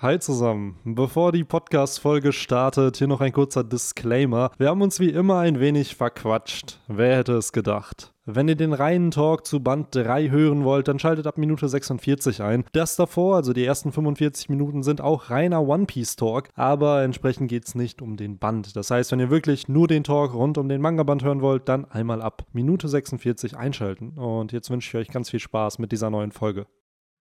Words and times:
Hi 0.00 0.16
zusammen. 0.20 0.76
Bevor 0.84 1.32
die 1.32 1.42
Podcast-Folge 1.42 2.32
startet, 2.32 2.98
hier 2.98 3.08
noch 3.08 3.20
ein 3.20 3.32
kurzer 3.32 3.64
Disclaimer. 3.64 4.52
Wir 4.56 4.68
haben 4.68 4.80
uns 4.80 5.00
wie 5.00 5.10
immer 5.10 5.40
ein 5.40 5.58
wenig 5.58 5.96
verquatscht. 5.96 6.78
Wer 6.86 7.16
hätte 7.16 7.32
es 7.32 7.50
gedacht? 7.50 8.14
Wenn 8.24 8.46
ihr 8.46 8.54
den 8.54 8.74
reinen 8.74 9.10
Talk 9.10 9.44
zu 9.44 9.58
Band 9.58 9.88
3 9.90 10.30
hören 10.30 10.62
wollt, 10.62 10.86
dann 10.86 11.00
schaltet 11.00 11.26
ab 11.26 11.36
Minute 11.36 11.68
46 11.68 12.42
ein. 12.42 12.62
Das 12.70 12.94
davor, 12.94 13.34
also 13.34 13.52
die 13.52 13.64
ersten 13.64 13.90
45 13.90 14.48
Minuten, 14.48 14.84
sind 14.84 15.00
auch 15.00 15.30
reiner 15.30 15.66
One 15.66 15.86
Piece 15.86 16.14
Talk, 16.14 16.50
aber 16.54 17.02
entsprechend 17.02 17.48
geht 17.48 17.66
es 17.66 17.74
nicht 17.74 18.00
um 18.00 18.16
den 18.16 18.38
Band. 18.38 18.76
Das 18.76 18.92
heißt, 18.92 19.10
wenn 19.10 19.18
ihr 19.18 19.30
wirklich 19.30 19.66
nur 19.66 19.88
den 19.88 20.04
Talk 20.04 20.32
rund 20.32 20.58
um 20.58 20.68
den 20.68 20.80
Manga-Band 20.80 21.24
hören 21.24 21.42
wollt, 21.42 21.68
dann 21.68 21.86
einmal 21.86 22.22
ab 22.22 22.46
Minute 22.52 22.86
46 22.86 23.56
einschalten. 23.56 24.10
Und 24.10 24.52
jetzt 24.52 24.70
wünsche 24.70 24.90
ich 24.90 25.08
euch 25.08 25.12
ganz 25.12 25.28
viel 25.28 25.40
Spaß 25.40 25.80
mit 25.80 25.90
dieser 25.90 26.08
neuen 26.08 26.30
Folge. 26.30 26.66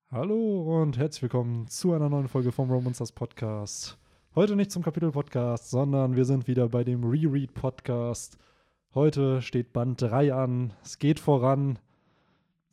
Hallo 0.09 0.81
und 0.81 0.97
herzlich 0.97 1.23
willkommen 1.23 1.67
zu 1.67 1.91
einer 1.91 2.07
neuen 2.07 2.29
Folge 2.29 2.53
vom 2.53 2.71
Romancers 2.71 3.11
Podcast. 3.11 3.97
Heute 4.35 4.55
nicht 4.55 4.71
zum 4.71 4.81
Kapitel-Podcast, 4.81 5.69
sondern 5.69 6.15
wir 6.15 6.23
sind 6.23 6.47
wieder 6.47 6.69
bei 6.69 6.85
dem 6.85 7.03
Reread-Podcast. 7.03 8.37
Heute 8.95 9.41
steht 9.41 9.73
Band 9.73 10.01
3 10.01 10.33
an. 10.33 10.71
Es 10.81 10.97
geht 10.99 11.19
voran. 11.19 11.77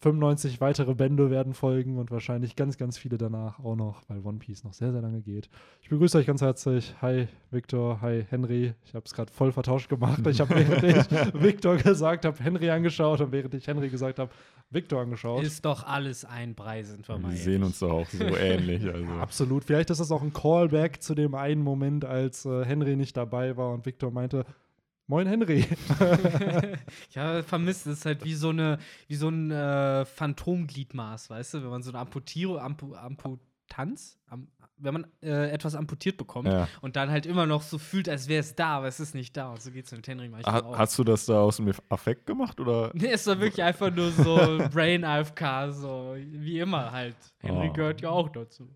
95 0.05 0.61
weitere 0.61 0.95
Bände 0.95 1.31
werden 1.31 1.55
folgen 1.55 1.97
und 1.97 2.11
wahrscheinlich 2.11 2.57
ganz, 2.57 2.77
ganz 2.77 2.99
viele 2.99 3.17
danach 3.17 3.59
auch 3.59 3.75
noch, 3.75 4.03
weil 4.09 4.21
One 4.21 4.39
Piece 4.39 4.63
noch 4.63 4.75
sehr, 4.75 4.93
sehr 4.93 5.01
lange 5.01 5.23
geht. 5.23 5.49
Ich 5.80 5.89
begrüße 5.89 6.19
euch 6.19 6.27
ganz 6.27 6.43
herzlich. 6.43 6.95
Hi 7.01 7.27
Victor, 7.51 8.03
hi 8.03 8.27
Henry. 8.29 8.75
Ich 8.85 8.95
habe 8.95 9.07
es 9.07 9.15
gerade 9.15 9.33
voll 9.33 9.51
vertauscht 9.51 9.89
gemacht. 9.89 10.27
Ich 10.27 10.43
habe, 10.43 10.55
während 10.57 10.83
ich 10.83 11.43
Victor 11.43 11.79
gesagt 11.79 12.27
habe, 12.27 12.39
Henry 12.39 12.69
angeschaut 12.69 13.23
und 13.23 13.33
während 13.33 13.55
ich 13.55 13.67
Henry 13.67 13.89
gesagt 13.89 14.19
habe, 14.19 14.30
Victor 14.69 15.01
angeschaut. 15.01 15.43
Ist 15.43 15.65
doch 15.65 15.87
alles 15.87 16.27
ein 16.27 16.55
Brei, 16.55 16.83
sind 16.83 17.09
wir 17.09 17.19
mal 17.19 17.30
Wir 17.30 17.39
sehen 17.39 17.63
uns 17.63 17.79
doch 17.79 17.91
auch 17.91 18.09
so 18.09 18.25
ähnlich. 18.37 18.85
Also. 18.85 19.11
Absolut. 19.13 19.65
Vielleicht 19.65 19.89
ist 19.89 20.01
das 20.01 20.13
auch 20.13 20.23
ein 20.23 20.35
Callback 20.35 21.02
zu 21.02 21.15
dem 21.15 21.35
einen 21.35 21.63
Moment, 21.63 22.05
als 22.05 22.45
äh, 22.45 22.66
Henry 22.66 22.97
nicht 22.97 23.16
dabei 23.16 23.57
war 23.57 23.73
und 23.73 23.87
Victor 23.87 24.11
meinte, 24.11 24.45
Moin 25.07 25.27
Henry. 25.27 25.66
ja, 27.10 27.43
vermisst. 27.43 27.87
Es 27.87 27.99
ist 27.99 28.07
halt 28.07 28.24
wie 28.24 28.35
so, 28.35 28.49
eine, 28.49 28.79
wie 29.07 29.16
so 29.16 29.29
ein 29.29 29.51
äh, 29.51 30.05
Phantomgliedmaß, 30.07 31.29
weißt 31.29 31.55
du? 31.55 31.63
Wenn 31.63 31.71
man 31.71 31.83
so 31.83 31.91
eine 31.91 31.99
Amputierung, 31.99 32.59
Ampu, 32.59 32.95
Amputanz, 33.68 34.18
Am, 34.29 34.48
wenn 34.76 34.93
man 34.95 35.07
äh, 35.23 35.51
etwas 35.51 35.74
amputiert 35.76 36.16
bekommt 36.16 36.48
Ja. 36.48 36.68
und 36.80 36.96
dann 36.96 37.09
halt 37.10 37.26
immer 37.26 37.46
noch 37.46 37.62
so 37.62 37.79
fühlt, 37.79 38.09
als 38.09 38.26
wäre 38.29 38.40
es 38.40 38.54
da, 38.56 38.79
aber 38.79 38.88
es 38.88 38.98
ist 39.01 39.15
nicht 39.15 39.37
da. 39.37 39.51
Und 39.52 39.62
so 39.62 39.71
geht 39.71 39.87
es 39.87 39.93
mit 39.93 40.06
Henry 40.06 40.29
manchmal 40.29 40.54
Ha 40.54 40.60
auch. 40.66 40.76
hast 40.79 40.98
du 40.98 41.04
das 41.04 41.26
da 41.26 41.40
aus 41.40 41.56
dem 41.59 41.73
Affekt 41.88 42.26
gemacht 42.26 42.59
oder? 42.60 42.90
Nee, 42.95 43.12
es 43.12 43.26
war 43.26 43.38
wirklich 43.40 43.62
einfach 43.62 43.95
nur 43.95 44.10
so 44.10 44.37
Brain 44.73 45.04
AFK, 45.04 45.71
so 45.73 46.16
wie 46.18 46.59
immer 46.59 46.90
halt. 46.93 47.16
Henry 47.38 47.68
Oh. 47.71 47.73
gehört 47.73 48.01
ja 48.01 48.10
auch 48.10 48.29
dazu. 48.30 48.68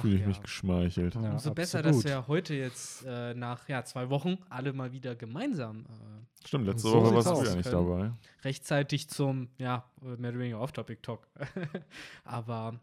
Fühle 0.00 0.14
ich 0.14 0.20
ja. 0.22 0.26
mich 0.28 0.40
geschmeichelt. 0.42 1.14
ja, 1.14 1.32
Umso 1.32 1.52
besser, 1.52 1.82
dass 1.82 2.04
wir 2.04 2.26
heute 2.26 2.54
jetzt 2.54 3.04
äh, 3.06 3.34
nach 3.34 3.68
ja, 3.68 3.84
zwei 3.84 4.08
Wochen 4.10 4.38
alle 4.48 4.72
mal 4.72 4.92
wieder 4.92 5.14
gemeinsam 5.14 5.80
äh, 5.86 6.46
Stimmt, 6.46 6.66
letzte 6.66 6.88
So 6.88 7.02
Woche 7.02 7.14
warst 7.14 7.28
du 7.28 7.44
ja 7.44 7.54
nicht 7.56 7.72
dabei. 7.72 8.12
rechtzeitig 8.44 9.08
zum, 9.10 9.48
ja, 9.58 9.84
mehr 10.00 10.30
oder 10.30 10.38
weniger 10.38 10.60
Off-Topic-Talk. 10.60 11.26
Aber 12.24 12.78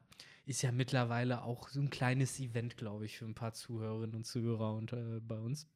ist 0.45 0.61
ja 0.61 0.71
mittlerweile 0.71 1.43
auch 1.43 1.69
so 1.69 1.79
ein 1.81 1.89
kleines 1.89 2.39
Event, 2.39 2.77
glaube 2.77 3.05
ich, 3.05 3.17
für 3.17 3.25
ein 3.25 3.35
paar 3.35 3.53
Zuhörerinnen 3.53 4.15
und 4.15 4.25
Zuhörer 4.25 4.73
und 4.75 4.93
äh, 4.93 5.19
bei 5.21 5.39
uns. 5.39 5.67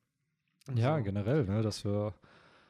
Ja, 0.74 1.00
So. 1.00 1.04
generell, 1.04 1.46
ne, 1.46 1.62
dass 1.62 1.84
wir 1.86 2.14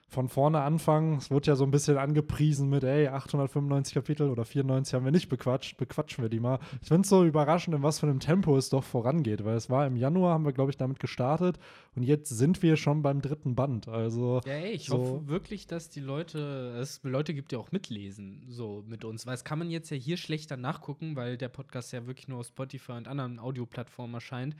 von 0.09 0.27
vorne 0.27 0.61
anfangen. 0.61 1.17
Es 1.17 1.29
wird 1.29 1.45
ja 1.47 1.55
so 1.55 1.63
ein 1.63 1.71
bisschen 1.71 1.97
angepriesen 1.97 2.67
mit, 2.69 2.83
ey, 2.83 3.07
895 3.07 3.93
Kapitel 3.93 4.29
oder 4.29 4.43
94 4.43 4.93
haben 4.95 5.05
wir 5.05 5.11
nicht 5.11 5.29
bequatscht, 5.29 5.77
bequatschen 5.77 6.23
wir 6.23 6.29
die 6.29 6.39
mal. 6.39 6.59
Ich 6.81 6.87
finde 6.87 7.01
es 7.03 7.09
so 7.09 7.23
überraschend, 7.23 7.75
in 7.75 7.83
was 7.83 7.99
für 7.99 8.07
einem 8.07 8.19
Tempo 8.19 8.57
es 8.57 8.69
doch 8.69 8.83
vorangeht, 8.83 9.45
weil 9.45 9.55
es 9.55 9.69
war 9.69 9.85
im 9.85 9.95
Januar, 9.95 10.33
haben 10.33 10.45
wir, 10.45 10.53
glaube 10.53 10.71
ich, 10.71 10.77
damit 10.77 10.99
gestartet 10.99 11.59
und 11.95 12.03
jetzt 12.03 12.29
sind 12.29 12.61
wir 12.63 12.75
schon 12.75 13.01
beim 13.01 13.21
dritten 13.21 13.55
Band. 13.55 13.87
Also, 13.87 14.41
Ja, 14.45 14.53
ey, 14.53 14.71
ich 14.71 14.87
So. 14.87 14.97
hoffe 14.97 15.27
wirklich, 15.27 15.67
dass 15.67 15.89
die 15.89 15.99
Leute, 16.01 16.75
es 16.79 17.01
Leute 17.03 17.33
gibt, 17.33 17.51
die 17.51 17.55
auch 17.55 17.71
mitlesen, 17.71 18.45
so 18.49 18.83
mit 18.87 19.05
uns. 19.05 19.27
Weil 19.27 19.35
es 19.35 19.43
kann 19.43 19.59
man 19.59 19.69
jetzt 19.69 19.89
ja 19.91 19.97
hier 19.97 20.17
schlechter 20.17 20.57
nachgucken, 20.57 21.15
weil 21.15 21.37
der 21.37 21.49
Podcast 21.49 21.93
ja 21.93 22.07
wirklich 22.07 22.27
nur 22.27 22.39
auf 22.39 22.47
Spotify 22.47 22.93
und 22.93 23.07
anderen 23.07 23.39
Audioplattformen 23.39 24.15
erscheint. 24.15 24.55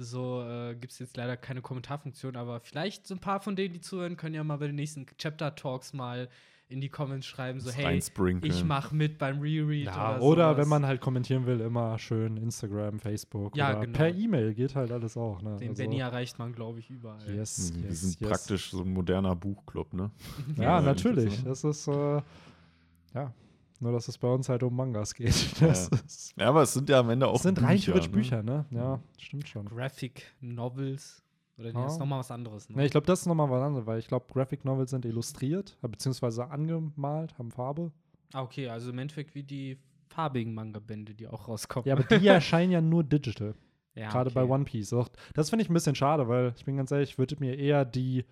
So 0.00 0.42
äh, 0.42 0.74
gibt 0.76 0.92
es 0.92 1.00
jetzt 1.00 1.16
leider 1.16 1.36
keine 1.36 1.60
Kommentarfunktion, 1.60 2.36
aber 2.36 2.60
vielleicht 2.60 3.06
so 3.06 3.14
ein 3.14 3.20
paar 3.20 3.40
von 3.40 3.56
denen, 3.56 3.74
die 3.74 3.80
zuhören, 3.80 4.16
können 4.16 4.34
ja 4.34 4.44
mal 4.44 4.56
bei 4.56 4.68
den 4.68 4.76
nächsten 4.76 5.06
Chapter-Talks 5.18 5.92
mal 5.92 6.28
in 6.68 6.80
die 6.82 6.88
Comments 6.90 7.24
schreiben, 7.26 7.60
so 7.60 7.70
hey, 7.70 7.98
ich 8.42 8.62
mach 8.64 8.92
mit 8.92 9.16
beim 9.16 9.40
Reread 9.40 9.86
ja, 9.86 10.18
oder 10.18 10.22
oder 10.22 10.56
wenn 10.58 10.68
man 10.68 10.84
halt 10.86 11.00
kommentieren 11.00 11.46
will, 11.46 11.60
immer 11.62 11.98
schön 11.98 12.36
Instagram, 12.36 13.00
Facebook 13.00 13.56
Ja, 13.56 13.70
oder 13.70 13.80
genau. 13.86 13.96
per 13.96 14.14
E-Mail 14.14 14.52
geht 14.54 14.74
halt 14.74 14.92
alles 14.92 15.16
auch. 15.16 15.40
Ne? 15.40 15.56
Den 15.56 15.70
Also, 15.70 15.82
Benny 15.82 15.98
erreicht 15.98 16.38
man, 16.38 16.52
glaube 16.52 16.80
ich, 16.80 16.90
überall. 16.90 17.34
Yes, 17.34 17.72
Mhm, 17.72 17.82
Wir 17.82 17.88
yes, 17.88 18.00
sind 18.02 18.20
yes. 18.20 18.28
praktisch 18.28 18.70
so 18.70 18.82
ein 18.82 18.92
moderner 18.92 19.34
Buchclub, 19.34 19.94
ne? 19.94 20.10
Ja, 20.58 20.62
Ja, 20.62 20.80
natürlich. 20.82 21.42
das 21.42 21.62
Das 21.62 21.64
ist, 21.64 21.88
äh, 21.88 22.20
ja, 23.14 23.32
nur 23.80 23.92
dass 23.92 24.08
es 24.08 24.18
bei 24.18 24.28
uns 24.28 24.48
halt 24.48 24.62
um 24.62 24.74
Mangas 24.74 25.14
geht. 25.14 25.28
Das, 25.60 25.88
ist, 25.88 26.34
Ja, 26.38 26.48
aber 26.48 26.62
es 26.62 26.72
sind 26.72 26.88
ja 26.88 27.00
am 27.00 27.10
Ende 27.10 27.26
auch 27.28 27.34
das 27.34 27.42
sind 27.42 27.54
Bücher, 27.56 27.68
rein 27.68 27.78
theoretisch 27.78 28.08
ne? 28.10 28.12
Bücher, 28.16 28.42
ne? 28.42 28.64
Ja, 28.70 29.00
stimmt 29.18 29.48
schon. 29.48 29.66
Graphic 29.66 30.22
Novels. 30.40 31.22
Oder 31.58 31.72
nee, 31.72 31.78
Ja. 31.78 31.84
das 31.84 31.94
ist 31.94 31.98
nochmal 31.98 32.20
was 32.20 32.30
anderes. 32.30 32.68
Ne? 32.68 32.76
Ne, 32.76 32.84
ich 32.86 32.92
glaube, 32.92 33.06
das 33.06 33.20
ist 33.20 33.26
nochmal 33.26 33.50
was 33.50 33.62
anderes, 33.62 33.86
weil 33.86 33.98
ich 33.98 34.06
glaube, 34.08 34.26
Graphic 34.32 34.64
Novels 34.64 34.90
sind 34.90 35.04
illustriert, 35.04 35.76
äh, 35.82 35.88
beziehungsweise 35.88 36.48
angemalt, 36.50 37.36
haben 37.38 37.50
Farbe. 37.50 37.90
Ah, 38.32 38.42
okay, 38.42 38.68
also 38.68 38.90
im 38.90 38.98
Endeffekt 38.98 39.34
wie 39.34 39.42
die 39.42 39.78
farbigen 40.08 40.54
Manga-Bände, 40.54 41.14
die 41.14 41.26
auch 41.26 41.48
rauskommen. 41.48 41.86
Ja, 41.88 41.94
aber 41.96 42.04
die 42.18 42.26
erscheinen 42.28 42.70
ja 42.72 42.80
nur 42.80 43.02
digital, 43.04 43.54
Ja, 43.94 44.08
gerade 44.10 44.30
okay. 44.30 44.34
bei 44.34 44.44
One 44.54 44.64
Piece. 44.64 44.94
Das 45.34 45.50
finde 45.50 45.64
ich 45.64 45.70
ein 45.70 45.74
bisschen 45.74 45.94
schade, 45.94 46.28
weil 46.28 46.52
ich 46.56 46.64
bin 46.64 46.76
ganz 46.76 46.90
ehrlich, 46.92 47.10
ich 47.10 47.18
würde 47.18 47.36
mir 47.40 47.56
eher 47.58 47.84
die 47.84 48.24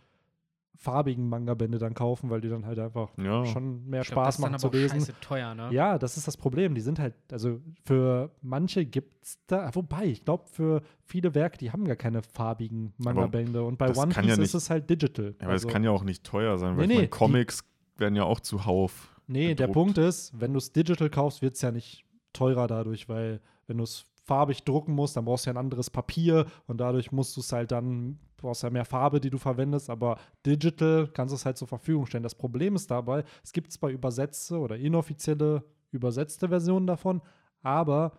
farbigen 0.76 1.28
Manga-Bände 1.28 1.78
dann 1.78 1.94
kaufen, 1.94 2.30
weil 2.30 2.40
die 2.40 2.48
dann 2.48 2.66
halt 2.66 2.78
einfach 2.78 3.10
Ja. 3.18 3.44
schon 3.46 3.86
mehr 3.86 4.02
Ich 4.02 4.08
glaub, 4.08 4.24
Spaß 4.24 4.34
ist 4.36 4.40
machen 4.40 4.58
zu 4.58 4.66
aber 4.68 4.76
auch 4.76 4.80
lesen. 4.94 5.14
teuer, 5.20 5.54
ne? 5.54 5.68
Ja, 5.72 5.98
das 5.98 6.16
ist 6.16 6.26
das 6.28 6.36
Problem. 6.36 6.74
Die 6.74 6.80
sind 6.80 6.98
halt, 6.98 7.14
also 7.32 7.60
für 7.84 8.30
manche 8.42 8.84
gibt's 8.84 9.38
da, 9.46 9.74
wobei, 9.74 10.04
ich 10.06 10.24
glaube, 10.24 10.44
für 10.50 10.82
viele 11.04 11.34
Werke, 11.34 11.58
die 11.58 11.72
haben 11.72 11.84
gar 11.84 11.96
keine 11.96 12.22
farbigen 12.22 12.92
Manga-Bände. 12.98 13.62
Und 13.64 13.78
bei 13.78 13.94
One 13.96 14.08
Piece 14.14 14.26
ja 14.26 14.32
ist 14.34 14.38
nicht- 14.38 14.54
es 14.54 14.70
halt 14.70 14.88
digital. 14.90 15.34
Ja, 15.38 15.44
aber 15.44 15.52
also, 15.52 15.66
es 15.66 15.72
kann 15.72 15.82
ja 15.84 15.90
auch 15.90 16.04
nicht 16.04 16.24
teuer 16.24 16.58
sein, 16.58 16.76
weil 16.76 16.78
Nee, 16.78 16.82
ich 16.84 16.88
nee, 16.88 16.94
meine, 16.96 17.08
Comics 17.08 17.64
werden 17.96 18.14
ja 18.16 18.24
auch 18.24 18.40
zuhauf. 18.40 19.08
Nee, 19.26 19.54
der 19.54 19.66
gedruckt. 19.68 19.74
Punkt 19.94 19.98
ist, 19.98 20.38
wenn 20.38 20.52
du 20.52 20.58
es 20.58 20.72
digital 20.72 21.10
kaufst, 21.10 21.42
wird 21.42 21.54
es 21.54 21.62
ja 21.62 21.72
nicht 21.72 22.04
teurer 22.32 22.66
dadurch, 22.66 23.08
weil 23.08 23.40
wenn 23.66 23.78
du 23.78 23.84
es 23.84 24.04
farbig 24.24 24.62
drucken 24.64 24.92
musst, 24.92 25.16
dann 25.16 25.24
brauchst 25.24 25.46
du 25.46 25.50
ja 25.50 25.54
ein 25.54 25.56
anderes 25.56 25.88
Papier 25.90 26.46
und 26.66 26.78
dadurch 26.80 27.12
musst 27.12 27.36
du 27.36 27.40
es 27.40 27.52
halt 27.52 27.70
dann, 27.72 28.18
brauchst 28.36 28.62
ja 28.62 28.70
mehr 28.70 28.84
Farbe, 28.84 29.20
die 29.20 29.30
du 29.30 29.38
verwendest, 29.38 29.90
aber 29.90 30.18
digital 30.44 31.08
kannst 31.08 31.32
du 31.32 31.36
es 31.36 31.44
halt 31.46 31.56
zur 31.56 31.68
Verfügung 31.68 32.06
stellen. 32.06 32.22
Das 32.22 32.34
Problem 32.34 32.74
ist 32.74 32.90
dabei, 32.90 33.24
es 33.42 33.52
gibt 33.52 33.72
zwar 33.72 33.90
übersetzte 33.90 34.58
oder 34.58 34.76
inoffizielle 34.76 35.64
übersetzte 35.92 36.48
Versionen 36.48 36.86
davon, 36.86 37.22
aber 37.62 38.12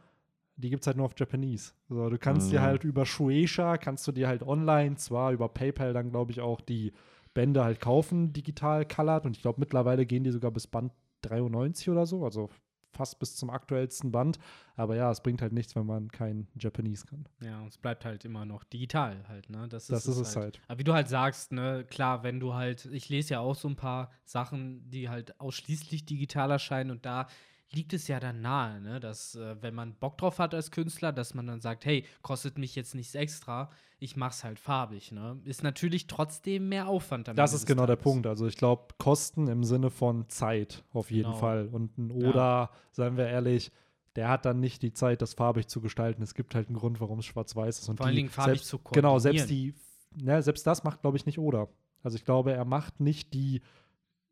die 0.55 0.69
gibt 0.71 0.81
es 0.83 0.87
halt 0.87 0.97
nur 0.97 1.05
auf 1.05 1.13
Japanese. 1.15 1.73
So, 1.89 2.09
du 2.09 2.17
kannst 2.17 2.51
dir 2.51 2.61
Mhm. 2.61 2.63
halt 2.63 2.83
über 2.83 3.05
Shueisha, 3.05 3.77
kannst 3.77 4.07
du 4.07 4.11
dir 4.11 4.27
halt 4.27 4.41
online, 4.43 4.95
zwar 4.95 5.31
über 5.31 5.49
PayPal 5.49 5.93
dann 5.93 6.09
glaube 6.09 6.31
ich 6.31 6.41
auch 6.41 6.61
die 6.61 6.93
Bände 7.33 7.63
halt 7.63 7.79
kaufen, 7.79 8.33
digital 8.33 8.85
colored 8.85 9.25
und 9.25 9.35
ich 9.37 9.43
glaube 9.43 9.59
mittlerweile 9.59 10.05
gehen 10.07 10.23
die 10.23 10.31
sogar 10.31 10.49
bis 10.49 10.65
Band 10.65 10.91
93 11.21 11.89
oder 11.89 12.05
so, 12.07 12.23
also 12.25 12.49
fast 12.97 13.19
bis 13.19 13.35
zum 13.35 13.49
aktuellsten 13.49 14.11
Band. 14.11 14.39
Aber 14.75 14.95
ja, 14.95 15.09
es 15.11 15.21
bringt 15.21 15.41
halt 15.41 15.53
nichts, 15.53 15.75
wenn 15.75 15.85
man 15.85 16.11
kein 16.11 16.47
Japanese 16.59 17.05
kann. 17.05 17.25
Ja, 17.41 17.61
und 17.61 17.69
es 17.69 17.77
bleibt 17.77 18.05
halt 18.05 18.25
immer 18.25 18.45
noch 18.45 18.63
digital 18.63 19.23
halt, 19.27 19.49
ne? 19.49 19.67
Das, 19.69 19.87
Das 19.87 20.05
ist 20.07 20.17
es 20.17 20.35
halt. 20.35 20.59
Aber 20.67 20.79
wie 20.79 20.83
du 20.83 20.93
halt 20.93 21.07
sagst, 21.07 21.51
ne, 21.51 21.85
klar, 21.89 22.23
wenn 22.23 22.39
du 22.39 22.53
halt, 22.53 22.85
ich 22.85 23.09
lese 23.09 23.35
ja 23.35 23.39
auch 23.39 23.55
so 23.55 23.67
ein 23.69 23.75
paar 23.75 24.11
Sachen, 24.25 24.89
die 24.89 25.09
halt 25.09 25.39
ausschließlich 25.39 26.05
digital 26.05 26.51
erscheinen 26.51 26.91
und 26.91 27.05
da 27.05 27.27
liegt 27.73 27.93
es 27.93 28.07
ja 28.07 28.19
dann 28.19 28.41
nahe, 28.41 28.79
ne, 28.81 28.99
dass 28.99 29.35
äh, 29.35 29.61
wenn 29.61 29.75
man 29.75 29.93
Bock 29.95 30.17
drauf 30.17 30.39
hat 30.39 30.53
als 30.53 30.71
Künstler, 30.71 31.11
dass 31.11 31.33
man 31.33 31.47
dann 31.47 31.59
sagt, 31.59 31.85
hey, 31.85 32.05
kostet 32.21 32.57
mich 32.57 32.75
jetzt 32.75 32.95
nichts 32.95 33.13
extra, 33.13 33.69
ich 33.99 34.15
mach's 34.15 34.43
halt 34.43 34.57
farbig, 34.59 35.11
ne? 35.11 35.39
Ist 35.43 35.63
natürlich 35.63 36.07
trotzdem 36.07 36.69
mehr 36.69 36.87
Aufwand. 36.87 37.27
Das 37.35 37.53
ist 37.53 37.65
genau 37.65 37.85
der 37.85 37.95
Tages. 37.97 38.03
Punkt. 38.03 38.27
Also 38.27 38.47
ich 38.47 38.55
glaube, 38.55 38.93
Kosten 38.99 39.47
im 39.47 39.63
Sinne 39.63 39.89
von 39.89 40.29
Zeit 40.29 40.83
auf 40.93 41.11
jeden 41.11 41.29
Genau. 41.31 41.37
Fall. 41.39 41.67
Und 41.71 41.97
ein 41.97 42.21
Ja. 42.21 42.29
Oda, 42.29 42.69
seien 42.91 43.17
wir 43.17 43.27
ehrlich, 43.27 43.71
der 44.15 44.29
hat 44.29 44.45
dann 44.45 44.59
nicht 44.59 44.81
die 44.81 44.93
Zeit, 44.93 45.21
das 45.21 45.33
farbig 45.33 45.67
zu 45.67 45.81
gestalten. 45.81 46.21
Es 46.23 46.35
gibt 46.35 46.55
halt 46.55 46.67
einen 46.69 46.77
Grund, 46.77 47.01
warum 47.01 47.19
es 47.19 47.25
schwarz-weiß 47.25 47.79
ist. 47.79 47.89
Und 47.89 47.97
Vor 47.97 48.05
allen 48.05 48.15
die 48.15 48.21
Dingen 48.21 48.29
farbig 48.31 48.59
selbst, 48.59 48.69
zu 48.69 48.79
Genau, 48.93 49.19
selbst 49.19 49.41
koordinieren. 49.47 49.75
die, 50.15 50.23
ne, 50.23 50.41
selbst 50.41 50.65
das 50.65 50.83
macht, 50.83 51.01
glaube 51.01 51.17
ich, 51.17 51.25
nicht 51.25 51.37
Oda. 51.39 51.67
Also 52.03 52.15
ich 52.17 52.23
glaube, 52.25 52.53
er 52.53 52.65
macht 52.65 52.99
nicht 52.99 53.33
die 53.33 53.61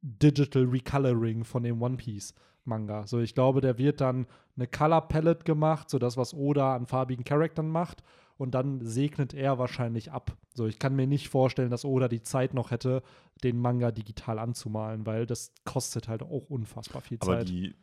Digital 0.02 0.64
Recoloring 0.64 1.44
von 1.44 1.64
dem 1.64 1.82
One 1.82 1.98
Piece 1.98 2.34
Manga. 2.66 3.08
So, 3.08 3.20
ich 3.20 3.36
glaube, 3.36 3.62
der 3.62 3.78
wird 3.78 4.02
dann 4.02 4.28
eine 4.56 4.68
Color 4.68 5.02
Palette 5.08 5.44
gemacht, 5.44 5.90
so 5.90 6.00
das, 6.00 6.18
was 6.18 6.34
Oda 6.34 6.76
an 6.76 6.86
farbigen 6.86 7.26
Charaktern 7.26 7.70
macht. 7.70 8.04
Und 8.38 8.54
dann 8.54 8.86
segnet 8.86 9.34
er 9.34 9.60
wahrscheinlich 9.60 10.12
ab. 10.12 10.36
So, 10.54 10.68
ich 10.68 10.78
kann 10.78 10.96
mir 10.96 11.08
nicht 11.08 11.30
vorstellen, 11.30 11.72
dass 11.72 11.86
Oda 11.86 12.10
die 12.10 12.22
Zeit 12.22 12.54
noch 12.54 12.72
hätte, 12.72 13.02
den 13.44 13.58
Manga 13.60 13.92
digital 13.92 14.40
anzumalen, 14.40 15.06
weil 15.06 15.26
das 15.26 15.54
kostet 15.64 16.10
halt 16.10 16.22
auch 16.22 16.50
unfassbar 16.50 17.02
viel 17.02 17.18
Aber 17.22 17.38
Zeit. 17.38 17.50
die 17.50 17.76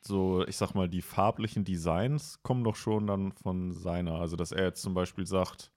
so, 0.00 0.46
ich 0.46 0.56
sag 0.56 0.74
mal, 0.74 0.88
die 0.88 1.02
farblichen 1.02 1.64
Designs 1.64 2.40
kommen 2.42 2.62
doch 2.62 2.76
schon 2.76 3.06
dann 3.06 3.32
von 3.32 3.72
seiner. 3.72 4.14
Also, 4.14 4.36
dass 4.36 4.52
er 4.52 4.64
jetzt 4.64 4.82
zum 4.82 4.94
Beispiel 4.94 5.26
sagt, 5.26 5.72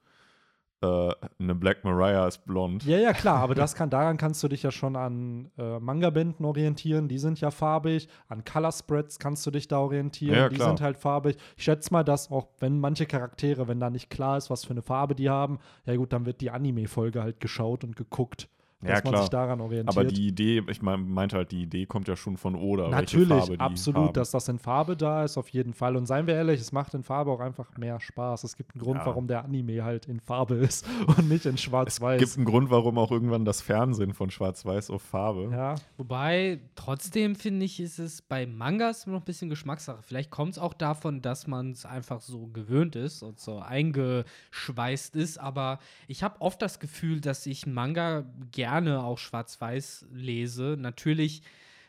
äh, 0.82 1.12
eine 1.40 1.56
Black 1.56 1.84
Mariah 1.84 2.28
ist 2.28 2.46
blond. 2.46 2.84
Ja, 2.86 2.98
ja, 2.98 3.14
klar, 3.14 3.38
aber 3.40 3.56
das 3.56 3.76
kann, 3.76 3.90
daran 3.90 4.18
kannst 4.18 4.42
du 4.44 4.48
dich 4.48 4.64
ja 4.64 4.72
schon 4.72 4.96
an 4.96 5.52
äh, 5.58 5.80
Manga-Bänden 5.80 6.44
orientieren, 6.46 7.08
die 7.08 7.20
sind 7.20 7.40
ja 7.40 7.52
farbig, 7.52 8.08
an 8.28 8.44
Color 8.44 8.72
Spreads 8.72 9.20
kannst 9.20 9.46
du 9.46 9.52
dich 9.52 9.68
da 9.68 9.80
orientieren, 9.80 10.36
Ja, 10.36 10.50
die 10.50 10.56
klar. 10.56 10.70
sind 10.70 10.82
halt 10.82 10.98
farbig. 10.98 11.38
Ich 11.58 11.64
schätze 11.64 11.92
mal, 11.94 12.04
dass 12.04 12.32
auch 12.32 12.48
wenn 12.60 12.80
manche 12.80 13.06
Charaktere, 13.06 13.68
wenn 13.68 13.80
da 13.80 13.90
nicht 13.90 14.10
klar 14.10 14.38
ist, 14.38 14.50
was 14.50 14.66
für 14.66 14.72
eine 14.72 14.82
Farbe 14.82 15.16
die 15.16 15.30
haben, 15.30 15.60
ja 15.86 15.96
gut, 15.96 16.14
dann 16.14 16.26
wird 16.26 16.42
die 16.42 16.52
Anime-Folge 16.52 17.22
halt 17.22 17.40
geschaut 17.40 17.84
und 17.84 17.96
geguckt, 17.96 18.50
Ja, 18.84 18.96
dass 18.96 19.04
man 19.04 19.12
klar. 19.14 19.22
sich 19.24 19.30
daran 19.30 19.62
orientiert. 19.62 19.96
Aber 19.98 20.04
die 20.06 20.28
Idee, 20.28 20.64
ich 20.68 20.82
mein, 20.82 21.08
meinte 21.08 21.38
halt, 21.38 21.52
die 21.52 21.62
Idee 21.64 21.86
kommt 21.86 22.08
ja 22.08 22.16
schon 22.16 22.38
von 22.38 22.56
Oda. 22.56 22.90
Natürlich, 22.90 23.28
Farbe 23.30 23.54
die 23.54 23.60
absolut, 23.60 24.08
haben. 24.08 24.14
dass 24.14 24.32
das 24.32 24.48
in 24.48 24.58
Farbe 24.58 24.98
da 24.98 25.24
ist, 25.24 25.38
auf 25.38 25.50
jeden 25.50 25.74
Fall. 25.74 25.96
Und 25.96 26.08
seien 26.08 26.26
wir 26.26 26.34
ehrlich, 26.34 26.60
es 26.60 26.72
macht 26.72 26.94
in 26.96 27.04
Farbe 27.04 27.30
auch 27.32 27.40
einfach 27.40 27.78
mehr 27.78 28.00
Spaß. 28.00 28.44
Es 28.44 28.56
gibt 28.56 28.74
einen 28.74 28.82
Grund, 28.84 29.00
Ja. 29.02 29.06
warum 29.06 29.28
der 29.28 29.44
Anime 29.46 29.84
halt 29.84 30.08
in 30.08 30.20
Farbe 30.20 30.56
ist 30.56 30.86
und 31.06 31.30
nicht 31.30 31.46
in 31.46 31.56
Es 31.56 31.62
Schwarz-Weiß. 31.62 32.20
gibt 32.20 32.36
einen 32.38 32.46
Grund, 32.46 32.72
warum 32.72 32.98
auch 32.98 33.12
irgendwann 33.12 33.46
das 33.46 33.62
Fernsehen 33.62 34.14
von 34.14 34.32
Schwarz-Weiß 34.32 34.90
auf 34.90 35.04
Farbe. 35.04 35.50
Ja, 35.52 35.76
Wobei, 35.98 36.60
trotzdem 36.76 37.36
finde 37.36 37.66
ich, 37.66 37.80
ist 37.80 38.00
es 38.00 38.22
bei 38.24 38.48
Mangas 38.48 39.06
immer 39.06 39.18
noch 39.18 39.22
ein 39.22 39.26
bisschen 39.26 39.50
Geschmackssache. 39.50 40.00
Vielleicht 40.02 40.32
kommt 40.32 40.54
es 40.54 40.58
auch 40.60 40.74
davon, 40.74 41.22
dass 41.22 41.46
man 41.46 41.72
es 41.72 41.86
einfach 41.86 42.20
so 42.22 42.48
gewöhnt 42.48 42.96
ist 42.96 43.22
und 43.22 43.40
so 43.40 43.60
eingeschweißt 43.60 45.16
ist. 45.16 45.38
Aber 45.40 45.80
ich 46.08 46.24
habe 46.24 46.42
oft 46.42 46.62
das 46.62 46.80
Gefühl, 46.80 47.22
dass 47.22 47.46
ich 47.46 47.68
Manga 47.68 48.24
gerne 48.52 48.71
auch 48.80 49.18
schwarz-weiß 49.18 50.08
lese. 50.14 50.76
Natürlich 50.80 51.44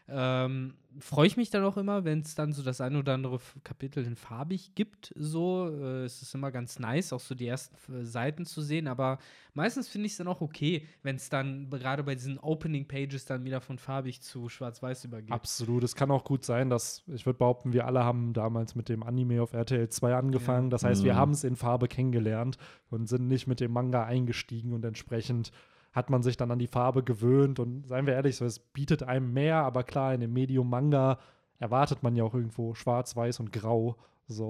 ähm, 0.08 0.74
freue 0.98 1.28
ich 1.28 1.36
mich 1.36 1.50
dann 1.50 1.62
auch 1.64 1.76
immer, 1.76 2.04
wenn 2.04 2.20
es 2.20 2.34
dann 2.34 2.52
so 2.52 2.62
das 2.62 2.80
ein 2.80 2.96
oder 2.96 3.14
andere 3.14 3.38
Kapitel 3.62 4.04
in 4.04 4.16
farbig 4.16 4.74
gibt. 4.74 5.12
So, 5.16 5.70
äh, 5.70 6.04
es 6.04 6.20
ist 6.20 6.34
immer 6.34 6.50
ganz 6.50 6.80
nice, 6.80 7.12
auch 7.12 7.20
so 7.20 7.36
die 7.36 7.46
ersten 7.46 7.76
äh, 7.94 8.04
Seiten 8.04 8.44
zu 8.44 8.60
sehen. 8.62 8.88
Aber 8.88 9.18
meistens 9.54 9.88
finde 9.88 10.06
ich 10.06 10.12
es 10.12 10.18
dann 10.18 10.26
auch 10.26 10.40
okay, 10.40 10.86
wenn 11.04 11.16
es 11.16 11.30
dann 11.30 11.70
gerade 11.70 12.02
bei 12.02 12.16
diesen 12.16 12.38
Opening 12.40 12.86
Pages 12.88 13.24
dann 13.24 13.44
wieder 13.44 13.60
von 13.60 13.78
farbig 13.78 14.20
zu 14.20 14.48
schwarz-weiß 14.48 15.04
übergeht. 15.04 15.30
absolut. 15.32 15.84
Es 15.84 15.94
kann 15.94 16.10
auch 16.10 16.24
gut 16.24 16.44
sein, 16.44 16.68
dass, 16.68 17.04
ich 17.06 17.24
würde 17.24 17.38
behaupten, 17.38 17.72
wir 17.72 17.86
alle 17.86 18.04
haben 18.04 18.32
damals 18.32 18.74
mit 18.74 18.88
dem 18.88 19.04
Anime 19.04 19.40
auf 19.40 19.52
RTL 19.54 19.88
2 19.88 20.14
angefangen. 20.16 20.68
Das 20.68 20.82
heißt, 20.82 21.04
wir 21.04 21.14
Mhm. 21.14 21.18
haben 21.18 21.32
es 21.32 21.44
in 21.44 21.54
Farbe 21.56 21.86
kennengelernt 21.86 22.58
und 22.90 23.08
sind 23.08 23.28
nicht 23.28 23.46
mit 23.46 23.60
dem 23.60 23.72
Manga 23.72 24.04
eingestiegen 24.04 24.72
und 24.74 24.84
entsprechend 24.84 25.52
hat 25.92 26.10
man 26.10 26.22
sich 26.22 26.36
dann 26.36 26.50
an 26.50 26.58
die 26.58 26.66
Farbe 26.66 27.02
gewöhnt 27.02 27.58
und 27.58 27.86
seien 27.86 28.06
wir 28.06 28.14
ehrlich, 28.14 28.36
so, 28.36 28.44
es 28.44 28.58
bietet 28.58 29.02
einem 29.02 29.32
mehr, 29.32 29.56
aber 29.58 29.84
klar, 29.84 30.14
in 30.14 30.20
dem 30.20 30.32
Medium 30.32 30.68
Manga 30.70 31.18
erwartet 31.58 32.02
man 32.02 32.16
ja 32.16 32.24
auch 32.24 32.34
irgendwo 32.34 32.74
schwarz, 32.74 33.14
weiß 33.14 33.40
und 33.40 33.52
grau. 33.52 33.96
So, 34.26 34.46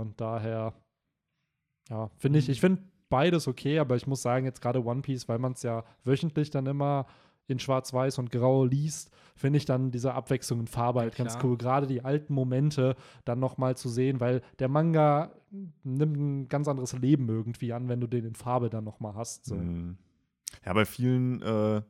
und 0.00 0.20
daher, 0.20 0.74
ja, 1.88 2.10
finde 2.18 2.38
ich, 2.38 2.48
Mhm. 2.48 2.52
ich 2.52 2.60
finde 2.60 2.82
beides 3.08 3.48
okay, 3.48 3.78
aber 3.78 3.96
ich 3.96 4.06
muss 4.06 4.22
sagen, 4.22 4.44
jetzt 4.46 4.60
gerade 4.60 4.84
One 4.84 5.02
Piece, 5.02 5.28
weil 5.28 5.38
man 5.38 5.52
es 5.52 5.62
ja 5.62 5.84
wöchentlich 6.04 6.50
dann 6.50 6.66
immer 6.66 7.06
in 7.48 7.58
Schwarz-Weiß 7.58 8.18
und 8.18 8.30
Grau 8.30 8.64
liest, 8.64 9.10
finde 9.34 9.56
ich 9.56 9.64
dann 9.64 9.90
diese 9.90 10.14
Abwechslung 10.14 10.60
in 10.60 10.66
Farbe 10.68 11.00
halt 11.00 11.16
ganz 11.16 11.32
klar. 11.38 11.44
cool. 11.44 11.58
Gerade 11.58 11.86
die 11.86 12.04
alten 12.04 12.32
Momente 12.32 12.94
dann 13.24 13.40
nochmal 13.40 13.76
zu 13.76 13.88
sehen, 13.88 14.20
weil 14.20 14.42
der 14.60 14.68
Manga 14.68 15.32
nimmt 15.82 16.16
ein 16.16 16.48
ganz 16.48 16.68
anderes 16.68 16.92
Leben 16.94 17.28
irgendwie 17.28 17.72
an, 17.72 17.88
wenn 17.88 18.00
du 18.00 18.06
den 18.06 18.24
in 18.24 18.34
Farbe 18.34 18.70
dann 18.70 18.84
nochmal 18.84 19.14
hast. 19.14 19.44
So. 19.46 19.56
Mhm. 19.56 19.98
Ja, 20.64 20.72
bei 20.72 20.84
vielen 20.84 21.42
äh, 21.42 21.82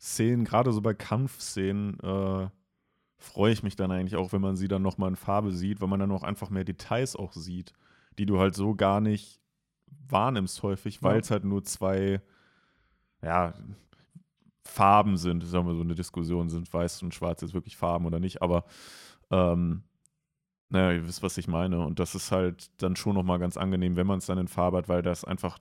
Szenen, 0.00 0.44
gerade 0.44 0.72
so 0.72 0.80
bei 0.80 0.94
Kampfszenen, 0.94 1.98
äh, 2.00 2.48
freue 3.16 3.52
ich 3.52 3.62
mich 3.64 3.74
dann 3.74 3.90
eigentlich 3.90 4.16
auch, 4.16 4.32
wenn 4.32 4.40
man 4.40 4.56
sie 4.56 4.68
dann 4.68 4.82
nochmal 4.82 5.10
in 5.10 5.16
Farbe 5.16 5.50
sieht, 5.50 5.80
weil 5.80 5.88
man 5.88 5.98
dann 6.00 6.12
auch 6.12 6.22
einfach 6.22 6.50
mehr 6.50 6.64
Details 6.64 7.16
auch 7.16 7.32
sieht, 7.32 7.72
die 8.18 8.26
du 8.26 8.38
halt 8.38 8.54
so 8.54 8.74
gar 8.74 9.00
nicht 9.00 9.40
wahrnimmst 10.08 10.62
häufig, 10.62 11.02
weil 11.02 11.14
Ja. 11.16 11.20
es 11.20 11.30
halt 11.30 11.44
nur 11.44 11.64
zwei, 11.64 12.22
ja, 13.22 13.54
Farben 14.64 15.16
sind. 15.16 15.44
Auch 15.54 15.64
mal 15.64 15.74
so 15.74 15.80
eine 15.80 15.94
Diskussion, 15.94 16.48
sind 16.50 16.72
weiß 16.72 17.02
und 17.02 17.14
schwarz 17.14 17.40
jetzt 17.40 17.54
wirklich 17.54 17.76
Farben 17.76 18.06
oder 18.06 18.20
nicht, 18.20 18.42
aber 18.42 18.64
ähm, 19.30 19.82
naja, 20.68 20.92
ihr 20.92 21.06
wisst, 21.08 21.22
was 21.22 21.38
ich 21.38 21.48
meine. 21.48 21.80
Und 21.84 21.98
das 21.98 22.14
ist 22.14 22.30
halt 22.30 22.70
dann 22.82 22.94
schon 22.94 23.14
nochmal 23.14 23.38
ganz 23.38 23.56
angenehm, 23.56 23.96
wenn 23.96 24.06
man 24.06 24.18
es 24.18 24.26
dann 24.26 24.38
in 24.38 24.48
Farbe 24.48 24.76
hat, 24.76 24.88
weil 24.88 25.02
das 25.02 25.24
einfach 25.24 25.58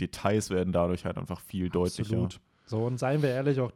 Details 0.00 0.50
werden 0.50 0.72
dadurch 0.72 1.04
halt 1.04 1.18
einfach 1.18 1.40
viel 1.40 1.68
deutlicher. 1.68 2.16
Absolut. 2.16 2.40
So, 2.66 2.84
und 2.84 2.98
seien 2.98 3.22
wir 3.22 3.30
ehrlich, 3.30 3.60
auch 3.60 3.72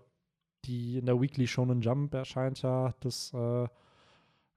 die 0.65 0.99
in 0.99 1.07
der 1.07 1.21
Weekly 1.21 1.47
Shonen 1.47 1.81
Jump 1.81 2.15
erscheint 2.15 2.63
ja 2.63 2.95
das 3.01 3.33
äh, 3.35 3.67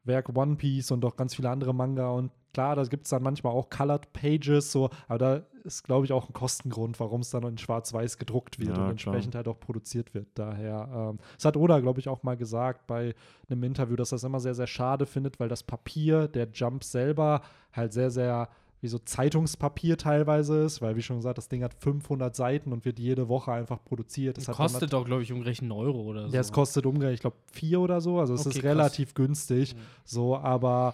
Werk 0.04 0.36
One 0.36 0.56
Piece 0.56 0.92
und 0.92 1.04
auch 1.04 1.16
ganz 1.16 1.36
viele 1.36 1.50
andere 1.50 1.74
Manga. 1.74 2.10
Und 2.10 2.32
klar, 2.54 2.76
da 2.76 2.84
gibt 2.84 3.06
es 3.06 3.10
dann 3.10 3.24
manchmal 3.24 3.54
auch 3.54 3.70
Colored 3.70 4.14
Pages, 4.14 4.72
so, 4.72 4.90
aber 5.08 5.18
da 5.18 5.42
ist, 5.64 5.84
glaube 5.84 6.06
ich, 6.06 6.12
auch 6.14 6.30
ein 6.30 6.34
Kostengrund, 6.34 7.00
warum 7.00 7.22
es 7.22 7.32
dann 7.32 7.44
in 7.44 7.58
Schwarz-Weiß 7.58 8.20
gedruckt 8.20 8.60
wird 8.60 8.70
Ja, 8.70 8.74
und 8.76 8.80
klar. 8.80 8.92
entsprechend 8.92 9.34
halt 9.34 9.48
auch 9.48 9.60
produziert 9.60 10.14
wird. 10.14 10.28
Daher, 10.36 10.88
ähm, 10.94 11.20
das 11.36 11.46
hat 11.46 11.58
Oda, 11.58 11.80
glaube 11.80 12.00
ich, 12.00 12.08
auch 12.08 12.22
mal 12.22 12.38
gesagt 12.38 12.86
bei 12.86 13.16
einem 13.50 13.64
Interview, 13.64 13.96
dass 13.96 14.12
er 14.12 14.18
das 14.18 14.24
immer 14.26 14.40
sehr, 14.40 14.54
sehr 14.54 14.68
schade 14.68 15.08
findet, 15.08 15.40
weil 15.40 15.50
das 15.50 15.64
Papier 15.64 16.28
der 16.28 16.48
Jump 16.54 16.84
selber 16.84 17.42
halt 17.74 17.94
sehr, 17.94 18.12
sehr 18.12 18.48
wie 18.81 18.88
so 18.88 19.00
Zeitungspapier 19.00 19.98
teilweise 19.98 20.63
ist, 20.63 20.81
weil 20.81 20.95
wie 20.95 21.01
schon 21.01 21.18
gesagt, 21.18 21.38
das 21.38 21.48
Ding 21.48 21.63
hat 21.63 21.74
500 21.74 22.36
Seiten 22.36 22.72
und 22.72 22.86
wird 22.86 23.00
jede 23.00 23.27
Woche 23.30 23.51
einfach 23.51 23.83
produziert. 23.83 24.38
Das 24.38 24.45
Das 24.45 24.56
hat 24.56 24.60
dann 24.60 24.72
kostet 24.74 24.94
doch, 24.94 25.06
glaube 25.06 25.24
ich, 25.24 25.31
umgerechnet 25.31 25.72
einen 25.72 25.80
Euro 25.80 26.01
oder 26.01 26.27
so. 26.27 26.33
ja, 26.36 26.42
es 26.42 26.51
kostet 26.51 26.86
umgerechnet, 26.86 27.16
ich 27.16 27.22
glaube, 27.22 27.38
vier 27.51 27.80
oder 27.80 28.01
so. 28.01 28.19
Also 28.19 28.33
es 28.36 28.42
Okay, 28.42 28.50
ist 28.50 28.56
krass. 28.62 28.72
relativ 28.72 29.13
günstig. 29.13 29.75
Mhm. 29.75 29.80
So, 30.04 30.38
aber 30.38 30.94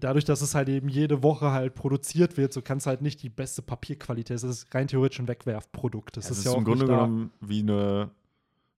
dadurch, 0.00 0.24
dass 0.24 0.42
es 0.42 0.54
halt 0.54 0.68
eben 0.68 0.88
jede 0.88 1.22
Woche 1.22 1.50
halt 1.52 1.74
produziert 1.74 2.36
wird, 2.36 2.52
so 2.52 2.62
kann 2.62 2.78
es 2.78 2.86
halt 2.86 3.00
nicht 3.02 3.22
die 3.22 3.28
beste 3.30 3.62
Papierqualität. 3.62 4.36
Es 4.36 4.42
ist 4.44 4.72
rein 4.74 4.86
theoretisch 4.88 5.18
ein 5.20 5.28
Wegwerfprodukt. 5.28 6.16
Das 6.16 6.26
Es 6.26 6.30
ist 6.32 6.38
ist 6.38 6.44
ja 6.46 6.50
auch 6.52 6.58
im 6.58 6.64
Grunde 6.64 6.86
genommen 6.86 7.30
wie 7.40 7.60
eine, 7.60 8.10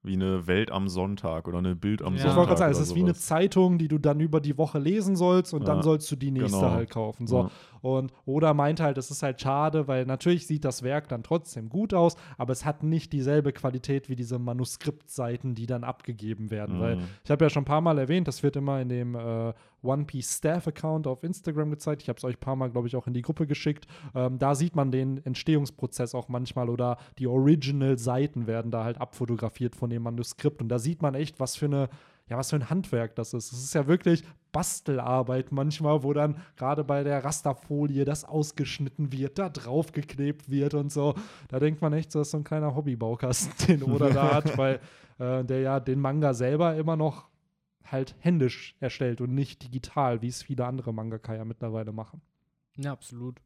wie 0.02 0.12
eine 0.14 0.46
Welt 0.46 0.70
am 0.70 0.88
Sonntag 0.88 1.46
oder 1.48 1.58
eine 1.58 1.74
Bild 1.76 2.00
am 2.02 2.14
Ja. 2.14 2.16
Ich 2.16 2.20
Sonntag. 2.22 2.36
wollte 2.36 2.48
gerade 2.48 2.58
sagen, 2.60 2.72
es 2.72 2.78
ist 2.80 2.94
wie 2.94 3.00
eine 3.00 3.10
sowas. 3.14 3.26
Zeitung, 3.26 3.76
die 3.78 3.88
du 3.88 3.98
dann 3.98 4.20
über 4.20 4.40
die 4.40 4.56
Woche 4.56 4.78
lesen 4.78 5.16
sollst 5.16 5.52
und 5.52 5.66
dann 5.68 5.78
Ja, 5.78 5.82
sollst 5.82 6.10
du 6.10 6.16
die 6.16 6.30
nächste 6.30 6.58
genau. 6.58 6.70
halt 6.72 6.90
kaufen. 6.90 7.26
So. 7.26 7.36
Ja. 7.44 7.50
Und 7.82 8.12
Oda 8.26 8.54
meinte 8.54 8.82
halt, 8.82 8.98
es 8.98 9.10
ist 9.10 9.22
halt 9.22 9.40
schade, 9.40 9.88
weil 9.88 10.06
natürlich 10.06 10.46
sieht 10.46 10.64
das 10.64 10.82
Werk 10.82 11.08
dann 11.08 11.22
trotzdem 11.22 11.68
gut 11.68 11.94
aus, 11.94 12.16
aber 12.38 12.52
es 12.52 12.64
hat 12.64 12.82
nicht 12.82 13.12
dieselbe 13.12 13.52
Qualität 13.52 14.08
wie 14.08 14.16
diese 14.16 14.38
Manuskriptseiten, 14.38 15.54
die 15.54 15.66
dann 15.66 15.84
abgegeben 15.84 16.50
werden. 16.50 16.80
Weil 16.80 16.96
Mhm. 16.96 17.02
ich 17.24 17.30
habe 17.30 17.44
ja 17.44 17.50
schon 17.50 17.62
ein 17.62 17.66
paar 17.66 17.80
Mal 17.80 17.98
erwähnt, 17.98 18.28
das 18.28 18.42
wird 18.42 18.56
immer 18.56 18.80
in 18.80 18.88
dem 18.88 19.14
äh, 19.14 19.52
One 19.82 20.04
Piece 20.04 20.36
Staff 20.36 20.68
Account 20.68 21.06
auf 21.06 21.24
Instagram 21.24 21.70
gezeigt. 21.70 22.02
Ich 22.02 22.08
habe 22.08 22.18
es 22.18 22.24
euch 22.24 22.36
ein 22.36 22.40
paar 22.40 22.56
Mal, 22.56 22.70
glaube 22.70 22.86
ich, 22.86 22.96
auch 22.96 23.06
in 23.06 23.14
die 23.14 23.22
Gruppe 23.22 23.46
geschickt. 23.46 23.86
Ähm, 24.14 24.38
da 24.38 24.54
sieht 24.54 24.76
man 24.76 24.90
den 24.90 25.24
Entstehungsprozess 25.24 26.14
auch 26.14 26.28
manchmal 26.28 26.68
oder 26.68 26.98
die 27.18 27.26
Original-Seiten 27.26 28.46
werden 28.46 28.70
da 28.70 28.84
halt 28.84 29.00
abfotografiert 29.00 29.74
von 29.76 29.90
dem 29.90 30.02
Manuskript. 30.02 30.60
Und 30.60 30.68
da 30.68 30.78
sieht 30.78 31.02
man 31.02 31.14
echt, 31.14 31.40
was 31.40 31.56
für 31.56 31.66
eine 31.66 31.88
ja, 32.30 32.38
was 32.38 32.50
für 32.50 32.56
ein 32.56 32.70
Handwerk 32.70 33.16
das 33.16 33.34
ist. 33.34 33.52
Es 33.52 33.64
ist 33.64 33.74
ja 33.74 33.88
wirklich 33.88 34.22
Bastelarbeit 34.52 35.50
manchmal, 35.50 36.04
wo 36.04 36.12
dann 36.12 36.36
gerade 36.56 36.84
bei 36.84 37.02
der 37.02 37.24
Rasterfolie 37.24 38.04
das 38.04 38.24
ausgeschnitten 38.24 39.12
wird, 39.12 39.38
da 39.38 39.48
draufgeklebt 39.48 40.48
wird 40.48 40.74
und 40.74 40.92
so. 40.92 41.14
Da 41.48 41.58
denkt 41.58 41.82
man 41.82 41.92
echt, 41.92 42.12
so 42.12 42.20
das 42.20 42.28
ist 42.28 42.32
so 42.32 42.38
ein 42.38 42.44
kleiner 42.44 42.74
Hobbybaukasten, 42.76 43.66
den 43.66 43.82
Oda 43.82 44.10
da 44.10 44.34
hat, 44.34 44.56
weil 44.58 44.80
äh, 45.18 45.44
der 45.44 45.60
ja 45.60 45.80
den 45.80 46.00
Manga 46.00 46.32
selber 46.32 46.76
immer 46.76 46.96
noch 46.96 47.28
halt 47.84 48.14
händisch 48.20 48.76
erstellt 48.78 49.20
und 49.20 49.34
nicht 49.34 49.64
digital, 49.64 50.22
wie 50.22 50.28
es 50.28 50.44
viele 50.44 50.64
andere 50.64 50.94
Mangaka 50.94 51.34
ja 51.34 51.44
mittlerweile 51.44 51.92
machen. 51.92 52.22
Ja, 52.76 52.92
absolut. 52.92 53.40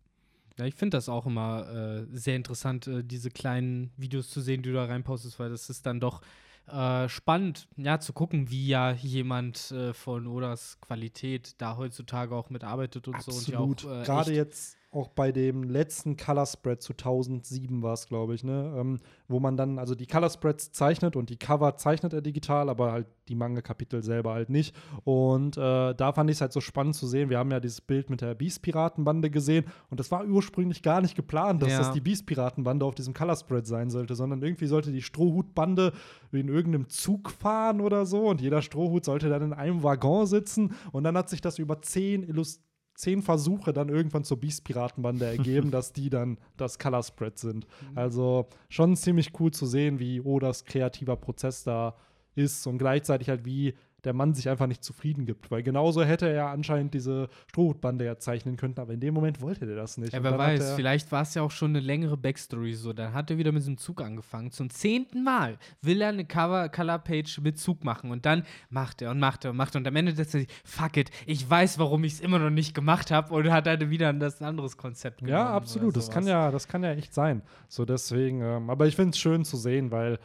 Ja, 0.59 0.67
ich 0.67 0.75
finde 0.75 0.99
das 0.99 1.09
auch 1.09 1.25
immer 1.25 1.69
äh, 1.71 2.07
sehr 2.13 2.37
interessant, 2.37 2.87
äh, 2.87 3.03
diese 3.03 3.31
kleinen 3.31 3.93
Videos 3.97 4.29
zu 4.29 4.43
sehen, 4.43 4.63
die 4.63 4.69
du 4.69 4.75
da 4.75 4.85
reinpostest, 4.85 5.39
weil 5.41 5.51
das 5.51 5.71
ist 5.71 5.87
dann 5.87 6.01
doch 6.01 6.21
äh, 6.67 7.09
spannend, 7.09 7.69
ja, 7.77 8.01
zu 8.01 8.13
gucken, 8.13 8.51
wie 8.51 8.67
ja 8.67 8.93
jemand 8.93 9.71
äh, 9.71 9.93
von 9.93 10.27
Odas 10.27 10.79
Qualität 10.81 11.55
da 11.59 11.77
heutzutage 11.77 12.35
auch 12.35 12.51
mitarbeitet 12.51 13.07
und 13.09 13.23
so. 13.23 13.33
Und 13.33 13.49
ja 13.49 13.59
Absolut. 13.59 13.85
auch, 13.85 14.01
äh, 14.01 14.05
Gerade 14.05 14.33
jetzt 14.33 14.77
auch 14.95 15.09
bei 15.09 15.33
dem 15.33 15.63
letzten 15.65 16.17
Color 16.17 16.47
Spread 16.47 16.83
zu 16.83 16.93
1007 16.93 17.83
war 17.83 17.93
es, 17.95 18.07
glaube 18.07 18.35
ich, 18.35 18.45
ne? 18.45 18.75
Ähm, 18.79 18.99
wo 19.29 19.41
man 19.41 19.57
dann, 19.57 19.79
also 19.79 19.95
die 19.95 20.07
Color 20.07 20.31
Spreads 20.31 20.73
zeichnet 20.73 21.17
und 21.17 21.31
die 21.31 21.37
Cover 21.37 21.77
zeichnet 21.77 22.13
er 22.13 22.21
digital, 22.23 22.69
aber 22.69 22.93
halt 22.93 23.07
die 23.29 23.35
Manga-Kapitel 23.35 24.03
selber 24.03 24.35
halt 24.35 24.51
nicht. 24.51 24.75
Und 25.05 25.57
äh, 25.57 25.95
da 25.95 26.13
fand 26.13 26.29
ich 26.31 26.37
es 26.37 26.41
halt 26.43 26.53
so 26.53 26.61
spannend 26.61 26.95
zu 26.95 27.07
sehen. 27.07 27.31
Wir 27.31 27.39
haben 27.39 27.51
ja 27.51 27.59
dieses 27.61 27.81
Bild 27.81 28.11
mit 28.11 28.21
der 28.21 28.35
Beast-Piratenbande 28.35 29.31
gesehen 29.31 29.65
und 29.91 29.99
das 29.99 30.11
war 30.11 30.25
ursprünglich 30.27 30.83
gar 30.83 31.01
nicht 31.01 31.15
geplant, 31.17 31.63
dass 31.63 31.71
Ja. 31.73 31.79
das 31.79 31.93
die 31.93 32.01
Beast-Piratenbande 32.01 32.85
auf 32.85 32.95
diesem 32.95 33.15
Color 33.15 33.37
Spread 33.37 33.67
sein 33.67 33.91
sollte, 33.91 34.15
sondern 34.15 34.43
irgendwie 34.43 34.67
sollte 34.67 34.93
die 34.93 35.03
Strohhutbande 35.03 35.93
in 36.33 36.49
irgendeinem 36.49 36.89
Zug 36.89 37.31
fahren 37.31 37.81
oder 37.81 38.07
so 38.07 38.29
und 38.29 38.41
jeder 38.41 38.61
Strohhut 38.63 39.05
sollte 39.05 39.29
dann 39.29 39.43
in 39.43 39.53
einem 39.53 39.83
Waggon 39.83 40.27
sitzen 40.27 40.75
und 40.93 41.05
dann 41.05 41.17
hat 41.17 41.29
sich 41.31 41.41
das 41.41 41.59
über 41.59 41.81
zehn 41.83 42.23
Illust 42.25 42.63
zehn 42.95 43.23
Versuche 43.23 43.73
dann 43.73 43.89
irgendwann 43.89 44.25
zur 44.25 44.41
Beast-Piratenbande 44.41 45.25
ergeben, 45.37 45.71
dass 45.71 45.93
die 45.93 46.11
dann 46.11 46.39
das 46.57 46.79
Color 46.79 47.03
Spread 47.03 47.39
sind. 47.39 47.67
Also 47.95 48.47
schon 48.69 48.97
ziemlich 48.97 49.39
cool 49.41 49.51
zu 49.51 49.67
sehen, 49.67 49.99
wie 49.99 50.21
Odas 50.21 50.65
kreativer 50.65 51.17
Prozess 51.17 51.65
da 51.65 51.95
ist 52.35 52.67
und 52.67 52.79
gleichzeitig 52.79 53.29
halt 53.29 53.45
wie 53.45 53.75
der 54.05 54.13
Mann 54.13 54.35
sich 54.35 54.49
einfach 54.49 54.67
nicht 54.67 54.85
zufrieden 54.85 55.27
gibt. 55.27 55.51
Weil 55.51 55.63
genauso 55.63 56.05
hätte 56.05 56.29
er 56.29 56.49
anscheinend 56.49 56.95
diese 56.95 57.29
Strohhutbande 57.49 58.05
ja 58.05 58.19
zeichnen 58.19 58.57
können, 58.57 58.75
aber 58.79 58.93
in 58.93 59.01
dem 59.01 59.15
Moment 59.15 59.41
wollte 59.41 59.67
der 59.67 59.77
das 59.77 59.97
nicht. 59.97 60.13
Ja, 60.13 60.23
wer 60.23 60.39
weiß, 60.39 60.75
vielleicht 60.75 61.11
war 61.13 61.23
es 61.23 61.35
ja 61.35 61.43
auch 61.43 61.51
schon 61.51 61.71
eine 61.71 61.81
längere 61.81 62.17
Backstory 62.17 62.75
so. 62.75 62.93
Dann 62.93 63.13
hat 63.13 63.31
er 63.31 63.39
wieder 63.39 63.53
mit 63.53 63.63
diesem 63.63 63.79
Zug 63.79 64.01
angefangen. 64.01 64.51
Zum 64.51 64.71
zehnten 64.71 65.25
Mal 65.25 65.59
will 65.83 66.01
er 66.01 66.09
eine 66.09 66.25
Cover 66.25 66.69
Color 66.69 66.99
Page 66.99 67.41
mit 67.41 67.59
Zug 67.59 67.85
machen 67.85 68.11
und 68.11 68.27
dann 68.27 68.45
macht 68.71 69.03
er 69.03 69.11
und 69.11 69.19
macht 69.19 69.45
er 69.45 69.51
und 69.51 69.57
macht 69.57 69.75
er 69.75 69.81
und 69.81 69.87
am 69.87 69.97
Ende 69.97 70.13
sagt 70.13 70.35
er 70.35 70.41
sich, 70.41 70.49
fuck 70.65 70.97
it, 70.97 71.11
ich 71.27 71.49
weiß, 71.49 71.79
warum 71.79 72.05
ich 72.05 72.15
es 72.15 72.21
immer 72.21 72.39
noch 72.39 72.51
nicht 72.51 72.75
gemacht 72.75 73.11
habe 73.11 73.35
und 73.35 73.51
hat 73.51 73.67
dann 73.67 73.91
wieder 73.91 74.09
ein, 74.09 74.21
das 74.21 74.41
ein 74.41 74.45
anderes 74.45 74.77
Konzept 74.77 75.19
genommen. 75.19 75.35
Ja, 75.35 75.51
absolut. 75.51 75.97
Das 75.97 76.11
kann 76.11 76.27
ja, 76.27 76.51
das 76.51 76.69
kann 76.69 76.83
ja 76.83 76.93
echt 76.93 77.15
sein. 77.15 77.43
So 77.69 77.85
deswegen, 77.85 78.41
ähm, 78.43 78.71
aber 78.71 78.87
ich 78.87 78.97
finde 78.97 79.11
es 79.11 79.19
schön 79.19 79.45
zu 79.45 79.57
sehen, 79.57 79.91
weil 79.91 80.19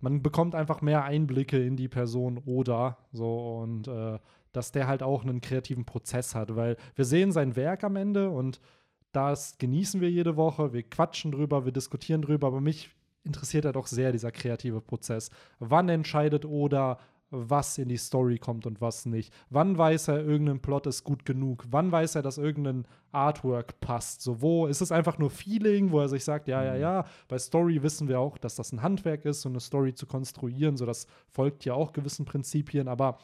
man 0.00 0.22
bekommt 0.22 0.54
einfach 0.54 0.80
mehr 0.80 1.04
Einblicke 1.04 1.58
in 1.58 1.76
die 1.76 1.88
Person 1.88 2.38
oder 2.38 2.98
so 3.12 3.58
und 3.60 3.88
äh, 3.88 4.18
dass 4.52 4.72
der 4.72 4.86
halt 4.86 5.02
auch 5.02 5.22
einen 5.22 5.40
kreativen 5.40 5.84
Prozess 5.84 6.34
hat, 6.34 6.56
weil 6.56 6.76
wir 6.94 7.04
sehen 7.04 7.32
sein 7.32 7.56
Werk 7.56 7.84
am 7.84 7.96
Ende 7.96 8.30
und 8.30 8.60
das 9.12 9.58
genießen 9.58 10.00
wir 10.00 10.10
jede 10.10 10.36
Woche, 10.36 10.72
wir 10.72 10.82
quatschen 10.82 11.32
drüber, 11.32 11.64
wir 11.64 11.72
diskutieren 11.72 12.22
drüber, 12.22 12.48
aber 12.48 12.60
mich 12.60 12.90
interessiert 13.24 13.64
ja 13.64 13.72
doch 13.72 13.86
sehr 13.86 14.12
dieser 14.12 14.32
kreative 14.32 14.80
Prozess. 14.80 15.30
Wann 15.58 15.88
entscheidet 15.88 16.44
Oda, 16.44 16.98
was 17.30 17.78
in 17.78 17.88
die 17.88 17.96
Story 17.96 18.38
kommt 18.38 18.66
und 18.66 18.80
was 18.80 19.06
nicht? 19.06 19.32
Wann 19.50 19.76
weiß 19.76 20.08
er, 20.08 20.24
irgendein 20.24 20.60
Plot 20.60 20.86
ist 20.86 21.04
gut 21.04 21.24
genug? 21.24 21.64
Wann 21.70 21.92
weiß 21.92 22.14
er, 22.14 22.22
dass 22.22 22.38
irgendein 22.38 22.86
Artwork 23.12 23.80
passt? 23.80 24.22
So, 24.22 24.40
wo 24.40 24.66
ist 24.66 24.80
es 24.80 24.92
einfach 24.92 25.18
nur 25.18 25.30
Feeling, 25.30 25.90
wo 25.90 26.00
er 26.00 26.08
sich 26.08 26.24
sagt, 26.24 26.48
ja, 26.48 26.62
ja, 26.64 26.76
ja. 26.76 27.04
Bei 27.28 27.38
Story 27.38 27.82
wissen 27.82 28.08
wir 28.08 28.20
auch, 28.20 28.38
dass 28.38 28.54
das 28.54 28.72
ein 28.72 28.82
Handwerk 28.82 29.24
ist, 29.24 29.42
so 29.42 29.48
eine 29.48 29.60
Story 29.60 29.94
zu 29.94 30.06
konstruieren. 30.06 30.76
So, 30.76 30.86
das 30.86 31.06
folgt 31.28 31.64
ja 31.64 31.74
auch 31.74 31.92
gewissen 31.92 32.24
Prinzipien, 32.24 32.88
aber 32.88 33.18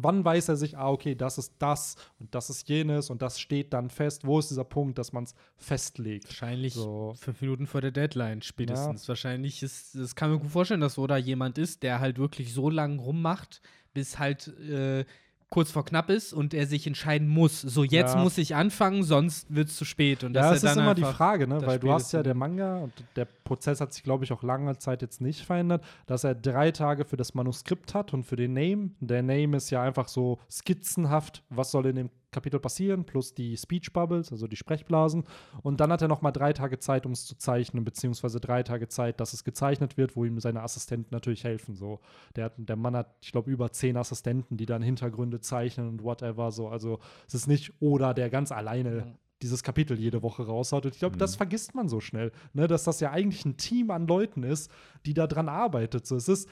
Wann 0.00 0.24
weiß 0.24 0.48
er 0.48 0.56
sich, 0.56 0.78
ah, 0.78 0.88
okay, 0.90 1.14
das 1.14 1.38
ist 1.38 1.54
das 1.58 1.96
und 2.18 2.34
das 2.34 2.50
ist 2.50 2.68
jenes 2.68 3.10
und 3.10 3.20
das 3.22 3.38
steht 3.40 3.72
dann 3.72 3.90
fest? 3.90 4.24
Wo 4.26 4.38
ist 4.38 4.50
dieser 4.50 4.64
Punkt, 4.64 4.98
dass 4.98 5.12
man 5.12 5.24
es 5.24 5.34
festlegt? 5.56 6.26
Wahrscheinlich 6.28 6.74
So. 6.74 7.14
fünf 7.18 7.40
Minuten 7.40 7.66
vor 7.66 7.80
der 7.80 7.90
Deadline 7.90 8.42
spätestens. 8.42 9.08
Wahrscheinlich 9.08 9.62
ist, 9.62 9.94
das 9.94 10.14
kann 10.14 10.30
mir 10.30 10.38
gut 10.38 10.50
vorstellen, 10.50 10.80
dass 10.80 10.98
Oda 10.98 11.16
jemand 11.16 11.58
ist, 11.58 11.82
der 11.82 12.00
halt 12.00 12.18
wirklich 12.18 12.52
so 12.54 12.70
lange 12.70 13.00
rummacht, 13.00 13.60
bis 13.92 14.18
halt 14.18 14.48
äh, 14.58 15.04
kurz 15.50 15.70
vor 15.70 15.84
knapp 15.84 16.10
ist 16.10 16.32
und 16.34 16.52
er 16.52 16.66
sich 16.66 16.86
entscheiden 16.86 17.26
muss. 17.26 17.62
So, 17.62 17.82
jetzt 17.82 18.14
Ja. 18.14 18.22
muss 18.22 18.36
ich 18.36 18.54
anfangen, 18.54 19.02
sonst 19.02 19.46
wird 19.54 19.68
es 19.68 19.76
zu 19.76 19.84
spät. 19.86 20.22
Und 20.22 20.34
Ja, 20.34 20.50
er 20.50 20.52
ist 20.54 20.62
immer 20.64 20.94
die 20.94 21.02
Frage, 21.04 21.48
ne? 21.48 21.56
das 21.58 21.66
weil 21.66 21.78
du 21.78 21.90
hast 21.90 22.12
ja 22.12 22.22
der 22.22 22.34
Manga 22.34 22.78
und 22.78 22.92
der 23.16 23.24
Prozess 23.24 23.80
hat 23.80 23.92
sich, 23.94 24.02
glaube 24.02 24.24
ich, 24.24 24.32
auch 24.32 24.42
lange 24.42 24.76
Zeit 24.78 25.00
jetzt 25.00 25.20
nicht 25.22 25.40
verändert, 25.40 25.82
dass 26.06 26.24
er 26.24 26.34
drei 26.34 26.70
Tage 26.70 27.04
für 27.06 27.16
das 27.16 27.34
Manuskript 27.34 27.94
hat 27.94 28.12
und 28.12 28.24
für 28.24 28.36
den 28.36 28.52
Name. 28.52 28.90
Der 29.00 29.22
Name 29.22 29.56
ist 29.56 29.70
ja 29.70 29.82
einfach 29.82 30.08
so 30.08 30.38
skizzenhaft, 30.50 31.42
was 31.48 31.70
soll 31.70 31.86
in 31.86 31.96
dem 31.96 32.10
Kapitel 32.30 32.60
passieren, 32.60 33.04
plus 33.04 33.34
die 33.34 33.56
Speech 33.56 33.92
Bubbles, 33.92 34.32
also 34.32 34.46
die 34.46 34.56
Sprechblasen. 34.56 35.24
Und 35.62 35.80
dann 35.80 35.90
hat 35.90 36.02
er 36.02 36.08
noch 36.08 36.22
mal 36.22 36.32
drei 36.32 36.52
Tage 36.52 36.78
Zeit, 36.78 37.06
um 37.06 37.12
es 37.12 37.24
zu 37.24 37.36
zeichnen, 37.36 37.84
beziehungsweise 37.84 38.40
drei 38.40 38.62
Tage 38.62 38.88
Zeit, 38.88 39.20
dass 39.20 39.32
es 39.32 39.44
gezeichnet 39.44 39.96
wird, 39.96 40.16
wo 40.16 40.24
ihm 40.24 40.38
seine 40.40 40.62
Assistenten 40.62 41.14
natürlich 41.14 41.44
helfen. 41.44 41.74
So, 41.74 42.00
der, 42.36 42.46
hat, 42.46 42.52
der 42.56 42.76
Mann 42.76 42.96
hat, 42.96 43.14
ich 43.22 43.32
glaube, 43.32 43.50
über 43.50 43.72
zehn 43.72 43.96
Assistenten, 43.96 44.56
die 44.56 44.66
dann 44.66 44.82
Hintergründe 44.82 45.40
zeichnen 45.40 45.88
und 45.88 46.02
whatever. 46.02 46.50
So, 46.52 46.68
also 46.68 46.98
es 47.26 47.34
ist 47.34 47.46
nicht 47.46 47.72
oder 47.80 48.14
der 48.14 48.30
ganz 48.30 48.52
alleine 48.52 49.16
dieses 49.42 49.62
Kapitel 49.62 49.98
jede 49.98 50.22
Woche 50.22 50.44
raushaut. 50.44 50.84
Und 50.84 50.94
ich 50.94 50.98
glaube, 50.98 51.16
das 51.16 51.36
vergisst 51.36 51.74
man 51.74 51.88
so 51.88 52.00
schnell, 52.00 52.32
ne? 52.52 52.66
dass 52.66 52.84
das 52.84 53.00
ja 53.00 53.10
eigentlich 53.10 53.44
ein 53.44 53.56
Team 53.56 53.90
an 53.90 54.06
Leuten 54.06 54.42
ist, 54.42 54.70
die 55.06 55.14
da 55.14 55.26
dran 55.26 55.48
arbeitet. 55.48 56.06
So, 56.06 56.16
es 56.16 56.28
ist 56.28 56.48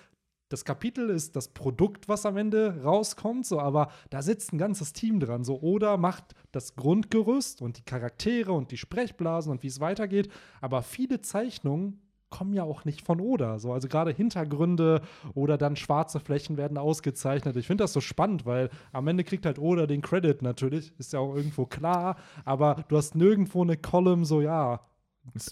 das 0.49 0.65
Kapitel 0.65 1.11
ist 1.11 1.35
das 1.35 1.49
Produkt, 1.49 2.09
was 2.09 2.25
am 2.25 2.37
Ende 2.37 2.83
rauskommt, 2.83 3.47
so, 3.47 3.59
aber 3.59 3.91
da 4.11 4.23
sitzt 4.23 4.53
ein 4.53 4.59
ganzes 4.59 4.93
Team 4.93 5.19
dran. 5.19 5.45
So, 5.45 5.61
oder 5.61 5.97
macht 5.97 6.35
das 6.53 6.76
Grundgerüst 6.76 7.61
und 7.62 7.79
die 7.79 7.85
Charaktere 7.85 8.53
und 8.53 8.71
die 8.71 8.76
Sprechblasen 8.76 9.50
und 9.50 9.62
wie 9.62 9.69
es 9.69 9.81
weitergeht. 9.81 10.31
Aber 10.61 10.83
viele 10.83 11.21
Zeichnungen 11.21 12.00
kommen 12.31 12.53
ja 12.53 12.65
auch 12.65 12.85
nicht 12.85 13.03
von 13.03 13.21
Oda. 13.21 13.59
So, 13.59 13.73
also 13.73 13.88
gerade 13.88 14.12
Hintergründe 14.12 15.00
oder 15.35 15.59
dann 15.59 15.76
schwarze 15.76 16.21
Flächen 16.21 16.57
werden 16.57 16.79
ausgezeichnet. 16.79 17.57
Ich 17.57 17.67
finde 17.67 17.85
das 17.85 17.93
so 17.93 18.00
spannend, 18.00 18.47
weil 18.47 18.71
am 18.93 19.09
Ende 19.09 19.25
kriegt 19.25 19.47
halt 19.47 19.59
Oda 19.59 19.87
den 19.87 20.03
Credit 20.03 20.43
natürlich, 20.43 20.93
ist 20.99 21.12
ja 21.12 21.21
auch 21.21 21.35
irgendwo 21.35 21.67
klar, 21.67 22.17
aber 22.45 22.85
du 22.88 22.97
hast 22.97 23.15
nirgendwo 23.15 23.62
eine 23.62 23.76
Column, 23.76 24.25
so 24.25 24.41
ja, 24.41 24.81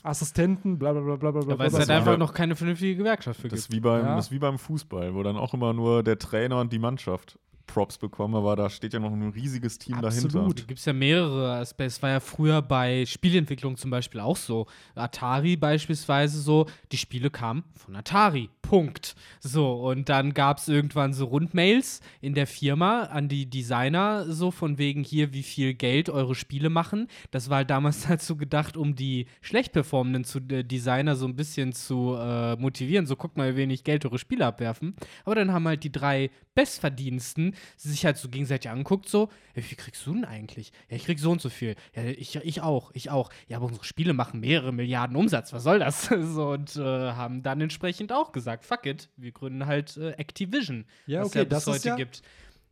Assistenten, 0.02 0.78
bla 0.78 0.92
bla 0.92 1.02
bla 1.02 1.16
bla 1.16 1.30
bla. 1.30 1.42
Ja, 1.52 1.58
weil 1.58 1.66
es 1.68 1.74
halt 1.74 1.90
einfach 1.90 2.16
noch 2.18 2.32
keine 2.32 2.56
vernünftige 2.56 2.96
Gewerkschaft 2.96 3.40
für 3.40 3.48
Das 3.48 3.60
ist, 3.60 3.68
gibt. 3.68 3.76
wie 3.76 3.80
beim, 3.80 4.04
Ja. 4.04 4.16
das 4.16 4.26
ist 4.26 4.32
wie 4.32 4.38
beim 4.38 4.58
Fußball, 4.58 5.14
wo 5.14 5.22
dann 5.22 5.36
auch 5.36 5.54
immer 5.54 5.72
nur 5.72 6.02
der 6.02 6.18
Trainer 6.18 6.60
und 6.60 6.72
die 6.72 6.78
Mannschaft 6.78 7.38
Props 7.66 7.98
bekommen, 7.98 8.34
aber 8.34 8.56
da 8.56 8.70
steht 8.70 8.92
ja 8.92 9.00
noch 9.00 9.12
ein 9.12 9.30
riesiges 9.30 9.78
Team 9.78 9.96
Absolut. 9.96 10.34
dahinter. 10.34 10.54
Da 10.60 10.66
gibt 10.66 10.78
es 10.78 10.84
ja 10.84 10.92
mehrere 10.92 11.56
Aspekte. 11.56 11.88
Es 11.88 12.02
war 12.02 12.10
ja 12.10 12.20
früher 12.20 12.62
bei 12.62 13.04
Spielentwicklung 13.06 13.76
zum 13.76 13.90
Beispiel 13.90 14.20
auch 14.20 14.36
so. 14.36 14.66
Atari 14.94 15.56
beispielsweise 15.56 16.40
so, 16.40 16.66
die 16.92 16.98
Spiele 16.98 17.30
kamen 17.30 17.64
von 17.74 17.96
Atari. 17.96 18.50
Punkt. 18.62 19.14
So, 19.40 19.74
und 19.74 20.08
dann 20.08 20.32
gab 20.32 20.58
es 20.58 20.68
irgendwann 20.68 21.12
so 21.12 21.26
Rundmails 21.26 22.00
in 22.20 22.34
der 22.34 22.46
Firma 22.46 23.04
an 23.04 23.28
die 23.28 23.48
Designer, 23.48 24.24
so 24.32 24.50
von 24.50 24.78
wegen 24.78 25.04
hier, 25.04 25.32
wie 25.32 25.42
viel 25.42 25.74
Geld 25.74 26.08
eure 26.08 26.34
Spiele 26.34 26.70
machen. 26.70 27.08
Das 27.30 27.50
war 27.50 27.58
halt 27.58 27.70
damals 27.70 28.06
dazu 28.08 28.36
gedacht, 28.36 28.76
um 28.76 28.94
die 28.94 29.26
schlecht 29.42 29.72
performenden 29.72 30.24
zu, 30.24 30.38
äh, 30.48 30.64
Designer 30.64 31.14
so 31.14 31.26
ein 31.26 31.36
bisschen 31.36 31.72
zu 31.72 32.16
äh, 32.18 32.56
motivieren. 32.56 33.06
So, 33.06 33.16
guckt 33.16 33.36
mal, 33.36 33.52
wie 33.52 33.58
wenig 33.58 33.84
Geld 33.84 34.04
eure 34.06 34.18
Spiele 34.18 34.46
abwerfen. 34.46 34.94
Aber 35.24 35.34
dann 35.34 35.52
haben 35.52 35.68
halt 35.68 35.84
die 35.84 35.92
drei 35.92 36.30
Bestverdiensten 36.54 37.53
sich 37.76 38.04
halt 38.04 38.16
so 38.16 38.28
gegenseitig 38.28 38.70
anguckt, 38.70 39.08
so, 39.08 39.28
ja, 39.54 39.56
wie 39.56 39.62
viel 39.62 39.76
kriegst 39.78 40.06
du 40.06 40.14
denn 40.14 40.24
eigentlich? 40.24 40.72
Ja, 40.88 40.96
ich 40.96 41.04
krieg 41.04 41.18
so 41.18 41.30
und 41.30 41.40
so 41.40 41.48
viel. 41.50 41.74
Ja, 41.94 42.04
ich, 42.04 42.36
ich 42.36 42.60
auch, 42.60 42.90
ich 42.94 43.10
auch. 43.10 43.30
Ja, 43.48 43.56
aber 43.58 43.66
unsere 43.66 43.84
Spiele 43.84 44.12
machen 44.12 44.40
mehrere 44.40 44.72
Milliarden 44.72 45.16
Umsatz, 45.16 45.52
was 45.52 45.62
soll 45.62 45.78
das? 45.78 46.04
so, 46.20 46.50
und 46.50 46.76
äh, 46.76 46.80
haben 46.82 47.42
dann 47.42 47.60
entsprechend 47.60 48.12
auch 48.12 48.32
gesagt, 48.32 48.64
fuck 48.64 48.86
it, 48.86 49.08
wir 49.16 49.32
gründen 49.32 49.66
halt 49.66 49.96
äh, 49.96 50.10
Activision, 50.12 50.84
Ja, 51.06 51.20
was 51.20 51.28
okay, 51.28 51.38
ja 51.38 51.44
bis 51.44 51.50
das 51.50 51.62
ist 51.66 51.74
heute 51.74 51.88
ja- 51.88 51.96
gibt. 51.96 52.22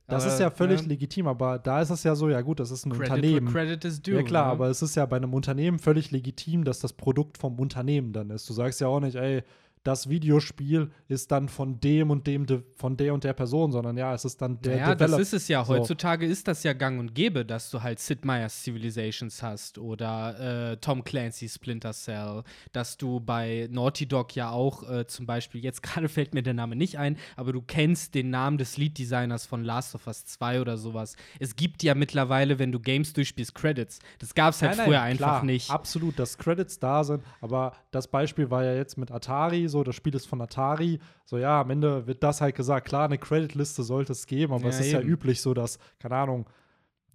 Das 0.08 0.24
Aber, 0.24 0.32
ist 0.34 0.40
ja 0.40 0.50
völlig 0.50 0.80
ja, 0.82 0.86
legitim, 0.88 1.28
aber 1.28 1.60
da 1.60 1.80
ist 1.80 1.88
es 1.90 2.02
ja 2.02 2.14
so, 2.16 2.28
ja 2.28 2.40
gut, 2.40 2.58
das 2.58 2.72
ist 2.72 2.84
ein 2.84 2.90
Credit 2.92 3.10
Unternehmen. 3.12 3.48
credit 3.52 3.84
is 3.84 4.02
due. 4.02 4.16
Ja 4.16 4.22
klar, 4.24 4.46
ne? 4.46 4.52
aber 4.52 4.68
es 4.68 4.82
ist 4.82 4.96
ja 4.96 5.06
bei 5.06 5.16
einem 5.16 5.32
Unternehmen 5.32 5.78
völlig 5.78 6.10
legitim, 6.10 6.64
dass 6.64 6.80
das 6.80 6.92
Produkt 6.92 7.38
vom 7.38 7.58
Unternehmen 7.60 8.12
dann 8.12 8.28
ist. 8.30 8.50
Du 8.50 8.52
sagst 8.52 8.80
ja 8.80 8.88
auch 8.88 8.98
nicht, 9.00 9.14
ey, 9.14 9.42
das 9.84 10.08
Videospiel 10.08 10.90
ist 11.08 11.32
dann 11.32 11.48
von 11.48 11.80
dem 11.80 12.10
und 12.10 12.26
dem, 12.26 12.46
De 12.46 12.62
von 12.76 12.96
der 12.96 13.14
und 13.14 13.24
der 13.24 13.32
Person, 13.32 13.72
sondern 13.72 13.96
ja, 13.96 14.14
es 14.14 14.24
ist 14.24 14.40
dann 14.40 14.60
der 14.62 14.76
ja, 14.76 14.94
das 14.94 15.10
Develop- 15.10 15.20
ist 15.20 15.32
es 15.32 15.48
ja. 15.48 15.64
So. 15.64 15.74
Heutzutage 15.74 16.26
ist 16.26 16.46
das 16.46 16.62
ja 16.62 16.72
gang 16.72 17.00
und 17.00 17.14
gäbe, 17.14 17.44
dass 17.44 17.70
du 17.70 17.82
halt 17.82 17.98
Sid 17.98 18.24
Meier's 18.24 18.62
Civilizations 18.62 19.42
hast 19.42 19.78
oder 19.78 20.72
äh, 20.72 20.76
Tom 20.76 21.02
Clancy's 21.02 21.54
Splinter 21.54 21.92
Cell, 21.92 22.44
dass 22.72 22.96
du 22.96 23.20
bei 23.20 23.68
Naughty 23.70 24.06
Dog 24.06 24.36
ja 24.36 24.50
auch 24.50 24.88
äh, 24.88 25.06
zum 25.06 25.26
Beispiel, 25.26 25.62
jetzt 25.62 25.82
gerade 25.82 26.08
fällt 26.08 26.34
mir 26.34 26.42
der 26.42 26.54
Name 26.54 26.76
nicht 26.76 26.98
ein, 26.98 27.16
aber 27.36 27.52
du 27.52 27.60
kennst 27.62 28.14
den 28.14 28.30
Namen 28.30 28.58
des 28.58 28.76
Lead-Designers 28.76 29.46
von 29.46 29.64
Last 29.64 29.94
of 29.94 30.06
Us 30.06 30.24
2 30.26 30.60
oder 30.60 30.76
sowas. 30.76 31.16
Es 31.40 31.56
gibt 31.56 31.82
ja 31.82 31.94
mittlerweile, 31.94 32.58
wenn 32.58 32.70
du 32.70 32.78
Games 32.78 33.12
durchspielst, 33.12 33.54
Credits. 33.54 33.98
Das 34.20 34.34
gab 34.34 34.54
es 34.54 34.62
halt 34.62 34.72
Nein, 34.72 34.78
nein, 34.78 34.86
früher 34.86 35.02
einfach 35.02 35.26
klar, 35.26 35.44
nicht. 35.44 35.70
Absolut, 35.70 36.18
dass 36.18 36.38
Credits 36.38 36.78
da 36.78 37.02
sind, 37.02 37.24
aber 37.40 37.72
das 37.90 38.06
Beispiel 38.06 38.50
war 38.50 38.64
ja 38.64 38.74
jetzt 38.74 38.96
mit 38.96 39.10
Atari, 39.10 39.68
so 39.72 39.82
das 39.82 39.96
Spiel 39.96 40.14
ist 40.14 40.26
von 40.26 40.40
Atari, 40.40 41.00
so 41.24 41.36
ja, 41.38 41.60
am 41.62 41.70
Ende 41.70 42.06
wird 42.06 42.22
das 42.22 42.40
halt 42.40 42.54
gesagt, 42.54 42.86
klar, 42.86 43.06
eine 43.06 43.18
Creditliste 43.18 43.82
sollte 43.82 44.12
es 44.12 44.26
geben, 44.26 44.52
aber 44.52 44.62
Ja, 44.64 44.68
es 44.68 44.78
ist 44.80 44.92
ja 44.92 45.00
eben. 45.00 45.08
üblich 45.08 45.40
so, 45.42 45.52
dass, 45.54 45.78
keine 45.98 46.14
Ahnung, 46.14 46.46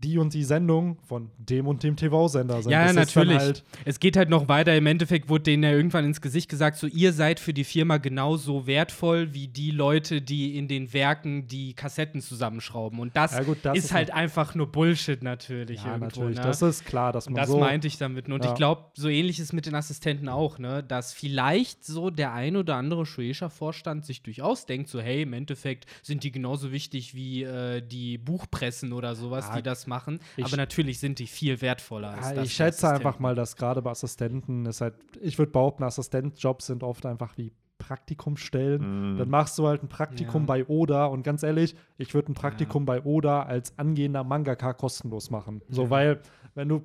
die 0.04 0.20
und 0.20 0.34
die 0.36 0.44
Sendung 0.44 1.00
von 1.08 1.32
dem 1.40 1.66
und 1.66 1.82
dem 1.82 1.96
TV-Sender 1.96 2.62
sind. 2.62 2.72
Ja, 2.72 2.86
Das 2.86 2.96
natürlich. 2.96 3.38
Halt, 3.40 3.64
es 3.84 4.00
geht 4.00 4.16
halt 4.16 4.30
noch 4.30 4.48
weiter. 4.48 4.76
Im 4.78 4.86
Endeffekt 4.86 5.28
wurde 5.28 5.46
denen 5.46 5.64
ja 5.64 5.72
irgendwann 5.72 6.06
ins 6.06 6.22
Gesicht 6.22 6.50
gesagt, 6.50 6.78
so 6.78 6.86
ihr 6.86 7.14
seid 7.14 7.40
für 7.40 7.54
die 7.54 7.64
Firma 7.64 7.98
genauso 7.98 8.68
wertvoll 8.68 9.34
wie 9.34 9.48
die 9.48 9.72
Leute, 9.72 10.22
die 10.22 10.56
in 10.56 10.68
den 10.68 10.94
Werken 10.94 11.48
die 11.48 11.74
Kassetten 11.74 12.22
zusammenschrauben. 12.22 13.00
Und 13.00 13.16
das, 13.18 13.32
Ja, 13.32 13.42
gut, 13.42 13.58
das 13.64 13.76
ist, 13.76 13.86
ist 13.86 13.94
halt 13.94 14.12
einfach 14.14 14.54
nur 14.54 14.72
Bullshit 14.72 15.24
natürlich. 15.24 15.80
ja, 15.84 15.96
irgendwo, 15.96 16.06
natürlich, 16.22 16.38
ne? 16.38 16.44
das 16.44 16.62
ist 16.62 16.86
klar, 16.86 17.12
dass 17.12 17.26
Und 17.26 17.34
man 17.34 17.42
das 17.42 17.50
so 17.50 17.58
meinte 17.58 17.88
ich 17.88 17.98
damit. 17.98 18.30
Und 18.30 18.44
Ja. 18.44 18.52
ich 18.52 18.56
glaube, 18.56 18.86
so 18.94 19.10
ähnlich 19.10 19.40
ist 19.40 19.52
mit 19.52 19.66
den 19.66 19.74
Assistenten 19.74 20.30
auch, 20.30 20.60
ne? 20.60 20.84
Dass 20.84 21.12
vielleicht 21.14 21.84
so 21.86 22.12
der 22.12 22.34
ein 22.34 22.56
oder 22.56 22.76
andere 22.76 23.06
Shueisha-Vorstand 23.08 24.06
sich 24.06 24.22
durchaus 24.22 24.68
denkt, 24.68 24.90
so, 24.90 25.00
hey, 25.02 25.24
im 25.24 25.34
Endeffekt 25.34 25.88
sind 26.04 26.24
die 26.24 26.32
genauso 26.32 26.72
wichtig 26.72 27.16
wie 27.16 27.44
äh, 27.44 27.82
die 27.82 28.20
Buchpressen 28.20 28.94
oder 28.94 29.16
sowas, 29.16 29.48
Ja, 29.50 29.56
die 29.56 29.64
das 29.64 29.87
machen. 29.88 30.20
ich- 30.36 30.46
Aber 30.46 30.58
natürlich 30.58 31.00
sind 31.00 31.20
die 31.20 31.28
viel 31.28 31.62
wertvoller 31.62 32.12
als 32.12 32.28
Ja, 32.30 32.34
das 32.36 32.46
ich 32.46 32.54
schätze 32.54 32.90
einfach 32.90 33.20
mal, 33.20 33.36
dass 33.36 33.56
gerade 33.56 33.82
bei 33.82 33.90
Assistenten 33.92 34.66
ist 34.66 34.82
halt, 34.82 34.96
ich 35.22 35.38
würde 35.38 35.52
behaupten, 35.52 35.84
Assistentjobs 35.84 36.68
sind 36.68 36.84
oft 36.84 37.06
einfach 37.06 37.38
wie 37.38 37.52
Praktikumsstellen. 37.80 39.14
Mhm. 39.14 39.18
Dann 39.18 39.30
machst 39.30 39.58
du 39.58 39.68
halt 39.68 39.84
ein 39.84 39.88
Praktikum 39.90 40.44
Ja. 40.44 40.46
bei 40.48 40.66
Oda 40.66 41.06
und 41.06 41.24
ganz 41.24 41.44
ehrlich, 41.44 41.76
ich 41.98 42.14
würde 42.14 42.32
ein 42.32 42.36
Praktikum 42.36 42.86
bei 42.86 43.02
Oda 43.04 43.44
als 43.44 43.78
angehender 43.78 44.24
Mangaka 44.24 44.74
kostenlos 44.74 45.30
machen. 45.30 45.62
So, 45.70 45.84
Ja. 45.86 45.90
weil, 45.90 46.22
wenn 46.56 46.70
du 46.70 46.84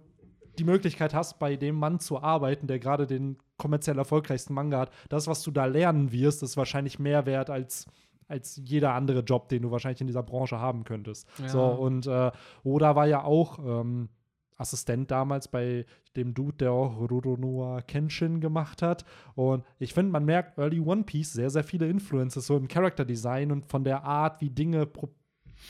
die 0.59 0.65
Möglichkeit 0.65 1.15
hast, 1.15 1.39
bei 1.39 1.57
dem 1.57 1.77
Mann 1.77 1.99
zu 1.99 2.23
arbeiten, 2.23 2.67
der 2.67 2.79
gerade 2.79 3.07
den 3.07 3.39
kommerziell 3.57 3.97
erfolgreichsten 3.99 4.53
Manga 4.55 4.81
hat, 4.81 4.91
das, 5.09 5.27
was 5.27 5.43
du 5.43 5.51
da 5.51 5.65
lernen 5.65 6.13
wirst, 6.13 6.43
ist 6.43 6.57
wahrscheinlich 6.57 6.99
mehr 6.99 7.25
wert 7.27 7.49
als 7.49 7.87
als 8.33 8.61
jeder 8.65 8.95
andere 8.95 9.21
Job, 9.21 9.49
den 9.49 9.63
du 9.63 9.71
wahrscheinlich 9.71 10.01
in 10.01 10.09
dieser 10.09 10.23
Branche 10.23 10.59
haben 10.59 10.85
könntest. 10.85 11.29
Ja. 11.39 11.49
So, 11.49 11.63
und 11.65 12.07
äh, 12.07 12.33
Oda 12.65 12.97
war 12.97 13.07
ja 13.07 13.23
auch 13.23 13.59
ähm, 13.59 14.09
Assistent 14.57 15.11
damals 15.11 15.49
bei 15.49 15.85
dem 16.17 16.35
Dude, 16.35 16.57
der 16.57 16.73
auch 16.73 16.99
Ruronoa 16.99 17.83
Kenshin 17.83 18.41
gemacht 18.41 18.83
hat. 18.83 19.05
Und 19.35 19.65
ich 19.79 19.93
finde, 19.93 20.13
man 20.13 20.25
merkt 20.25 20.59
Early 20.59 20.81
One 20.81 21.05
Piece 21.05 21.33
sehr, 21.33 21.51
sehr 21.51 21.65
viele 21.65 21.89
Influences 21.89 22.47
so 22.47 22.57
im 22.57 22.69
Character 22.69 23.05
Design 23.05 23.53
und 23.53 23.67
von 23.67 23.85
der 23.85 24.05
Art, 24.05 24.41
wie 24.41 24.51
Dinge 24.51 24.87
pro 24.87 25.11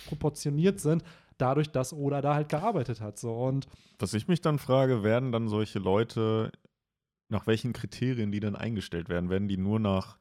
proportioniert 0.08 0.80
sind, 0.80 1.02
dadurch, 1.36 1.70
dass 1.70 1.92
Oda 1.92 2.22
da 2.22 2.34
halt 2.34 2.48
gearbeitet 2.48 3.02
hat. 3.02 3.18
So. 3.18 3.34
Und 3.34 3.66
Was 3.98 4.14
ich 4.14 4.26
mich 4.26 4.40
dann 4.40 4.58
frage, 4.58 5.02
werden 5.02 5.32
dann 5.32 5.48
solche 5.48 5.78
Leute, 5.78 6.50
nach 7.28 7.46
welchen 7.46 7.74
Kriterien 7.74 8.32
die 8.32 8.40
dann 8.40 8.56
eingestellt 8.56 9.10
werden? 9.10 9.28
Werden 9.28 9.48
die 9.48 9.58
nur 9.58 9.78
nach 9.80 10.16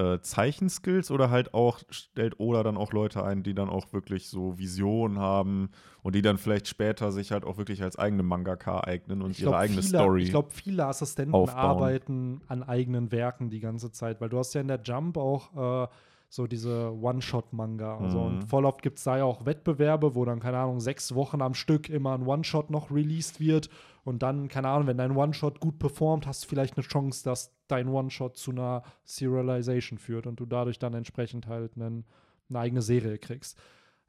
äh, 0.00 0.20
Zeichenskills 0.22 1.10
oder 1.10 1.28
halt 1.28 1.52
auch, 1.52 1.80
stellt 1.90 2.40
Oda 2.40 2.62
dann 2.62 2.78
auch 2.78 2.92
Leute 2.92 3.22
ein, 3.22 3.42
die 3.42 3.54
dann 3.54 3.68
auch 3.68 3.92
wirklich 3.92 4.28
so 4.28 4.58
Visionen 4.58 5.18
haben 5.18 5.70
und 6.02 6.14
die 6.14 6.22
dann 6.22 6.38
vielleicht 6.38 6.68
später 6.68 7.12
sich 7.12 7.32
halt 7.32 7.44
auch 7.44 7.58
wirklich 7.58 7.82
als 7.82 7.98
eigene 7.98 8.22
Mangaka 8.22 8.80
eignen 8.80 9.20
und 9.20 9.32
ich 9.32 9.40
ihre 9.40 9.50
glaub, 9.50 9.60
eigene 9.60 9.82
viele, 9.82 9.98
Story. 9.98 10.22
Ich 10.22 10.30
glaube, 10.30 10.50
viele 10.50 10.86
Assistenten 10.86 11.34
aufbauen. 11.34 11.58
arbeiten 11.58 12.40
an 12.48 12.62
eigenen 12.62 13.12
Werken 13.12 13.50
die 13.50 13.60
ganze 13.60 13.92
Zeit, 13.92 14.20
weil 14.22 14.30
du 14.30 14.38
hast 14.38 14.54
ja 14.54 14.62
in 14.62 14.68
der 14.68 14.80
Jump 14.82 15.18
auch 15.18 15.84
äh, 15.84 15.88
so 16.30 16.46
diese 16.46 16.92
One-Shot-Manga 16.94 17.94
und 17.94 18.10
so. 18.10 18.20
Mhm. 18.20 18.26
Und 18.26 18.44
voll 18.44 18.64
oft 18.64 18.82
gibt 18.82 18.98
es 18.98 19.04
da 19.04 19.18
ja 19.18 19.24
auch 19.24 19.44
Wettbewerbe, 19.44 20.14
wo 20.14 20.24
dann, 20.24 20.40
keine 20.40 20.58
Ahnung, 20.58 20.80
sechs 20.80 21.14
Wochen 21.14 21.42
am 21.42 21.54
Stück 21.54 21.90
immer 21.90 22.14
ein 22.14 22.26
One-Shot 22.26 22.70
noch 22.70 22.90
released 22.90 23.40
wird. 23.40 23.68
Und 24.10 24.24
dann, 24.24 24.48
keine 24.48 24.68
Ahnung, 24.68 24.88
wenn 24.88 24.98
dein 24.98 25.16
One-Shot 25.16 25.60
gut 25.60 25.78
performt, 25.78 26.26
hast 26.26 26.42
du 26.42 26.48
vielleicht 26.48 26.76
eine 26.76 26.84
Chance, 26.84 27.22
dass 27.22 27.54
dein 27.68 27.86
One-Shot 27.86 28.36
zu 28.36 28.50
einer 28.50 28.82
Serialization 29.04 29.98
führt 29.98 30.26
und 30.26 30.40
du 30.40 30.46
dadurch 30.46 30.80
dann 30.80 30.94
entsprechend 30.94 31.46
halt 31.46 31.76
einen, 31.76 32.04
eine 32.48 32.58
eigene 32.58 32.82
Serie 32.82 33.18
kriegst. 33.18 33.56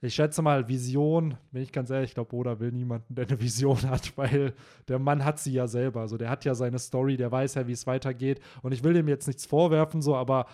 Ich 0.01 0.15
schätze 0.15 0.41
mal, 0.41 0.67
Vision, 0.67 1.37
bin 1.51 1.61
ich 1.61 1.71
ganz 1.71 1.91
ehrlich, 1.91 2.09
ich 2.09 2.13
glaube, 2.15 2.35
Oda 2.35 2.59
will 2.59 2.71
niemanden, 2.71 3.13
der 3.13 3.27
eine 3.27 3.39
Vision 3.39 3.79
hat, 3.83 4.11
weil 4.17 4.55
der 4.87 4.97
Mann 4.97 5.23
hat 5.23 5.37
sie 5.37 5.53
ja 5.53 5.67
selber. 5.67 6.01
Also 6.01 6.17
der 6.17 6.31
hat 6.31 6.45
ja 6.45 6.55
seine 6.55 6.79
Story, 6.79 7.15
der 7.15 7.31
weiß 7.31 7.53
ja, 7.53 7.67
wie 7.67 7.73
es 7.73 7.85
weitergeht. 7.85 8.41
Und 8.63 8.71
ich 8.71 8.83
will 8.83 8.93
dem 8.93 9.07
jetzt 9.07 9.27
nichts 9.27 9.45
vorwerfen, 9.45 10.01
so, 10.01 10.15
aber 10.15 10.47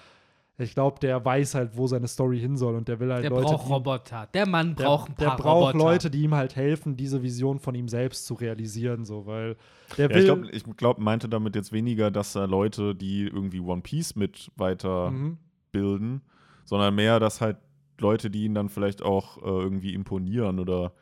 ich 0.60 0.74
glaube, 0.74 1.00
der 1.00 1.24
weiß 1.24 1.54
halt, 1.54 1.78
wo 1.78 1.86
seine 1.86 2.08
Story 2.08 2.40
hin 2.40 2.58
soll 2.58 2.76
und 2.76 2.88
der 2.88 3.00
will 3.00 3.12
halt 3.12 3.24
Der 3.24 3.30
Leute. 3.30 3.44
braucht 3.44 3.68
die, 3.68 3.72
Roboter. 3.72 4.28
Der 4.34 4.48
Mann 4.48 4.76
der, 4.76 4.86
braucht 4.86 5.10
ein 5.10 5.16
der 5.18 5.28
paar 5.28 5.38
braucht 5.38 5.76
Roboter. 5.76 5.92
Leute, 5.92 6.10
die 6.10 6.24
ihm 6.24 6.34
halt 6.34 6.56
helfen, 6.56 6.98
diese 6.98 7.22
Vision 7.22 7.60
von 7.60 7.76
ihm 7.76 7.88
selbst 7.88 8.26
zu 8.26 8.34
realisieren, 8.34 9.06
so, 9.06 9.28
weil 9.28 9.56
der 9.98 10.10
ja, 10.10 10.16
will. 10.16 10.20
ich 10.20 10.26
glaube, 10.26 10.50
ich 10.52 10.78
glaub, 10.78 10.98
meinte 10.98 11.30
damit 11.30 11.56
jetzt 11.56 11.72
weniger, 11.72 12.10
dass 12.10 12.34
da 12.34 12.46
Leute, 12.46 12.96
die 12.96 13.28
irgendwie 13.28 13.60
One 13.60 13.82
Piece 13.82 14.16
mit 14.16 14.52
weiter 14.56 15.12
mhm. 15.12 15.38
bilden, 15.72 16.22
sondern 16.66 16.96
mehr, 16.96 17.20
dass 17.20 17.40
halt 17.40 17.58
Leute, 18.00 18.32
die 18.32 18.46
ihn 18.46 18.56
dann 18.56 18.70
vielleicht 18.70 19.04
auch 19.04 19.38
äh, 19.38 19.46
irgendwie 19.46 19.94
imponieren 19.94 20.60
oder 20.60 20.94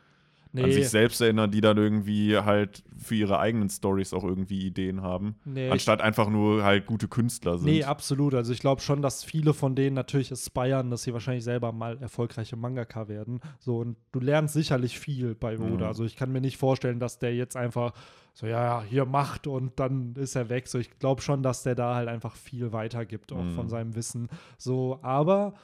an 0.58 0.68
nee, 0.68 0.72
sich 0.74 0.88
selbst 0.88 1.20
erinnern, 1.20 1.50
die 1.50 1.60
dann 1.60 1.76
irgendwie 1.76 2.36
halt 2.36 2.82
für 2.96 3.14
ihre 3.14 3.38
eigenen 3.38 3.68
Stories 3.68 4.12
auch 4.12 4.24
irgendwie 4.24 4.66
Ideen 4.66 5.02
haben. 5.02 5.36
nee, 5.44 5.70
Anstatt 5.70 6.00
einfach 6.00 6.28
nur 6.28 6.64
halt 6.64 6.86
gute 6.86 7.08
Künstler 7.08 7.58
sind. 7.58 7.66
Nee, 7.66 7.84
absolut. 7.84 8.34
Also 8.34 8.52
ich 8.52 8.60
glaube 8.60 8.80
schon, 8.80 9.02
dass 9.02 9.24
viele 9.24 9.54
von 9.54 9.74
denen 9.74 9.94
natürlich 9.94 10.32
aspiren, 10.32 10.90
dass 10.90 11.02
sie 11.02 11.12
wahrscheinlich 11.12 11.44
selber 11.44 11.72
mal 11.72 11.98
erfolgreiche 12.00 12.56
Mangaka 12.56 13.08
werden. 13.08 13.40
So, 13.58 13.78
und 13.78 13.96
du 14.12 14.20
lernst 14.20 14.54
sicherlich 14.54 14.98
viel 14.98 15.34
bei 15.34 15.58
Oda. 15.58 15.66
Mhm. 15.66 15.82
Also 15.82 16.04
ich 16.04 16.16
kann 16.16 16.32
mir 16.32 16.40
nicht 16.40 16.56
vorstellen, 16.56 16.98
dass 17.00 17.18
der 17.18 17.34
jetzt 17.34 17.56
einfach 17.56 17.92
so, 18.34 18.46
ja, 18.46 18.62
ja, 18.80 18.84
hier 18.86 19.06
macht 19.06 19.46
und 19.46 19.80
dann 19.80 20.14
ist 20.16 20.36
er 20.36 20.48
weg. 20.50 20.68
So, 20.68 20.78
ich 20.78 20.98
glaube 20.98 21.22
schon, 21.22 21.42
dass 21.42 21.62
der 21.62 21.74
da 21.74 21.94
halt 21.94 22.08
einfach 22.08 22.34
viel 22.36 22.72
weitergibt, 22.72 23.32
auch 23.32 23.42
Mhm. 23.42 23.54
von 23.54 23.68
seinem 23.68 23.94
Wissen. 23.94 24.28
So, 24.58 24.98
aber 25.02 25.54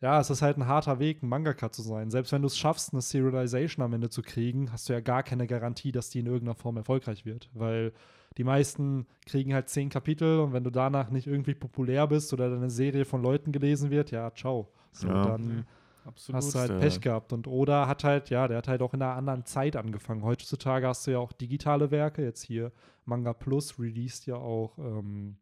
ja, 0.00 0.20
es 0.20 0.30
ist 0.30 0.42
halt 0.42 0.58
ein 0.58 0.66
harter 0.66 0.98
Weg, 0.98 1.22
ein 1.22 1.28
Mangaka 1.28 1.72
zu 1.72 1.82
sein. 1.82 2.10
Selbst 2.10 2.32
wenn 2.32 2.42
du 2.42 2.46
es 2.46 2.58
schaffst, 2.58 2.92
eine 2.92 3.00
Serialization 3.02 3.84
am 3.84 3.92
Ende 3.94 4.10
zu 4.10 4.22
kriegen, 4.22 4.70
hast 4.72 4.88
du 4.88 4.92
ja 4.92 5.00
gar 5.00 5.22
keine 5.22 5.46
Garantie, 5.46 5.92
dass 5.92 6.10
die 6.10 6.18
in 6.20 6.26
irgendeiner 6.26 6.54
Form 6.54 6.76
erfolgreich 6.76 7.24
wird. 7.24 7.48
Weil 7.54 7.92
die 8.36 8.44
meisten 8.44 9.06
kriegen 9.24 9.54
halt 9.54 9.70
zehn 9.70 9.88
Kapitel 9.88 10.40
und 10.40 10.52
wenn 10.52 10.64
du 10.64 10.70
danach 10.70 11.10
nicht 11.10 11.26
irgendwie 11.26 11.54
populär 11.54 12.06
bist 12.06 12.32
oder 12.34 12.50
deine 12.50 12.68
Serie 12.70 13.06
von 13.06 13.22
Leuten 13.22 13.52
gelesen 13.52 13.90
wird, 13.90 14.10
ja, 14.10 14.30
ciao. 14.34 14.68
So, 14.92 15.08
Ja. 15.08 15.24
dann 15.24 15.66
Absolut. 16.04 16.36
hast 16.42 16.54
du 16.54 16.58
halt. 16.58 16.78
Pech 16.80 17.00
gehabt. 17.00 17.32
Und 17.32 17.46
Oda 17.46 17.88
hat 17.88 18.04
halt, 18.04 18.28
ja, 18.28 18.46
der 18.46 18.58
hat 18.58 18.68
halt 18.68 18.82
auch 18.82 18.92
in 18.92 19.00
einer 19.00 19.14
anderen 19.14 19.44
Zeit 19.46 19.76
angefangen. 19.76 20.22
Heutzutage 20.22 20.86
hast 20.86 21.06
du 21.06 21.12
ja 21.12 21.18
auch 21.18 21.32
digitale 21.32 21.90
Werke. 21.90 22.22
Jetzt 22.22 22.42
hier 22.42 22.70
Manga 23.06 23.32
Plus 23.32 23.78
released 23.78 24.26
ja 24.26 24.36
auch 24.36 24.76
ähm, 24.78 25.36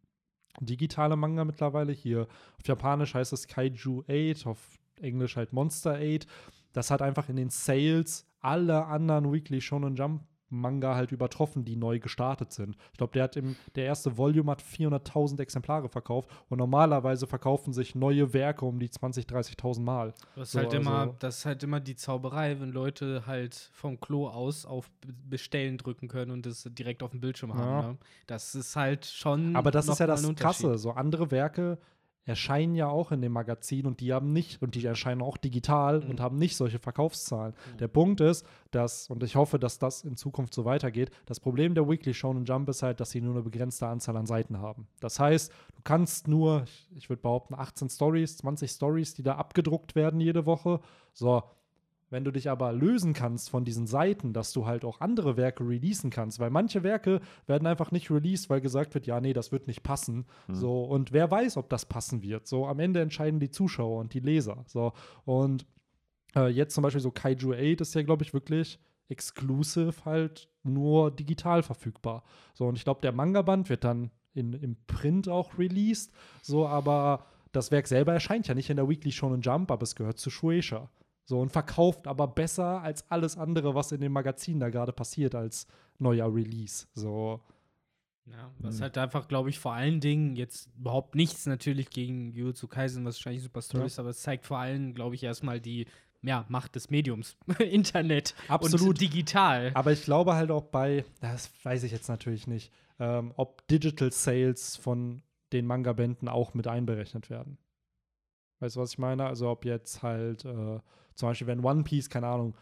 digitale 0.61 1.17
Manga 1.17 1.45
mittlerweile. 1.45 1.93
Hier 1.93 2.23
auf 2.59 2.67
Japanisch 2.67 3.15
heißt 3.15 3.33
es 3.33 3.47
Kaiju 3.47 4.05
8, 4.09 4.47
auf 4.47 4.59
Englisch 5.01 5.37
halt 5.37 5.53
Monster 5.53 5.99
8. 6.01 6.27
Das 6.73 6.91
hat 6.91 7.03
einfach 7.03 7.29
in 7.29 7.37
den 7.37 7.51
Sales 7.51 8.27
alle 8.41 8.87
anderen 8.87 9.33
Weekly 9.33 9.61
Shonen 9.61 9.97
Jump 9.97 10.23
Manga 10.61 10.95
halt 10.95 11.13
übertroffen, 11.13 11.65
die 11.65 11.77
neu 11.77 11.99
gestartet 11.99 12.53
sind. 12.53 12.77
Ich 12.93 12.99
glaube, 12.99 13.13
der 13.13 13.25
hat 13.25 13.37
im 13.37 13.57
der 13.75 13.85
erste 13.85 14.17
Volume 14.17 14.53
hat 14.53 14.63
400.000 14.63 15.41
Exemplare 15.41 15.89
verkauft 15.89 16.31
und 16.49 16.59
normalerweise 16.59 17.27
verkaufen 17.27 17.73
sich 17.73 17.95
neue 17.95 18.33
Werke 18.33 18.65
um 18.65 18.79
die 18.79 18.91
20, 18.91 19.27
30.000 19.27 19.81
Mal. 19.83 20.15
Das 20.37 20.49
ist, 20.49 20.53
So, 20.53 20.59
halt 20.61 20.73
immer, 20.75 20.99
also- 20.99 21.17
das 21.19 21.39
ist 21.39 21.45
halt 21.47 21.63
immer 21.63 21.81
die 21.81 21.97
Zauberei, 21.97 22.61
wenn 22.61 22.73
Leute 22.73 23.25
halt 23.27 23.55
vom 23.73 24.01
Klo 24.01 24.29
aus 24.29 24.65
auf 24.67 24.91
Be- 25.01 25.13
Bestellen 25.31 25.79
drücken 25.79 26.09
können 26.09 26.31
und 26.31 26.47
das 26.47 26.69
direkt 26.73 27.03
auf 27.03 27.11
dem 27.11 27.21
Bildschirm 27.21 27.51
Ja. 27.51 27.57
haben. 27.57 27.89
Ne? 27.93 27.99
Das 28.27 28.55
ist 28.55 28.77
halt 28.77 29.05
schon. 29.07 29.57
Aber 29.57 29.71
das 29.71 29.89
ist 29.89 29.99
ja 30.01 30.07
das 30.07 30.23
Krasse. 30.37 30.79
So 30.79 30.93
andere 30.93 31.31
Werke 31.31 31.79
erscheinen 32.27 32.75
ja 32.75 32.89
auch 32.89 33.13
in 33.13 33.21
dem 33.21 33.33
Magazin 33.33 33.87
und 33.87 34.01
die 34.01 34.13
haben 34.13 34.33
nicht, 34.33 34.63
und 34.63 34.75
die 34.75 34.85
erscheinen 34.85 35.23
auch 35.23 35.37
digital 35.37 36.01
Mhm. 36.01 36.11
und 36.11 36.21
haben 36.21 36.39
nicht 36.39 36.57
solche 36.57 36.79
Verkaufszahlen. 36.79 37.55
Mhm. 37.75 37.79
Der 37.79 37.89
Punkt 37.89 38.21
ist, 38.21 38.47
dass, 38.71 39.11
und 39.11 39.23
ich 39.23 39.37
hoffe, 39.37 39.59
dass 39.59 39.79
das 39.79 40.05
in 40.05 40.17
Zukunft 40.17 40.55
so 40.55 40.65
weitergeht, 40.65 41.11
das 41.27 41.39
Problem 41.41 41.75
der 41.75 41.89
Weekly 41.89 42.15
Shonen 42.15 42.45
Jump 42.45 42.69
ist 42.69 42.83
halt, 42.83 43.01
dass 43.01 43.11
sie 43.11 43.21
nur 43.21 43.35
eine 43.35 43.43
begrenzte 43.43 43.87
Anzahl 43.87 44.17
an 44.17 44.27
Seiten 44.27 44.59
haben. 44.59 44.87
Das 45.01 45.21
heißt, 45.21 45.53
du 45.77 45.83
kannst 45.85 46.27
nur, 46.29 46.63
ich, 46.65 46.89
ich 46.97 47.09
würde 47.11 47.23
behaupten, 47.23 47.55
18 47.55 47.91
Stories, 47.91 48.39
20 48.39 48.71
Stories, 48.71 49.15
die 49.15 49.23
da 49.23 49.37
abgedruckt 49.37 49.95
werden 49.95 50.21
jede 50.21 50.47
Woche. 50.47 50.81
So, 51.13 51.43
wenn 52.15 52.23
du 52.23 52.31
dich 52.31 52.49
aber 52.49 52.73
lösen 52.73 53.13
kannst 53.13 53.51
von 53.51 53.65
diesen 53.65 53.89
Seiten, 53.89 54.33
dass 54.33 54.53
du 54.53 54.67
halt 54.67 54.85
auch 54.85 55.01
andere 55.01 55.37
Werke 55.37 55.69
releasen 55.69 56.11
kannst, 56.11 56.39
weil 56.39 56.49
manche 56.49 56.85
Werke 56.85 57.21
werden 57.49 57.67
einfach 57.67 57.91
nicht 57.91 58.09
released, 58.09 58.49
weil 58.49 58.61
gesagt 58.61 58.95
wird, 58.95 59.09
ja, 59.09 59.21
nee, 59.21 59.33
das 59.33 59.51
wird 59.51 59.67
nicht 59.67 59.83
passen. 59.83 60.25
Hm. 60.47 60.55
So, 60.55 60.85
und 60.85 61.13
wer 61.13 61.29
weiß, 61.29 61.57
ob 61.57 61.69
das 61.69 61.87
passen 61.87 62.23
wird. 62.23 62.47
So, 62.47 62.69
am 62.69 62.79
Ende 62.79 63.01
entscheiden 63.01 63.41
die 63.41 63.51
Zuschauer 63.51 64.01
und 64.01 64.15
die 64.15 64.21
Leser. 64.21 64.63
So, 64.69 64.93
und 65.25 65.67
äh, 66.37 66.47
jetzt 66.47 66.77
zum 66.77 66.83
Beispiel 66.83 67.01
so 67.01 67.11
Kaiju 67.11 67.53
8 67.53 67.81
ist 67.81 67.97
ja, 67.97 68.03
glaube 68.03 68.23
ich, 68.23 68.33
wirklich 68.33 68.79
exclusive 69.09 70.05
halt 70.05 70.49
nur 70.63 71.11
digital 71.11 71.65
verfügbar. 71.65 72.23
So, 72.55 72.67
und 72.67 72.79
ich 72.79 72.85
glaube, 72.85 73.01
der 73.01 73.11
Manga-Band 73.11 73.69
wird 73.69 73.83
dann 73.83 74.13
in, 74.35 74.53
im 74.53 74.77
Print 74.87 75.29
auch 75.29 75.59
released. 75.59 76.13
So, 76.43 76.69
aber 76.69 77.27
das 77.51 77.73
Werk 77.73 77.89
selber 77.89 78.13
erscheint 78.13 78.47
ja 78.47 78.55
nicht 78.55 78.71
in 78.71 78.77
der 78.77 78.89
Weekly 78.89 79.11
Shonen 79.11 79.41
Jump, 79.41 79.73
aber 79.73 79.83
es 79.83 79.97
gehört 79.97 80.19
zu 80.19 80.31
Shueisha. 80.31 80.89
So, 81.27 81.41
und 81.41 81.51
verkauft 81.51 82.07
aber 82.07 82.29
besser 82.29 82.83
als 82.83 83.11
alles 83.11 83.39
andere, 83.39 83.75
was 83.75 83.93
in 83.93 84.01
dem 84.01 84.13
Magazin 84.13 84.61
da 84.61 84.69
gerade 84.69 84.93
passiert, 84.93 85.35
als 85.35 85.67
neuer 85.99 86.33
Release. 86.35 86.87
So, 86.95 87.41
Ja, 88.27 88.51
was 88.59 88.79
Mhm. 88.79 88.83
halt 88.85 88.97
einfach, 88.99 89.29
glaube 89.29 89.51
ich, 89.51 89.59
vor 89.59 89.75
allen 89.75 90.01
Dingen 90.01 90.35
jetzt 90.35 90.71
überhaupt 90.79 91.15
nichts 91.15 91.45
natürlich 91.45 91.91
gegen 91.91 92.33
Jujutsu 92.33 92.69
Kaisen, 92.69 93.05
was 93.05 93.17
wahrscheinlich 93.17 93.43
super 93.43 93.61
Story 93.61 93.83
Ja. 93.83 93.87
ist, 93.87 93.99
aber 93.99 94.09
es 94.09 94.23
zeigt 94.23 94.47
vor 94.47 94.57
allem, 94.59 94.95
glaube 94.95 95.15
ich, 95.15 95.23
erstmal 95.23 95.61
die 95.61 95.87
ja, 96.23 96.47
Macht 96.49 96.75
des 96.75 96.89
Mediums. 96.89 97.37
Internet. 97.59 98.35
Absolut. 98.49 98.89
Und 98.89 99.01
digital. 99.03 99.73
Aber 99.75 99.93
ich 99.93 100.05
glaube 100.05 100.33
halt 100.37 100.51
auch 100.51 100.65
bei, 100.65 101.05
das 101.21 101.51
weiß 101.65 101.83
ich 101.83 101.93
jetzt 101.93 102.09
natürlich 102.09 102.47
nicht, 102.47 102.73
ähm, 102.99 103.35
ob 103.37 103.69
Digital 103.69 104.11
Sales 104.11 104.75
von 104.77 105.21
den 105.53 105.67
Manga-Bänden 105.67 106.27
auch 106.29 106.55
mit 106.55 106.67
einberechnet 106.67 107.29
werden. 107.29 107.59
Weißt 108.61 108.77
du, 108.77 108.81
was 108.81 108.93
ich 108.93 108.99
meine? 108.99 109.27
Also 109.27 109.49
ob 109.49 109.65
jetzt 109.65 110.03
halt 110.03 110.45
äh, 110.45 110.79
zum 111.15 111.29
Beispiel, 111.29 111.47
wenn 111.47 111.65
One 111.65 111.83
Piece, 111.85 112.09
keine 112.09 112.27
Ahnung, 112.29 112.55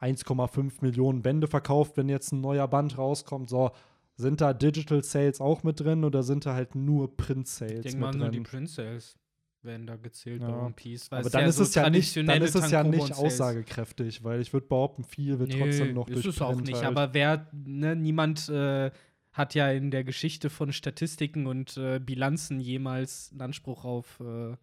1,5 0.00 0.82
Millionen 0.82 1.22
Bände 1.22 1.46
verkauft, 1.46 1.96
wenn 1.96 2.08
jetzt 2.08 2.32
ein 2.32 2.40
neuer 2.40 2.68
Band 2.68 2.98
rauskommt, 2.98 3.48
so, 3.48 3.70
sind 4.16 4.40
da 4.40 4.52
Digital 4.54 5.02
Sales 5.02 5.40
auch 5.40 5.62
mit 5.62 5.80
drin 5.80 6.04
oder 6.04 6.22
sind 6.22 6.46
da 6.46 6.54
halt 6.54 6.74
nur 6.74 7.16
Print 7.16 7.46
Ich 7.46 7.52
Sales 7.54 7.82
denke 7.82 7.98
mit 7.98 8.00
mal, 8.00 8.14
nur 8.16 8.28
die 8.28 8.36
drin? 8.38 8.44
Print 8.44 8.70
Sales 8.70 9.18
werden 9.62 9.86
da 9.86 9.96
gezählt 9.96 10.40
bei 10.40 10.48
Ja. 10.48 10.64
One 10.66 10.74
Piece. 10.74 11.10
Aber 11.10 11.28
dann 11.28 11.46
ist 11.46 11.56
so 11.56 11.64
es 11.64 11.74
ja 11.74 11.90
nicht, 11.90 12.16
dann 12.16 12.42
ist 12.42 12.54
es 12.54 12.70
ja 12.70 12.84
nicht 12.84 13.12
aussagekräftig, 13.14 14.22
weil 14.22 14.40
ich 14.40 14.52
würde 14.52 14.66
behaupten, 14.66 15.02
viel 15.04 15.38
wird 15.38 15.50
Nee, 15.50 15.58
trotzdem 15.58 15.94
noch 15.94 16.08
ist 16.08 16.24
durch 16.24 16.26
es 16.26 16.40
auch 16.42 16.60
nicht. 16.60 16.74
halt. 16.74 16.84
Aber 16.84 17.14
wer, 17.14 17.48
ne, 17.52 17.96
niemand 17.96 18.48
äh, 18.48 18.90
hat 19.32 19.54
ja 19.54 19.70
in 19.70 19.90
der 19.90 20.04
Geschichte 20.04 20.50
von 20.50 20.72
Statistiken 20.72 21.46
und 21.46 21.76
äh, 21.76 21.98
Bilanzen 21.98 22.60
jemals 22.60 23.30
einen 23.32 23.42
Anspruch 23.42 23.84
auf 23.84 24.20
äh, 24.20 24.56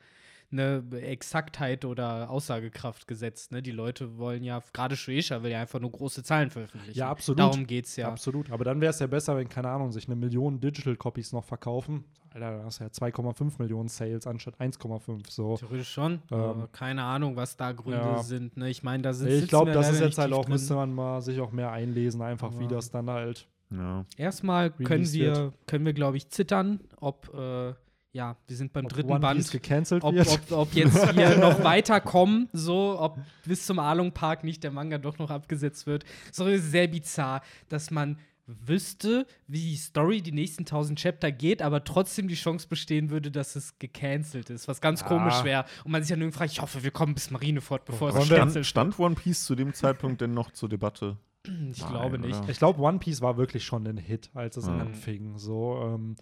eine 0.53 0.83
Exaktheit 1.01 1.83
oder 1.83 2.29
Aussagekraft 2.29 3.07
gesetzt. 3.07 3.51
Ne? 3.51 3.61
Die 3.61 3.71
Leute 3.71 4.17
wollen 4.17 4.43
ja, 4.43 4.61
gerade 4.71 4.95
Shueisha 4.95 5.43
will 5.43 5.51
ja 5.51 5.61
einfach 5.61 5.79
nur 5.79 5.91
große 5.91 6.23
Zahlen 6.23 6.49
veröffentlichen. 6.49 6.97
Ja, 6.97 7.09
absolut. 7.09 7.39
Darum 7.39 7.67
geht's 7.67 7.95
ja. 7.95 8.07
Absolut. 8.07 8.51
Aber 8.51 8.63
dann 8.63 8.79
wäre 8.79 8.91
es 8.91 8.99
ja 8.99 9.07
besser, 9.07 9.35
wenn, 9.35 9.49
keine 9.49 9.69
Ahnung, 9.69 9.91
sich 9.91 10.07
eine 10.07 10.15
Million 10.15 10.59
Digital 10.61 10.95
Copies 10.95 11.33
noch 11.33 11.43
verkaufen. 11.43 12.05
Alter, 12.33 12.57
da 12.57 12.63
hast 12.63 12.79
du 12.79 12.83
ja 12.85 12.89
2,5 12.89 13.53
Millionen 13.59 13.89
Sales 13.89 14.25
anstatt 14.25 14.59
1,5. 14.59 15.29
So. 15.29 15.57
Theoretisch 15.57 15.89
schon. 15.91 16.21
Ähm, 16.31 16.67
keine 16.71 17.03
Ahnung, 17.03 17.35
was 17.35 17.57
da 17.57 17.71
Gründe 17.71 17.99
ja. 17.99 18.23
sind. 18.23 18.57
Ne? 18.57 18.69
Ich 18.69 18.81
meine, 18.81 19.03
da 19.03 19.13
sind 19.13 19.29
Ich 19.29 19.47
glaube, 19.47 19.71
das 19.71 19.91
ist 19.91 19.99
jetzt 19.99 20.17
halt 20.17 20.33
auch, 20.33 20.45
drin. 20.45 20.53
müsste 20.53 20.75
man 20.75 20.93
mal 20.93 21.21
sich 21.21 21.39
auch 21.39 21.51
mehr 21.51 21.71
einlesen, 21.71 22.21
einfach 22.21 22.51
wie 22.59 22.65
Aber- 22.65 22.75
das 22.75 22.89
dann 22.89 23.09
halt. 23.09 23.47
Ja. 23.69 24.05
Erstmal 24.17 24.69
können 24.69 25.11
wir, 25.13 25.51
können 25.65 25.85
wir, 25.85 25.93
glaube 25.93 26.17
ich, 26.17 26.29
zittern, 26.29 26.79
ob, 26.99 27.33
äh, 27.33 27.73
ja, 28.13 28.37
wir 28.47 28.55
sind 28.55 28.71
beim 28.73 28.85
ob 28.85 28.93
dritten 28.93 29.09
One 29.11 29.19
Band. 29.19 29.37
Piece 29.39 29.51
gecancelt 29.51 30.03
ob, 30.03 30.15
ob, 30.15 30.51
ob 30.51 30.73
jetzt 30.73 31.15
wir 31.15 31.37
noch 31.37 31.63
weiterkommen, 31.63 32.47
so, 32.53 32.97
ob 32.99 33.17
bis 33.45 33.65
zum 33.65 33.79
Along 33.79 34.11
Park 34.13 34.43
nicht 34.43 34.63
der 34.63 34.71
Manga 34.71 34.97
doch 34.99 35.17
noch 35.17 35.29
abgesetzt 35.31 35.85
wird. 35.87 36.05
So 36.31 36.47
ist 36.47 36.71
sehr 36.71 36.87
bizarr, 36.87 37.41
dass 37.69 37.91
man 37.91 38.17
wüsste, 38.45 39.25
wie 39.47 39.61
die 39.61 39.75
Story 39.77 40.21
die 40.21 40.33
nächsten 40.33 40.63
1000 40.63 40.99
Chapter 40.99 41.31
geht, 41.31 41.61
aber 41.61 41.83
trotzdem 41.85 42.27
die 42.27 42.35
Chance 42.35 42.67
bestehen 42.67 43.09
würde, 43.09 43.31
dass 43.31 43.55
es 43.55 43.79
gecancelt 43.79 44.49
ist, 44.49 44.67
was 44.67 44.81
ganz 44.81 44.99
Ja. 45.01 45.07
komisch 45.07 45.43
wäre. 45.43 45.65
Und 45.85 45.91
man 45.91 46.03
sich 46.03 46.09
dann 46.09 46.19
irgendwie 46.19 46.37
fragt, 46.37 46.51
ich 46.51 46.61
hoffe, 46.61 46.83
wir 46.83 46.91
kommen 46.91 47.13
bis 47.13 47.31
Marineford, 47.31 47.85
bevor 47.85 48.09
es 48.09 48.15
Wollen 48.15 48.29
wir- 48.29 48.35
gecancelt 48.35 48.65
Stand, 48.65 48.93
stand 48.95 48.99
One 49.05 49.15
Piece 49.15 49.45
zu 49.45 49.55
dem 49.55 49.73
Zeitpunkt 49.73 50.19
denn 50.21 50.33
noch 50.33 50.51
zur 50.51 50.67
Debatte? 50.69 51.17
Ich 51.45 51.81
Nein, 51.81 51.89
glaube 51.91 52.19
nicht. 52.19 52.37
oder? 52.37 52.49
Ich 52.49 52.57
glaube, 52.57 52.81
One 52.81 52.99
Piece 52.99 53.21
war 53.21 53.37
wirklich 53.37 53.63
schon 53.65 53.87
ein 53.87 53.97
Hit, 53.97 54.29
als 54.33 54.57
es 54.57 54.67
Ja. 54.67 54.77
anfing. 54.77 55.37
So, 55.37 55.81
ähm, 55.81 56.15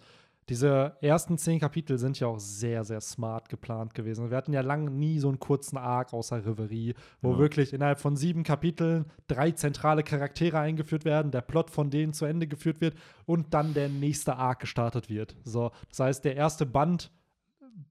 diese 0.48 0.96
ersten 1.00 1.38
zehn 1.38 1.60
Kapitel 1.60 1.98
sind 1.98 2.18
ja 2.18 2.26
auch 2.26 2.38
sehr, 2.40 2.82
sehr 2.84 3.00
smart 3.00 3.48
geplant 3.48 3.94
gewesen. 3.94 4.28
Wir 4.30 4.36
hatten 4.36 4.52
ja 4.52 4.60
lange 4.60 4.90
nie 4.90 5.18
so 5.18 5.28
einen 5.28 5.38
kurzen 5.38 5.76
Arc 5.78 6.12
außer 6.12 6.44
Reverie, 6.44 6.94
wo 7.20 7.32
Ja. 7.32 7.38
wirklich 7.38 7.72
innerhalb 7.72 8.00
von 8.00 8.16
sieben 8.16 8.42
Kapiteln 8.42 9.06
drei 9.28 9.52
zentrale 9.52 10.02
Charaktere 10.02 10.58
eingeführt 10.58 11.04
werden, 11.04 11.30
der 11.30 11.42
Plot 11.42 11.70
von 11.70 11.90
denen 11.90 12.12
zu 12.12 12.24
Ende 12.24 12.46
geführt 12.48 12.80
wird 12.80 12.96
und 13.24 13.54
dann 13.54 13.72
der 13.72 13.88
nächste 13.88 14.36
Arc 14.36 14.60
gestartet 14.60 15.08
wird. 15.08 15.36
So, 15.44 15.70
das 15.90 16.00
heißt, 16.00 16.24
der 16.24 16.34
erste 16.36 16.66
Band 16.66 17.10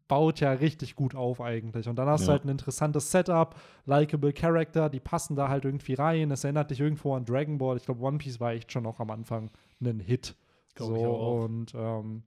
baut 0.07 0.41
ja 0.41 0.51
richtig 0.51 0.95
gut 0.97 1.15
auf 1.15 1.39
eigentlich. 1.39 1.87
Und 1.87 1.95
dann 1.95 2.09
hast 2.09 2.23
du 2.23 2.25
Ja. 2.27 2.31
halt 2.33 2.43
ein 2.43 2.49
interessantes 2.49 3.11
Setup, 3.11 3.55
likable 3.85 4.33
Character, 4.33 4.89
die 4.89 4.99
passen 4.99 5.37
da 5.37 5.47
halt 5.47 5.63
irgendwie 5.63 5.93
rein. 5.93 6.31
Es 6.31 6.43
erinnert 6.43 6.69
dich 6.69 6.81
irgendwo 6.81 7.15
an 7.15 7.23
Dragon 7.23 7.57
Ball. 7.57 7.77
Ich 7.77 7.85
glaube, 7.85 8.03
One 8.03 8.17
Piece 8.17 8.39
war 8.41 8.51
echt 8.51 8.71
schon 8.73 8.85
auch 8.85 8.99
am 8.99 9.09
Anfang 9.09 9.49
ein 9.81 10.01
Hit. 10.01 10.35
Glaub 10.75 10.89
so, 10.97 11.03
und 11.43 11.73
ähm, 11.75 12.23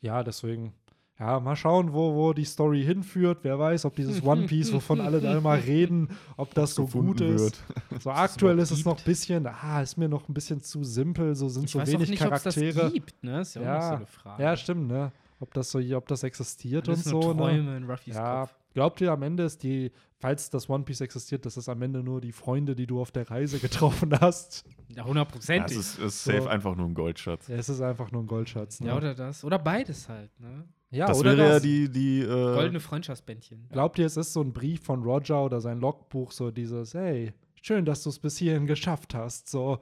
ja, 0.00 0.22
deswegen, 0.22 0.72
ja, 1.18 1.38
mal 1.40 1.56
schauen, 1.56 1.92
wo, 1.92 2.14
wo 2.14 2.32
die 2.32 2.44
Story 2.44 2.82
hinführt. 2.82 3.38
Wer 3.42 3.58
weiß, 3.58 3.84
ob 3.84 3.94
dieses 3.96 4.22
One 4.22 4.46
Piece, 4.46 4.72
wovon 4.72 5.00
alle 5.00 5.20
da 5.20 5.36
immer 5.36 5.54
reden, 5.66 6.08
ob 6.36 6.54
das 6.54 6.74
so 6.74 6.86
gut 6.86 7.20
ist. 7.20 7.62
wird. 7.90 8.02
So 8.02 8.10
aktuell 8.10 8.58
ist 8.58 8.70
es 8.70 8.84
noch 8.84 8.98
ein 8.98 9.04
bisschen, 9.04 9.46
ah, 9.46 9.82
ist 9.82 9.98
mir 9.98 10.08
noch 10.08 10.28
ein 10.28 10.34
bisschen 10.34 10.62
zu 10.62 10.82
simpel, 10.82 11.34
so 11.34 11.48
sind 11.48 11.64
Ich 11.64 11.72
so 11.72 11.78
weiß 11.78 11.90
auch 11.90 11.92
wenig 11.94 12.10
nicht, 12.10 12.22
es 12.22 12.42
das 12.42 12.54
Charaktere. 12.54 12.90
gibt, 12.90 13.22
ne? 13.22 13.40
Ist 13.42 13.54
ja, 13.54 13.60
auch 13.60 13.66
noch 13.80 13.88
so 13.88 13.94
eine 13.96 14.06
Frage. 14.06 14.42
Ja, 14.42 14.56
stimmt, 14.56 14.88
ne? 14.88 15.12
Ob 15.40 15.52
das 15.54 15.70
so, 15.70 15.78
ob 15.96 16.06
das 16.06 16.22
existiert 16.22 16.86
das 16.86 17.06
und 17.06 17.22
so, 17.22 17.32
ne? 17.32 17.36
Träume 17.38 17.76
in 17.78 17.84
Ruffys 17.90 18.14
Ja, 18.14 18.42
Kopf. 18.42 18.54
glaubt 18.74 19.00
ihr 19.00 19.10
am 19.10 19.22
Ende 19.22 19.44
ist 19.44 19.62
die, 19.62 19.90
falls 20.18 20.50
das 20.50 20.68
One 20.68 20.84
Piece 20.84 21.00
existiert, 21.00 21.46
dass 21.46 21.56
es 21.56 21.68
am 21.68 21.80
Ende 21.80 22.02
nur 22.02 22.20
die 22.20 22.32
Freunde, 22.32 22.76
die 22.76 22.86
du 22.86 23.00
auf 23.00 23.10
der 23.10 23.28
Reise 23.30 23.58
getroffen 23.60 24.12
hast? 24.20 24.64
Ja, 24.90 24.96
Ja, 24.98 25.04
hundertprozentig. 25.06 25.76
es 25.78 25.94
ist, 25.94 25.98
ist 25.98 26.24
So. 26.24 26.32
safe 26.32 26.50
einfach 26.50 26.76
nur 26.76 26.86
ein 26.86 26.94
Goldschatz. 26.94 27.48
Ja, 27.48 27.56
es 27.56 27.68
ist 27.70 27.80
einfach 27.80 28.12
nur 28.12 28.22
ein 28.22 28.26
Goldschatz. 28.26 28.80
Ne? 28.80 28.88
Ja, 28.88 28.96
oder 28.98 29.14
das. 29.14 29.42
Oder 29.42 29.58
beides 29.58 30.08
halt, 30.10 30.30
ne? 30.38 30.68
Ja, 30.90 31.06
das 31.06 31.20
oder 31.20 31.36
wäre 31.36 31.46
ja 31.48 31.54
das. 31.54 31.62
die, 31.62 31.88
die 31.88 32.20
äh, 32.20 32.26
Goldene 32.26 32.80
Freundschaftsbändchen. 32.80 33.68
Glaubt 33.70 33.98
ihr, 33.98 34.06
es 34.06 34.16
ist 34.18 34.32
so 34.34 34.42
ein 34.42 34.52
Brief 34.52 34.82
von 34.82 35.02
Roger 35.04 35.44
oder 35.44 35.60
sein 35.60 35.78
Logbuch, 35.80 36.32
so 36.32 36.50
dieses, 36.50 36.92
hey, 36.94 37.32
schön, 37.62 37.84
dass 37.84 38.02
du 38.02 38.10
es 38.10 38.18
bis 38.18 38.36
hierhin 38.36 38.66
geschafft 38.66 39.14
hast, 39.14 39.48
so. 39.48 39.78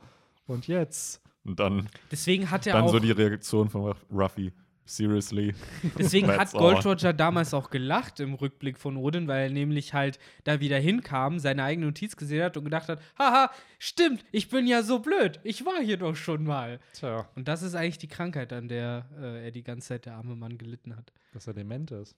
Und 0.47 0.69
jetzt? 0.69 1.21
und 1.45 1.59
dann, 1.59 1.89
Deswegen 2.13 2.51
hat 2.51 2.67
er 2.67 2.75
dann 2.75 2.85
auch, 2.85 2.91
so 2.93 2.99
die 3.01 3.11
Reaktion 3.11 3.69
von 3.71 3.95
Ruffy. 4.13 4.53
Seriously. 4.89 5.55
deswegen 5.99 6.29
hat 6.29 6.51
Gold. 6.53 6.85
Roger 6.85 7.13
damals 7.13 7.53
auch 7.53 7.69
gelacht 7.71 8.21
im 8.21 8.35
Rückblick 8.35 8.79
von 8.79 8.97
Odin, 8.97 9.29
weil 9.29 9.49
er 9.49 9.51
nämlich 9.53 9.93
halt 9.93 10.19
da 10.45 10.61
wieder 10.61 10.79
hinkam, 10.79 11.39
seine 11.39 11.63
eigene 11.65 11.87
Notiz 11.87 12.17
gesehen 12.17 12.43
hat 12.43 12.57
und 12.57 12.65
gedacht 12.65 12.89
hat, 12.89 13.01
haha, 13.19 13.51
stimmt, 13.79 14.25
ich 14.33 14.49
bin 14.49 14.67
ja 14.67 14.83
so 14.83 14.99
blöd, 15.01 15.41
ich 15.45 15.65
war 15.67 15.81
hier 15.83 15.99
doch 15.99 16.17
schon 16.17 16.45
mal. 16.45 16.81
Tja, 16.95 17.29
Und 17.37 17.49
das 17.49 17.63
ist 17.63 17.75
eigentlich 17.75 17.99
die 17.99 18.09
Krankheit, 18.09 18.53
an 18.53 18.69
der 18.69 19.07
äh, 19.21 19.45
er 19.45 19.51
die 19.51 19.63
ganze 19.63 19.89
Zeit 19.89 20.07
der 20.07 20.15
arme 20.15 20.35
Mann 20.37 20.57
gelitten 20.57 20.97
hat. 20.97 21.13
dass 21.35 21.47
er 21.47 21.53
dement 21.55 21.91
ist. 21.91 22.17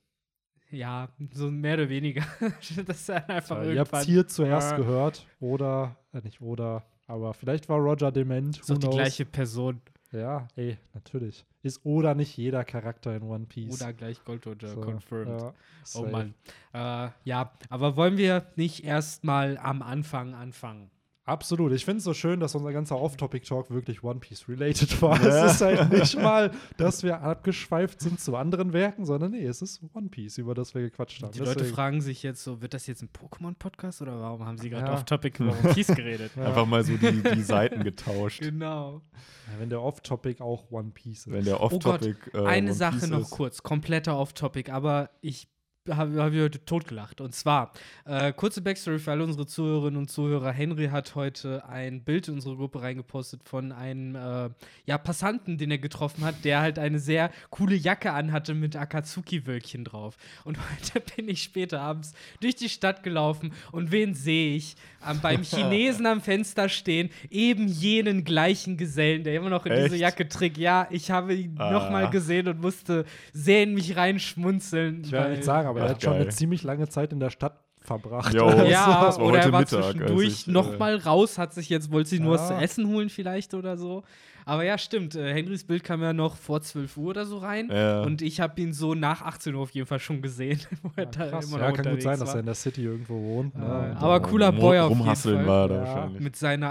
Ja, 0.70 1.08
so 1.32 1.50
mehr 1.50 1.74
oder 1.74 1.88
weniger. 1.88 2.22
das 2.86 3.00
ist 3.00 3.08
er 3.08 3.28
einfach 3.28 3.60
Tja, 3.62 3.72
ihr 3.72 3.80
habt 3.80 3.92
es 3.92 4.02
hier 4.04 4.26
zuerst 4.28 4.72
Ah. 4.74 4.76
gehört. 4.76 5.26
Oder, 5.40 5.96
äh, 6.12 6.20
nicht 6.20 6.40
oder, 6.40 6.84
aber 7.08 7.34
vielleicht 7.34 7.68
war 7.68 7.78
Roger 7.78 8.12
dement. 8.12 8.60
who 8.68 8.74
die 8.74 8.88
gleiche 8.88 9.24
Person. 9.24 9.80
Ja, 10.12 10.46
ey, 10.54 10.78
natürlich. 10.94 11.44
Ist 11.62 11.84
oder 11.84 12.14
nicht 12.14 12.36
jeder 12.36 12.64
Charakter 12.64 13.14
in 13.14 13.22
One 13.22 13.44
Piece. 13.46 13.80
Oder 13.80 13.92
gleich 13.92 14.24
Gold 14.24 14.46
Roger, 14.46 14.68
So, 14.68 14.80
confirmed. 14.80 15.40
ja, 15.40 15.54
Oh. 15.94 16.06
Mann. 16.06 16.34
Äh, 16.72 17.08
ja, 17.24 17.52
aber 17.68 17.96
wollen 17.96 18.16
wir 18.16 18.46
nicht 18.56 18.84
erstmal 18.84 19.58
am 19.58 19.82
Anfang 19.82 20.34
anfangen? 20.34 20.90
Absolut. 21.30 21.72
Ich 21.72 21.84
finde 21.84 21.98
es 21.98 22.04
so 22.04 22.12
schön, 22.14 22.40
dass 22.40 22.54
unser 22.54 22.72
ganzer 22.72 22.98
Off-Topic-Talk 23.00 23.70
wirklich 23.70 24.02
One 24.02 24.18
Piece-related 24.20 25.00
war. 25.00 25.20
Ja. 25.22 25.46
Es 25.46 25.54
ist 25.54 25.60
halt 25.60 25.92
nicht 25.92 26.16
mal, 26.20 26.50
dass 26.76 27.02
wir 27.02 27.20
abgeschweift 27.20 28.00
sind 28.00 28.18
zu 28.20 28.36
anderen 28.36 28.72
Werken, 28.72 29.04
sondern 29.06 29.30
nee, 29.30 29.44
es 29.46 29.62
ist 29.62 29.80
One 29.94 30.08
Piece, 30.08 30.38
über 30.38 30.54
das 30.54 30.74
wir 30.74 30.82
gequatscht 30.82 31.22
haben. 31.22 31.32
Die 31.32 31.38
Leute 31.38 31.54
Deswegen- 31.58 31.74
fragen 31.74 32.00
sich 32.00 32.22
jetzt 32.22 32.42
so, 32.42 32.60
wird 32.60 32.74
das 32.74 32.86
jetzt 32.86 33.02
ein 33.02 33.08
Pokémon-Podcast 33.10 34.02
oder 34.02 34.20
warum 34.20 34.44
haben 34.44 34.58
sie 34.58 34.70
gerade 34.70 34.86
Ja. 34.86 34.94
auf 34.94 35.04
Topic 35.04 35.42
über 35.42 35.52
One 35.64 35.72
Piece 35.74 35.88
geredet? 35.94 36.32
Ja. 36.36 36.46
Einfach 36.46 36.66
mal 36.66 36.82
so 36.84 36.96
die, 36.96 37.22
die 37.22 37.42
Seiten 37.42 37.84
getauscht. 37.84 38.40
Genau. 38.40 39.00
Ja, 39.12 39.60
wenn 39.60 39.70
der 39.70 39.82
Off-Topic 39.82 40.42
auch 40.42 40.70
One 40.70 40.90
Piece 40.92 41.26
ist. 41.26 41.32
Wenn 41.32 41.44
der 41.44 41.60
Oh 41.62 41.68
Gott, 41.68 42.02
Off-Topic. 42.02 42.16
äh, 42.34 42.44
Eine 42.46 42.70
One 42.70 42.74
Sache 42.74 42.98
Piece 42.98 43.08
noch 43.08 43.20
ist. 43.20 43.30
kurz, 43.30 43.62
kompletter 43.62 44.16
Off-Topic, 44.18 44.70
aber 44.70 45.10
ich 45.20 45.48
habe 45.88 46.22
hab 46.22 46.32
ich 46.32 46.40
heute 46.40 46.62
totgelacht. 46.64 47.20
Und 47.20 47.34
zwar, 47.34 47.72
äh, 48.04 48.32
kurze 48.32 48.60
Backstory 48.60 48.98
für 48.98 49.12
alle 49.12 49.24
unsere 49.24 49.46
Zuhörerinnen 49.46 49.96
und 49.98 50.10
Zuhörer. 50.10 50.52
Henry 50.52 50.88
hat 50.88 51.14
heute 51.14 51.66
ein 51.68 52.02
Bild 52.04 52.28
in 52.28 52.34
unsere 52.34 52.56
Gruppe 52.56 52.82
reingepostet 52.82 53.42
von 53.44 53.72
einem 53.72 54.14
äh, 54.14 54.50
ja, 54.84 54.98
Passanten, 54.98 55.56
den 55.56 55.70
er 55.70 55.78
getroffen 55.78 56.24
hat, 56.24 56.44
der 56.44 56.60
halt 56.60 56.78
eine 56.78 56.98
sehr 56.98 57.30
coole 57.48 57.74
Jacke 57.74 58.12
anhatte 58.12 58.52
mit 58.54 58.76
Akatsuki-Wölkchen 58.76 59.84
drauf. 59.84 60.16
Und 60.44 60.58
heute 60.70 61.00
bin 61.16 61.28
ich 61.28 61.42
später 61.42 61.80
abends 61.80 62.12
durch 62.40 62.56
die 62.56 62.68
Stadt 62.68 63.02
gelaufen 63.02 63.52
und 63.72 63.90
wen 63.90 64.14
sehe 64.14 64.56
ich? 64.56 64.76
Am, 65.00 65.20
beim 65.20 65.42
Chinesen 65.44 66.04
am 66.04 66.20
Fenster 66.20 66.68
stehen, 66.68 67.08
eben 67.30 67.68
jenen 67.68 68.24
gleichen 68.24 68.76
Gesellen, 68.76 69.24
der 69.24 69.34
immer 69.34 69.48
noch 69.48 69.64
in 69.64 69.72
diese 69.72 69.94
Echt? 69.94 70.02
Jacke 70.02 70.28
trägt. 70.28 70.58
Ja, 70.58 70.86
ich 70.90 71.10
habe 71.10 71.34
ihn 71.34 71.56
Ah. 71.58 71.70
nochmal 71.70 72.10
gesehen 72.10 72.48
und 72.48 72.60
musste 72.60 73.04
sehr 73.32 73.62
in 73.62 73.72
mich 73.74 73.96
reinschmunzeln. 73.96 75.02
ich 75.04 75.12
werde 75.12 75.30
nicht 75.30 75.44
sagen, 75.44 75.68
aber 75.70 75.80
er 75.80 75.86
Ach, 75.86 75.90
hat 75.90 76.02
schon 76.02 76.12
geil. 76.12 76.22
eine 76.22 76.30
ziemlich 76.30 76.62
lange 76.62 76.88
Zeit 76.88 77.12
in 77.12 77.20
der 77.20 77.30
Stadt 77.30 77.60
verbracht. 77.80 78.34
Jo. 78.34 78.44
Also, 78.48 78.64
ja, 78.64 79.04
das 79.04 79.18
war 79.18 79.24
oder 79.26 79.38
heute 79.38 79.48
er 79.48 79.52
war 79.52 79.60
Mittag, 79.60 79.82
zwischendurch 79.84 80.26
ich, 80.28 80.48
äh, 80.48 80.50
noch 80.50 80.78
mal 80.78 80.96
raus, 80.96 81.38
hat 81.38 81.54
sich 81.54 81.68
jetzt, 81.70 81.90
wollte 81.90 82.10
sich 82.10 82.20
nur 82.20 82.32
was 82.34 82.50
Ja. 82.50 82.58
zu 82.58 82.62
essen 82.64 82.88
holen 82.88 83.08
vielleicht 83.08 83.54
oder 83.54 83.76
so. 83.76 84.02
Aber 84.46 84.64
ja, 84.64 84.78
stimmt, 84.78 85.14
äh, 85.14 85.32
Henrys 85.32 85.64
Bild 85.64 85.84
kam 85.84 86.02
ja 86.02 86.12
noch 86.12 86.36
vor 86.36 86.60
12 86.62 86.96
Uhr 86.96 87.10
oder 87.10 87.26
so 87.26 87.38
rein. 87.38 87.68
Ja. 87.70 88.02
Und 88.02 88.22
ich 88.22 88.40
habe 88.40 88.60
ihn 88.60 88.72
so 88.72 88.94
nach 88.94 89.22
18 89.22 89.54
Uhr 89.54 89.62
auf 89.62 89.70
jeden 89.70 89.86
Fall 89.86 89.98
schon 89.98 90.22
gesehen, 90.22 90.60
wo 90.82 90.90
er 90.96 91.04
Ja, 91.04 91.10
da 91.10 91.26
krass. 91.28 91.46
immer 91.48 91.58
noch 91.58 91.64
ja, 91.66 91.72
kann 91.72 91.92
gut 91.92 92.02
sein, 92.02 92.18
dass 92.18 92.28
war. 92.28 92.34
er 92.36 92.40
in 92.40 92.46
der 92.46 92.54
City 92.54 92.84
irgendwo 92.84 93.14
wohnt. 93.22 93.54
Ne? 93.56 93.64
Und, 93.64 93.96
aber 93.96 94.20
cooler 94.20 94.52
Boy 94.52 94.78
auf 94.80 94.88
jeden 94.90 95.00
Rumhasseln 95.00 95.36
Fall. 95.38 95.46
war 95.46 95.68
da 95.68 95.74
Ja. 95.74 95.80
wahrscheinlich. 95.86 96.20
Mit 96.22 96.36
seiner 96.36 96.70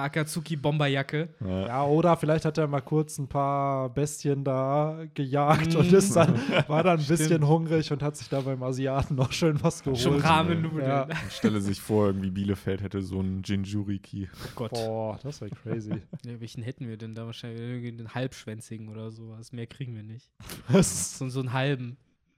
Akatsuki-Bomberjacke. 0.53 1.29
Ja. 1.45 1.67
Ja, 1.67 1.83
oder 1.85 2.17
vielleicht 2.17 2.45
hat 2.45 2.57
er 2.57 2.67
mal 2.67 2.81
kurz 2.81 3.17
ein 3.17 3.27
paar 3.27 3.89
Bestien 3.89 4.43
da 4.43 5.03
gejagt 5.13 5.75
und 5.75 5.91
Mm. 5.91 5.95
ist 5.95 6.15
dann, 6.15 6.33
war 6.67 6.83
dann 6.83 6.99
ein 6.99 7.05
bisschen 7.05 7.25
Stimmt. 7.27 7.47
hungrig 7.47 7.91
und 7.91 8.01
hat 8.03 8.15
sich 8.17 8.29
da 8.29 8.41
beim 8.41 8.61
Asiaten 8.63 9.15
noch 9.15 9.31
schön 9.31 9.61
was 9.63 9.83
geholt. 9.83 9.99
Schon 9.99 10.19
Rahmennudeln. 10.19 10.85
Ja. 10.87 11.07
Ich 11.27 11.35
stelle 11.35 11.61
sich 11.61 11.79
vor, 11.81 12.07
irgendwie 12.07 12.29
Bielefeld 12.31 12.81
hätte 12.81 13.01
so 13.01 13.19
einen 13.19 13.41
Jinjuriki. 13.43 14.29
Oh 14.33 14.49
Gott. 14.55 14.71
Boah, 14.71 15.19
das 15.23 15.41
wäre 15.41 15.51
crazy. 15.51 15.91
Ja, 16.25 16.39
welchen 16.39 16.63
hätten 16.63 16.87
wir 16.87 16.97
denn 16.97 17.13
da 17.15 17.25
wahrscheinlich? 17.25 17.58
Irgendwie 17.59 17.89
einen 17.89 18.13
halbschwänzigen 18.13 18.89
oder 18.89 19.11
sowas. 19.11 19.51
Mehr 19.51 19.67
kriegen 19.67 19.95
wir 19.95 20.03
nicht. 20.03 20.31
Das 20.71 21.17
So, 21.17 21.29
so 21.29 21.39
einen 21.39 21.53
halben. 21.53 21.97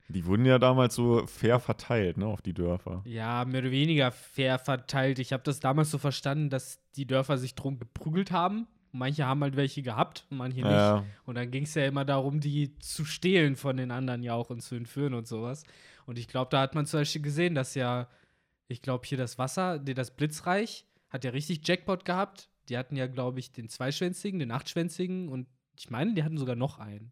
Die 0.10 0.26
wurden 0.26 0.46
ja 0.46 0.60
damals 0.60 0.96
so 0.96 1.26
fair 1.26 1.60
verteilt, 1.60 2.18
ne, 2.18 2.26
auf 2.26 2.42
die 2.42 2.54
Dörfer. 2.54 3.02
Ja, 3.06 3.46
mehr 3.46 3.62
oder 3.62 3.72
weniger 3.72 4.12
fair 4.12 4.60
verteilt. 4.60 5.20
Ich 5.20 5.32
habe 5.32 5.44
das 5.44 5.60
damals 5.60 5.90
so 5.90 5.98
verstanden, 5.98 6.50
dass 6.50 6.82
die 6.96 7.08
Dörfer 7.08 7.38
sich 7.38 7.56
drum 7.56 7.80
geprügelt 7.80 8.32
haben. 8.32 8.68
Manche 8.92 9.26
haben 9.26 9.42
halt 9.42 9.56
welche 9.56 9.82
gehabt 9.84 10.26
und 10.30 10.38
manche 10.38 10.58
nicht. 10.58 10.72
Ja, 10.72 11.06
Und 11.26 11.36
dann 11.36 11.50
ging 11.50 11.64
es 11.64 11.74
ja 11.76 11.86
immer 11.86 12.04
darum, 12.04 12.42
die 12.42 12.78
zu 12.80 13.06
stehlen 13.06 13.56
von 13.56 13.78
den 13.78 13.90
anderen 13.90 14.22
ja 14.22 14.34
auch 14.34 14.50
und 14.50 14.62
zu 14.62 14.76
entführen 14.76 15.14
und 15.14 15.28
sowas. 15.28 15.64
Und 16.06 16.20
ich 16.20 16.28
glaube, 16.28 16.50
da 16.52 16.60
hat 16.60 16.76
man 16.76 16.86
zum 16.86 17.00
Beispiel 17.00 17.22
gesehen, 17.22 17.56
dass 17.56 17.74
ja, 17.74 18.10
ich 18.68 18.82
glaube, 18.82 19.08
hier 19.08 19.18
das 19.18 19.38
Wasser, 19.38 19.80
das 19.80 20.12
Blitzreich, 20.12 20.86
hat 21.10 21.24
ja 21.24 21.32
richtig 21.32 21.66
Jackpot 21.66 22.04
gehabt. 22.04 22.50
Die 22.70 22.78
hatten 22.78 22.96
ja, 22.96 23.08
glaube 23.08 23.40
ich, 23.40 23.52
den 23.52 23.70
zweischwänzigen, 23.70 24.40
den 24.40 24.52
achtschwänzigen 24.52 25.30
und 25.30 25.48
ich 25.78 25.90
meine, 25.90 26.14
die 26.14 26.24
hatten 26.24 26.38
sogar 26.38 26.56
noch 26.56 26.80
einen. 26.80 27.12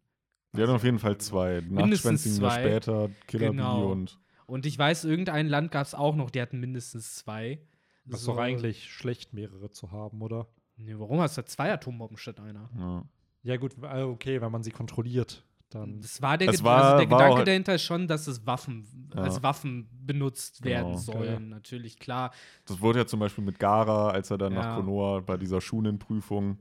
die 0.56 0.62
hatten 0.62 0.72
auf 0.72 0.84
jeden 0.84 0.98
Fall 0.98 1.18
zwei. 1.18 1.60
Mindestens 1.60 1.74
Nachtschwänzigen 1.90 2.36
zwei. 2.38 2.60
später, 2.60 3.10
Killer 3.26 3.50
Genau. 3.50 3.78
Bee 3.86 3.92
und 3.92 4.18
Und 4.46 4.66
ich 4.66 4.76
weiß, 4.78 5.04
irgendein 5.04 5.46
Land 5.48 5.70
gab 5.70 5.86
es 5.86 5.94
auch 5.94 6.14
noch, 6.16 6.30
die 6.30 6.40
hatten 6.40 6.58
mindestens 6.60 7.14
zwei. 7.16 7.60
Das 8.04 8.20
ist 8.20 8.26
So- 8.26 8.32
doch 8.32 8.38
eigentlich 8.40 8.90
schlecht, 8.92 9.32
mehrere 9.32 9.70
zu 9.70 9.90
haben, 9.92 10.20
oder? 10.22 10.48
Nee, 10.76 10.94
warum 10.98 11.20
hast 11.20 11.36
du 11.38 11.44
zwei 11.44 11.72
Atombomben 11.72 12.16
statt 12.16 12.40
einer? 12.40 12.68
Ja. 12.76 13.04
Ja, 13.42 13.56
gut, 13.58 13.74
äh, 13.82 14.02
okay, 14.02 14.40
wenn 14.40 14.50
man 14.52 14.62
sie 14.62 14.70
kontrolliert, 14.70 15.44
dann. 15.74 16.00
Das 16.00 16.20
war 16.20 16.36
der, 16.38 16.48
Das 16.48 16.56
Ge- 16.58 16.64
war- 16.64 16.82
also 16.84 16.98
der 16.98 17.10
war 17.10 17.18
Gedanke 17.18 17.40
auch- 17.40 17.44
dahinter 17.44 17.74
ist 17.76 17.82
schon, 17.82 18.06
dass 18.08 18.26
es 18.26 18.46
Waffen 18.46 18.86
Ja. 19.14 19.22
als 19.22 19.42
Waffen 19.42 19.88
benutzt 20.04 20.64
werden 20.64 20.88
Genau. 20.92 20.98
sollen. 20.98 21.48
Natürlich, 21.48 21.98
klar. 21.98 22.32
Das 22.66 22.80
wurde 22.80 23.00
ja 23.00 23.06
zum 23.06 23.20
Beispiel 23.20 23.44
mit 23.44 23.58
Gara, 23.58 24.10
als 24.10 24.30
er 24.30 24.38
dann 24.38 24.52
Ja. 24.52 24.62
nach 24.62 24.76
Konoha 24.76 25.20
bei 25.20 25.36
dieser 25.36 25.60
Shunin-Prüfung, 25.60 26.58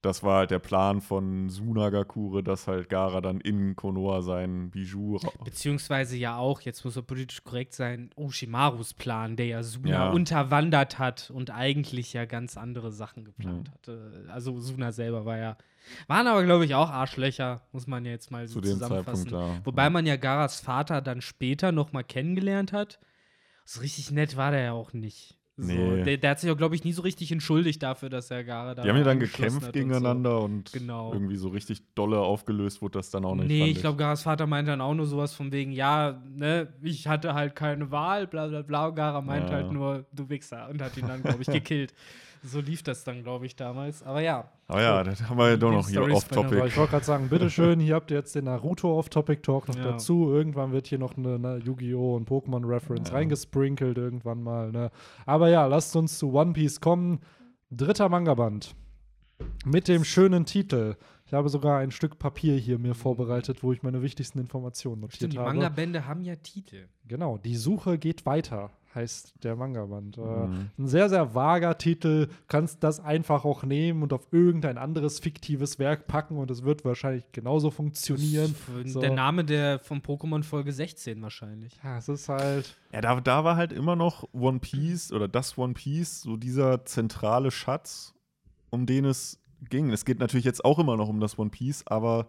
das 0.00 0.22
war 0.22 0.38
halt 0.38 0.52
der 0.52 0.60
Plan 0.60 1.00
von 1.00 1.48
Sunagakure, 1.48 2.44
dass 2.44 2.68
halt 2.68 2.88
Gara 2.88 3.20
dann 3.20 3.40
in 3.40 3.74
Konoha 3.74 4.22
sein 4.22 4.70
Bijou. 4.70 5.18
Beziehungsweise 5.44 6.16
ja 6.16 6.36
auch, 6.36 6.60
jetzt 6.60 6.84
muss 6.84 6.94
er 6.94 7.02
politisch 7.02 7.42
korrekt 7.42 7.74
sein, 7.74 8.10
Oshimarus 8.14 8.94
Plan, 8.94 9.34
der 9.34 9.46
ja 9.46 9.62
Suna 9.64 9.88
Ja. 9.90 10.10
unterwandert 10.10 11.00
hat 11.00 11.30
und 11.34 11.50
eigentlich 11.50 12.12
ja 12.12 12.26
ganz 12.26 12.56
andere 12.56 12.92
Sachen 12.92 13.24
geplant 13.24 13.72
hatte. 13.72 14.24
Also 14.32 14.60
Suna 14.60 14.92
selber 14.92 15.24
war 15.24 15.36
ja, 15.36 15.56
waren 16.06 16.26
aber 16.26 16.44
glaube 16.44 16.64
ich 16.64 16.74
auch 16.74 16.90
Arschlöcher, 16.90 17.62
muss 17.72 17.86
man 17.86 18.04
ja 18.04 18.12
jetzt 18.12 18.30
mal 18.30 18.46
so 18.46 18.54
Zu 18.54 18.60
dem 18.62 18.72
zusammenfassen. 18.74 19.30
Zeitpunkt, 19.30 19.56
ja. 19.58 19.60
Wobei 19.64 19.90
man 19.90 20.06
ja 20.06 20.16
Garas 20.16 20.60
Vater 20.60 21.00
dann 21.00 21.20
später 21.20 21.72
noch 21.72 21.92
mal 21.92 22.02
kennengelernt 22.04 22.72
hat. 22.72 22.98
So 23.64 23.80
richtig 23.80 24.10
nett 24.10 24.36
war 24.36 24.50
der 24.50 24.60
ja 24.62 24.72
auch 24.72 24.92
nicht. 24.92 25.34
So, 25.60 25.72
Nee. 25.72 26.04
der, 26.04 26.16
der 26.18 26.30
hat 26.30 26.38
sich 26.40 26.48
auch, 26.52 26.56
glaube 26.56 26.76
ich, 26.76 26.84
nie 26.84 26.92
so 26.92 27.02
richtig 27.02 27.32
entschuldigt 27.32 27.82
dafür, 27.82 28.08
dass 28.10 28.30
er 28.30 28.44
Gara 28.44 28.76
da 28.76 28.82
Die 28.84 28.88
haben 28.88 28.96
ja 28.96 29.02
dann 29.02 29.18
gekämpft 29.18 29.56
hat 29.62 29.66
und 29.66 29.72
gegeneinander 29.72 30.40
und, 30.40 30.70
Genau. 30.72 31.12
irgendwie 31.12 31.34
so 31.34 31.48
richtig 31.48 31.82
dolle 31.96 32.20
aufgelöst 32.20 32.80
wurde 32.80 32.98
das 33.00 33.10
dann 33.10 33.24
auch 33.24 33.30
So. 33.30 33.34
nicht. 33.42 33.48
Nee, 33.48 33.66
ich 33.70 33.80
glaube, 33.80 33.96
Garas 33.98 34.22
Vater 34.22 34.46
meinte 34.46 34.70
dann 34.70 34.80
auch 34.80 34.94
nur 34.94 35.06
sowas 35.06 35.34
von 35.34 35.50
wegen, 35.50 35.72
ja, 35.72 36.22
ne, 36.28 36.72
ich 36.80 37.08
hatte 37.08 37.34
halt 37.34 37.56
keine 37.56 37.90
Wahl, 37.90 38.28
bla 38.28 38.46
bla 38.46 38.62
bla. 38.62 38.86
Und 38.86 38.94
Gara 38.94 39.20
meinte 39.20 39.48
Ja. 39.48 39.54
halt 39.56 39.72
nur, 39.72 40.06
du 40.12 40.28
Wichser, 40.30 40.68
und 40.68 40.80
hat 40.80 40.96
ihn 40.96 41.08
dann, 41.08 41.24
glaube 41.24 41.42
ich, 41.42 41.48
gekillt. 41.48 41.92
So 42.42 42.60
lief 42.60 42.82
das 42.82 43.04
dann, 43.04 43.22
glaube 43.22 43.46
ich, 43.46 43.56
damals. 43.56 44.02
Aber 44.02 44.20
ja. 44.20 44.50
Aber 44.66 44.82
ja, 44.82 45.02
das 45.02 45.28
haben 45.28 45.38
wir 45.38 45.50
ja 45.50 45.56
doch 45.56 45.70
Die 45.70 45.76
noch 45.76 45.88
hier 45.88 45.98
Storys 46.00 46.16
off 46.16 46.28
bei 46.28 46.34
der 46.36 46.44
Aber 46.44 46.50
topic. 46.56 46.68
ich 46.68 46.76
wollte 46.76 46.90
gerade 46.92 47.04
sagen, 47.04 47.28
bitteschön, 47.28 47.80
hier 47.80 47.94
habt 47.94 48.10
ihr 48.10 48.16
jetzt 48.18 48.34
den 48.34 48.44
Naruto 48.44 48.98
Off-Topic-Talk 48.98 49.68
noch 49.68 49.76
Ja. 49.76 49.82
dazu. 49.92 50.30
Irgendwann 50.30 50.72
wird 50.72 50.86
hier 50.86 50.98
noch 50.98 51.16
eine, 51.16 51.34
eine 51.36 51.56
Yu-Gi-Oh! 51.58 52.16
und 52.16 52.28
Pokémon-Reference 52.28 53.08
Ja. 53.10 53.14
reingesprinkelt, 53.16 53.96
irgendwann 53.98 54.42
mal. 54.42 54.70
Ne? 54.72 54.90
Aber 55.26 55.48
ja, 55.48 55.66
lasst 55.66 55.94
uns 55.96 56.18
zu 56.18 56.32
One 56.32 56.52
Piece 56.52 56.80
kommen. 56.80 57.20
Dritter 57.70 58.08
Manga-Band. 58.08 58.74
Mit 59.64 59.86
dem 59.88 60.04
schönen 60.04 60.46
Titel. 60.46 60.96
Ich 61.26 61.32
habe 61.34 61.48
sogar 61.50 61.78
ein 61.78 61.90
Stück 61.90 62.18
Papier 62.18 62.56
hier 62.56 62.78
mir 62.78 62.94
vorbereitet, 62.94 63.62
wo 63.62 63.72
ich 63.72 63.82
meine 63.82 64.02
wichtigsten 64.02 64.38
Informationen 64.38 65.02
notiert 65.02 65.16
Stimmt, 65.16 65.32
die 65.34 65.38
habe. 65.38 65.50
Manga-Bände 65.50 66.06
haben 66.06 66.22
ja 66.22 66.34
Titel. 66.36 66.88
Genau, 67.06 67.36
die 67.38 67.54
Suche 67.54 67.98
geht 67.98 68.24
weiter, 68.26 68.70
heißt 68.94 69.34
der 69.44 69.54
Manga-Band. 69.56 70.16
Äh, 70.18 70.20
Mhm. 70.20 70.70
ein 70.78 70.86
sehr, 70.86 71.08
sehr 71.08 71.34
vager 71.34 71.76
Titel. 71.78 72.28
Kannst 72.48 72.82
das 72.82 73.00
einfach 73.00 73.44
auch 73.44 73.62
nehmen 73.62 74.02
und 74.02 74.12
auf 74.12 74.26
irgendein 74.32 74.78
anderes 74.78 75.18
fiktives 75.20 75.78
Werk 75.78 76.06
packen 76.06 76.36
und 76.38 76.50
es 76.50 76.62
wird 76.64 76.84
wahrscheinlich 76.84 77.24
genauso 77.32 77.70
funktionieren. 77.70 78.54
So. 78.86 79.00
Der 79.00 79.10
Name 79.10 79.44
der 79.44 79.78
von 79.78 80.00
Pokémon 80.00 80.42
Folge 80.42 80.72
16 80.72 81.20
wahrscheinlich. 81.22 81.78
Ja, 81.84 81.98
es 81.98 82.08
ist 82.08 82.28
halt. 82.28 82.76
Ja, 82.92 83.00
da, 83.00 83.20
da 83.20 83.44
war 83.44 83.56
halt 83.56 83.72
immer 83.72 83.94
noch 83.96 84.26
One 84.32 84.58
Piece 84.58 85.12
oder 85.12 85.28
das 85.28 85.58
One 85.58 85.74
Piece, 85.74 86.22
so 86.22 86.36
dieser 86.36 86.84
zentrale 86.84 87.50
Schatz, 87.50 88.14
um 88.70 88.86
den 88.86 89.04
es 89.04 89.38
ging. 89.68 89.90
Es 89.90 90.04
geht 90.04 90.18
natürlich 90.18 90.44
jetzt 90.46 90.64
auch 90.64 90.78
immer 90.78 90.96
noch 90.96 91.08
um 91.08 91.20
das 91.20 91.38
One 91.38 91.50
Piece, 91.50 91.86
aber 91.86 92.28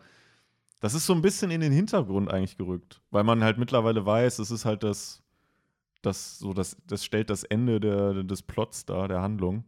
das 0.82 0.94
ist 0.94 1.06
so 1.06 1.14
ein 1.14 1.22
bisschen 1.22 1.52
in 1.52 1.62
den 1.62 1.72
Hintergrund 1.74 2.32
eigentlich 2.32 2.58
gerückt, 2.58 3.02
weil 3.12 3.24
man 3.24 3.44
halt 3.44 3.58
mittlerweile 3.58 4.06
weiß, 4.06 4.40
es 4.40 4.50
ist 4.50 4.66
halt 4.66 4.82
das, 4.84 5.22
das 6.02 6.40
so 6.40 6.54
das, 6.54 6.78
das 6.88 7.04
stellt 7.06 7.30
das 7.30 7.44
Ende 7.44 7.80
der, 7.80 8.24
des 8.24 8.42
Plots 8.44 8.86
dar, 8.86 9.08
der 9.08 9.22
Handlung. 9.22 9.64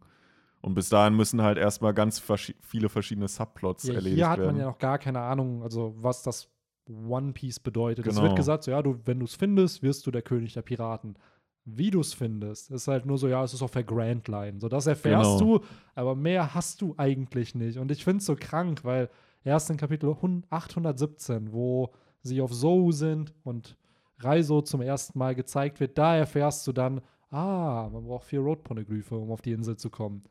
Und 0.61 0.75
bis 0.75 0.89
dahin 0.89 1.15
müssen 1.15 1.41
halt 1.41 1.57
erstmal 1.57 1.93
ganz 1.93 2.19
verschi 2.19 2.55
viele 2.61 2.87
verschiedene 2.87 3.27
Subplots 3.27 3.87
Ja, 3.87 3.95
erledigt 3.95 4.17
hier 4.17 4.29
hat 4.29 4.39
werden. 4.39 4.53
man 4.53 4.61
ja 4.61 4.65
noch 4.69 4.77
gar 4.77 4.99
keine 4.99 5.19
Ahnung, 5.21 5.63
also 5.63 5.93
was 5.97 6.21
das 6.23 6.49
One 6.87 7.31
Piece 7.33 7.59
bedeutet. 7.59 8.05
Es 8.05 8.15
Genau. 8.15 8.27
wird 8.27 8.35
gesagt, 8.35 8.63
so, 8.65 8.71
ja, 8.71 8.81
du, 8.81 8.99
wenn 9.05 9.19
du 9.19 9.25
es 9.25 9.35
findest, 9.35 9.81
wirst 9.81 10.05
du 10.05 10.11
der 10.11 10.21
König 10.21 10.53
der 10.53 10.61
Piraten. 10.61 11.15
Wie 11.63 11.91
du 11.91 11.99
es 11.99 12.13
findest, 12.13 12.71
ist 12.71 12.87
halt 12.87 13.05
nur 13.05 13.17
so, 13.17 13.27
ja, 13.27 13.43
es 13.43 13.53
ist 13.53 13.61
auf 13.61 13.71
der 13.71 13.83
Grand 13.83 14.27
Line. 14.27 14.59
So, 14.59 14.67
das 14.67 14.87
erfährst 14.87 15.39
Genau. 15.39 15.57
du, 15.59 15.65
aber 15.95 16.15
mehr 16.15 16.53
hast 16.55 16.81
du 16.81 16.95
eigentlich 16.97 17.53
nicht. 17.55 17.77
Und 17.77 17.91
ich 17.91 18.03
finde 18.03 18.17
es 18.19 18.25
so 18.25 18.35
krank, 18.35 18.83
weil 18.83 19.09
erst 19.43 19.69
in 19.69 19.77
Kapitel 19.77 20.09
817, 20.49 21.51
wo 21.53 21.91
sie 22.21 22.41
auf 22.41 22.51
Zou 22.51 22.91
sind 22.91 23.33
und 23.43 23.77
Reiso 24.23 24.61
zum 24.61 24.81
ersten 24.81 25.17
Mal 25.17 25.35
gezeigt 25.35 25.79
wird, 25.79 25.97
da 25.97 26.15
erfährst 26.15 26.65
du 26.67 26.71
dann, 26.71 27.01
ah, 27.29 27.89
man 27.91 28.03
braucht 28.03 28.25
vier 28.25 28.41
Road-Poneglyphe, 28.41 29.17
um 29.17 29.31
auf 29.31 29.41
die 29.41 29.51
Insel 29.51 29.77
zu 29.77 29.89
kommen. 29.89 30.23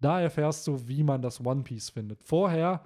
Da 0.00 0.20
erfährst 0.20 0.66
du, 0.66 0.88
wie 0.88 1.02
man 1.02 1.22
das 1.22 1.44
One 1.44 1.62
Piece 1.62 1.90
findet. 1.90 2.22
Vorher, 2.22 2.84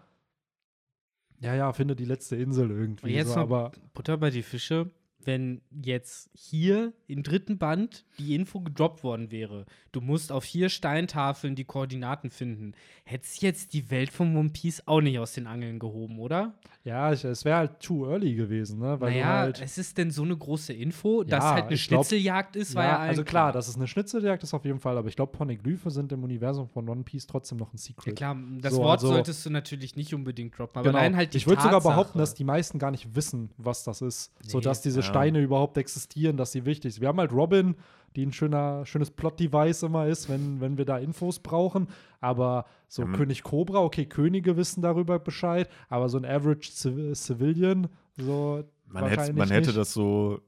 ja, 1.41 1.55
ja, 1.55 1.73
finde 1.73 1.97
die 1.97 2.05
letzte 2.05 2.37
Insel 2.37 2.71
irgendwie. 2.71 3.07
Und 3.07 3.13
jetzt 3.13 3.33
so, 3.33 3.41
aber 3.41 3.73
Butter 3.95 4.17
bei 4.17 4.31
die 4.31 4.43
Fische, 4.43 4.91
wenn 5.25 5.61
jetzt 5.71 6.31
hier 6.35 6.93
im 7.07 7.23
dritten 7.23 7.59
Band 7.59 8.05
die 8.19 8.35
Info 8.35 8.61
gedroppt 8.61 9.03
worden 9.05 9.31
wäre, 9.31 9.67
du 9.93 10.01
musst 10.01 10.33
auf 10.33 10.45
vier 10.45 10.69
Steintafeln 10.69 11.55
die 11.55 11.65
Koordinaten 11.65 12.31
finden, 12.31 12.73
hättest 13.05 13.43
jetzt 13.43 13.73
die 13.73 13.91
Welt 13.91 14.11
von 14.11 14.37
One 14.37 14.51
Piece 14.51 14.83
auch 14.87 15.01
nicht 15.01 15.19
aus 15.19 15.33
den 15.33 15.47
Angeln 15.47 15.79
gehoben, 15.79 16.19
oder? 16.19 16.55
ja, 16.83 17.13
ich, 17.13 17.25
es 17.25 17.45
wäre 17.45 17.59
halt 17.59 17.81
too 17.81 18.07
early 18.09 18.35
gewesen, 18.35 18.79
ne? 18.79 18.99
Weil 19.01 19.11
naja, 19.13 19.27
halt, 19.41 19.61
es 19.61 19.77
ist 19.77 19.99
denn 19.99 20.11
so 20.11 20.23
eine 20.23 20.35
große 20.35 20.73
Info, 20.73 21.23
dass 21.25 21.45
Ja, 21.45 21.53
halt 21.53 21.65
eine 21.67 21.75
ich 21.75 21.87
glaub- 21.87 22.07
Schnitzeljagd 22.07 22.57
ist, 22.57 22.75
war 22.75 22.85
ja 22.85 22.99
allen 22.99 23.11
also 23.11 23.23
klar, 23.23 23.53
dass 23.53 23.69
es 23.69 23.77
eine 23.77 23.87
Schnitzeljagd 23.87 24.43
ist 24.43 24.55
auf 24.55 24.65
jeden 24.65 24.81
Fall, 24.81 24.97
aber 24.97 25.09
ich 25.09 25.15
glaube, 25.17 25.33
Poneglyphe 25.37 25.91
sind 25.91 26.11
im 26.13 26.25
Universum 26.25 26.69
von 26.69 26.89
One 26.89 27.03
Piece 27.03 27.27
trotzdem 27.27 27.59
noch 27.59 27.73
ein 27.75 27.77
Secret. 27.77 28.07
Ja, 28.19 28.33
klar, 28.33 28.37
das 28.61 28.73
So, 28.75 28.81
Wort 28.81 29.01
also- 29.01 29.09
solltest 29.09 29.45
du 29.45 29.51
natürlich 29.51 29.95
nicht 29.97 30.15
unbedingt 30.15 30.59
droppen, 30.59 30.79
aber 30.79 30.89
Genau. 30.89 30.99
nein, 31.01 31.17
halt 31.17 31.35
die 31.35 31.39
ich 31.39 31.47
würde 31.47 31.61
sogar 31.61 31.83
behaupten, 31.83 32.19
dass 32.19 32.35
die 32.35 32.45
meisten 32.45 32.79
gar 32.79 32.91
nicht 32.91 33.15
wissen, 33.15 33.51
was 33.59 33.85
das 33.85 34.01
ist, 34.01 34.33
Nee, 34.43 34.49
sodass 34.51 34.81
diese 34.81 35.01
ja. 35.01 35.07
Steine 35.11 35.41
überhaupt 35.41 35.77
existieren, 35.77 36.37
dass 36.37 36.53
sie 36.53 36.65
wichtig 36.65 36.95
sind. 36.95 37.01
Wir 37.03 37.09
haben 37.09 37.19
halt 37.21 37.33
Robin, 37.33 37.75
die 38.17 38.27
ein 38.27 38.33
schöner, 38.33 38.85
schönes 38.87 39.11
Plot-Device 39.11 39.85
immer 39.85 40.07
ist, 40.07 40.29
wenn, 40.29 40.61
wenn 40.61 40.77
wir 40.79 40.85
da 40.85 40.99
Infos 40.99 41.39
brauchen. 41.39 41.89
Aber 42.21 42.65
so 42.89 43.03
man- 43.03 43.13
König 43.13 43.43
Cobra, 43.43 43.81
okay, 43.81 44.07
Könige 44.07 44.57
wissen 44.57 44.83
darüber 44.83 45.19
Bescheid, 45.19 45.69
aber 45.89 46.09
so 46.09 46.19
ein 46.19 46.25
Average 46.25 46.73
Civ 46.73 47.15
Civilian, 47.17 47.89
so 48.17 48.65
Man, 48.87 49.07
hätte, 49.07 49.33
man 49.33 49.49
hätte 49.51 49.73
das 49.73 49.93
so 49.93 50.41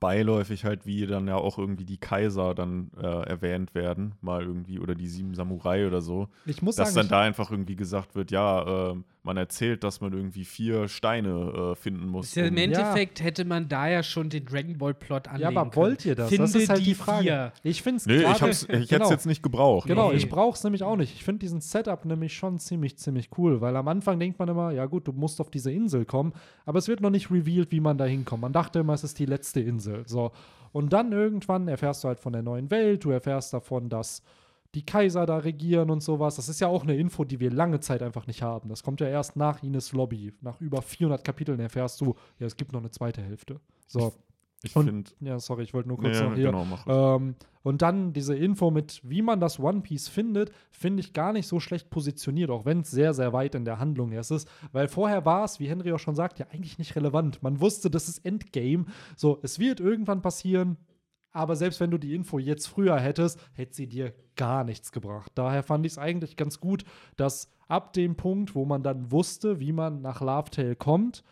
beiläufig 0.00 0.64
halt, 0.64 0.84
wie 0.84 1.06
dann 1.06 1.28
ja 1.28 1.36
auch 1.36 1.58
irgendwie 1.58 1.84
die 1.84 1.98
Kaiser 1.98 2.54
dann 2.54 2.90
äh, 3.00 3.06
erwähnt 3.06 3.74
werden, 3.74 4.16
mal 4.20 4.42
irgendwie, 4.42 4.80
oder 4.80 4.96
die 4.96 5.06
sieben 5.06 5.34
Samurai 5.34 5.86
oder 5.86 6.00
so, 6.00 6.28
Ich 6.44 6.60
muss 6.60 6.74
dass 6.74 6.92
sagen, 6.94 7.08
dann 7.08 7.18
da 7.20 7.24
einfach 7.24 7.52
irgendwie 7.52 7.76
gesagt 7.76 8.16
wird, 8.16 8.32
ja, 8.32 8.90
ähm, 8.90 9.04
man 9.26 9.36
erzählt, 9.36 9.84
dass 9.84 10.00
man 10.00 10.12
irgendwie 10.12 10.44
vier 10.44 10.88
Steine 10.88 11.72
äh, 11.72 11.74
finden 11.76 12.06
muss. 12.08 12.28
Ist 12.28 12.36
ja, 12.36 12.46
Im 12.46 12.56
Endeffekt 12.56 13.22
hätte 13.22 13.44
man 13.44 13.68
da 13.68 13.88
ja 13.88 14.02
schon 14.02 14.30
den 14.30 14.46
Dragon 14.46 14.78
Ball 14.78 14.94
Plot 14.94 15.26
ja, 15.26 15.32
anlegen 15.32 15.58
aber 15.58 15.70
können. 15.70 15.84
wollt 15.84 16.04
ihr 16.06 16.14
das? 16.14 16.28
Finde 16.28 16.44
das 16.44 16.54
ist 16.54 16.68
halt 16.70 16.80
die, 16.80 16.84
die 16.84 16.94
Frage. 16.94 17.22
vier. 17.22 17.52
Ich 17.62 17.82
finde 17.82 17.96
es 17.98 18.06
Nee, 18.06 18.20
ich, 18.22 18.40
hab's, 18.42 18.62
ich 18.62 18.68
hätte 18.68 18.82
es 18.82 18.88
genau. 18.88 19.10
jetzt 19.10 19.26
nicht 19.26 19.42
gebraucht. 19.42 19.86
Genau, 19.88 20.10
Nee. 20.10 20.16
ich 20.16 20.28
brauche 20.30 20.56
es 20.56 20.64
nämlich 20.64 20.82
auch 20.82 20.96
nicht. 20.96 21.14
Ich 21.14 21.24
finde 21.24 21.40
diesen 21.40 21.60
Setup 21.60 22.04
nämlich 22.04 22.34
schon 22.34 22.58
ziemlich, 22.58 22.96
ziemlich 22.96 23.28
cool, 23.36 23.60
weil 23.60 23.76
am 23.76 23.88
Anfang 23.88 24.18
denkt 24.18 24.38
man 24.38 24.48
immer, 24.48 24.70
ja 24.70 24.86
gut, 24.86 25.06
du 25.08 25.12
musst 25.12 25.40
auf 25.40 25.50
diese 25.50 25.70
Insel 25.70 26.04
kommen, 26.06 26.32
aber 26.64 26.78
es 26.78 26.88
wird 26.88 27.00
noch 27.00 27.10
nicht 27.10 27.30
revealed, 27.30 27.70
wie 27.72 27.80
man 27.80 27.98
da 27.98 28.04
hinkommt. 28.04 28.42
Man 28.42 28.52
dachte 28.52 28.78
immer, 28.78 28.94
es 28.94 29.04
ist 29.04 29.18
die 29.18 29.26
letzte 29.26 29.60
Insel. 29.60 30.04
So. 30.06 30.30
Und 30.72 30.92
dann 30.92 31.12
irgendwann 31.12 31.68
erfährst 31.68 32.04
du 32.04 32.08
halt 32.08 32.20
von 32.20 32.32
der 32.32 32.42
neuen 32.42 32.70
Welt, 32.70 33.04
du 33.04 33.10
erfährst 33.10 33.52
davon, 33.52 33.88
dass 33.88 34.22
die 34.74 34.84
Kaiser 34.84 35.24
da 35.26 35.38
regieren 35.38 35.90
und 35.90 36.02
sowas. 36.02 36.36
Das 36.36 36.48
ist 36.48 36.60
ja 36.60 36.68
auch 36.68 36.82
eine 36.82 36.96
Info, 36.96 37.24
die 37.24 37.40
wir 37.40 37.50
lange 37.50 37.80
Zeit 37.80 38.02
einfach 38.02 38.26
nicht 38.26 38.42
haben. 38.42 38.68
Das 38.68 38.82
kommt 38.82 39.00
ja 39.00 39.08
erst 39.08 39.36
nach 39.36 39.62
Ines 39.62 39.92
Lobby. 39.92 40.32
Nach 40.40 40.60
über 40.60 40.82
400 40.82 41.24
Kapiteln 41.24 41.60
erfährst 41.60 42.00
du, 42.00 42.14
ja, 42.38 42.46
es 42.46 42.56
gibt 42.56 42.72
noch 42.72 42.80
eine 42.80 42.90
zweite 42.90 43.22
Hälfte. 43.22 43.60
So. 43.86 44.12
Ich 44.62 44.74
Und- 44.74 44.86
finde, 44.86 45.10
Ja, 45.20 45.38
sorry, 45.38 45.62
ich 45.64 45.74
wollte 45.74 45.88
nur 45.88 45.98
kurz 45.98 46.18
nee, 46.18 46.24
noch 46.28 46.34
hier. 46.34 46.46
genau. 46.50 46.66
Ähm, 47.16 47.36
und 47.62 47.82
dann 47.82 48.12
diese 48.12 48.34
Info 48.34 48.70
mit, 48.70 49.00
wie 49.04 49.22
man 49.22 49.38
das 49.38 49.60
One 49.60 49.80
Piece 49.82 50.08
findet, 50.08 50.50
finde 50.70 51.00
ich 51.00 51.12
gar 51.12 51.32
nicht 51.32 51.46
so 51.46 51.60
schlecht 51.60 51.90
positioniert, 51.90 52.50
auch 52.50 52.64
wenn 52.64 52.80
es 52.80 52.90
sehr, 52.90 53.12
sehr 53.12 53.32
weit 53.32 53.54
in 53.54 53.64
der 53.64 53.78
Handlung 53.78 54.12
erst 54.12 54.30
ist. 54.30 54.48
Weil 54.72 54.88
vorher 54.88 55.24
war 55.24 55.44
es, 55.44 55.60
wie 55.60 55.68
Henry 55.68 55.92
auch 55.92 55.98
schon 55.98 56.14
sagt, 56.14 56.38
ja 56.38 56.46
eigentlich 56.50 56.78
nicht 56.78 56.96
relevant. 56.96 57.42
Man 57.42 57.60
wusste, 57.60 57.90
das 57.90 58.08
ist 58.08 58.24
Endgame. 58.24 58.86
So, 59.16 59.38
es 59.42 59.58
wird 59.58 59.78
irgendwann 59.80 60.22
passieren, 60.22 60.76
aber 61.36 61.54
selbst 61.54 61.80
wenn 61.80 61.90
du 61.90 61.98
die 61.98 62.14
Info 62.14 62.38
jetzt 62.38 62.66
früher 62.66 62.98
hättest, 62.98 63.38
hätte 63.52 63.74
sie 63.74 63.86
dir 63.86 64.14
gar 64.36 64.64
nichts 64.64 64.90
gebracht. 64.90 65.30
Daher 65.34 65.62
fand 65.62 65.84
ich 65.84 65.92
es 65.92 65.98
eigentlich 65.98 66.36
ganz 66.36 66.60
gut, 66.60 66.84
dass 67.16 67.52
ab 67.68 67.92
dem 67.92 68.16
Punkt, 68.16 68.54
wo 68.54 68.64
man 68.64 68.82
dann 68.82 69.12
wusste, 69.12 69.60
wie 69.60 69.72
man 69.72 70.00
nach 70.00 70.22
Love 70.22 70.50
Tale 70.50 70.76
kommt, 70.76 71.22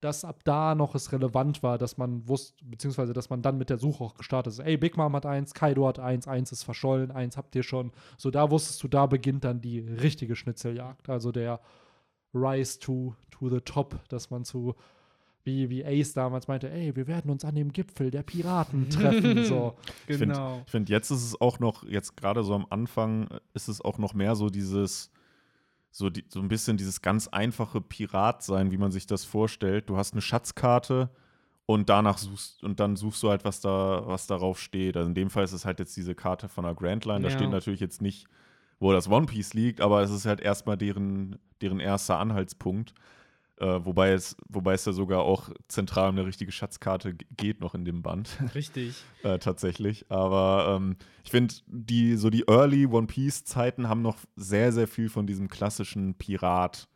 dass 0.00 0.24
ab 0.24 0.40
da 0.44 0.74
noch 0.74 0.94
es 0.94 1.12
relevant 1.12 1.62
war, 1.62 1.76
dass 1.76 1.98
man 1.98 2.26
wusste, 2.26 2.64
beziehungsweise 2.64 3.12
dass 3.12 3.28
man 3.28 3.42
dann 3.42 3.58
mit 3.58 3.68
der 3.68 3.78
Suche 3.78 4.02
auch 4.02 4.14
gestartet 4.14 4.54
ist. 4.54 4.58
Ey, 4.58 4.78
Big 4.78 4.96
Mom 4.96 5.14
hat 5.14 5.26
eins, 5.26 5.52
Kaido 5.52 5.86
hat 5.86 5.98
eins, 5.98 6.26
eins 6.26 6.50
ist 6.50 6.64
verschollen, 6.64 7.10
eins 7.10 7.36
habt 7.36 7.54
ihr 7.54 7.62
schon. 7.62 7.92
So, 8.16 8.30
da 8.30 8.50
wusstest 8.50 8.82
du, 8.82 8.88
da 8.88 9.04
beginnt 9.06 9.44
dann 9.44 9.60
die 9.60 9.80
richtige 9.80 10.34
Schnitzeljagd. 10.34 11.10
Also 11.10 11.30
der 11.30 11.60
Rise 12.34 12.78
to, 12.78 13.14
to 13.30 13.50
the 13.50 13.60
top, 13.60 14.00
dass 14.08 14.30
man 14.30 14.44
zu 14.44 14.74
wie, 15.44 15.68
wie 15.70 15.84
Ace 15.84 16.12
damals 16.12 16.46
meinte, 16.48 16.70
ey, 16.70 16.94
wir 16.94 17.06
werden 17.06 17.30
uns 17.30 17.44
an 17.44 17.54
dem 17.54 17.72
Gipfel 17.72 18.10
der 18.10 18.22
Piraten 18.22 18.88
treffen. 18.90 19.44
so. 19.44 19.74
Ich 20.06 20.18
Genau. 20.18 20.44
finde, 20.56 20.70
find, 20.70 20.88
jetzt 20.88 21.10
ist 21.10 21.24
es 21.24 21.40
auch 21.40 21.58
noch, 21.58 21.84
jetzt 21.84 22.16
gerade 22.16 22.44
so 22.44 22.54
am 22.54 22.66
Anfang, 22.70 23.28
äh, 23.28 23.40
ist 23.54 23.68
es 23.68 23.80
auch 23.80 23.98
noch 23.98 24.14
mehr 24.14 24.34
so 24.36 24.48
dieses, 24.50 25.10
so, 25.90 26.10
die, 26.10 26.24
so 26.28 26.40
ein 26.40 26.48
bisschen 26.48 26.76
dieses 26.76 27.02
ganz 27.02 27.28
einfache 27.28 27.80
Pirat-Sein, 27.80 28.70
wie 28.70 28.78
man 28.78 28.92
sich 28.92 29.06
das 29.06 29.24
vorstellt. 29.24 29.88
Du 29.90 29.96
hast 29.96 30.12
eine 30.12 30.22
Schatzkarte 30.22 31.10
und 31.66 31.88
danach 31.88 32.18
suchst, 32.18 32.62
und 32.62 32.80
dann 32.80 32.96
suchst 32.96 33.22
du 33.22 33.28
halt, 33.30 33.44
was 33.44 33.60
da, 33.60 34.02
was 34.06 34.26
darauf 34.26 34.58
steht. 34.60 34.96
Also 34.96 35.08
in 35.08 35.14
dem 35.14 35.28
Fall 35.30 35.44
ist 35.44 35.52
es 35.52 35.64
halt 35.64 35.78
jetzt 35.80 35.96
diese 35.96 36.14
Karte 36.14 36.48
von 36.48 36.64
der 36.64 36.74
Grand 36.74 37.04
Line. 37.04 37.20
Da 37.20 37.28
Ja. 37.28 37.34
steht 37.34 37.50
natürlich 37.50 37.80
jetzt 37.80 38.00
nicht, 38.00 38.26
wo 38.80 38.92
das 38.92 39.08
One 39.08 39.26
Piece 39.26 39.54
liegt, 39.54 39.80
aber 39.80 40.02
es 40.02 40.10
ist 40.10 40.24
halt 40.26 40.40
erstmal 40.40 40.76
deren, 40.76 41.38
deren 41.60 41.78
erster 41.80 42.18
Anhaltspunkt. 42.18 42.94
Äh, 43.62 43.84
wobei, 43.84 44.10
es, 44.10 44.36
wobei 44.48 44.74
es 44.74 44.84
ja 44.86 44.92
sogar 44.92 45.20
auch 45.20 45.48
zentral 45.68 46.08
um 46.08 46.16
eine 46.16 46.26
richtige 46.26 46.50
Schatzkarte 46.50 47.14
geht 47.36 47.60
noch 47.60 47.76
in 47.76 47.84
dem 47.84 48.02
Band 48.02 48.36
Richtig. 48.56 49.04
äh, 49.22 49.38
tatsächlich. 49.38 50.04
Aber 50.08 50.74
ähm, 50.76 50.96
ich 51.22 51.30
finde, 51.30 51.54
die, 51.68 52.16
so 52.16 52.28
die 52.28 52.48
Early 52.48 52.86
One 52.86 53.06
Piece-Zeiten 53.06 53.88
haben 53.88 54.02
noch 54.02 54.18
sehr, 54.34 54.72
sehr 54.72 54.88
viel 54.88 55.08
von 55.08 55.28
diesem 55.28 55.46
klassischen 55.48 56.14
Pirat-Sein 56.14 56.86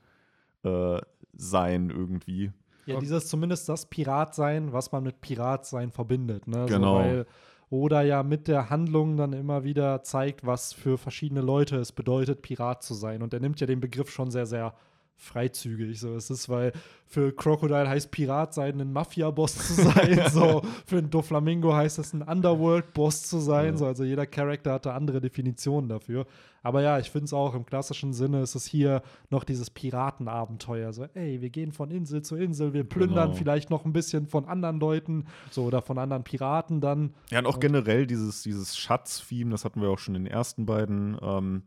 irgendwie. 1.91 2.51
Ja, 2.87 2.99
dieses 2.99 3.29
zumindest 3.29 3.69
das 3.69 3.87
Piratsein, 3.87 4.73
was 4.73 4.91
man 4.91 5.05
mit 5.05 5.21
Piratsein 5.21 5.93
verbindet. 5.93 6.49
Ne? 6.49 6.67
Genau. 6.67 6.99
So, 6.99 7.05
weil 7.05 7.27
Oda 7.71 8.03
ja 8.03 8.25
mit 8.25 8.49
der 8.49 8.71
Handlung 8.71 9.17
dann 9.17 9.33
immer 9.35 9.63
wieder 9.63 10.03
zeigt, 10.03 10.45
was 10.45 10.73
für 10.73 10.99
verschiedene 10.99 11.43
Leute 11.43 11.77
es 11.77 11.93
bedeutet, 11.93 12.43
Pirat 12.43 12.83
zu 12.83 12.95
sein. 12.95 13.23
Und 13.23 13.33
er 13.33 13.39
nimmt 13.39 13.61
ja 13.61 13.69
den 13.69 13.79
Begriff 13.79 14.11
schon 14.11 14.33
sehr, 14.33 14.47
sehr 14.47 14.75
freizügig. 15.17 15.99
So, 15.99 16.15
es 16.15 16.31
ist, 16.31 16.49
weil 16.49 16.73
für 17.07 17.33
Crocodile 17.35 17.89
heißt 17.89 18.11
Pirat 18.11 18.55
sein, 18.55 18.81
ein 18.81 18.93
Mafia-Boss 18.93 19.55
zu 19.55 19.83
sein. 19.85 20.23
so, 20.31 20.63
für 20.87 20.99
einen 20.99 21.11
Doflamingo 21.11 21.73
heißt 21.75 21.99
es, 21.99 22.13
ein 22.13 22.23
Underworld-Boss 22.23 23.23
zu 23.23 23.39
sein. 23.39 23.73
Ja. 23.73 23.77
So, 23.77 23.87
also 23.87 24.05
jeder 24.05 24.27
Charakter 24.27 24.73
hatte 24.75 24.93
andere 24.93 25.21
Definitionen 25.21 25.89
dafür. 25.89 26.27
Aber 26.63 26.83
ja, 26.83 26.99
ich 26.99 27.11
finde 27.13 27.27
es 27.27 27.33
auch 27.33 27.55
im 27.55 27.65
klassischen 27.65 28.13
Sinne 28.13 28.43
ist 28.43 28.57
es 28.57 28.67
hier 28.67 29.03
noch 29.31 29.45
dieses 29.45 29.71
Piratenabenteuer. 29.71 30.93
So, 30.93 31.07
ey, 31.15 31.41
wir 31.41 31.51
gehen 31.51 31.71
von 31.71 31.93
Insel 31.93 32.23
zu 32.23 32.35
Insel, 32.35 32.73
wir 32.75 32.83
plündern 32.83 33.29
Genau. 33.29 33.39
vielleicht 33.39 33.71
noch 33.71 33.85
ein 33.85 33.93
bisschen 33.93 34.27
von 34.27 34.47
anderen 34.47 34.81
Leuten, 34.81 35.27
so 35.51 35.65
oder 35.65 35.81
von 35.81 35.97
anderen 35.97 36.25
Piraten 36.25 36.81
dann. 36.81 37.15
Ja, 37.31 37.39
und 37.39 37.47
auch 37.47 37.61
generell 37.61 38.07
dieses, 38.07 38.43
dieses 38.43 38.77
Schatz-Theme, 38.77 39.53
das 39.53 39.65
hatten 39.65 39.81
wir 39.81 39.89
auch 39.91 39.99
schon 39.99 40.17
in 40.17 40.25
den 40.25 40.33
ersten 40.33 40.67
beiden 40.67 41.17
ähm, 41.23 41.63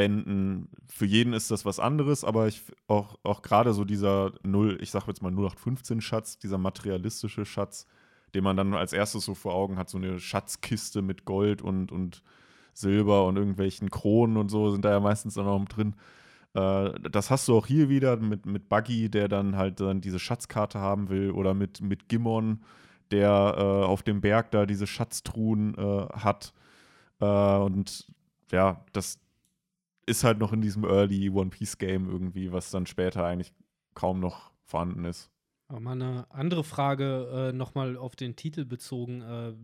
Bänden. 0.00 0.70
Für 0.88 1.04
jeden 1.04 1.34
ist 1.34 1.50
das 1.50 1.66
was 1.66 1.78
anderes, 1.78 2.24
aber 2.24 2.48
ich 2.48 2.62
auch, 2.86 3.18
auch 3.22 3.42
gerade 3.42 3.74
so 3.74 3.84
dieser 3.84 4.32
0, 4.42 4.78
ich 4.80 4.90
sag 4.90 5.06
jetzt 5.06 5.20
mal 5.20 5.30
0815-Schatz, 5.30 6.38
dieser 6.38 6.56
materialistische 6.56 7.44
Schatz, 7.44 7.86
den 8.34 8.42
man 8.42 8.56
dann 8.56 8.72
als 8.72 8.94
erstes 8.94 9.26
so 9.26 9.34
vor 9.34 9.52
Augen 9.52 9.76
hat, 9.76 9.90
so 9.90 9.98
eine 9.98 10.18
Schatzkiste 10.18 11.02
mit 11.02 11.26
Gold 11.26 11.60
und, 11.60 11.92
und 11.92 12.22
Silber 12.72 13.26
und 13.26 13.36
irgendwelchen 13.36 13.90
Kronen 13.90 14.38
und 14.38 14.48
so 14.48 14.70
sind 14.70 14.86
da 14.86 14.90
ja 14.90 15.00
meistens 15.00 15.34
dann 15.34 15.46
auch 15.46 15.62
drin. 15.66 15.94
Äh, 16.54 16.92
das 17.10 17.28
hast 17.28 17.46
du 17.48 17.58
auch 17.58 17.66
hier 17.66 17.90
wieder 17.90 18.16
mit, 18.16 18.46
mit 18.46 18.70
Buggy, 18.70 19.10
der 19.10 19.28
dann 19.28 19.58
halt 19.58 19.80
dann 19.80 20.00
diese 20.00 20.18
Schatzkarte 20.18 20.78
haben 20.78 21.10
will, 21.10 21.30
oder 21.32 21.52
mit, 21.52 21.82
mit 21.82 22.08
Gimmon, 22.08 22.62
der 23.10 23.54
äh, 23.58 23.84
auf 23.84 24.02
dem 24.02 24.22
Berg 24.22 24.50
da 24.50 24.64
diese 24.64 24.86
Schatztruhen 24.86 25.74
äh, 25.76 26.06
hat. 26.14 26.54
Äh, 27.20 27.26
und 27.26 28.06
ja, 28.50 28.82
das 28.94 29.18
ist 30.10 30.24
halt 30.24 30.38
noch 30.38 30.52
in 30.52 30.60
diesem 30.60 30.84
Early 30.84 31.30
One 31.30 31.50
Piece 31.50 31.78
Game 31.78 32.08
irgendwie, 32.10 32.52
was 32.52 32.70
dann 32.70 32.86
später 32.86 33.24
eigentlich 33.24 33.52
kaum 33.94 34.20
noch 34.20 34.50
vorhanden 34.64 35.04
ist. 35.04 35.30
Aber 35.68 35.78
mal 35.78 35.92
eine 35.92 36.26
andere 36.30 36.64
Frage 36.64 37.50
äh, 37.50 37.56
nochmal 37.56 37.96
auf 37.96 38.16
den 38.16 38.34
Titel 38.34 38.64
bezogen. 38.64 39.20
Äh, 39.22 39.54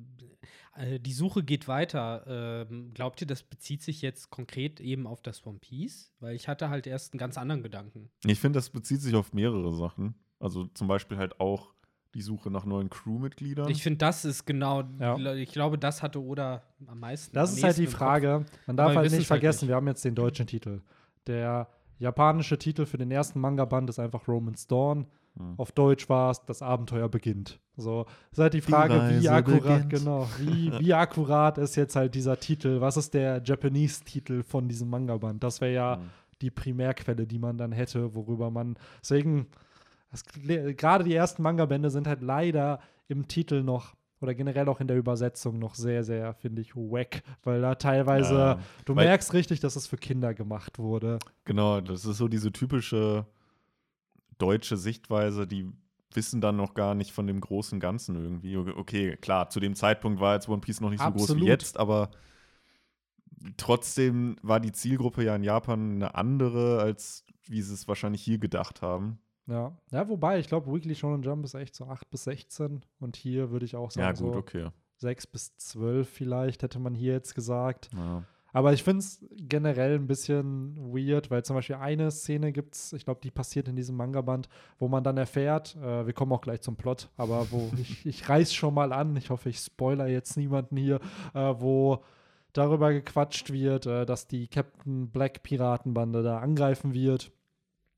äh, 0.76 1.00
die 1.00 1.12
Suche 1.12 1.42
geht 1.42 1.66
weiter. 1.66 2.66
Ähm, 2.70 2.94
glaubt 2.94 3.20
ihr, 3.20 3.26
das 3.26 3.42
bezieht 3.42 3.82
sich 3.82 4.02
jetzt 4.02 4.30
konkret 4.30 4.80
eben 4.80 5.08
auf 5.08 5.20
das 5.20 5.44
One 5.44 5.58
Piece? 5.58 6.12
Weil 6.20 6.36
ich 6.36 6.46
hatte 6.46 6.70
halt 6.70 6.86
erst 6.86 7.12
einen 7.12 7.18
ganz 7.18 7.36
anderen 7.36 7.64
Gedanken. 7.64 8.08
Ich 8.24 8.38
finde, 8.38 8.58
das 8.58 8.70
bezieht 8.70 9.00
sich 9.00 9.16
auf 9.16 9.32
mehrere 9.32 9.74
Sachen. 9.74 10.14
Also 10.38 10.66
zum 10.66 10.86
Beispiel 10.86 11.16
halt 11.16 11.40
auch 11.40 11.74
die 12.16 12.22
Suche 12.22 12.50
nach 12.50 12.64
neuen 12.64 12.88
Crewmitgliedern. 12.88 13.68
Ich 13.68 13.82
finde, 13.82 13.98
das 13.98 14.24
ist 14.24 14.46
genau, 14.46 14.84
Ja. 14.98 15.16
ich 15.34 15.52
glaube, 15.52 15.76
das 15.76 16.02
hatte 16.02 16.22
Oda 16.22 16.62
am 16.86 16.98
meisten. 17.00 17.34
Das 17.34 17.50
am 17.52 17.58
ist 17.58 17.64
halt 17.64 17.76
die. 17.76 17.86
Frage. 17.86 18.46
Man 18.66 18.76
darf 18.76 18.94
halt 18.94 19.04
nicht 19.10 19.18
halt 19.18 19.26
vergessen, 19.26 19.64
nicht. 19.66 19.68
wir 19.68 19.76
haben 19.76 19.86
jetzt 19.86 20.04
den 20.04 20.14
deutschen 20.14 20.46
Titel. 20.46 20.80
Der 21.26 21.68
japanische 21.98 22.56
Titel 22.58 22.86
für 22.86 22.96
den 22.98 23.10
ersten 23.10 23.38
Manga-Band 23.40 23.90
ist 23.90 23.98
einfach 23.98 24.26
Roman's 24.28 24.66
Dawn. 24.66 25.06
Hm. 25.36 25.54
Auf 25.58 25.72
Deutsch 25.72 26.08
war 26.08 26.30
es, 26.30 26.42
das 26.46 26.62
Abenteuer 26.62 27.08
beginnt. 27.10 27.60
So, 27.76 28.06
ist 28.32 28.38
halt 28.38 28.54
die 28.54 28.62
Frage, 28.62 28.94
wie 28.94 29.26
Reise 29.26 29.32
akkurat, 29.32 29.82
beginnt. 29.82 29.90
genau, 29.90 30.26
wie, 30.38 30.72
wie 30.78 30.94
akkurat 30.94 31.58
ist 31.58 31.76
jetzt 31.76 31.96
halt 31.96 32.14
dieser 32.14 32.40
Titel? 32.40 32.80
Was 32.80 32.96
ist 32.96 33.12
der 33.12 33.42
Japanese-Titel 33.44 34.42
von 34.42 34.68
diesem 34.68 34.88
Manga-Band? 34.88 35.44
Das 35.44 35.60
wäre 35.60 35.74
ja 35.74 35.96
Hm. 35.96 36.02
die 36.40 36.50
Primärquelle, 36.50 37.26
die 37.26 37.38
man 37.38 37.58
dann 37.58 37.72
hätte, 37.72 38.14
worüber 38.14 38.50
man. 38.50 38.78
Deswegen, 39.02 39.46
das- 40.10 40.24
gerade 40.76 41.04
die 41.04 41.14
ersten 41.14 41.42
Manga-Bände 41.42 41.90
sind 41.90 42.06
halt 42.06 42.22
leider 42.22 42.80
im 43.08 43.28
Titel 43.28 43.62
noch 43.62 43.94
oder 44.20 44.34
generell 44.34 44.68
auch 44.70 44.80
in 44.80 44.88
der 44.88 44.96
Übersetzung 44.96 45.58
noch 45.58 45.74
sehr, 45.74 46.02
sehr, 46.02 46.32
finde 46.34 46.62
ich, 46.62 46.74
wack, 46.74 47.22
weil 47.42 47.60
da 47.60 47.74
teilweise, 47.74 48.34
Ja, 48.34 48.58
du 48.86 48.94
merkst 48.94 49.34
richtig, 49.34 49.60
dass 49.60 49.76
es 49.76 49.86
für 49.86 49.98
Kinder 49.98 50.32
gemacht 50.32 50.78
wurde. 50.78 51.18
Genau, 51.44 51.82
das 51.82 52.06
ist 52.06 52.16
so 52.16 52.26
diese 52.26 52.50
typische 52.50 53.26
deutsche 54.38 54.78
Sichtweise, 54.78 55.46
die 55.46 55.70
wissen 56.14 56.40
dann 56.40 56.56
noch 56.56 56.72
gar 56.72 56.94
nicht 56.94 57.12
von 57.12 57.26
dem 57.26 57.40
großen 57.40 57.78
Ganzen 57.78 58.16
irgendwie. 58.16 58.56
Okay, 58.56 59.18
klar, 59.18 59.50
zu 59.50 59.60
dem 59.60 59.74
Zeitpunkt 59.74 60.18
war 60.18 60.34
jetzt 60.34 60.48
One 60.48 60.60
Piece 60.62 60.80
noch 60.80 60.88
nicht 60.90 61.02
so 61.02 61.10
groß 61.10 61.22
Absolut. 61.22 61.42
wie 61.42 61.48
jetzt, 61.48 61.78
aber 61.78 62.10
trotzdem 63.56 64.36
war 64.42 64.60
die 64.60 64.72
Zielgruppe 64.72 65.24
ja 65.24 65.36
in 65.36 65.42
Japan 65.44 65.96
eine 65.96 66.14
andere, 66.14 66.80
als 66.80 67.24
wie 67.46 67.62
sie 67.62 67.74
es 67.74 67.86
wahrscheinlich 67.86 68.22
hier 68.22 68.38
gedacht 68.38 68.82
haben. 68.82 69.18
Ja, 69.46 69.76
ja 69.90 70.08
wobei, 70.08 70.38
ich 70.38 70.48
glaube, 70.48 70.72
Weekly 70.72 70.94
Shonen 70.94 71.22
Jump 71.22 71.44
ist 71.44 71.54
echt 71.54 71.74
so 71.74 71.86
8 71.86 72.10
bis 72.10 72.24
16 72.24 72.84
und 73.00 73.16
hier 73.16 73.50
würde 73.50 73.64
ich 73.64 73.76
auch 73.76 73.90
sagen, 73.90 74.06
Ja, 74.06 74.10
gut, 74.10 74.34
so 74.34 74.38
okay. 74.38 74.68
6 74.96 75.26
bis 75.28 75.56
12 75.56 76.08
vielleicht, 76.08 76.62
hätte 76.62 76.78
man 76.78 76.94
hier 76.94 77.12
jetzt 77.12 77.34
gesagt. 77.34 77.90
Ja. 77.94 78.24
Aber 78.52 78.72
ich 78.72 78.82
finde 78.82 79.00
es 79.00 79.22
generell 79.32 79.96
ein 79.96 80.06
bisschen 80.06 80.76
weird, 80.78 81.30
weil 81.30 81.44
zum 81.44 81.56
Beispiel 81.56 81.76
eine 81.76 82.10
Szene 82.10 82.52
gibt 82.52 82.74
es, 82.74 82.94
ich 82.94 83.04
glaube, 83.04 83.20
die 83.22 83.30
passiert 83.30 83.68
in 83.68 83.76
diesem 83.76 83.96
Manga-Band, 83.96 84.48
wo 84.78 84.88
man 84.88 85.04
dann 85.04 85.18
erfährt, 85.18 85.76
äh, 85.76 86.06
wir 86.06 86.14
kommen 86.14 86.32
auch 86.32 86.40
gleich 86.40 86.62
zum 86.62 86.76
Plot, 86.76 87.10
aber 87.18 87.50
wo 87.50 87.70
ich, 87.78 88.06
ich 88.06 88.26
reiß 88.26 88.54
schon 88.54 88.72
mal 88.72 88.94
an, 88.94 89.14
ich 89.16 89.28
hoffe, 89.28 89.50
ich 89.50 89.58
spoiler 89.58 90.06
jetzt 90.06 90.38
niemanden 90.38 90.78
hier, 90.78 91.00
äh, 91.34 91.54
wo 91.58 92.02
darüber 92.54 92.94
gequatscht 92.94 93.52
wird, 93.52 93.84
äh, 93.84 94.06
dass 94.06 94.26
die 94.26 94.48
Captain 94.48 95.10
Black 95.10 95.42
Piratenbande 95.42 96.22
da 96.22 96.38
angreifen 96.38 96.94
wird. 96.94 97.32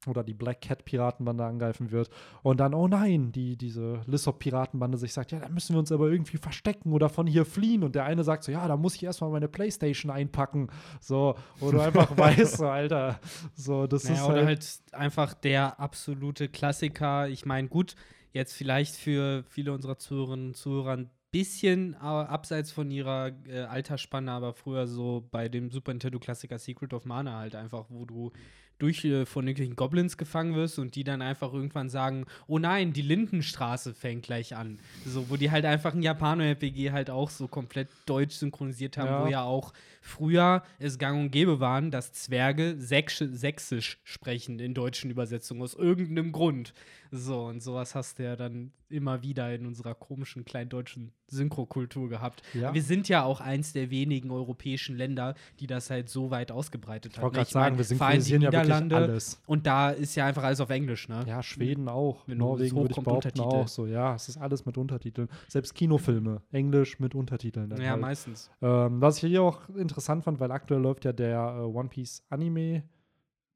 Oder 0.09 0.25
die 0.25 0.35
Black 0.35 0.63
Cat 0.63 0.85
Piratenbande 0.85 1.45
angreifen 1.45 1.91
wird. 1.91 2.11
Und 2.43 2.61
dann, 2.61 2.75
oh 2.75 2.89
nein, 2.89 3.33
die, 3.33 3.57
diese 3.57 4.01
Lissop 4.07 4.39
Piratenbande 4.39 4.99
sich 4.99 5.13
sagt, 5.13 5.33
ja, 5.33 5.39
da 5.39 5.49
müssen 5.49 5.75
wir 5.75 5.81
uns 5.81 5.93
aber 5.93 6.11
irgendwie 6.11 6.39
verstecken 6.39 6.93
oder 6.93 7.09
von 7.09 7.27
hier 7.27 7.45
fliehen. 7.45 7.85
Und 7.85 7.95
der 7.95 8.05
eine 8.05 8.25
sagt 8.25 8.45
so, 8.45 8.53
ja, 8.53 8.67
da 8.67 8.77
muss 8.77 8.95
ich 8.95 9.05
erstmal 9.05 9.31
meine 9.31 9.49
Playstation 9.49 10.11
einpacken. 10.11 10.69
So, 11.01 11.35
wo 11.61 11.71
du 11.71 11.81
einfach 11.81 12.17
weißt, 12.17 12.59
so, 12.59 12.69
Alter, 12.69 13.21
so, 13.55 13.87
das 13.87 14.05
Naja, 14.05 14.17
ist 14.17 14.23
oder 14.25 14.47
halt, 14.47 14.49
halt 14.49 14.81
einfach 14.93 15.35
der 15.35 15.81
absolute 15.81 16.49
Klassiker. 16.49 17.29
Ich 17.29 17.47
meine, 17.47 17.69
gut, 17.69 17.95
jetzt 18.33 18.55
vielleicht 18.55 18.97
für 18.97 19.45
viele 19.49 19.73
unserer 19.73 19.99
Zuhörerinnen 19.99 20.49
und 20.49 20.57
Zuhörer 20.57 20.93
ein 20.97 21.11
bisschen 21.31 21.95
abseits 21.95 22.73
von 22.73 22.91
ihrer 22.91 23.33
äh, 23.47 23.61
Altersspanne, 23.61 24.31
aber 24.33 24.55
früher 24.55 24.87
so 24.87 25.27
bei 25.31 25.49
dem 25.49 25.71
Super 25.71 25.93
Nintendo-Klassiker 25.93 26.59
Secret 26.59 26.95
of 26.95 27.05
Mana 27.05 27.39
halt 27.39 27.55
einfach, 27.55 27.87
wo 27.91 28.05
du 28.07 28.33
durch 28.79 29.05
äh, 29.05 29.27
von 29.27 29.47
irgendwelchen 29.47 29.77
Goblins 29.77 30.17
gefangen 30.17 30.55
wirst 30.55 30.79
und 30.79 30.95
die 30.95 31.05
dann 31.05 31.21
einfach 31.23 31.53
irgendwann 31.53 31.89
sagen, 31.91 32.27
oh 32.47 32.59
nein, 32.59 32.93
die 32.93 33.03
Lindenstraße 33.03 33.95
fängt 33.95 34.25
gleich 34.25 34.55
an. 34.57 34.79
So, 35.05 35.29
wo 35.31 35.37
die 35.37 35.51
halt 35.51 35.65
einfach 35.65 35.95
ein 35.95 36.03
Japano-RPG 36.03 36.93
halt 36.93 37.11
auch 37.11 37.31
so 37.31 37.49
komplett 37.49 37.89
deutsch 38.07 38.35
synchronisiert 38.37 38.97
haben, 38.97 39.09
Ja. 39.09 39.25
wo 39.25 39.29
ja 39.29 39.43
auch 39.43 39.73
früher 40.09 40.63
es 40.79 40.99
gang 40.99 41.21
und 41.21 41.31
gäbe 41.31 41.61
waren, 41.61 41.91
dass 41.91 42.13
Zwerge 42.13 42.77
Sächsch 42.79 43.23
sächsisch 43.31 44.01
sprechen 44.05 44.59
in 44.59 44.75
deutschen 44.75 45.11
Übersetzungen 45.11 45.63
aus 45.63 45.75
irgendeinem 45.75 46.33
Grund. 46.33 46.73
So, 47.11 47.45
und 47.47 47.63
sowas 47.63 47.95
hast 47.95 48.19
du 48.19 48.25
ja 48.25 48.37
dann 48.37 48.73
immer 48.91 49.23
wieder 49.23 49.55
in 49.55 49.65
unserer 49.67 49.95
komischen 49.95 50.45
kleindeutschen 50.45 51.13
Synchrokultur 51.27 52.09
gehabt. 52.09 52.43
ja. 52.55 52.73
Wir 52.75 52.83
sind 52.83 53.09
ja 53.09 53.23
auch 53.23 53.41
eins 53.41 53.73
der 53.73 53.91
wenigen 53.91 54.31
europäischen 54.31 54.97
Länder, 54.97 55.35
die 55.61 55.67
das 55.67 55.91
halt 55.91 56.09
so 56.09 56.31
weit 56.31 56.51
ausgebreitet 56.51 57.13
Ich 57.13 57.19
haben. 57.19 57.25
wollte 57.25 57.37
gerade 57.37 57.49
Ich 57.49 57.55
mein, 57.55 57.63
sagen, 57.65 57.79
wir 57.79 57.85
synchronisieren 57.85 58.43
ja 58.43 58.53
wirklich 58.53 58.63
Niederlande, 58.65 58.97
alles. 58.97 59.41
Und 59.47 59.67
da 59.67 59.91
ist 59.91 60.15
ja 60.17 60.27
einfach 60.27 60.43
alles 60.45 60.61
auf 60.61 60.71
Englisch, 60.71 61.09
ne? 61.09 61.25
Ja, 61.27 61.43
Schweden 61.43 61.89
auch. 61.89 62.23
Wenn 62.27 62.39
Norwegen 62.39 62.77
würde 62.77 62.89
ich 62.89 62.95
kommt 62.95 63.07
behaupten 63.07 63.29
Untertitel. 63.29 63.57
auch 63.63 63.69
so. 63.69 63.87
Ja, 63.87 64.15
es 64.15 64.29
ist 64.29 64.37
alles 64.39 64.65
mit 64.67 64.77
Untertiteln. 64.79 65.29
Selbst 65.49 65.75
Kinofilme, 65.75 66.43
Englisch 66.53 66.99
mit 66.99 67.15
Untertiteln. 67.15 67.71
Ja, 67.79 67.91
halt. 67.93 68.01
meistens. 68.01 68.51
Ähm, 68.63 69.01
was 69.01 69.23
ich 69.23 69.29
hier 69.31 69.43
auch 69.43 69.69
interessant 69.71 69.98
fand, 70.07 70.41
weil 70.41 70.51
aktuell 70.51 70.81
läuft 70.81 71.05
ja 71.05 71.13
der 71.13 71.57
äh, 71.59 71.63
One 71.63 71.89
Piece 71.89 72.25
Anime 72.31 72.83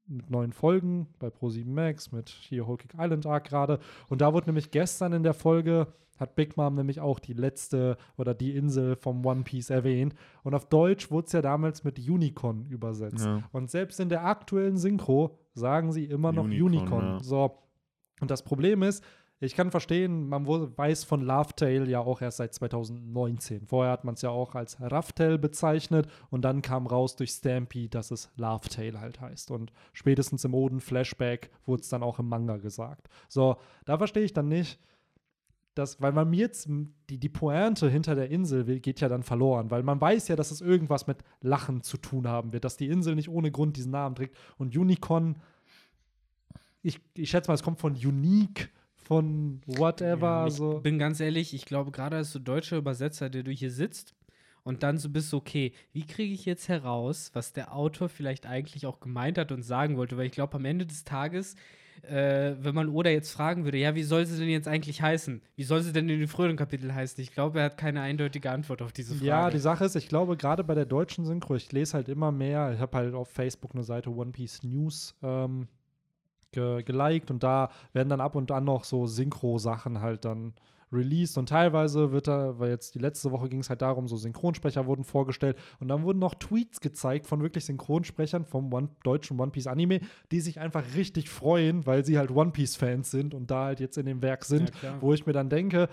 mit 0.05 0.29
neuen 0.29 0.51
Folgen 0.51 1.07
bei 1.19 1.27
Pro7 1.27 1.67
Max, 1.67 2.11
mit 2.11 2.29
hier 2.29 2.67
Whole 2.67 2.77
Cake 2.77 2.97
Island 2.99 3.25
Arc 3.25 3.45
gerade. 3.45 3.79
Und 4.09 4.21
da 4.21 4.33
wurde 4.33 4.47
nämlich 4.47 4.71
gestern 4.71 5.13
in 5.13 5.23
der 5.23 5.33
Folge, 5.33 5.87
hat 6.19 6.35
Big 6.35 6.57
Mom 6.57 6.75
nämlich 6.75 6.99
auch 6.99 7.19
die 7.19 7.33
letzte 7.33 7.97
oder 8.17 8.33
die 8.33 8.55
Insel 8.55 8.95
vom 8.95 9.25
One 9.25 9.43
Piece 9.43 9.69
erwähnt. 9.69 10.13
Und 10.43 10.53
auf 10.53 10.67
Deutsch 10.67 11.09
wurde 11.09 11.27
es 11.27 11.33
ja 11.33 11.41
damals 11.41 11.83
mit 11.83 11.97
Unicorn 11.99 12.65
übersetzt. 12.69 13.25
Ja. 13.25 13.43
Und 13.51 13.71
selbst 13.71 13.99
in 13.99 14.09
der 14.09 14.25
aktuellen 14.25 14.77
Synchro 14.77 15.39
sagen 15.53 15.91
sie 15.91 16.05
immer 16.05 16.31
noch 16.31 16.43
Unicorn, 16.43 16.73
Unicorn. 16.73 17.05
ja. 17.05 17.23
So. 17.23 17.57
Und 18.21 18.29
das 18.29 18.43
Problem 18.43 18.83
ist, 18.83 19.03
ich 19.43 19.55
kann 19.55 19.71
verstehen, 19.71 20.29
man 20.29 20.47
weiß 20.47 21.03
von 21.03 21.21
Laughtail 21.21 21.89
ja 21.89 21.99
auch 21.99 22.21
erst 22.21 22.37
seit 22.37 22.53
2019. 22.53 23.67
Vorher 23.67 23.91
hat 23.91 24.05
man 24.05 24.15
es 24.15 24.21
ja 24.21 24.29
auch 24.29 24.55
als 24.55 24.79
Raftail 24.79 25.37
bezeichnet 25.37 26.07
und 26.29 26.43
dann 26.43 26.61
kam 26.61 26.87
raus 26.87 27.15
durch 27.15 27.31
Stampy, 27.31 27.89
dass 27.89 28.11
es 28.11 28.31
Laughtail 28.37 28.99
halt 28.99 29.19
heißt. 29.19 29.51
Und 29.51 29.73
spätestens 29.91 30.45
im 30.45 30.53
Oden-Flashback 30.53 31.49
wurde 31.65 31.81
es 31.81 31.89
dann 31.89 32.03
auch 32.03 32.19
im 32.19 32.29
Manga 32.29 32.57
gesagt. 32.57 33.09
So, 33.27 33.57
da 33.85 33.97
verstehe 33.97 34.23
ich 34.23 34.33
dann 34.33 34.47
nicht, 34.47 34.79
dass, 35.75 36.01
weil 36.01 36.13
man 36.13 36.29
mir 36.29 36.39
jetzt 36.39 36.69
die, 37.09 37.17
die 37.17 37.29
Pointe 37.29 37.89
hinter 37.89 38.15
der 38.15 38.29
Insel 38.29 38.67
will, 38.67 38.79
geht 38.79 39.01
ja 39.01 39.09
dann 39.09 39.23
verloren, 39.23 39.71
weil 39.71 39.83
man 39.83 39.99
weiß 39.99 40.27
ja, 40.29 40.35
dass 40.35 40.51
es 40.51 40.61
irgendwas 40.61 41.07
mit 41.07 41.17
Lachen 41.41 41.81
zu 41.81 41.97
tun 41.97 42.27
haben 42.27 42.53
wird, 42.53 42.63
dass 42.63 42.77
die 42.77 42.87
Insel 42.87 43.15
nicht 43.15 43.29
ohne 43.29 43.51
Grund 43.51 43.75
diesen 43.75 43.91
Namen 43.91 44.15
trägt. 44.15 44.37
Und 44.57 44.77
Unicorn, 44.77 45.41
ich, 46.81 47.01
ich 47.15 47.29
schätze 47.29 47.49
mal, 47.49 47.55
es 47.55 47.63
kommt 47.63 47.79
von 47.79 47.93
Unique, 47.93 48.69
von 49.15 49.61
whatever, 49.65 50.27
Ja, 50.27 50.47
ich 50.47 50.53
so. 50.53 50.79
bin 50.79 50.99
ganz 50.99 51.19
ehrlich, 51.19 51.53
ich 51.53 51.65
glaube, 51.65 51.91
gerade 51.91 52.17
als 52.17 52.31
so 52.31 52.39
deutscher 52.39 52.77
Übersetzer, 52.77 53.29
der 53.29 53.43
du 53.43 53.51
hier 53.51 53.71
sitzt 53.71 54.13
und 54.63 54.83
dann 54.83 54.97
so 54.97 55.09
bist, 55.09 55.33
okay, 55.33 55.73
wie 55.91 56.05
kriege 56.05 56.33
ich 56.33 56.45
jetzt 56.45 56.69
heraus, 56.69 57.31
was 57.33 57.53
der 57.53 57.75
Autor 57.75 58.09
vielleicht 58.09 58.45
eigentlich 58.45 58.85
auch 58.85 58.99
gemeint 58.99 59.37
hat 59.37 59.51
und 59.51 59.63
sagen 59.63 59.97
wollte? 59.97 60.17
Weil 60.17 60.27
ich 60.27 60.31
glaube, 60.31 60.55
am 60.55 60.65
Ende 60.65 60.85
des 60.85 61.03
Tages, 61.03 61.55
äh, 62.01 62.55
wenn 62.59 62.73
man 62.75 62.89
Oda 62.89 63.09
jetzt 63.09 63.31
fragen 63.31 63.65
würde, 63.65 63.77
ja, 63.77 63.93
wie 63.95 64.03
soll 64.03 64.25
sie 64.25 64.37
denn 64.39 64.49
jetzt 64.49 64.67
eigentlich 64.67 65.01
heißen? 65.01 65.41
Wie 65.55 65.63
soll 65.63 65.81
sie 65.81 65.93
denn 65.93 66.09
in 66.09 66.19
den 66.19 66.27
früheren 66.27 66.57
Kapiteln 66.57 66.93
heißen? 66.93 67.21
Ich 67.21 67.31
glaube, 67.33 67.59
er 67.59 67.65
hat 67.65 67.77
keine 67.77 68.01
eindeutige 68.01 68.51
Antwort 68.51 68.81
auf 68.81 68.91
diese 68.91 69.13
Frage. 69.15 69.25
Ja, 69.25 69.49
die 69.49 69.59
Sache 69.59 69.85
ist, 69.85 69.95
ich 69.95 70.09
glaube, 70.09 70.35
gerade 70.37 70.63
bei 70.63 70.75
der 70.75 70.85
deutschen 70.85 71.25
Synchro, 71.25 71.55
ich 71.55 71.71
lese 71.71 71.93
halt 71.93 72.09
immer 72.09 72.31
mehr, 72.31 72.73
ich 72.73 72.79
habe 72.79 72.97
halt 72.97 73.13
auf 73.13 73.29
Facebook 73.29 73.73
eine 73.73 73.83
Seite 73.83 74.09
One 74.09 74.31
Piece 74.31 74.63
News 74.63 75.15
ähm, 75.21 75.67
ge 76.53 76.83
geliked 76.83 77.29
und 77.31 77.43
da 77.43 77.69
werden 77.91 78.09
dann 78.09 78.21
ab 78.21 78.35
und 78.35 78.51
an 78.51 78.63
noch 78.63 78.83
so 78.83 79.05
Synchro-Sachen 79.05 80.01
halt 80.01 80.25
dann 80.25 80.53
released 80.93 81.37
und 81.37 81.49
teilweise 81.49 82.11
wird 82.11 82.27
da, 82.27 82.59
weil 82.59 82.69
jetzt 82.69 82.95
die 82.95 82.99
letzte 82.99 83.31
Woche 83.31 83.49
ging 83.49 83.59
es 83.59 83.69
halt 83.69 83.81
darum, 83.81 84.07
so 84.07 84.15
Synchronsprecher 84.15 84.85
wurden 84.85 85.03
vorgestellt 85.03 85.57
und 85.79 85.87
dann 85.87 86.03
wurden 86.03 86.19
noch 86.19 86.35
Tweets 86.35 86.79
gezeigt 86.81 87.25
von 87.25 87.41
wirklich 87.41 87.65
Synchronsprechern 87.65 88.45
vom 88.45 88.71
One 88.71 88.89
deutschen 89.03 89.39
One 89.39 89.51
Piece 89.51 89.67
Anime, 89.67 90.01
die 90.31 90.39
sich 90.39 90.59
einfach 90.59 90.83
richtig 90.95 91.29
freuen, 91.29 91.85
weil 91.85 92.05
sie 92.05 92.17
halt 92.17 92.31
One 92.31 92.51
Piece 92.51 92.75
Fans 92.75 93.09
sind 93.09 93.33
und 93.33 93.49
da 93.49 93.65
halt 93.65 93.79
jetzt 93.79 93.97
in 93.97 94.05
dem 94.05 94.21
Werk 94.21 94.45
sind, 94.45 94.71
Ja, 94.83 94.95
wo 95.01 95.13
ich 95.13 95.25
mir 95.25 95.33
dann 95.33 95.49
denke, 95.49 95.89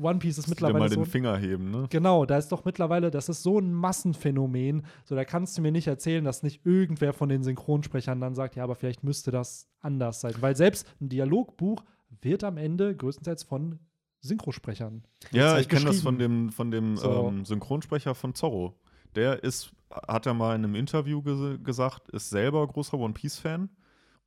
One 0.00 0.18
Piece 0.18 0.38
ist 0.38 0.48
mittlerweile 0.48 0.78
mal 0.78 0.88
so 0.88 0.96
den 0.96 1.06
Finger 1.06 1.36
heben, 1.36 1.70
ne? 1.70 1.86
Genau, 1.90 2.24
da 2.24 2.38
ist 2.38 2.50
doch 2.50 2.64
mittlerweile, 2.64 3.10
das 3.10 3.28
ist 3.28 3.42
so 3.42 3.58
ein 3.58 3.72
Massenphänomen. 3.72 4.86
So, 5.04 5.14
da 5.14 5.24
kannst 5.24 5.56
du 5.56 5.62
mir 5.62 5.72
nicht 5.72 5.86
erzählen, 5.86 6.24
dass 6.24 6.42
nicht 6.42 6.64
irgendwer 6.64 7.12
von 7.12 7.28
den 7.28 7.42
Synchronsprechern 7.42 8.20
dann 8.20 8.34
sagt, 8.34 8.56
ja, 8.56 8.64
aber 8.64 8.74
vielleicht 8.74 9.04
müsste 9.04 9.30
das 9.30 9.68
anders 9.80 10.20
sein. 10.20 10.34
Weil 10.40 10.56
selbst 10.56 10.86
ein 11.00 11.08
Dialogbuch 11.08 11.84
wird 12.22 12.44
am 12.44 12.56
Ende 12.56 12.96
größtenteils 12.96 13.42
von 13.42 13.78
Synchrosprechern. 14.20 15.04
Ja, 15.32 15.52
halt 15.52 15.62
ich 15.62 15.68
kenne 15.68 15.84
das 15.84 16.00
von 16.00 16.18
dem, 16.18 16.50
von 16.50 16.70
dem 16.70 16.96
So. 16.96 17.28
ähm, 17.28 17.44
Synchronsprecher 17.44 18.14
von 18.14 18.34
Zorro. 18.34 18.80
Der 19.14 19.44
ist, 19.44 19.72
hat 19.90 20.26
er 20.26 20.34
mal 20.34 20.54
in 20.54 20.64
einem 20.64 20.74
Interview 20.74 21.22
ges 21.22 21.62
gesagt, 21.62 22.08
ist 22.10 22.30
selber 22.30 22.66
großer 22.66 22.98
One 22.98 23.14
Piece-Fan 23.14 23.70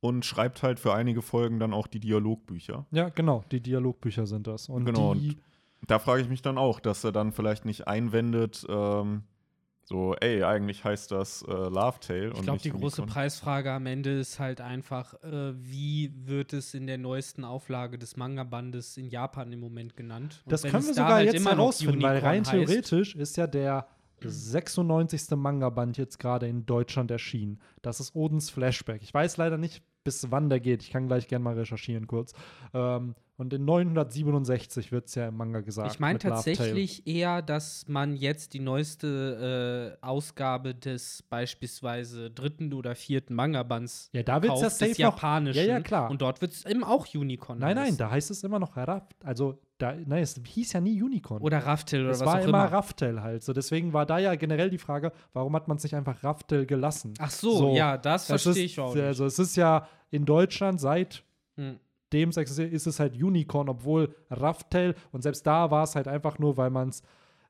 und 0.00 0.24
schreibt 0.24 0.62
halt 0.62 0.80
für 0.80 0.94
einige 0.94 1.22
Folgen 1.22 1.58
dann 1.60 1.72
auch 1.74 1.86
die 1.86 2.00
Dialogbücher. 2.00 2.86
Ja, 2.90 3.08
genau, 3.10 3.44
die 3.52 3.60
Dialogbücher 3.60 4.26
sind 4.26 4.46
das. 4.46 4.68
Und 4.68 4.84
Genau, 4.86 5.14
die, 5.14 5.36
Da 5.86 5.98
frage 5.98 6.22
ich 6.22 6.28
mich 6.28 6.42
dann 6.42 6.58
auch, 6.58 6.80
dass 6.80 7.04
er 7.04 7.12
dann 7.12 7.32
vielleicht 7.32 7.64
nicht 7.64 7.86
einwendet, 7.88 8.66
ähm, 8.68 9.22
so, 9.84 10.14
ey, 10.20 10.44
eigentlich 10.44 10.84
heißt 10.84 11.10
das 11.10 11.42
äh, 11.42 11.52
Laughtail. 11.52 12.30
Ich 12.34 12.42
glaube, 12.42 12.60
die 12.60 12.70
große 12.70 13.02
Preisfrage 13.02 13.72
am 13.72 13.86
Ende 13.86 14.20
ist 14.20 14.38
halt 14.38 14.60
einfach, 14.60 15.14
äh, 15.24 15.52
wie 15.56 16.12
wird 16.14 16.52
es 16.52 16.74
in 16.74 16.86
der 16.86 16.96
neuesten 16.96 17.42
Auflage 17.44 17.98
des 17.98 18.16
Manga-Bandes 18.16 18.96
in 18.98 19.08
Japan 19.08 19.52
im 19.52 19.58
Moment 19.58 19.96
genannt? 19.96 20.42
Und 20.44 20.52
das 20.52 20.62
können 20.62 20.86
wir 20.86 20.94
sogar 20.94 21.14
halt 21.14 21.32
jetzt 21.32 21.44
herausfinden, 21.44 22.02
weil 22.02 22.18
rein 22.20 22.44
heißt- 22.44 22.50
theoretisch 22.50 23.16
ist 23.16 23.36
ja 23.36 23.48
der 23.48 23.88
96. 24.22 25.36
Manga-Band 25.36 25.96
jetzt 25.98 26.18
gerade 26.18 26.46
in 26.46 26.66
Deutschland 26.66 27.10
erschienen. 27.10 27.58
Das 27.82 28.00
ist 28.00 28.14
Odens 28.14 28.50
Flashback. 28.50 29.02
Ich 29.02 29.12
weiß 29.12 29.36
leider 29.38 29.58
nicht, 29.58 29.82
bis 30.04 30.30
wann 30.30 30.48
der 30.48 30.60
geht. 30.60 30.82
Ich 30.82 30.90
kann 30.90 31.06
gleich 31.06 31.28
gerne 31.28 31.44
mal 31.44 31.54
recherchieren 31.54 32.06
kurz. 32.06 32.34
Ähm, 32.74 33.14
und 33.40 33.54
in 33.54 33.64
967 33.64 34.92
wird 34.92 35.06
es 35.08 35.14
ja 35.14 35.28
im 35.28 35.36
Manga 35.38 35.60
gesagt. 35.60 35.90
Ich 35.92 35.98
meine 35.98 36.18
tatsächlich 36.18 37.06
eher, 37.06 37.40
dass 37.40 37.88
man 37.88 38.14
jetzt 38.14 38.52
die 38.52 38.60
neueste 38.60 39.96
äh, 40.02 40.04
Ausgabe 40.06 40.74
des 40.74 41.22
beispielsweise 41.22 42.30
dritten 42.30 42.72
oder 42.74 42.94
vierten 42.94 43.34
Manga-Bands 43.34 44.10
Ja, 44.12 44.22
da 44.22 44.42
wird's 44.42 44.60
ja 44.60 44.66
kauft, 44.66 44.76
safe 44.76 44.88
des 44.90 44.98
noch- 44.98 45.04
Japanischen. 45.14 45.58
Ja, 45.58 45.64
ja, 45.64 45.80
klar. 45.80 46.10
Und 46.10 46.20
dort 46.20 46.40
wird 46.42 46.52
es 46.52 46.66
eben 46.66 46.84
auch 46.84 47.06
Unicorn 47.14 47.58
Nein, 47.58 47.76
nein, 47.76 47.84
heißen. 47.86 47.98
da 47.98 48.10
heißt 48.10 48.30
es 48.30 48.44
immer 48.44 48.58
noch 48.58 48.76
Raff. 48.76 49.04
Also, 49.24 49.58
da, 49.78 49.94
nein, 49.94 50.22
es 50.22 50.38
hieß 50.46 50.74
ja 50.74 50.80
nie 50.82 51.02
Unicorn. 51.02 51.40
Oder 51.40 51.58
Raftel 51.64 52.02
oder 52.02 52.10
es 52.10 52.20
was 52.20 52.26
war 52.26 52.34
auch 52.34 52.44
immer 52.44 52.64
immer. 52.66 52.72
Raftel 52.72 53.22
halt. 53.22 53.42
So, 53.42 53.54
deswegen 53.54 53.94
war 53.94 54.04
da 54.04 54.18
ja 54.18 54.34
generell 54.34 54.68
die 54.68 54.76
Frage, 54.78 55.12
warum 55.32 55.56
hat 55.56 55.66
man 55.68 55.78
es 55.78 55.82
nicht 55.82 55.94
einfach 55.96 56.22
Raftel 56.22 56.66
gelassen? 56.66 57.14
Ach 57.18 57.30
so, 57.30 57.56
So, 57.56 57.74
ja, 57.74 57.96
das 57.96 58.26
Das 58.26 58.42
verstehe 58.42 58.64
ich 58.66 58.78
auch 58.78 58.94
nicht. 58.94 59.02
Also, 59.02 59.24
es 59.24 59.38
ist 59.38 59.56
ja 59.56 59.88
in 60.10 60.26
Deutschland 60.26 60.78
seit 60.80 61.24
Hm. 61.56 61.78
Dem 62.12 62.30
existiert, 62.30 62.72
ist 62.72 62.86
es 62.86 62.98
halt 63.00 63.14
Unicorn, 63.14 63.68
obwohl 63.68 64.14
Raftel 64.30 64.94
und 65.12 65.22
selbst 65.22 65.46
da 65.46 65.70
war 65.70 65.84
es 65.84 65.94
halt 65.96 66.08
einfach 66.08 66.38
nur, 66.38 66.56
weil 66.56 66.70
man 66.70 66.88
es, 66.90 67.02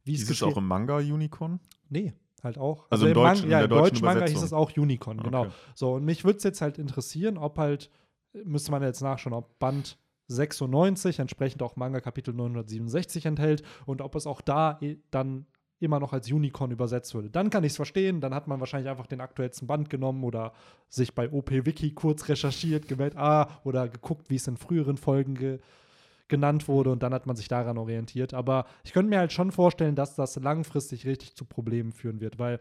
wie 0.05 0.15
es 0.15 0.23
Ist 0.23 0.31
es 0.31 0.43
auch 0.43 0.57
im 0.57 0.67
Manga 0.67 0.97
Unicorn? 0.99 1.61
Nee, 1.89 2.13
halt 2.43 2.59
auch. 2.59 2.87
Also 2.91 3.07
im 3.07 3.15
Mang- 3.15 3.25
Deutschen- 3.35 3.45
in 3.47 3.51
ja, 3.51 3.61
im 3.63 3.69
deutschen 3.71 4.05
Manga 4.05 4.27
hieß 4.27 4.43
es 4.43 4.53
auch 4.53 4.77
Unicorn, 4.77 5.19
genau. 5.23 5.43
Okay. 5.43 5.51
So, 5.75 5.95
und 5.95 6.05
mich 6.05 6.25
würde 6.25 6.39
es 6.39 6.45
jetzt 6.45 6.61
halt 6.61 6.79
interessieren, 6.79 7.37
ob 7.39 7.59
halt, 7.59 7.91
müsste 8.45 8.71
man 8.71 8.83
jetzt 8.83 9.01
nachschauen, 9.03 9.35
ob 9.35 9.59
Band 9.59 9.99
96 10.29 11.19
entsprechend 11.19 11.63
auch 11.63 11.77
Manga 11.77 12.01
Kapitel 12.01 12.33
967 12.35 13.27
enthält 13.27 13.63
und 13.87 14.01
ob 14.01 14.15
es 14.15 14.27
auch 14.27 14.41
da 14.41 14.79
eh 14.81 14.99
dann 15.11 15.47
immer 15.81 15.99
noch 15.99 16.12
als 16.12 16.31
Unicorn 16.31 16.70
übersetzt 16.70 17.14
würde. 17.14 17.31
Dann 17.31 17.51
kann 17.51 17.64
ich 17.64 17.72
es 17.72 17.76
verstehen, 17.76 18.20
dann 18.20 18.35
hat 18.35 18.47
man 18.47 18.61
wahrscheinlich 18.61 18.91
einfach 18.91 19.07
den 19.07 19.20
aktuellsten 19.20 19.66
Band 19.66 19.91
genommen 19.91 20.22
oder 20.24 20.53
sich 20.89 21.14
bei 21.14 21.31
OP-Wiki 21.31 21.93
kurz 21.95 22.28
recherchiert, 22.28 22.87
gemerkt, 22.87 23.16
ah, 23.16 23.61
oder 23.64 23.89
geguckt, 23.89 24.31
wie 24.31 24.37
es 24.37 24.47
in 24.47 24.57
früheren 24.57 24.97
Folgen 24.97 25.35
ge 25.35 25.59
genannt 26.28 26.68
wurde 26.68 26.93
und 26.93 27.03
dann 27.03 27.12
hat 27.12 27.26
man 27.26 27.35
sich 27.35 27.49
daran 27.49 27.76
orientiert. 27.76 28.35
Aber 28.35 28.64
ich 28.85 28.93
könnte 28.93 29.11
mir 29.11 29.18
halt 29.18 29.33
schon 29.33 29.51
vorstellen, 29.51 29.97
dass 29.97 30.14
das 30.14 30.37
langfristig 30.37 31.05
richtig 31.05 31.35
zu 31.35 31.45
Problemen 31.45 31.91
führen 31.91 32.20
wird, 32.20 32.39
weil 32.39 32.61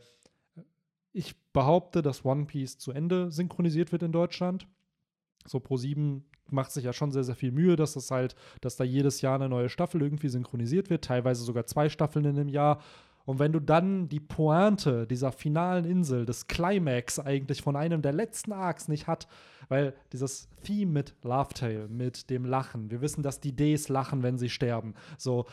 ich 1.13 1.35
behaupte, 1.53 2.01
dass 2.01 2.25
One 2.25 2.45
Piece 2.45 2.79
zu 2.79 2.91
Ende 2.91 3.31
synchronisiert 3.31 3.91
wird 3.91 4.01
in 4.01 4.11
Deutschland. 4.11 4.67
So 5.45 5.59
Pro7 5.59 6.23
macht 6.51 6.71
sich 6.71 6.83
ja 6.83 6.93
schon 6.93 7.11
sehr, 7.11 7.23
sehr 7.23 7.35
viel 7.35 7.51
Mühe, 7.51 7.75
dass 7.75 7.93
das 7.93 8.11
halt, 8.11 8.35
dass 8.61 8.75
da 8.75 8.83
jedes 8.83 9.21
Jahr 9.21 9.35
eine 9.35 9.49
neue 9.49 9.69
Staffel 9.69 10.01
irgendwie 10.01 10.29
synchronisiert 10.29 10.89
wird, 10.89 11.05
teilweise 11.05 11.43
sogar 11.43 11.65
zwei 11.65 11.89
Staffeln 11.89 12.25
in 12.25 12.37
einem 12.37 12.49
Jahr. 12.49 12.81
Und 13.29 13.37
wenn 13.37 13.51
du 13.51 13.59
dann 13.59 14.09
die 14.09 14.19
Pointe 14.19 15.05
dieser 15.05 15.31
finalen 15.31 15.85
Insel, 15.85 16.25
des 16.25 16.47
Climax 16.47 17.19
eigentlich 17.19 17.61
von 17.61 17.75
einem 17.75 18.01
der 18.01 18.11
letzten 18.11 18.51
Arcs 18.51 18.87
nicht 18.87 19.05
hat, 19.05 19.27
weil 19.67 19.93
dieses 20.11 20.49
Theme 20.63 20.91
mit 20.91 21.13
Laughtail, 21.21 21.87
mit 21.89 22.31
dem 22.31 22.43
Lachen, 22.43 22.89
wir 22.89 23.01
wissen, 23.01 23.21
dass 23.21 23.39
die 23.39 23.55
Ds 23.55 23.89
lachen, 23.89 24.23
wenn 24.23 24.39
sie 24.39 24.49
sterben. 24.49 24.95
So, 25.19 25.45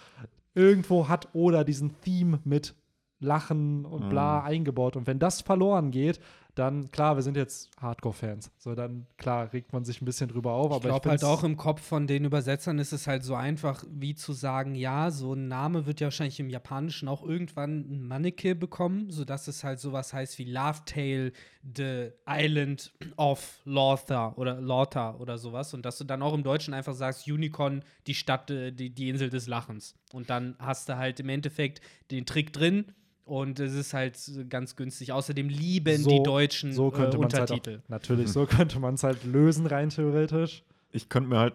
irgendwo 0.54 1.08
hat 1.08 1.28
Oda 1.34 1.64
diesen 1.64 2.00
Theme 2.00 2.40
mit 2.44 2.74
Lachen 3.20 3.84
und 3.84 4.08
bla 4.08 4.42
eingebaut. 4.42 4.96
Und 4.96 5.06
wenn 5.06 5.18
das 5.18 5.42
verloren 5.42 5.90
geht, 5.90 6.18
dann, 6.56 6.90
klar, 6.90 7.16
wir 7.16 7.22
sind 7.22 7.36
jetzt 7.36 7.70
Hardcore-Fans. 7.80 8.50
So, 8.56 8.74
dann, 8.74 9.06
klar, 9.18 9.52
regt 9.52 9.74
man 9.74 9.84
sich 9.84 10.00
ein 10.00 10.06
bisschen 10.06 10.28
drüber 10.28 10.52
auf. 10.52 10.70
Ich 10.70 10.76
aber 10.76 10.88
glaube 10.88 11.10
halt 11.10 11.22
auch 11.22 11.44
im 11.44 11.58
Kopf 11.58 11.82
von 11.82 12.06
den 12.06 12.24
Übersetzern 12.24 12.78
ist 12.78 12.92
es 12.92 13.06
halt 13.06 13.24
so 13.24 13.34
einfach, 13.34 13.84
wie 13.90 14.14
zu 14.14 14.32
sagen, 14.32 14.74
ja, 14.74 15.10
so 15.10 15.34
ein 15.34 15.48
Name 15.48 15.84
wird 15.84 16.00
ja 16.00 16.06
wahrscheinlich 16.06 16.40
im 16.40 16.48
Japanischen 16.48 17.08
auch 17.08 17.22
irgendwann 17.22 17.80
ein 17.80 18.08
Manneke 18.08 18.54
bekommen, 18.54 19.10
sodass 19.10 19.48
es 19.48 19.64
halt 19.64 19.80
sowas 19.80 20.14
heißt 20.14 20.38
wie 20.38 20.44
Laughtail, 20.44 21.32
the 21.62 22.08
Island 22.26 22.90
of 23.18 23.60
Lothar 23.64 24.38
oder 24.38 24.58
Lothar 24.58 25.20
oder 25.20 25.36
sowas. 25.36 25.74
Und 25.74 25.84
dass 25.84 25.98
du 25.98 26.04
dann 26.04 26.22
auch 26.22 26.32
im 26.32 26.42
Deutschen 26.42 26.72
einfach 26.72 26.94
sagst, 26.94 27.28
Unicorn, 27.28 27.84
die 28.06 28.14
Stadt, 28.14 28.50
äh, 28.50 28.72
die, 28.72 28.88
die 28.88 29.10
Insel 29.10 29.28
des 29.28 29.46
Lachens. 29.46 29.94
Und 30.14 30.30
dann 30.30 30.56
hast 30.58 30.88
du 30.88 30.96
halt 30.96 31.20
im 31.20 31.28
Endeffekt 31.28 31.82
den 32.10 32.24
Trick 32.24 32.54
drin. 32.54 32.86
Und 33.26 33.58
es 33.58 33.74
ist 33.74 33.92
halt 33.92 34.16
ganz 34.48 34.76
günstig. 34.76 35.12
Außerdem 35.12 35.48
lieben 35.48 35.98
So- 35.98 36.10
die 36.10 36.22
Deutschen 36.22 36.72
so 36.72 36.90
könnte 36.90 37.16
äh, 37.16 37.20
man 37.20 37.28
es 37.28 37.34
halt 37.34 37.50
Untertitel. 37.50 37.82
auch, 37.84 37.88
natürlich, 37.88 38.28
so 38.30 38.46
könnte 38.46 38.78
man 38.78 38.94
es 38.94 39.02
halt 39.02 39.24
lösen, 39.24 39.66
rein 39.66 39.90
theoretisch. 39.90 40.62
Ich 40.92 41.08
könnte 41.08 41.28
mir 41.28 41.38
halt 41.40 41.54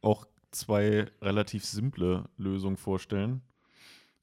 auch 0.00 0.24
zwei 0.52 1.06
relativ 1.20 1.64
simple 1.64 2.24
Lösungen 2.38 2.76
vorstellen. 2.76 3.42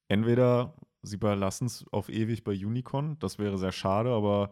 Entweder 0.08 0.74
sie 1.04 1.18
belassen 1.18 1.68
es 1.68 1.86
auf 1.92 2.10
ewig 2.10 2.44
bei 2.44 2.54
Unicorn, 2.54 3.18
das 3.20 3.38
wäre 3.38 3.58
sehr 3.58 3.72
schade, 3.74 4.10
aber 4.12 4.52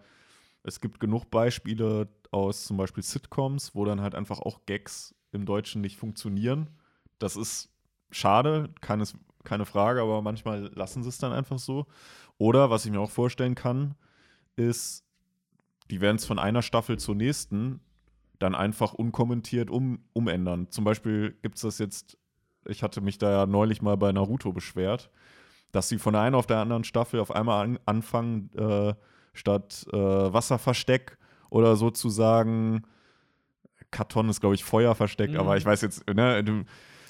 es 0.63 0.79
gibt 0.81 0.99
genug 0.99 1.31
Beispiele 1.31 2.07
aus 2.31 2.65
zum 2.65 2.77
Beispiel 2.77 3.03
Sitcoms, 3.03 3.73
wo 3.75 3.85
dann 3.85 4.01
halt 4.01 4.13
einfach 4.13 4.39
auch 4.39 4.65
Gags 4.65 5.15
im 5.31 5.45
Deutschen 5.45 5.81
nicht 5.81 5.97
funktionieren. 5.97 6.69
Das 7.17 7.35
ist 7.37 7.69
schade, 8.11 8.69
keine, 8.81 9.05
keine 9.43 9.65
Frage, 9.65 10.01
aber 10.01 10.21
manchmal 10.21 10.71
lassen 10.73 11.03
sie 11.03 11.09
es 11.09 11.17
dann 11.17 11.31
einfach 11.31 11.59
so. 11.59 11.85
Oder 12.37 12.69
was 12.69 12.85
ich 12.85 12.91
mir 12.91 12.99
auch 12.99 13.11
vorstellen 13.11 13.55
kann, 13.55 13.95
ist, 14.55 15.03
die 15.89 16.01
werden 16.01 16.17
es 16.17 16.25
von 16.25 16.39
einer 16.39 16.61
Staffel 16.61 16.97
zur 16.97 17.15
nächsten 17.15 17.81
dann 18.39 18.55
einfach 18.55 18.93
unkommentiert 18.93 19.69
um, 19.69 20.03
umändern. 20.13 20.69
Zum 20.69 20.83
Beispiel 20.83 21.37
gibt 21.41 21.55
es 21.55 21.61
das 21.61 21.79
jetzt, 21.79 22.17
ich 22.67 22.83
hatte 22.83 23.01
mich 23.01 23.17
da 23.17 23.31
ja 23.31 23.45
neulich 23.45 23.81
mal 23.81 23.97
bei 23.97 24.11
Naruto 24.11 24.51
beschwert, 24.51 25.09
dass 25.71 25.89
sie 25.89 25.97
von 25.97 26.13
der 26.13 26.23
einen 26.23 26.35
auf 26.35 26.47
der 26.47 26.57
anderen 26.57 26.83
Staffel 26.83 27.19
auf 27.19 27.31
einmal 27.31 27.63
an, 27.63 27.79
anfangen, 27.85 28.49
äh, 28.55 28.93
statt 29.33 29.85
äh, 29.91 29.97
Wasserversteck 29.97 31.17
oder 31.49 31.75
sozusagen, 31.75 32.83
Karton 33.91 34.29
ist, 34.29 34.41
glaube 34.41 34.55
ich, 34.55 34.63
Feuerversteck, 34.63 35.31
mhm. 35.31 35.37
aber 35.37 35.57
ich 35.57 35.65
weiß 35.65 35.81
jetzt, 35.81 36.07
ne, 36.07 36.43
du 36.43 36.65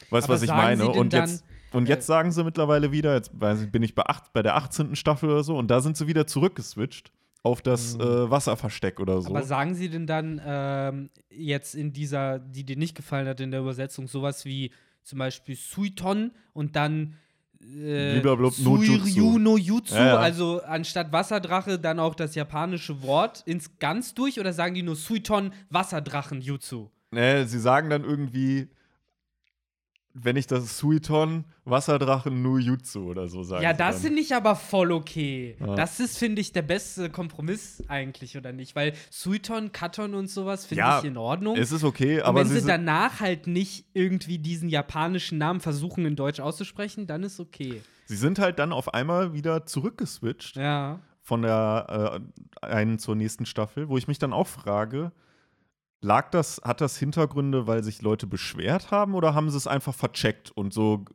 weißt, 0.10 0.26
aber 0.26 0.36
was 0.36 0.44
ich 0.44 0.50
meine. 0.50 0.88
Und 0.88 1.14
jetzt, 1.14 1.44
und 1.74 1.90
jetzt 1.90 2.08
sagen 2.08 2.32
sie 2.32 2.44
mittlerweile 2.44 2.92
wieder, 2.92 3.16
jetzt 3.16 3.32
bin 3.38 3.84
ich 3.84 3.96
bei, 3.96 4.04
acht, 4.04 4.32
bei 4.34 4.42
der 4.42 4.56
18. 4.56 4.96
Staffel 4.96 5.30
oder 5.30 5.44
so, 5.44 5.58
und 5.58 5.70
da 5.70 5.82
sind 5.82 5.98
sie 5.98 6.08
wieder 6.08 6.28
zurückgeswitcht 6.28 7.12
auf 7.44 7.62
das 7.62 7.98
mhm. 7.98 8.02
äh, 8.02 8.32
Wasserversteck 8.32 9.00
oder 9.00 9.22
so. 9.22 9.30
Aber 9.30 9.44
sagen 9.44 9.76
Sie 9.76 9.90
denn 9.90 10.08
dann 10.08 10.42
ähm, 10.46 11.10
jetzt 11.30 11.76
in 11.76 11.92
dieser, 11.92 12.40
die 12.40 12.64
dir 12.64 12.78
nicht 12.78 12.96
gefallen 12.96 13.28
hat 13.28 13.42
in 13.42 13.52
der 13.52 13.60
Übersetzung, 13.60 14.08
sowas 14.08 14.46
wie 14.46 14.72
zum 15.04 15.20
Beispiel 15.20 15.58
Suiton 15.58 16.32
und 16.54 16.78
dann 16.78 17.16
äh, 17.62 18.22
no 18.22 18.50
Suiryu 18.50 19.38
no 19.38 19.58
Jutsu, 19.58 19.96
ja, 19.96 20.08
ja. 20.08 20.18
also 20.18 20.62
anstatt 20.64 21.12
Wasserdrache 21.12 21.80
dann 21.80 22.00
auch 22.00 22.16
das 22.16 22.36
japanische 22.36 23.02
Wort 23.04 23.44
ins 23.46 23.78
ganz 23.80 24.14
durch 24.14 24.40
oder 24.40 24.54
sagen 24.54 24.76
die 24.76 24.84
nur 24.84 24.96
Suiton 24.96 25.52
Wasserdrachen 25.70 26.42
Jutsu? 26.42 26.90
Nee, 27.12 27.44
sie 27.46 27.60
sagen 27.60 27.90
dann 27.90 28.04
irgendwie 28.04 28.70
wenn 30.14 30.36
ich 30.36 30.46
das 30.46 30.78
Suiton 30.78 31.46
Wasserdrachen 31.66 32.42
no 32.42 32.58
Jutsu 32.58 33.10
oder 33.10 33.28
so 33.28 33.42
sage. 33.44 33.64
Ja, 33.64 33.74
das 33.74 34.02
finde 34.02 34.22
ich 34.22 34.36
aber 34.36 34.56
voll 34.56 34.92
okay. 34.92 35.56
Ja. 35.60 35.76
Das 35.76 36.00
ist, 36.00 36.18
finde 36.18 36.42
ich, 36.42 36.52
der 36.52 36.62
beste 36.62 37.10
Kompromiss 37.10 37.84
eigentlich, 37.88 38.38
oder 38.38 38.52
nicht? 38.52 38.76
Weil 38.76 38.94
Suiton, 39.10 39.72
Katon 39.72 40.14
und 40.14 40.30
sowas 40.30 40.66
finde 40.66 40.80
ja, 40.80 41.00
ich 41.00 41.06
in 41.06 41.18
Ordnung. 41.18 41.58
Es 41.58 41.72
ist 41.72 41.84
okay, 41.84 42.18
und 42.18 42.26
aber. 42.26 42.42
Wenn 42.42 42.48
sie, 42.48 42.60
sie 42.60 42.68
danach 42.68 43.22
halt 43.22 43.48
nicht 43.48 43.86
irgendwie 43.94 44.38
diesen 44.38 44.70
japanischen 44.70 45.40
Namen 45.40 45.62
versuchen, 45.62 46.06
in 46.06 46.16
Deutsch 46.16 46.40
auszusprechen, 46.40 47.08
dann 47.08 47.24
ist 47.24 47.40
okay. 47.40 47.82
Sie 48.06 48.18
sind 48.18 48.38
halt 48.38 48.60
dann 48.60 48.72
auf 48.72 48.94
einmal 48.94 49.34
wieder 49.34 49.66
zurückgeswitcht. 49.66 50.58
Ja. 50.58 51.00
Von 51.22 51.42
der 51.42 52.22
äh, 52.62 52.66
einen 52.66 53.00
zur 53.00 53.16
nächsten 53.16 53.46
Staffel, 53.46 53.88
wo 53.88 53.98
ich 53.98 54.10
mich 54.10 54.20
dann 54.20 54.34
auch 54.34 54.48
frage, 54.48 55.14
Lag 56.04 56.30
das, 56.32 56.62
hat 56.64 56.82
das 56.82 56.98
Hintergründe, 56.98 57.66
weil 57.66 57.84
sich 57.84 58.02
Leute 58.02 58.28
beschwert 58.28 58.92
haben 58.92 59.16
oder 59.16 59.34
haben 59.34 59.50
sie 59.50 59.58
es 59.58 59.68
einfach 59.68 59.96
vercheckt 59.96 60.52
und 60.52 60.74
so, 60.74 61.06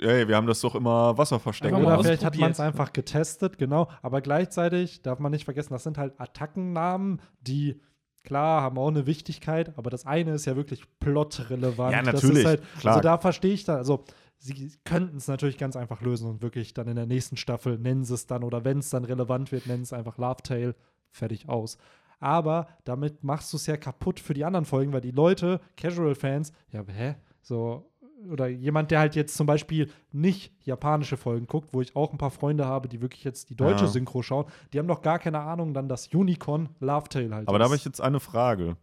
ey, 0.00 0.26
wir 0.26 0.36
haben 0.36 0.46
das 0.46 0.60
doch 0.60 0.74
immer 0.74 1.18
Wasser 1.18 1.38
versteckt. 1.38 1.74
Oder 1.74 2.02
vielleicht 2.02 2.24
hat 2.24 2.38
man 2.38 2.50
es 2.50 2.60
einfach 2.60 2.92
getestet, 2.92 3.58
genau. 3.58 3.88
Aber 4.00 4.22
gleichzeitig 4.22 5.02
darf 5.02 5.18
man 5.18 5.32
nicht 5.32 5.44
vergessen, 5.44 5.74
das 5.74 5.82
sind 5.82 5.98
halt 5.98 6.18
Attackennamen, 6.18 7.20
die 7.42 7.80
klar, 8.24 8.62
haben 8.62 8.78
auch 8.78 8.88
eine 8.88 9.06
Wichtigkeit, 9.06 9.76
aber 9.76 9.90
das 9.90 10.06
eine 10.06 10.32
ist 10.34 10.46
ja 10.46 10.56
wirklich 10.56 10.82
plotrelevant. 10.98 11.92
Ja, 11.92 12.02
natürlich. 12.02 12.46
Halt, 12.46 12.62
also 12.84 13.00
da 13.00 13.18
verstehe 13.18 13.52
ich 13.52 13.64
da, 13.64 13.76
also 13.76 14.04
sie 14.38 14.72
könnten 14.84 15.18
es 15.18 15.28
natürlich 15.28 15.58
ganz 15.58 15.76
einfach 15.76 16.00
lösen 16.00 16.28
und 16.28 16.40
wirklich 16.40 16.72
dann 16.72 16.88
in 16.88 16.96
der 16.96 17.06
nächsten 17.06 17.36
Staffel 17.36 17.78
nennen 17.78 18.04
sie 18.04 18.14
es 18.14 18.26
dann 18.26 18.44
oder 18.44 18.64
wenn 18.64 18.78
es 18.78 18.90
dann 18.90 19.04
relevant 19.04 19.52
wird, 19.52 19.66
nennen 19.66 19.82
es 19.82 19.92
einfach 19.92 20.18
Love 20.18 20.42
Tale, 20.42 20.74
fertig 21.10 21.48
aus 21.48 21.76
aber 22.22 22.68
damit 22.84 23.24
machst 23.24 23.52
du 23.52 23.56
es 23.56 23.66
ja 23.66 23.76
kaputt 23.76 24.20
für 24.20 24.34
die 24.34 24.44
anderen 24.44 24.64
Folgen, 24.64 24.92
weil 24.92 25.00
die 25.00 25.10
Leute, 25.10 25.60
Casual-Fans, 25.76 26.52
ja, 26.70 26.84
hä? 26.86 27.16
So, 27.42 27.90
oder 28.30 28.46
jemand, 28.46 28.90
der 28.90 29.00
halt 29.00 29.16
jetzt 29.16 29.36
zum 29.36 29.46
Beispiel 29.46 29.90
nicht 30.12 30.52
japanische 30.64 31.16
Folgen 31.16 31.46
guckt, 31.46 31.70
wo 31.72 31.80
ich 31.80 31.96
auch 31.96 32.12
ein 32.12 32.18
paar 32.18 32.30
Freunde 32.30 32.66
habe, 32.66 32.88
die 32.88 33.00
wirklich 33.00 33.24
jetzt 33.24 33.50
die 33.50 33.56
deutsche 33.56 33.84
ja. 33.84 33.90
Synchro 33.90 34.22
schauen, 34.22 34.46
die 34.72 34.78
haben 34.78 34.86
noch 34.86 35.02
gar 35.02 35.18
keine 35.18 35.40
Ahnung, 35.40 35.74
dann 35.74 35.88
das 35.88 36.08
Unicorn 36.08 36.68
Love 36.80 37.08
Tale 37.08 37.34
halt. 37.34 37.48
Aber 37.48 37.56
ist. 37.56 37.60
da 37.60 37.64
habe 37.64 37.76
ich 37.76 37.84
jetzt 37.84 38.00
eine 38.00 38.20
Frage. 38.20 38.76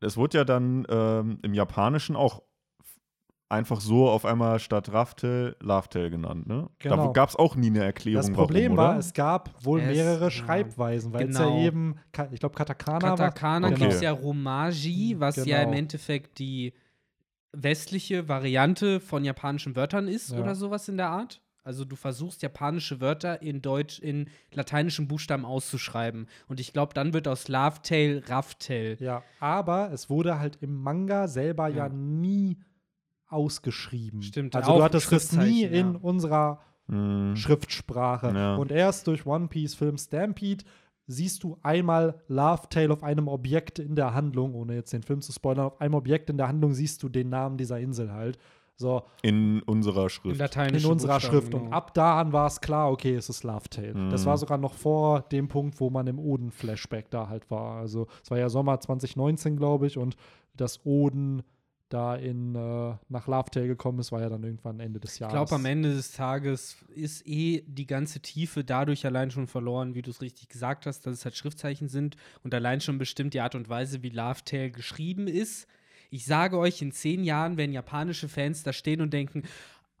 Es 0.00 0.16
wurde 0.16 0.38
ja 0.38 0.44
dann 0.44 0.84
ähm, 0.88 1.38
im 1.42 1.54
Japanischen 1.54 2.16
auch 2.16 2.42
einfach 3.52 3.80
so 3.80 4.08
auf 4.08 4.24
einmal 4.24 4.58
statt 4.58 4.92
Raftel 4.92 5.56
Lavtel 5.60 6.10
genannt. 6.10 6.48
Ne? 6.48 6.68
Genau. 6.78 6.96
Da 6.96 7.12
gab 7.12 7.28
es 7.28 7.36
auch 7.36 7.54
nie 7.54 7.68
eine 7.68 7.84
Erklärung. 7.84 8.26
Das 8.26 8.32
Problem 8.32 8.76
warum, 8.76 8.90
war, 8.92 8.98
es 8.98 9.12
gab 9.12 9.64
wohl 9.64 9.80
es, 9.80 9.86
mehrere 9.86 10.30
Schreibweisen, 10.30 11.12
weil 11.12 11.26
genau. 11.26 11.32
es 11.32 11.38
ja 11.38 11.50
genau. 11.50 11.62
eben, 11.62 11.96
ich 12.32 12.40
glaube, 12.40 12.54
Katakana, 12.54 13.10
Katakana 13.10 13.70
war. 13.70 13.76
gibt 13.76 13.92
es 13.92 14.00
ja 14.00 14.10
Romaji, 14.10 15.16
was 15.18 15.36
genau. 15.36 15.46
ja 15.46 15.62
im 15.62 15.72
Endeffekt 15.74 16.38
die 16.38 16.72
westliche 17.52 18.28
Variante 18.28 18.98
von 18.98 19.24
japanischen 19.24 19.76
Wörtern 19.76 20.08
ist 20.08 20.30
ja. 20.30 20.38
oder 20.38 20.54
sowas 20.54 20.88
in 20.88 20.96
der 20.96 21.10
Art. 21.10 21.42
Also 21.64 21.84
du 21.84 21.94
versuchst 21.94 22.42
japanische 22.42 23.00
Wörter 23.00 23.40
in 23.40 23.62
Deutsch, 23.62 24.00
in 24.00 24.28
lateinischen 24.52 25.06
Buchstaben 25.06 25.44
auszuschreiben. 25.44 26.26
Und 26.48 26.58
ich 26.58 26.72
glaube, 26.72 26.92
dann 26.94 27.12
wird 27.12 27.28
aus 27.28 27.46
Lavetail 27.46 28.22
Raftail. 28.26 28.96
Ja, 28.98 29.22
aber 29.38 29.92
es 29.92 30.10
wurde 30.10 30.40
halt 30.40 30.58
im 30.60 30.74
Manga 30.74 31.28
selber 31.28 31.68
ja, 31.68 31.86
ja 31.86 31.88
nie 31.88 32.56
ausgeschrieben. 33.32 34.22
Stimmt. 34.22 34.54
Also 34.56 34.76
du 34.76 34.82
hattest 34.82 35.10
das 35.12 35.32
nie 35.32 35.62
ja. 35.62 35.70
in 35.70 35.96
unserer 35.96 36.60
mm. 36.86 37.34
Schriftsprache. 37.34 38.32
Ja. 38.34 38.56
Und 38.56 38.70
erst 38.70 39.06
durch 39.06 39.26
One 39.26 39.48
Piece 39.48 39.74
Film 39.74 39.98
Stampede 39.98 40.64
siehst 41.06 41.42
du 41.42 41.58
einmal 41.62 42.20
Love 42.28 42.68
Tale 42.70 42.92
auf 42.92 43.02
einem 43.02 43.28
Objekt 43.28 43.78
in 43.78 43.94
der 43.94 44.14
Handlung, 44.14 44.54
ohne 44.54 44.74
jetzt 44.74 44.92
den 44.92 45.02
Film 45.02 45.20
zu 45.20 45.32
spoilern, 45.32 45.66
auf 45.66 45.80
einem 45.80 45.94
Objekt 45.94 46.30
in 46.30 46.36
der 46.36 46.48
Handlung 46.48 46.72
siehst 46.72 47.02
du 47.02 47.08
den 47.08 47.28
Namen 47.28 47.56
dieser 47.56 47.78
Insel 47.80 48.12
halt. 48.12 48.38
So. 48.76 49.02
In 49.22 49.62
unserer 49.62 50.08
Schrift. 50.10 50.40
In, 50.40 50.74
in 50.74 50.86
unserer 50.86 51.20
Schrift. 51.20 51.52
Genau. 51.52 51.64
Und 51.64 51.72
ab 51.72 51.94
da 51.94 52.20
an 52.20 52.32
war 52.32 52.46
es 52.46 52.60
klar, 52.60 52.90
okay, 52.90 53.14
es 53.14 53.28
ist 53.28 53.44
Love 53.44 53.68
Tale. 53.68 53.94
Mm. 53.94 54.10
Das 54.10 54.26
war 54.26 54.36
sogar 54.38 54.58
noch 54.58 54.74
vor 54.74 55.22
dem 55.22 55.48
Punkt, 55.48 55.78
wo 55.78 55.90
man 55.90 56.06
im 56.06 56.18
Oden-Flashback 56.18 57.10
da 57.10 57.28
halt 57.28 57.50
war. 57.50 57.76
Also 57.76 58.06
es 58.22 58.30
war 58.30 58.38
ja 58.38 58.48
Sommer 58.48 58.80
2019, 58.80 59.56
glaube 59.56 59.86
ich, 59.86 59.98
und 59.98 60.16
das 60.56 60.84
Oden 60.84 61.42
da 61.92 62.16
in, 62.16 62.54
äh, 62.54 62.94
nach 63.08 63.26
Lovetale 63.26 63.66
gekommen 63.66 63.98
ist, 63.98 64.12
war 64.12 64.20
ja 64.20 64.28
dann 64.28 64.42
irgendwann 64.42 64.80
Ende 64.80 65.00
des 65.00 65.18
Jahres. 65.18 65.32
Ich 65.32 65.36
glaube, 65.36 65.54
am 65.54 65.64
Ende 65.64 65.92
des 65.94 66.12
Tages 66.12 66.76
ist 66.94 67.26
eh 67.26 67.62
die 67.66 67.86
ganze 67.86 68.20
Tiefe 68.20 68.64
dadurch 68.64 69.04
allein 69.06 69.30
schon 69.30 69.46
verloren, 69.46 69.94
wie 69.94 70.02
du 70.02 70.10
es 70.10 70.20
richtig 70.20 70.48
gesagt 70.48 70.86
hast, 70.86 71.06
dass 71.06 71.14
es 71.14 71.24
halt 71.24 71.36
Schriftzeichen 71.36 71.88
sind 71.88 72.16
und 72.42 72.54
allein 72.54 72.80
schon 72.80 72.98
bestimmt 72.98 73.34
die 73.34 73.40
Art 73.40 73.54
und 73.54 73.68
Weise, 73.68 74.02
wie 74.02 74.10
Lovetale 74.10 74.70
geschrieben 74.70 75.26
ist. 75.26 75.66
Ich 76.10 76.26
sage 76.26 76.58
euch, 76.58 76.82
in 76.82 76.92
zehn 76.92 77.24
Jahren 77.24 77.56
werden 77.56 77.72
japanische 77.72 78.28
Fans 78.28 78.62
da 78.62 78.72
stehen 78.72 79.00
und 79.00 79.12
denken, 79.12 79.42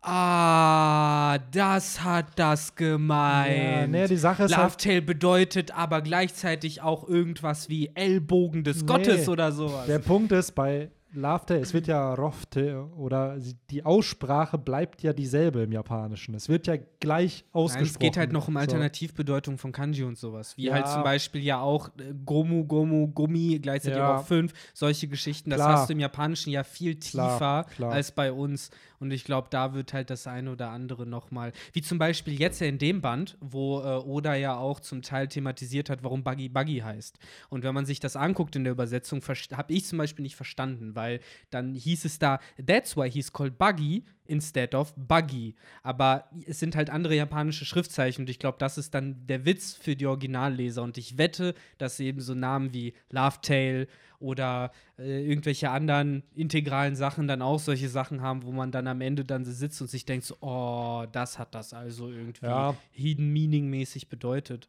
Ah, 0.04 1.38
das 1.52 2.02
hat 2.02 2.36
das 2.36 2.74
gemeint. 2.74 3.56
Ja, 3.56 3.86
nee, 3.86 4.08
die 4.08 4.16
Sache 4.16 4.44
ist 4.44 4.50
Love 4.50 4.74
halt, 4.84 5.06
bedeutet 5.06 5.70
aber 5.70 6.02
gleichzeitig 6.02 6.82
auch 6.82 7.08
irgendwas 7.08 7.68
wie 7.68 7.88
Ellbogen 7.94 8.64
des 8.64 8.80
nee, 8.80 8.86
Gottes 8.86 9.28
oder 9.28 9.52
sowas. 9.52 9.86
Der 9.86 10.00
Punkt 10.00 10.32
ist, 10.32 10.56
bei 10.56 10.90
Lafte, 11.14 11.56
es 11.56 11.74
wird 11.74 11.86
ja 11.86 12.14
Rofte 12.14 12.88
oder 12.96 13.36
die 13.70 13.84
Aussprache 13.84 14.56
bleibt 14.58 15.02
ja 15.02 15.12
dieselbe 15.12 15.62
im 15.62 15.72
Japanischen. 15.72 16.34
Es 16.34 16.48
wird 16.48 16.66
ja 16.66 16.76
gleich 17.00 17.44
ausgesprochen. 17.52 17.82
Nein, 17.82 17.90
es 17.92 17.98
geht 17.98 18.16
halt 18.16 18.32
noch 18.32 18.48
um 18.48 18.56
Alternativbedeutung 18.56 19.58
von 19.58 19.72
Kanji 19.72 20.04
und 20.04 20.16
sowas. 20.16 20.56
Wie 20.56 20.64
ja. 20.64 20.74
halt 20.74 20.88
zum 20.88 21.02
Beispiel 21.02 21.42
ja 21.42 21.60
auch 21.60 21.88
äh, 21.98 22.14
Gomu, 22.24 22.64
Gomu, 22.64 23.08
Gummi, 23.08 23.58
gleichzeitig 23.60 23.98
ja. 23.98 24.16
auch 24.16 24.26
fünf, 24.26 24.52
solche 24.72 25.08
Geschichten. 25.08 25.50
Das 25.50 25.58
klar. 25.58 25.72
hast 25.72 25.88
du 25.88 25.92
im 25.92 26.00
Japanischen 26.00 26.50
ja 26.50 26.64
viel 26.64 26.96
tiefer 26.96 27.36
klar, 27.36 27.64
klar. 27.64 27.92
als 27.92 28.12
bei 28.12 28.32
uns. 28.32 28.70
Und 29.02 29.10
ich 29.10 29.24
glaube, 29.24 29.48
da 29.50 29.74
wird 29.74 29.92
halt 29.92 30.10
das 30.10 30.28
eine 30.28 30.52
oder 30.52 30.70
andere 30.70 31.06
nochmal, 31.06 31.52
wie 31.72 31.82
zum 31.82 31.98
Beispiel 31.98 32.38
jetzt 32.38 32.60
ja 32.60 32.68
in 32.68 32.78
dem 32.78 33.00
Band, 33.00 33.36
wo 33.40 33.80
äh, 33.80 33.96
Oda 33.96 34.36
ja 34.36 34.56
auch 34.56 34.78
zum 34.78 35.02
Teil 35.02 35.26
thematisiert 35.26 35.90
hat, 35.90 36.04
warum 36.04 36.22
Buggy 36.22 36.48
Buggy 36.48 36.78
heißt. 36.78 37.18
Und 37.50 37.64
wenn 37.64 37.74
man 37.74 37.84
sich 37.84 37.98
das 37.98 38.14
anguckt 38.14 38.54
in 38.54 38.62
der 38.62 38.72
Übersetzung, 38.72 39.20
habe 39.20 39.72
ich 39.72 39.86
zum 39.86 39.98
Beispiel 39.98 40.22
nicht 40.22 40.36
verstanden, 40.36 40.94
weil 40.94 41.18
dann 41.50 41.74
hieß 41.74 42.04
es 42.04 42.20
da, 42.20 42.38
that's 42.64 42.96
why 42.96 43.10
he's 43.10 43.32
called 43.32 43.58
Buggy 43.58 44.04
instead 44.32 44.74
of 44.74 44.94
Buggy. 44.96 45.54
Aber 45.82 46.24
es 46.46 46.58
sind 46.58 46.74
halt 46.74 46.90
andere 46.90 47.14
japanische 47.14 47.66
Schriftzeichen 47.66 48.22
und 48.22 48.30
ich 48.30 48.38
glaube, 48.38 48.56
das 48.58 48.78
ist 48.78 48.94
dann 48.94 49.26
der 49.26 49.44
Witz 49.44 49.74
für 49.74 49.94
die 49.94 50.06
Originalleser. 50.06 50.82
Und 50.82 50.96
ich 50.96 51.18
wette, 51.18 51.54
dass 51.78 52.00
eben 52.00 52.20
so 52.20 52.34
Namen 52.34 52.72
wie 52.72 52.94
Love 53.10 53.36
Tale 53.42 53.86
oder 54.18 54.72
äh, 54.98 55.28
irgendwelche 55.28 55.70
anderen 55.70 56.22
integralen 56.34 56.96
Sachen 56.96 57.28
dann 57.28 57.42
auch 57.42 57.58
solche 57.58 57.88
Sachen 57.88 58.22
haben, 58.22 58.44
wo 58.44 58.52
man 58.52 58.72
dann 58.72 58.86
am 58.86 59.02
Ende 59.02 59.24
dann 59.24 59.44
sitzt 59.44 59.80
und 59.82 59.88
sich 59.88 60.06
denkt, 60.06 60.24
so, 60.24 60.36
oh, 60.40 61.04
das 61.12 61.38
hat 61.38 61.54
das 61.54 61.74
also 61.74 62.08
irgendwie 62.08 62.46
ja. 62.46 62.74
Hidden 62.92 63.30
Meaning 63.32 63.68
mäßig 63.68 64.08
bedeutet. 64.08 64.66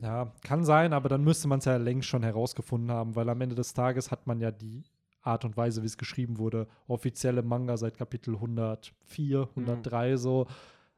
Ja, 0.00 0.32
kann 0.42 0.64
sein, 0.64 0.92
aber 0.92 1.08
dann 1.08 1.24
müsste 1.24 1.48
man 1.48 1.58
es 1.58 1.64
ja 1.64 1.76
längst 1.76 2.08
schon 2.08 2.22
herausgefunden 2.22 2.90
haben, 2.90 3.14
weil 3.14 3.28
am 3.28 3.40
Ende 3.40 3.54
des 3.54 3.74
Tages 3.74 4.10
hat 4.10 4.26
man 4.26 4.40
ja 4.40 4.50
die 4.50 4.84
Art 5.26 5.44
und 5.44 5.56
Weise, 5.56 5.82
wie 5.82 5.86
es 5.86 5.98
geschrieben 5.98 6.38
wurde, 6.38 6.66
offizielle 6.88 7.42
Manga 7.42 7.76
seit 7.76 7.96
Kapitel 7.96 8.34
104, 8.34 9.48
103 9.56 10.10
mhm. 10.10 10.16
so. 10.16 10.46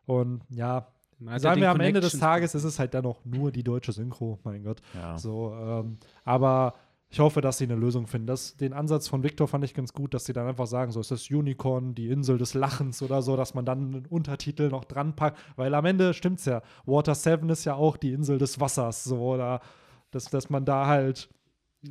Und 0.07 0.43
ja, 0.51 0.89
Man 1.19 1.39
Sagen 1.39 1.61
wir 1.61 1.71
am 1.71 1.81
Ende 1.81 2.01
des 2.01 2.19
Tages 2.19 2.55
ist 2.55 2.65
es 2.65 2.79
halt 2.79 2.95
dann 2.95 3.05
noch 3.05 3.25
nur 3.25 3.51
die 3.51 3.65
deutsche 3.65 3.93
Synchro, 3.93 4.39
mein 4.45 4.65
Gott. 4.65 4.81
Ja. 4.95 5.19
So, 5.19 5.55
ähm, 5.55 5.99
aber 6.25 6.75
ich 7.11 7.21
hoffe, 7.21 7.41
dass 7.41 7.59
sie 7.59 7.65
eine 7.65 7.75
Lösung 7.75 8.07
finden. 8.07 8.27
Das, 8.27 8.57
den 8.57 8.75
Ansatz 8.75 9.09
von 9.09 9.23
Victor 9.23 9.49
fand 9.49 9.65
ich 9.65 9.73
ganz 9.73 9.95
gut, 9.95 10.13
dass 10.13 10.27
sie 10.27 10.35
dann 10.35 10.47
einfach 10.47 10.67
sagen, 10.67 10.93
so 10.93 11.01
ist 11.01 11.11
das 11.11 11.31
Unicorn, 11.31 11.95
die 11.95 12.11
Insel 12.11 12.37
des 12.37 12.53
Lachens 12.53 13.03
oder 13.03 13.23
so, 13.23 13.35
dass 13.37 13.55
man 13.55 13.65
dann 13.65 13.95
einen 13.95 14.07
Untertitel 14.07 14.69
noch 14.69 14.85
dran 14.85 15.17
packt, 15.17 15.39
weil 15.57 15.75
am 15.75 15.87
Ende 15.87 16.13
stimmt's 16.13 16.45
ja. 16.45 16.61
Water 16.85 17.15
7 17.15 17.49
ist 17.49 17.65
ja 17.65 17.75
auch 17.75 17.97
die 17.97 18.13
Insel 18.13 18.37
des 18.37 18.61
Wassers, 18.61 19.05
so 19.05 19.19
oder 19.21 19.61
dass, 20.11 20.27
dass 20.27 20.51
man 20.51 20.65
da 20.65 20.87
halt 20.87 21.31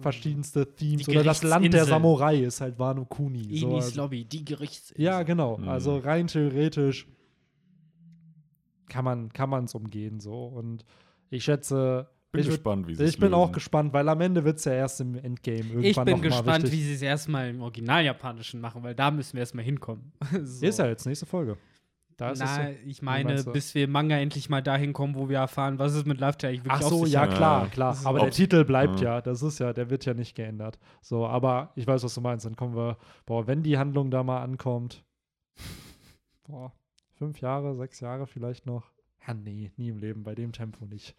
verschiedenste 0.01 0.75
Themes 0.75 1.05
Die 1.05 1.11
oder 1.11 1.23
das 1.23 1.43
Land 1.43 1.63
der 1.65 1.69
Gerichtsinsel. 1.71 1.89
Samurai 1.89 2.37
ist 2.39 2.61
halt 2.61 2.77
Wano 2.77 3.05
Kuni. 3.05 3.57
So, 3.57 3.69
Enis 3.71 3.85
also, 3.85 4.01
Lobby, 4.01 4.25
die 4.25 4.43
Gerichts. 4.43 4.93
ja, 4.97 5.23
genau. 5.23 5.57
Mhm. 5.57 5.69
Also 5.69 5.97
rein 5.97 6.27
theoretisch 6.27 7.07
kann 8.89 9.05
man 9.05 9.31
kann 9.33 9.49
man 9.49 9.65
es 9.65 9.75
umgehen 9.75 10.19
so 10.19 10.45
und 10.45 10.85
ich 11.29 11.43
schätze 11.43 12.09
Bin 12.31 12.41
ich, 12.41 12.47
gespannt, 12.47 12.87
wie 12.87 12.95
sie 12.95 13.03
ich 13.03 13.19
bin 13.19 13.33
auch 13.33 13.51
gespannt, 13.51 13.91
weil 13.93 14.07
am 14.07 14.21
Ende 14.21 14.43
wird 14.45 14.59
es 14.59 14.65
ja 14.65 14.73
erst 14.73 15.01
im 15.01 15.15
Endgame 15.15 15.57
irgendwann 15.59 15.83
Ich 15.83 16.13
bin 16.13 16.21
gespannt, 16.21 16.63
richtig. 16.63 16.71
wie 16.79 16.83
sie 16.83 16.93
es 16.93 17.01
erstmal 17.01 17.49
im 17.49 17.61
Original-Japanischen 17.61 18.61
machen, 18.61 18.83
weil 18.83 18.95
da 18.95 19.11
müssen 19.11 19.33
wir 19.33 19.41
erstmal 19.41 19.65
hinkommen. 19.65 20.13
so. 20.43 20.65
Ist 20.65 20.79
ja 20.79 20.87
jetzt 20.87 21.05
nächste 21.05 21.25
Folge. 21.25 21.57
Da 22.17 22.31
ist 22.31 22.41
es 22.41 22.49
Na, 22.57 22.65
so. 22.65 22.73
ich 22.85 23.01
meine, 23.03 23.43
bis 23.43 23.75
wir 23.75 23.83
im 23.83 23.91
Manga 23.91 24.17
endlich 24.17 24.49
mal 24.49 24.63
dahin 24.63 24.91
kommen, 24.91 25.13
wo 25.13 25.29
wir 25.29 25.37
erfahren, 25.37 25.77
was 25.77 25.93
ist 25.93 26.07
mit 26.07 26.19
Live 26.19 26.37
eigentlich 26.43 26.65
wirklich 26.65 26.85
Ach 26.85 26.89
so, 26.89 27.05
ja 27.05 27.21
hat. 27.21 27.35
klar, 27.35 27.67
klar. 27.69 27.93
So. 27.93 28.09
Aber 28.09 28.19
der 28.19 28.31
Titel 28.31 28.65
bleibt 28.65 28.99
ja. 28.99 29.15
ja, 29.15 29.21
das 29.21 29.43
ist 29.43 29.59
ja, 29.59 29.71
der 29.71 29.91
wird 29.91 30.03
ja 30.05 30.15
nicht 30.15 30.35
geändert. 30.35 30.79
So, 30.99 31.27
aber 31.27 31.71
ich 31.75 31.85
weiß, 31.85 32.03
was 32.03 32.15
du 32.15 32.21
meinst. 32.21 32.45
Dann 32.45 32.55
kommen 32.55 32.75
wir, 32.75 32.97
boah, 33.27 33.45
wenn 33.45 33.61
die 33.61 33.77
Handlung 33.77 34.09
da 34.09 34.23
mal 34.23 34.41
ankommt, 34.41 35.05
boah, 36.47 36.73
fünf 37.13 37.39
Jahre, 37.39 37.75
sechs 37.75 37.99
Jahre 37.99 38.25
vielleicht 38.25 38.65
noch. 38.65 38.91
Ja, 39.27 39.33
nee, 39.33 39.71
nie 39.77 39.89
im 39.89 39.97
Leben, 39.99 40.23
bei 40.23 40.33
dem 40.35 40.51
Tempo 40.53 40.85
nicht. 40.85 41.15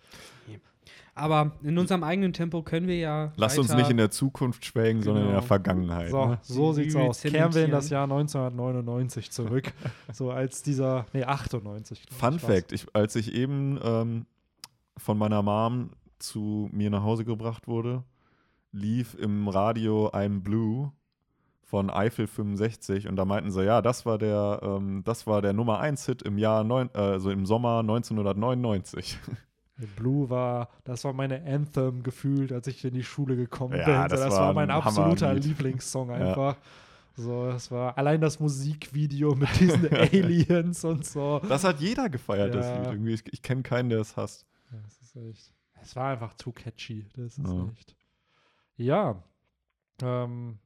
Aber 1.15 1.53
in 1.63 1.77
unserem 1.77 2.03
eigenen 2.03 2.33
Tempo 2.33 2.63
können 2.63 2.87
wir 2.89 2.97
ja. 2.97 3.33
Lass 3.37 3.59
uns 3.59 3.75
nicht 3.75 3.91
in 3.91 3.99
der 3.99 4.11
Zukunft 4.11 4.65
schwelgen, 4.65 5.03
sondern 5.03 5.25
in 5.25 5.29
Genau. 5.29 5.41
der 5.41 5.47
Vergangenheit. 5.47 6.11
So, 6.11 6.27
Ne? 6.27 6.39
so 6.43 6.73
Sie 6.73 6.85
sieht's 6.85 6.97
aus. 6.97 7.21
Kehren 7.21 7.55
wir 7.55 7.65
in 7.67 7.71
das 7.71 7.91
Jahr 7.91 8.05
1999 8.05 9.31
zurück. 9.31 9.73
so 10.13 10.31
als 10.31 10.63
dieser, 10.63 11.05
nee, 11.13 11.25
98. 11.25 12.07
glaub 12.07 12.19
Fun 12.21 12.37
ich. 12.37 12.43
Fact: 12.43 12.73
ich, 12.73 12.87
Als 12.95 13.17
ich 13.17 13.35
eben 13.35 13.79
ähm, 13.83 14.27
von 14.97 15.19
meiner 15.19 15.43
Mom 15.43 15.91
zu 16.19 16.69
mir 16.73 16.89
nach 16.91 17.03
Hause 17.03 17.25
gebracht 17.27 17.67
wurde, 17.69 18.03
lief 18.73 19.15
im 19.15 19.49
Radio 19.49 20.09
I'm 20.13 20.41
Blue 20.41 20.93
von 21.69 21.91
Eiffel 21.91 22.27
65 22.27 23.09
und 23.09 23.17
da 23.17 23.27
meinten 23.27 23.51
sie, 23.51 23.63
ja, 23.63 23.83
das 23.83 24.07
war 24.07 24.17
der, 24.17 24.61
ähm, 24.63 25.03
das 25.05 25.27
war 25.27 25.43
der 25.43 25.53
Nummer 25.53 25.81
1 25.81 26.07
Hit 26.07 26.23
im 26.23 26.39
Jahr 26.39 26.65
neun, 26.65 26.89
äh, 26.95 26.99
also 26.99 27.31
im 27.31 27.45
Sommer 27.45 27.81
1999. 27.81 29.19
Blue 29.97 30.31
war, 30.31 30.71
das 30.85 31.05
war 31.05 31.13
meine 31.13 31.45
Anthem 31.45 32.03
gefühlt, 32.03 32.53
als 32.53 32.67
ich 32.69 32.83
in 32.87 32.95
die 32.95 33.05
Schule 33.05 33.37
gekommen 33.37 33.79
Ja, 33.79 33.85
bin. 33.85 33.95
Das 34.09 34.21
das, 34.21 34.33
war 34.33 34.47
war 34.47 34.55
mein 34.55 34.71
ein 34.71 34.77
absoluter. 34.79 35.35
Lieblingssong 35.35 36.09
Ja. 36.09 36.15
einfach. 36.17 36.57
So, 37.17 37.47
das 37.51 37.71
war 37.71 37.99
allein 37.99 38.21
das 38.21 38.41
Musikvideo 38.41 39.35
mit 39.35 39.49
diesen 39.61 39.89
Aliens 39.93 40.85
und 40.85 41.05
so. 41.05 41.41
Das 41.49 41.65
hat 41.65 41.81
jeder 41.81 42.09
gefeiert, 42.09 42.55
das 42.55 42.67
Ja. 42.67 42.77
Lied. 42.79 42.93
Irgendwie, 42.93 43.13
ich 43.15 43.33
ich 43.33 43.43
kenne 43.43 43.63
keinen, 43.63 43.91
der 43.91 44.01
es 44.01 44.17
hasst. 44.17 44.47
Ja, 44.73 44.79
Das 44.85 44.99
ist 45.03 45.17
echt. 45.17 45.53
Es 45.83 45.95
war 45.97 46.11
einfach 46.13 46.35
zu 46.35 46.51
catchy. 46.51 47.07
Das 47.15 47.37
ist 47.39 47.47
Ja. 47.47 47.69
echt. 47.73 47.95
Ja. 48.77 49.23
Ähm, 50.03 50.59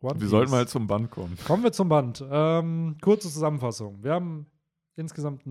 One 0.00 0.20
Wir 0.20 0.28
sollten 0.28 0.50
mal 0.50 0.68
zum 0.68 0.86
Band 0.86 1.10
kommen. 1.10 1.36
Kommen 1.46 1.62
wir 1.62 1.72
zum 1.72 1.88
Band. 1.88 2.24
Ähm, 2.30 2.96
kurze 3.00 3.30
Zusammenfassung. 3.30 4.02
Wir 4.02 4.12
haben 4.12 4.46
insgesamt 4.94 5.42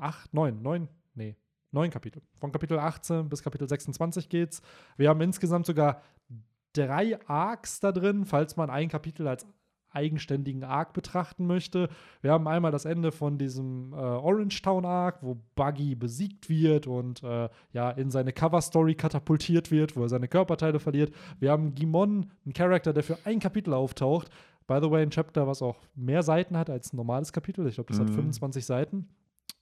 acht, 0.00 0.34
neun, 0.34 0.60
neun, 0.62 0.88
nee, 1.14 1.36
neun 1.70 1.90
Kapitel. 1.90 2.22
Von 2.34 2.52
Kapitel 2.52 2.78
18 2.78 3.28
bis 3.28 3.42
Kapitel 3.42 3.68
26 3.68 4.28
geht's. 4.28 4.60
Wir 4.96 5.08
haben 5.08 5.20
insgesamt 5.20 5.66
sogar 5.66 6.02
drei 6.72 7.18
Arcs 7.28 7.80
da 7.80 7.92
drin, 7.92 8.24
falls 8.24 8.56
man 8.56 8.70
ein 8.70 8.88
Kapitel 8.88 9.26
als 9.28 9.46
eigenständigen 9.96 10.62
Arc 10.62 10.92
betrachten 10.92 11.46
möchte. 11.46 11.88
Wir 12.20 12.30
haben 12.30 12.46
einmal 12.46 12.70
das 12.70 12.84
Ende 12.84 13.10
von 13.10 13.38
diesem 13.38 13.92
äh, 13.92 13.96
Orange 13.96 14.62
Town 14.62 14.84
Arc, 14.84 15.22
wo 15.22 15.36
Buggy 15.56 15.96
besiegt 15.96 16.48
wird 16.48 16.86
und 16.86 17.22
äh, 17.24 17.48
ja 17.72 17.90
in 17.90 18.10
seine 18.10 18.32
Cover 18.32 18.60
Story 18.60 18.94
katapultiert 18.94 19.70
wird, 19.72 19.96
wo 19.96 20.02
er 20.02 20.08
seine 20.08 20.28
Körperteile 20.28 20.78
verliert. 20.78 21.12
Wir 21.40 21.50
haben 21.50 21.74
Gimon, 21.74 22.30
einen 22.44 22.52
Charakter, 22.52 22.92
der 22.92 23.02
für 23.02 23.18
ein 23.24 23.40
Kapitel 23.40 23.74
auftaucht. 23.74 24.30
By 24.68 24.78
the 24.82 24.90
way, 24.90 25.02
ein 25.02 25.10
Chapter, 25.10 25.46
was 25.46 25.62
auch 25.62 25.76
mehr 25.94 26.22
Seiten 26.22 26.56
hat 26.56 26.68
als 26.70 26.92
ein 26.92 26.96
normales 26.96 27.32
Kapitel. 27.32 27.66
Ich 27.66 27.76
glaube, 27.76 27.88
das 27.92 28.00
hat 28.00 28.08
Mhm. 28.10 28.14
25 28.14 28.64
Seiten. 28.66 29.08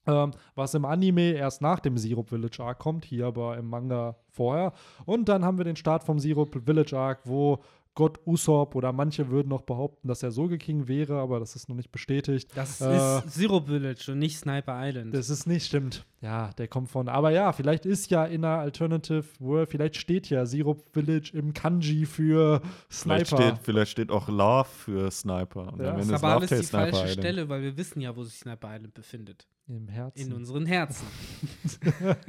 Ähm, 0.06 0.32
was 0.54 0.74
im 0.74 0.84
Anime 0.84 1.32
erst 1.32 1.62
nach 1.62 1.80
dem 1.80 1.96
Syrup 1.96 2.28
Village 2.28 2.62
Arc 2.62 2.78
kommt, 2.78 3.06
hier 3.06 3.26
aber 3.26 3.56
im 3.56 3.68
Manga 3.70 4.16
vorher. 4.28 4.72
Und 5.06 5.28
dann 5.30 5.44
haben 5.44 5.56
wir 5.56 5.64
den 5.64 5.76
Start 5.76 6.04
vom 6.04 6.18
Syrup 6.18 6.60
Village 6.64 6.96
Arc, 6.98 7.20
wo 7.24 7.60
Gott 7.94 8.18
Usopp 8.26 8.74
oder 8.74 8.92
manche 8.92 9.28
würden 9.30 9.48
noch 9.48 9.62
behaupten, 9.62 10.08
dass 10.08 10.22
er 10.22 10.32
Soge 10.32 10.58
King 10.58 10.88
wäre, 10.88 11.18
aber 11.20 11.38
das 11.38 11.54
ist 11.54 11.68
noch 11.68 11.76
nicht 11.76 11.92
bestätigt. 11.92 12.50
Das 12.54 12.80
Äh, 12.80 13.18
ist 13.18 13.30
Zero 13.32 13.60
Village 13.60 14.10
und 14.12 14.18
nicht 14.18 14.36
Sniper 14.38 14.76
Island. 14.88 15.14
Das 15.14 15.30
ist 15.30 15.46
nicht 15.46 15.66
stimmt. 15.66 16.04
Ja, 16.24 16.52
der 16.56 16.68
kommt 16.68 16.88
von. 16.88 17.08
Aber 17.10 17.30
ja, 17.32 17.52
vielleicht 17.52 17.84
ist 17.84 18.10
ja 18.10 18.24
in 18.24 18.46
einer 18.46 18.58
Alternative 18.60 19.24
World, 19.40 19.68
vielleicht 19.68 19.96
steht 19.96 20.30
ja 20.30 20.46
Syrup 20.46 20.82
Village 20.92 21.30
im 21.34 21.52
Kanji 21.52 22.06
für 22.06 22.62
Vielleicht 22.88 23.26
Sniper. 23.26 23.42
steht, 23.52 23.58
vielleicht 23.62 23.90
steht 23.92 24.10
auch 24.10 24.26
Love 24.28 24.64
für 24.64 25.10
Sniper. 25.10 25.70
Und 25.70 25.82
Ja. 25.82 25.90
am 25.90 25.98
Ende 26.00 26.14
ist 26.14 26.24
aber 26.24 26.32
alles 26.36 26.48
die 26.48 26.56
Sniper 26.62 26.84
falsche 26.84 26.96
Island. 27.08 27.20
Stelle, 27.20 27.48
weil 27.50 27.60
wir 27.62 27.76
wissen 27.76 28.00
ja, 28.00 28.16
wo 28.16 28.22
sich 28.22 28.36
Sniper 28.36 28.74
Island 28.74 28.94
befindet. 28.94 29.46
Im 29.68 29.88
Herzen. 29.88 30.18
In 30.28 30.32
unseren 30.32 30.64
Herzen. 30.66 31.06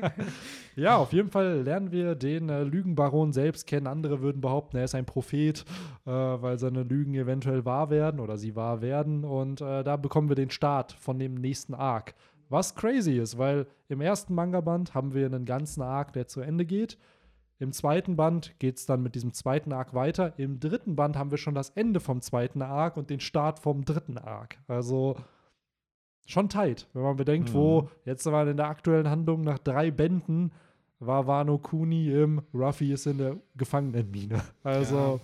Ja, 0.75 0.97
auf 0.97 1.13
jeden 1.13 1.29
Fall 1.29 1.61
lernen 1.61 1.91
wir 1.93 2.15
den 2.15 2.49
äh, 2.49 2.63
Lügenbaron 2.63 3.31
selbst 3.31 3.65
kennen. 3.65 3.87
Andere 3.87 4.21
würden 4.21 4.41
behaupten, 4.41 4.75
er 4.75 4.83
ist 4.83 4.95
ein 4.95 5.05
Prophet, 5.05 5.63
äh, 6.05 6.09
weil 6.11 6.59
seine 6.59 6.83
Lügen 6.83 7.13
eventuell 7.13 7.63
wahr 7.63 7.89
werden 7.89 8.19
oder 8.19 8.37
sie 8.37 8.55
wahr 8.57 8.81
werden. 8.81 9.23
Und 9.23 9.61
äh, 9.61 9.83
da 9.85 9.95
bekommen 9.95 10.27
wir 10.27 10.35
den 10.35 10.49
Start 10.49 10.91
von 10.91 11.17
dem 11.17 11.35
nächsten 11.35 11.73
Arc. 11.73 12.13
Was 12.49 12.75
crazy 12.75 13.17
ist, 13.17 13.37
weil 13.37 13.67
im 13.89 14.01
ersten 14.01 14.33
Manga-Band 14.35 14.93
haben 14.93 15.13
wir 15.13 15.25
einen 15.25 15.45
ganzen 15.45 15.81
Arc, 15.81 16.13
der 16.13 16.27
zu 16.27 16.41
Ende 16.41 16.65
geht. 16.65 16.97
Im 17.57 17.71
zweiten 17.71 18.15
Band 18.15 18.53
geht 18.59 18.77
es 18.77 18.85
dann 18.85 19.01
mit 19.01 19.15
diesem 19.15 19.33
zweiten 19.33 19.71
Arc 19.71 19.93
weiter. 19.93 20.33
Im 20.37 20.59
dritten 20.59 20.95
Band 20.95 21.15
haben 21.15 21.31
wir 21.31 21.37
schon 21.37 21.55
das 21.55 21.69
Ende 21.69 21.99
vom 21.99 22.21
zweiten 22.21 22.61
Arc 22.61 22.97
und 22.97 23.09
den 23.09 23.19
Start 23.21 23.59
vom 23.59 23.85
dritten 23.85 24.17
Arc. 24.17 24.57
Also 24.67 25.15
schon 26.27 26.49
tight, 26.49 26.87
wenn 26.93 27.03
man 27.03 27.15
bedenkt, 27.15 27.49
Mhm. 27.49 27.53
wo 27.53 27.89
jetzt 28.03 28.25
waren 28.25 28.49
in 28.49 28.57
der 28.57 28.67
aktuellen 28.67 29.09
Handlung 29.09 29.41
nach 29.41 29.59
drei 29.59 29.89
Bänden 29.91 30.51
war 30.99 31.27
Wano 31.27 31.57
Kuni 31.57 32.09
im 32.09 32.41
Ruffy 32.53 32.91
ist 32.93 33.05
in 33.05 33.17
der 33.19 33.37
Gefangenenmine. 33.55 34.41
Also 34.63 35.19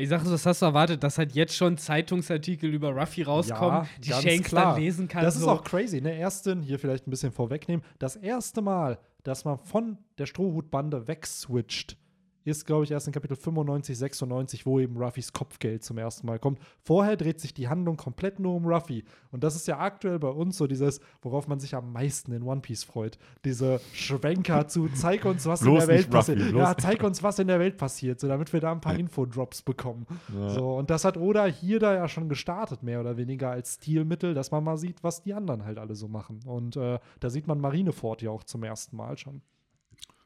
Ich 0.00 0.08
sag 0.08 0.22
so, 0.24 0.32
was 0.32 0.46
hast 0.46 0.62
du 0.62 0.66
erwartet, 0.66 1.02
dass 1.02 1.18
halt 1.18 1.32
jetzt 1.32 1.54
schon 1.54 1.76
Zeitungsartikel 1.76 2.72
über 2.72 2.90
Ruffy 2.90 3.22
rauskommen, 3.22 3.86
die 3.98 4.08
ganz 4.08 4.22
Shanks 4.22 4.48
klar. 4.48 4.72
dann 4.72 4.82
lesen 4.82 5.08
kann. 5.08 5.22
Das 5.22 5.36
ist 5.36 5.42
so. 5.42 5.50
auch 5.50 5.62
crazy, 5.62 6.00
ne? 6.00 6.16
Ersten, 6.16 6.62
hier 6.62 6.78
vielleicht 6.78 7.06
ein 7.06 7.10
bisschen 7.10 7.32
vorwegnehmen, 7.32 7.84
das 7.98 8.16
erste 8.16 8.62
Mal, 8.62 8.98
dass 9.24 9.44
man 9.44 9.58
von 9.58 9.98
der 10.16 10.24
Strohhutbande 10.24 11.06
wegswitcht, 11.06 11.98
ist, 12.44 12.66
glaube 12.66 12.84
ich, 12.84 12.90
erst 12.90 13.06
in 13.06 13.12
Kapitel 13.12 13.36
95, 13.36 13.98
96, 13.98 14.66
wo 14.66 14.80
eben 14.80 14.96
Ruffys 14.96 15.32
Kopfgeld 15.32 15.84
zum 15.84 15.98
ersten 15.98 16.26
Mal 16.26 16.38
kommt. 16.38 16.58
Vorher 16.82 17.16
dreht 17.16 17.40
sich 17.40 17.54
die 17.54 17.68
Handlung 17.68 17.96
komplett 17.96 18.38
nur 18.38 18.54
um 18.54 18.66
Ruffy. 18.66 19.04
Und 19.30 19.44
das 19.44 19.56
ist 19.56 19.66
ja 19.66 19.78
aktuell 19.78 20.18
bei 20.18 20.28
uns 20.28 20.56
so 20.56 20.66
dieses, 20.66 21.00
worauf 21.22 21.48
man 21.48 21.60
sich 21.60 21.74
am 21.74 21.92
meisten 21.92 22.32
in 22.32 22.42
One 22.42 22.60
Piece 22.60 22.84
freut. 22.84 23.18
Diese 23.44 23.80
Schwenker 23.92 24.68
zu, 24.68 24.88
zeig 24.88 25.24
uns, 25.24 25.46
was 25.46 25.62
in 25.62 25.74
der 25.74 25.88
Welt 25.88 26.10
passiert. 26.10 26.52
Ja, 26.52 26.76
zeig 26.76 27.02
uns, 27.02 27.22
was 27.22 27.38
in 27.38 27.48
der 27.48 27.60
Welt 27.60 27.76
passiert, 27.76 28.20
so 28.20 28.28
damit 28.28 28.52
wir 28.52 28.60
da 28.60 28.72
ein 28.72 28.80
paar 28.80 28.98
Infodrops 28.98 29.62
bekommen. 29.62 30.06
Ja. 30.34 30.50
So, 30.50 30.76
und 30.76 30.90
das 30.90 31.04
hat 31.04 31.16
Oda 31.16 31.46
hier 31.46 31.78
da 31.78 31.94
ja 31.94 32.08
schon 32.08 32.28
gestartet, 32.28 32.82
mehr 32.82 33.00
oder 33.00 33.16
weniger 33.16 33.50
als 33.50 33.74
Stilmittel, 33.74 34.34
dass 34.34 34.50
man 34.50 34.64
mal 34.64 34.76
sieht, 34.76 35.02
was 35.02 35.22
die 35.22 35.34
anderen 35.34 35.64
halt 35.64 35.78
alle 35.78 35.94
so 35.94 36.08
machen. 36.08 36.40
Und 36.46 36.76
äh, 36.76 36.98
da 37.20 37.30
sieht 37.30 37.46
man 37.46 37.60
Marineford 37.60 38.22
ja 38.22 38.30
auch 38.30 38.44
zum 38.44 38.62
ersten 38.62 38.96
Mal 38.96 39.18
schon. 39.18 39.42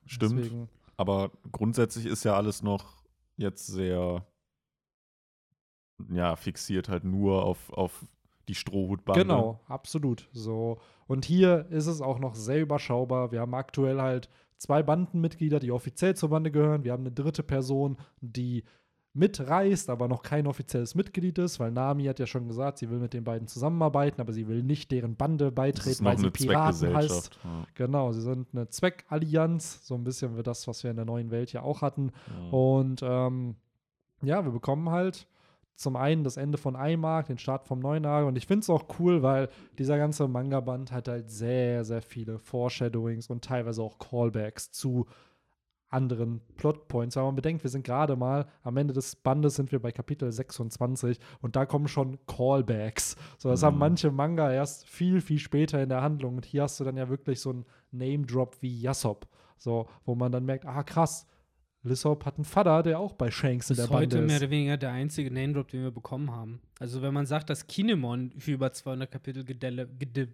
Stimmt. 0.07 0.39
Deswegen, 0.39 0.69
Aber 0.97 1.33
grundsätzlich 1.51 2.07
ist 2.07 2.25
ja 2.25 2.35
alles 2.35 2.63
noch 2.63 3.05
jetzt 3.37 3.67
sehr 3.67 4.27
ja, 6.13 6.37
fixiert 6.37 6.89
halt 6.89 7.05
nur 7.05 7.45
auf, 7.45 7.73
auf 7.73 8.05
die 8.49 8.55
Strohhutbande. 8.55 9.23
genau, 9.23 9.61
absolut. 9.69 10.29
So. 10.33 10.79
Und 11.07 11.25
hier 11.25 11.67
ist 11.71 11.87
es 11.87 12.01
auch 12.01 12.19
noch 12.19 12.35
sehr 12.35 12.61
überschaubar. 12.61 13.33
Wir 13.33 13.41
haben 13.41 13.55
aktuell 13.55 14.01
halt 14.01 14.29
zwei 14.59 14.83
Bandenmitglieder, 14.83 15.61
die 15.61 15.73
offiziell 15.73 16.15
zur 16.15 16.31
Bande 16.31 16.51
gehören. 16.51 16.85
Wir 16.85 16.93
haben 16.93 17.03
eine 17.03 17.13
dritte 17.13 17.43
Person, 17.43 17.99
die 18.21 18.65
mitreist, 19.15 19.91
aber 19.91 20.09
noch 20.09 20.23
kein 20.23 20.47
offizielles 20.49 20.97
Mitglied 20.97 21.39
ist, 21.39 21.61
weil 21.61 21.71
Nami 21.71 22.05
hat 22.05 22.19
ja 22.19 22.27
schon 22.27 22.49
gesagt, 22.49 22.79
sie 22.79 22.91
will 22.91 22.99
mit 22.99 23.15
den 23.15 23.23
beiden 23.23 23.47
zusammenarbeiten, 23.47 24.21
aber 24.21 24.33
sie 24.33 24.49
will 24.49 24.63
nicht 24.65 24.91
deren 24.91 25.15
Bande 25.15 25.53
beitreten, 25.53 26.05
weil 26.05 26.19
sie 26.19 26.31
Piraten 26.31 26.95
heißt. 26.95 27.39
Ja. 27.45 27.67
Genau, 27.75 28.11
sie 28.13 28.23
sind 28.23 28.49
eine 28.53 28.69
Zweckallianz, 28.69 29.87
so 29.87 29.95
ein 29.95 30.03
bisschen 30.03 30.37
wie 30.37 30.43
das, 30.43 30.67
was 30.67 30.83
wir 30.83 30.91
in 30.91 30.97
der 30.97 31.05
neuen 31.05 31.31
Welt 31.31 31.53
ja 31.53 31.63
auch 31.63 31.81
hatten. 31.81 32.11
Ja. 32.27 32.51
Und 32.51 33.03
ähm, 33.05 33.55
ja, 34.23 34.45
wir 34.45 34.51
bekommen 34.51 34.91
halt 34.91 35.29
zum 35.77 35.97
einen 35.97 36.25
das 36.25 36.37
Ende 36.37 36.59
von 36.59 36.77
einem 36.77 37.05
Arc, 37.05 37.27
den 37.27 37.39
Start 37.39 37.67
vom 37.67 37.79
neuen 37.79 38.07
Arc. 38.07 38.27
Und 38.27 38.37
ich 38.37 38.47
finde 38.47 38.63
es 38.63 38.71
auch 38.71 38.85
cool, 38.99 39.23
weil 39.23 39.49
dieser 39.79 39.97
ganze 39.97 40.27
Manga-Band 40.27 40.93
hat 40.93 41.09
halt 41.09 41.31
sehr, 41.31 41.85
sehr 41.85 42.03
viele 42.03 42.39
Foreshadowings 42.39 43.29
und 43.29 43.45
teilweise 43.45 43.83
auch 43.83 43.99
Callbacks 43.99 44.71
zu 44.71 45.07
anderen 45.95 46.41
Plotpoints. 46.57 47.17
Wenn 47.17 47.23
man 47.25 47.35
bedenkt, 47.37 47.63
wir 47.65 47.71
sind 47.71 47.85
gerade 47.85 48.17
mal 48.17 48.47
am 48.63 48.77
Ende 48.77 48.93
des 48.93 49.17
Bandes 49.17 49.55
sind 49.57 49.73
wir 49.73 49.81
bei 49.81 49.93
Kapitel 49.93 50.31
26 50.31 51.19
und 51.41 51.57
da 51.57 51.65
kommen 51.65 51.89
schon 51.89 52.19
Callbacks. 52.27 53.17
So, 53.39 53.49
das 53.49 53.63
Mhm. 53.63 53.67
haben 53.67 53.79
manche 53.79 54.11
Manga 54.11 54.53
erst 54.53 54.87
viel, 54.87 55.21
viel 55.21 55.39
später 55.39 55.83
in 55.83 55.89
der 55.89 56.03
Handlung. 56.03 56.37
Und 56.37 56.45
hier 56.45 56.63
hast 56.65 56.79
du 56.81 56.85
dann 56.85 56.97
ja 56.97 57.09
wirklich 57.09 57.41
so 57.41 57.51
einen 57.51 57.65
Name-Drop 57.93 58.57
wie 58.61 58.81
Yasop. 58.81 59.27
So, 59.57 59.87
wo 60.05 60.15
man 60.15 60.31
dann 60.33 60.45
merkt, 60.45 60.67
ah 60.67 60.83
krass, 60.83 61.27
Lissop 61.87 62.25
hat 62.25 62.37
einen 62.37 62.45
Vater, 62.45 62.83
der 62.83 62.99
auch 62.99 63.13
bei 63.13 63.31
Shanks 63.31 63.69
in 63.71 63.77
der 63.77 63.85
Bande 63.89 63.97
heute 64.17 64.23
mehr 64.23 64.37
ist. 64.37 64.43
oder 64.43 64.51
weniger 64.51 64.77
der 64.79 64.91
einzige 64.93 65.31
Name-Drop, 65.31 65.69
den 65.69 65.83
wir 65.83 65.91
bekommen 65.91 66.31
haben. 66.31 66.61
Also 66.81 67.03
wenn 67.03 67.13
man 67.15 67.27
sagt, 67.27 67.51
dass 67.51 67.67
Kinemon 67.67 68.33
für 68.39 68.53
über 68.53 68.73
200 68.73 69.11
Kapitel 69.11 69.43
gedele- 69.45 69.87
gede 69.99 70.29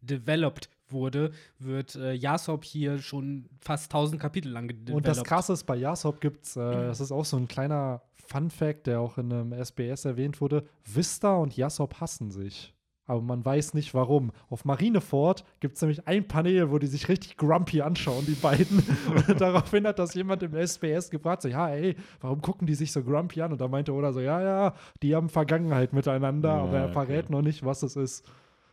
developed 0.00 0.68
wurde, 0.92 1.32
wird 1.58 1.94
äh, 1.96 2.12
Yasop 2.12 2.64
hier 2.64 2.98
schon 2.98 3.48
fast 3.60 3.92
1000 3.92 4.20
Kapitel 4.20 4.50
lang 4.50 4.68
gedeveloped. 4.68 4.96
Und 4.96 5.06
das 5.06 5.24
Krasse 5.24 5.52
ist, 5.52 5.64
bei 5.64 5.76
Yasop 5.76 6.20
gibt 6.20 6.46
es, 6.46 6.56
äh, 6.56 6.60
das 6.60 7.00
ist 7.00 7.12
auch 7.12 7.24
so 7.24 7.36
ein 7.36 7.48
kleiner 7.48 8.02
Fun-Fact, 8.26 8.86
der 8.86 9.00
auch 9.00 9.18
in 9.18 9.32
einem 9.32 9.52
SBS 9.52 10.04
erwähnt 10.04 10.40
wurde: 10.40 10.64
Vista 10.84 11.36
und 11.36 11.56
Yasop 11.56 12.00
hassen 12.00 12.30
sich. 12.30 12.74
Aber 13.08 13.22
man 13.22 13.42
weiß 13.42 13.72
nicht 13.72 13.94
warum. 13.94 14.32
Auf 14.50 14.66
Marineford 14.66 15.42
gibt 15.60 15.76
es 15.76 15.82
nämlich 15.82 16.06
ein 16.06 16.28
Panel, 16.28 16.70
wo 16.70 16.78
die 16.78 16.86
sich 16.86 17.08
richtig 17.08 17.38
grumpy 17.38 17.80
anschauen, 17.80 18.26
die 18.26 18.34
beiden. 18.34 18.82
Und 19.28 19.40
daraufhin 19.40 19.86
hat 19.86 19.98
das 19.98 20.12
jemand 20.12 20.42
im 20.42 20.54
SBS 20.54 21.08
gefragt: 21.08 21.40
so, 21.40 21.48
Ja, 21.48 21.70
ey, 21.70 21.96
warum 22.20 22.42
gucken 22.42 22.66
die 22.66 22.74
sich 22.74 22.92
so 22.92 23.02
grumpy 23.02 23.40
an? 23.40 23.52
Und 23.52 23.62
da 23.62 23.66
meinte 23.66 23.94
Oda 23.94 24.12
so: 24.12 24.20
Ja, 24.20 24.42
ja, 24.42 24.74
die 25.02 25.16
haben 25.16 25.30
Vergangenheit 25.30 25.94
miteinander, 25.94 26.50
Ja, 26.50 26.62
aber 26.62 26.76
er 26.76 26.84
okay. 26.84 26.92
verrät 26.92 27.30
noch 27.30 27.40
nicht, 27.40 27.64
was 27.64 27.82
es 27.82 27.96
ist. 27.96 28.26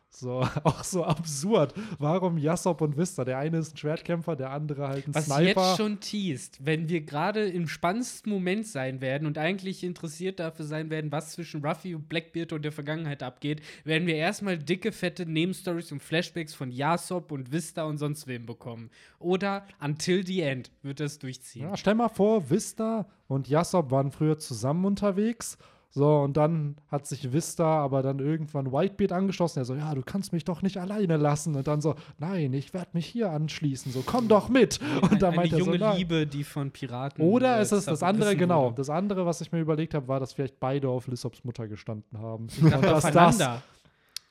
So, 0.09 0.47
auch 0.63 0.83
so 0.83 1.03
absurd. 1.03 1.73
Warum 1.99 2.37
Yasop 2.37 2.81
und 2.81 2.97
Vista? 2.97 3.25
Der 3.25 3.37
eine 3.37 3.57
ist 3.57 3.73
ein 3.73 3.77
Schwertkämpfer, 3.77 4.35
der 4.35 4.51
andere 4.51 4.87
halt 4.87 5.07
ein 5.07 5.13
Was 5.13 5.25
Sniper. 5.25 5.43
jetzt 5.43 5.77
schon 5.77 5.99
teast, 5.99 6.65
wenn 6.65 6.87
wir 6.87 7.01
gerade 7.01 7.45
im 7.47 7.67
spannendsten 7.67 8.31
Moment 8.31 8.65
sein 8.65 9.01
werden 9.01 9.27
und 9.27 9.37
eigentlich 9.37 9.83
interessiert 9.83 10.39
dafür 10.39 10.65
sein 10.65 10.89
werden, 10.89 11.11
was 11.11 11.33
zwischen 11.33 11.65
Ruffy 11.65 11.95
und 11.95 12.07
Blackbeard 12.07 12.53
und 12.53 12.63
der 12.63 12.71
Vergangenheit 12.71 13.23
abgeht, 13.23 13.61
werden 13.83 14.07
wir 14.07 14.15
erstmal 14.15 14.57
dicke, 14.57 14.91
fette 14.93 15.25
Nebenstories 15.25 15.91
und 15.91 16.01
Flashbacks 16.01 16.53
von 16.53 16.71
Yasop 16.71 17.31
und 17.31 17.51
Vista 17.51 17.83
und 17.83 17.97
sonst 17.97 18.25
wem 18.27 18.45
bekommen. 18.45 18.89
Oder 19.19 19.65
Until 19.81 20.25
the 20.25 20.41
End 20.41 20.71
wird 20.81 21.01
das 21.01 21.19
durchziehen. 21.19 21.63
Ja, 21.63 21.75
stell 21.75 21.95
mal 21.95 22.09
vor, 22.09 22.49
Vista 22.49 23.05
und 23.27 23.49
Yasop 23.49 23.91
waren 23.91 24.11
früher 24.11 24.37
zusammen 24.39 24.85
unterwegs. 24.85 25.57
So, 25.95 26.17
und 26.17 26.35
dann 26.35 26.75
hat 26.89 27.07
sich 27.07 27.31
Vista 27.31 27.79
aber 27.79 28.01
dann 28.01 28.19
irgendwann 28.19 28.73
Whitebeard 28.73 29.13
angeschlossen. 29.13 29.59
Er 29.59 29.65
so, 29.65 29.75
ja, 29.75 29.95
du 29.95 30.01
kannst 30.01 30.33
mich 30.33 30.43
doch 30.43 30.61
nicht 30.61 30.75
alleine 30.75 31.15
lassen. 31.15 31.55
Und 31.55 31.67
dann 31.67 31.79
so, 31.79 31.95
nein, 32.17 32.51
ich 32.51 32.73
werde 32.73 32.89
mich 32.91 33.05
hier 33.05 33.31
anschließen. 33.31 33.93
So, 33.93 34.03
komm 34.05 34.27
doch 34.27 34.49
mit. 34.49 34.81
Und 35.09 35.21
dann 35.21 35.29
Eine 35.29 35.35
meint 35.37 35.53
er 35.53 35.59
so, 35.59 35.73
junge. 35.73 35.95
Liebe, 35.95 36.27
die 36.27 36.43
von 36.43 36.71
Piraten. 36.71 37.23
Oder 37.23 37.59
äh, 37.59 37.61
ist 37.61 37.71
es 37.71 37.85
das 37.85 38.03
andere, 38.03 38.35
genau. 38.35 38.71
Das 38.71 38.89
andere, 38.89 39.25
was 39.25 39.39
ich 39.39 39.53
mir 39.53 39.61
überlegt 39.61 39.93
habe, 39.93 40.05
war, 40.09 40.19
dass 40.19 40.33
vielleicht 40.33 40.59
beide 40.59 40.89
auf 40.89 41.07
Lissops 41.07 41.45
Mutter 41.45 41.69
gestanden 41.69 42.19
haben. 42.19 42.47
Ich 42.65 42.71
dachte, 42.71 42.87
dass 42.87 43.05
aufeinander. 43.05 43.63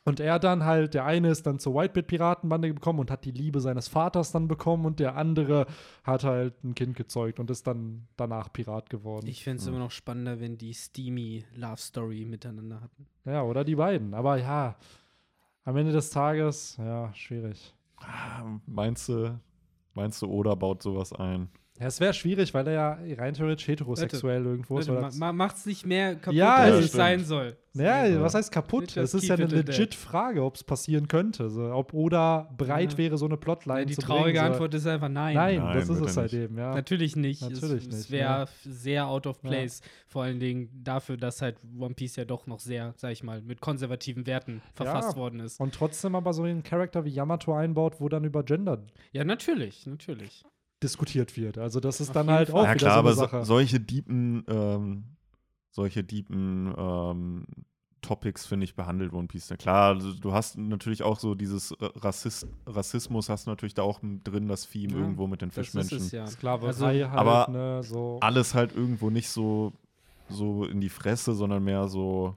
Und 0.05 0.21
er 0.21 0.39
dann 0.39 0.65
halt, 0.65 0.95
der 0.95 1.05
eine 1.07 1.31
ist 1.31 1.47
dann 1.47 1.59
zur 1.59 1.75
Whitebeard-Piratenbande 1.75 2.73
gekommen 2.75 2.99
und 3.01 3.11
hat 3.11 3.25
die 3.25 3.31
Liebe 3.31 3.61
seines 3.61 3.89
Vaters 3.89 4.33
dann 4.33 4.49
bekommen 4.49 4.85
und 4.85 5.01
der 5.01 5.17
andere 5.17 5.67
hat 6.03 6.25
halt 6.25 6.63
ein 6.63 6.75
Kind 6.75 6.95
gezeugt 6.97 7.41
und 7.41 7.51
ist 7.51 7.67
dann 7.67 8.07
danach 8.17 8.53
Pirat 8.53 8.91
geworden. 8.91 9.27
Ich 9.27 9.45
fände 9.45 9.61
es 9.63 9.67
immer 9.67 9.79
noch 9.79 9.91
spannender, 9.91 10.41
wenn 10.41 10.59
die 10.59 10.75
Steamy 10.75 11.45
Love 11.55 11.79
Story 11.79 12.27
miteinander 12.27 12.83
hatten. 12.83 13.07
Ja, 13.25 13.43
oder 13.43 13.65
die 13.65 13.77
beiden. 13.77 14.13
Aber 14.13 14.37
ja, 14.37 14.77
am 15.65 15.77
Ende 15.77 15.93
des 15.93 16.11
Tages, 16.11 16.77
ja, 16.77 17.13
schwierig. 17.15 17.75
Ah, 17.97 18.45
Meinst 18.67 19.09
du, 19.09 19.41
meinst 19.95 20.21
du, 20.21 20.27
Oda 20.27 20.55
baut 20.55 20.83
sowas 20.83 21.15
ein? 21.15 21.49
Ja, 21.81 21.87
es 21.89 21.99
wäre 21.99 22.14
schwierig, 22.14 22.55
weil 22.55 22.68
er 22.68 22.72
ja 22.72 22.99
rein 23.16 23.35
theoretisch 23.35 23.66
heterosexuell 23.66 24.45
irgendwo 24.45 24.79
ist. 24.79 24.87
Leute, 24.87 25.16
ma 25.18 25.33
macht's 25.33 25.66
nicht 25.66 25.85
mehr 25.85 26.14
kaputt, 26.14 26.35
Ja, 26.35 26.55
als 26.55 26.68
ja, 26.70 26.79
es 26.79 26.85
stimmt. 26.87 26.97
sein 26.97 27.25
soll. 27.25 27.57
Ja, 27.72 28.07
Ja. 28.07 28.20
was 28.20 28.35
heißt 28.35 28.53
kaputt? 28.53 28.97
Es 28.97 29.12
ist 29.12 29.25
ja 29.27 29.35
eine 29.35 29.47
legit 29.47 29.97
Frage, 29.97 30.45
ob 30.45 30.55
es 30.55 30.62
passieren 30.62 31.09
könnte. 31.09 31.51
So, 31.51 31.64
ob 31.72 31.93
Oda 31.93 32.49
bereit 32.57 32.93
Ja. 32.93 32.99
wäre, 32.99 33.18
so 33.18 33.27
eine 33.27 33.37
Plotline 33.37 33.81
Nein, 33.81 33.87
die 33.89 33.95
zu 33.97 34.03
traurige 34.03 34.39
bringen. 34.39 34.53
Antwort 34.53 34.72
ist 34.75 34.87
einfach 34.87 35.09
nein. 35.09 35.35
Nein, 35.35 35.57
Nein, 35.59 35.75
das 35.75 35.89
ist 35.89 36.01
es 36.01 36.16
halt 36.16 36.33
nicht. 36.33 36.43
eben, 36.43 36.57
ja. 36.59 36.72
Natürlich 36.77 37.16
nicht. 37.16 37.43
Natürlich 37.43 37.62
es, 37.83 37.87
nicht, 37.89 37.93
Es 37.99 38.11
wäre 38.12 38.47
sehr 38.62 39.09
out 39.09 39.27
of 39.27 39.43
Ja. 39.43 39.49
place. 39.51 39.81
Vor 40.07 40.22
allen 40.22 40.39
Dingen 40.39 40.68
dafür, 40.85 41.16
dass 41.16 41.43
halt 41.43 41.57
One 41.77 41.95
Piece 41.95 42.14
ja 42.14 42.25
doch 42.25 42.47
noch 42.47 42.61
sehr, 42.61 42.95
sag 42.99 43.11
ich 43.11 43.25
mal, 43.25 43.43
mit 43.43 43.61
konservativen 43.61 44.29
Werten 44.29 44.62
verfasst 44.75 45.14
Ja. 45.14 45.16
worden 45.16 45.41
ist. 45.41 45.59
Und 45.59 45.75
trotzdem 45.75 46.14
aber 46.14 46.33
so 46.35 46.45
einen 46.45 46.62
Charakter 46.62 47.05
wie 47.05 47.11
Yamato 47.11 47.53
einbaut, 47.53 47.97
wo 47.99 48.09
dann 48.09 48.22
über 48.22 48.45
Gender 48.45 48.87
Ja, 49.11 49.25
natürlich, 49.25 49.85
natürlich. 49.87 50.45
Diskutiert 50.85 51.37
wird. 51.37 51.59
Also 51.59 51.80
das 51.80 52.01
ist 52.01 52.11
Auf 52.11 52.14
dann 52.14 52.30
halt 52.30 52.51
Fall. 52.51 52.61
auch 52.61 52.64
ja 52.66 52.74
wieder 52.74 52.78
klar, 52.78 52.93
so 52.95 52.99
aber 53.01 53.09
eine 53.09 53.16
so, 53.16 53.22
Sache. 53.22 53.45
solche 53.45 53.80
deepen, 53.80 54.45
ähm, 54.49 55.05
solche 55.70 56.05
deepen 56.05 56.72
ähm, 56.78 57.47
Topics, 58.03 58.45
finde 58.47 58.64
ich, 58.64 58.76
behandelt 58.76 59.12
One 59.14 59.26
Piece. 59.28 59.49
Na 59.51 59.57
klar, 59.57 59.95
also 59.95 60.12
du 60.12 60.32
hast 60.35 60.59
natürlich 60.59 61.03
auch 61.03 61.18
so 61.18 61.35
dieses 61.35 61.72
äh, 61.72 61.76
Rassist 61.97 62.47
Rassismus, 62.66 63.28
hast 63.30 63.47
du 63.47 63.51
natürlich 63.51 63.74
da 63.74 63.82
auch 63.82 64.01
drin, 64.24 64.47
das 64.47 64.68
Theme 64.68 64.93
Ja, 64.93 64.99
irgendwo 65.01 65.26
mit 65.26 65.41
den 65.43 65.49
Das 65.49 65.59
ist 65.59 65.64
Fischmenschen. 65.72 65.99
es 65.99 66.12
ja. 66.12 66.26
Sklaverei 66.26 66.66
Also, 66.68 66.87
halt, 66.87 67.03
aber 67.05 67.51
ne, 67.51 67.82
so. 67.82 68.18
Alles 68.20 68.55
halt 68.55 68.76
irgendwo 68.76 69.09
nicht 69.11 69.30
so, 69.30 69.72
so 70.28 70.64
in 70.66 70.80
die 70.82 70.91
Fresse, 70.91 71.35
sondern 71.35 71.64
mehr 71.64 71.89
so. 71.89 72.37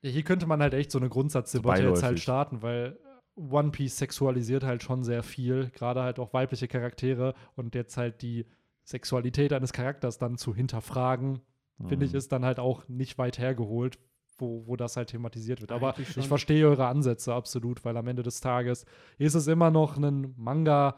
Ja, 0.00 0.10
hier 0.10 0.22
könnte 0.22 0.46
man 0.46 0.60
halt 0.62 0.74
echt 0.74 0.90
so 0.90 0.98
eine 0.98 1.08
Grundsatzdebatte 1.10 1.82
jetzt 1.84 2.02
halt 2.02 2.18
starten, 2.18 2.62
weil 2.62 2.98
One 3.34 3.70
Piece 3.70 3.96
sexualisiert 3.98 4.62
halt 4.64 4.82
schon 4.82 5.04
sehr 5.04 5.22
viel, 5.22 5.70
gerade 5.70 6.02
halt 6.02 6.18
auch 6.18 6.32
weibliche 6.34 6.68
Charaktere 6.68 7.34
und 7.56 7.74
jetzt 7.74 7.96
halt 7.96 8.20
die 8.22 8.46
Sexualität 8.84 9.52
eines 9.52 9.72
Charakters 9.72 10.18
dann 10.18 10.36
zu 10.36 10.54
hinterfragen, 10.54 11.40
finde 11.86 12.04
ich, 12.04 12.12
Mhm. 12.12 12.18
ist 12.18 12.32
dann 12.32 12.44
halt 12.44 12.58
auch 12.58 12.86
nicht 12.88 13.16
weit 13.18 13.38
hergeholt, 13.38 13.98
wo, 14.38 14.66
wo 14.66 14.76
das 14.76 14.96
halt 14.96 15.08
thematisiert 15.10 15.60
wird. 15.60 15.72
Aber 15.72 15.94
schon. 15.94 16.22
ich 16.22 16.28
verstehe 16.28 16.66
eure 16.68 16.86
Ansätze 16.86 17.32
absolut, 17.32 17.84
weil 17.84 17.96
am 17.96 18.06
Ende 18.08 18.22
des 18.22 18.40
Tages 18.40 18.84
ist 19.18 19.34
es 19.34 19.46
immer 19.46 19.70
noch 19.70 19.96
ein 19.96 20.34
Manga 20.36 20.96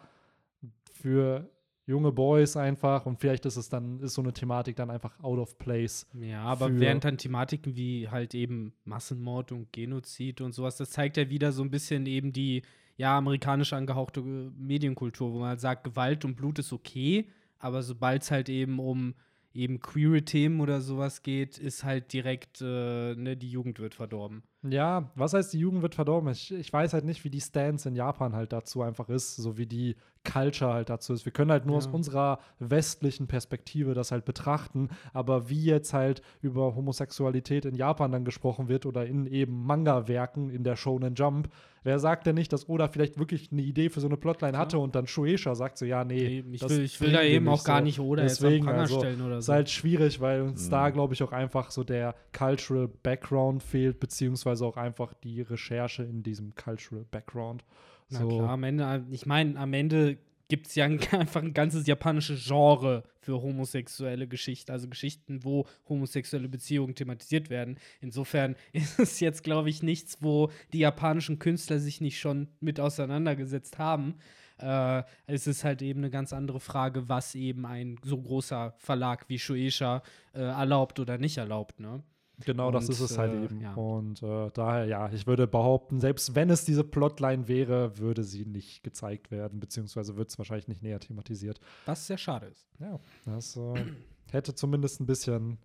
für 0.93 1.49
junge 1.87 2.13
Boys 2.13 2.57
einfach 2.57 3.07
und 3.07 3.21
vielleicht 3.21 3.45
ist 3.47 3.57
es 3.57 3.69
dann, 3.69 4.01
ist 4.01 4.15
so 4.15 4.23
eine 4.23 4.33
Thematik 4.33 4.77
dann 4.77 4.91
einfach 4.91 5.23
out 5.23 5.39
of 5.39 5.59
place. 5.59 6.07
Ja, 6.15 6.43
aber 6.43 6.79
während 6.81 7.05
dann 7.05 7.19
Thematiken 7.19 7.77
wie 7.77 8.09
halt 8.09 8.35
eben 8.35 8.73
Massenmord 8.85 9.53
und 9.53 9.73
Genozid 9.73 10.41
und 10.41 10.53
sowas, 10.53 10.77
das 10.77 10.91
zeigt 10.91 11.17
ja 11.17 11.29
wieder 11.29 11.53
so 11.53 11.63
ein 11.63 11.71
bisschen 11.71 12.07
eben 12.07 12.33
die 12.33 12.63
ja 12.97 13.19
amerikanisch 13.19 13.73
angehauchte 13.73 14.21
äh, 14.21 14.51
Medienkultur, 14.57 15.33
wo 15.33 15.39
man 15.41 15.49
halt 15.51 15.61
sagt, 15.61 15.85
Gewalt 15.85 16.25
und 16.25 16.37
Blut 16.37 16.59
ist 16.59 16.73
okay, 16.73 17.29
aber 17.59 17.83
sobald 17.83 18.23
es 18.23 18.31
halt 18.31 18.49
eben 18.49 18.79
um 18.79 19.15
eben 19.53 19.81
queere 19.81 20.23
Themen 20.23 20.61
oder 20.61 20.81
sowas 20.81 21.23
geht, 21.23 21.59
ist 21.59 21.85
halt 21.85 22.13
direkt, 22.13 22.61
äh, 22.61 23.15
ne, 23.15 23.37
die 23.37 23.51
Jugend 23.51 23.79
wird 23.79 23.95
verdorben. 23.95 24.43
Ja, 24.69 25.11
was 25.15 25.35
heißt, 25.35 25.53
die 25.53 25.59
Jugend 25.59 25.83
wird 25.83 25.95
verdorben? 25.95 26.31
Ich, 26.31 26.53
ich 26.53 26.73
weiß 26.73 26.95
halt 26.95 27.05
nicht, 27.05 27.23
wie 27.25 27.31
die 27.31 27.41
Stance 27.41 27.89
in 27.89 27.97
Japan 27.97 28.35
halt 28.35 28.53
dazu 28.53 28.81
einfach 28.83 29.09
ist, 29.09 29.37
so 29.37 29.59
wie 29.59 29.67
die 29.67 29.97
Culture 30.31 30.73
halt 30.73 30.89
dazu 30.89 31.13
ist. 31.13 31.27
Wir 31.27 31.33
können 31.33 31.51
halt 31.51 31.67
nur 31.67 31.75
Ja. 31.75 31.79
aus 31.79 31.87
unserer 31.87 32.39
westlichen 32.59 33.27
Perspektive 33.27 33.93
das 33.93 34.11
halt 34.11 34.25
betrachten, 34.25 34.89
aber 35.13 35.51
wie 35.51 35.63
jetzt 35.65 35.93
halt 35.93 36.23
über 36.41 36.75
Homosexualität 36.75 37.67
in 37.67 37.75
Japan 37.75 38.11
dann 38.11 38.25
gesprochen 38.25 38.69
wird 38.69 38.87
oder 38.87 39.05
in 39.05 39.27
eben 39.27 39.67
Manga-Werken 39.67 40.49
in 40.49 40.65
der 40.65 40.77
Shonen 40.77 41.15
Jump, 41.15 41.51
wer 41.83 41.99
sagt 41.99 42.27
denn 42.27 42.37
nicht, 42.37 42.55
dass 42.55 42.71
Oda 42.71 42.89
vielleicht 42.89 43.19
wirklich 43.19 43.53
eine 43.53 43.61
Idee 43.61 43.91
für 43.91 44.01
so 44.01 44.07
eine 44.07 44.17
Plotline 44.17 44.57
hatte 44.57 44.79
und 44.79 44.95
dann 44.95 45.07
Shueisha 45.07 45.55
sagt 45.55 45.77
so, 45.77 45.85
ja, 45.85 46.05
nee, 46.05 46.43
Nee, 46.47 46.55
ich 46.57 46.63
will, 46.71 46.81
ich 46.85 46.99
will 47.03 47.13
da 47.13 47.23
eben 47.23 47.47
auch 47.49 47.63
gar 47.63 47.81
so. 47.81 47.85
nicht 47.85 48.01
oder 48.01 48.23
Deswegen, 48.23 48.65
jetzt 48.65 48.75
am 48.75 48.81
also, 48.81 48.99
stellen 49.01 49.21
oder 49.21 49.39
ist 49.39 49.45
so. 49.45 49.53
halt 49.53 49.69
schwierig, 49.69 50.23
weil 50.23 50.41
uns 50.41 50.69
Mhm. 50.69 50.71
da, 50.71 50.89
glaube 50.89 51.13
ich, 51.13 51.23
auch 51.23 51.33
einfach 51.33 51.71
so 51.71 51.85
der 51.85 52.15
Cultural 52.33 52.89
Background 53.03 53.63
fehlt, 53.63 54.01
beziehungsweise 54.01 54.54
auch 54.63 54.77
einfach 54.77 55.15
die 55.15 55.43
Recherche 55.43 56.03
in 56.03 56.23
diesem 56.23 56.55
Cultural 56.55 57.05
Background. 57.11 57.65
Na 58.11 58.21
So, 58.21 58.29
klar, 58.29 58.51
am 58.51 58.65
Ende, 58.65 59.05
ich 59.11 59.27
meine, 59.27 59.59
am 59.59 59.73
Ende 59.73 60.19
gibt 60.49 60.67
es 60.67 60.75
ja 60.75 60.85
ein, 60.85 61.01
einfach 61.13 61.43
ein 61.43 61.55
ganzes 61.55 61.87
japanisches 61.87 62.45
Genre 62.45 63.05
für 63.21 63.41
homosexuelle 63.41 64.29
Geschichten, 64.29 64.71
also 64.73 64.89
Geschichten, 64.89 65.45
wo 65.45 65.67
homosexuelle 65.89 66.49
Beziehungen 66.49 66.95
thematisiert 66.95 67.51
werden. 67.51 67.79
Insofern 68.01 68.57
ist 68.73 68.99
es 68.99 69.21
jetzt, 69.21 69.43
glaube 69.43 69.71
ich, 69.71 69.83
nichts, 69.83 70.19
wo 70.21 70.51
die 70.73 70.81
japanischen 70.81 71.39
Künstler 71.39 71.79
sich 71.79 72.01
nicht 72.01 72.19
schon 72.19 72.49
mit 72.61 72.81
auseinandergesetzt 72.81 73.79
haben. 73.79 74.17
Äh, 74.59 75.03
es 75.27 75.47
ist 75.47 75.65
halt 75.65 75.83
eben 75.83 76.01
eine 76.01 76.11
ganz 76.11 76.33
andere 76.33 76.61
Frage, 76.61 77.09
was 77.09 77.35
eben 77.35 77.67
ein 77.67 77.99
so 78.05 78.21
großer 78.21 78.75
Verlag 78.79 79.29
wie 79.29 79.39
Shueisha 79.39 80.03
äh, 80.33 80.41
erlaubt 80.41 81.01
oder 81.01 81.19
nicht 81.19 81.39
erlaubt, 81.39 81.81
ne? 81.81 82.03
Genau 82.45 82.71
das 82.71 82.87
und, 82.87 82.91
ist 82.91 83.01
es 83.01 83.19
halt 83.19 83.33
äh, 83.33 83.45
eben. 83.45 83.61
ja. 83.61 83.75
Und 83.75 84.23
äh, 84.23 84.51
daher, 84.53 84.87
ja, 84.87 85.11
ich 85.13 85.27
würde 85.27 85.47
behaupten, 85.47 86.01
selbst 86.01 86.35
wenn 86.35 86.51
es 86.51 86.65
diese 86.65 86.85
Plotline 86.85 87.49
wäre, 87.49 87.99
würde 87.99 88.25
sie 88.25 88.45
nicht 88.45 88.83
gezeigt 88.83 89.31
werden, 89.31 89.61
beziehungsweise 89.61 90.17
wird 90.17 90.31
es 90.31 90.39
wahrscheinlich 90.39 90.69
nicht 90.69 90.83
näher 90.83 91.01
thematisiert. 91.01 91.61
Was 91.87 92.07
sehr 92.07 92.19
schade 92.19 92.47
ist. 92.47 92.67
Ja, 92.79 92.99
das 93.25 93.57
äh, 93.57 93.85
hätte 94.33 94.55
zumindest 94.55 95.01
ein 95.01 95.07
bisschen 95.07 95.59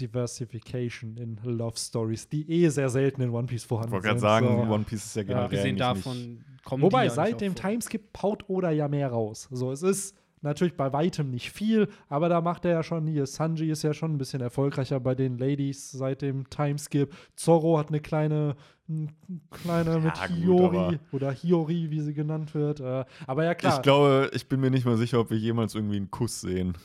Diversification 0.00 1.16
in 1.16 1.38
Love 1.44 1.76
Stories, 1.76 2.28
die 2.28 2.50
eh 2.50 2.68
sehr 2.70 2.88
selten 2.88 3.20
in 3.20 3.30
One 3.30 3.46
Piece 3.46 3.62
Ich 3.62 3.68
vorhanden 3.68 3.92
wollte 3.92 4.08
sind. 4.08 4.20
gerade 4.20 4.44
sagen, 4.44 4.66
so. 4.66 4.74
One 4.74 4.84
Piece 4.84 5.04
ist 5.04 5.16
ja 5.16 5.22
generell 5.22 5.44
Abgesehen 5.44 5.80
eigentlich 5.82 6.04
davon 6.04 6.34
nicht 6.34 6.64
kommen 6.64 6.82
Wobei, 6.82 7.02
die 7.02 7.08
ja 7.08 7.14
seit 7.14 7.26
nicht 7.32 7.40
dem. 7.40 7.54
Timeskip 7.54 8.12
paut 8.12 8.48
Oda 8.48 8.70
ja 8.70 8.88
mehr 8.88 9.08
raus. 9.08 9.48
So, 9.50 9.70
es 9.72 9.82
ist 9.82 10.16
natürlich 10.42 10.76
bei 10.76 10.92
weitem 10.92 11.30
nicht 11.30 11.50
viel, 11.50 11.88
aber 12.08 12.28
da 12.28 12.40
macht 12.40 12.64
er 12.64 12.72
ja 12.72 12.82
schon 12.82 13.06
hier. 13.06 13.26
Sanji 13.26 13.70
ist 13.70 13.82
ja 13.82 13.94
schon 13.94 14.14
ein 14.14 14.18
bisschen 14.18 14.40
erfolgreicher 14.40 15.00
bei 15.00 15.14
den 15.14 15.38
Ladies 15.38 15.90
seit 15.90 16.22
dem 16.22 16.48
Timeskip. 16.50 17.14
Zorro 17.36 17.78
hat 17.78 17.88
eine 17.88 18.00
kleine, 18.00 18.56
eine 18.88 19.08
kleine 19.50 20.00
mit 20.00 20.14
gut, 20.14 20.28
Hiyori 20.28 20.98
oder 21.12 21.32
Hiyori, 21.32 21.90
wie 21.90 22.00
sie 22.00 22.14
genannt 22.14 22.54
wird. 22.54 22.80
Äh, 22.80 23.04
aber 23.26 23.44
ja, 23.44 23.54
klar. 23.54 23.76
Ich 23.76 23.82
glaube, 23.82 24.30
ich 24.34 24.48
bin 24.48 24.60
mir 24.60 24.70
nicht 24.70 24.84
mal 24.84 24.96
sicher, 24.96 25.20
ob 25.20 25.30
wir 25.30 25.38
jemals 25.38 25.74
irgendwie 25.74 25.96
einen 25.96 26.10
Kuss 26.10 26.40
sehen. 26.40 26.76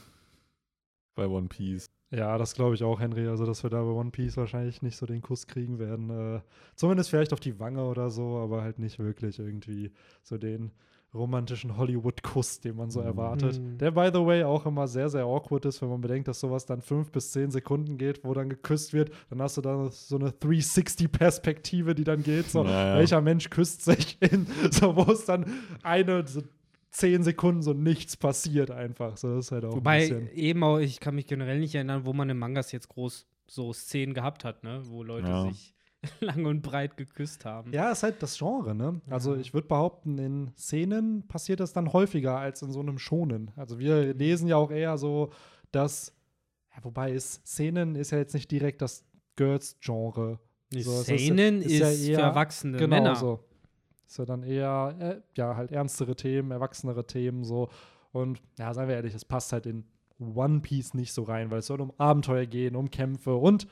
Bei 1.16 1.28
One 1.28 1.48
Piece. 1.48 1.88
Ja, 2.10 2.38
das 2.38 2.54
glaube 2.54 2.76
ich 2.76 2.84
auch, 2.84 3.00
Henry. 3.02 3.28
Also, 3.28 3.46
dass 3.46 3.64
wir 3.64 3.70
da 3.70 3.82
bei 3.82 3.90
One 3.90 4.12
Piece 4.12 4.38
wahrscheinlich 4.38 4.82
nicht 4.82 4.96
so 4.96 5.06
den 5.06 5.22
Kuss 5.22 5.48
kriegen 5.48 5.78
werden. 5.78 6.10
Äh, 6.10 6.42
zumindest 6.76 7.10
vielleicht 7.10 7.34
auf 7.34 7.40
die 7.40 7.60
Wange 7.60 7.84
oder 7.84 8.10
so, 8.10 8.38
aber 8.38 8.62
halt 8.62 8.80
nicht 8.80 9.00
wirklich 9.00 9.40
irgendwie 9.40 9.92
so 10.24 10.38
den 10.38 10.72
romantischen 11.14 11.78
Hollywood-Kuss, 11.78 12.60
den 12.60 12.76
man 12.76 12.90
so 12.90 13.00
erwartet. 13.02 13.60
Mhm. 13.60 13.78
Der, 13.78 13.92
by 13.92 14.10
the 14.14 14.26
way, 14.26 14.44
auch 14.44 14.66
immer 14.66 14.88
sehr, 14.88 15.10
sehr 15.10 15.24
awkward 15.24 15.66
ist, 15.66 15.82
wenn 15.82 15.90
man 15.90 16.02
bedenkt, 16.02 16.28
dass 16.28 16.40
sowas 16.40 16.66
dann 16.66 16.82
fünf 16.82 17.12
bis 17.12 17.32
zehn 17.32 17.50
Sekunden 17.50 17.98
geht, 17.98 18.24
wo 18.24 18.34
dann 18.34 18.50
geküsst 18.50 18.94
wird. 18.94 19.12
Dann 19.30 19.42
hast 19.42 19.58
du 19.58 19.62
da 19.62 19.90
so 19.90 20.18
eine 20.18 20.30
360-Perspektive, 20.32 21.96
die 21.96 22.04
dann 22.04 22.24
geht. 22.24 22.50
So, 22.50 22.64
Naja. 22.64 22.96
welcher 22.98 23.22
Mensch 23.22 23.50
küsst 23.50 23.84
sich 23.84 24.18
in, 24.22 24.48
so, 24.72 24.96
wo 24.96 25.12
es 25.12 25.26
dann 25.26 25.46
eine, 25.84 26.28
so 26.28 26.42
zehn 26.92 27.24
Sekunden 27.24 27.62
so 27.62 27.74
nichts 27.74 28.18
passiert 28.18 28.72
einfach. 28.72 29.18
So, 29.18 29.36
das 29.36 29.46
ist 29.48 29.52
halt 29.52 29.66
auch 29.66 29.76
Wobei 29.76 30.08
eben 30.34 30.64
auch, 30.64 30.78
ich 30.80 31.00
kann 31.00 31.16
mich 31.16 31.28
generell 31.28 31.60
nicht 31.60 31.76
erinnern, 31.76 32.06
wo 32.06 32.14
man 32.14 32.30
in 32.30 32.38
Mangas 32.38 32.72
jetzt 32.72 32.90
groß 32.90 33.28
so 33.48 33.72
Szenen 33.74 34.14
gehabt 34.14 34.44
hat, 34.44 34.64
ne? 34.64 34.82
Wo 34.86 35.04
Leute 35.04 35.30
Ja. 35.30 35.44
sich 35.50 35.74
lang 36.22 36.46
und 36.46 36.62
breit 36.62 36.96
geküsst 36.98 37.44
haben. 37.46 37.74
Ja, 37.74 37.92
ist 37.92 38.04
halt 38.04 38.22
das 38.22 38.38
Genre, 38.38 38.76
ne? 38.76 39.02
Also 39.10 39.34
Ja. 39.34 39.40
ich 39.42 39.54
würde 39.54 39.68
behaupten, 39.68 40.18
in 40.20 40.52
Szenen 40.58 41.28
passiert 41.28 41.60
das 41.60 41.74
dann 41.74 41.92
häufiger 41.94 42.38
als 42.38 42.62
in 42.62 42.72
so 42.72 42.80
einem 42.80 43.00
Schonen. 43.00 43.52
Also 43.56 43.80
wir 43.80 44.14
lesen 44.14 44.48
ja 44.48 44.58
auch 44.58 44.72
eher 44.72 44.98
so, 44.98 45.32
dass, 45.72 46.14
ja, 46.76 46.84
wobei 46.84 47.12
ist, 47.12 47.46
Szenen 47.48 47.96
ist 47.96 48.12
ja 48.12 48.20
jetzt 48.20 48.34
nicht 48.34 48.50
direkt 48.52 48.82
das 48.82 49.06
Girls-Genre. 49.38 50.40
So, 50.72 50.78
es 50.80 51.00
ist- 51.00 51.06
Szenen 51.08 51.62
ist 51.62 51.72
ist, 51.72 51.80
ja 51.80 51.88
für 51.88 52.12
eher- 52.22 52.28
erwachsene 52.28 52.78
Genau 52.78 52.96
Männer. 52.96 53.16
so. 53.16 53.40
Ist 54.08 54.18
ja 54.20 54.26
dann 54.26 54.44
eher, 54.44 54.96
äh, 55.00 55.22
ja, 55.36 55.56
halt 55.56 55.72
ernstere 55.72 56.16
Themen, 56.16 56.52
erwachsenere 56.52 57.06
Themen 57.06 57.44
so. 57.44 57.70
Und 58.12 58.42
ja, 58.58 58.74
seien 58.74 58.88
wir 58.88 58.96
ehrlich, 58.96 59.14
es 59.14 59.26
passt 59.26 59.52
halt 59.52 59.66
in 59.66 59.86
One 60.20 60.62
Piece 60.62 60.94
nicht 60.94 61.12
so 61.14 61.24
rein, 61.24 61.52
weil 61.52 61.60
es 61.60 61.68
soll 61.68 61.82
um 61.82 61.92
Abenteuer 61.98 62.46
gehen, 62.46 62.76
um 62.76 62.90
Kämpfe 62.90 63.36
und 63.36 63.68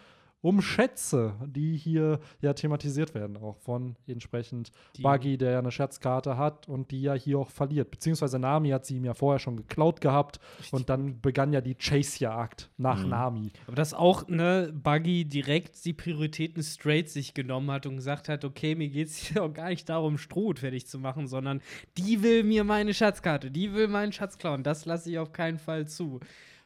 um 0.45 0.61
Schätze, 0.61 1.33
die 1.47 1.75
hier 1.75 2.19
ja 2.39 2.53
thematisiert 2.53 3.15
werden, 3.15 3.35
auch 3.37 3.57
von 3.57 3.95
entsprechend 4.05 4.71
Die- 4.95 5.01
Buggy, 5.01 5.39
der 5.39 5.51
ja 5.53 5.59
eine 5.59 5.71
Schatzkarte 5.71 6.37
hat 6.37 6.67
und 6.69 6.91
die 6.91 7.01
ja 7.01 7.15
hier 7.15 7.39
auch 7.39 7.49
verliert. 7.49 7.89
Beziehungsweise 7.89 8.37
Nami 8.37 8.69
hat 8.69 8.85
sie 8.85 8.97
ihm 8.97 9.05
ja 9.05 9.15
vorher 9.15 9.39
schon 9.39 9.57
geklaut 9.57 10.01
gehabt 10.01 10.39
und 10.71 10.87
dann 10.89 11.19
begann 11.19 11.51
ja 11.51 11.61
die 11.61 11.73
Chase-Jagd 11.73 12.69
nach 12.77 13.01
Mhm. 13.03 13.09
Nami. 13.09 13.51
Aber 13.65 13.75
dass 13.75 13.95
auch 13.95 14.27
ne 14.27 14.71
Buggy 14.71 15.25
direkt 15.25 15.83
die 15.83 15.93
Prioritäten 15.93 16.61
straight 16.61 17.09
sich 17.09 17.33
genommen 17.33 17.71
hat 17.71 17.87
und 17.87 17.95
gesagt 17.95 18.29
hat, 18.29 18.45
okay, 18.45 18.75
mir 18.75 18.89
geht 18.89 19.07
es 19.07 19.17
hier 19.17 19.43
auch 19.43 19.51
gar 19.53 19.69
nicht 19.69 19.89
darum, 19.89 20.19
Stroh 20.19 20.53
fertig 20.55 20.85
zu 20.85 20.99
machen, 20.99 21.25
sondern 21.27 21.59
die 21.97 22.21
will 22.21 22.43
mir 22.43 22.63
meine 22.63 22.93
Schatzkarte, 22.93 23.49
die 23.49 23.73
will 23.73 23.87
meinen 23.87 24.11
Schatz 24.11 24.37
klauen. 24.37 24.61
Das 24.61 24.85
lasse 24.85 25.09
ich 25.09 25.17
auf 25.17 25.31
keinen 25.33 25.57
Fall 25.57 25.87
zu. 25.87 26.19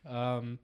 Ähm, 0.06 0.60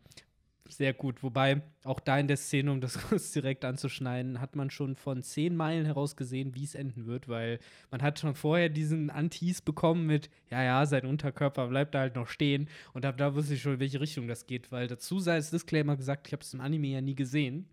sehr 0.67 0.93
gut. 0.93 1.23
Wobei 1.23 1.61
auch 1.83 1.99
da 1.99 2.17
in 2.17 2.27
der 2.27 2.37
Szene, 2.37 2.71
um 2.71 2.81
das 2.81 2.97
direkt 3.33 3.65
anzuschneiden, 3.65 4.41
hat 4.41 4.55
man 4.55 4.69
schon 4.69 4.95
von 4.95 5.21
zehn 5.21 5.55
Meilen 5.55 5.85
heraus 5.85 6.15
gesehen, 6.15 6.55
wie 6.55 6.63
es 6.63 6.75
enden 6.75 7.05
wird, 7.05 7.27
weil 7.27 7.59
man 7.91 8.01
hat 8.01 8.19
schon 8.19 8.35
vorher 8.35 8.69
diesen 8.69 9.09
Antis 9.09 9.61
bekommen 9.61 10.05
mit, 10.05 10.29
ja, 10.49 10.63
ja, 10.63 10.85
sein 10.85 11.05
Unterkörper 11.05 11.67
bleibt 11.67 11.95
da 11.95 11.99
halt 11.99 12.15
noch 12.15 12.27
stehen. 12.27 12.69
Und 12.93 13.05
ab 13.05 13.17
da 13.17 13.35
wusste 13.35 13.53
ich 13.53 13.61
schon, 13.61 13.73
in 13.73 13.79
welche 13.79 14.01
Richtung 14.01 14.27
das 14.27 14.47
geht, 14.47 14.71
weil 14.71 14.87
dazu 14.87 15.19
sei 15.19 15.33
als 15.33 15.51
Disclaimer 15.51 15.97
gesagt, 15.97 16.27
ich 16.27 16.33
habe 16.33 16.43
es 16.43 16.53
im 16.53 16.61
Anime 16.61 16.87
ja 16.87 17.01
nie 17.01 17.15
gesehen. 17.15 17.67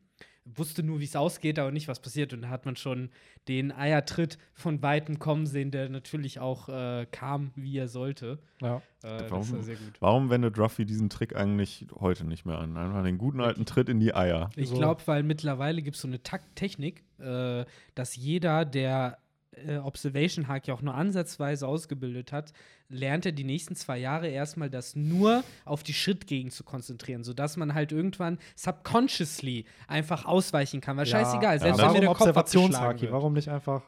Wusste 0.45 0.83
nur, 0.83 0.99
wie 0.99 1.05
es 1.05 1.15
ausgeht, 1.15 1.59
aber 1.61 1.71
nicht, 1.71 1.87
was 1.87 2.01
passiert. 2.01 2.33
Und 2.33 2.43
da 2.43 2.49
hat 2.49 2.67
man 2.67 2.75
schon 2.75 3.11
den 3.47 3.71
Eiertritt 3.71 4.39
von 4.55 4.83
Weitem 4.83 5.21
kommen 5.21 5.47
sehen, 5.47 5.71
der 5.71 5.89
natürlich 5.89 6.41
auch 6.41 6.69
äh, 6.69 7.07
kam, 7.11 7.53
wie 7.55 7.79
er 7.79 7.87
sollte. 7.87 8.41
Ja. 8.61 8.79
Äh, 9.05 9.19
das 9.19 9.31
Warum? 9.31 9.53
war 9.53 9.63
sehr 9.63 9.77
gut. 9.77 9.93
Warum 10.01 10.31
wendet 10.31 10.59
Ruffy 10.59 10.85
diesen 10.85 11.09
Trick 11.11 11.37
eigentlich 11.37 11.87
heute 11.95 12.25
nicht 12.25 12.45
mehr 12.45 12.59
an? 12.59 12.77
Einfach 12.77 13.05
den 13.05 13.19
guten 13.19 13.41
alten 13.41 13.67
Tritt 13.67 13.89
in 13.89 14.01
die 14.01 14.15
Eier. 14.15 14.51
Ich 14.57 14.71
So. 14.71 14.77
glaube, 14.77 15.01
weil 15.07 15.23
mittlerweile 15.23 15.81
gibt 15.81 15.95
es 15.95 16.03
so 16.03 16.09
eine 16.09 16.23
Takt 16.25 16.57
Technik, 16.57 17.05
äh, 17.21 17.65
dass 17.95 18.17
jeder, 18.17 18.65
der 18.65 19.19
äh, 19.67 19.77
Observation 19.79 20.49
Hack 20.49 20.67
ja 20.67 20.75
auch 20.75 20.83
nur 20.83 20.95
ansatzweise 20.95 21.67
ausgebildet 21.67 22.33
hat, 22.33 22.53
lernt 22.89 23.27
er 23.27 23.33
die 23.33 23.45
nächsten 23.45 23.75
zwei 23.75 23.99
Jahre 23.99 24.29
erstmal 24.29 24.71
das 24.71 24.97
nur 24.97 25.45
auf 25.65 25.83
die 25.83 25.95
Schrittgegend 25.95 26.53
zu 26.53 26.65
konzentrieren, 26.65 27.25
sodass 27.25 27.57
man 27.57 27.75
halt 27.75 27.93
irgendwann 27.93 28.39
subconsciously 28.57 29.65
einfach 29.89 30.25
ausweichen 30.25 30.81
kann. 30.81 30.97
Weil 30.97 31.07
scheißegal, 31.07 31.59
selbst 31.61 31.79
Ja, 31.79 31.87
wenn 31.87 31.93
mir 31.95 32.01
der 32.01 32.09
warum 32.11 32.19
Kopf 32.19 32.37
abgeschlagen 32.37 32.67
Observationshaki? 32.69 33.03
wird. 33.03 33.13
Warum 33.13 33.33
nicht 33.33 33.49
einfach 33.49 33.83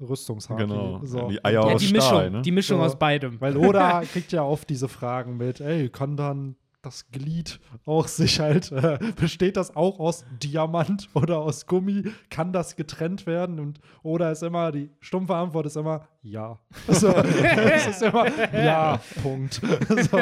Rüstungshaki? 0.00 0.62
Genau. 0.66 1.00
So. 1.04 1.28
Die 1.28 1.42
Eier 1.44 1.52
Ja, 1.52 1.60
aus 1.74 1.80
die 1.80 1.86
Stahl, 1.88 1.96
Mischung, 2.24 2.32
ne? 2.32 2.42
die 2.42 2.50
Mischung 2.52 2.78
So. 2.78 2.84
aus 2.84 2.98
beidem. 2.98 3.40
Weil 3.40 3.56
Oda 3.56 4.00
kriegt 4.12 4.32
ja 4.32 4.42
oft 4.42 4.68
diese 4.68 4.88
Fragen 4.88 5.36
mit, 5.36 5.60
ey, 5.60 5.88
kann 5.88 6.16
dann 6.16 6.56
das 6.86 7.10
Glied 7.10 7.58
auch 7.84 8.06
sich 8.06 8.38
halt, 8.40 8.70
äh, 8.72 8.98
besteht 9.16 9.56
das 9.56 9.74
auch 9.74 9.98
aus 9.98 10.24
Diamant 10.42 11.08
oder 11.14 11.38
aus 11.38 11.66
Gummi? 11.66 12.04
Kann 12.30 12.52
das 12.52 12.76
getrennt 12.76 13.26
werden? 13.26 13.58
Und 13.58 13.80
Oda 14.02 14.30
ist 14.30 14.42
immer, 14.42 14.70
die 14.70 14.90
stumpfe 15.00 15.34
Antwort 15.34 15.66
ist 15.66 15.76
immer 15.76 16.08
ja. 16.30 16.58
So, 16.88 17.08
es 17.16 17.86
ist 17.86 18.02
immer 18.02 18.26
ja, 18.52 19.00
Punkt. 19.22 19.60
So. 20.10 20.18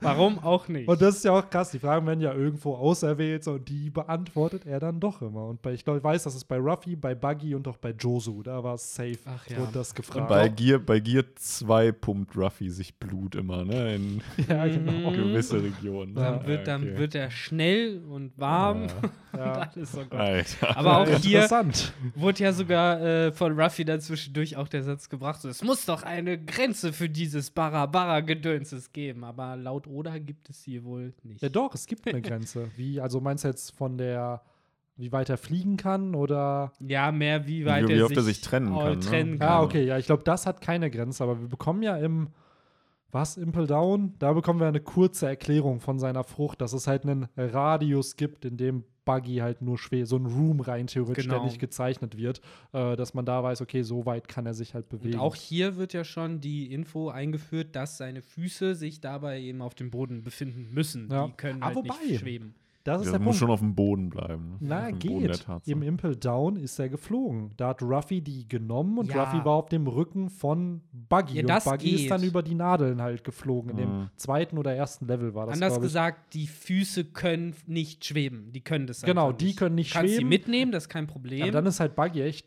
Warum 0.00 0.38
auch 0.38 0.68
nicht? 0.68 0.88
Und 0.88 1.00
das 1.00 1.16
ist 1.16 1.24
ja 1.24 1.32
auch 1.32 1.48
krass. 1.48 1.70
Die 1.70 1.78
Fragen 1.78 2.06
werden 2.06 2.20
ja 2.20 2.32
irgendwo 2.32 2.74
auserwählt 2.74 3.44
so, 3.44 3.52
und 3.52 3.68
die 3.68 3.90
beantwortet 3.90 4.66
er 4.66 4.80
dann 4.80 4.98
doch 5.00 5.22
immer. 5.22 5.46
Und 5.46 5.62
bei, 5.62 5.72
ich 5.72 5.84
glaube, 5.84 5.98
ich 5.98 6.04
weiß, 6.04 6.22
das 6.24 6.34
ist 6.34 6.44
bei 6.44 6.56
Ruffy, 6.58 6.96
bei 6.96 7.14
Buggy 7.14 7.54
und 7.54 7.66
auch 7.68 7.76
bei 7.76 7.90
Josu. 7.90 8.42
Da 8.42 8.62
war 8.62 8.74
es 8.74 8.94
safe. 8.94 9.18
Ach 9.26 9.46
ja. 9.48 9.58
Wurde 9.58 9.72
das 9.72 9.94
gefragt. 9.94 10.28
Bei 10.28 10.48
Gear, 10.48 10.78
bei 10.78 11.00
Gear 11.00 11.24
2 11.36 11.92
pumpt 11.92 12.36
Ruffy 12.36 12.70
sich 12.70 12.94
Blut 12.94 13.34
immer, 13.34 13.64
ne? 13.64 13.94
In 13.96 14.22
ja, 14.48 14.66
genau. 14.66 15.10
Gewisse 15.12 15.62
Regionen. 15.62 16.14
dann, 16.14 16.40
Ja, 16.40 16.46
wird, 16.46 16.66
dann 16.66 16.82
okay. 16.82 16.98
wird 16.98 17.14
er 17.14 17.30
schnell 17.30 18.02
und 18.08 18.32
warm 18.38 18.82
Ja. 18.82 18.88
und 19.32 19.40
alles 19.40 19.92
so 19.92 20.00
gut. 20.00 20.12
Alter. 20.14 20.76
Aber 20.76 20.98
auch 20.98 21.08
hier 21.08 21.42
Interessant. 21.42 21.92
wurde 22.14 22.42
ja 22.42 22.52
sogar 22.52 23.00
äh, 23.00 23.32
von 23.32 23.58
Ruffy 23.58 23.84
dann 23.84 24.00
zwischendurch 24.00 24.56
auch 24.56 24.68
der 24.72 24.82
Satz 24.82 25.08
gebracht, 25.08 25.40
so, 25.40 25.48
es 25.48 25.62
muss 25.62 25.86
doch 25.86 26.02
eine 26.02 26.42
Grenze 26.42 26.92
für 26.92 27.08
dieses 27.08 27.50
Barra-Barra-Gedönses 27.50 28.92
geben. 28.92 29.24
Aber 29.24 29.56
laut 29.56 29.86
Oda 29.86 30.18
gibt 30.18 30.50
es 30.50 30.62
hier 30.62 30.84
wohl 30.84 31.14
nicht. 31.22 31.42
Ja, 31.42 31.48
doch, 31.48 31.74
es 31.74 31.86
gibt 31.86 32.06
eine 32.08 32.22
Grenze. 32.22 32.68
Wie, 32.76 33.00
also 33.00 33.20
meinst 33.20 33.44
du 33.44 33.48
jetzt 33.48 33.76
von 33.76 33.98
der, 33.98 34.42
wie 34.96 35.12
weit 35.12 35.28
er 35.28 35.38
fliegen 35.38 35.76
kann 35.76 36.14
oder. 36.14 36.72
Ja, 36.80 37.12
mehr 37.12 37.46
wie 37.46 37.64
weit 37.66 37.88
wie 37.88 37.94
er, 37.94 38.04
oft 38.04 38.10
sich, 38.10 38.18
er 38.18 38.22
sich 38.22 38.40
trennen 38.40 38.74
kann, 38.74 38.98
ne? 38.98 39.00
trennen 39.00 39.38
kann. 39.38 39.48
Ja, 39.48 39.62
okay, 39.62 39.84
ja, 39.84 39.98
ich 39.98 40.06
glaube, 40.06 40.22
das 40.24 40.46
hat 40.46 40.60
keine 40.60 40.90
Grenze, 40.90 41.22
aber 41.22 41.40
wir 41.40 41.48
bekommen 41.48 41.82
ja 41.82 41.96
im. 41.96 42.28
Was, 43.12 43.36
Impel 43.36 43.66
Down? 43.66 44.14
Da 44.20 44.32
bekommen 44.34 44.60
wir 44.60 44.68
eine 44.68 44.78
kurze 44.78 45.26
Erklärung 45.26 45.80
von 45.80 45.98
seiner 45.98 46.22
Frucht, 46.22 46.60
dass 46.60 46.72
es 46.72 46.86
halt 46.86 47.02
einen 47.02 47.26
Radius 47.36 48.14
gibt, 48.14 48.44
in 48.44 48.56
dem 48.56 48.84
Buggy 49.14 49.36
halt 49.36 49.62
nur 49.62 49.78
schwer, 49.78 50.06
so 50.06 50.16
ein 50.16 50.26
Room 50.26 50.60
rein 50.60 50.86
theoretisch, 50.86 51.24
Genau. 51.26 51.44
nicht 51.44 51.58
gezeichnet 51.58 52.16
wird, 52.16 52.40
äh, 52.72 52.96
dass 52.96 53.14
man 53.14 53.24
da 53.24 53.42
weiß, 53.42 53.60
okay, 53.62 53.82
so 53.82 54.06
weit 54.06 54.28
kann 54.28 54.46
er 54.46 54.54
sich 54.54 54.74
halt 54.74 54.88
bewegen. 54.88 55.14
Und 55.14 55.20
auch 55.20 55.34
hier 55.34 55.76
wird 55.76 55.92
ja 55.92 56.04
schon 56.04 56.40
die 56.40 56.72
Info 56.72 57.08
eingeführt, 57.08 57.74
dass 57.76 57.96
seine 57.98 58.22
Füße 58.22 58.74
sich 58.74 59.00
dabei 59.00 59.40
eben 59.40 59.62
auf 59.62 59.74
dem 59.74 59.90
Boden 59.90 60.22
befinden 60.22 60.68
müssen. 60.72 61.08
Ja. 61.10 61.26
Die 61.26 61.32
können 61.32 61.62
Ah, 61.62 61.66
halt 61.66 61.76
wobei, 61.76 61.94
nicht 62.06 62.20
schweben. 62.20 62.54
Das 62.92 63.02
ist 63.02 63.06
Der 63.06 63.12
der 63.12 63.20
muss 63.20 63.34
Punkt. 63.34 63.38
schon 63.38 63.50
auf 63.50 63.60
dem 63.60 63.74
Boden 63.74 64.08
bleiben. 64.10 64.50
ne? 64.52 64.56
Na, 64.60 64.90
dem 64.90 64.98
geht. 64.98 65.46
Im 65.66 65.82
Impel 65.82 66.16
Down 66.16 66.56
ist 66.56 66.78
er 66.78 66.88
geflogen. 66.88 67.52
Da 67.56 67.68
hat 67.68 67.82
Ruffy 67.82 68.20
die 68.20 68.46
genommen 68.48 68.98
und 68.98 69.08
Ja. 69.12 69.24
Ruffy 69.24 69.44
war 69.44 69.54
auf 69.54 69.68
dem 69.68 69.86
Rücken 69.86 70.28
von 70.30 70.82
Buggy. 70.92 71.40
Ja, 71.46 71.56
und 71.56 71.64
Buggy 71.64 71.90
ist 71.90 72.00
geht. 72.02 72.10
dann 72.10 72.22
über 72.22 72.42
die 72.42 72.54
Nadeln 72.54 73.00
halt 73.02 73.24
geflogen. 73.24 73.70
In 73.72 73.76
dem 73.76 73.88
Mhm. 74.02 74.08
zweiten 74.16 74.58
oder 74.58 74.74
ersten 74.74 75.06
Level 75.06 75.34
war 75.34 75.46
das. 75.46 75.54
Anders 75.54 75.80
gesagt, 75.80 76.34
die 76.34 76.46
Füße 76.46 77.04
können 77.04 77.54
nicht 77.66 78.04
schweben. 78.04 78.52
Die 78.52 78.60
können 78.60 78.86
das 78.86 79.02
Genau, 79.02 79.32
die 79.32 79.46
nicht. 79.46 79.58
können 79.58 79.74
nicht 79.74 79.92
kannst 79.92 80.12
schweben. 80.14 80.28
sie 80.28 80.28
mitnehmen, 80.28 80.72
das 80.72 80.84
ist 80.84 80.88
kein 80.88 81.06
Problem. 81.06 81.42
Aber 81.42 81.52
dann 81.52 81.66
ist 81.66 81.80
halt 81.80 81.94
Buggy 81.96 82.22
echt 82.22 82.46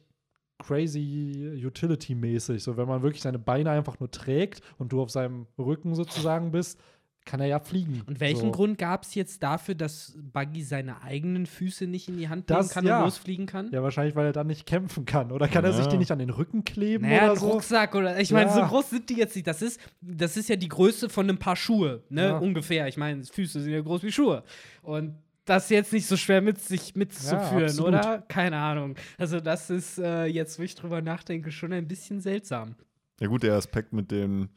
crazy 0.59 1.61
Utility-mäßig. 1.65 2.63
So, 2.63 2.77
wenn 2.77 2.87
man 2.87 3.01
wirklich 3.01 3.21
seine 3.21 3.39
Beine 3.39 3.71
einfach 3.71 3.99
nur 3.99 4.09
trägt 4.11 4.61
und 4.77 4.91
du 4.93 5.01
auf 5.01 5.09
seinem 5.09 5.47
Rücken 5.57 5.93
sozusagen 5.95 6.51
bist, 6.51 6.79
kann 7.25 7.39
er 7.39 7.47
ja 7.47 7.59
fliegen. 7.59 8.01
und 8.05 8.19
welchen 8.19 8.47
so. 8.47 8.51
Grund 8.51 8.77
gab 8.77 9.03
es 9.03 9.15
jetzt 9.15 9.41
dafür, 9.43 9.75
dass 9.75 10.17
Buggy 10.33 10.61
seine 10.63 11.01
eigenen 11.03 11.45
Füße 11.45 11.87
nicht 11.87 12.09
in 12.09 12.17
die 12.17 12.27
Hand 12.29 12.49
nehmen 12.49 12.59
Das- 12.59 12.69
kann 12.69 12.85
ja. 12.85 12.99
und 12.99 13.05
losfliegen 13.05 13.45
kann? 13.45 13.69
Ja, 13.71 13.81
wahrscheinlich, 13.81 14.15
weil 14.15 14.25
er 14.25 14.33
dann 14.33 14.47
nicht 14.47 14.65
kämpfen 14.65 15.05
kann. 15.05 15.31
Oder 15.31 15.47
kann 15.47 15.63
er 15.63 15.73
sich 15.73 15.85
Ja. 15.85 15.91
die 15.91 15.97
nicht 15.97 16.11
an 16.11 16.19
den 16.19 16.29
Rücken 16.29 16.63
kleben 16.65 17.07
Naja, 17.07 17.31
oder 17.31 17.39
so? 17.39 17.49
Rucksack 17.51 17.95
oder 17.95 18.19
ich 18.19 18.31
meine, 18.31 18.51
so 18.51 18.59
Ja. 18.59 18.67
groß 18.67 18.89
sind 18.89 19.09
die 19.09 19.15
jetzt 19.15 19.35
nicht. 19.35 19.47
Das 19.47 19.61
ist, 19.61 19.79
das 20.01 20.35
ist 20.37 20.49
ja 20.49 20.55
die 20.57 20.67
Größe 20.69 21.09
von 21.09 21.29
einem 21.29 21.37
Paar 21.39 21.55
Schuhe, 21.55 22.03
ne? 22.09 22.23
Ja. 22.29 22.37
Ungefähr. 22.37 22.87
Ich 22.87 22.97
meine, 22.97 23.23
Füße 23.23 23.61
sind 23.61 23.71
ja 23.71 23.81
groß 23.81 24.03
wie 24.03 24.11
Schuhe. 24.11 24.43
Und 24.81 25.15
das 25.45 25.69
jetzt 25.69 25.91
nicht 25.91 26.05
so 26.07 26.15
schwer 26.17 26.41
mit 26.41 26.59
sich 26.61 26.95
mitzuführen, 26.95 27.77
oder? 27.81 28.23
Keine 28.29 28.57
Ahnung. 28.57 28.95
Also, 29.17 29.39
das 29.41 29.69
ist 29.69 29.97
äh, 29.99 30.25
jetzt, 30.25 30.57
wo 30.57 30.63
ich 30.63 30.75
drüber 30.75 31.01
nachdenke, 31.01 31.51
schon 31.51 31.73
ein 31.73 31.87
bisschen 31.87 32.21
seltsam. 32.21 32.75
Ja, 33.19 33.27
gut, 33.27 33.43
der 33.43 33.55
Aspekt 33.55 33.91
mit 33.93 34.09
dem, 34.11 34.49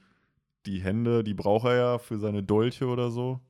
die 0.66 0.80
Hände, 0.80 1.24
die 1.24 1.34
braucht 1.34 1.66
er 1.66 1.76
ja 1.76 1.98
für 1.98 2.18
seine 2.18 2.42
Dolche 2.42 2.86
oder 2.86 3.10
so. 3.10 3.40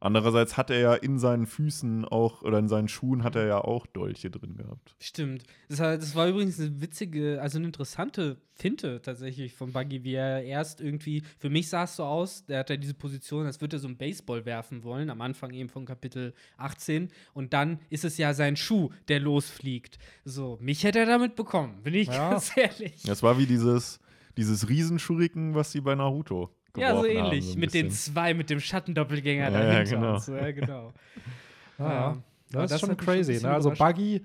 Andererseits 0.00 0.58
hat 0.58 0.68
er 0.68 0.78
ja 0.80 0.94
in 0.94 1.18
seinen 1.18 1.46
Füßen 1.46 2.04
auch, 2.04 2.42
oder 2.42 2.58
in 2.58 2.68
seinen 2.68 2.88
Schuhen 2.88 3.24
hat 3.24 3.36
er 3.36 3.46
ja 3.46 3.58
auch 3.64 3.86
Dolche 3.86 4.30
drin 4.30 4.54
gehabt. 4.54 4.94
Stimmt. 5.00 5.44
Das 5.70 5.78
war, 5.78 5.96
das 5.96 6.14
war 6.14 6.28
übrigens 6.28 6.60
eine 6.60 6.78
witzige, 6.82 7.40
also 7.40 7.56
eine 7.56 7.68
interessante 7.68 8.36
Finte 8.52 9.00
tatsächlich 9.00 9.54
von 9.54 9.72
Buggy, 9.72 10.04
wie 10.04 10.12
er 10.12 10.42
erst 10.44 10.82
irgendwie, 10.82 11.22
für 11.38 11.48
mich 11.48 11.70
sah 11.70 11.84
es 11.84 11.96
so 11.96 12.04
aus, 12.04 12.44
der 12.44 12.58
hat 12.58 12.68
ja 12.68 12.76
diese 12.76 12.92
Position, 12.92 13.46
als 13.46 13.62
würde 13.62 13.76
er 13.76 13.80
so 13.80 13.88
einen 13.88 13.96
Baseball 13.96 14.44
werfen 14.44 14.84
wollen, 14.84 15.08
am 15.08 15.22
Anfang 15.22 15.54
eben 15.54 15.70
von 15.70 15.86
Kapitel 15.86 16.34
18. 16.58 17.08
Und 17.32 17.54
dann 17.54 17.78
ist 17.88 18.04
es 18.04 18.18
ja 18.18 18.34
sein 18.34 18.56
Schuh, 18.56 18.90
der 19.08 19.20
losfliegt. 19.20 19.98
So, 20.26 20.58
mich 20.60 20.84
hätte 20.84 20.98
er 20.98 21.06
damit 21.06 21.34
bekommen, 21.34 21.82
bin 21.82 21.94
ich 21.94 22.08
Ja. 22.08 22.32
ganz 22.32 22.54
ehrlich. 22.58 23.02
Das 23.04 23.22
war 23.22 23.38
wie 23.38 23.46
dieses, 23.46 24.00
dieses 24.36 24.68
Riesenschuriken, 24.68 25.54
was 25.54 25.72
sie 25.72 25.80
bei 25.80 25.94
Naruto 25.94 26.50
Ja, 26.76 26.94
so 26.96 27.02
geworfen 27.02 27.18
haben, 27.18 27.26
ähnlich. 27.32 27.52
so 27.52 27.58
mit 27.58 27.74
den 27.74 27.86
bisschen. 27.88 28.12
zwei, 28.14 28.34
mit 28.34 28.50
dem 28.50 28.60
Schattendoppelgänger 28.60 29.44
Ja, 29.44 29.50
dahinter. 29.50 29.74
ja, 29.78 29.84
genau. 29.84 30.18
So, 30.18 30.34
ja, 30.34 30.52
genau. 30.52 30.92
Ja, 31.78 31.88
Ja. 31.92 32.04
Aber 32.06 32.22
Das 32.62 32.72
ist 32.72 32.80
schon 32.80 32.96
crazy. 32.96 33.42
Ne? 33.42 33.50
Also. 33.50 33.70
Buggy 33.70 34.24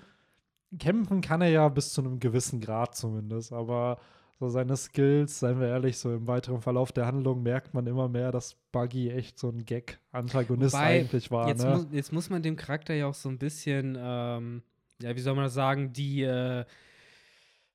kämpfen 0.77 1.21
kann 1.21 1.41
er 1.41 1.49
ja 1.49 1.67
bis 1.69 1.93
zu 1.93 2.01
einem 2.01 2.19
gewissen 2.19 2.59
Grad 2.61 2.95
zumindest, 2.95 3.51
aber 3.53 3.97
so 4.39 4.47
seine 4.49 4.77
Skills, 4.77 5.39
seien 5.39 5.59
wir 5.59 5.67
ehrlich, 5.67 5.97
so 5.97 6.13
im 6.13 6.27
weiteren 6.27 6.61
Verlauf 6.61 6.91
der 6.91 7.07
Handlung 7.07 7.41
merkt 7.43 7.73
man 7.73 7.87
immer 7.87 8.07
mehr, 8.07 8.31
dass 8.31 8.55
Buggy 8.71 9.09
echt 9.09 9.37
so 9.39 9.49
ein 9.49 9.65
Gag-Antagonist 9.65 10.75
eigentlich 10.75 11.29
war. 11.31 11.47
Jetzt, 11.49 11.63
ne? 11.63 11.71
muss, 11.71 11.87
jetzt 11.91 12.13
muss 12.13 12.29
man 12.29 12.41
dem 12.43 12.55
Charakter 12.55 12.93
ja 12.93 13.07
auch 13.07 13.15
so 13.15 13.27
ein 13.29 13.37
bisschen, 13.39 13.97
ähm, 13.99 14.61
ja, 15.01 15.13
wie 15.15 15.19
soll 15.19 15.33
man 15.35 15.45
das 15.45 15.55
sagen, 15.55 15.91
die, 15.91 16.21
äh, 16.21 16.63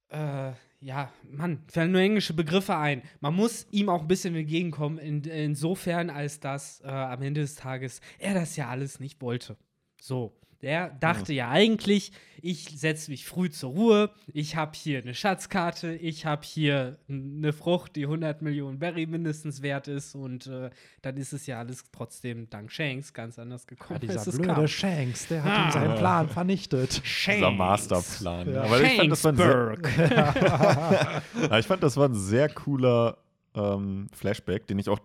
äh, 0.09 0.53
ja, 0.85 1.11
Mann, 1.31 1.63
fallen 1.69 1.93
nur 1.93 2.03
englische 2.03 2.35
Begriffe 2.35 2.77
ein. 2.77 3.03
Man 3.21 3.35
muss 3.35 3.67
ihm 3.71 3.89
auch 3.89 4.03
ein 4.03 4.09
bisschen 4.09 4.37
entgegenkommen, 4.37 4.99
in, 4.99 5.25
insofern, 5.25 6.11
als 6.11 6.41
dass 6.41 6.83
äh, 6.83 6.89
am 6.89 7.23
Ende 7.23 7.41
des 7.41 7.55
Tages 7.55 8.03
er 8.19 8.35
das 8.35 8.57
ja 8.57 8.69
alles 8.69 9.01
nicht 9.01 9.23
wollte. 9.23 9.57
So. 10.01 10.37
Der 10.63 10.91
dachte 11.01 11.33
ja 11.33 11.51
eigentlich, 11.51 12.13
ich 12.41 12.79
setze 12.79 13.11
mich 13.11 13.25
früh 13.27 13.51
zur 13.51 13.71
Ruhe, 13.73 14.11
ich 14.33 14.57
habe 14.57 14.73
hier 14.75 14.99
eine 14.99 15.15
Schatzkarte, 15.15 15.95
ich 15.95 16.27
habe 16.27 16.43
hier 16.45 16.99
eine 17.09 17.53
Frucht, 17.53 17.97
die 17.97 18.05
100 18.05 18.43
Millionen 18.43 18.79
Berry 18.79 19.07
mindestens 19.07 19.63
wert 19.63 19.89
ist 19.89 20.15
und 20.15 20.47
äh, 20.47 20.71
dann 21.03 21.17
ist 21.17 21.33
es 21.33 21.47
ja 21.47 21.59
alles 21.59 21.85
trotzdem 21.91 22.49
dank 22.51 22.71
Shanks 22.71 23.13
ganz 23.13 23.39
anders 23.39 23.63
Ja, 23.65 23.69
gekommen, 23.77 24.01
dieser 24.01 24.19
als 24.19 24.27
es 24.27 24.37
blöde 24.37 24.55
kam. 24.55 24.69
Shanks, 24.69 25.29
der 25.29 25.43
hat 25.45 25.53
Ah. 25.53 25.65
ihm 25.67 25.73
seinen 25.73 25.99
Plan 25.99 26.29
vernichtet. 26.29 27.03
Dieser 27.27 27.51
Masterplan. 27.51 28.53
Ja. 28.53 28.63
Aber 28.65 28.83
ich 28.83 28.93
fand, 28.97 29.11
das 29.13 29.25
war 29.25 29.33
ein 29.33 29.37
sehr, 29.37 29.79
ja, 31.51 31.59
ich 31.59 31.67
fand, 31.67 31.83
das 31.83 31.97
war 31.97 32.09
ein 32.09 32.15
sehr 32.15 32.49
cooler 32.49 33.19
ähm, 33.55 34.09
Flashback, 34.13 34.67
den 34.67 34.79
ich 34.79 34.89
auch 34.89 34.99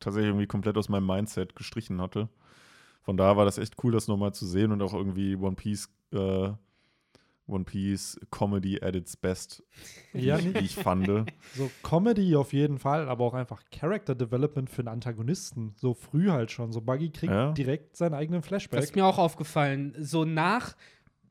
tatsächlich 0.00 0.28
irgendwie 0.28 0.46
komplett 0.46 0.76
aus 0.76 0.88
meinem 0.88 1.06
Mindset 1.06 1.56
gestrichen 1.56 2.00
hatte. 2.00 2.28
Von 3.06 3.16
daher 3.16 3.36
war 3.38 3.44
das 3.46 3.56
echt 3.56 3.82
cool, 3.82 3.92
das 3.92 4.08
nochmal 4.08 4.34
zu 4.34 4.44
sehen 4.46 4.70
und 4.72 4.82
auch 4.82 4.92
irgendwie 4.92 5.34
One 5.36 5.54
Piece, 5.56 5.88
äh, 6.12 6.50
One 7.48 7.62
Piece 7.64 8.18
Comedy 8.32 8.82
at 8.82 8.96
its 8.96 9.16
best, 9.16 9.62
Ja, 10.12 10.38
wie 10.42 10.58
ich 10.58 10.74
fand. 10.74 11.06
So 11.54 11.70
Comedy 11.84 12.34
auf 12.34 12.52
jeden 12.52 12.78
Fall, 12.80 13.08
aber 13.08 13.24
auch 13.24 13.34
einfach 13.34 13.62
Character 13.70 14.16
Development 14.16 14.68
für 14.68 14.80
einen 14.80 14.88
Antagonisten. 14.88 15.72
So 15.76 15.94
früh 15.94 16.30
halt 16.30 16.50
schon. 16.50 16.72
So 16.72 16.80
Buggy 16.80 17.10
kriegt 17.10 17.32
Ja. 17.32 17.52
direkt 17.52 17.96
seinen 17.96 18.14
eigenen 18.14 18.40
Das 18.40 18.48
Flashback. 18.48 18.82
ist 18.82 18.96
mir 18.96 19.06
auch 19.06 19.18
aufgefallen. 19.18 19.94
So 20.00 20.24
nach, 20.24 20.74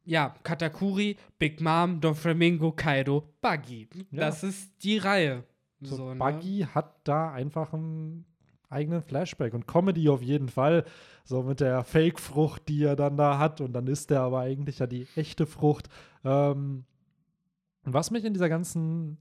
ja, 0.06 0.34
Katakuri, 0.44 1.18
Big 1.38 1.60
Mom, 1.60 2.00
Don 2.00 2.16
Flamingo, 2.16 2.72
Kaido, 2.72 3.34
Buggy. 3.42 3.90
Ja. 4.12 4.22
Das 4.22 4.44
ist 4.46 4.72
die 4.84 4.98
Reihe. 4.98 5.44
So, 5.82 5.98
So, 5.98 6.14
ne? 6.14 6.16
Buggy 6.16 6.66
hat 6.74 6.96
da 7.04 7.34
einfach 7.34 7.74
einen 7.74 8.24
eigenen 8.76 9.02
Flashback 9.02 9.54
und 9.54 9.68
Comedy 9.68 10.10
auf 10.10 10.22
jeden 10.22 10.50
Fall. 10.50 10.84
So 11.24 11.42
mit 11.42 11.60
der 11.60 11.84
Fake-Frucht, 11.84 12.68
die 12.68 12.84
er 12.84 12.96
dann 12.96 13.18
da 13.18 13.40
hat 13.40 13.62
und 13.62 13.74
dann 13.74 13.88
ist 13.88 14.12
er 14.12 14.22
aber 14.22 14.42
eigentlich 14.42 14.80
ja 14.80 14.86
die 14.86 15.08
echte 15.16 15.48
Frucht. 15.48 15.90
Ähm, 16.24 16.86
was 17.84 18.12
mich 18.12 18.26
in 18.26 18.34
dieser 18.34 18.50
ganzen, 18.50 19.18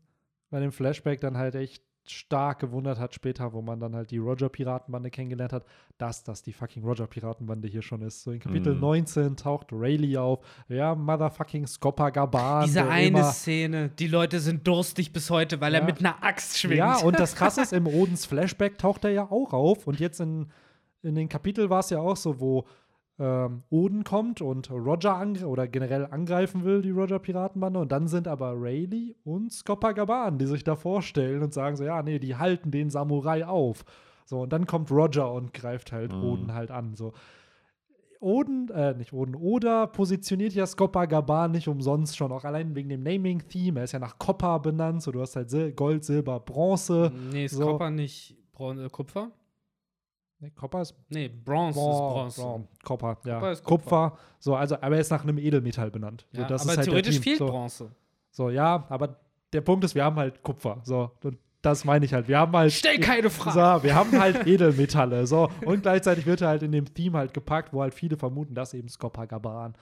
bei 0.50 0.60
dem 0.60 0.72
Flashback 0.72 1.20
dann 1.20 1.38
halt 1.38 1.54
echt 1.54 1.82
stark 2.06 2.58
gewundert 2.58 2.98
hat 2.98 3.14
später, 3.14 3.52
wo 3.52 3.62
man 3.62 3.80
dann 3.80 3.94
halt 3.94 4.10
die 4.10 4.18
Roger-Piratenbande 4.18 5.10
kennengelernt 5.10 5.52
hat, 5.52 5.64
dass 5.98 6.22
das 6.22 6.42
die 6.42 6.52
fucking 6.52 6.84
Roger-Piratenbande 6.84 7.66
hier 7.68 7.82
schon 7.82 8.02
ist. 8.02 8.22
So 8.22 8.30
in 8.32 8.40
Kapitel 8.40 8.74
Mhm. 8.74 8.80
19 8.80 9.36
taucht 9.36 9.68
Rayleigh 9.72 10.18
auf. 10.20 10.40
Ja, 10.68 10.94
motherfucking 10.94 11.66
Scopper 11.66 12.10
Gaban. 12.10 12.66
Diese 12.66 12.86
eine 12.86 13.06
immer- 13.08 13.32
Szene, 13.32 13.88
die 13.88 14.08
Leute 14.08 14.40
sind 14.40 14.66
durstig 14.66 15.12
bis 15.12 15.30
heute, 15.30 15.60
weil 15.60 15.74
er 15.74 15.80
Ja. 15.80 15.86
mit 15.86 16.00
einer 16.00 16.22
Axt 16.22 16.58
schwingt. 16.58 16.78
Ja, 16.78 16.98
und 16.98 17.18
das 17.18 17.34
Krasse 17.36 17.62
ist, 17.62 17.72
im 17.72 17.86
Odens 17.86 18.26
Flashback 18.26 18.78
taucht 18.78 19.04
er 19.04 19.10
ja 19.10 19.30
auch 19.30 19.52
auf. 19.52 19.86
Und 19.86 19.98
jetzt 20.00 20.20
in, 20.20 20.48
in 21.02 21.14
den 21.14 21.28
Kapitel 21.28 21.70
war 21.70 21.80
es 21.80 21.90
ja 21.90 22.00
auch 22.00 22.16
so, 22.16 22.40
wo 22.40 22.64
ähm, 23.18 23.62
Oden 23.70 24.02
kommt 24.04 24.40
und 24.40 24.70
Roger 24.70 25.24
oder 25.46 25.68
generell 25.68 26.06
angreifen 26.06 26.64
will, 26.64 26.82
die 26.82 26.90
Roger-Piratenbande. 26.90 27.78
Und 27.78 27.92
dann 27.92 28.08
sind 28.08 28.26
aber 28.26 28.54
Rayleigh 28.56 29.14
und 29.24 29.52
Scopper 29.52 29.94
Gaban, 29.94 30.38
die 30.38 30.46
sich 30.46 30.64
da 30.64 30.74
vorstellen 30.74 31.42
und 31.42 31.54
sagen 31.54 31.76
so, 31.76 31.84
ja, 31.84 32.02
nee, 32.02 32.18
die 32.18 32.36
halten 32.36 32.70
den 32.70 32.90
Samurai 32.90 33.46
auf. 33.46 33.84
So, 34.26 34.40
und 34.40 34.52
dann 34.52 34.66
kommt 34.66 34.90
Roger 34.90 35.32
und 35.32 35.52
greift 35.52 35.92
halt 35.92 36.12
Mhm. 36.12 36.24
Oden 36.24 36.54
halt 36.54 36.70
an. 36.70 36.94
So. 36.94 37.12
Oden, 38.20 38.70
äh, 38.70 38.94
nicht 38.94 39.12
Oden, 39.12 39.34
Oda 39.36 39.86
positioniert 39.86 40.54
ja 40.54 40.66
Scopper 40.66 41.06
Gaban 41.06 41.52
nicht 41.52 41.68
umsonst 41.68 42.16
schon, 42.16 42.32
auch 42.32 42.44
allein 42.44 42.74
wegen 42.74 42.88
dem 42.88 43.02
Naming-Theme. 43.02 43.80
Er 43.80 43.84
ist 43.84 43.92
ja 43.92 43.98
nach 43.98 44.18
Copper 44.18 44.60
benannt, 44.60 45.02
so 45.02 45.12
du 45.12 45.20
hast 45.20 45.36
halt 45.36 45.50
Sil 45.52 45.72
Gold, 45.72 46.04
Silber, 46.04 46.40
Bronze. 46.40 47.12
Nee, 47.32 47.44
ist 47.44 47.54
So. 47.54 47.66
Copper 47.66 47.90
nicht 47.90 48.34
Bron 48.52 48.78
äh, 48.78 48.88
Kupfer? 48.88 49.30
Nee, 50.40 50.50
Copper 50.50 50.82
ist 50.82 50.94
Nee, 51.08 51.28
Bronze 51.28 51.78
ist 51.78 51.84
Bronze. 51.86 52.40
Bron- 52.42 52.68
Copper, 52.82 53.18
ja. 53.24 53.34
Copper 53.34 53.52
ist 53.52 53.64
Kupfer. 53.64 54.18
So, 54.38 54.54
also, 54.56 54.76
aber 54.76 54.94
er 54.96 55.00
ist 55.00 55.10
nach 55.10 55.22
einem 55.22 55.38
Edelmetall 55.38 55.90
benannt. 55.90 56.26
So, 56.32 56.42
Ja, 56.42 56.48
das 56.48 56.62
aber 56.62 56.72
ist 56.72 56.76
halt 56.78 56.86
theoretisch 56.88 57.20
fehlt 57.20 57.38
so, 57.38 57.46
Bronze. 57.46 57.90
so, 58.30 58.50
ja, 58.50 58.84
aber 58.88 59.16
der 59.52 59.60
Punkt 59.62 59.84
ist, 59.84 59.94
wir 59.94 60.04
haben 60.04 60.16
halt 60.16 60.42
Kupfer. 60.42 60.80
So, 60.84 61.10
und 61.22 61.38
das 61.62 61.84
meine 61.86 62.04
ich 62.04 62.12
halt. 62.12 62.28
Wir 62.28 62.38
haben 62.38 62.54
halt. 62.54 62.72
Stell 62.72 62.98
keine 62.98 63.30
Frage. 63.30 63.78
So, 63.80 63.84
wir 63.84 63.94
haben 63.94 64.20
halt 64.20 64.46
Edelmetalle. 64.46 65.26
So, 65.26 65.48
und 65.64 65.82
gleichzeitig 65.82 66.26
wird 66.26 66.42
er 66.42 66.48
halt 66.48 66.62
in 66.62 66.72
dem 66.72 66.92
Theme 66.92 67.16
halt 67.16 67.32
gepackt, 67.32 67.72
wo 67.72 67.80
halt 67.80 67.94
viele 67.94 68.18
vermuten, 68.18 68.54
dass 68.54 68.74
eben 68.74 68.88
Scopper 68.88 69.26
Gaban 69.26 69.74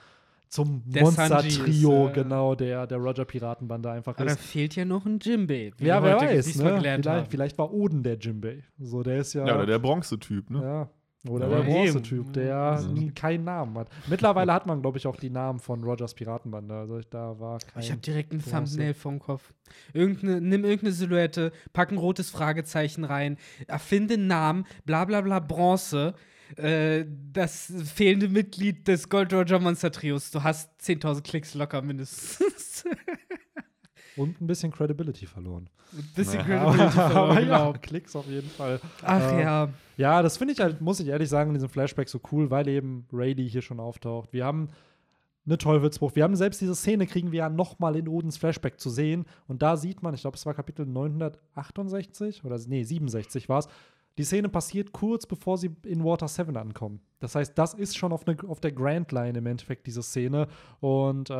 zum 0.53 0.83
Der 0.85 1.05
Sanji 1.07 1.47
ist, 1.47 1.57
Monster-Trio, 1.59 2.07
äh, 2.07 2.11
genau, 2.13 2.55
der, 2.55 2.85
der 2.87 2.97
Roger-Piratenbande 2.99 3.89
einfach 3.91 4.15
Aber 4.15 4.25
da 4.25 4.31
ist. 4.33 4.41
fehlt 4.41 4.75
ja 4.75 4.85
noch 4.85 5.05
ein 5.05 5.19
Jimbei. 5.19 5.71
Ja, 5.79 6.01
wer 6.03 6.17
weiß, 6.21 6.55
ne? 6.57 6.77
Vielleicht, 6.79 7.27
vielleicht 7.31 7.57
war 7.57 7.73
Oden 7.73 8.03
der 8.03 8.17
Jimbei. 8.17 8.63
So, 8.79 9.01
der 9.03 9.17
ist 9.17 9.33
ja. 9.33 9.45
Ja, 9.47 9.55
oder 9.55 9.65
der 9.65 9.79
Bronze-Typ, 9.79 10.49
ne? 10.49 10.61
Ja. 10.61 10.89
Oder 11.31 11.47
Ja, 11.49 11.55
der 11.55 11.65
eben. 11.65 11.73
Bronze-Typ, 11.73 12.33
der 12.33 12.81
Mhm. 12.85 13.15
keinen 13.15 13.45
Namen 13.45 13.77
hat. 13.77 13.87
Mittlerweile 14.07 14.51
hat 14.53 14.65
man, 14.67 14.81
glaube 14.81 14.97
ich, 14.97 15.07
auch 15.07 15.15
die 15.15 15.29
Namen 15.29 15.59
von 15.59 15.81
Rogers 15.83 16.13
Piratenbande. 16.13 16.73
Also 16.75 16.99
ich- 16.99 17.07
da 17.09 17.39
war 17.39 17.59
kein. 17.59 17.81
Ich 17.81 17.91
habe 17.91 18.01
direkt 18.01 18.33
ein. 18.33 18.43
Thumbnail 18.43 18.93
vom 18.93 19.19
Kopf. 19.19 19.53
Irgendeine, 19.93 20.41
nimm 20.41 20.65
irgendeine 20.65 20.91
Silhouette, 20.91 21.51
pack 21.71 21.91
ein 21.91 21.97
rotes 21.97 22.29
Fragezeichen 22.29 23.05
rein, 23.05 23.37
erfinde 23.67 24.15
einen 24.15 24.27
Namen, 24.27 24.65
bla 24.85 25.05
bla 25.05 25.21
bla, 25.21 25.39
Bronze. 25.39 26.13
Äh, 26.57 27.05
das 27.31 27.71
fehlende 27.93 28.29
Mitglied 28.29 28.87
des 28.87 29.09
Gold 29.09 29.33
Roger 29.33 29.59
Monster 29.59 29.91
Trios. 29.91 30.31
Du 30.31 30.43
hast 30.43 30.69
10.000 30.81 31.21
Klicks 31.23 31.53
locker 31.53 31.81
mindestens. 31.81 32.85
Und 34.15 34.39
ein 34.41 34.45
bisschen 34.47 34.71
Credibility 34.71 35.25
verloren. 35.25 35.69
Ein 35.91 36.07
bisschen 36.15 36.39
Ja. 36.39 36.43
Credibility 36.63 36.99
Aber 36.99 37.09
verloren, 37.11 37.35
ja, 37.35 37.41
genau. 37.69 37.73
Klicks 37.81 38.15
auf 38.15 38.27
jeden 38.27 38.49
Fall. 38.49 38.79
Ach 39.01 39.31
Äh, 39.31 39.41
ja. 39.41 39.69
Ja, 39.97 40.21
das 40.21 40.37
finde 40.37 40.53
ich 40.53 40.59
halt, 40.59 40.81
muss 40.81 40.99
ich 40.99 41.07
ehrlich 41.07 41.29
sagen, 41.29 41.51
in 41.51 41.53
diesem 41.55 41.69
Flashback 41.69 42.09
so 42.09 42.19
cool, 42.31 42.49
weil 42.49 42.67
eben 42.67 43.07
Rayleigh 43.11 43.47
hier 43.47 43.61
schon 43.61 43.79
auftaucht. 43.79 44.33
Wir 44.33 44.45
haben 44.45 44.69
eine 45.45 45.57
Teufelsbruch. 45.57 46.15
Wir 46.15 46.23
haben 46.23 46.35
selbst 46.35 46.61
diese 46.61 46.75
Szene, 46.75 47.05
kriegen 47.05 47.31
wir 47.31 47.39
ja 47.39 47.49
nochmal 47.49 47.95
in 47.95 48.07
Odens 48.07 48.37
Flashback 48.37 48.79
zu 48.79 48.89
sehen. 48.89 49.25
Und 49.47 49.61
da 49.61 49.77
sieht 49.77 50.01
man, 50.01 50.13
ich 50.13 50.21
glaube, 50.21 50.37
es 50.37 50.45
war 50.45 50.53
Kapitel 50.53 50.85
968 50.85 52.43
oder 52.45 52.57
nee, 52.67 52.83
67 52.83 53.49
war 53.49 53.59
es. 53.59 53.67
Die 54.17 54.23
Szene 54.23 54.49
passiert 54.49 54.91
kurz 54.91 55.25
bevor 55.25 55.57
sie 55.57 55.71
in 55.85 56.03
Water 56.03 56.27
7 56.27 56.55
ankommen. 56.55 57.01
Das 57.19 57.35
heißt, 57.35 57.57
das 57.57 57.73
ist 57.73 57.97
schon 57.97 58.11
auf, 58.11 58.25
ne, 58.25 58.37
auf 58.47 58.59
der 58.59 58.71
Grand 58.71 59.11
Line 59.11 59.37
im 59.37 59.45
Endeffekt, 59.45 59.87
diese 59.87 60.03
Szene. 60.03 60.47
Und 60.79 61.29
äh, 61.29 61.33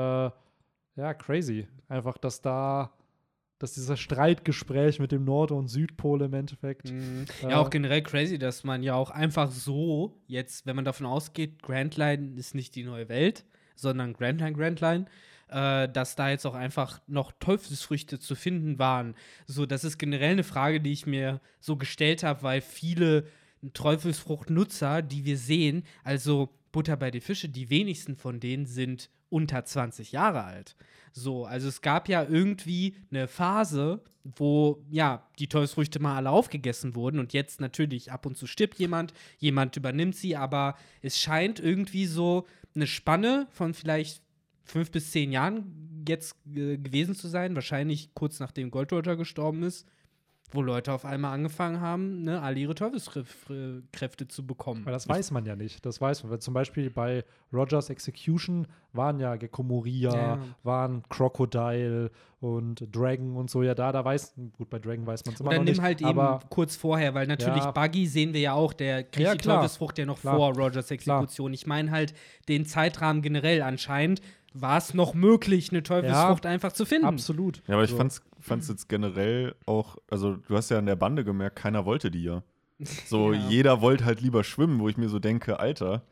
ja, 0.96 1.14
crazy. 1.18 1.68
Einfach, 1.88 2.18
dass 2.18 2.42
da, 2.42 2.92
dass 3.60 3.74
dieser 3.74 3.98
Streitgespräch 3.98 5.00
mit 5.00 5.12
dem 5.12 5.24
Nord- 5.24 5.52
und 5.52 5.68
Südpol 5.68 6.22
im 6.24 6.34
Endeffekt. 6.34 6.92
Mhm. 6.92 7.26
Äh, 7.44 7.52
Ja, 7.52 7.60
auch 7.60 7.70
generell 7.70 8.02
crazy, 8.02 8.40
dass 8.40 8.64
man 8.64 8.82
ja 8.82 8.96
auch 8.96 9.12
einfach 9.12 9.52
so 9.52 10.20
jetzt, 10.28 10.66
wenn 10.66 10.76
man 10.76 10.86
davon 10.86 11.06
ausgeht, 11.06 11.62
Grand 11.62 11.96
Line 11.98 12.38
ist 12.38 12.56
nicht 12.56 12.76
die 12.76 12.84
neue 12.84 13.10
Welt, 13.10 13.46
sondern 13.76 14.14
Grand 14.14 14.42
Line, 14.42 14.54
Grand 14.54 14.82
Line, 14.82 15.06
äh, 15.54 15.88
dass 15.88 16.16
da 16.16 16.30
jetzt 16.30 16.46
auch 16.46 16.56
einfach 16.56 17.00
noch 17.08 17.32
Teufelsfrüchte 17.32 18.20
zu 18.20 18.36
finden 18.36 18.80
waren. 18.80 19.16
So, 19.46 19.66
das 19.66 19.84
ist 19.84 20.00
generell 20.00 20.32
eine 20.32 20.44
Frage, 20.44 20.82
die 20.82 20.92
ich 20.92 21.06
mir 21.06 21.42
so 21.60 21.78
gestellt 21.78 22.24
habe, 22.24 22.42
weil 22.42 22.62
viele 22.62 23.28
Teufelsfruchtnutzer, 23.74 25.04
die 25.04 25.26
wir 25.26 25.38
sehen, 25.38 25.84
also 26.04 26.50
Butter 26.72 26.98
bei 26.98 27.12
die 27.12 27.22
Fische, 27.22 27.50
die 27.50 27.70
wenigsten 27.70 28.16
von 28.16 28.40
denen 28.40 28.66
sind 28.66 29.10
unter 29.30 29.64
20 29.64 30.12
Jahre 30.12 30.44
alt. 30.44 30.76
So, 31.12 31.46
also 31.46 31.68
es 31.68 31.82
gab 31.82 32.10
ja 32.10 32.24
irgendwie 32.24 32.96
eine 33.12 33.28
Phase, 33.28 34.02
wo 34.24 34.84
ja 34.90 35.28
die 35.38 35.48
Teufelsfrüchte 35.48 36.00
mal 36.00 36.16
alle 36.16 36.32
aufgegessen 36.32 36.96
wurden 36.96 37.20
und 37.20 37.34
jetzt 37.34 37.62
natürlich 37.62 38.12
ab 38.12 38.26
und 38.26 38.38
zu 38.38 38.48
stirbt 38.48 38.80
jemand, 38.80 39.14
jemand 39.38 39.78
übernimmt 39.78 40.16
sie, 40.16 40.36
aber 40.36 40.76
es 41.02 41.20
scheint 41.20 41.60
irgendwie 41.60 42.08
so 42.08 42.48
eine 42.74 42.88
Spanne 42.88 43.48
von 43.52 43.76
vielleicht 43.76 44.23
fünf 44.64 44.92
bis 44.92 45.12
zehn 45.12 45.32
Jahren 45.32 46.04
jetzt 46.08 46.36
äh, 46.54 46.78
gewesen 46.78 47.16
zu 47.16 47.28
sein, 47.28 47.56
wahrscheinlich 47.56 48.14
kurz 48.14 48.40
nachdem 48.40 48.72
Gold 48.72 48.92
Roger 48.92 49.16
gestorben 49.16 49.64
ist, 49.64 49.88
wo 50.52 50.62
Leute 50.62 50.94
auf 50.94 51.04
einmal 51.06 51.34
angefangen 51.34 51.80
haben, 51.82 52.24
ne, 52.24 52.42
alle 52.42 52.60
ihre 52.60 52.76
Teufelskräfte 52.76 54.28
zu 54.28 54.46
bekommen. 54.46 54.82
Aber 54.84 54.92
das 54.92 55.08
weiß 55.08 55.32
man 55.32 55.46
ja 55.46 55.56
nicht. 55.56 55.84
Das 55.86 56.00
weiß 56.00 56.24
man. 56.24 56.32
Weil 56.32 56.40
zum 56.40 56.54
Beispiel 56.54 56.90
bei 56.92 57.24
Rogers 57.52 57.90
Execution 57.90 58.68
waren 58.92 59.20
ja 59.20 59.36
Gecko 59.36 59.64
Moria, 59.64 60.14
Ja. 60.16 60.40
waren 60.64 61.02
Crocodile 61.10 62.12
und 62.40 62.88
Dragon 62.96 63.36
und 63.36 63.50
so 63.50 63.64
ja 63.64 63.74
da. 63.74 63.92
Da 63.92 64.04
weiß, 64.06 64.36
gut, 64.58 64.70
bei 64.70 64.78
Dragon 64.80 65.08
weiß 65.08 65.26
man 65.26 65.34
es 65.34 65.40
immer 65.42 65.50
Oder 65.50 65.58
noch 65.58 65.64
nimm 65.64 65.74
nicht. 65.74 65.82
halt 65.82 66.02
eben 66.02 66.10
aber 66.20 66.42
kurz 66.50 66.76
vorher, 66.76 67.14
weil 67.14 67.26
natürlich 67.26 67.64
Ja. 67.64 67.72
Buggy 67.72 68.06
sehen 68.06 68.34
wir 68.34 68.42
ja 68.42 68.54
auch, 68.54 68.74
der 68.74 69.04
kriegt 69.04 69.26
Ja, 69.26 69.32
die 69.34 69.38
klar. 69.40 69.58
Teufelsfrucht 69.58 69.98
ja 69.98 70.06
noch 70.06 70.20
Klar. 70.22 70.36
vor 70.36 70.54
Rogers 70.56 70.92
Exekution. 70.92 71.54
Ich 71.54 71.66
meine 71.66 71.90
halt 71.92 72.14
den 72.48 72.66
Zeitrahmen 72.66 73.22
generell 73.22 73.62
anscheinend 73.64 74.22
war 74.54 74.78
es 74.78 74.94
noch 74.94 75.14
möglich, 75.14 75.72
eine 75.72 75.84
Teufelsfrucht 75.84 76.46
einfach 76.46 76.72
zu 76.74 76.86
finden. 76.86 77.06
absolut. 77.06 77.62
Ja, 77.68 77.76
aber 77.76 77.84
ich 77.84 77.90
So. 77.92 77.98
fand's, 77.98 78.22
fand's 78.40 78.68
jetzt 78.68 78.88
generell 78.90 79.56
auch, 79.66 79.98
also 80.10 80.36
du 80.48 80.56
hast 80.56 80.70
ja 80.70 80.80
in 80.80 80.86
der 80.86 80.96
Bande 80.96 81.24
gemerkt, 81.24 81.56
keiner 81.58 81.86
wollte 81.86 82.12
die 82.12 82.24
ja. 82.24 82.44
So, 83.06 83.34
Ja. 83.34 83.48
jeder 83.50 83.82
wollte 83.82 84.06
halt 84.06 84.22
lieber 84.22 84.44
schwimmen, 84.44 84.80
wo 84.80 84.90
ich 84.90 84.98
mir 84.98 85.10
so 85.10 85.20
denke, 85.20 85.60
Alter, 85.60 86.04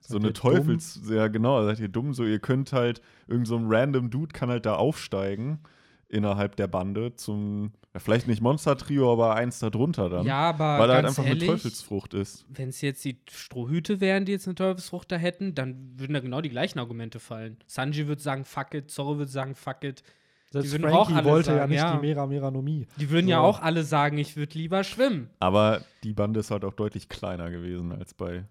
so 0.00 0.14
Seid 0.14 0.22
eine 0.24 0.32
Teufels, 0.32 1.00
ja 1.10 1.28
genau, 1.28 1.62
seid 1.64 1.78
ihr 1.80 1.88
dumm, 1.88 2.14
so 2.14 2.24
ihr 2.24 2.38
könnt 2.38 2.72
halt, 2.72 3.02
irgend 3.28 3.46
so 3.46 3.56
ein 3.56 3.66
random 3.68 4.10
Dude 4.10 4.32
kann 4.32 4.48
halt 4.50 4.66
da 4.66 4.74
aufsteigen 4.76 5.60
innerhalb 6.08 6.56
der 6.56 6.66
Bande 6.68 7.14
zum, 7.16 7.72
ja, 7.92 7.98
vielleicht 7.98 8.28
nicht 8.28 8.40
Monster-Trio, 8.40 9.12
aber 9.12 9.34
eins 9.34 9.58
da 9.58 9.68
drunter 9.68 10.08
dann. 10.08 10.24
Ja, 10.24 10.50
aber 10.50 10.78
weil 10.78 10.90
er 10.90 10.96
halt 10.96 11.06
ganz 11.06 11.18
einfach 11.18 11.28
ehrlich, 11.28 11.48
eine 11.48 11.58
Teufelsfrucht 11.58 12.14
ist. 12.14 12.46
wenn 12.48 12.68
es 12.68 12.80
jetzt 12.80 13.04
die 13.04 13.18
Strohhüte 13.28 14.00
wären, 14.00 14.24
die 14.24 14.32
jetzt 14.32 14.46
eine 14.46 14.54
Teufelsfrucht 14.54 15.10
da 15.10 15.16
hätten, 15.16 15.54
dann 15.56 15.94
würden 15.96 16.14
da 16.14 16.20
genau 16.20 16.40
die 16.40 16.50
gleichen 16.50 16.78
Argumente 16.78 17.18
fallen. 17.18 17.56
Sanji 17.66 18.06
würde 18.06 18.22
sagen, 18.22 18.44
fuck 18.44 18.74
it, 18.74 18.90
Zorro 18.90 19.18
würde 19.18 19.32
sagen, 19.32 19.56
fuck 19.56 19.82
it. 19.82 20.04
Selbst 20.52 20.72
würden 20.72 20.86
auch 20.86 21.10
alle 21.10 21.28
wollte 21.28 21.50
ja 21.50 21.58
sagen, 21.58 21.70
nicht 21.70 21.80
ja. 21.80 21.96
die 21.96 22.06
Mera 22.06 22.26
Meranomie. 22.26 22.86
Die 22.96 23.10
würden 23.10 23.28
ja 23.28 23.38
So. 23.38 23.44
auch 23.44 23.62
alle 23.62 23.84
sagen, 23.84 24.18
ich 24.18 24.36
würde 24.36 24.58
lieber 24.58 24.82
schwimmen. 24.82 25.30
Aber 25.38 25.82
die 26.02 26.12
Bande 26.12 26.40
ist 26.40 26.50
halt 26.50 26.64
auch 26.64 26.74
deutlich 26.74 27.08
kleiner 27.08 27.50
gewesen 27.50 27.92
als 27.92 28.14
bei. 28.14 28.44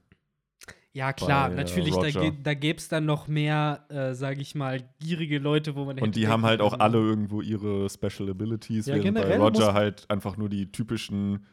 Ja, 0.94 1.14
klar, 1.14 1.50
Bei, 1.50 1.54
äh, 1.54 1.58
natürlich, 1.58 1.94
da, 1.94 2.02
Roger. 2.02 2.22
ge 2.22 2.32
da 2.44 2.54
gäbe 2.56 2.80
es 2.80 2.88
dann 2.88 3.06
noch 3.06 3.28
mehr, 3.28 3.86
äh, 3.90 4.14
sage 4.16 4.42
ich 4.42 4.56
mal, 4.56 4.82
gierige 5.00 5.38
Leute, 5.38 5.76
wo 5.76 5.86
man 5.86 6.00
Und 6.00 6.16
die 6.16 6.28
haben 6.28 6.44
halt 6.46 6.62
auch 6.62 6.72
können, 6.72 6.82
alle 6.82 6.98
irgendwo 6.98 7.42
ihre 7.42 7.90
Special 7.90 8.30
Abilities, 8.30 8.88
Ja, 8.88 8.96
während 8.96 9.16
bei 9.20 9.38
Roger 9.38 9.74
halt 9.74 10.10
einfach 10.10 10.36
nur 10.36 10.50
die 10.50 10.72
typischen 10.72 11.46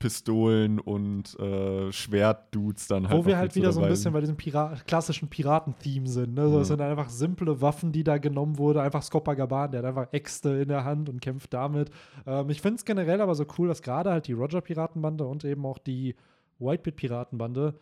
Pistolen 0.00 0.80
und 0.80 1.38
äh, 1.38 1.92
Schwertdudes 1.92 2.88
dann 2.88 3.08
halt. 3.08 3.16
Wo 3.16 3.24
wir 3.24 3.36
halt 3.38 3.54
wieder 3.54 3.70
so 3.70 3.80
ein 3.82 3.88
bisschen 3.88 4.12
bei 4.12 4.18
diesem 4.20 4.36
Pira 4.36 4.74
klassischen 4.84 5.28
Piraten-Theme 5.28 6.08
sind. 6.08 6.34
Ne? 6.34 6.48
So, 6.48 6.58
Es 6.58 6.68
Ja. 6.68 6.74
sind 6.76 6.80
einfach 6.80 7.08
simple 7.08 7.60
Waffen, 7.60 7.92
die 7.92 8.02
da 8.02 8.18
genommen 8.18 8.58
wurden. 8.58 8.80
Einfach 8.80 9.04
Scopagaban, 9.04 9.70
der 9.70 9.78
hat 9.82 9.86
einfach 9.86 10.12
Äxte 10.12 10.48
in 10.60 10.66
der 10.66 10.82
Hand 10.84 11.08
und 11.08 11.20
kämpft 11.20 11.54
damit. 11.54 11.90
Ähm, 12.26 12.50
ich 12.50 12.60
finde 12.60 12.78
es 12.78 12.84
generell 12.84 13.20
aber 13.20 13.36
so 13.36 13.46
cool, 13.58 13.68
dass 13.68 13.80
gerade 13.80 14.10
halt 14.10 14.26
die 14.26 14.32
Roger-Piratenbande 14.32 15.24
und 15.24 15.44
eben 15.44 15.64
auch 15.64 15.78
die 15.78 16.16
Whitebit-Piratenbande 16.58 17.74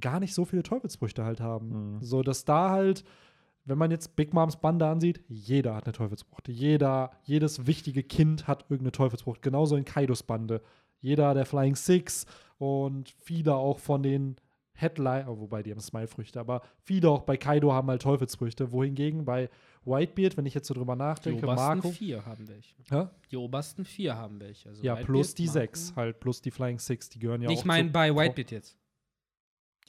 gar 0.00 0.20
nicht 0.20 0.34
so 0.34 0.44
viele 0.44 0.62
Teufelsfrüchte 0.62 1.24
halt 1.24 1.40
haben. 1.40 1.96
Mhm. 1.96 2.02
So, 2.02 2.22
dass 2.22 2.44
da 2.44 2.70
halt, 2.70 3.04
wenn 3.64 3.78
man 3.78 3.90
jetzt 3.90 4.16
Big 4.16 4.32
Moms 4.32 4.56
Bande 4.56 4.86
ansieht, 4.86 5.22
jeder 5.28 5.74
hat 5.74 5.84
eine 5.84 5.92
Teufelsfrucht. 5.92 6.48
Jeder, 6.48 7.10
jedes 7.24 7.66
wichtige 7.66 8.02
Kind 8.02 8.46
hat 8.46 8.62
irgendeine 8.68 8.92
Teufelsfrucht. 8.92 9.42
Genauso 9.42 9.76
in 9.76 9.84
Kaidos 9.84 10.22
Bande. 10.22 10.62
Jeder 11.00 11.34
der 11.34 11.46
Flying 11.46 11.76
Six 11.76 12.26
und 12.58 13.10
viele 13.18 13.54
auch 13.54 13.78
von 13.78 14.02
den 14.02 14.36
Headline, 14.72 15.26
oh, 15.26 15.38
wobei 15.40 15.62
die 15.62 15.70
haben 15.70 15.80
Smile-Früchte, 15.80 16.38
aber 16.38 16.60
viele 16.82 17.08
auch 17.08 17.22
bei 17.22 17.38
Kaido 17.38 17.72
haben 17.72 17.88
halt 17.88 18.02
Teufelsfrüchte. 18.02 18.72
Wohingegen 18.72 19.24
bei 19.24 19.48
Whitebeard, 19.86 20.36
wenn 20.36 20.44
ich 20.44 20.52
jetzt 20.52 20.68
so 20.68 20.74
drüber 20.74 20.94
Die 20.94 20.98
nachdenke, 20.98 21.46
obersten 21.46 21.64
Marco. 21.78 21.90
vier 21.92 22.26
haben 22.26 22.46
welche. 22.48 22.74
Hä? 22.90 23.06
Die 23.30 23.36
obersten 23.38 23.84
vier 23.86 24.16
haben 24.16 24.38
welche. 24.40 24.68
Also 24.68 24.82
Ja, 24.82 24.92
Whitebeard, 24.92 25.06
plus 25.06 25.34
die 25.34 25.44
Marco. 25.44 25.52
sechs, 25.60 25.96
halt, 25.96 26.20
plus 26.20 26.42
die 26.42 26.50
Flying 26.50 26.78
Six, 26.78 27.08
die 27.08 27.18
gehören 27.20 27.40
ja 27.40 27.48
Nee, 27.48 27.54
auch 27.54 27.58
ich 27.60 27.64
meine 27.64 27.88
bei 27.90 28.14
Whitebeard 28.14 28.50
jetzt. 28.50 28.76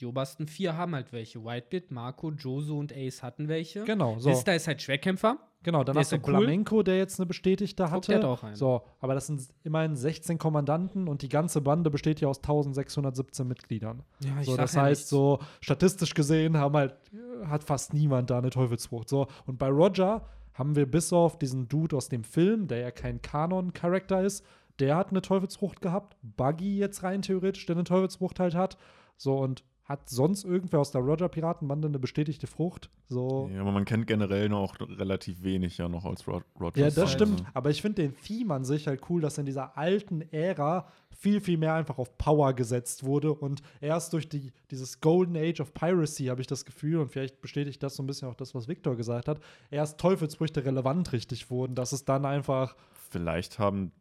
Die 0.00 0.06
obersten 0.06 0.46
vier 0.46 0.76
haben 0.76 0.94
halt 0.94 1.12
welche. 1.12 1.44
Whitebeard, 1.44 1.90
Marco, 1.90 2.30
Josu 2.30 2.78
und 2.78 2.92
Ace 2.96 3.22
hatten 3.22 3.48
welche. 3.48 3.84
Genau, 3.84 4.18
so. 4.18 4.30
Vista 4.30 4.52
ist 4.52 4.68
halt 4.68 4.80
Schwerkämpfer. 4.80 5.38
Genau, 5.64 5.82
dann 5.82 5.94
Der 5.94 6.00
hast 6.02 6.12
du 6.12 6.16
ist 6.16 6.22
ja 6.26 6.32
cool. 6.32 6.38
Flamenco, 6.38 6.82
der 6.84 6.98
jetzt 6.98 7.18
eine 7.18 7.26
bestätigte 7.26 7.90
hatte. 7.90 8.12
der 8.12 8.18
hat 8.18 8.24
auch 8.24 8.44
einen. 8.44 8.54
So, 8.54 8.82
aber 9.00 9.14
das 9.14 9.26
sind 9.26 9.42
immerhin 9.64 9.96
16 9.96 10.38
Kommandanten 10.38 11.08
und 11.08 11.22
die 11.22 11.28
ganze 11.28 11.60
Bande 11.60 11.90
besteht 11.90 12.20
ja 12.20 12.28
aus 12.28 12.38
1617 12.38 13.46
Mitgliedern. 13.48 14.04
Ja, 14.20 14.44
So, 14.44 14.56
das 14.56 14.76
heißt, 14.76 15.08
so 15.08 15.40
statistisch 15.60 16.14
gesehen 16.14 16.56
haben 16.56 16.76
halt, 16.76 16.94
äh, 17.12 17.46
hat 17.46 17.64
fast 17.64 17.92
niemand 17.92 18.30
da 18.30 18.38
eine 18.38 18.50
Teufelsfrucht. 18.50 19.08
So, 19.08 19.26
und 19.46 19.58
bei 19.58 19.68
Roger 19.68 20.22
haben 20.54 20.76
wir 20.76 20.88
bis 20.88 21.12
auf 21.12 21.38
diesen 21.40 21.66
Dude 21.68 21.96
aus 21.96 22.08
dem 22.08 22.22
Film, 22.22 22.68
der 22.68 22.78
ja 22.78 22.90
kein 22.92 23.20
Kanon-Charakter 23.20 24.22
ist, 24.22 24.44
der 24.78 24.94
hat 24.94 25.10
eine 25.10 25.22
Teufelsfrucht 25.22 25.80
gehabt. 25.80 26.16
Buggy 26.22 26.78
jetzt 26.78 27.02
rein 27.02 27.22
theoretisch, 27.22 27.66
der 27.66 27.74
eine 27.74 27.84
Teufelsfrucht 27.84 28.38
halt 28.38 28.54
hat. 28.54 28.78
So, 29.16 29.38
und 29.38 29.64
hat 29.88 30.10
sonst 30.10 30.44
irgendwer 30.44 30.80
aus 30.80 30.90
der 30.90 31.00
Roger-Piratenbande 31.00 31.88
eine 31.88 31.98
bestätigte 31.98 32.46
Frucht? 32.46 32.90
So. 33.08 33.48
Ja, 33.52 33.62
aber 33.62 33.72
man 33.72 33.86
kennt 33.86 34.06
generell 34.06 34.50
noch 34.50 34.78
relativ 34.80 35.42
wenig 35.42 35.78
ja 35.78 35.88
noch 35.88 36.04
als 36.04 36.28
Ro 36.28 36.42
Roger. 36.60 36.82
Ja, 36.82 36.90
das 36.90 37.10
stimmt. 37.10 37.38
so. 37.38 37.46
Aber 37.54 37.70
ich 37.70 37.80
finde 37.80 38.02
den 38.02 38.14
Theme 38.14 38.52
an 38.52 38.64
sich 38.64 38.86
halt 38.86 39.00
cool, 39.08 39.22
dass 39.22 39.38
in 39.38 39.46
dieser 39.46 39.78
alten 39.78 40.20
Ära 40.30 40.86
viel, 41.18 41.40
viel 41.40 41.56
mehr 41.56 41.72
einfach 41.72 41.96
auf 41.96 42.18
Power 42.18 42.52
gesetzt 42.52 43.02
wurde. 43.04 43.32
Und 43.32 43.62
erst 43.80 44.12
durch 44.12 44.28
die, 44.28 44.52
dieses 44.70 45.00
Golden 45.00 45.36
Age 45.36 45.60
of 45.60 45.72
Piracy 45.72 46.26
habe 46.26 46.42
ich 46.42 46.46
das 46.46 46.66
Gefühl, 46.66 46.98
und 46.98 47.08
vielleicht 47.10 47.40
bestätigt 47.40 47.82
das 47.82 47.96
so 47.96 48.02
ein 48.02 48.06
bisschen 48.06 48.28
auch 48.28 48.34
das, 48.34 48.54
was 48.54 48.68
Victor 48.68 48.94
gesagt 48.94 49.26
hat, 49.26 49.40
erst 49.70 49.98
Teufelsfrüchte 49.98 50.66
relevant 50.66 51.12
richtig 51.12 51.50
wurden, 51.50 51.74
dass 51.74 51.92
es 51.92 52.04
dann 52.04 52.26
einfach. 52.26 52.76
Vielleicht 53.10 53.58
haben 53.58 53.92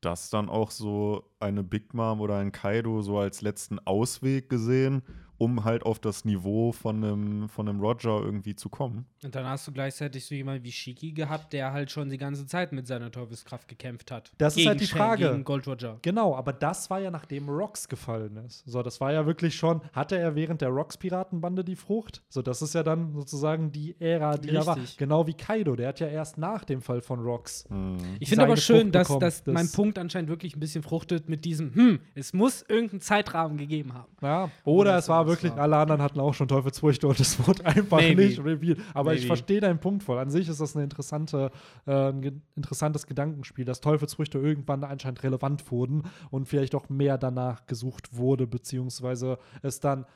das 0.00 0.28
dann 0.30 0.48
auch 0.48 0.70
so 0.70 1.24
eine 1.40 1.62
Big 1.62 1.94
Mom 1.94 2.20
oder 2.20 2.36
ein 2.36 2.52
Kaido 2.52 3.02
so 3.02 3.18
als 3.18 3.42
letzten 3.42 3.78
Ausweg 3.80 4.48
gesehen, 4.48 5.02
um 5.38 5.64
halt 5.64 5.84
auf 5.84 5.98
das 5.98 6.24
Niveau 6.24 6.72
von 6.72 7.02
einem, 7.04 7.48
von 7.48 7.68
einem 7.68 7.80
Roger 7.80 8.20
irgendwie 8.22 8.54
zu 8.54 8.68
kommen. 8.68 9.06
Und 9.22 9.34
dann 9.34 9.46
hast 9.46 9.66
du 9.66 9.72
gleichzeitig 9.72 10.24
so 10.24 10.34
jemanden 10.34 10.64
wie 10.64 10.72
Shiki 10.72 11.12
gehabt, 11.12 11.52
der 11.52 11.72
halt 11.72 11.90
schon 11.90 12.08
die 12.08 12.18
ganze 12.18 12.46
Zeit 12.46 12.72
mit 12.72 12.86
seiner 12.86 13.10
Teufelskraft 13.10 13.68
gekämpft 13.68 14.10
hat. 14.10 14.32
Das 14.38 14.56
ist 14.56 14.66
halt 14.66 14.80
die 14.80 14.86
Frage. 14.86 15.30
Gegen 15.30 15.44
Gold 15.44 15.66
Roger. 15.66 15.98
Genau, 16.02 16.34
aber 16.34 16.52
das 16.52 16.88
war 16.90 17.00
ja 17.00 17.10
nachdem 17.10 17.48
Rox 17.48 17.88
gefallen 17.88 18.36
ist. 18.46 18.62
So, 18.66 18.82
das 18.82 19.00
war 19.00 19.12
ja 19.12 19.26
wirklich 19.26 19.54
schon, 19.56 19.80
hatte 19.92 20.16
er 20.18 20.34
während 20.34 20.60
der 20.60 20.68
Rox-Piratenbande 20.70 21.64
die 21.64 21.76
Frucht? 21.76 22.22
So, 22.28 22.42
das 22.42 22.62
ist 22.62 22.74
ja 22.74 22.82
dann 22.82 23.12
sozusagen 23.14 23.72
die 23.72 23.94
Ära, 24.00 24.36
die 24.38 24.48
da 24.52 24.64
war. 24.66 24.76
Richtig. 24.76 24.96
Genau 24.96 25.26
wie 25.26 25.34
Kaido, 25.34 25.76
der 25.76 25.88
hat 25.88 26.00
ja 26.00 26.08
erst 26.08 26.38
nach 26.38 26.64
dem 26.64 26.80
Fall 26.80 27.00
von 27.00 27.20
Rox. 27.20 27.64
Hm. 27.68 27.96
Ich 28.20 28.28
finde 28.28 28.44
aber 28.44 28.56
schön, 28.56 28.92
dass, 28.92 29.08
dass 29.18 29.44
Das- 29.44 29.54
mein 29.54 29.70
Punkt 29.70 29.98
anscheinend 29.98 30.30
wirklich 30.30 30.56
ein 30.56 30.60
bisschen 30.60 30.82
fruchtet 30.82 31.28
mit 31.28 31.44
diesem, 31.44 31.74
hm, 31.74 32.00
es 32.14 32.32
muss 32.32 32.62
irgendeinen 32.68 33.00
Zeitrahmen 33.00 33.56
gegeben 33.58 33.94
haben. 33.94 34.12
Ja, 34.22 34.50
oder 34.64 34.76
Oder 34.86 34.98
es 34.98 35.08
war 35.08 35.25
wirklich, 35.26 35.52
war- 35.52 35.60
alle 35.60 35.76
anderen 35.76 36.02
hatten 36.02 36.20
auch 36.20 36.34
schon 36.34 36.48
Teufelsfrüchte 36.48 37.06
und 37.08 37.18
es 37.20 37.46
wurde 37.46 37.64
einfach 37.66 37.98
Maybe. 37.98 38.24
nicht 38.26 38.38
revealed. 38.38 38.80
Aber 38.94 39.12
ich 39.14 39.20
Maybe. 39.20 39.26
verstehe 39.28 39.60
deinen 39.60 39.78
Punkt 39.80 40.02
voll. 40.02 40.18
An 40.18 40.30
sich 40.30 40.48
ist 40.48 40.60
das 40.60 40.74
eine 40.76 40.84
interessante, 40.84 41.50
äh, 41.86 42.08
ein 42.10 42.20
ge 42.22 42.32
interessantes 42.54 43.06
Gedankenspiel, 43.06 43.64
dass 43.64 43.80
Teufelsfrüchte 43.80 44.38
irgendwann 44.38 44.84
anscheinend 44.84 45.22
relevant 45.22 45.70
wurden 45.70 46.04
und 46.30 46.46
vielleicht 46.48 46.74
auch 46.74 46.88
mehr 46.88 47.18
danach 47.18 47.66
gesucht 47.66 48.16
wurde, 48.16 48.46
beziehungsweise 48.46 49.38
es 49.62 49.80
dann, 49.80 50.06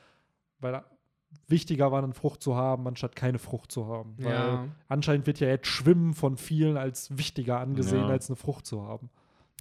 weil 0.59 0.81
wichtiger 1.47 1.91
war, 1.91 2.03
eine 2.03 2.13
Frucht 2.13 2.41
zu 2.43 2.55
haben, 2.55 2.87
anstatt 2.87 3.15
keine 3.15 3.39
Frucht 3.39 3.71
zu 3.71 3.87
haben. 3.87 4.15
Weil 4.17 4.33
Ja. 4.33 4.65
anscheinend 4.89 5.27
wird 5.27 5.39
ja 5.39 5.47
jetzt 5.47 5.67
Schwimmen 5.67 6.13
von 6.13 6.35
vielen 6.37 6.75
als 6.77 7.17
wichtiger 7.17 7.59
angesehen, 7.59 8.01
Ja. 8.01 8.07
als 8.09 8.29
eine 8.29 8.35
Frucht 8.35 8.65
zu 8.65 8.83
haben. 8.83 9.09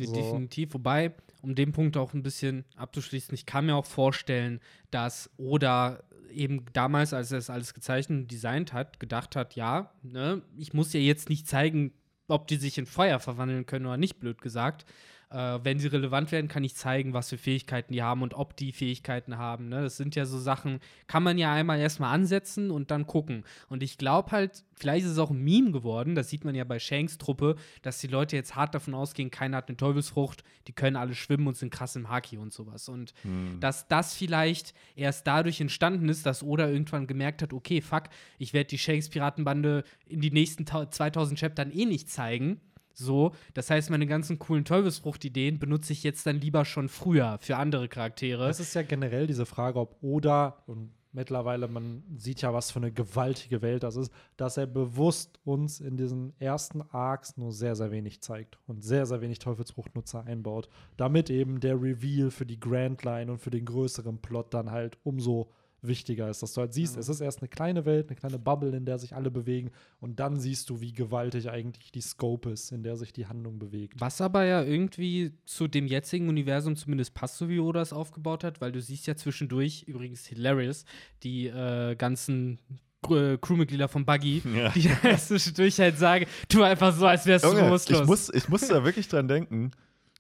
Ja, 0.01 0.07
So. 0.07 0.15
Definitiv. 0.15 0.75
Wobei, 0.75 1.15
um 1.43 1.55
den 1.55 1.73
Punkt 1.73 1.97
auch 1.97 2.15
ein 2.15 2.23
bisschen 2.23 2.65
abzuschließen, 2.77 3.35
ich 3.35 3.47
kann 3.47 3.67
mir 3.67 3.77
auch 3.77 3.87
vorstellen, 3.87 4.61
dass 4.91 5.31
Oda 5.37 6.03
eben 6.33 6.65
damals, 6.73 7.13
als 7.13 7.33
er 7.33 7.39
das 7.39 7.51
alles 7.51 7.75
gezeichnet 7.75 8.23
und 8.23 8.31
designt 8.31 8.73
hat, 8.73 9.01
gedacht 9.01 9.37
hat, 9.37 9.57
ja, 9.57 9.93
ne, 10.03 10.43
ich 10.57 10.73
muss 10.73 10.93
ja 10.93 11.01
jetzt 11.01 11.29
nicht 11.29 11.49
zeigen, 11.49 11.93
ob 12.29 12.47
die 12.47 12.57
sich 12.57 12.79
in 12.79 12.87
Feuer 12.87 13.19
verwandeln 13.19 13.67
können 13.67 13.87
oder 13.87 13.97
nicht, 13.97 14.21
blöd 14.21 14.41
gesagt. 14.41 14.85
Äh, 15.33 15.61
wenn 15.63 15.79
sie 15.79 15.87
relevant 15.87 16.33
werden, 16.33 16.49
kann 16.49 16.65
ich 16.65 16.75
zeigen, 16.75 17.13
was 17.15 17.29
für 17.29 17.39
Fähigkeiten 17.39 17.93
die 17.93 18.03
haben 18.03 18.23
und 18.23 18.35
ob 18.35 18.57
die 18.57 18.73
Fähigkeiten 18.73 19.39
haben. 19.39 19.69
Ne? 19.69 19.83
Das 19.83 19.97
sind 19.97 20.17
ja 20.17 20.27
so 20.27 20.39
Sachen, 20.39 20.81
kann 21.07 21.23
man 21.23 21.39
ja 21.39 21.53
einmal 21.53 21.79
erstmal 21.79 22.13
ansetzen 22.13 22.73
und 22.73 22.91
dann 22.91 23.07
gucken. 23.07 23.45
Und 23.69 23.85
ich 23.85 23.97
glaube 23.97 24.33
halt, 24.33 24.65
vielleicht 24.75 25.05
ist 25.07 25.13
es 25.13 25.19
auch 25.19 25.31
ein 25.31 25.41
Meme 25.45 25.71
geworden, 25.71 26.17
das 26.17 26.31
sieht 26.31 26.45
man 26.45 26.57
ja 26.57 26.65
bei 26.65 26.81
Shanks 26.81 27.17
Truppe, 27.17 27.55
dass 27.83 28.01
die 28.01 28.09
Leute 28.09 28.35
jetzt 28.35 28.57
hart 28.57 28.75
davon 28.75 28.93
ausgehen, 28.93 29.31
keiner 29.31 29.59
hat 29.59 29.69
eine 29.69 29.77
Teufelsfrucht, 29.77 30.43
die 30.67 30.73
können 30.73 30.97
alle 30.97 31.15
schwimmen 31.15 31.47
und 31.47 31.57
sind 31.57 31.71
krass 31.73 31.95
im 31.95 32.09
Haki 32.09 32.37
und 32.37 32.53
sowas. 32.53 32.89
Und 32.89 33.15
Hm. 33.23 33.59
dass 33.61 33.87
das 33.87 34.15
vielleicht 34.15 34.75
erst 34.97 35.29
dadurch 35.29 35.61
entstanden 35.61 36.09
ist, 36.09 36.27
dass 36.27 36.43
Oda 36.43 36.69
irgendwann 36.69 37.07
gemerkt 37.07 37.43
hat, 37.43 37.53
okay, 37.53 37.81
fuck, 37.83 38.05
ich 38.39 38.53
werde 38.53 38.67
die 38.69 38.79
Shanks-Piratenbande 38.79 39.85
in 40.09 40.21
die 40.21 40.33
nächsten 40.33 40.67
tau- 40.67 40.87
2000 40.87 41.39
Chaptern 41.39 41.71
eh 41.71 41.85
nicht 41.87 42.11
zeigen. 42.11 42.61
So, 43.01 43.33
das 43.55 43.71
heißt, 43.71 43.91
meine 43.91 44.07
ganzen 44.07 44.39
coolen 44.39 44.65
Teufelsfrucht-Ideen 44.65 45.59
benutze 45.59 45.93
ich 45.93 46.03
jetzt 46.03 46.27
dann 46.27 46.37
lieber 46.37 46.65
schon 46.65 46.89
früher 46.89 47.39
für 47.41 47.57
andere 47.57 47.89
Charaktere. 47.89 48.49
Es 48.49 48.61
ist 48.61 48.75
ja 48.75 48.83
generell 48.83 49.27
diese 49.27 49.47
Frage, 49.47 49.81
ob 49.81 49.97
Oda 50.03 50.63
und 50.67 50.91
mittlerweile, 51.13 51.69
man 51.69 52.03
sieht 52.17 52.43
ja, 52.43 52.55
was 52.55 52.71
für 52.71 52.79
eine 52.79 52.93
gewaltige 52.93 53.63
Welt 53.63 53.83
das 53.83 53.97
ist, 53.97 54.13
dass 54.37 54.57
er 54.57 54.67
bewusst 54.67 55.41
uns 55.45 55.81
in 55.81 55.97
diesen 55.97 56.33
ersten 56.39 56.83
Arcs 56.83 57.37
nur 57.37 57.53
sehr, 57.53 57.75
sehr 57.75 57.91
wenig 57.91 58.21
zeigt 58.21 58.59
und 58.67 58.85
sehr, 58.85 59.07
sehr 59.07 59.21
wenig 59.21 59.39
Teufelsfruchtnutzer 59.39 60.25
einbaut, 60.25 60.69
damit 60.97 61.31
eben 61.31 61.61
der 61.61 61.81
Reveal 61.81 62.31
für 62.31 62.47
die 62.47 62.61
Grand 62.61 63.03
Line 63.03 63.33
und 63.33 63.39
für 63.39 63.51
den 63.51 63.65
größeren 63.65 64.19
Plot 64.19 64.55
dann 64.55 64.71
halt 64.71 64.99
umso 65.03 65.51
wichtiger 65.83 66.29
ist, 66.29 66.43
dass 66.43 66.53
du 66.55 66.61
halt 66.61 66.73
siehst, 66.75 66.95
Ja. 66.95 67.01
es 67.01 67.09
ist 67.09 67.21
erst 67.21 67.41
eine 67.41 67.49
kleine 67.49 67.85
Welt, 67.85 68.09
eine 68.09 68.17
kleine 68.17 68.39
Bubble, 68.39 68.77
in 68.77 68.85
der 68.85 68.99
sich 68.99 69.15
alle 69.15 69.31
bewegen 69.31 69.71
und 70.01 70.21
dann 70.21 70.39
siehst 70.39 70.69
du, 70.71 70.81
wie 70.81 70.93
gewaltig 70.93 71.51
eigentlich 71.51 71.91
die 71.93 72.01
Scope 72.01 72.51
ist, 72.51 72.73
in 72.73 72.83
der 72.83 72.97
sich 72.97 73.13
die 73.13 73.27
Handlung 73.27 73.59
bewegt. 73.59 74.01
Was 74.01 74.21
aber 74.21 74.45
ja 74.45 74.63
irgendwie 74.63 75.33
zu 75.47 75.69
dem 75.69 75.87
jetzigen 75.87 76.29
Universum 76.29 76.77
zumindest 76.77 77.15
passt, 77.15 77.39
so 77.39 77.49
wie 77.49 77.59
Oda 77.61 77.81
es 77.81 77.93
aufgebaut 77.93 78.45
hat, 78.45 78.61
weil 78.61 78.73
du 78.73 78.81
siehst 78.81 79.07
ja 79.07 79.17
zwischendurch, 79.17 79.85
übrigens 79.87 80.27
hilarious, 80.27 80.85
die 81.23 81.47
äh, 81.47 81.95
ganzen 81.97 82.59
Cr- 83.03 83.39
Crewmitglieder 83.39 83.89
von 83.89 84.05
Buggy, 84.05 84.43
Ja. 84.55 84.69
die 84.71 84.91
zwischendurch 85.19 85.79
halt 85.81 85.97
sagen, 85.99 86.27
tu 86.49 86.63
einfach 86.63 86.95
so, 86.95 87.07
als 87.07 87.25
wärst 87.27 87.45
du 87.47 87.53
bewusstlos. 87.55 88.01
ich, 88.03 88.07
muss, 88.07 88.35
ich 88.35 88.49
muss 88.49 88.69
da 88.69 88.85
wirklich 88.85 89.09
dran 89.09 89.27
denken, 89.29 89.71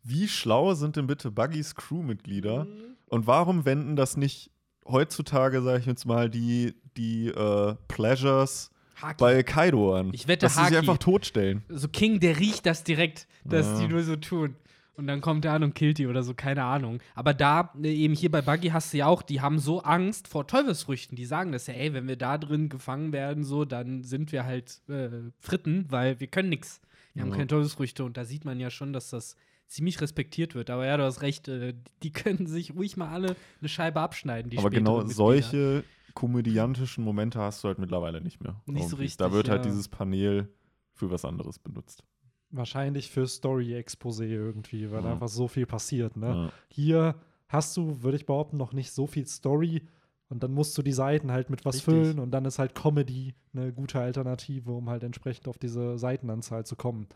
wie 0.02 0.26
schlau 0.28 0.72
sind 0.72 0.96
denn 0.96 1.06
bitte 1.06 1.30
Buggys 1.30 1.74
Crewmitglieder 1.74 2.64
Mhm. 2.64 2.96
und 3.08 3.26
warum 3.26 3.66
wenden 3.66 3.96
das 3.96 4.16
nicht 4.16 4.50
heutzutage, 4.86 5.62
sage 5.62 5.80
ich 5.80 5.86
jetzt 5.86 6.06
mal, 6.06 6.28
die, 6.30 6.74
die 6.96 7.28
äh, 7.28 7.74
Pleasures 7.88 8.70
Haki. 9.00 9.16
bei 9.18 9.42
Kaido 9.42 9.94
an? 9.94 10.10
Ich 10.12 10.28
wette, 10.28 10.46
dass 10.46 10.54
sie 10.54 10.58
sich 10.60 10.66
Haki. 10.66 10.76
einfach 10.78 10.98
totstellen. 10.98 11.62
so 11.68 11.88
King, 11.88 12.20
der 12.20 12.38
riecht 12.38 12.66
das 12.66 12.84
direkt, 12.84 13.26
dass 13.44 13.66
Ja. 13.66 13.80
die 13.86 13.88
nur 13.92 14.02
so 14.02 14.16
tun. 14.16 14.56
Und 14.96 15.06
dann 15.06 15.22
kommt 15.22 15.46
er 15.46 15.54
an 15.54 15.62
und 15.62 15.74
killt 15.74 15.96
die 15.96 16.06
oder 16.06 16.22
so, 16.22 16.34
keine 16.34 16.62
Ahnung. 16.64 16.98
Aber 17.14 17.32
da, 17.32 17.72
äh, 17.82 17.88
eben 17.90 18.12
hier 18.14 18.30
bei 18.30 18.42
Buggy 18.42 18.68
hast 18.68 18.92
du 18.92 18.98
ja 18.98 19.06
auch, 19.06 19.22
die 19.22 19.40
haben 19.40 19.58
so 19.58 19.80
Angst 19.82 20.28
vor 20.28 20.46
Teufelsfrüchten. 20.46 21.16
Die 21.16 21.24
sagen 21.24 21.52
das 21.52 21.66
ja, 21.68 21.74
ey, 21.74 21.94
wenn 21.94 22.06
wir 22.06 22.16
da 22.16 22.36
drin 22.36 22.68
gefangen 22.68 23.10
werden, 23.12 23.42
so, 23.42 23.64
dann 23.64 24.04
sind 24.04 24.30
wir 24.30 24.44
halt 24.44 24.82
äh, 24.90 25.08
Fritten, 25.38 25.86
weil 25.88 26.20
wir 26.20 26.26
können 26.26 26.50
nix. 26.50 26.82
Wir 27.14 27.22
haben 27.22 27.30
Ja. 27.30 27.36
keine 27.36 27.46
Teufelsfrüchte. 27.46 28.04
Und 28.04 28.18
da 28.18 28.26
sieht 28.26 28.44
man 28.44 28.60
ja 28.60 28.68
schon, 28.68 28.92
dass 28.92 29.08
das 29.08 29.36
ziemlich 29.70 30.00
respektiert 30.00 30.54
wird. 30.54 30.68
Aber 30.68 30.84
ja, 30.84 30.96
du 30.96 31.04
hast 31.04 31.22
recht, 31.22 31.48
äh, 31.48 31.74
die 32.02 32.12
können 32.12 32.46
sich 32.46 32.74
ruhig 32.74 32.96
mal 32.96 33.08
alle 33.08 33.36
eine 33.60 33.68
Scheibe 33.68 34.00
abschneiden. 34.00 34.50
Die 34.50 34.58
Aber 34.58 34.68
genau 34.70 34.96
Mitglieder. 34.98 35.14
solche 35.14 35.84
komödiantischen 36.14 37.04
Momente 37.04 37.38
hast 37.40 37.62
du 37.62 37.68
halt 37.68 37.78
mittlerweile 37.78 38.20
nicht 38.20 38.42
mehr. 38.42 38.60
Nicht 38.66 38.88
so 38.88 38.96
richtig, 38.96 39.16
Da 39.18 39.32
wird 39.32 39.48
halt 39.48 39.64
ja. 39.64 39.70
dieses 39.70 39.88
Panel 39.88 40.48
für 40.92 41.10
was 41.10 41.24
anderes 41.24 41.58
benutzt. 41.58 42.02
Wahrscheinlich 42.50 43.10
für 43.10 43.26
Story-Exposé 43.28 44.24
irgendwie, 44.24 44.90
weil 44.90 45.04
Ja. 45.04 45.12
einfach 45.12 45.28
so 45.28 45.46
viel 45.46 45.66
passiert, 45.66 46.16
ne? 46.16 46.26
Ja. 46.26 46.52
Hier 46.68 47.14
hast 47.46 47.76
du, 47.76 48.02
würde 48.02 48.16
ich 48.16 48.26
behaupten, 48.26 48.56
noch 48.56 48.72
nicht 48.72 48.90
so 48.90 49.06
viel 49.06 49.26
Story 49.26 49.86
und 50.28 50.42
dann 50.42 50.52
musst 50.52 50.76
du 50.76 50.82
die 50.82 50.92
Seiten 50.92 51.30
halt 51.30 51.48
mit 51.48 51.64
was 51.64 51.76
Richtig. 51.76 51.94
füllen 51.94 52.18
und 52.18 52.32
dann 52.32 52.44
ist 52.44 52.58
halt 52.58 52.74
Comedy 52.74 53.34
eine 53.54 53.72
gute 53.72 54.00
Alternative, 54.00 54.72
um 54.72 54.90
halt 54.90 55.04
entsprechend 55.04 55.46
auf 55.46 55.58
diese 55.58 55.96
Seitenanzahl 55.96 56.66
zu 56.66 56.74
kommen. 56.74 57.06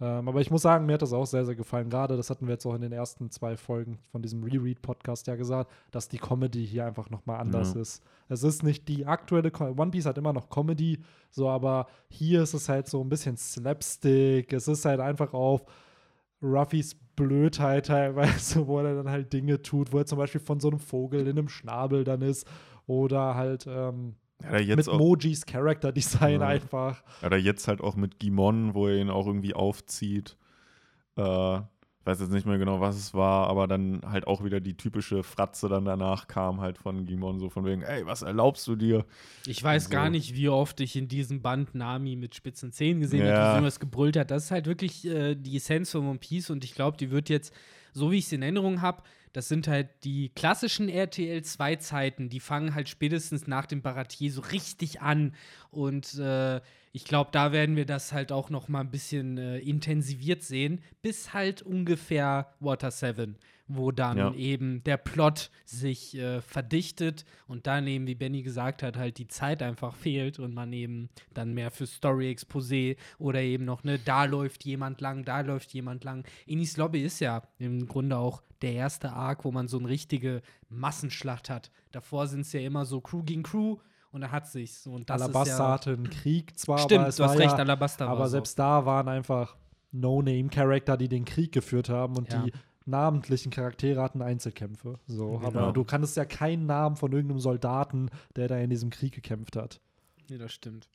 Ähm, 0.00 0.28
aber 0.28 0.40
ich 0.40 0.50
muss 0.50 0.62
sagen, 0.62 0.86
mir 0.86 0.94
hat 0.94 1.02
das 1.02 1.12
auch 1.12 1.26
sehr, 1.26 1.44
sehr 1.44 1.54
gefallen. 1.54 1.90
Gerade, 1.90 2.16
das 2.16 2.30
hatten 2.30 2.46
wir 2.46 2.54
jetzt 2.54 2.64
auch 2.66 2.74
in 2.74 2.80
den 2.80 2.92
ersten 2.92 3.30
zwei 3.30 3.56
Folgen 3.56 3.98
von 4.10 4.22
diesem 4.22 4.42
Reread-Podcast 4.42 5.26
ja 5.26 5.36
gesagt, 5.36 5.70
dass 5.90 6.08
die 6.08 6.18
Comedy 6.18 6.66
hier 6.66 6.86
einfach 6.86 7.10
nochmal 7.10 7.40
anders 7.40 7.74
Ja. 7.74 7.80
ist. 7.82 8.02
Es 8.28 8.42
ist 8.42 8.62
nicht 8.62 8.88
die 8.88 9.06
aktuelle, 9.06 9.50
Co 9.50 9.64
One 9.66 9.90
Piece 9.90 10.06
hat 10.06 10.16
immer 10.16 10.32
noch 10.32 10.48
Comedy, 10.48 11.00
so, 11.30 11.48
aber 11.48 11.86
hier 12.08 12.42
ist 12.42 12.54
es 12.54 12.68
halt 12.68 12.86
so 12.88 13.02
ein 13.02 13.08
bisschen 13.08 13.36
Slapstick. 13.36 14.52
Es 14.52 14.68
ist 14.68 14.84
halt 14.84 15.00
einfach 15.00 15.34
auf 15.34 15.64
Ruffys 16.42 16.96
Blödheit 17.16 17.86
teilweise, 17.86 18.66
wo 18.66 18.78
er 18.78 18.94
dann 18.94 19.10
halt 19.10 19.32
Dinge 19.32 19.60
tut, 19.60 19.92
wo 19.92 19.98
er 19.98 20.06
zum 20.06 20.16
Beispiel 20.18 20.40
von 20.40 20.60
so 20.60 20.68
einem 20.68 20.78
Vogel 20.78 21.20
in 21.26 21.38
einem 21.38 21.48
Schnabel 21.50 22.04
dann 22.04 22.22
ist 22.22 22.46
oder 22.86 23.34
halt 23.34 23.66
ähm, 23.68 24.14
Ja, 24.42 24.58
jetzt 24.58 24.76
mit 24.76 24.88
auch, 24.88 24.98
Mojis 24.98 25.44
Character 25.46 25.92
Design 25.92 26.40
Ja. 26.40 26.46
einfach. 26.46 27.02
Oder 27.24 27.36
jetzt 27.36 27.68
halt 27.68 27.80
auch 27.80 27.96
mit 27.96 28.18
Gimon, 28.18 28.74
wo 28.74 28.88
er 28.88 28.96
ihn 28.96 29.10
auch 29.10 29.26
irgendwie 29.26 29.54
aufzieht. 29.54 30.36
Äh, 31.16 31.22
weiß 32.04 32.18
jetzt 32.20 32.32
nicht 32.32 32.46
mehr 32.46 32.56
genau, 32.58 32.80
was 32.80 32.96
es 32.96 33.12
war, 33.12 33.48
aber 33.48 33.68
dann 33.68 34.00
halt 34.06 34.26
auch 34.26 34.42
wieder 34.42 34.58
die 34.60 34.74
typische 34.76 35.22
Fratze 35.22 35.68
dann 35.68 35.84
danach 35.84 36.28
kam 36.28 36.60
halt 36.60 36.78
von 36.78 37.04
Gimon, 37.04 37.38
so 37.38 37.50
von 37.50 37.66
wegen, 37.66 37.82
ey, 37.82 38.06
was 38.06 38.22
erlaubst 38.22 38.66
du 38.66 38.74
dir? 38.74 39.04
Ich 39.44 39.62
weiß 39.62 39.84
So. 39.84 39.90
gar 39.90 40.08
nicht, 40.08 40.34
wie 40.34 40.48
oft 40.48 40.80
ich 40.80 40.96
in 40.96 41.08
diesem 41.08 41.42
Band 41.42 41.74
Nami 41.74 42.16
mit 42.16 42.34
spitzen 42.34 42.72
Zähnen 42.72 43.00
gesehen 43.00 43.20
habe, 43.20 43.30
Ja. 43.32 43.40
wie 43.40 43.46
sie 43.48 43.52
irgendwas 43.56 43.80
gebrüllt 43.80 44.16
hat. 44.16 44.30
Das 44.30 44.44
ist 44.44 44.50
halt 44.50 44.66
wirklich 44.66 45.04
äh, 45.06 45.34
die 45.34 45.56
Essenz 45.56 45.90
von 45.92 46.06
One 46.08 46.18
Piece 46.18 46.48
und 46.48 46.64
ich 46.64 46.74
glaube, 46.74 46.96
die 46.96 47.10
wird 47.10 47.28
jetzt, 47.28 47.54
so 47.92 48.10
wie 48.10 48.16
ich 48.18 48.24
es 48.24 48.32
in 48.32 48.40
Erinnerung 48.42 48.80
habe, 48.80 49.02
das 49.32 49.48
sind 49.48 49.68
halt 49.68 49.88
die 50.04 50.30
klassischen 50.30 50.88
RTL 50.88 51.42
2 51.42 51.76
Zeiten, 51.76 52.28
die 52.28 52.40
fangen 52.40 52.74
halt 52.74 52.88
spätestens 52.88 53.46
nach 53.46 53.66
dem 53.66 53.82
Baratier 53.82 54.32
so 54.32 54.40
richtig 54.40 55.00
an 55.00 55.34
und 55.70 56.18
äh, 56.18 56.60
ich 56.92 57.04
glaube, 57.04 57.30
da 57.32 57.52
werden 57.52 57.76
wir 57.76 57.86
das 57.86 58.12
halt 58.12 58.32
auch 58.32 58.50
noch 58.50 58.66
mal 58.68 58.80
ein 58.80 58.90
bisschen 58.90 59.38
äh, 59.38 59.58
intensiviert 59.58 60.42
sehen, 60.42 60.80
bis 61.02 61.32
halt 61.32 61.62
ungefähr 61.62 62.52
Water 62.58 62.90
7, 62.90 63.36
wo 63.68 63.92
dann 63.92 64.18
Ja. 64.18 64.34
eben 64.34 64.82
der 64.82 64.96
Plot 64.96 65.50
sich 65.64 66.16
äh, 66.18 66.40
verdichtet 66.40 67.24
und 67.46 67.68
dann 67.68 67.86
eben, 67.86 68.08
wie 68.08 68.16
Benny 68.16 68.42
gesagt 68.42 68.82
hat, 68.82 68.96
halt 68.96 69.18
die 69.18 69.28
Zeit 69.28 69.62
einfach 69.62 69.94
fehlt 69.94 70.40
und 70.40 70.52
man 70.52 70.72
eben 70.72 71.10
dann 71.32 71.54
mehr 71.54 71.70
für 71.70 71.86
Story-Exposé 71.86 72.96
oder 73.18 73.40
eben 73.40 73.64
noch, 73.64 73.84
ne, 73.84 74.00
da 74.04 74.24
läuft 74.24 74.64
jemand 74.64 75.00
lang, 75.00 75.24
da 75.24 75.42
läuft 75.42 75.72
jemand 75.72 76.02
lang. 76.02 76.24
Inis 76.46 76.76
Lobby 76.76 77.02
ist 77.04 77.20
ja 77.20 77.42
im 77.60 77.86
Grunde 77.86 78.16
auch 78.16 78.42
der 78.62 78.72
erste 78.74 79.12
Arc, 79.12 79.44
wo 79.44 79.50
man 79.52 79.68
so 79.68 79.78
eine 79.78 79.88
richtige 79.88 80.42
Massenschlacht 80.68 81.48
hat. 81.50 81.70
Davor 81.92 82.26
sind 82.26 82.40
es 82.40 82.52
ja 82.52 82.60
immer 82.60 82.84
so 82.84 83.00
Crew 83.00 83.22
gegen 83.22 83.42
Crew 83.42 83.76
und 84.12 84.20
da 84.22 84.30
hat 84.30 84.48
sich's. 84.48 84.86
Und 84.86 85.08
das 85.10 85.22
Alabasta 85.22 85.52
ist 85.54 85.58
ja 85.58 85.68
hatte 85.72 85.90
einen 85.92 86.10
Krieg 86.10 86.58
zwar, 86.58 86.78
Stimmt, 86.78 87.00
aber 87.00 87.08
es 87.08 87.16
du 87.16 87.24
hast 87.24 87.30
war 87.32 87.38
recht, 87.38 87.52
ja, 87.52 87.58
Alabasta 87.58 88.06
war 88.06 88.12
aber 88.16 88.26
so. 88.26 88.32
selbst 88.32 88.58
da 88.58 88.84
waren 88.86 89.08
einfach 89.08 89.56
No-Name-Charakter, 89.92 90.96
die 90.96 91.08
den 91.08 91.24
Krieg 91.24 91.52
geführt 91.52 91.88
haben 91.88 92.16
und 92.16 92.32
Ja. 92.32 92.42
die 92.42 92.52
namentlichen 92.86 93.50
Charaktere 93.52 94.00
hatten 94.02 94.22
Einzelkämpfe. 94.22 94.98
So, 95.06 95.38
Genau. 95.38 95.46
aber 95.46 95.72
du 95.72 95.84
kannst 95.84 96.16
ja 96.16 96.24
keinen 96.24 96.66
Namen 96.66 96.96
von 96.96 97.12
irgendeinem 97.12 97.40
Soldaten, 97.40 98.08
der 98.36 98.48
da 98.48 98.56
in 98.58 98.70
diesem 98.70 98.90
Krieg 98.90 99.14
gekämpft 99.14 99.56
hat. 99.56 99.80
Nee, 100.30 100.38
das 100.38 100.52
stimmt. 100.52 100.88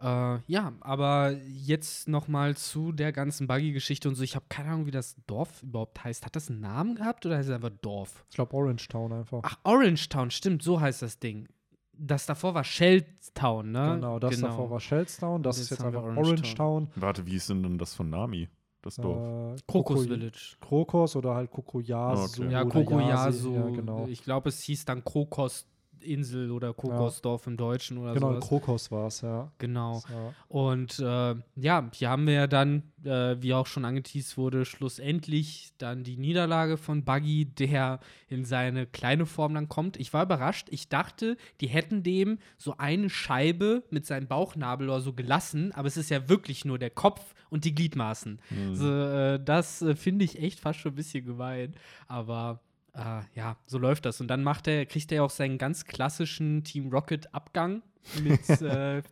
Äh, 0.00 0.38
ja, 0.46 0.72
aber 0.80 1.32
jetzt 1.46 2.08
noch 2.08 2.26
mal 2.26 2.56
zu 2.56 2.90
der 2.92 3.12
ganzen 3.12 3.46
Buggy-Geschichte 3.46 4.08
und 4.08 4.14
so. 4.14 4.22
Ich 4.22 4.34
habe 4.34 4.46
keine 4.48 4.70
Ahnung, 4.70 4.86
wie 4.86 4.90
das 4.90 5.14
Dorf 5.26 5.62
überhaupt 5.62 6.02
heißt. 6.02 6.24
Hat 6.24 6.34
das 6.34 6.48
einen 6.48 6.60
Namen 6.60 6.94
gehabt 6.94 7.26
oder 7.26 7.36
heißt 7.36 7.48
es 7.50 7.54
einfach 7.54 7.70
Dorf? 7.82 8.24
Ich 8.30 8.36
glaube 8.36 8.54
Orange 8.56 8.88
Town 8.88 9.12
einfach. 9.12 9.40
Ach, 9.42 9.58
Orange 9.64 10.08
Town, 10.08 10.30
stimmt, 10.30 10.62
so 10.62 10.80
heißt 10.80 11.02
das 11.02 11.18
Ding. 11.18 11.48
Das 11.92 12.26
davor 12.26 12.54
war 12.54 12.64
Shelltown, 12.64 13.72
ne? 13.72 13.94
genau, 13.96 14.18
das 14.20 14.40
davor 14.40 14.70
war 14.70 14.78
Shellstown, 14.80 15.42
das 15.42 15.56
Und 15.56 15.62
ist 15.64 15.70
jetzt 15.70 15.78
jetzt 15.80 15.86
einfach 15.86 16.02
Orange 16.02 16.18
Orange 16.28 16.54
Town. 16.54 16.88
Warte, 16.94 17.26
wie 17.26 17.34
ist 17.34 17.50
denn 17.50 17.62
denn 17.64 17.76
das 17.76 17.92
von 17.94 18.08
Nami, 18.08 18.48
das 18.82 18.96
Dorf? 18.96 19.18
Äh, 19.18 19.62
Krokus 19.66 19.96
Koko- 19.96 20.08
Village. 20.08 20.56
Krokos 20.60 21.16
oder 21.16 21.34
halt 21.34 21.50
Kokoyasu. 21.50 22.42
Okay. 22.44 22.52
Ja, 22.52 22.64
Kokoyasu. 22.64 23.52
Ja, 23.54 23.68
genau. 23.70 24.06
Ich 24.06 24.22
glaube, 24.22 24.48
es 24.48 24.62
hieß 24.62 24.84
dann 24.84 25.02
Krokos-Insel 25.98 26.50
oder 26.50 26.72
Kokosdorf 26.72 27.46
im 27.46 27.56
Deutschen 27.56 27.98
oder 27.98 28.14
Genau, 28.14 28.34
sowas. 28.34 28.48
Krokos 28.48 28.90
war 28.90 29.06
es, 29.06 29.20
ja. 29.20 29.50
Genau. 29.58 30.02
ja. 30.08 30.34
Und 30.48 30.98
äh, 30.98 31.34
ja, 31.56 31.90
hier 31.92 32.10
haben 32.10 32.26
wir 32.26 32.34
ja 32.34 32.46
dann, 32.46 32.82
äh, 33.04 33.36
wie 33.40 33.54
auch 33.54 33.66
schon 33.66 33.84
angeteased 33.84 34.36
wurde, 34.36 34.64
schlussendlich 34.64 35.72
dann 35.78 36.04
die 36.04 36.16
Niederlage 36.16 36.76
von 36.76 37.04
Buggy, 37.04 37.46
der 37.46 38.00
in 38.28 38.44
seine 38.44 38.86
kleine 38.86 39.26
Form 39.26 39.54
dann 39.54 39.68
kommt. 39.68 39.96
Ich 39.98 40.12
war 40.12 40.24
überrascht. 40.24 40.68
Ich 40.70 40.88
dachte, 40.88 41.36
die 41.60 41.68
hätten 41.68 42.02
dem 42.02 42.38
so 42.56 42.76
eine 42.78 43.10
Scheibe 43.10 43.84
mit 43.90 44.06
seinem 44.06 44.26
Bauchnabel 44.26 44.88
oder 44.88 45.00
so 45.00 45.12
gelassen, 45.12 45.72
aber 45.72 45.88
es 45.88 45.96
ist 45.96 46.10
ja 46.10 46.28
wirklich 46.28 46.64
nur 46.64 46.78
der 46.78 46.90
Kopf 46.90 47.34
und 47.50 47.64
die 47.64 47.74
Gliedmaßen. 47.74 48.40
Hm. 48.48 48.74
So, 48.74 48.88
äh, 48.88 49.40
das 49.42 49.82
äh, 49.82 49.96
finde 49.96 50.24
ich 50.24 50.40
echt 50.40 50.60
fast 50.60 50.80
schon 50.80 50.92
ein 50.92 50.96
bisschen 50.96 51.24
gemein. 51.24 51.74
Aber 52.06 52.60
äh, 52.98 53.22
ja, 53.34 53.56
so 53.66 53.78
läuft 53.78 54.04
das. 54.04 54.20
Und 54.20 54.28
dann 54.28 54.42
macht 54.42 54.66
er, 54.66 54.86
kriegt 54.86 55.10
er 55.12 55.16
ja 55.16 55.22
auch 55.22 55.30
seinen 55.30 55.58
ganz 55.58 55.84
klassischen 55.84 56.64
Team 56.64 56.88
Rocket 56.88 57.32
Abgang 57.34 57.82
mit 58.22 58.48
äh, 58.60 59.02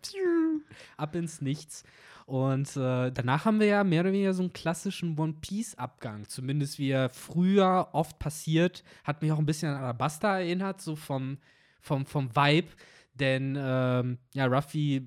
ab 0.97 1.15
ins 1.15 1.41
Nichts. 1.41 1.85
Und 2.27 2.77
äh, 2.77 3.13
danach 3.13 3.45
haben 3.45 3.61
wir 3.61 3.69
ja 3.69 3.85
mehr 3.85 4.01
oder 4.01 4.13
weniger 4.13 4.35
so 4.35 4.43
einen 4.43 4.53
klassischen 4.53 5.17
One 5.17 5.35
Piece-Abgang. 5.41 6.29
Zumindest 6.29 6.79
wie 6.81 6.91
er 6.91 7.09
früher 7.09 7.89
oft 7.93 8.19
passiert, 8.19 8.83
hat 9.05 9.23
mich 9.23 9.31
auch 9.31 9.39
ein 9.39 9.47
bisschen 9.47 9.73
an 9.73 9.81
Alabasta 9.81 10.41
erinnert, 10.41 10.81
so 10.81 10.97
vom, 10.97 11.39
vom, 11.81 12.05
vom 12.05 12.35
Vibe. 12.35 12.69
Denn 13.15 13.57
ähm, 13.59 14.19
ja, 14.35 14.47
Ruffy 14.47 15.07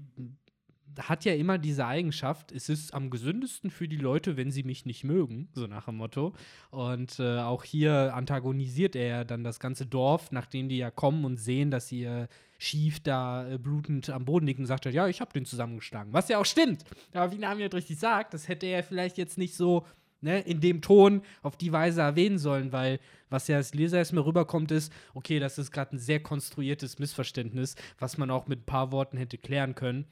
hat 0.99 1.25
ja 1.25 1.33
immer 1.33 1.57
diese 1.57 1.85
Eigenschaft, 1.85 2.51
es 2.51 2.69
ist 2.69 2.93
am 2.93 3.09
gesündesten 3.09 3.69
für 3.69 3.87
die 3.87 3.97
Leute, 3.97 4.37
wenn 4.37 4.51
sie 4.51 4.63
mich 4.63 4.85
nicht 4.85 5.03
mögen, 5.03 5.49
so 5.53 5.67
nach 5.67 5.85
dem 5.85 5.97
Motto. 5.97 6.33
Und 6.71 7.19
äh, 7.19 7.39
auch 7.39 7.63
hier 7.63 8.13
antagonisiert 8.13 8.95
er 8.95 9.07
ja 9.07 9.23
dann 9.23 9.43
das 9.43 9.59
ganze 9.59 9.85
Dorf, 9.85 10.31
nachdem 10.31 10.69
die 10.69 10.77
ja 10.77 10.91
kommen 10.91 11.25
und 11.25 11.37
sehen, 11.37 11.71
dass 11.71 11.87
sie 11.87 12.03
äh, 12.03 12.27
schief 12.57 12.99
da 12.99 13.49
äh, 13.49 13.57
blutend 13.57 14.09
am 14.09 14.25
Boden 14.25 14.45
liegen 14.45 14.63
und 14.63 14.67
sagt 14.67 14.85
er, 14.85 14.91
ja, 14.91 15.07
ich 15.07 15.21
habe 15.21 15.33
den 15.33 15.45
zusammengeschlagen. 15.45 16.13
Was 16.13 16.27
ja 16.27 16.37
auch 16.37 16.45
stimmt. 16.45 16.83
Aber 17.13 17.31
wie 17.31 17.37
Nami 17.37 17.61
halt 17.61 17.73
richtig 17.73 17.97
sagt, 17.97 18.33
das 18.33 18.47
hätte 18.47 18.65
er 18.65 18.83
vielleicht 18.83 19.17
jetzt 19.17 19.37
nicht 19.37 19.55
so 19.55 19.85
ne, 20.21 20.41
in 20.41 20.59
dem 20.59 20.81
Ton 20.81 21.21
auf 21.41 21.57
die 21.57 21.71
Weise 21.71 22.01
erwähnen 22.01 22.37
sollen, 22.37 22.71
weil 22.71 22.99
was 23.29 23.47
ja 23.47 23.57
als 23.57 23.73
Leser 23.73 23.97
erstmal 23.97 24.23
rüberkommt, 24.23 24.71
ist, 24.71 24.91
okay, 25.13 25.39
das 25.39 25.57
ist 25.57 25.71
gerade 25.71 25.95
ein 25.95 25.99
sehr 25.99 26.19
konstruiertes 26.19 26.99
Missverständnis, 26.99 27.75
was 27.97 28.17
man 28.17 28.31
auch 28.31 28.47
mit 28.47 28.61
ein 28.61 28.65
paar 28.65 28.91
Worten 28.91 29.17
hätte 29.17 29.37
klären 29.37 29.75
können. 29.75 30.05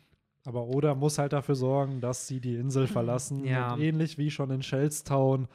Aber 0.47 0.65
Oda 0.67 0.95
muss 0.95 1.17
halt 1.17 1.33
dafür 1.33 1.55
sorgen, 1.55 1.99
dass 1.99 2.25
sie 2.25 2.39
die 2.39 2.55
Insel 2.55 2.87
verlassen. 2.87 3.43
Ja. 3.43 3.75
Ähnlich 3.77 4.17
wie 4.17 4.31
schon 4.31 4.49
in 4.49 4.63
Shellstown. 4.63 5.49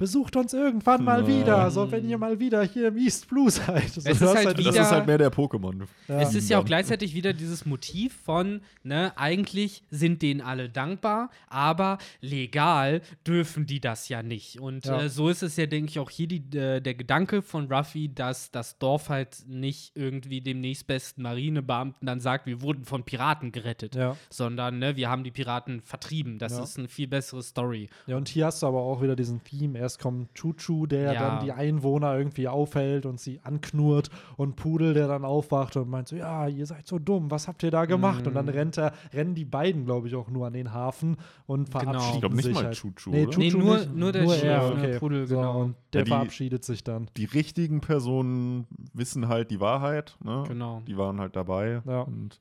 Besucht 0.00 0.34
uns 0.36 0.54
irgendwann 0.54 1.04
mal 1.04 1.26
wieder, 1.26 1.70
so 1.70 1.92
wenn 1.92 2.08
ihr 2.08 2.16
mal 2.16 2.40
wieder 2.40 2.62
hier 2.64 2.88
im 2.88 2.96
East 2.96 3.28
Blue 3.28 3.50
seid. 3.50 3.86
So, 3.90 4.00
Es 4.02 4.18
du 4.18 4.24
ist 4.24 4.34
halt 4.34 4.46
Das 4.46 4.56
wieder- 4.58 4.80
ist 4.80 4.90
halt 4.90 5.06
mehr 5.06 5.18
der 5.18 5.30
Pokémon. 5.30 5.82
Ja. 6.08 6.20
Es 6.22 6.34
ist 6.34 6.48
ja 6.48 6.58
auch 6.58 6.64
gleichzeitig 6.64 7.14
wieder 7.14 7.34
dieses 7.34 7.66
Motiv 7.66 8.16
von, 8.24 8.62
ne, 8.82 9.12
eigentlich 9.16 9.82
sind 9.90 10.22
denen 10.22 10.40
alle 10.40 10.70
dankbar, 10.70 11.28
aber 11.48 11.98
legal 12.22 13.02
dürfen 13.26 13.66
die 13.66 13.80
das 13.80 14.08
ja 14.08 14.22
nicht. 14.22 14.58
Und 14.58 14.86
Ja. 14.86 15.02
äh, 15.02 15.08
so 15.10 15.28
ist 15.28 15.42
es 15.42 15.56
ja, 15.56 15.66
denke 15.66 15.90
ich, 15.90 15.98
auch 15.98 16.08
hier 16.08 16.26
die, 16.28 16.56
äh, 16.56 16.80
der 16.80 16.94
Gedanke 16.94 17.42
von 17.42 17.70
Ruffy, 17.70 18.08
dass 18.14 18.50
das 18.50 18.78
Dorf 18.78 19.10
halt 19.10 19.44
nicht 19.46 19.92
irgendwie 19.94 20.40
dem 20.40 20.60
nächstbesten 20.62 21.22
Marinebeamten 21.22 22.06
dann 22.06 22.20
sagt, 22.20 22.46
wir 22.46 22.62
wurden 22.62 22.86
von 22.86 23.04
Piraten 23.04 23.52
gerettet, 23.52 23.94
Ja. 23.94 24.16
sondern 24.30 24.78
ne, 24.78 24.96
wir 24.96 25.10
haben 25.10 25.24
die 25.24 25.30
Piraten 25.30 25.82
vertrieben. 25.82 26.38
Das 26.38 26.52
Ja. 26.56 26.62
ist 26.64 26.78
eine 26.78 26.88
viel 26.88 27.06
bessere 27.06 27.42
Story. 27.42 27.90
ja, 28.06 28.16
und 28.16 28.28
hier 28.28 28.46
hast 28.46 28.62
du 28.62 28.66
aber 28.66 28.80
auch 28.80 29.02
wieder 29.02 29.14
diesen 29.14 29.44
Theme. 29.44 29.78
Erst 29.90 30.00
kommt 30.00 30.32
Chuchu, 30.34 30.86
der 30.86 31.12
Ja. 31.14 31.20
dann 31.36 31.44
die 31.44 31.50
Einwohner 31.50 32.16
irgendwie 32.16 32.46
aufhält 32.46 33.06
und 33.06 33.18
sie 33.18 33.40
anknurrt. 33.42 34.08
Und 34.36 34.54
Pudel, 34.54 34.94
der 34.94 35.08
dann 35.08 35.24
aufwacht 35.24 35.76
und 35.76 35.88
meint 35.90 36.06
so, 36.06 36.14
ja, 36.14 36.46
ihr 36.46 36.64
seid 36.64 36.86
so 36.86 37.00
dumm, 37.00 37.28
was 37.28 37.48
habt 37.48 37.64
ihr 37.64 37.72
da 37.72 37.86
gemacht? 37.86 38.24
Und 38.28 38.34
dann 38.34 38.46
Mm. 38.46 38.50
rennt 38.50 38.78
er, 38.78 38.92
rennen 39.12 39.34
die 39.34 39.44
beiden, 39.44 39.84
glaube 39.86 40.06
ich, 40.06 40.14
auch 40.14 40.28
nur 40.30 40.46
an 40.46 40.52
den 40.52 40.72
Hafen 40.72 41.16
und 41.46 41.70
Genau. 41.72 41.80
verabschieden 41.80 42.14
Ich 42.14 42.20
glaub 42.20 42.32
nicht 42.34 42.44
sich 42.44 42.54
mal 42.54 42.64
halt. 42.66 42.76
Chuchu, 42.76 43.10
Nee? 43.10 43.24
Chuchu 43.26 43.38
Nee, 43.40 43.50
nur- 43.50 43.76
nicht. 43.78 43.94
nur 43.96 44.12
der 44.12 44.28
Chef, 44.28 44.44
er, 44.44 44.64
okay. 44.72 44.98
Pudel, 45.00 45.26
so, 45.26 45.36
genau. 45.36 45.60
Und 45.62 45.74
der 45.92 46.02
Ja, 46.02 46.04
die- 46.04 46.10
verabschiedet 46.10 46.64
sich 46.64 46.84
dann. 46.84 47.10
Die 47.16 47.24
richtigen 47.24 47.80
Personen 47.80 48.68
wissen 48.94 49.26
halt 49.26 49.50
die 49.50 49.58
Wahrheit. 49.58 50.16
Ne? 50.22 50.44
Genau. 50.46 50.82
Die 50.86 50.96
waren 50.96 51.18
halt 51.18 51.34
dabei. 51.34 51.82
Ja. 51.84 52.02
Und, 52.02 52.40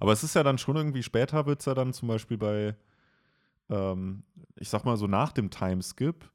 aber 0.00 0.12
es 0.12 0.22
ist 0.22 0.34
ja 0.34 0.42
dann 0.42 0.58
schon 0.58 0.76
irgendwie 0.76 1.02
später, 1.02 1.46
wird 1.46 1.60
es 1.60 1.64
ja 1.66 1.72
dann 1.72 1.94
zum 1.94 2.08
Beispiel 2.08 2.36
bei, 2.36 2.74
ähm, 3.70 4.22
ich 4.56 4.68
sag 4.68 4.84
mal 4.84 4.98
so 4.98 5.06
nach 5.06 5.32
dem 5.32 5.48
Timeskip, 5.50 6.28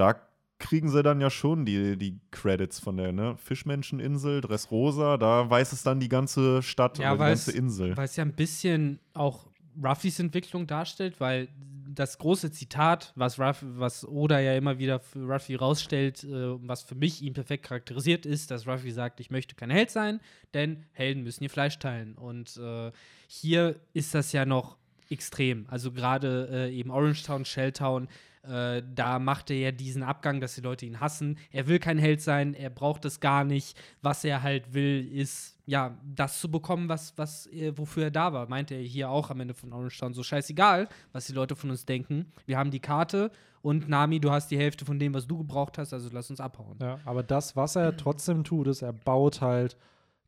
da 0.00 0.20
kriegen 0.58 0.90
sie 0.90 1.02
dann 1.02 1.20
ja 1.20 1.30
schon 1.30 1.64
die, 1.64 1.96
die 1.96 2.20
Credits 2.30 2.80
von 2.80 2.96
der 2.96 3.12
ne? 3.12 3.36
Fischmenscheninsel, 3.36 4.40
Dressrosa, 4.40 5.16
da 5.16 5.48
weiß 5.48 5.72
es 5.72 5.82
dann 5.82 6.00
die 6.00 6.08
ganze 6.08 6.62
Stadt 6.62 6.98
Ja, 6.98 7.12
die 7.12 7.18
ganze 7.18 7.52
Insel. 7.52 7.96
Weil 7.96 8.04
es 8.04 8.16
ja 8.16 8.24
ein 8.24 8.34
bisschen 8.34 9.00
auch 9.14 9.46
Ruffys 9.82 10.18
Entwicklung 10.18 10.66
darstellt, 10.66 11.20
weil 11.20 11.48
das 11.94 12.18
große 12.18 12.50
Zitat, 12.52 13.12
was, 13.16 13.38
Ruff, 13.38 13.62
was 13.62 14.06
Oda 14.06 14.38
ja 14.38 14.54
immer 14.54 14.78
wieder 14.78 15.00
für 15.00 15.24
Ruffy 15.24 15.54
rausstellt, 15.56 16.24
äh, 16.24 16.28
was 16.66 16.82
für 16.82 16.94
mich 16.94 17.22
ihn 17.22 17.32
perfekt 17.32 17.66
charakterisiert, 17.66 18.26
ist, 18.26 18.50
dass 18.50 18.66
Ruffy 18.66 18.90
sagt, 18.90 19.20
ich 19.20 19.30
möchte 19.30 19.54
kein 19.54 19.70
Held 19.70 19.90
sein, 19.90 20.20
denn 20.54 20.84
Helden 20.92 21.24
müssen 21.24 21.42
ihr 21.42 21.50
Fleisch 21.50 21.78
teilen. 21.78 22.14
Und 22.14 22.56
äh, 22.58 22.92
hier 23.26 23.76
ist 23.92 24.14
das 24.14 24.32
ja 24.32 24.44
noch 24.44 24.76
extrem. 25.08 25.66
Also 25.68 25.90
gerade 25.90 26.48
äh, 26.52 26.74
eben 26.74 26.90
Orangetown, 26.90 27.44
Shelltown, 27.44 28.08
äh, 28.42 28.82
da 28.94 29.18
macht 29.18 29.50
er 29.50 29.56
ja 29.56 29.72
diesen 29.72 30.02
Abgang, 30.02 30.40
dass 30.40 30.54
die 30.54 30.62
Leute 30.62 30.86
ihn 30.86 31.00
hassen. 31.00 31.38
Er 31.50 31.66
will 31.66 31.78
kein 31.78 31.98
Held 31.98 32.22
sein, 32.22 32.54
er 32.54 32.70
braucht 32.70 33.04
es 33.04 33.20
gar 33.20 33.44
nicht. 33.44 33.78
Was 34.00 34.24
er 34.24 34.42
halt 34.42 34.72
will, 34.72 35.06
ist 35.12 35.58
ja 35.66 35.98
das 36.04 36.40
zu 36.40 36.50
bekommen, 36.50 36.88
was, 36.88 37.16
was 37.16 37.46
er, 37.46 37.76
wofür 37.76 38.04
er 38.04 38.10
da 38.10 38.32
war. 38.32 38.48
Meinte 38.48 38.74
er 38.74 38.82
hier 38.82 39.10
auch 39.10 39.30
am 39.30 39.40
Ende 39.40 39.54
von 39.54 39.72
Orangetown. 39.72 40.14
So 40.14 40.22
scheißegal, 40.22 40.88
was 41.12 41.26
die 41.26 41.34
Leute 41.34 41.54
von 41.54 41.70
uns 41.70 41.84
denken. 41.84 42.32
Wir 42.46 42.56
haben 42.56 42.70
die 42.70 42.80
Karte 42.80 43.30
und 43.62 43.88
Nami, 43.88 44.20
du 44.20 44.30
hast 44.30 44.50
die 44.50 44.58
Hälfte 44.58 44.86
von 44.86 44.98
dem, 44.98 45.12
was 45.12 45.26
du 45.26 45.36
gebraucht 45.36 45.76
hast, 45.76 45.92
also 45.92 46.08
lass 46.10 46.30
uns 46.30 46.40
abhauen. 46.40 46.78
Ja, 46.80 46.98
aber 47.04 47.22
das, 47.22 47.56
was 47.56 47.76
er 47.76 47.96
trotzdem 47.96 48.42
tut, 48.42 48.68
ist, 48.68 48.80
er 48.80 48.94
baut 48.94 49.42
halt 49.42 49.76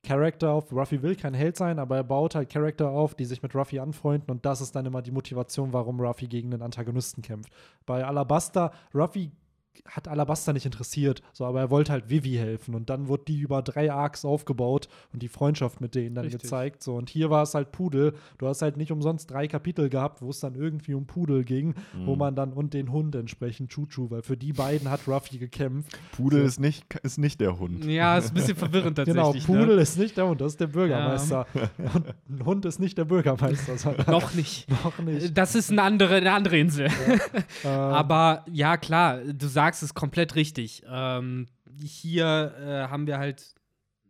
Charakter 0.04 0.50
auf. 0.50 0.72
Ruffy 0.72 1.02
will 1.02 1.14
kein 1.14 1.34
Held 1.34 1.56
sein, 1.56 1.78
aber 1.78 1.96
er 1.96 2.04
baut 2.04 2.34
halt 2.34 2.50
Charakter 2.50 2.88
auf, 2.90 3.14
die 3.14 3.24
sich 3.24 3.42
mit 3.42 3.54
Ruffy 3.54 3.78
anfreunden 3.78 4.30
und 4.30 4.44
das 4.44 4.60
ist 4.60 4.74
dann 4.74 4.86
immer 4.86 5.02
die 5.02 5.12
Motivation, 5.12 5.72
warum 5.72 6.00
Ruffy 6.00 6.26
gegen 6.26 6.50
den 6.50 6.62
Antagonisten 6.62 7.22
kämpft. 7.22 7.52
Bei 7.86 8.04
Alabasta, 8.04 8.72
Ruffy 8.94 9.30
hat 9.86 10.08
Alabasta 10.08 10.52
nicht 10.52 10.66
interessiert, 10.66 11.22
so, 11.32 11.44
aber 11.44 11.60
er 11.60 11.70
wollte 11.70 11.92
halt 11.92 12.08
Vivi 12.08 12.34
helfen 12.34 12.74
und 12.74 12.90
dann 12.90 13.08
wurde 13.08 13.24
die 13.28 13.40
über 13.40 13.62
drei 13.62 13.92
Arcs 13.92 14.24
aufgebaut 14.24 14.88
und 15.12 15.22
die 15.22 15.28
Freundschaft 15.28 15.80
mit 15.80 15.94
denen 15.94 16.14
dann 16.14 16.24
Richtig. 16.24 16.42
gezeigt. 16.42 16.82
So. 16.82 16.94
Und 16.94 17.10
hier 17.10 17.30
war 17.30 17.42
es 17.42 17.54
halt 17.54 17.72
Pudel. 17.72 18.14
Du 18.38 18.46
hast 18.46 18.62
halt 18.62 18.76
nicht 18.76 18.92
umsonst 18.92 19.30
drei 19.30 19.48
Kapitel 19.48 19.88
gehabt, 19.88 20.22
wo 20.22 20.30
es 20.30 20.40
dann 20.40 20.54
irgendwie 20.54 20.94
um 20.94 21.06
Pudel 21.06 21.44
ging, 21.44 21.74
wo 22.04 22.16
man 22.16 22.34
dann 22.34 22.52
und 22.52 22.74
den 22.74 22.92
Hund 22.92 23.14
entsprechend 23.14 23.70
Chuchu, 23.70 24.10
weil 24.10 24.22
für 24.22 24.36
die 24.36 24.52
beiden 24.52 24.90
hat 24.90 25.08
Ruffy 25.08 25.38
gekämpft. 25.38 25.98
Pudel 26.12 26.40
so. 26.40 26.46
ist, 26.46 26.60
nicht, 26.60 26.84
ist 27.02 27.18
nicht 27.18 27.40
der 27.40 27.58
Hund. 27.58 27.84
Ja, 27.84 28.18
ist 28.18 28.30
ein 28.30 28.34
bisschen 28.34 28.56
verwirrend 28.56 28.98
Genau, 29.04 29.32
tatsächlich. 29.32 29.46
Pudel 29.46 29.76
ne? 29.76 29.82
ist 29.82 29.98
nicht 29.98 30.16
der 30.16 30.28
Hund, 30.28 30.40
das 30.40 30.52
ist 30.52 30.60
der 30.60 30.66
Bürgermeister. 30.66 31.46
Und 31.94 32.14
ein 32.28 32.44
Hund 32.44 32.64
ist 32.66 32.78
nicht 32.78 32.98
der 32.98 33.04
Bürgermeister, 33.04 33.74
Noch 34.06 34.34
nicht. 34.34 34.68
noch 34.84 34.98
nicht. 34.98 35.36
Das 35.36 35.54
ist 35.54 35.70
eine 35.70 35.82
andere, 35.82 36.16
eine 36.16 36.32
andere 36.32 36.58
Insel. 36.58 36.88
Ähm, 37.64 37.70
Aber 37.70 38.44
ja, 38.50 38.76
klar, 38.76 39.18
du 39.18 39.46
sagst 39.46 39.61
es 39.70 39.94
komplett 39.94 40.34
richtig. 40.34 40.82
Ähm, 40.90 41.46
hier 41.82 42.54
äh, 42.58 42.90
haben 42.90 43.06
wir 43.06 43.18
halt. 43.18 43.54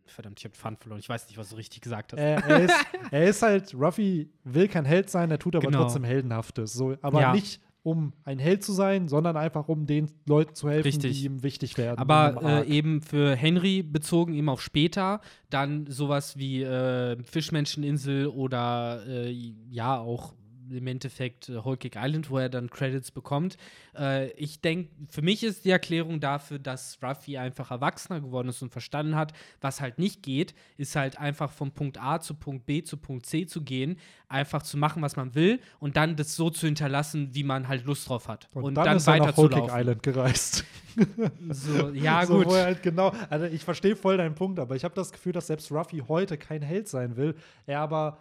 Verdammt, 0.07 0.39
ich 0.41 0.45
habe 0.45 0.55
Fun 0.55 0.77
verloren. 0.77 0.99
Ich 1.01 1.09
weiß 1.09 1.27
nicht, 1.29 1.39
was 1.39 1.51
du 1.51 1.57
richtig 1.57 1.81
gesagt 1.81 2.13
hast. 2.13 2.19
er, 2.21 2.45
er, 2.45 2.65
ist, 2.65 2.75
er 3.13 3.25
ist 3.25 3.43
halt, 3.43 3.75
Ruffy 3.75 4.31
will 4.45 4.69
kein 4.69 4.85
Held 4.85 5.09
sein, 5.09 5.31
er 5.31 5.39
tut 5.39 5.57
aber 5.57 5.67
Genau. 5.67 5.85
trotzdem 5.85 6.05
Heldenhaftes. 6.05 6.73
So, 6.75 6.97
aber 7.01 7.21
Ja. 7.21 7.33
nicht 7.33 7.61
um 7.85 8.13
ein 8.25 8.39
Held 8.39 8.63
zu 8.63 8.73
sein, 8.73 9.09
sondern 9.09 9.37
einfach 9.37 9.69
um 9.69 9.87
den 9.87 10.09
Leuten 10.27 10.55
zu 10.55 10.69
helfen, 10.69 10.85
Richtig. 10.87 11.19
die 11.19 11.25
ihm 11.27 11.43
wichtig 11.43 11.79
werden. 11.79 11.99
Aber 11.99 12.41
äh, 12.65 12.69
eben 12.69 13.01
für 13.01 13.35
Henry 13.35 13.83
bezogen 13.83 14.35
eben 14.35 14.49
auf 14.51 14.63
später, 14.63 15.21
dann 15.51 15.87
sowas 15.89 16.37
wie 16.37 16.63
äh, 16.63 17.21
Fischmenscheninsel 17.25 18.27
oder 18.29 19.03
äh, 19.07 19.31
ja 19.71 19.99
auch 19.99 20.35
im 20.75 20.87
Endeffekt 20.87 21.49
äh, 21.49 21.65
Whole 21.65 21.77
Cake 21.77 21.99
Island, 22.01 22.31
wo 22.31 22.39
er 22.39 22.49
dann 22.49 22.71
Credits 22.71 23.11
bekommt. 23.11 23.57
Äh, 23.97 24.31
ich 24.33 24.61
denke, 24.61 24.91
für 25.09 25.23
mich 25.23 25.43
ist 25.43 25.65
die 25.65 25.71
Erklärung 25.71 26.21
dafür, 26.21 26.59
dass 26.59 26.99
Ruffy 27.03 27.39
einfach 27.39 27.71
erwachsener 27.71 28.21
geworden 28.21 28.49
ist 28.49 28.63
und 28.63 28.71
verstanden 28.71 29.17
hat, 29.17 29.33
was 29.61 29.81
halt 29.81 29.99
nicht 29.99 30.23
geht, 30.23 30.55
ist 30.77 30.97
halt 30.97 31.19
einfach 31.19 31.51
von 31.53 31.73
Punkt 31.73 32.01
A 32.01 32.21
zu 32.21 32.35
Punkt 32.35 32.67
B 32.67 32.83
zu 32.83 32.97
Punkt 32.97 33.27
C 33.27 33.47
zu 33.47 33.63
gehen, 33.63 33.99
einfach 34.29 34.63
zu 34.63 34.77
machen, 34.77 35.03
was 35.03 35.17
man 35.17 35.35
will 35.35 35.61
und 35.79 35.97
dann 35.97 36.17
das 36.17 36.37
so 36.37 36.51
zu 36.51 36.67
hinterlassen, 36.67 37.31
wie 37.33 37.45
man 37.45 37.69
halt 37.69 37.85
Lust 37.85 38.09
drauf 38.09 38.29
hat. 38.29 38.49
und, 38.55 38.75
dann, 38.75 38.97
ist 38.97 39.07
er 39.07 39.19
nach 39.19 39.37
Whole 39.37 39.51
Cake 39.51 39.73
Island 39.73 40.03
gereist. 40.03 40.65
So, 41.49 41.89
ja, 41.91 42.27
so, 42.27 42.43
gut. 42.43 42.49
Halt 42.49 42.83
genau, 42.83 43.13
also 43.31 43.47
ich 43.47 43.65
verstehe 43.65 43.97
voll 43.97 44.19
deinen 44.19 44.35
Punkt, 44.35 44.59
aber 44.59 44.77
ich 44.77 44.85
habe 44.85 44.95
das 44.95 45.11
Gefühl, 45.11 45.33
dass 45.33 45.47
selbst 45.47 45.73
Ruffy 45.73 46.03
heute 46.07 46.37
kein 46.37 46.61
Held 46.61 46.89
sein 46.89 47.17
will. 47.17 47.35
Er 47.67 47.81
aber 47.81 48.19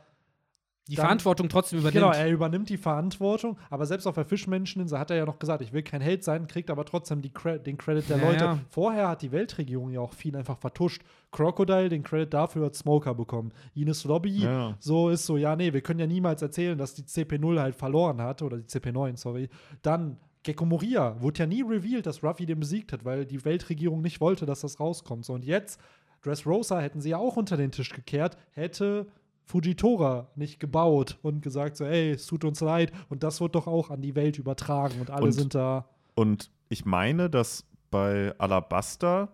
die 0.87 0.95
dann- 0.95 1.05
Verantwortung 1.05 1.47
trotzdem 1.47 1.79
übernimmt. 1.79 2.03
Genau, 2.03 2.11
er 2.11 2.29
übernimmt 2.29 2.67
die 2.69 2.77
Verantwortung, 2.77 3.57
aber 3.69 3.85
selbst 3.85 4.07
auf 4.07 4.15
der 4.15 4.25
Fischmenscheninsel 4.25 4.97
hat 4.97 5.11
er 5.11 5.17
ja 5.17 5.25
noch 5.25 5.39
gesagt, 5.39 5.61
ich 5.61 5.71
will 5.73 5.83
kein 5.83 6.01
Held 6.01 6.23
sein, 6.23 6.47
kriegt 6.47 6.69
aber 6.69 6.85
trotzdem 6.85 7.21
die 7.21 7.29
Cre 7.31 7.59
den 7.59 7.77
Credit 7.77 8.09
der 8.09 8.17
Ja, 8.17 8.23
Leute. 8.29 8.43
ja. 8.43 8.59
Vorher 8.69 9.07
hat 9.09 9.21
die 9.21 9.31
Weltregierung 9.31 9.91
ja 9.91 9.99
auch 10.01 10.13
viel 10.13 10.35
einfach 10.35 10.57
vertuscht. 10.57 11.03
Crocodile, 11.31 11.87
den 11.89 12.03
Credit 12.03 12.33
dafür 12.33 12.65
hat 12.65 12.75
Smoker 12.75 13.13
bekommen. 13.13 13.51
Ines 13.75 14.03
Lobby, 14.03 14.39
Ja. 14.39 14.75
so 14.79 15.09
ist 15.09 15.25
so, 15.25 15.37
ja, 15.37 15.55
nee, 15.55 15.71
wir 15.71 15.81
können 15.81 15.99
ja 15.99 16.07
niemals 16.07 16.41
erzählen, 16.41 16.77
dass 16.77 16.93
die 16.93 17.03
CP0 17.03 17.59
halt 17.59 17.75
verloren 17.75 18.19
hat, 18.21 18.41
oder 18.41 18.57
die 18.57 18.65
CP9, 18.67 19.15
sorry. 19.17 19.49
Dann 19.81 20.17
Gecko 20.43 20.65
Moria, 20.65 21.21
wurde 21.21 21.39
ja 21.39 21.45
nie 21.45 21.61
revealed, 21.61 22.07
dass 22.07 22.23
Ruffy 22.23 22.47
den 22.47 22.59
besiegt 22.59 22.91
hat, 22.91 23.05
weil 23.05 23.25
die 23.27 23.45
Weltregierung 23.45 24.01
nicht 24.01 24.19
wollte, 24.19 24.47
dass 24.47 24.61
das 24.61 24.79
rauskommt. 24.79 25.23
So, 25.23 25.33
und 25.33 25.45
jetzt, 25.45 25.79
Dressrosa 26.23 26.79
hätten 26.79 26.99
sie 27.01 27.09
ja 27.11 27.17
auch 27.17 27.37
unter 27.37 27.57
den 27.57 27.71
Tisch 27.71 27.89
gekehrt, 27.91 28.37
hätte 28.51 29.07
Fujitora 29.51 30.29
nicht 30.35 30.59
gebaut 30.59 31.19
und 31.21 31.41
gesagt 31.41 31.77
so, 31.77 31.85
ey, 31.85 32.11
es 32.11 32.25
tut 32.25 32.43
uns 32.45 32.61
leid. 32.61 32.91
Und 33.09 33.23
das 33.23 33.41
wird 33.41 33.55
doch 33.55 33.67
auch 33.67 33.89
an 33.89 34.01
die 34.01 34.15
Welt 34.15 34.39
übertragen 34.39 34.99
und 34.99 35.09
alle 35.11 35.25
Und- 35.25 35.31
sind 35.33 35.53
da. 35.55 35.87
Und 36.15 36.49
ich 36.69 36.85
meine, 36.85 37.29
dass 37.29 37.65
bei 37.89 38.33
Alabasta 38.37 39.29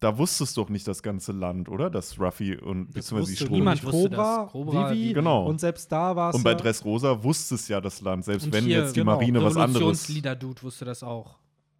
da 0.00 0.18
wusste 0.18 0.44
es 0.44 0.52
doch 0.52 0.68
nicht 0.68 0.86
das 0.86 1.02
ganze 1.02 1.32
Land, 1.32 1.70
oder? 1.70 1.88
Dass 1.88 2.20
Ruffy 2.20 2.54
und 2.54 2.92
beziehungsweise 2.92 3.28
die 3.28 3.32
wusste 3.32 3.44
Stroh. 3.46 3.54
niemand 3.54 3.82
wusste 3.82 4.10
Cobra, 4.10 4.42
das. 4.44 4.52
Cobra, 4.52 4.90
Vivi 4.92 5.12
Genau. 5.14 5.46
und 5.46 5.58
selbst 5.58 5.90
da 5.90 6.14
war 6.14 6.30
es 6.30 6.36
Und 6.36 6.42
bei 6.44 6.50
ja, 6.50 6.56
Dressrosa 6.56 7.22
wusste 7.24 7.54
es 7.54 7.66
ja 7.68 7.80
das 7.80 8.02
Land, 8.02 8.26
selbst 8.26 8.44
Und 8.44 8.52
wenn 8.52 8.64
hier, 8.64 8.80
jetzt 8.82 8.94
die 8.94 9.00
genau, 9.00 9.12
Marine 9.14 9.42
was 9.42 9.56
anderes. 9.56 9.80
Revolutionsleader 9.80 10.36
Dude 10.36 10.62
wusste 10.62 10.84
das 10.84 11.02
auch. 11.02 11.38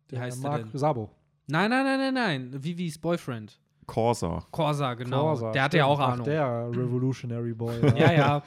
Wie 0.08 0.14
der 0.14 0.22
heißt 0.24 0.42
Mark 0.42 0.62
der 0.62 0.64
denn? 0.70 0.78
Sabo. 0.78 1.10
Nein, 1.46 1.68
nein, 1.68 1.84
nein, 1.84 2.14
nein, 2.14 2.14
nein. 2.52 2.64
Vivis 2.64 2.98
Boyfriend. 2.98 3.60
Corsa. 3.86 4.42
Corsa, 4.50 4.94
genau. 4.94 5.22
Corsa, 5.22 5.52
der 5.52 5.62
hatte 5.62 5.78
ja 5.78 5.84
auch 5.86 6.00
Ahnung. 6.00 6.24
der 6.26 6.68
Revolutionary 6.70 7.52
Boy. 7.52 7.74
Ja, 7.96 8.12
ja. 8.12 8.42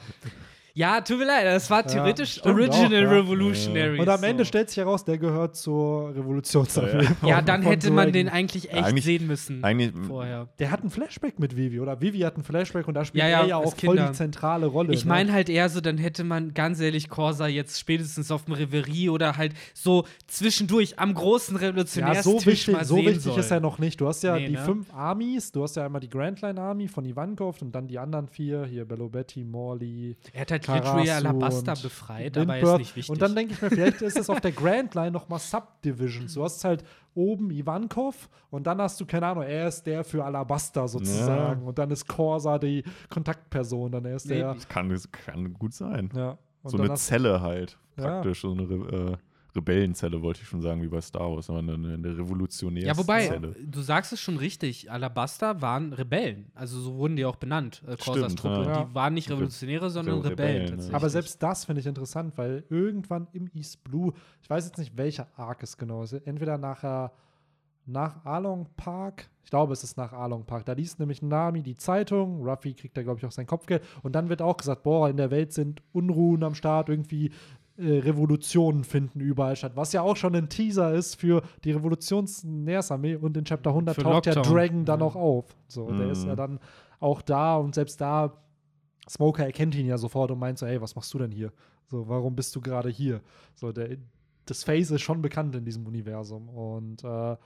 Ja, 0.74 1.00
tut 1.00 1.18
mir 1.18 1.26
leid, 1.26 1.46
das 1.46 1.68
war 1.70 1.84
theoretisch 1.86 2.32
stimmt 2.38 2.46
Original 2.54 2.86
auch, 2.86 2.90
ja. 2.92 3.10
Revolutionary. 3.10 3.98
Und 4.00 4.08
am 4.08 4.22
Ende 4.22 4.44
so. 4.44 4.48
stellt 4.48 4.68
sich 4.68 4.78
heraus, 4.78 5.04
der 5.04 5.18
gehört 5.18 5.56
zur 5.56 6.14
Revolutionsarmee. 6.14 7.04
Ja, 7.22 7.28
Ja, 7.28 7.42
dann 7.42 7.62
hätte 7.62 7.90
man 7.90 8.12
den 8.12 8.28
eigentlich 8.28 8.70
echt 8.72 8.84
Eigentlich- 8.84 9.04
sehen 9.04 9.26
müssen. 9.26 9.64
Eigentlich, 9.64 9.92
vorher. 10.06 10.48
Der 10.58 10.70
hat 10.70 10.82
ein 10.84 10.90
Flashback 10.90 11.38
mit 11.38 11.56
Vivi, 11.56 11.80
oder? 11.80 12.00
Vivi 12.00 12.20
hat 12.20 12.36
ein 12.36 12.42
Flashback 12.44 12.86
und 12.88 12.94
da 12.94 13.04
spielt 13.04 13.22
Ja, 13.24 13.28
ja, 13.30 13.40
er 13.42 13.46
ja 13.46 13.56
auch 13.56 13.74
voll 13.76 13.96
die 13.96 14.12
zentrale 14.12 14.66
Rolle. 14.66 14.92
Ich 14.92 15.04
ne? 15.04 15.08
meine 15.08 15.32
halt 15.32 15.48
eher 15.48 15.68
so, 15.68 15.80
dann 15.80 15.98
hätte 15.98 16.24
man 16.24 16.54
ganz 16.54 16.80
ehrlich 16.80 17.08
Corsa 17.08 17.46
jetzt 17.46 17.78
spätestens 17.78 18.30
auf 18.30 18.44
dem 18.44 18.54
Reverie 18.54 19.08
oder 19.10 19.36
halt 19.36 19.54
so 19.74 20.04
zwischendurch 20.26 20.98
am 20.98 21.14
großen 21.14 21.56
ja, 21.56 21.62
Revolutionärstisch 21.68 22.24
so 22.42 22.46
wichtig, 22.46 22.74
mal 22.74 22.84
so 22.84 22.94
sehen 22.96 23.06
wichtig 23.06 23.22
sollen. 23.22 23.40
ist 23.40 23.50
er 23.50 23.60
noch 23.60 23.78
nicht. 23.78 24.00
Du 24.00 24.06
hast 24.06 24.22
ja 24.22 24.36
Nee, 24.36 24.46
die 24.48 24.52
ne? 24.54 24.58
fünf 24.64 24.92
Armies, 24.94 25.52
du 25.52 25.62
hast 25.62 25.76
ja 25.76 25.84
einmal 25.84 26.00
die 26.00 26.08
Grand 26.10 26.40
Line 26.42 26.60
Army 26.60 26.88
von 26.88 27.04
Ivankov 27.04 27.60
und 27.62 27.72
dann 27.74 27.88
die 27.88 27.98
anderen 27.98 28.28
vier, 28.28 28.64
hier 28.66 28.84
Bellobetti, 28.84 29.44
Morley, 29.44 30.16
Er 30.32 30.42
hat 30.42 30.50
halt 30.50 30.59
Literally 30.66 31.10
Alabasta 31.10 31.72
und 31.72 31.82
befreit, 31.82 32.38
aber 32.38 32.56
er 32.56 32.62
ist 32.72 32.78
nicht 32.78 32.96
wichtig. 32.96 33.10
Und 33.10 33.20
dann 33.22 33.34
denke 33.34 33.54
ich 33.54 33.62
mir, 33.62 33.70
vielleicht 33.70 34.02
ist 34.02 34.16
es 34.18 34.30
auf 34.30 34.40
der 34.40 34.52
Grand 34.52 34.94
Line 34.94 35.10
nochmal 35.10 35.38
Subdivisions. 35.38 36.34
Du 36.34 36.44
hast 36.44 36.64
halt 36.64 36.84
oben 37.14 37.50
Ivankov 37.50 38.28
und 38.50 38.66
dann 38.66 38.80
hast 38.80 39.00
du, 39.00 39.06
keine 39.06 39.26
Ahnung, 39.26 39.42
er 39.44 39.68
ist 39.68 39.82
der 39.84 40.04
für 40.04 40.24
Alabasta 40.24 40.86
sozusagen. 40.88 41.62
Und 41.62 41.78
dann 41.78 41.90
ist 41.90 42.06
Corsa 42.06 42.58
die 42.58 42.84
Kontaktperson, 43.08 43.92
dann 43.92 44.04
er 44.04 44.16
ist 44.16 44.26
Nee, 44.26 44.36
der. 44.36 44.54
das 44.54 44.68
kann, 44.68 44.88
das 44.88 45.10
kann 45.10 45.52
gut 45.54 45.74
sein. 45.74 46.10
Ja. 46.14 46.38
Und 46.62 46.70
so 46.70 46.78
eine 46.78 46.94
Zelle 46.94 47.40
halt, 47.40 47.78
Ja. 47.96 48.04
praktisch. 48.04 48.42
So 48.42 48.52
eine 48.52 48.62
äh, 48.62 49.16
Rebellenzelle, 49.54 50.22
wollte 50.22 50.42
ich 50.42 50.48
schon 50.48 50.62
sagen, 50.62 50.82
wie 50.82 50.88
bei 50.88 51.00
Star 51.00 51.30
Wars, 51.34 51.50
aber 51.50 51.58
eine, 51.60 51.72
eine 51.74 52.18
revolutionäre 52.18 52.86
ja, 52.86 52.96
wobei, 52.96 53.26
Zelle. 53.28 53.54
du 53.64 53.80
sagst 53.80 54.12
es 54.12 54.20
schon 54.20 54.36
richtig, 54.36 54.90
Alabasta 54.90 55.60
waren 55.60 55.92
Rebellen. 55.92 56.50
Also 56.54 56.78
so 56.80 56.94
wurden 56.96 57.16
die 57.16 57.24
auch 57.24 57.36
benannt, 57.36 57.82
äh, 57.86 57.96
Corsas 57.96 58.34
Truppe. 58.34 58.64
ja. 58.66 58.84
Die 58.84 58.94
waren 58.94 59.14
nicht 59.14 59.28
Re- 59.28 59.34
Revolutionäre, 59.34 59.90
sondern 59.90 60.20
Re- 60.20 60.30
Rebellen. 60.30 60.68
Rebellen. 60.70 60.94
Aber 60.94 61.10
selbst 61.10 61.42
das 61.42 61.64
finde 61.64 61.80
ich 61.80 61.86
interessant, 61.86 62.36
weil 62.36 62.64
irgendwann 62.70 63.26
im 63.32 63.48
East 63.54 63.82
Blue, 63.84 64.12
ich 64.42 64.48
weiß 64.50 64.66
jetzt 64.66 64.78
nicht, 64.78 64.96
welcher 64.96 65.26
Arc 65.36 65.62
es 65.62 65.76
genau 65.76 66.02
ist, 66.02 66.12
entweder 66.12 66.58
nachher 66.58 67.12
nach 67.86 68.24
Along 68.24 68.68
Park, 68.76 69.28
ich 69.42 69.50
glaube, 69.50 69.72
es 69.72 69.82
ist 69.82 69.96
nach 69.96 70.12
Along 70.12 70.44
Park, 70.44 70.64
da 70.66 70.74
liest 70.74 71.00
nämlich 71.00 71.22
Nami 71.22 71.62
die 71.62 71.76
Zeitung, 71.76 72.46
Ruffy 72.46 72.74
kriegt 72.74 72.96
da, 72.96 73.02
glaube 73.02 73.18
ich, 73.18 73.26
auch 73.26 73.32
sein 73.32 73.46
Kopfgeld 73.46 73.82
und 74.02 74.14
dann 74.14 74.28
wird 74.28 74.42
auch 74.42 74.56
gesagt, 74.58 74.84
boah, 74.84 75.08
in 75.08 75.16
der 75.16 75.30
Welt 75.32 75.52
sind 75.52 75.82
Unruhen 75.92 76.44
am 76.44 76.54
Start, 76.54 76.88
irgendwie 76.88 77.32
äh, 77.80 77.98
Revolutionen 78.00 78.84
finden 78.84 79.20
überall 79.20 79.56
statt, 79.56 79.72
was 79.74 79.92
ja 79.92 80.02
auch 80.02 80.16
schon 80.16 80.34
ein 80.36 80.48
Teaser 80.48 80.92
ist 80.94 81.16
für 81.16 81.42
die 81.64 81.72
Revolutionsnähersarmee 81.72 83.16
und 83.16 83.36
in 83.36 83.44
Chapter 83.44 83.70
100 83.70 83.94
Für 83.94 84.02
taucht 84.02 84.26
ja 84.26 84.34
Lockdown. 84.34 84.54
Dragon 84.54 84.84
dann 84.84 85.00
Ja. 85.00 85.06
auch 85.06 85.16
auf. 85.16 85.56
So, 85.68 85.92
der 85.92 86.10
ist 86.10 86.22
Mhm. 86.22 86.28
ja 86.28 86.36
dann 86.36 86.60
auch 87.00 87.22
da 87.22 87.56
und 87.56 87.74
selbst 87.74 88.00
da 88.00 88.32
Smoker 89.08 89.44
erkennt 89.44 89.74
ihn 89.74 89.86
ja 89.86 89.98
sofort 89.98 90.30
und 90.30 90.38
meint 90.38 90.58
so, 90.58 90.66
ey, 90.66 90.80
was 90.80 90.94
machst 90.94 91.12
du 91.14 91.18
denn 91.18 91.32
hier? 91.32 91.52
So, 91.86 92.08
warum 92.08 92.36
bist 92.36 92.54
du 92.54 92.60
gerade 92.60 92.88
hier? 92.90 93.20
So, 93.54 93.72
der, 93.72 93.96
das 94.46 94.62
Face 94.62 94.90
ist 94.92 95.00
schon 95.02 95.20
bekannt 95.22 95.54
in 95.56 95.64
diesem 95.64 95.84
Universum 95.86 96.48
und 96.48 97.02
äh, 97.02 97.36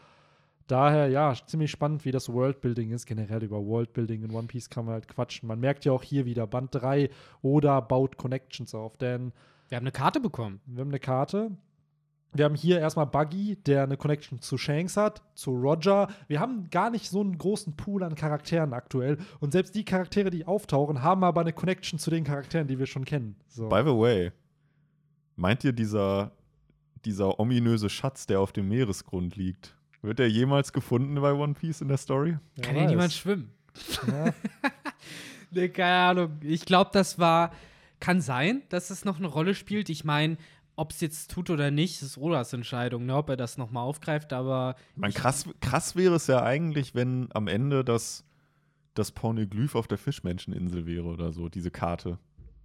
daher, 0.66 1.08
ja, 1.08 1.34
ziemlich 1.46 1.70
spannend, 1.70 2.04
wie 2.04 2.10
das 2.10 2.30
Worldbuilding 2.30 2.90
ist. 2.90 3.06
Generell 3.06 3.42
über 3.44 3.64
Worldbuilding 3.64 4.24
in 4.24 4.30
One 4.32 4.46
Piece 4.46 4.68
kann 4.68 4.84
man 4.84 4.94
halt 4.94 5.08
quatschen. 5.08 5.46
Man 5.46 5.60
merkt 5.60 5.84
ja 5.86 5.92
auch 5.92 6.02
hier 6.02 6.26
wieder 6.26 6.46
Band 6.46 6.74
3 6.74 7.08
oder 7.40 7.80
baut 7.80 8.16
Connections 8.18 8.74
auf, 8.74 8.96
denn 8.98 9.32
Wir 9.68 9.76
haben 9.76 9.84
eine 9.84 9.92
Karte 9.92 10.20
bekommen. 10.20 10.60
wir 10.66 10.80
haben 10.80 10.90
eine 10.90 11.00
Karte. 11.00 11.50
Wir 12.36 12.46
haben 12.46 12.56
hier 12.56 12.80
erstmal 12.80 13.06
Buggy, 13.06 13.56
der 13.64 13.84
eine 13.84 13.96
Connection 13.96 14.40
zu 14.40 14.58
Shanks 14.58 14.96
hat, 14.96 15.22
zu 15.36 15.52
Roger. 15.52 16.08
Wir 16.26 16.40
haben 16.40 16.68
gar 16.68 16.90
nicht 16.90 17.08
so 17.08 17.20
einen 17.20 17.38
großen 17.38 17.76
Pool 17.76 18.02
an 18.02 18.16
Charakteren 18.16 18.72
aktuell. 18.72 19.18
Und 19.38 19.52
selbst 19.52 19.76
die 19.76 19.84
Charaktere, 19.84 20.30
die 20.30 20.44
auftauchen, 20.44 21.02
haben 21.02 21.22
aber 21.22 21.42
eine 21.42 21.52
Connection 21.52 21.98
zu 22.00 22.10
den 22.10 22.24
Charakteren, 22.24 22.66
die 22.66 22.78
wir 22.78 22.86
schon 22.86 23.04
kennen. 23.04 23.36
So. 23.46 23.68
By 23.68 23.82
the 23.84 23.96
way, 23.96 24.32
meint 25.36 25.62
ihr, 25.62 25.72
dieser, 25.72 26.32
dieser 27.04 27.38
ominöse 27.38 27.88
Schatz, 27.88 28.26
der 28.26 28.40
auf 28.40 28.50
dem 28.50 28.68
Meeresgrund 28.68 29.36
liegt, 29.36 29.76
wird 30.02 30.18
er 30.18 30.28
jemals 30.28 30.72
gefunden 30.72 31.14
bei 31.20 31.32
One 31.32 31.54
Piece 31.54 31.82
in 31.82 31.88
der 31.88 31.98
Story? 31.98 32.36
Kann 32.60 32.74
ja 32.76 32.86
niemand 32.86 33.12
schwimmen. 33.12 33.50
Ja. 34.08 34.32
Nee, 35.54 35.68
keine 35.68 35.94
Ahnung. 35.94 36.32
Ich 36.40 36.64
glaube, 36.64 36.90
das 36.92 37.16
war. 37.16 37.52
Kann 38.04 38.20
sein, 38.20 38.62
dass 38.68 38.90
es 38.90 39.04
noch 39.06 39.18
eine 39.18 39.28
Rolle 39.28 39.54
spielt. 39.54 39.88
Ich 39.88 40.04
meine, 40.04 40.36
ob 40.76 40.90
es 40.90 41.00
jetzt 41.00 41.30
tut 41.30 41.48
oder 41.48 41.70
nicht, 41.70 42.02
ist 42.02 42.18
Odas 42.18 42.52
Entscheidung, 42.52 43.06
ne, 43.06 43.16
ob 43.16 43.30
er 43.30 43.36
das 43.36 43.56
nochmal 43.56 43.84
aufgreift, 43.84 44.32
aber. 44.32 44.76
Man, 44.94 45.12
krass, 45.12 45.48
krass 45.60 45.96
wäre 45.96 46.16
es 46.16 46.26
ja 46.26 46.42
eigentlich, 46.42 46.94
wenn 46.94 47.28
am 47.32 47.48
Ende 47.48 47.82
das, 47.82 48.24
das 48.92 49.12
Pornoglyph 49.12 49.74
auf 49.74 49.86
der 49.86 49.98
Fischmenscheninsel 49.98 50.84
wäre 50.84 51.04
oder 51.04 51.32
so, 51.32 51.48
diese 51.48 51.70
Karte. 51.70 52.18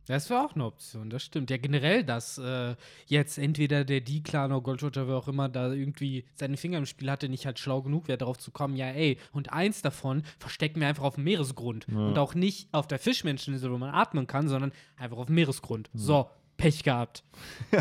Das 0.10 0.28
wäre 0.32 0.44
auch 0.44 0.56
eine 0.56 0.66
Option, 0.66 1.12
das 1.12 1.22
stimmt. 1.22 1.52
Ja, 1.52 1.58
generell, 1.58 2.04
dass 2.04 2.40
äh, 2.40 2.76
jetzt 3.06 3.38
entweder 3.38 3.86
der 3.86 4.02
D-Clan 4.02 4.52
oder 4.52 4.62
Gold 4.62 4.82
Roger, 4.82 5.08
wer 5.08 5.16
auch 5.16 5.28
immer, 5.28 5.50
da 5.50 5.72
irgendwie 5.72 6.26
seine 6.34 6.58
Finger 6.58 6.80
im 6.80 6.88
Spiel 6.88 7.12
hatte, 7.12 7.30
nicht 7.30 7.46
halt 7.46 7.60
schlau 7.60 7.84
genug 7.84 8.08
wäre, 8.08 8.18
darauf 8.18 8.40
zu 8.40 8.50
kommen, 8.50 8.76
ja, 8.76 8.88
ey, 8.88 9.20
und 9.34 9.54
eins 9.54 9.84
davon 9.84 10.24
verstecken 10.40 10.80
wir 10.80 10.88
einfach 10.88 11.04
auf 11.04 11.14
dem 11.14 11.26
Meeresgrund. 11.26 11.86
Ja. 11.92 12.08
Und 12.08 12.18
auch 12.18 12.34
nicht 12.34 12.74
auf 12.74 12.88
der 12.88 12.98
Fischmenscheninsel, 12.98 13.72
wo 13.72 13.78
man 13.78 13.92
atmen 13.94 14.26
kann, 14.26 14.48
sondern 14.48 14.72
einfach 14.98 15.18
auf 15.18 15.28
dem 15.28 15.36
Meeresgrund. 15.36 15.92
So, 15.94 16.28
Pech 16.60 16.84
gehabt. 16.84 17.24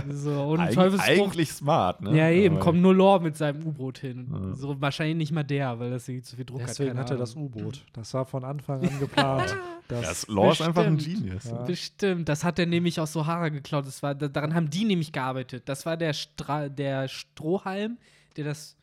so, 0.09 0.31
und 0.51 0.61
Eig 0.61 0.79
eigentlich 0.79 1.51
smart, 1.51 2.01
ne? 2.01 2.17
Ja, 2.17 2.31
eben, 2.31 2.59
kommt 2.61 2.81
nur 2.81 2.95
Lore 2.95 3.21
mit 3.21 3.37
seinem 3.37 3.67
U-Boot 3.67 3.99
hin. 3.99 4.29
Ja. 4.33 4.55
So 4.55 4.81
wahrscheinlich 4.81 5.17
nicht 5.17 5.33
mal 5.33 5.43
der, 5.43 5.79
weil 5.81 5.91
das 5.91 6.09
irgendwie 6.09 6.23
zu 6.23 6.37
viel 6.37 6.45
Druck 6.45 6.61
Deswegen 6.65 6.91
hat. 6.93 6.99
hat 7.07 7.11
er 7.11 7.17
das. 7.17 7.35
U-Boot. 7.35 7.85
Das 7.93 8.15
war 8.15 8.25
von 8.25 8.45
Anfang 8.45 8.81
an 8.83 8.99
geplant. 8.99 9.55
Das 9.89 10.03
das, 10.03 10.29
Law 10.29 10.53
ist 10.53 10.61
einfach 10.61 10.85
ein. 10.85 10.99
Genius. 10.99 11.45
Ja. 11.45 11.63
Bestimmt, 11.63 12.29
das 12.29 12.45
hat 12.45 12.59
er 12.59 12.67
nämlich 12.67 13.01
aus 13.01 13.11
Sohara 13.15 13.49
geklaut. 13.49 13.87
Das 13.87 14.03
war, 14.03 14.15
da- 14.15 14.29
daran 14.29 14.55
haben 14.55 14.69
die 14.69 14.85
nämlich 14.85 15.13
gearbeitet. 15.13 15.63
Das 15.67 15.87
war 15.87 15.97
der, 15.97 16.13
Stra 16.13 16.69
der 16.69 17.09
Strohhalm, 17.09 17.97
der 18.37 18.45
das. 18.45 18.77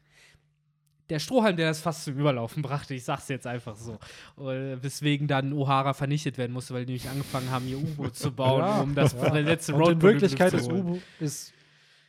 Der 1.09 1.19
Strohhalm, 1.19 1.55
der 1.55 1.67
das 1.67 1.81
fast 1.81 2.03
zum 2.05 2.17
Überlaufen 2.17 2.63
brachte, 2.63 2.95
ich 2.95 3.03
sag's 3.03 3.27
jetzt 3.27 3.45
einfach 3.45 3.75
so. 3.75 3.99
Äh, 4.43 4.81
Weswegen 4.81 5.27
dann 5.27 5.53
O'Hara 5.53 5.93
vernichtet 5.93 6.37
werden 6.39 6.51
musste, 6.53 6.73
weil 6.73 6.85
die 6.85 6.93
nämlich 6.93 7.07
angefangen 7.09 7.51
haben, 7.51 7.67
ihr 7.67 7.77
U-Boot 7.77 8.15
zu 8.15 8.31
bauen, 8.35 8.59
Ja. 8.61 8.81
um 8.81 8.95
das 8.95 9.13
Ja. 9.13 9.33
letzte 9.37 9.73
und 9.75 9.81
in 9.81 9.85
Roadbook 9.85 10.01
Wirklichkeit 10.01 10.53
holen. 10.53 10.81
U-Boot 10.81 11.01
ist 11.19 11.53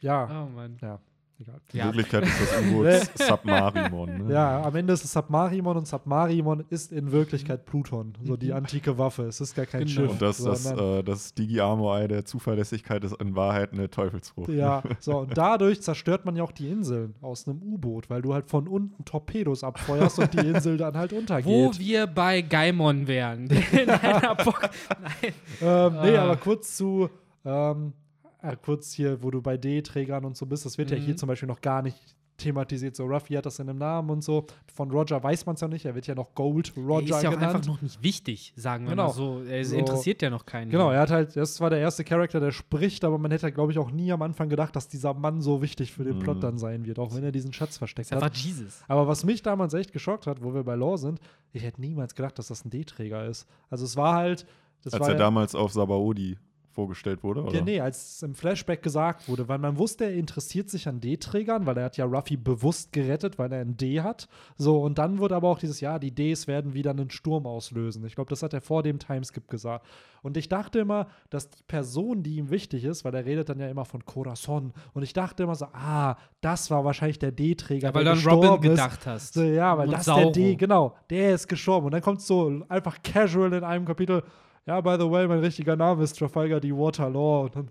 ja, 0.00 0.24
Oh 0.44 0.48
Mann. 0.54 0.78
ja, 0.80 0.98
egal. 1.40 1.60
In 1.72 1.78
Ja. 1.78 1.84
Wirklichkeit 1.86 2.24
ist 2.24 2.40
das 2.40 2.62
U-Boot 2.62 3.10
Submarimon. 3.28 4.26
Ne? 4.26 4.32
Ja, 4.34 4.62
am 4.62 4.74
Ende 4.76 4.92
ist 4.92 5.04
es 5.04 5.12
Submarimon 5.12 5.76
und 5.76 5.86
Submarimon 5.86 6.64
ist 6.70 6.92
in 6.92 7.12
Wirklichkeit 7.12 7.64
Pluton, 7.66 8.14
so 8.24 8.36
die 8.36 8.52
antike 8.52 8.98
Waffe. 8.98 9.24
Es 9.24 9.40
ist 9.40 9.54
gar 9.54 9.66
kein 9.66 9.80
Genau. 9.86 9.90
Schiff. 9.92 10.10
Und 10.12 10.22
das, 10.22 10.38
das, 10.42 10.70
äh, 10.72 11.02
das 11.02 11.34
Digi-Armor-Ei 11.34 12.08
der 12.08 12.24
Zuverlässigkeit 12.24 13.04
ist 13.04 13.14
in 13.20 13.34
Wahrheit 13.36 13.72
eine 13.72 13.90
Teufelsfrucht. 13.90 14.48
Ja, 14.50 14.82
so, 15.00 15.18
und 15.20 15.36
dadurch 15.36 15.82
zerstört 15.82 16.24
man 16.24 16.36
ja 16.36 16.42
auch 16.42 16.52
die 16.52 16.68
Inseln 16.70 17.14
aus 17.20 17.46
einem 17.48 17.62
U-Boot, 17.62 18.08
weil 18.10 18.22
du 18.22 18.34
halt 18.34 18.48
von 18.48 18.68
unten 18.68 19.04
Torpedos 19.04 19.64
abfeuerst 19.64 20.18
und 20.18 20.32
die 20.34 20.38
Insel 20.46 20.76
dann 20.76 20.96
halt 20.96 21.12
Wo 21.12 21.16
untergeht. 21.18 21.78
wir 21.78 22.06
bei 22.06 22.42
Gaimon 22.42 23.06
wären. 23.06 23.48
In 23.72 23.90
einer 23.90 24.34
Box. 24.34 24.60
Nein. 25.00 25.32
Ähm, 25.60 25.92
nee, 26.02 26.16
Ah. 26.16 26.24
aber 26.24 26.36
kurz 26.36 26.76
zu, 26.76 27.08
ähm, 27.44 27.92
äh, 27.92 28.05
kurz 28.54 28.92
hier, 28.92 29.22
wo 29.22 29.30
du 29.30 29.42
bei 29.42 29.56
D-Trägern 29.56 30.24
und 30.24 30.36
so 30.36 30.46
bist, 30.46 30.64
das 30.66 30.78
wird 30.78 30.90
ja 30.90 30.98
Mhm. 30.98 31.02
hier 31.02 31.16
zum 31.16 31.26
Beispiel 31.28 31.48
noch 31.48 31.60
gar 31.60 31.82
nicht 31.82 31.98
thematisiert. 32.38 32.94
So, 32.94 33.06
Ruffy 33.06 33.32
hat 33.32 33.46
das 33.46 33.58
in 33.60 33.68
einem 33.70 33.78
Namen 33.78 34.10
und 34.10 34.22
so. 34.22 34.44
Von 34.74 34.90
Roger 34.90 35.22
weiß 35.22 35.46
man 35.46 35.54
es 35.54 35.62
ja 35.62 35.68
nicht, 35.68 35.86
er 35.86 35.94
wird 35.94 36.06
ja 36.06 36.14
noch 36.14 36.34
Gold 36.34 36.74
Roger 36.76 36.92
er 37.14 37.16
ist 37.16 37.22
ja 37.22 37.30
auch 37.30 37.34
genannt. 37.34 37.54
einfach 37.54 37.66
noch 37.66 37.80
nicht 37.80 38.02
wichtig, 38.02 38.52
sagen 38.56 38.84
wir 38.84 38.90
Genau. 38.90 39.06
mal 39.06 39.12
so. 39.14 39.42
Er 39.44 39.64
So. 39.64 39.74
interessiert 39.74 40.20
ja 40.20 40.28
noch 40.28 40.44
keinen. 40.44 40.70
Genau, 40.70 40.90
er 40.90 41.00
hat 41.00 41.10
halt, 41.10 41.34
das 41.34 41.54
zwar 41.54 41.70
der 41.70 41.78
erste 41.78 42.04
Charakter, 42.04 42.38
der 42.38 42.52
spricht, 42.52 43.04
aber 43.04 43.16
man 43.16 43.30
hätte, 43.30 43.50
glaube 43.52 43.72
ich, 43.72 43.78
auch 43.78 43.90
nie 43.90 44.12
am 44.12 44.20
Anfang 44.20 44.50
gedacht, 44.50 44.76
dass 44.76 44.86
dieser 44.86 45.14
Mann 45.14 45.40
so 45.40 45.62
wichtig 45.62 45.92
für 45.92 46.04
den 46.04 46.16
Mhm. 46.16 46.20
Plot 46.20 46.42
dann 46.42 46.58
sein 46.58 46.84
wird, 46.84 46.98
auch 46.98 47.14
wenn 47.14 47.24
er 47.24 47.32
diesen 47.32 47.54
Schatz 47.54 47.78
versteckt 47.78 48.12
einfach 48.12 48.26
hat. 48.26 48.36
Jesus. 48.36 48.82
Aber 48.86 49.08
was 49.08 49.24
mich 49.24 49.42
damals 49.42 49.72
echt 49.72 49.94
geschockt 49.94 50.26
hat, 50.26 50.42
wo 50.42 50.52
wir 50.52 50.62
bei 50.62 50.74
Law 50.74 50.98
sind, 50.98 51.20
ich 51.54 51.62
hätte 51.62 51.80
niemals 51.80 52.14
gedacht, 52.14 52.38
dass 52.38 52.48
das 52.48 52.66
ein 52.66 52.70
D-Träger 52.70 53.24
ist. 53.24 53.48
Also 53.70 53.86
es 53.86 53.96
war 53.96 54.14
halt, 54.14 54.46
das 54.82 54.92
Als 54.92 55.00
war 55.00 55.08
er 55.08 55.14
ja, 55.14 55.18
damals 55.18 55.54
auf 55.54 55.72
Sabaody 55.72 56.36
vorgestellt 56.76 57.24
wurde, 57.24 57.42
oder? 57.42 57.54
Ja, 57.56 57.62
nee, 57.62 57.80
als 57.80 58.16
es 58.16 58.22
im 58.22 58.34
Flashback 58.34 58.82
gesagt 58.82 59.28
wurde, 59.28 59.48
weil 59.48 59.58
man 59.58 59.78
wusste, 59.78 60.04
er 60.04 60.12
interessiert 60.14 60.68
sich 60.70 60.86
an 60.86 61.00
D-Trägern, 61.00 61.66
weil 61.66 61.76
er 61.78 61.86
hat 61.86 61.96
ja 61.96 62.04
Ruffy 62.04 62.36
bewusst 62.36 62.92
gerettet, 62.92 63.38
weil 63.38 63.50
er 63.52 63.62
ein 63.62 63.76
D 63.76 64.02
hat. 64.02 64.28
So, 64.58 64.80
und 64.82 64.98
dann 64.98 65.18
wurde 65.18 65.34
aber 65.34 65.48
auch 65.48 65.58
dieses, 65.58 65.80
ja, 65.80 65.98
die 65.98 66.14
Ds 66.14 66.46
werden 66.46 66.74
wieder 66.74 66.90
einen 66.90 67.10
Sturm 67.10 67.46
auslösen. 67.46 68.04
Ich 68.06 68.14
glaube, 68.14 68.28
das 68.30 68.42
hat 68.42 68.52
er 68.54 68.60
vor 68.60 68.82
dem 68.84 68.98
Timeskip 68.98 69.48
gesagt. 69.48 69.84
Und 70.22 70.36
ich 70.36 70.48
dachte 70.48 70.78
immer, 70.80 71.06
dass 71.30 71.50
die 71.50 71.62
Person, 71.66 72.22
die 72.22 72.36
ihm 72.36 72.50
wichtig 72.50 72.84
ist, 72.84 73.04
weil 73.04 73.14
er 73.14 73.24
redet 73.24 73.48
dann 73.48 73.58
ja 73.58 73.68
immer 73.68 73.84
von 73.84 74.04
Corazon, 74.04 74.72
und 74.92 75.02
ich 75.02 75.12
dachte 75.14 75.44
immer 75.44 75.54
so, 75.54 75.66
ah, 75.72 76.16
das 76.42 76.70
war 76.70 76.84
wahrscheinlich 76.84 77.18
der 77.18 77.32
D-Träger, 77.32 77.88
Ja, 77.88 77.94
weil 77.94 78.04
der 78.04 78.14
du 78.14 78.28
an 78.30 78.36
Robin 78.38 78.70
ist. 78.72 78.76
gedacht 78.76 79.06
hast. 79.06 79.34
So, 79.34 79.42
ja, 79.42 79.76
weil 79.78 79.86
Und 79.86 79.92
das 79.92 80.00
ist 80.00 80.06
der 80.08 80.14
Sauro. 80.14 80.32
D, 80.32 80.54
genau, 80.56 80.94
der 81.10 81.34
ist 81.34 81.48
gestorben. 81.48 81.86
Und 81.86 81.92
dann 81.92 82.02
kommt 82.02 82.20
so 82.20 82.62
einfach 82.68 83.02
casual 83.02 83.52
in 83.54 83.64
einem 83.64 83.84
Kapitel, 83.86 84.22
ja, 84.66 84.80
by 84.80 84.96
the 84.98 85.10
way, 85.10 85.26
mein 85.28 85.38
richtiger 85.38 85.76
Name 85.76 86.02
ist 86.02 86.18
Trafalgar 86.18 86.60
D. 86.60 86.72
Waterlaw. 86.72 87.48
Dann, 87.50 87.70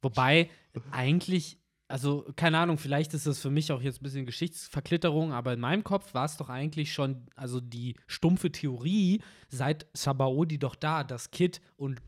Wobei 0.00 0.50
eigentlich, 0.90 1.58
also 1.88 2.24
keine 2.36 2.58
Ahnung, 2.58 2.78
vielleicht 2.78 3.14
ist 3.14 3.26
das 3.26 3.40
für 3.40 3.50
mich 3.50 3.70
auch 3.72 3.82
jetzt 3.82 4.00
ein 4.00 4.04
bisschen 4.04 4.26
Geschichtsverklitterung, 4.26 5.32
aber 5.32 5.52
in 5.52 5.60
meinem 5.60 5.84
Kopf 5.84 6.14
war 6.14 6.24
es 6.24 6.36
doch 6.36 6.48
eigentlich 6.48 6.92
schon, 6.92 7.26
also 7.36 7.60
die 7.60 7.96
stumpfe 8.06 8.50
Theorie, 8.50 9.20
seit 9.48 9.86
Sabaody 9.92 10.58
doch 10.58 10.74
da, 10.74 11.04
dass 11.04 11.30
Kid 11.30 11.60
und 11.76 12.00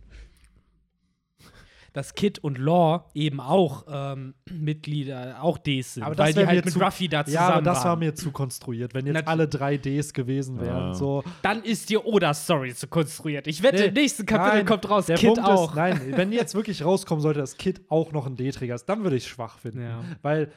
dass 1.95 2.13
Kid 2.15 2.39
und 2.41 2.59
Law 2.59 3.09
eben 3.15 3.41
auch 3.41 3.87
ähm, 3.89 4.35
Mitglieder, 4.51 5.39
auch 5.41 5.57
Ds 5.59 5.95
sind, 5.95 6.03
Aber 6.03 6.15
das 6.15 6.27
weil 6.27 6.33
die 6.35 6.47
halt 6.47 6.65
mit 6.67 6.75
zu- 6.75 6.81
Ruffy 6.81 7.09
da 7.09 7.25
zusammen 7.25 7.49
ja, 7.49 7.55
aber 7.55 7.63
das 7.63 7.79
war 7.79 7.85
waren. 7.93 7.99
mir 8.01 8.15
zu 8.15 8.31
konstruiert. 8.33 8.93
Wenn 8.95 9.07
jetzt 9.07 9.15
Nat- 9.15 9.29
alle 9.29 9.49
drei 9.49 9.77
Ds 9.79 10.13
gewesen 10.13 10.61
wären, 10.61 10.89
Ja. 10.89 10.95
so. 10.95 11.23
Dann 11.43 11.63
ist 11.63 11.89
die 11.91 11.97
Oda-Story 11.97 12.75
zu 12.75 12.89
konstruiert. 12.89 13.47
Ich 13.47 13.63
wette, 13.63 13.83
Nee, 13.83 13.89
im 13.89 13.95
nächsten 13.95 14.27
Kapitel 14.27 14.57
nein, 14.59 14.67
kommt 14.67 14.91
raus, 14.91 15.07
der 15.07 15.17
Kid 15.17 15.35
Punkt 15.35 15.45
auch. 15.49 15.71
Ist, 15.71 15.77
nein, 15.77 16.01
wenn 16.17 16.33
jetzt 16.33 16.55
wirklich 16.55 16.85
rauskommen 16.85 17.23
sollte, 17.23 17.39
dass 17.41 17.57
Kid 17.57 17.81
auch 17.89 18.13
noch 18.13 18.27
ein 18.27 18.37
D-Träger 18.37 18.75
ist, 18.75 18.87
dann 18.87 19.03
würde 19.05 19.17
ich 19.17 19.23
es 19.23 19.29
schwach 19.29 19.59
finden. 19.59 19.83
Ja. 19.83 20.01
Weil 20.21 20.51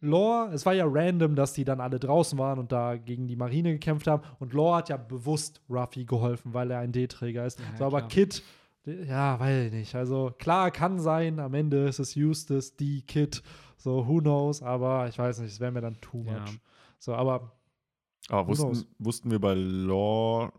Lore, 0.00 0.52
es 0.52 0.66
war 0.66 0.74
ja 0.74 0.84
random, 0.86 1.34
dass 1.34 1.54
die 1.54 1.64
dann 1.64 1.80
alle 1.80 1.98
draußen 1.98 2.38
waren 2.38 2.58
und 2.58 2.70
da 2.72 2.96
gegen 2.96 3.26
die 3.26 3.36
Marine 3.36 3.72
gekämpft 3.72 4.06
haben. 4.06 4.22
Und 4.38 4.52
Lore 4.52 4.76
hat 4.76 4.90
ja 4.90 4.96
bewusst 4.98 5.60
Ruffy 5.70 6.04
geholfen, 6.04 6.52
weil 6.52 6.70
er 6.70 6.80
ein 6.80 6.92
D-Träger 6.92 7.46
ist. 7.46 7.58
Ja, 7.58 7.64
so, 7.78 7.84
aber 7.86 7.98
klar. 8.00 8.08
Kid, 8.10 8.42
ja, 8.86 9.38
weiß 9.38 9.66
ich 9.66 9.72
nicht. 9.72 9.94
Also 9.94 10.32
klar, 10.38 10.70
kann 10.70 10.98
sein, 10.98 11.38
am 11.38 11.54
Ende 11.54 11.86
ist 11.88 11.98
es 11.98 12.16
Eustace, 12.16 12.76
die 12.76 13.02
Kid, 13.02 13.42
so 13.76 14.06
who 14.06 14.20
knows, 14.20 14.62
aber 14.62 15.08
ich 15.08 15.18
weiß 15.18 15.38
nicht, 15.40 15.52
es 15.52 15.60
wäre 15.60 15.72
mir 15.72 15.80
dann 15.80 16.00
too 16.00 16.22
much. 16.22 16.34
Ja. 16.34 16.44
So, 16.98 17.14
aber 17.14 17.52
Aber 18.28 18.44
knows? 18.44 18.60
wussten, 18.60 18.94
wussten 18.98 19.30
wir 19.30 19.38
bei 19.40 19.54
Law, 19.54 20.52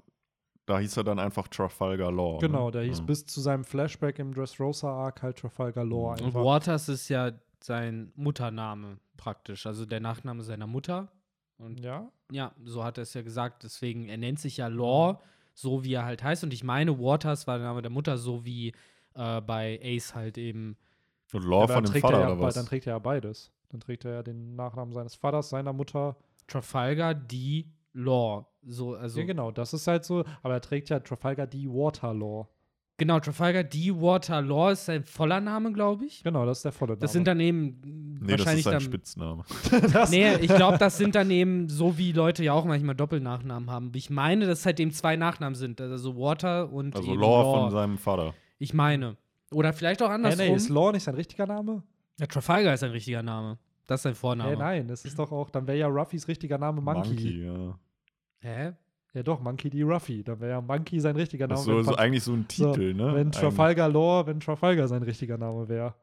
da 0.65 0.80
hieß 0.80 0.97
er 0.97 1.03
dann 1.03 1.19
einfach 1.19 1.47
Trafalgar 1.47 2.11
Law. 2.11 2.39
genau, 2.39 2.65
ne? 2.65 2.72
der 2.72 2.84
hieß 2.84 2.99
ja. 2.99 3.06
bis 3.06 3.26
zu 3.26 3.41
seinem 3.41 3.64
Flashback 3.64 4.19
im 4.19 4.34
Dressrosa-Arc 4.34 5.22
halt 5.22 5.38
Trafalgar 5.38 5.85
Lore 5.85 6.14
Und 6.14 6.23
einfach. 6.23 6.43
Waters 6.43 6.89
ist 6.89 7.10
ja 7.10 7.31
sein 7.61 8.11
Muttername 8.15 8.97
praktisch, 9.18 9.65
also 9.65 9.85
der 9.85 9.99
Nachname 9.99 10.43
seiner 10.43 10.68
Mutter. 10.68 11.11
Und 11.57 11.80
Ja, 11.80 12.11
ja, 12.31 12.52
so 12.64 12.84
hat 12.84 12.97
er 12.97 13.03
es 13.03 13.14
ja 13.14 13.22
gesagt. 13.22 13.64
Deswegen, 13.64 14.10
er 14.10 14.18
nennt 14.18 14.39
sich 14.39 14.57
ja 14.57 14.68
Law, 14.68 15.22
so 15.56 15.84
wie 15.84 15.94
er 15.94 16.06
halt 16.06 16.22
heißt. 16.22 16.44
Und 16.44 16.53
ich 16.53 16.64
meine, 16.64 16.99
Waters 16.99 17.48
war 17.48 17.57
der 17.57 17.65
Name 17.68 17.82
der 17.82 17.90
Mutter, 17.90 18.18
so 18.18 18.45
wie 18.45 18.73
äh, 19.15 19.41
bei 19.41 19.80
Ace 19.82 20.14
halt 20.14 20.38
eben. 20.38 20.77
Und 21.34 21.44
Law 21.44 21.65
von 21.65 21.76
dann 21.76 21.84
dem 21.86 21.91
trägt, 21.91 22.02
Vater 22.02 22.18
er 22.18 22.22
ja, 22.22 22.34
oder 22.34 22.41
was? 22.41 22.53
dann 22.53 22.68
trägt 22.68 22.86
er 22.86 22.94
ja 22.94 22.99
beides. 22.99 23.52
Dann 23.69 23.80
trägt 23.80 24.06
er 24.06 24.14
ja 24.14 24.23
den 24.23 24.56
Nachnamen 24.56 24.94
seines 24.94 25.15
Vaters, 25.15 25.49
seiner 25.49 25.73
Mutter. 25.73 26.18
Trafalgar 26.48 27.15
D. 27.15 27.65
Law. 27.94 28.45
So, 28.61 28.95
also, 28.95 29.19
ja, 29.19 29.26
genau, 29.26 29.52
das 29.52 29.73
ist 29.73 29.88
halt 29.88 30.03
so. 30.03 30.26
Aber 30.44 30.53
er 30.53 30.61
trägt 30.61 30.90
ja 30.90 30.99
Trafalgar 30.99 31.48
D. 31.48 31.68
Waterlaw. 31.68 32.48
Genau, 32.97 33.19
Trafalgar 33.19 33.63
D. 33.63 33.91
Water 33.93 34.41
Law 34.41 34.72
ist 34.72 34.85
sein 34.85 35.03
voller 35.03 35.41
Name, 35.41 35.72
glaube 35.73 36.05
ich. 36.05 36.23
Genau, 36.23 36.45
das 36.45 36.59
ist 36.59 36.63
der 36.65 36.72
volle 36.72 36.93
Name. 36.93 36.99
Das 37.01 37.13
sind 37.13 37.27
dann 37.27 37.39
eben 37.39 38.19
nee, 38.22 38.31
das 38.35 38.39
wahrscheinlich 38.39 38.59
ist 38.59 38.63
sein 38.65 38.73
dann. 38.73 38.81
Spitzname. 38.81 39.43
das, 39.93 40.11
Nee, 40.11 40.35
ich 40.38 40.53
glaube, 40.53 40.77
das 40.77 40.97
sind 40.97 41.15
dann 41.15 41.30
eben 41.31 41.69
so, 41.69 41.97
wie 41.97 42.11
Leute 42.11 42.43
ja 42.43 42.53
auch 42.53 42.65
manchmal 42.65 42.95
Doppelnachnamen 42.95 43.69
haben. 43.69 43.91
Ich 43.95 44.09
meine, 44.09 44.45
dass 44.45 44.59
es 44.59 44.65
halt 44.65 44.80
eben 44.80 44.91
zwei 44.91 45.15
Nachnamen 45.15 45.55
sind. 45.55 45.80
Also 45.81 46.15
Water 46.17 46.72
und 46.72 46.95
Also 46.95 47.11
eben 47.11 47.22
Law 47.22 47.41
Law. 47.41 47.61
von 47.61 47.72
seinem 47.72 47.97
Vater. 47.97 48.34
Ich 48.59 48.73
meine. 48.73 49.17
Oder 49.51 49.73
vielleicht 49.73 50.01
auch 50.01 50.09
nee, 50.09 50.15
andersrum. 50.15 50.45
nee, 50.47 50.55
ist 50.55 50.69
Law 50.69 50.91
nicht 50.91 51.03
sein 51.03 51.15
richtiger 51.15 51.45
Name? 51.45 51.84
ja, 52.19 52.26
Trafalgar 52.27 52.73
ist 52.73 52.84
ein 52.84 52.91
richtiger 52.91 53.22
Name. 53.23 53.57
Das 53.88 53.99
ist 53.99 54.03
sein 54.03 54.15
Vorname. 54.15 54.51
Nee, 54.51 54.57
nein, 54.57 54.88
das 54.88 55.05
ist 55.05 55.19
doch 55.19 55.31
auch, 55.31 55.49
dann 55.51 55.67
wäre 55.67 55.77
ja 55.77 55.88
Ruffys 55.88 56.27
richtiger 56.27 56.57
Name 56.57 56.81
Monkey. 56.81 57.45
ja. 57.45 57.77
Hä? 58.39 58.73
Ja 59.15 59.23
doch, 59.23 59.39
Monkey 59.39 59.69
D. 59.69 59.81
Ruffy. 59.81 60.23
Dann 60.23 60.41
wäre 60.41 60.51
ja 60.51 60.61
Monkey 60.61 60.99
sein 60.99 61.15
richtiger 61.15 61.47
Name. 61.47 61.55
Das 61.55 61.61
ist 61.61 61.65
so, 61.65 61.83
so 61.83 61.95
eigentlich 61.95 62.23
so 62.23 62.33
ein 62.33 62.45
so, 62.51 62.73
Titel, 62.73 62.93
ne? 62.93 63.15
Wenn. 63.15 63.31
Trafalgar 63.31 63.87
Law, 63.87 64.27
wenn 64.27 64.41
Trafalgar 64.41 64.89
sein 64.89 65.03
richtiger 65.03 65.37
Name 65.37 65.69
wäre. 65.69 65.95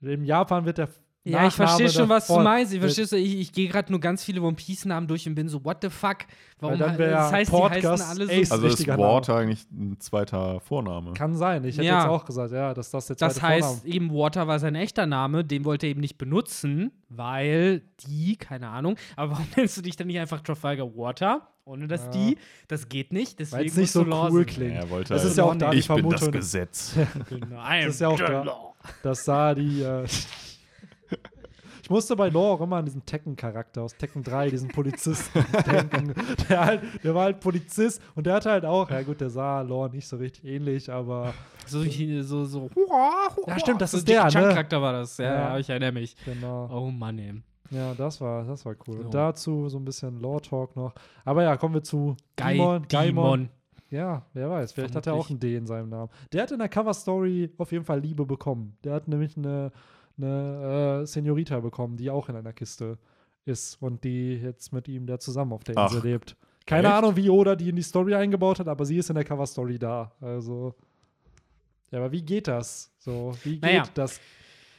In 0.00 0.24
Japan 0.24 0.64
wird 0.64 0.78
der 0.78 0.88
Ja, 1.28 1.46
ich 1.46 1.54
verstehe 1.54 1.90
schon, 1.90 2.08
was 2.08 2.26
du 2.28 2.38
meinst. 2.38 2.72
Ich 2.72 2.80
verstehe, 2.80 3.04
ich, 3.18 3.38
ich 3.40 3.52
gehe 3.52 3.68
gerade 3.68 3.90
nur 3.90 4.00
ganz 4.00 4.22
viele 4.24 4.40
One 4.42 4.54
Piece-Namen 4.54 5.06
durch 5.08 5.26
und 5.28 5.34
bin 5.34 5.48
so, 5.48 5.64
what 5.64 5.78
the 5.82 5.90
fuck? 5.90 6.18
Warum 6.60 6.78
dann 6.78 6.92
he- 6.92 6.98
wär 6.98 7.10
das 7.10 7.32
heißt, 7.32 7.50
die 7.52 7.56
Podcast 7.56 8.02
heißen 8.04 8.06
alle 8.22 8.26
so. 8.44 8.52
Also 8.54 8.66
ist 8.66 8.72
richtiger 8.72 8.96
Name. 8.96 9.08
Water 9.12 9.36
eigentlich 9.36 9.66
ein 9.72 9.96
zweiter 9.98 10.60
Vorname. 10.60 11.12
Kann 11.14 11.34
sein. 11.34 11.64
Ich 11.64 11.76
hätte 11.76 11.86
Ja. 11.88 12.00
jetzt 12.02 12.08
auch 12.08 12.24
gesagt, 12.24 12.52
ja, 12.52 12.72
dass 12.72 12.90
das 12.90 13.06
der 13.08 13.16
zweite 13.16 13.34
Das 13.34 13.42
heißt, 13.42 13.66
Vorname 13.80 13.88
eben 13.94 14.10
Water 14.14 14.46
war 14.46 14.58
sein 14.60 14.74
echter 14.76 15.06
Name, 15.06 15.44
den 15.44 15.64
wollte 15.64 15.86
er 15.86 15.90
eben 15.90 16.00
nicht 16.00 16.16
benutzen, 16.16 16.92
weil 17.08 17.82
die, 18.06 18.36
keine 18.36 18.68
Ahnung, 18.68 18.96
aber 19.16 19.32
warum 19.32 19.46
nennst 19.56 19.76
du 19.76 19.82
dich 19.82 19.96
dann 19.96 20.06
nicht 20.06 20.18
einfach 20.20 20.40
Trafalgar 20.40 20.86
Water? 20.96 21.48
Ohne 21.64 21.88
das 21.88 22.04
Ja. 22.04 22.10
die? 22.12 22.38
Das 22.68 22.88
geht 22.88 23.12
nicht, 23.12 23.40
deswegen 23.40 23.58
Weil 23.62 23.66
es 23.66 23.76
nicht 23.76 23.90
so 23.90 24.02
cool 24.06 24.44
klingt. 24.44 24.76
er 24.76 24.88
wollte 24.88 25.14
Das 25.14 25.22
halt, 25.22 25.30
ist 25.32 25.36
ja 25.38 25.42
auch 25.44 25.56
da 25.56 25.70
die 25.72 25.78
ich 25.78 25.88
bin 25.88 26.08
das. 26.08 26.30
Gesetz. 26.30 26.94
Genau, 27.28 27.56
Das 27.68 27.86
ist 27.86 28.00
ja 28.00 28.06
auch 28.08 28.16
da. 28.20 28.26
the 28.42 28.46
law. 28.46 28.74
Das 29.02 29.24
sah 29.24 29.52
die. 29.52 29.82
Äh 29.82 30.04
ich 31.86 31.90
musste 31.90 32.16
bei 32.16 32.30
Law 32.30 32.54
auch 32.54 32.60
immer 32.62 32.78
an 32.78 32.84
diesen 32.84 33.06
Tekken-Charakter 33.06 33.80
aus 33.82 33.96
Tekken 33.96 34.24
3, 34.24 34.50
diesen 34.50 34.70
Polizisten 34.70 35.44
denken. 35.70 36.14
Der, 36.48 36.64
halt, 36.64 36.82
der 37.04 37.14
war 37.14 37.22
halt 37.26 37.38
Polizist 37.38 38.02
und 38.16 38.26
der 38.26 38.34
hatte 38.34 38.50
halt 38.50 38.64
auch, 38.64 38.90
ja 38.90 39.02
gut, 39.02 39.20
der 39.20 39.30
sah 39.30 39.60
Law 39.60 39.88
nicht 39.88 40.08
so 40.08 40.16
richtig 40.16 40.44
ähnlich, 40.44 40.90
aber 40.90 41.32
So, 41.64 41.84
so, 41.84 42.44
so. 42.44 42.70
Ja, 43.46 43.56
stimmt, 43.60 43.80
das 43.82 43.92
so 43.92 43.98
ist 43.98 44.08
der, 44.08 44.22
Jackie 44.22 44.36
ne? 44.38 44.42
Chan-Charakter 44.42 44.82
war 44.82 44.94
das, 44.94 45.16
ja, 45.18 45.32
Ja. 45.52 45.58
ich 45.58 45.70
erinnere 45.70 45.92
mich. 45.92 46.16
genau. 46.24 46.68
Oh 46.72 46.90
Mann, 46.90 47.20
ey. 47.20 47.40
Ja, 47.70 47.94
das 47.94 48.20
war, 48.20 48.42
das 48.44 48.64
war 48.66 48.74
cool. 48.88 48.96
So. 48.96 49.02
Und 49.04 49.14
dazu 49.14 49.68
so 49.68 49.78
ein 49.78 49.84
bisschen 49.84 50.18
Law-Talk 50.20 50.74
noch. 50.74 50.92
Aber 51.24 51.44
ja, 51.44 51.56
kommen 51.56 51.74
wir 51.74 51.84
zu 51.84 52.16
Gaimon. 52.34 52.88
Demon. 52.88 53.48
Ja, 53.90 54.22
wer 54.34 54.50
weiß, 54.50 54.72
vielleicht 54.72 54.96
hat 54.96 55.06
er 55.06 55.14
auch 55.14 55.26
Vermutlich. 55.26 55.50
ein 55.50 55.52
D 55.52 55.56
in 55.58 55.66
seinem 55.68 55.88
Namen. 55.90 56.10
Der 56.32 56.42
hat 56.42 56.50
in 56.50 56.58
der 56.58 56.68
Cover-Story 56.68 57.52
auf 57.58 57.70
jeden 57.70 57.84
Fall 57.84 58.00
Liebe 58.00 58.26
bekommen. 58.26 58.76
Der 58.82 58.94
hat 58.94 59.06
nämlich 59.06 59.36
eine, 59.36 59.70
eine 60.18 61.02
äh, 61.02 61.06
Senorita 61.06 61.60
bekommen, 61.60 61.96
die 61.96 62.10
auch 62.10 62.28
in 62.28 62.36
einer 62.36 62.52
Kiste 62.52 62.98
ist 63.44 63.80
und 63.80 64.04
die 64.04 64.34
jetzt 64.34 64.72
mit 64.72 64.88
ihm 64.88 65.06
da 65.06 65.18
zusammen 65.18 65.52
auf 65.52 65.64
der 65.64 65.76
Insel 65.76 65.98
Ach, 66.00 66.04
lebt. 66.04 66.36
Keine 66.66 66.88
echt? 66.88 66.96
Ahnung, 66.96 67.16
wie 67.16 67.30
Oda 67.30 67.54
die 67.54 67.68
in 67.68 67.76
die 67.76 67.82
Story 67.82 68.14
eingebaut 68.14 68.58
hat, 68.58 68.68
aber 68.68 68.84
sie 68.84 68.98
ist 68.98 69.08
in 69.08 69.14
der 69.14 69.24
Cover-Story 69.24 69.78
da. 69.78 70.12
Also. 70.20 70.74
Ja, 71.90 72.00
aber 72.00 72.10
wie 72.10 72.22
geht 72.22 72.48
das? 72.48 72.92
So, 72.98 73.36
wie 73.44 73.52
geht 73.52 73.62
Naja. 73.62 73.84
das? 73.94 74.20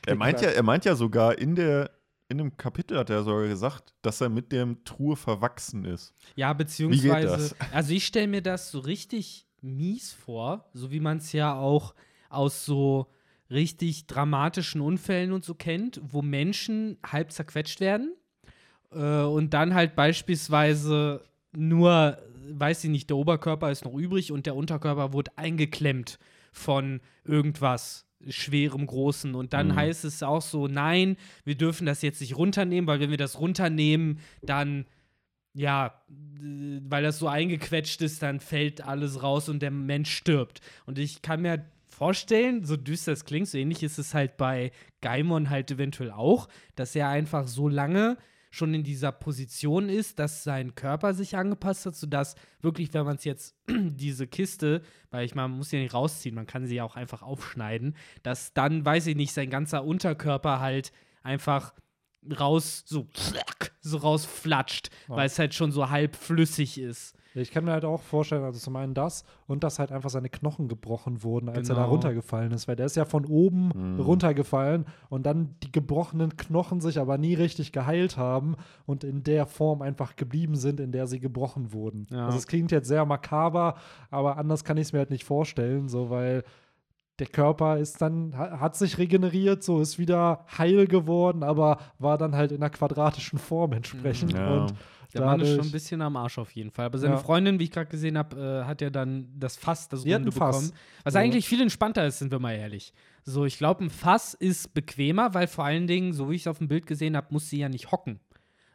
Er 0.06 0.16
meint 0.16 0.42
ja, 0.42 0.50
er 0.50 0.64
meint 0.64 0.86
ja 0.86 0.96
sogar 0.96 1.38
in 1.38 1.56
der 1.56 1.92
in 2.30 2.38
dem 2.40 2.58
Kapitel 2.58 2.98
hat 2.98 3.10
er 3.10 3.24
sogar 3.24 3.48
gesagt, 3.48 3.94
dass 4.02 4.20
er 4.20 4.28
mit 4.28 4.52
dem 4.52 4.84
Truhe 4.84 5.16
verwachsen 5.16 5.86
ist. 5.86 6.14
Ja, 6.36 6.52
beziehungsweise, 6.52 7.56
also 7.72 7.94
ich 7.94 8.06
stelle 8.06 8.28
mir 8.28 8.42
das 8.42 8.70
so 8.70 8.80
richtig 8.80 9.48
mies 9.62 10.12
vor, 10.12 10.70
so 10.74 10.92
wie 10.92 11.00
man 11.00 11.18
es 11.18 11.32
ja 11.32 11.56
auch 11.56 11.96
aus 12.30 12.66
so 12.66 13.08
richtig 13.50 14.08
dramatischen 14.08 14.82
Unfällen 14.82 15.32
und 15.32 15.44
so 15.46 15.54
kennt, 15.56 16.02
wo 16.04 16.22
Menschen 16.22 16.98
halb 17.06 17.32
zerquetscht 17.32 17.80
werden 17.80 18.14
äh, 18.92 19.22
und 19.22 19.54
dann 19.54 19.74
halt 19.74 19.96
beispielsweise 19.96 21.24
nur, 21.56 22.18
weiß 22.52 22.84
ich 22.84 22.90
nicht, 22.90 23.10
der 23.10 23.18
Oberkörper 23.18 23.72
ist 23.72 23.86
noch 23.86 23.94
übrig 23.96 24.32
und 24.32 24.46
der 24.46 24.56
Unterkörper 24.56 25.14
wurde 25.14 25.32
eingeklemmt 25.38 26.20
von 26.52 27.02
irgendwas 27.24 28.06
schwerem 28.30 28.88
Großen 28.88 29.36
und 29.36 29.54
dann 29.54 29.68
Mhm. 29.68 29.76
heißt 29.76 30.04
es 30.06 30.24
auch 30.24 30.42
so, 30.42 30.68
nein, 30.68 31.18
wir 31.46 31.56
dürfen 31.56 31.86
das 31.86 32.02
jetzt 32.02 32.20
nicht 32.20 32.36
runternehmen, 32.36 32.88
weil 32.88 33.00
wenn 33.00 33.12
wir 33.12 33.18
das 33.18 33.40
runternehmen, 33.40 34.20
dann 34.42 34.86
ja, 35.54 35.94
äh, 36.10 36.80
weil 36.88 37.04
das 37.04 37.20
so 37.20 37.28
eingequetscht 37.28 38.02
ist, 38.02 38.22
dann 38.22 38.40
fällt 38.40 38.82
alles 38.82 39.24
raus 39.24 39.50
und 39.50 39.62
der 39.62 39.72
Mensch 39.72 40.12
stirbt. 40.12 40.62
Und 40.86 41.00
ich 41.00 41.22
kann 41.24 41.42
mir 41.42 41.66
vorstellen, 41.98 42.64
so 42.64 42.78
düster 42.78 43.12
es 43.12 43.26
klingt, 43.26 43.48
so 43.48 43.58
ähnlich 43.58 43.82
ist 43.84 43.98
es 43.98 44.14
halt 44.14 44.38
bei 44.38 44.72
Gaimon 45.02 45.50
halt 45.50 45.72
eventuell 45.72 46.12
auch, 46.12 46.48
dass 46.76 46.96
er 46.96 47.10
einfach 47.10 47.48
so 47.48 47.68
lange 47.68 48.18
schon 48.52 48.74
in 48.74 48.84
dieser 48.84 49.12
Position 49.12 49.90
ist, 49.90 50.20
dass 50.20 50.44
sein 50.44 50.74
Körper 50.76 51.14
sich 51.14 51.36
angepasst 51.36 51.86
hat, 51.86 51.96
sodass 51.96 52.36
wirklich, 52.62 52.94
wenn 52.94 53.06
man 53.06 53.16
es 53.16 53.24
jetzt 53.24 53.56
diese 53.70 54.28
Kiste, 54.28 54.82
weil 55.10 55.26
ich 55.26 55.34
meine, 55.36 55.50
man 55.50 55.58
muss 55.58 55.72
ja 55.72 55.80
nicht 55.80 55.94
rausziehen, 55.94 56.36
man 56.36 56.46
kann 56.48 56.66
sie 56.66 56.76
ja 56.76 56.84
auch 56.84 56.96
einfach 56.96 57.24
aufschneiden, 57.24 57.96
dass 58.24 58.54
dann, 58.54 58.86
weiß 58.86 59.08
ich 59.08 59.16
nicht, 59.16 59.34
sein 59.34 59.50
ganzer 59.50 59.84
Unterkörper 59.84 60.60
halt 60.60 60.92
einfach 61.24 61.74
raus, 62.40 62.84
so, 62.86 63.08
so 63.82 63.98
rausflatscht, 63.98 64.90
Ja. 65.10 65.16
weil 65.16 65.28
es 65.28 65.40
halt 65.40 65.54
schon 65.54 65.72
so 65.72 65.90
halb 65.90 66.16
flüssig 66.16 66.78
ist. 66.80 67.16
Ich 67.42 67.52
kann 67.52 67.66
mir 67.66 67.72
halt 67.72 67.86
auch 67.86 68.02
vorstellen, 68.02 68.44
also 68.44 68.60
zum 68.60 68.76
einen 68.76 68.94
das 68.94 69.24
und 69.48 69.64
dass 69.64 69.80
halt 69.80 69.92
einfach 69.92 70.10
seine 70.10 70.30
Knochen 70.30 70.68
gebrochen 70.68 71.24
wurden, 71.24 71.50
als 71.50 71.70
er 71.70 71.76
da 71.76 71.82
Genau. 71.82 71.92
runtergefallen 71.94 72.52
ist, 72.52 72.68
weil 72.68 72.76
der 72.76 72.86
ist 72.88 72.96
ja 72.96 73.06
von 73.06 73.26
oben 73.26 73.70
Mhm. 73.96 74.00
runtergefallen 74.00 74.86
und 75.10 75.26
dann 75.26 75.56
die 75.64 75.72
gebrochenen 75.72 76.36
Knochen 76.38 76.82
sich 76.82 77.00
aber 77.00 77.18
nie 77.18 77.34
richtig 77.36 77.72
geheilt 77.72 78.18
haben 78.18 78.56
und 78.86 79.04
in 79.04 79.24
der 79.24 79.46
Form 79.46 79.82
einfach 79.82 80.16
geblieben 80.16 80.56
sind, 80.56 80.80
in 80.80 80.92
der 80.92 81.08
sie 81.08 81.20
gebrochen 81.20 81.74
wurden. 81.74 82.08
Ja. 82.12 82.26
Also 82.26 82.38
es 82.38 82.48
klingt 82.48 82.72
jetzt 82.72 82.88
sehr 82.88 83.06
makaber, 83.06 83.76
aber 84.10 84.38
anders 84.38 84.64
kann 84.64 84.78
ich 84.78 84.84
es 84.88 84.94
mir 84.94 85.00
halt 85.00 85.10
nicht 85.12 85.24
vorstellen, 85.26 85.90
so 85.90 86.10
weil 86.10 86.44
der 87.20 87.28
Körper 87.28 87.80
ist 87.80 88.00
dann, 88.00 88.38
ha- 88.38 88.60
hat 88.60 88.76
sich 88.76 89.00
regeneriert, 89.00 89.64
so 89.64 89.80
ist 89.82 89.98
wieder 89.98 90.46
heil 90.56 90.86
geworden, 90.86 91.42
aber 91.42 91.80
war 91.98 92.16
dann 92.20 92.36
halt 92.36 92.52
in 92.52 92.58
einer 92.62 92.70
quadratischen 92.70 93.40
Form 93.40 93.74
entsprechend. 93.74 94.34
Ja. 94.34 94.54
Und 94.62 94.74
Der 95.18 95.26
Mann 95.26 95.40
ist 95.42 95.48
schon 95.48 95.54
ein 95.56 95.58
dadurch- 95.58 95.72
bisschen 95.72 96.02
am 96.02 96.16
Arsch 96.16 96.38
auf 96.38 96.52
jeden 96.52 96.72
Fall. 96.72 96.86
Aber 96.88 96.98
seine 96.98 97.16
Ja. 97.16 97.20
Freundin, 97.20 97.60
wie 97.60 97.66
ich 97.66 97.72
gerade 97.72 97.90
gesehen 97.90 98.18
habe, 98.18 98.62
äh, 98.64 98.68
hat 98.68 98.82
ja 98.82 98.90
dann 98.90 99.28
das 99.38 99.56
Fass, 99.58 99.90
das 99.90 100.06
Runde 100.06 100.32
bekommen. 100.32 100.72
Was 101.04 101.14
Ja. 101.14 101.20
eigentlich 101.22 101.48
viel 101.48 101.62
entspannter 101.62 102.06
ist, 102.08 102.20
sind 102.20 102.32
wir 102.32 102.40
mal 102.40 102.54
ehrlich. 102.54 102.94
So, 103.24 103.46
ich 103.46 103.58
glaube, 103.58 103.84
ein 103.84 103.90
Fass 103.90 104.34
ist 104.34 104.74
bequemer, 104.74 105.34
weil 105.34 105.48
vor 105.48 105.66
allen 105.66 105.88
Dingen, 105.88 106.14
so 106.14 106.30
wie 106.30 106.36
ich 106.36 106.42
es 106.44 106.48
auf 106.48 106.60
dem 106.60 106.68
Bild 106.68 106.86
gesehen 106.88 107.18
habe, 107.18 107.28
muss 107.32 107.50
sie 107.50 107.60
ja 107.60 107.70
nicht 107.70 107.92
hocken. 107.92 108.20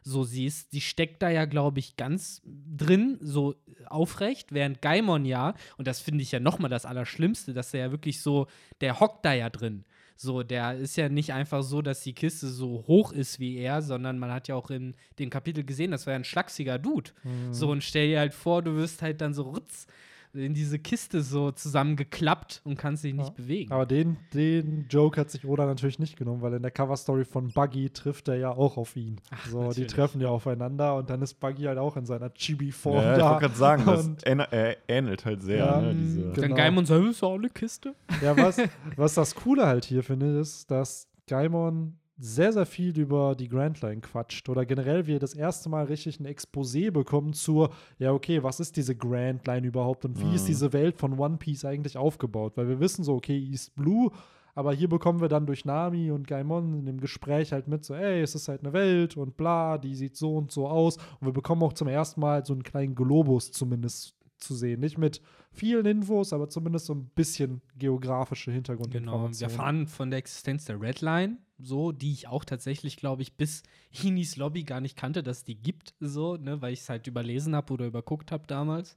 So, 0.04 0.24
sie 0.24 0.46
ist, 0.46 0.72
die 0.72 0.80
steckt 0.80 1.22
da 1.22 1.30
ja, 1.30 1.44
glaube 1.44 1.78
ich, 1.78 1.96
ganz 1.96 2.42
drin, 2.44 3.18
so 3.20 3.54
aufrecht, 3.86 4.50
während 4.52 4.82
Gaimon 4.82 5.24
ja, 5.24 5.54
und 5.76 5.86
das 5.86 6.00
finde 6.00 6.22
ich 6.22 6.32
ja 6.32 6.40
nochmal 6.40 6.70
das 6.70 6.84
Allerschlimmste, 6.86 7.54
dass 7.54 7.72
er 7.72 7.80
ja 7.86 7.90
wirklich 7.92 8.20
so, 8.20 8.48
der 8.80 8.98
hockt 8.98 9.24
da 9.24 9.32
ja 9.32 9.48
drin. 9.48 9.84
So, 10.22 10.44
der 10.44 10.76
ist 10.76 10.96
ja 10.96 11.08
nicht 11.08 11.32
einfach 11.32 11.64
so, 11.64 11.82
dass 11.82 12.04
die 12.04 12.12
Kiste 12.14 12.46
so 12.46 12.84
hoch 12.86 13.12
ist 13.12 13.40
wie 13.40 13.56
er, 13.56 13.82
sondern 13.82 14.20
man 14.20 14.30
hat 14.30 14.46
ja 14.46 14.54
auch 14.54 14.70
in 14.70 14.94
dem 15.18 15.30
Kapitel 15.30 15.64
gesehen, 15.64 15.90
das 15.90 16.06
war 16.06 16.12
ja 16.12 16.18
ein 16.20 16.24
schlachsiger 16.24 16.78
Dude. 16.78 17.10
Mhm. 17.24 17.52
So, 17.52 17.68
und 17.68 17.82
stell 17.82 18.06
dir 18.06 18.20
halt 18.20 18.32
vor, 18.32 18.62
du 18.62 18.76
wirst 18.76 19.02
halt 19.02 19.20
dann 19.20 19.34
so 19.34 19.42
rutz 19.42 19.88
in 20.34 20.54
diese 20.54 20.78
Kiste 20.78 21.20
so 21.22 21.50
zusammengeklappt 21.50 22.62
und 22.64 22.76
kannst 22.78 23.04
dich 23.04 23.12
nicht 23.14 23.28
Ja. 23.28 23.34
bewegen. 23.34 23.72
Aber 23.72 23.84
den, 23.86 24.16
den 24.32 24.86
Joke 24.88 25.20
hat 25.20 25.30
sich 25.30 25.44
Oda 25.46 25.66
natürlich 25.66 25.98
nicht 25.98 26.16
genommen, 26.16 26.40
weil 26.42 26.54
in 26.54 26.62
der 26.62 26.70
Coverstory 26.70 27.24
von 27.24 27.48
Buggy 27.48 27.90
trifft 27.90 28.28
er 28.28 28.36
ja 28.36 28.50
auch 28.50 28.76
auf 28.76 28.96
ihn. 28.96 29.20
so, 29.50 29.60
die 29.60 29.66
natürlich. 29.68 29.92
treffen 29.92 30.20
ja 30.22 30.28
aufeinander 30.28 30.96
und 30.96 31.10
dann 31.10 31.20
ist 31.22 31.34
Buggy 31.40 31.64
halt 31.64 31.78
auch 31.78 31.96
in 31.96 32.06
seiner 32.06 32.32
Chibi-Form 32.32 32.96
Ja, 32.96 33.12
ich 33.12 33.18
da. 33.18 33.28
wollte 33.30 33.40
gerade 33.46 33.54
sagen, 33.56 33.82
das 33.86 34.06
Und- 34.06 34.26
ähn 34.26 34.40
äh, 34.40 34.76
ähnelt 34.88 35.24
halt 35.26 35.42
sehr, 35.42 35.58
Ja, 35.58 35.80
ne, 35.80 35.94
diese. 35.94 36.20
genau. 36.22 36.32
Dann 36.40 36.54
Gaimon 36.54 36.86
so, 36.86 36.96
ist 37.06 37.22
auch 37.22 37.34
eine 37.34 37.50
Kiste. 37.50 37.94
Ja, 38.22 38.36
was, 38.36 38.56
was 38.96 39.14
das 39.14 39.34
Coole 39.34 39.66
halt 39.66 39.84
hier 39.84 40.02
finde, 40.02 40.38
ist, 40.38 40.70
dass 40.70 41.08
Gaimon 41.26 41.98
sehr, 42.24 42.52
sehr 42.52 42.66
viel 42.66 42.96
über 42.96 43.34
die 43.34 43.48
Grand 43.48 43.80
Line 43.82 44.00
quatscht. 44.00 44.48
Oder 44.48 44.64
generell 44.64 45.08
wir 45.08 45.18
das 45.18 45.34
erste 45.34 45.68
Mal 45.68 45.86
richtig 45.86 46.20
ein 46.20 46.26
Exposé 46.26 46.92
bekommen 46.92 47.32
zur, 47.32 47.70
ja, 47.98 48.12
okay, 48.12 48.44
was 48.44 48.60
ist 48.60 48.76
diese 48.76 48.94
Grand 48.94 49.44
Line 49.46 49.66
überhaupt 49.66 50.04
und 50.04 50.20
wie 50.20 50.34
ist 50.34 50.44
Mhm. 50.44 50.46
diese 50.46 50.72
Welt 50.72 50.98
von 50.98 51.18
One 51.18 51.38
Piece 51.38 51.64
eigentlich 51.64 51.96
aufgebaut? 51.98 52.52
Weil 52.56 52.68
wir 52.68 52.78
wissen 52.78 53.02
so, 53.02 53.14
okay, 53.14 53.36
East 53.36 53.74
Blue, 53.74 54.12
aber 54.54 54.72
hier 54.72 54.88
bekommen 54.88 55.20
wir 55.20 55.28
dann 55.28 55.46
durch 55.46 55.64
Nami 55.64 56.12
und 56.12 56.28
Gaimon 56.28 56.74
in 56.78 56.86
dem 56.86 57.00
Gespräch 57.00 57.52
halt 57.52 57.66
mit 57.66 57.84
so, 57.84 57.94
ey, 57.94 58.20
es 58.20 58.36
ist 58.36 58.46
halt 58.46 58.62
eine 58.62 58.72
Welt 58.72 59.16
und 59.16 59.36
bla, 59.36 59.76
die 59.76 59.96
sieht 59.96 60.16
so 60.16 60.36
und 60.36 60.52
so 60.52 60.68
aus. 60.68 60.98
Und 61.18 61.26
wir 61.26 61.32
bekommen 61.32 61.62
auch 61.64 61.72
zum 61.72 61.88
ersten 61.88 62.20
Mal 62.20 62.46
so 62.46 62.52
einen 62.52 62.62
kleinen 62.62 62.94
Globus 62.94 63.50
zumindest 63.50 64.14
zu 64.42 64.54
sehen. 64.54 64.80
Nicht 64.80 64.98
mit 64.98 65.20
vielen 65.52 65.86
Infos, 65.86 66.32
aber 66.32 66.48
zumindest 66.48 66.86
so 66.86 66.94
ein 66.94 67.06
bisschen 67.14 67.60
geografische 67.78 68.46
Genau, 68.50 68.54
Hintergrundinformationen. 68.56 69.38
wir 69.40 69.46
erfahren 69.58 69.86
von 69.86 70.10
der 70.10 70.18
Existenz 70.18 70.64
der 70.64 70.80
Red 70.80 71.00
Line, 71.00 71.38
so, 71.58 71.92
die 71.92 72.12
ich 72.12 72.28
auch 72.28 72.44
tatsächlich, 72.44 72.96
glaube 72.96 73.22
ich, 73.22 73.36
bis 73.36 73.62
Hinis 73.90 74.36
Lobby 74.36 74.64
gar 74.64 74.80
nicht 74.80 74.96
kannte, 74.96 75.22
dass 75.22 75.44
die 75.44 75.54
gibt, 75.56 75.94
so, 76.00 76.36
ne, 76.36 76.60
weil 76.60 76.72
ich 76.72 76.80
es 76.80 76.88
halt 76.88 77.06
überlesen 77.06 77.54
habe 77.54 77.72
oder 77.72 77.86
überguckt 77.86 78.32
habe 78.32 78.46
damals. 78.46 78.96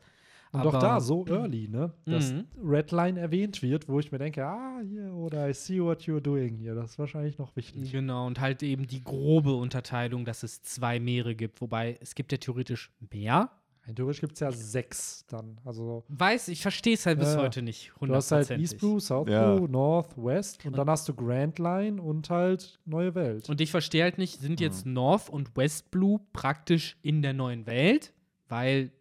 Und 0.51 0.61
auch 0.61 0.67
Aber- 0.75 0.79
da 0.79 1.01
so 1.01 1.25
early, 1.27 1.67
ne? 1.67 1.91
Dass 2.05 2.31
Mhm. 2.31 2.45
Redline 2.63 3.19
erwähnt 3.19 3.61
wird, 3.61 3.89
wo 3.89 3.99
ich 3.99 4.13
mir 4.13 4.19
denke, 4.19 4.45
ah, 4.45 4.79
hier, 4.87 5.11
oder 5.13 5.49
I 5.49 5.53
see 5.53 5.81
what 5.81 6.03
you're 6.03 6.21
doing 6.21 6.55
hier. 6.55 6.75
Das 6.75 6.91
ist 6.91 6.99
wahrscheinlich 6.99 7.37
noch 7.37 7.53
wichtig. 7.57 7.91
Genau, 7.91 8.25
und 8.25 8.39
halt 8.39 8.63
eben 8.63 8.87
die 8.87 9.03
grobe 9.03 9.53
Unterteilung, 9.53 10.23
dass 10.23 10.43
es 10.43 10.61
zwei 10.61 10.99
Meere 11.01 11.35
gibt, 11.35 11.59
wobei 11.59 11.97
es 11.99 12.15
gibt 12.15 12.31
ja 12.31 12.37
theoretisch 12.37 12.89
mehr. 13.11 13.51
Theoretisch 13.93 14.21
gibt 14.21 14.33
es 14.33 14.39
ja 14.39 14.51
sechs 14.51 15.25
dann. 15.27 15.59
Also 15.63 16.03
Weiß, 16.07 16.47
ich 16.47 16.61
verstehe 16.61 16.95
es 16.95 17.05
halt 17.05 17.19
bis 17.19 17.33
Ja, 17.35 17.41
heute 17.41 17.61
nicht. 17.61 17.91
du 17.99 18.15
hast 18.15 18.31
halt. 18.31 18.49
East 18.51 18.79
Blue, 18.79 18.99
South 18.99 19.27
Ja. 19.29 19.53
Blue, 19.55 19.69
North, 19.69 20.15
West 20.17 20.65
und, 20.65 20.75
dann 20.77 20.89
hast 20.89 21.07
du 21.07 21.13
Grand 21.13 21.59
Line 21.59 22.01
und 22.01 22.29
halt 22.29 22.79
Neue 22.85 23.13
Welt. 23.15 23.47
Und 23.49 23.61
ich 23.61 23.69
verstehe 23.71 24.03
halt 24.03 24.17
nicht, 24.17 24.39
sind 24.39 24.59
Mhm. 24.59 24.63
jetzt 24.63 24.85
North 24.85 25.29
und 25.29 25.55
West 25.55 25.91
Blue 25.91 26.19
praktisch 26.33 26.97
in 27.01 27.21
der 27.21 27.33
neuen 27.33 27.65
Welt? 27.67 28.11
Weil 28.47 28.91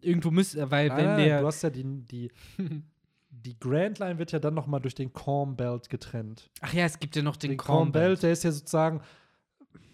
irgendwo 0.00 0.30
müsste, 0.30 0.70
weil 0.70 0.88
Nein, 0.88 0.96
wenn 0.96 1.04
nein, 1.06 1.18
du 1.18 1.24
der. 1.24 1.44
hast 1.44 1.62
ja 1.62 1.70
die, 1.70 1.84
die, 1.84 2.30
die 3.30 3.58
Grand 3.58 3.98
Line 3.98 4.18
wird 4.18 4.32
ja 4.32 4.38
dann 4.38 4.54
nochmal 4.54 4.80
durch 4.80 4.94
den 4.94 5.12
Corn 5.12 5.56
Belt 5.56 5.88
getrennt. 5.90 6.50
Ach 6.60 6.72
ja, 6.72 6.84
es 6.84 6.98
gibt 6.98 7.16
ja 7.16 7.22
noch 7.22 7.36
den, 7.36 7.50
Den 7.52 7.56
Corn 7.58 7.76
Corn 7.78 7.92
Belt. 7.92 8.04
Belt, 8.08 8.22
der 8.22 8.32
ist 8.32 8.44
ja 8.44 8.52
sozusagen, 8.52 9.00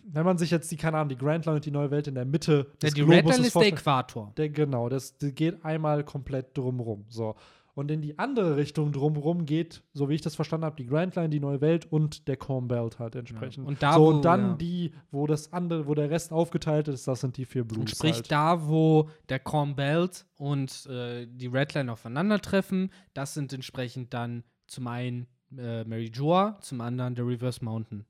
wenn 0.08 0.24
man 0.24 0.38
sich 0.38 0.50
jetzt 0.50 0.70
die, 0.70 0.76
keine 0.76 0.98
Ahnung, 0.98 1.08
die 1.08 1.16
Grand 1.16 1.44
Line 1.46 1.56
und 1.56 1.64
die 1.64 1.70
Neue 1.70 1.90
Welt 1.90 2.06
in 2.06 2.14
der 2.14 2.24
Mitte 2.24 2.66
Ja, 2.68 2.76
des 2.82 2.94
die 2.94 3.02
Red 3.02 3.22
Globus 3.22 3.36
Line 3.36 3.46
ist 3.46 3.56
der 3.56 3.66
Äquator. 3.66 4.32
Der, 4.36 4.48
genau, 4.50 4.88
das, 4.88 5.18
das 5.18 5.34
geht 5.34 5.64
einmal 5.64 6.04
komplett 6.04 6.56
drumrum. 6.56 7.04
So. 7.08 7.34
Und 7.74 7.90
in 7.90 8.00
die 8.00 8.18
andere 8.18 8.56
Richtung 8.56 8.90
drumrum 8.90 9.44
geht, 9.44 9.82
so 9.92 10.08
wie 10.08 10.14
ich 10.14 10.22
das 10.22 10.34
verstanden 10.34 10.64
habe, 10.64 10.76
die 10.76 10.86
Grand 10.86 11.14
Line, 11.14 11.28
die 11.28 11.40
Neue 11.40 11.60
Welt 11.60 11.90
und 11.92 12.26
der 12.26 12.38
Corn 12.38 12.68
Belt 12.68 12.98
halt 12.98 13.16
entsprechend. 13.16 13.66
Und 13.66 13.82
da, 13.82 13.94
so, 13.94 14.00
wo- 14.00 14.08
und 14.08 14.24
dann 14.24 14.50
ja. 14.50 14.54
die, 14.54 14.92
wo 15.10 15.26
das 15.26 15.52
andere, 15.52 15.86
wo 15.86 15.94
der 15.94 16.08
Rest 16.08 16.32
aufgeteilt 16.32 16.88
ist, 16.88 17.06
das 17.06 17.20
sind 17.20 17.36
die 17.36 17.44
vier 17.44 17.64
Blues. 17.64 17.80
Und 17.80 17.90
sprich, 17.90 18.14
halt. 18.14 18.32
da, 18.32 18.66
wo 18.66 19.10
der 19.28 19.40
Corn 19.40 19.76
Belt 19.76 20.24
und 20.38 20.86
äh, 20.86 21.26
die 21.26 21.48
Red 21.48 21.74
Line 21.74 21.92
aufeinandertreffen, 21.92 22.90
das 23.12 23.34
sind 23.34 23.52
entsprechend 23.52 24.14
dann 24.14 24.44
zum 24.68 24.86
einen 24.86 25.26
äh, 25.58 25.84
Mary 25.84 26.10
Joa, 26.12 26.58
zum 26.62 26.80
anderen 26.80 27.14
der 27.14 27.26
Reverse 27.26 27.62
Mountain. 27.62 28.06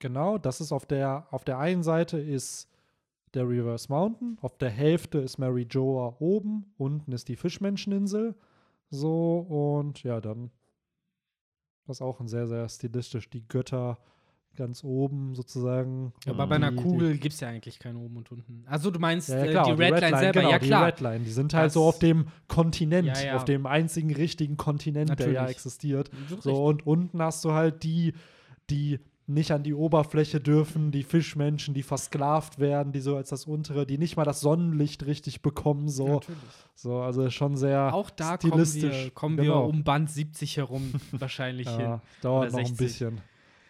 Genau, 0.00 0.38
das 0.38 0.60
ist 0.60 0.72
auf 0.72 0.86
der, 0.86 1.26
auf 1.30 1.44
der 1.44 1.58
einen 1.58 1.82
Seite 1.84 2.18
ist 2.18 2.68
der 3.34 3.48
Reverse 3.48 3.86
Mountain, 3.88 4.38
auf 4.40 4.58
der 4.58 4.70
Hälfte 4.70 5.18
ist 5.18 5.38
Mary 5.38 5.66
Joa 5.70 6.16
oben, 6.18 6.72
unten 6.78 7.12
ist 7.12 7.28
die 7.28 7.36
Fischmenscheninsel. 7.36 8.34
So, 8.90 9.38
und 9.38 10.02
ja, 10.02 10.20
dann 10.20 10.50
das 11.86 11.98
ist 11.98 12.02
auch 12.02 12.18
ein 12.20 12.28
sehr, 12.28 12.46
sehr 12.48 12.68
stilistisch, 12.68 13.30
die 13.30 13.46
Götter 13.46 13.98
ganz 14.56 14.82
oben 14.84 15.34
sozusagen. 15.34 16.12
Aber 16.26 16.42
und 16.44 16.48
bei 16.48 16.56
einer 16.56 16.70
die- 16.72 16.76
Kugel 16.82 17.18
gibt 17.18 17.34
es 17.34 17.40
ja 17.40 17.48
eigentlich 17.48 17.78
kein 17.78 17.96
Oben 17.96 18.16
und 18.16 18.30
Unten. 18.32 18.64
Also 18.66 18.90
du 18.90 18.98
meinst 18.98 19.28
Die, 19.28 19.32
ja, 19.32 19.38
ja, 19.38 19.44
äh, 19.44 19.50
klar, 19.50 19.64
die 19.76 19.82
Red 19.82 20.00
Line 20.00 20.18
selber, 20.18 20.40
genau, 20.40 20.50
ja 20.50 20.58
klar. 20.58 20.80
Die 20.80 20.90
Redline, 21.04 21.24
die 21.24 21.30
sind 21.30 21.54
halt 21.54 21.66
Das- 21.66 21.74
so 21.74 21.84
auf 21.84 21.98
dem 22.00 22.26
Kontinent, 22.48 23.06
Ja, 23.08 23.20
ja. 23.22 23.36
auf 23.36 23.44
dem 23.44 23.66
einzigen 23.66 24.12
richtigen 24.14 24.56
Kontinent, 24.56 25.10
der 25.18 25.26
ja 25.28 25.32
Natürlich. 25.42 25.56
existiert. 25.56 26.10
So, 26.40 26.64
und 26.64 26.84
unten 26.86 27.22
hast 27.22 27.44
du 27.44 27.52
halt 27.52 27.82
die, 27.84 28.12
die 28.70 28.98
nicht 29.32 29.52
an 29.52 29.62
die 29.62 29.74
Oberfläche 29.74 30.40
dürfen, 30.40 30.90
die 30.90 31.02
Fischmenschen, 31.02 31.74
die 31.74 31.82
versklavt 31.82 32.58
werden, 32.58 32.92
die 32.92 33.00
so 33.00 33.16
als 33.16 33.30
das 33.30 33.46
untere, 33.46 33.86
die 33.86 33.98
nicht 33.98 34.16
mal 34.16 34.24
das 34.24 34.40
Sonnenlicht 34.40 35.06
richtig 35.06 35.42
bekommen, 35.42 35.88
so. 35.88 36.06
Natürlich. 36.14 36.38
So, 36.74 37.00
also 37.00 37.28
schon 37.30 37.56
sehr 37.56 37.92
Auch 37.94 38.10
da 38.10 38.36
kommen 38.36 38.52
stilistisch. 38.52 39.04
wir, 39.04 39.10
kommen 39.10 39.36
Genau. 39.36 39.62
wir 39.62 39.68
um 39.68 39.84
Band 39.84 40.10
70 40.10 40.56
herum 40.56 40.92
wahrscheinlich 41.12 41.68
hin. 41.68 41.80
ja, 41.80 42.00
dauert 42.22 42.48
Oder 42.48 42.52
noch 42.52 42.58
ein 42.68 42.74
60. 42.74 42.78
bisschen, 42.78 43.20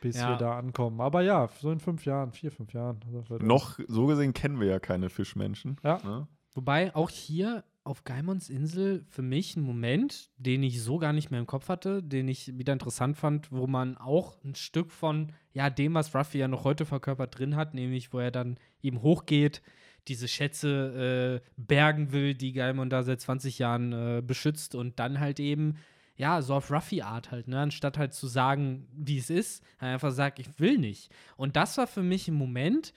bis 0.00 0.16
Ja. 0.16 0.30
wir 0.30 0.36
da 0.36 0.58
ankommen. 0.58 1.00
Aber 1.00 1.22
ja, 1.22 1.48
so 1.60 1.70
in 1.72 1.80
fünf 1.80 2.04
Jahren, 2.04 2.32
vier, 2.32 2.50
fünf 2.52 2.72
Jahren. 2.72 3.00
wird- 3.28 3.42
Noch, 3.42 3.78
so 3.88 4.06
gesehen 4.06 4.32
kennen 4.32 4.60
wir 4.60 4.68
ja 4.68 4.78
keine 4.78 5.10
Fischmenschen. 5.10 5.76
Ja. 5.82 5.98
Ne? 6.04 6.26
Wobei 6.54 6.94
auch 6.96 7.10
hier 7.10 7.64
auf 7.84 8.04
Gaimons 8.04 8.50
Insel 8.50 9.04
für 9.08 9.22
mich 9.22 9.56
ein 9.56 9.62
Moment, 9.62 10.30
den 10.36 10.62
ich 10.62 10.82
so 10.82 10.98
gar 10.98 11.12
nicht 11.12 11.30
mehr 11.30 11.40
im 11.40 11.46
Kopf 11.46 11.68
hatte, 11.68 12.02
den 12.02 12.28
ich 12.28 12.58
wieder 12.58 12.72
interessant 12.72 13.16
fand, 13.16 13.50
wo 13.50 13.66
man 13.66 13.96
auch 13.96 14.36
ein 14.44 14.54
Stück 14.54 14.92
von 14.92 15.32
ja 15.52 15.70
dem, 15.70 15.94
was 15.94 16.14
Ruffy 16.14 16.38
ja 16.38 16.48
noch 16.48 16.64
heute 16.64 16.84
verkörpert 16.84 17.38
drin 17.38 17.56
hat, 17.56 17.74
nämlich 17.74 18.12
wo 18.12 18.18
er 18.18 18.30
dann 18.30 18.58
eben 18.82 19.02
hochgeht, 19.02 19.62
diese 20.08 20.28
Schätze 20.28 21.40
äh, 21.42 21.50
bergen 21.56 22.12
will, 22.12 22.34
die 22.34 22.52
Gaimon 22.52 22.90
da 22.90 23.02
seit 23.02 23.20
20 23.20 23.58
Jahren 23.58 23.92
äh, 23.92 24.22
beschützt 24.24 24.74
und 24.74 24.98
dann 24.98 25.20
halt 25.20 25.40
eben 25.40 25.76
ja, 26.20 26.42
so 26.42 26.54
auf 26.54 26.70
Ruffy-Art 26.70 27.30
halt, 27.30 27.48
ne? 27.48 27.60
Anstatt 27.60 27.96
halt 27.96 28.12
zu 28.12 28.26
sagen, 28.26 28.86
wie 28.92 29.16
es 29.16 29.30
ist, 29.30 29.64
einfach 29.78 30.10
sagt, 30.12 30.38
ich 30.38 30.48
will 30.58 30.76
nicht. 30.76 31.10
Und 31.38 31.56
das 31.56 31.78
war 31.78 31.86
für 31.86 32.02
mich 32.02 32.28
im 32.28 32.34
Moment, 32.34 32.92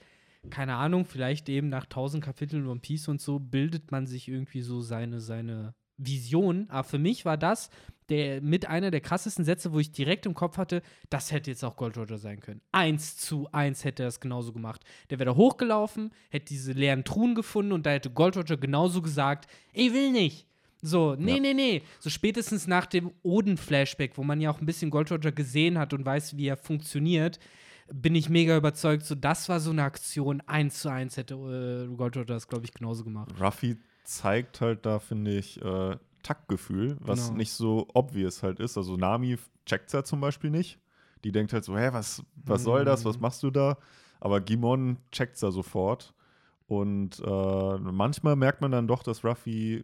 keine 0.49 0.75
Ahnung, 0.75 1.05
vielleicht 1.05 1.49
eben 1.49 1.69
nach 1.69 1.85
tausend 1.85 2.23
Kapiteln 2.23 2.67
One 2.67 2.79
Piece 2.79 3.07
und 3.07 3.21
so, 3.21 3.39
bildet 3.39 3.91
man 3.91 4.07
sich 4.07 4.27
irgendwie 4.27 4.61
so 4.61 4.81
seine, 4.81 5.19
seine 5.19 5.73
Vision. 5.97 6.67
Aber 6.69 6.83
für 6.83 6.99
mich 6.99 7.25
war 7.25 7.37
das 7.37 7.69
der, 8.09 8.41
mit 8.41 8.67
einer 8.67 8.91
der 8.91 8.99
krassesten 9.01 9.45
Sätze, 9.45 9.71
wo 9.71 9.79
ich 9.79 9.91
direkt 9.91 10.25
im 10.25 10.33
Kopf 10.33 10.57
hatte, 10.57 10.81
das 11.09 11.31
hätte 11.31 11.49
jetzt 11.51 11.63
auch 11.63 11.77
Gold 11.77 11.97
Roger 11.97 12.17
sein 12.17 12.39
können. 12.41 12.61
Eins 12.71 13.15
zu 13.17 13.47
eins 13.51 13.85
hätte 13.85 14.03
er 14.03 14.09
es 14.09 14.19
genauso 14.19 14.51
gemacht. 14.51 14.81
Der 15.09 15.19
wäre 15.19 15.31
da 15.31 15.35
hochgelaufen, 15.37 16.11
hätte 16.29 16.47
diese 16.47 16.73
leeren 16.73 17.05
Truhen 17.05 17.35
gefunden 17.35 17.71
und 17.71 17.85
da 17.85 17.91
hätte 17.91 18.09
Gold 18.09 18.35
Roger 18.35 18.57
genauso 18.57 19.01
gesagt, 19.01 19.49
ich 19.71 19.93
will 19.93 20.11
nicht. 20.11 20.47
So, 20.81 21.15
nee, 21.17 21.35
Ja. 21.35 21.39
nee, 21.39 21.53
nee. 21.53 21.81
So 21.99 22.09
spätestens 22.09 22.67
nach 22.67 22.85
dem 22.85 23.11
Oden-Flashback, 23.23 24.17
wo 24.17 24.23
man 24.23 24.41
ja 24.41 24.51
auch 24.51 24.59
ein 24.59 24.65
bisschen 24.65 24.91
Gold 24.91 25.09
Roger 25.11 25.31
gesehen 25.31 25.77
hat 25.79 25.93
und 25.93 26.05
weiß, 26.05 26.35
wie 26.35 26.47
er 26.47 26.57
funktioniert, 26.57 27.39
bin 27.91 28.15
ich 28.15 28.29
mega 28.29 28.55
überzeugt, 28.57 29.05
so 29.05 29.15
das 29.15 29.49
war 29.49 29.59
so 29.59 29.71
eine 29.71 29.83
Aktion, 29.83 30.41
eins 30.47 30.79
zu 30.81 30.89
eins 30.89 31.17
hätte 31.17 31.35
äh, 31.35 31.95
Gold 31.95 32.15
Roger 32.17 32.25
das, 32.25 32.47
glaube 32.47 32.65
ich, 32.65 32.73
genauso 32.73 33.03
gemacht. 33.03 33.29
Ruffy 33.39 33.77
zeigt 34.03 34.61
halt 34.61 34.85
da, 34.85 34.99
finde 34.99 35.31
ich, 35.37 35.61
äh, 35.61 35.97
Taktgefühl, 36.23 36.95
was 37.01 37.27
Genau. 37.27 37.37
nicht 37.37 37.51
so 37.51 37.87
obvious 37.93 38.43
halt 38.43 38.59
ist. 38.61 38.77
Also 38.77 38.95
Nami 38.95 39.37
checkt's 39.65 39.91
ja 39.93 40.03
zum 40.03 40.21
Beispiel 40.21 40.49
nicht. 40.49 40.79
Die 41.25 41.31
denkt 41.33 41.51
halt 41.53 41.63
so, 41.65 41.77
hä, 41.77 41.89
was, 41.91 42.23
was 42.45 42.63
soll 42.63 42.85
das, 42.85 43.03
was 43.05 43.17
Mhm. 43.17 43.21
machst 43.21 43.43
du 43.43 43.51
da? 43.51 43.77
Aber 44.21 44.39
Gimon 44.39 44.97
checkt's 45.11 45.41
ja 45.41 45.51
sofort. 45.51 46.13
Und 46.67 47.19
äh, 47.25 47.77
manchmal 47.77 48.37
merkt 48.37 48.61
man 48.61 48.71
dann 48.71 48.87
doch, 48.87 49.03
dass 49.03 49.23
Ruffy, 49.25 49.83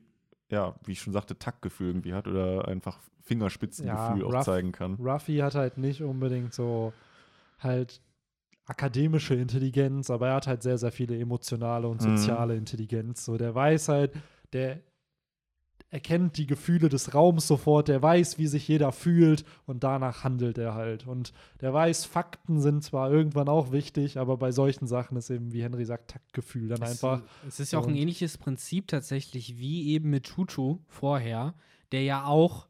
ja, 0.49 0.75
wie 0.85 0.93
ich 0.93 1.01
schon 1.01 1.11
sagte, 1.13 1.37
Taktgefühl 1.37 1.87
irgendwie 1.89 2.13
hat 2.13 2.27
oder 2.27 2.67
einfach 2.69 2.99
Fingerspitzengefühl 3.23 4.19
Ja, 4.21 4.25
auch 4.25 4.33
Ruff- 4.33 4.45
zeigen 4.45 4.71
kann. 4.71 4.95
Ruffy 4.95 5.37
hat 5.37 5.55
halt 5.55 5.77
nicht 5.77 6.01
unbedingt 6.01 6.53
so 6.53 6.93
halt 7.59 8.01
akademische 8.65 9.33
Intelligenz, 9.35 10.09
aber 10.09 10.27
er 10.29 10.35
hat 10.35 10.47
halt 10.47 10.61
sehr, 10.63 10.77
sehr 10.77 10.91
viele 10.91 11.17
emotionale 11.19 11.87
und 11.87 12.01
Mhm. 12.01 12.05
soziale 12.17 12.55
Intelligenz. 12.55 13.25
So, 13.25 13.37
der 13.37 13.55
weiß 13.55 13.89
halt, 13.89 14.13
der 14.53 14.79
erkennt 15.91 16.37
die 16.37 16.45
Gefühle 16.45 16.87
des 16.87 17.15
Raums 17.15 17.47
sofort, 17.47 17.87
der 17.87 17.99
weiß, 18.03 18.37
wie 18.37 18.45
sich 18.45 18.67
jeder 18.67 18.91
fühlt 18.91 19.43
und 19.65 19.83
danach 19.83 20.23
handelt 20.23 20.59
er 20.59 20.75
halt. 20.75 21.07
Und 21.07 21.33
der 21.61 21.73
weiß, 21.73 22.05
Fakten 22.05 22.61
sind 22.61 22.83
zwar 22.83 23.11
irgendwann 23.11 23.49
auch 23.49 23.71
wichtig, 23.71 24.19
aber 24.19 24.37
bei 24.37 24.51
solchen 24.51 24.85
Sachen 24.85 25.17
ist 25.17 25.31
eben, 25.31 25.51
wie 25.51 25.63
Henry 25.63 25.85
sagt, 25.85 26.11
Taktgefühl 26.11 26.67
dann 26.67 26.83
Es- 26.83 26.91
einfach. 26.91 27.23
Es 27.47 27.59
ist 27.59 27.73
ja 27.73 27.79
auch 27.79 27.87
ein 27.87 27.95
ähnliches 27.95 28.37
Prinzip 28.37 28.87
tatsächlich 28.87 29.57
wie 29.57 29.87
eben 29.89 30.11
mit 30.11 30.25
Chuchu 30.25 30.77
vorher, 30.87 31.55
der 31.91 32.03
ja 32.03 32.25
auch 32.25 32.67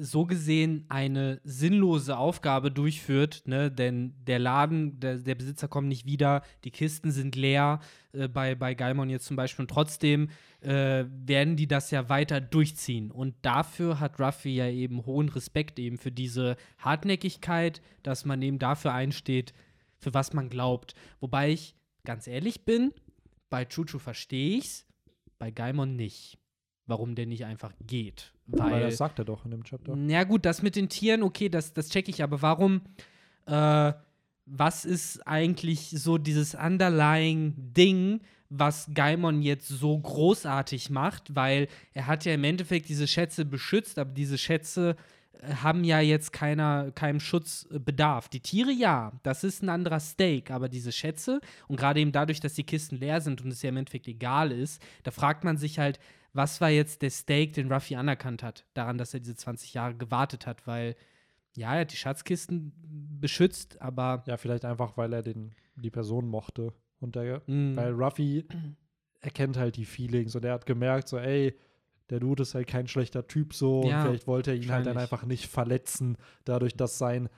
so 0.00 0.26
gesehen 0.26 0.84
eine 0.88 1.40
sinnlose 1.44 2.16
Aufgabe 2.16 2.70
durchführt, 2.70 3.42
ne? 3.46 3.70
denn 3.70 4.14
der 4.26 4.38
Laden, 4.38 5.00
der, 5.00 5.18
der 5.18 5.34
Besitzer 5.34 5.68
kommt 5.68 5.88
nicht 5.88 6.06
wieder, 6.06 6.42
die 6.64 6.70
Kisten 6.70 7.10
sind 7.10 7.36
leer, 7.36 7.80
äh, 8.12 8.28
bei, 8.28 8.54
bei 8.54 8.74
Gaimon 8.74 9.10
jetzt 9.10 9.26
zum 9.26 9.36
Beispiel, 9.36 9.64
und 9.64 9.70
trotzdem 9.70 10.30
äh, 10.60 11.04
werden 11.08 11.56
die 11.56 11.66
das 11.66 11.90
ja 11.90 12.08
weiter 12.08 12.40
durchziehen. 12.40 13.10
Und 13.10 13.34
dafür 13.42 14.00
hat 14.00 14.20
Ruffy 14.20 14.54
ja 14.54 14.68
eben 14.68 15.04
hohen 15.06 15.28
Respekt 15.28 15.78
eben 15.78 15.98
für 15.98 16.12
diese 16.12 16.56
Hartnäckigkeit, 16.78 17.80
dass 18.02 18.24
man 18.24 18.42
eben 18.42 18.58
dafür 18.58 18.92
einsteht, 18.92 19.52
für 19.98 20.14
was 20.14 20.32
man 20.32 20.48
glaubt. 20.48 20.94
Wobei 21.20 21.50
ich 21.50 21.74
ganz 22.04 22.26
ehrlich 22.26 22.64
bin, 22.64 22.92
bei 23.50 23.64
Chuchu 23.64 23.98
verstehe 23.98 24.58
ich's, 24.58 24.86
bei 25.38 25.50
Gaimon 25.50 25.96
nicht. 25.96 26.38
Warum 26.88 27.14
der 27.14 27.26
nicht 27.26 27.44
einfach 27.44 27.72
geht. 27.86 28.32
Weil, 28.46 28.72
Weil, 28.72 28.80
das 28.80 28.96
sagt 28.96 29.18
er 29.18 29.26
doch 29.26 29.44
in 29.44 29.50
dem 29.50 29.62
Chapter. 29.62 29.94
ja 29.94 30.24
gut, 30.24 30.46
das 30.46 30.62
mit 30.62 30.74
den 30.74 30.88
Tieren, 30.88 31.22
okay, 31.22 31.50
das, 31.50 31.74
das 31.74 31.90
check 31.90 32.08
ich, 32.08 32.22
aber 32.22 32.40
warum, 32.40 32.80
äh, 33.46 33.92
was 34.46 34.84
ist 34.86 35.26
eigentlich 35.26 35.90
so 35.90 36.16
dieses 36.16 36.54
underlying 36.54 37.52
Ding, 37.56 38.20
was 38.48 38.88
Gaimon 38.94 39.42
jetzt 39.42 39.68
so 39.68 39.98
großartig 39.98 40.88
macht, 40.88 41.34
weil 41.36 41.68
er 41.92 42.06
hat 42.06 42.24
ja 42.24 42.32
im 42.32 42.44
Endeffekt 42.44 42.88
diese 42.88 43.06
Schätze 43.06 43.44
beschützt, 43.44 43.98
aber 43.98 44.12
diese 44.12 44.38
Schätze 44.38 44.96
äh, 45.42 45.52
haben 45.56 45.84
ja 45.84 46.00
jetzt 46.00 46.32
keiner, 46.32 46.90
keinem 46.92 47.20
Schutzbedarf. 47.20 48.30
Die 48.30 48.40
Tiere 48.40 48.72
ja, 48.72 49.12
das 49.22 49.44
ist 49.44 49.62
ein 49.62 49.68
anderer 49.68 50.00
Stake, 50.00 50.54
aber 50.54 50.70
diese 50.70 50.92
Schätze 50.92 51.40
und 51.66 51.76
gerade 51.76 52.00
eben 52.00 52.12
dadurch, 52.12 52.40
dass 52.40 52.54
die 52.54 52.64
Kisten 52.64 52.96
leer 52.96 53.20
sind 53.20 53.42
und 53.42 53.50
es 53.50 53.60
ja 53.60 53.68
im 53.68 53.76
Endeffekt 53.76 54.08
egal 54.08 54.52
ist, 54.52 54.80
da 55.02 55.10
fragt 55.10 55.44
man 55.44 55.58
sich 55.58 55.78
halt, 55.78 56.00
was 56.38 56.60
war 56.62 56.70
jetzt 56.70 57.02
der 57.02 57.10
Stake, 57.10 57.52
den 57.52 57.70
Ruffy 57.70 57.96
anerkannt 57.96 58.42
hat, 58.42 58.64
daran, 58.72 58.96
dass 58.96 59.12
er 59.12 59.20
diese 59.20 59.36
20 59.36 59.74
Jahre 59.74 59.94
gewartet 59.94 60.46
hat, 60.46 60.66
weil 60.66 60.96
ja, 61.54 61.74
er 61.74 61.80
hat 61.80 61.92
die 61.92 61.96
Schatzkisten 61.96 62.72
beschützt, 63.20 63.82
aber 63.82 64.22
Ja, 64.26 64.36
vielleicht 64.36 64.64
einfach, 64.64 64.96
weil 64.96 65.12
er 65.12 65.22
den, 65.22 65.50
die 65.76 65.90
Person 65.90 66.28
mochte. 66.28 66.72
Und 67.00 67.16
der, 67.16 67.42
mh, 67.46 67.76
Weil 67.76 67.92
Ruffy 67.92 68.46
erkennt 69.20 69.56
halt 69.56 69.76
die 69.76 69.84
Feelings 69.84 70.34
und 70.36 70.44
er 70.44 70.52
hat 70.54 70.66
gemerkt, 70.66 71.08
so, 71.08 71.18
ey, 71.18 71.58
der 72.10 72.20
Dude 72.20 72.42
ist 72.42 72.54
halt 72.54 72.66
kein 72.68 72.86
schlechter 72.88 73.26
Typ 73.26 73.52
so 73.54 73.80
und 73.82 73.90
Ja, 73.90 74.02
vielleicht 74.02 74.26
wollte 74.26 74.52
er 74.52 74.56
ihn 74.56 74.70
halt 74.70 74.86
dann 74.86 74.96
einfach 74.96 75.24
nicht 75.24 75.48
verletzen, 75.48 76.16
dadurch, 76.44 76.74
dass 76.76 76.96
sein, 76.98 77.28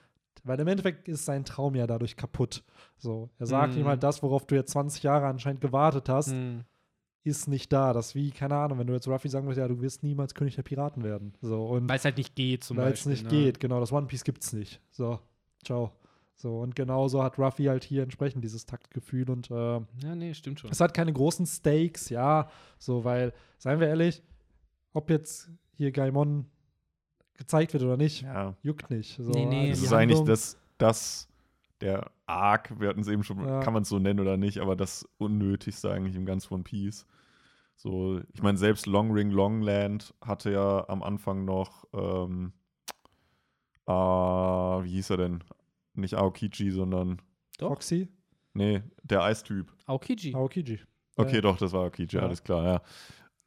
weil 0.44 0.60
im 0.60 0.68
Endeffekt 0.68 1.09
ist 1.09 1.24
sein 1.24 1.44
Traum 1.44 1.74
ja 1.74 1.86
dadurch 1.86 2.16
kaputt. 2.16 2.62
So, 2.98 3.31
er 3.39 3.47
sagt 3.47 3.74
Mhm. 3.74 3.81
ihm 3.82 3.86
halt, 3.89 4.02
das, 4.02 4.22
worauf 4.22 4.47
du 4.47 4.55
jetzt 4.55 4.72
20 4.72 5.02
Jahre 5.02 5.27
anscheinend 5.27 5.60
gewartet 5.60 6.09
hast, 6.09 6.28
mh, 6.35 6.64
ist 7.22 7.48
nicht 7.48 7.72
da. 7.72 7.92
Das 7.92 8.09
ist 8.09 8.14
wie, 8.14 8.30
keine 8.30 8.56
Ahnung, 8.56 8.78
wenn 8.78 8.86
du 8.86 8.94
jetzt 8.94 9.06
Ruffy 9.09 9.28
sagen 9.28 9.47
würdest, 9.47 9.59
ja, 9.59 9.68
du 9.68 9.80
wirst 9.80 10.02
niemals 10.02 10.34
König 10.34 10.55
der 10.56 10.62
Piraten 10.62 11.02
werden. 11.05 11.34
So, 11.42 11.64
und 11.66 11.88
weil 11.88 11.97
es 11.98 12.05
halt 12.05 12.16
nicht 12.16 12.34
geht 12.34 12.64
zum 12.64 12.76
weil 12.78 12.92
es 12.92 13.05
Beispiel. 13.05 13.12
nicht 13.12 13.24
ne? 13.24 13.30
geht, 13.30 13.60
genau, 13.60 13.78
das 13.80 13.92
One 13.92 14.06
Piece 14.06 14.24
gibt's 14.24 14.52
nicht. 14.52 14.80
So, 14.90 15.18
ciao. 15.64 15.92
So, 16.36 16.60
und 16.60 16.74
genauso 16.74 17.22
hat 17.22 17.38
Ruffy 17.38 17.64
halt 17.64 17.84
hier 17.84 18.02
entsprechend 18.02 18.42
dieses 18.42 18.64
Taktgefühl 18.64 19.28
und 19.28 19.51
äh, 19.51 19.55
Ja, 19.55 20.14
nee, 20.14 20.32
stimmt 20.32 20.60
schon. 20.60 20.70
es 20.70 20.80
hat 20.80 20.94
keine 20.94 21.12
großen 21.12 21.44
Stakes, 21.44 22.09
ja, 22.09 22.48
so, 22.78 23.05
weil, 23.05 23.34
seien 23.59 23.78
wir 23.78 23.88
ehrlich, 23.88 24.22
ob 24.94 25.10
jetzt 25.10 25.51
hier 25.74 25.92
Gaimon 25.92 26.47
gezeigt 27.36 27.74
wird 27.74 27.82
oder 27.82 27.98
nicht, 27.98 28.22
Ja. 28.22 28.55
juckt 28.62 28.90
nicht. 28.90 29.16
So, 29.22 29.30
Nee, 29.32 29.44
nee. 29.44 29.64
die 29.66 29.70
Das 29.70 29.82
ist 29.82 29.92
eigentlich 29.92 30.16
Handlung- 30.18 30.26
das, 30.26 30.56
das, 30.78 31.28
der 31.81 32.11
Arc, 32.27 32.78
wir 32.81 32.89
hatten 32.89 33.01
es 33.01 33.09
eben 33.09 33.23
schon, 33.24 33.44
Ja. 33.47 33.61
kann 33.61 33.73
man 33.73 33.82
es 33.82 33.89
so 33.89 33.98
nennen 33.98 34.20
oder 34.20 34.36
nicht, 34.36 34.59
aber 34.59 34.77
das 34.77 35.09
Unnötigste 35.19 35.90
eigentlich 35.90 36.16
im 36.16 36.27
ganzen 36.27 36.52
One 36.55 36.62
Piece. 36.62 37.07
So, 37.77 38.20
ich 38.35 38.43
meine, 38.43 38.59
selbst 38.59 38.86
Long 38.86 39.11
Ring 39.11 39.31
Longland 39.31 40.15
hatte 40.20 40.52
ja 40.52 40.86
am 40.89 41.02
Anfang 41.02 41.44
noch, 41.47 41.86
ähm, 41.94 42.52
äh, 43.86 43.93
wie 43.93 44.90
hieß 44.90 45.11
er 45.11 45.16
denn? 45.16 45.44
Nicht 45.94 46.15
Aokiji, 46.15 46.70
sondern, 46.70 47.20
Doch. 47.59 47.69
Foxy, 47.70 48.09
nee, 48.55 48.82
der 49.02 49.23
Eistyp. 49.23 49.73
Aokiji. 49.86 50.35
Aokiji. 50.35 50.81
Okay, 51.16 51.36
Ja. 51.36 51.40
doch, 51.40 51.57
das 51.59 51.73
war 51.73 51.85
Aokiji, 51.85 52.16
Ja. 52.16 52.23
alles 52.23 52.43
klar, 52.44 52.65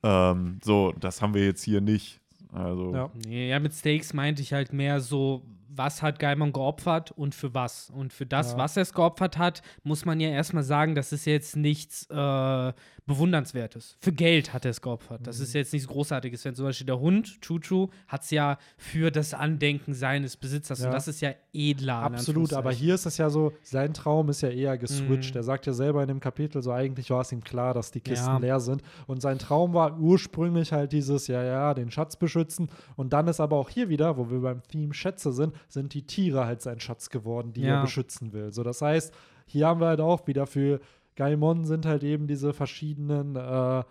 ja. 0.04 0.32
Ähm, 0.32 0.60
so, 0.64 0.92
das 1.00 1.22
haben 1.22 1.34
wir 1.34 1.46
jetzt 1.46 1.64
hier 1.64 1.80
nicht. 1.82 2.20
Also, 2.52 2.94
Ja. 2.94 3.10
Nee, 3.26 3.50
ja, 3.50 3.60
mit 3.60 3.74
Stakes 3.74 4.14
meinte 4.14 4.42
ich 4.42 4.52
halt 4.54 4.74
mehr 4.74 5.00
so, 5.00 5.44
was 5.76 6.02
hat 6.02 6.20
Gaimon 6.20 6.54
geopfert 6.54 7.12
und 7.12 7.34
für 7.34 7.54
was. 7.54 7.90
Und 7.90 8.14
für 8.14 8.26
das, 8.26 8.52
Ja. 8.52 8.58
was 8.60 8.78
er 8.78 8.84
es 8.84 8.94
geopfert 8.94 9.38
hat, 9.38 9.62
muss 9.84 10.06
man 10.06 10.20
ja 10.20 10.30
erstmal 10.30 10.64
sagen, 10.64 10.94
das 10.96 11.12
ist 11.12 11.26
jetzt 11.26 11.56
nichts 11.56 12.06
äh, 12.10 12.74
Bewundernswertes. 13.06 13.98
Für 14.00 14.12
Geld 14.14 14.54
hat 14.54 14.66
er 14.66 14.72
es 14.72 14.82
geopfert. 14.82 15.28
Das 15.28 15.38
Mhm. 15.38 15.44
ist 15.44 15.54
jetzt 15.54 15.74
nichts 15.74 15.88
Großartiges. 15.88 16.46
Wenn 16.46 16.56
zum 16.56 16.66
Beispiel 16.66 16.86
der 16.88 17.00
Hund, 17.00 17.42
Chuchu, 17.42 17.90
hat 18.08 18.24
es 18.24 18.32
ja 18.32 18.58
für 18.78 19.12
das 19.12 19.34
Andenken 19.34 19.94
seines 19.94 20.38
Besitzers. 20.38 20.80
Ja. 20.80 20.88
Und 20.88 20.94
das 20.94 21.08
ist 21.08 21.22
ja 21.22 21.32
edler. 21.54 21.96
Absolut, 22.04 22.54
aber 22.54 22.72
hier 22.72 22.96
ist 22.96 23.06
es 23.06 23.18
ja 23.18 23.30
so, 23.30 23.52
sein 23.62 23.94
Traum 23.94 24.30
ist 24.30 24.42
ja 24.42 24.50
eher 24.50 24.78
geswitcht. 24.78 25.36
Mhm. 25.36 25.40
Er 25.40 25.44
sagt 25.44 25.66
ja 25.66 25.74
selber 25.74 26.02
in 26.02 26.08
dem 26.08 26.20
Kapitel, 26.20 26.62
so 26.64 26.72
eigentlich 26.72 27.10
war 27.10 27.22
es 27.22 27.32
ihm 27.32 27.44
klar, 27.44 27.74
dass 27.74 27.92
die 27.92 28.02
Kisten 28.02 28.26
Ja. 28.28 28.38
leer 28.38 28.60
sind. 28.60 28.82
Und 29.06 29.22
sein 29.22 29.38
Traum 29.38 29.74
war 29.74 30.00
ursprünglich 30.00 30.72
halt 30.72 30.92
dieses, 30.94 31.28
ja, 31.28 31.44
ja, 31.44 31.74
den 31.74 31.92
Schatz 31.92 32.16
beschützen. 32.16 32.70
Und 32.96 33.14
dann 33.14 33.28
ist 33.28 33.40
aber 33.40 33.58
auch 33.58 33.70
hier 33.70 33.90
wieder, 33.90 34.18
wo 34.18 34.30
wir 34.32 34.40
beim 34.42 34.64
Theme 34.64 34.94
Schätze 34.94 35.32
sind, 35.34 35.54
sind 35.70 35.94
die 35.94 36.06
Tiere 36.06 36.46
halt 36.46 36.62
sein 36.62 36.80
Schatz 36.80 37.10
geworden, 37.10 37.54
die 37.54 37.62
Ja. 37.62 37.76
er 37.78 37.82
beschützen 37.82 38.34
will. 38.34 38.52
So, 38.54 38.64
das 38.64 38.82
heißt, 38.82 39.14
hier 39.46 39.68
haben 39.68 39.80
wir 39.80 39.88
halt 39.88 40.00
auch 40.02 40.28
wieder 40.28 40.48
für 40.48 40.80
Gaimon 41.16 41.66
sind 41.66 41.86
halt 41.86 42.04
eben 42.04 42.26
diese 42.28 42.54
verschiedenen, 42.54 43.36
äh, 43.36 43.84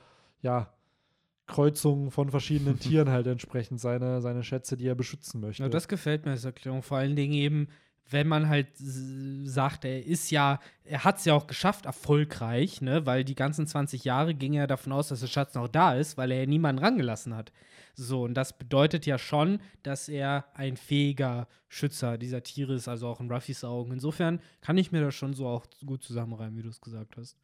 ja, 0.42 0.72
Kreuzungen 1.46 2.10
von 2.10 2.30
verschiedenen 2.30 2.78
Tieren 2.80 3.10
halt 3.10 3.26
entsprechend 3.26 3.80
seine, 3.80 4.20
seine 4.20 4.42
Schätze, 4.42 4.76
die 4.76 4.86
er 4.86 4.94
beschützen 4.94 5.40
möchte. 5.40 5.62
Ja, 5.62 5.68
das 5.68 5.88
gefällt 5.88 6.24
mir 6.24 6.32
als 6.32 6.44
Erklärung. 6.44 6.82
Vor 6.82 6.98
allen 6.98 7.16
Dingen 7.16 7.34
eben, 7.34 7.68
wenn 8.10 8.28
man 8.28 8.48
halt 8.48 8.68
sagt, 8.76 9.84
er 9.84 10.04
ist 10.04 10.30
ja, 10.30 10.60
er 10.84 11.04
hat 11.04 11.18
es 11.18 11.24
ja 11.24 11.34
auch 11.34 11.46
geschafft, 11.46 11.86
erfolgreich, 11.86 12.80
ne? 12.80 13.06
Weil 13.06 13.24
die 13.24 13.34
ganzen 13.34 13.66
20 13.66 14.04
Jahre 14.04 14.34
ging 14.34 14.54
er 14.54 14.66
davon 14.66 14.92
aus, 14.92 15.08
dass 15.08 15.20
der 15.20 15.28
Schatz 15.28 15.54
noch 15.54 15.68
da 15.68 15.94
ist, 15.94 16.16
weil 16.16 16.30
er 16.30 16.46
niemanden 16.46 16.82
rangelassen 16.82 17.34
hat. 17.34 17.52
So, 17.94 18.24
und 18.24 18.34
das 18.34 18.56
bedeutet 18.56 19.06
ja 19.06 19.18
schon, 19.18 19.60
dass 19.82 20.08
er 20.08 20.46
ein 20.54 20.76
fähiger 20.76 21.46
Schützer 21.68 22.18
dieser 22.18 22.42
Tiere 22.42 22.74
ist, 22.74 22.88
also 22.88 23.08
auch 23.08 23.20
in 23.20 23.30
Ruffys 23.30 23.64
Augen. 23.64 23.92
Insofern 23.92 24.40
kann 24.60 24.78
ich 24.78 24.92
mir 24.92 25.02
das 25.02 25.14
schon 25.14 25.34
so 25.34 25.46
auch 25.46 25.66
gut 25.84 26.02
zusammenreimen, 26.02 26.56
wie 26.56 26.62
du 26.62 26.70
es 26.70 26.80
gesagt 26.80 27.16
hast. 27.16 27.36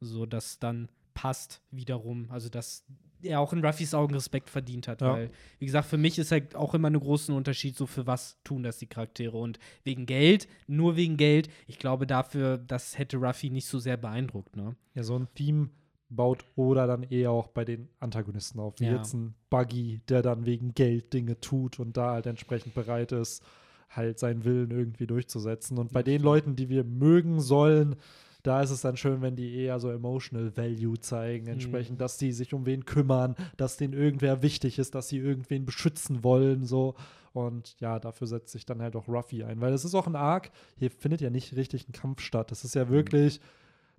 So, 0.00 0.26
dass 0.26 0.58
dann 0.58 0.88
passt 1.14 1.60
wiederum, 1.70 2.30
also 2.30 2.48
dass 2.48 2.84
er 3.22 3.40
auch 3.40 3.52
in 3.52 3.64
Ruffys 3.64 3.94
Augen 3.94 4.14
Respekt 4.14 4.50
verdient 4.50 4.88
hat, 4.88 5.00
Ja. 5.00 5.12
weil 5.14 5.30
wie 5.58 5.66
gesagt, 5.66 5.86
für 5.88 5.98
mich 5.98 6.18
ist 6.18 6.32
halt 6.32 6.54
auch 6.56 6.74
immer 6.74 6.88
ein 6.90 6.98
großen 6.98 7.34
Unterschied, 7.34 7.76
so 7.76 7.86
für 7.86 8.06
was 8.06 8.38
tun 8.44 8.62
das 8.62 8.78
die 8.78 8.86
Charaktere. 8.86 9.36
Und 9.36 9.58
wegen 9.84 10.06
Geld, 10.06 10.48
nur 10.66 10.96
wegen 10.96 11.16
Geld, 11.16 11.48
ich 11.66 11.78
glaube 11.78 12.06
dafür, 12.06 12.58
das 12.58 12.98
hätte 12.98 13.16
Ruffy 13.18 13.50
nicht 13.50 13.66
so 13.66 13.78
sehr 13.78 13.96
beeindruckt, 13.96 14.56
ne? 14.56 14.76
Ja, 14.94 15.02
so 15.02 15.16
ein 15.18 15.28
Theme 15.34 15.70
baut 16.08 16.44
Oda 16.56 16.86
dann 16.86 17.04
eher 17.04 17.30
auch 17.30 17.48
bei 17.48 17.64
den 17.64 17.88
Antagonisten 17.98 18.60
auf. 18.60 18.74
Wie 18.78 18.84
Ja. 18.84 18.96
jetzt 18.96 19.14
ein 19.14 19.34
Buggy, 19.48 20.00
der 20.08 20.20
dann 20.22 20.44
wegen 20.44 20.74
Geld 20.74 21.12
Dinge 21.14 21.40
tut 21.40 21.78
und 21.80 21.96
da 21.96 22.12
halt 22.12 22.26
entsprechend 22.26 22.74
bereit 22.74 23.12
ist, 23.12 23.42
halt 23.88 24.18
seinen 24.18 24.44
Willen 24.44 24.70
irgendwie 24.70 25.06
durchzusetzen. 25.06 25.78
Und 25.78 25.92
bei 25.92 26.02
den 26.02 26.22
Leuten, 26.22 26.54
die 26.56 26.68
wir 26.68 26.84
mögen 26.84 27.40
sollen, 27.40 27.96
da 28.42 28.60
ist 28.60 28.70
es 28.70 28.80
dann 28.80 28.96
schön, 28.96 29.22
wenn 29.22 29.36
die 29.36 29.54
eher 29.54 29.78
so 29.78 29.90
emotional 29.90 30.56
value 30.56 30.98
zeigen, 30.98 31.46
entsprechend, 31.46 32.00
dass 32.00 32.18
die 32.18 32.32
sich 32.32 32.54
um 32.54 32.66
wen 32.66 32.84
kümmern, 32.84 33.36
dass 33.56 33.76
denen 33.76 33.92
irgendwer 33.92 34.42
wichtig 34.42 34.78
ist, 34.78 34.94
dass 34.94 35.08
sie 35.08 35.18
irgendwen 35.18 35.64
beschützen 35.64 36.24
wollen, 36.24 36.64
so. 36.64 36.94
Und 37.32 37.76
ja, 37.80 37.98
dafür 37.98 38.26
setzt 38.26 38.52
sich 38.52 38.66
dann 38.66 38.82
halt 38.82 38.94
auch 38.96 39.08
Ruffy 39.08 39.44
ein, 39.44 39.60
weil 39.60 39.72
es 39.72 39.84
ist 39.84 39.94
auch 39.94 40.06
ein 40.06 40.16
Arc, 40.16 40.50
hier 40.76 40.90
findet 40.90 41.20
ja 41.20 41.30
nicht 41.30 41.56
richtig 41.56 41.88
ein 41.88 41.92
Kampf 41.92 42.20
statt. 42.20 42.52
Es 42.52 42.64
ist 42.64 42.74
ja 42.74 42.90
wirklich 42.90 43.40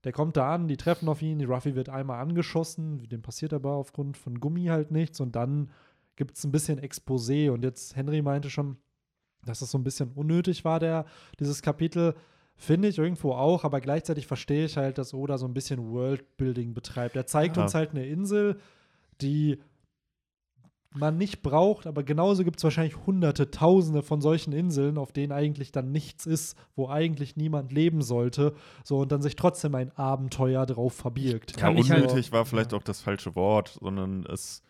der 0.04 0.12
kommt 0.12 0.38
da 0.38 0.54
an, 0.54 0.68
die 0.68 0.78
treffen 0.78 1.08
auf 1.08 1.22
ihn, 1.22 1.40
die 1.40 1.46
Ruffy 1.46 1.76
wird 1.76 1.90
einmal 1.90 2.20
angeschossen, 2.20 3.08
dem 3.08 3.22
passiert 3.22 3.54
aber 3.54 3.72
aufgrund 3.72 4.18
von 4.18 4.40
Gummi 4.40 4.66
halt 4.66 4.92
nichts 4.92 5.20
und 5.20 5.36
dann 5.36 5.72
gibt 6.16 6.38
es 6.38 6.44
ein 6.44 6.52
bisschen 6.52 6.80
Exposé 6.80 7.50
und 7.50 7.64
jetzt 7.64 7.96
Henry 7.96 8.22
meinte 8.22 8.50
schon, 8.50 8.78
dass 9.46 9.62
es 9.62 9.72
so 9.72 9.78
ein 9.78 9.84
bisschen 9.84 10.12
unnötig 10.12 10.66
war, 10.66 10.80
der, 10.80 11.06
dieses 11.40 11.62
Kapitel. 11.62 12.16
Finde 12.66 12.88
ich 12.88 12.98
irgendwo 12.98 13.34
auch, 13.34 13.66
aber 13.66 13.82
gleichzeitig 13.82 14.26
verstehe 14.26 14.64
ich 14.66 14.78
halt, 14.78 14.98
dass 14.98 15.14
Oda 15.14 15.38
so 15.38 15.46
ein 15.46 15.54
bisschen 15.54 15.92
Worldbuilding 15.92 16.74
betreibt. 16.74 17.18
Er 17.18 17.26
zeigt 17.26 17.58
Ja. 17.58 17.64
uns 17.64 17.76
halt 17.76 17.90
eine 17.92 18.06
Insel, 18.06 18.58
die 19.20 19.60
man 20.96 21.18
nicht 21.18 21.42
braucht, 21.42 21.88
aber 21.88 22.04
genauso 22.04 22.46
gibt 22.46 22.60
es 22.60 22.64
wahrscheinlich 22.64 22.96
hunderte, 23.06 23.52
tausende 23.52 24.02
von 24.02 24.22
solchen 24.22 24.54
Inseln, 24.54 24.98
auf 24.98 25.12
denen 25.12 25.34
eigentlich 25.34 25.74
dann 25.74 25.92
nichts 25.92 26.26
ist, 26.26 26.56
wo 26.76 26.88
eigentlich 26.88 27.36
niemand 27.36 27.74
leben 27.74 28.02
sollte, 28.02 28.54
so 28.86 29.00
und 29.00 29.12
dann 29.12 29.22
sich 29.22 29.36
trotzdem 29.36 29.76
ein 29.76 29.92
Abenteuer 29.98 30.66
drauf 30.66 30.94
verbirgt. 30.94 31.52
Ja, 31.52 31.58
Kann 31.58 31.78
ich 31.78 31.92
halt- 31.92 32.04
unnötig 32.06 32.32
war 32.32 32.46
vielleicht 32.46 32.74
auch 32.74 32.84
das 32.84 33.02
falsche 33.02 33.36
Wort, 33.36 33.78
sondern 33.82 34.26
es 34.28 34.64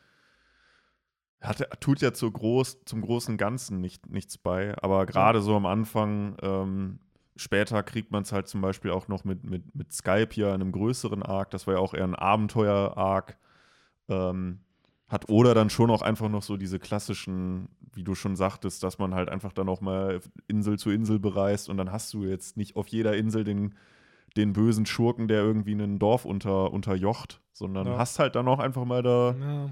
hat, 1.42 1.62
tut 1.80 2.02
ja 2.02 2.12
zu 2.14 2.32
groß, 2.32 2.86
zum 2.86 3.02
großen 3.02 3.38
Ganzen 3.38 3.82
nicht, 3.82 4.10
nichts 4.10 4.38
bei. 4.40 4.76
Aber 4.82 5.06
gerade 5.06 5.42
so 5.42 5.56
am 5.58 5.66
Anfang, 5.68 6.38
ähm, 6.42 7.00
später 7.36 7.84
kriegt 7.84 8.12
man 8.12 8.24
es 8.24 8.32
halt 8.32 8.48
zum 8.48 8.62
Beispiel 8.62 8.92
auch 8.92 9.08
noch 9.08 9.24
mit, 9.24 9.44
mit, 9.44 9.76
mit 9.76 9.92
Skype 9.92 10.30
hier 10.32 10.48
in 10.50 10.56
einem 10.62 10.72
größeren 10.72 11.24
Arc. 11.24 11.52
Das 11.52 11.68
war 11.68 11.76
ja 11.76 11.80
auch 11.80 11.94
eher 11.94 12.04
ein 12.04 12.16
Abenteuer-Arc. 12.16 13.38
Ähm, 14.10 14.60
hat 15.08 15.30
Oda 15.30 15.54
dann 15.54 15.70
schon 15.70 15.92
auch 15.92 16.02
einfach 16.02 16.30
noch 16.30 16.42
so 16.42 16.58
diese 16.58 16.80
klassischen, 16.80 17.70
wie 17.94 18.04
du 18.04 18.16
schon 18.16 18.36
sagtest, 18.36 18.84
dass 18.84 18.98
man 18.98 19.14
halt 19.14 19.30
einfach 19.30 19.54
dann 19.54 19.70
auch 19.70 19.82
mal 19.82 20.22
Insel 20.48 20.80
zu 20.80 20.90
Insel 20.90 21.20
bereist 21.20 21.70
und 21.70 21.78
dann 21.78 21.92
hast 21.92 22.14
du 22.14 22.24
jetzt 22.24 22.58
nicht 22.58 22.76
auf 22.76 22.88
jeder 22.88 23.16
Insel 23.16 23.44
den, 23.44 23.76
den 24.36 24.54
bösen 24.54 24.86
Schurken, 24.86 25.28
der 25.28 25.42
irgendwie 25.42 25.74
ein 25.74 26.00
Dorf 26.00 26.26
unter, 26.26 26.72
unterjocht, 26.74 27.42
sondern 27.54 27.88
Ja. 27.88 27.98
hast 27.98 28.18
halt 28.18 28.36
dann 28.36 28.48
auch 28.48 28.60
einfach 28.60 28.86
mal 28.86 29.04
da 29.04 29.36
Ja. 29.40 29.70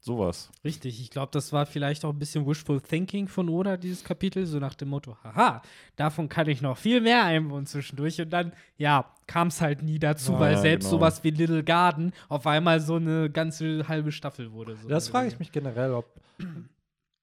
Sowas. 0.00 0.50
Richtig, 0.64 1.00
ich 1.00 1.10
glaube, 1.10 1.30
das 1.32 1.52
war 1.52 1.66
vielleicht 1.66 2.04
auch 2.04 2.12
ein 2.12 2.18
bisschen 2.18 2.46
wishful 2.46 2.80
thinking 2.80 3.28
von 3.28 3.48
Oda, 3.48 3.76
dieses 3.76 4.04
Kapitel, 4.04 4.46
so 4.46 4.58
nach 4.58 4.74
dem 4.74 4.88
Motto, 4.88 5.16
haha, 5.24 5.62
davon 5.96 6.28
kann 6.28 6.48
ich 6.48 6.62
noch 6.62 6.76
viel 6.78 7.00
mehr 7.00 7.24
einbauen 7.24 7.66
zwischendurch. 7.66 8.20
Und 8.20 8.30
dann, 8.30 8.52
ja, 8.76 9.12
kam 9.26 9.48
es 9.48 9.60
halt 9.60 9.82
nie 9.82 9.98
dazu, 9.98 10.32
Ja, 10.32 10.40
weil 10.40 10.52
ja, 10.54 10.58
selbst 10.60 10.86
genau. 10.86 10.98
sowas 10.98 11.24
wie 11.24 11.30
Little 11.30 11.64
Garden 11.64 12.12
auf 12.28 12.46
einmal 12.46 12.80
so 12.80 12.96
eine 12.96 13.28
ganze 13.30 13.86
halbe 13.88 14.12
Staffel 14.12 14.52
wurde. 14.52 14.76
So 14.76 14.88
Das 14.88 15.08
frage 15.08 15.28
ich 15.28 15.38
mich 15.38 15.52
generell, 15.52 15.92
ob 15.92 16.06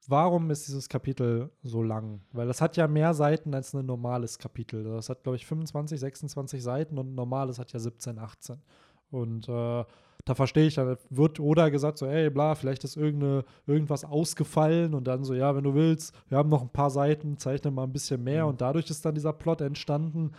warum 0.08 0.52
ist 0.52 0.68
dieses 0.68 0.90
Kapitel 0.90 1.50
so 1.64 1.82
lang? 1.82 2.22
Weil 2.32 2.48
das 2.48 2.62
hat 2.62 2.78
ja 2.78 2.88
mehr 2.88 3.14
Seiten 3.14 3.54
als 3.54 3.74
ein 3.74 3.86
normales 3.86 4.38
Kapitel. 4.38 4.84
Das 4.84 5.10
hat, 5.10 5.24
glaube 5.24 5.36
ich, 5.38 5.46
25, 5.46 6.00
26 6.00 6.62
Seiten 6.62 6.98
und 6.98 7.12
ein 7.12 7.16
normales 7.16 7.58
hat 7.60 7.74
ja 7.74 7.80
17, 7.80 8.20
18. 8.20 8.62
Und 9.10 9.50
äh, 9.50 9.84
da 10.26 10.36
verstehe 10.36 10.68
ich, 10.68 10.76
da 10.76 10.98
wird 11.10 11.40
Oda 11.40 11.70
gesagt, 11.70 12.00
so, 12.00 12.08
ey, 12.08 12.30
bla, 12.30 12.56
vielleicht 12.56 12.84
ist 12.84 12.98
irgendeine, 12.98 13.46
irgendwas 13.68 14.04
ausgefallen 14.04 14.94
und 14.94 15.06
dann 15.06 15.24
so, 15.24 15.34
ja, 15.34 15.56
wenn 15.56 15.64
du 15.64 15.76
willst, 15.76 16.16
wir 16.30 16.38
haben 16.38 16.50
noch 16.50 16.62
ein 16.62 16.70
paar 16.70 16.90
Seiten, 16.90 17.38
zeichne 17.38 17.72
mal 17.72 17.84
ein 17.84 17.94
bisschen 17.94 18.24
mehr 18.24 18.48
und 18.48 18.60
dadurch 18.62 18.90
ist 18.90 19.06
dann 19.06 19.16
dieser 19.16 19.34
Plot 19.34 19.62
entstanden, 19.62 20.32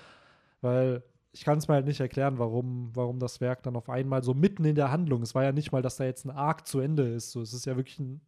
weil 0.61 1.03
ich 1.33 1.45
kann 1.45 1.59
es 1.59 1.69
mir 1.69 1.75
halt 1.75 1.87
nicht 1.87 2.01
erklären, 2.01 2.39
warum, 2.39 2.91
warum 2.95 3.19
das 3.19 3.41
Werk 3.41 3.63
dann 3.63 3.77
auf 3.77 3.89
einmal 3.89 4.23
so 4.23 4.35
mitten 4.35 4.65
in 4.65 4.75
der 4.75 4.91
Handlung, 4.91 5.23
es 5.23 5.35
war 5.35 5.45
ja 5.45 5.53
nicht 5.53 5.71
mal, 5.71 5.83
dass 5.83 5.97
da 5.97 6.05
jetzt 6.05 6.25
ein 6.25 6.31
Arc 6.31 6.67
zu 6.67 6.81
Ende 6.81 7.05
ist, 7.05 7.31
so, 7.31 7.41
es 7.41 7.53
ist 7.53 7.67
ja 7.67 7.77
wirklich 7.77 8.01
ein 8.01 8.21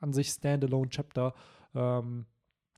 an 0.00 0.12
sich 0.12 0.28
Standalone-Chapter, 0.28 1.34
ähm, 1.74 2.26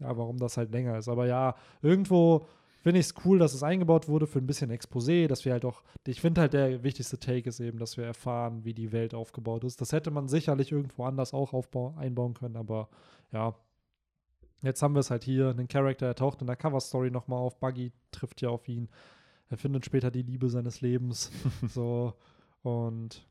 ja, 0.01 0.17
warum 0.17 0.39
das 0.39 0.57
halt 0.57 0.71
länger 0.73 0.99
ist. 0.99 1.09
Aber 1.09 1.27
ja, 1.27 1.55
irgendwo 1.83 2.47
finde 2.81 3.01
ich 3.01 3.07
es 3.07 3.15
cool, 3.25 3.39
dass 3.39 3.55
es 3.55 3.63
eingebaut 3.63 4.09
wurde 4.09 4.27
für 4.27 4.39
ein 4.39 4.47
bisschen 4.47 4.71
Exposé, 4.71 5.27
dass 5.27 5.45
wir 5.45 5.53
halt 5.53 5.65
auch, 5.65 5.83
ich 6.07 6.21
finde 6.21 6.41
halt 6.41 6.53
der 6.53 6.83
wichtigste 6.83 7.19
Take 7.19 7.49
ist 7.49 7.61
eben, 7.61 7.79
dass 7.79 7.97
wir 7.97 8.05
erfahren, 8.05 8.65
wie 8.65 8.75
die 8.75 8.93
Welt 8.93 9.15
aufgebaut 9.15 9.65
ist. 9.65 9.81
Das 9.81 9.93
hätte 9.93 10.11
man 10.11 10.29
sicherlich 10.29 10.73
irgendwo 10.73 11.05
anders 11.05 11.35
auch 11.35 11.53
einbauen 11.99 12.35
können, 12.35 12.57
aber 12.57 12.89
ja. 13.33 13.55
Jetzt 14.63 14.83
haben 14.83 14.95
wir 14.95 15.01
es 15.01 15.11
halt 15.11 15.23
hier, 15.23 15.51
einen 15.51 15.69
Charakter, 15.69 16.07
er 16.07 16.17
taucht 16.17 16.41
in 16.41 16.49
der 16.49 16.57
Cover-Story 16.57 17.13
nochmal 17.13 17.39
auf, 17.39 17.61
Buggy 17.61 17.93
trifft 18.11 18.43
ja 18.43 18.49
auf 18.49 18.67
ihn, 18.67 18.89
er 19.51 19.57
findet 19.57 19.85
später 19.85 20.11
die 20.11 20.23
Liebe 20.23 20.49
seines 20.49 20.81
Lebens, 20.81 21.31
so, 21.69 22.15
und 22.63 23.25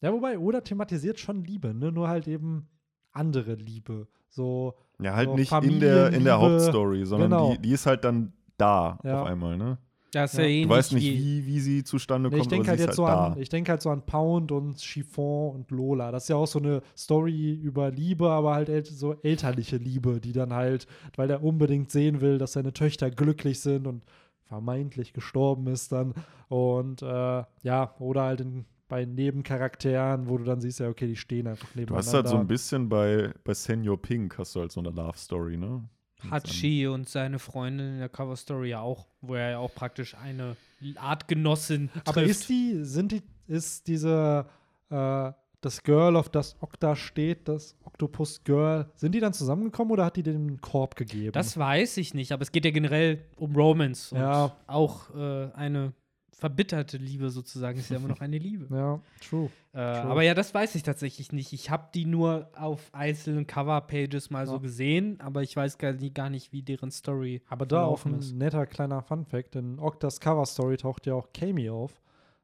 ja, 0.00 0.12
wobei, 0.12 0.36
Oda 0.36 0.62
thematisiert 0.62 1.20
schon 1.20 1.44
Liebe, 1.44 1.74
ne, 1.74 1.92
nur 1.92 2.08
halt 2.08 2.26
eben 2.26 2.66
andere 3.12 3.54
Liebe, 3.54 4.08
so, 4.28 4.74
Ja, 5.00 5.14
halt 5.14 5.28
So 5.28 5.36
nicht 5.36 5.52
in 5.52 5.78
der, 5.78 6.12
in 6.12 6.24
der 6.24 6.40
Hauptstory, 6.40 7.04
sondern 7.04 7.30
genau. 7.30 7.52
die, 7.52 7.58
die 7.58 7.70
ist 7.70 7.86
halt 7.86 8.02
dann 8.02 8.32
da 8.56 8.98
Ja. 9.04 9.22
auf 9.22 9.26
einmal, 9.28 9.56
ne? 9.56 9.78
Das 10.12 10.32
ist 10.32 10.38
Ja. 10.38 10.44
ja, 10.44 10.48
Du 10.48 10.52
ähnlich 10.52 10.62
Du 10.68 10.74
weißt 10.74 10.92
nicht, 10.92 11.04
wie, 11.04 11.46
wie, 11.46 11.60
sie 11.60 11.82
zustande 11.84 12.28
Nee, 12.28 12.36
kommt, 12.36 12.46
ich 12.46 12.48
denke 12.50 12.68
halt 12.68 12.78
jetzt 12.80 12.90
ist 12.90 12.96
so 12.96 13.06
halt 13.08 13.18
an, 13.18 13.34
da. 13.34 13.40
ich 13.40 13.48
denke 13.48 13.70
halt 13.72 13.82
so 13.82 13.90
an 13.90 14.06
Pound 14.06 14.52
und 14.52 14.80
Chiffon 14.80 15.54
und 15.56 15.70
Lola. 15.72 16.12
Das 16.12 16.24
ist 16.24 16.28
ja 16.28 16.36
auch 16.36 16.46
so 16.46 16.60
eine 16.60 16.82
Story 16.96 17.52
über 17.54 17.90
Liebe, 17.90 18.30
aber 18.30 18.54
halt 18.54 18.86
so 18.86 19.14
elterliche 19.22 19.76
Liebe, 19.76 20.20
die 20.20 20.32
dann 20.32 20.52
halt, 20.52 20.86
weil 21.16 21.30
er 21.30 21.42
unbedingt 21.42 21.90
sehen 21.90 22.20
will, 22.20 22.38
dass 22.38 22.52
seine 22.52 22.72
Töchter 22.72 23.10
glücklich 23.10 23.58
sind 23.60 23.86
und 23.88 24.04
vermeintlich 24.44 25.12
gestorben 25.14 25.66
ist 25.66 25.90
dann. 25.90 26.14
Und 26.48 27.02
äh, 27.02 27.42
ja, 27.62 27.94
oder 27.98 28.22
halt 28.22 28.40
in, 28.40 28.66
bei 28.86 29.04
Nebencharakteren, 29.06 30.28
wo 30.28 30.38
du 30.38 30.44
dann 30.44 30.60
siehst, 30.60 30.78
ja, 30.80 30.88
okay, 30.88 31.06
die 31.08 31.16
stehen 31.16 31.46
einfach 31.48 31.68
Du 31.72 31.80
nebeneinander. 31.80 32.06
hast 32.06 32.14
halt 32.14 32.28
so 32.28 32.36
ein 32.36 32.46
bisschen 32.46 32.88
bei, 32.88 33.32
bei 33.42 33.54
Senior 33.54 34.00
Pink 34.00 34.38
hast 34.38 34.54
du 34.54 34.60
halt 34.60 34.70
so 34.70 34.80
eine 34.80 34.90
Love 34.90 35.16
Story, 35.18 35.56
ne? 35.56 35.82
Hachi 36.30 36.86
und 36.86 37.08
seine 37.08 37.38
Freundin 37.38 37.94
in 37.94 37.98
der 37.98 38.08
Cover 38.08 38.36
Story 38.36 38.70
ja 38.70 38.80
auch, 38.80 39.06
wo 39.20 39.34
er 39.34 39.50
ja 39.52 39.58
auch 39.58 39.74
praktisch 39.74 40.14
eine 40.16 40.56
Artgenossin 40.96 41.90
trifft. 41.92 42.08
Aber 42.08 42.22
ist 42.22 42.48
die, 42.48 42.78
sind 42.84 43.12
die, 43.12 43.22
ist 43.46 43.86
diese, 43.86 44.46
äh, 44.90 45.32
das 45.60 45.82
Girl, 45.82 46.16
auf 46.16 46.28
das 46.28 46.56
Okta 46.60 46.94
steht, 46.96 47.48
das 47.48 47.76
Octopus 47.84 48.42
Girl, 48.44 48.90
sind 48.96 49.14
die 49.14 49.20
dann 49.20 49.32
zusammengekommen 49.32 49.92
oder 49.92 50.04
hat 50.04 50.16
die 50.16 50.22
dem 50.22 50.34
einen 50.36 50.60
Korb 50.60 50.94
gegeben? 50.96 51.32
Das 51.32 51.56
weiß 51.56 51.96
ich 51.98 52.12
nicht, 52.14 52.32
aber 52.32 52.42
es 52.42 52.52
geht 52.52 52.64
ja 52.64 52.70
generell 52.70 53.24
um 53.36 53.54
Romance 53.56 54.12
und 54.14 54.20
Ja. 54.20 54.54
auch 54.66 55.14
äh, 55.14 55.50
eine 55.54 55.92
verbitterte 56.34 56.96
Liebe 56.98 57.30
sozusagen 57.30 57.78
ist 57.78 57.90
ja 57.90 57.96
immer 57.96 58.08
noch 58.08 58.20
eine 58.20 58.38
Liebe. 58.38 58.66
ja, 58.76 59.00
true. 59.20 59.50
Äh, 59.72 59.78
aber 59.78 60.22
ja, 60.22 60.34
das 60.34 60.52
weiß 60.54 60.74
ich 60.74 60.82
tatsächlich 60.82 61.32
nicht. 61.32 61.52
Ich 61.52 61.70
habe 61.70 61.88
die 61.94 62.04
nur 62.04 62.48
auf 62.56 62.90
einzelnen 62.92 63.46
Cover-Pages 63.46 64.30
mal 64.30 64.46
so 64.46 64.54
Ja. 64.54 64.58
gesehen, 64.58 65.20
aber 65.20 65.42
ich 65.42 65.56
weiß 65.56 65.78
gar 65.78 65.92
nicht, 65.92 66.14
gar 66.14 66.30
nicht 66.30 66.52
wie 66.52 66.62
deren 66.62 66.90
Story 66.90 67.42
Aber 67.48 67.66
da 67.66 67.84
auch 67.84 68.04
ein 68.04 68.18
ist. 68.18 68.34
netter 68.34 68.66
kleiner 68.66 69.02
Fun-Fact: 69.02 69.56
In 69.56 69.78
Oktas 69.78 70.20
Cover-Story 70.20 70.76
taucht 70.76 71.06
ja 71.06 71.14
auch 71.14 71.28
Kami 71.32 71.70
auf, 71.70 72.00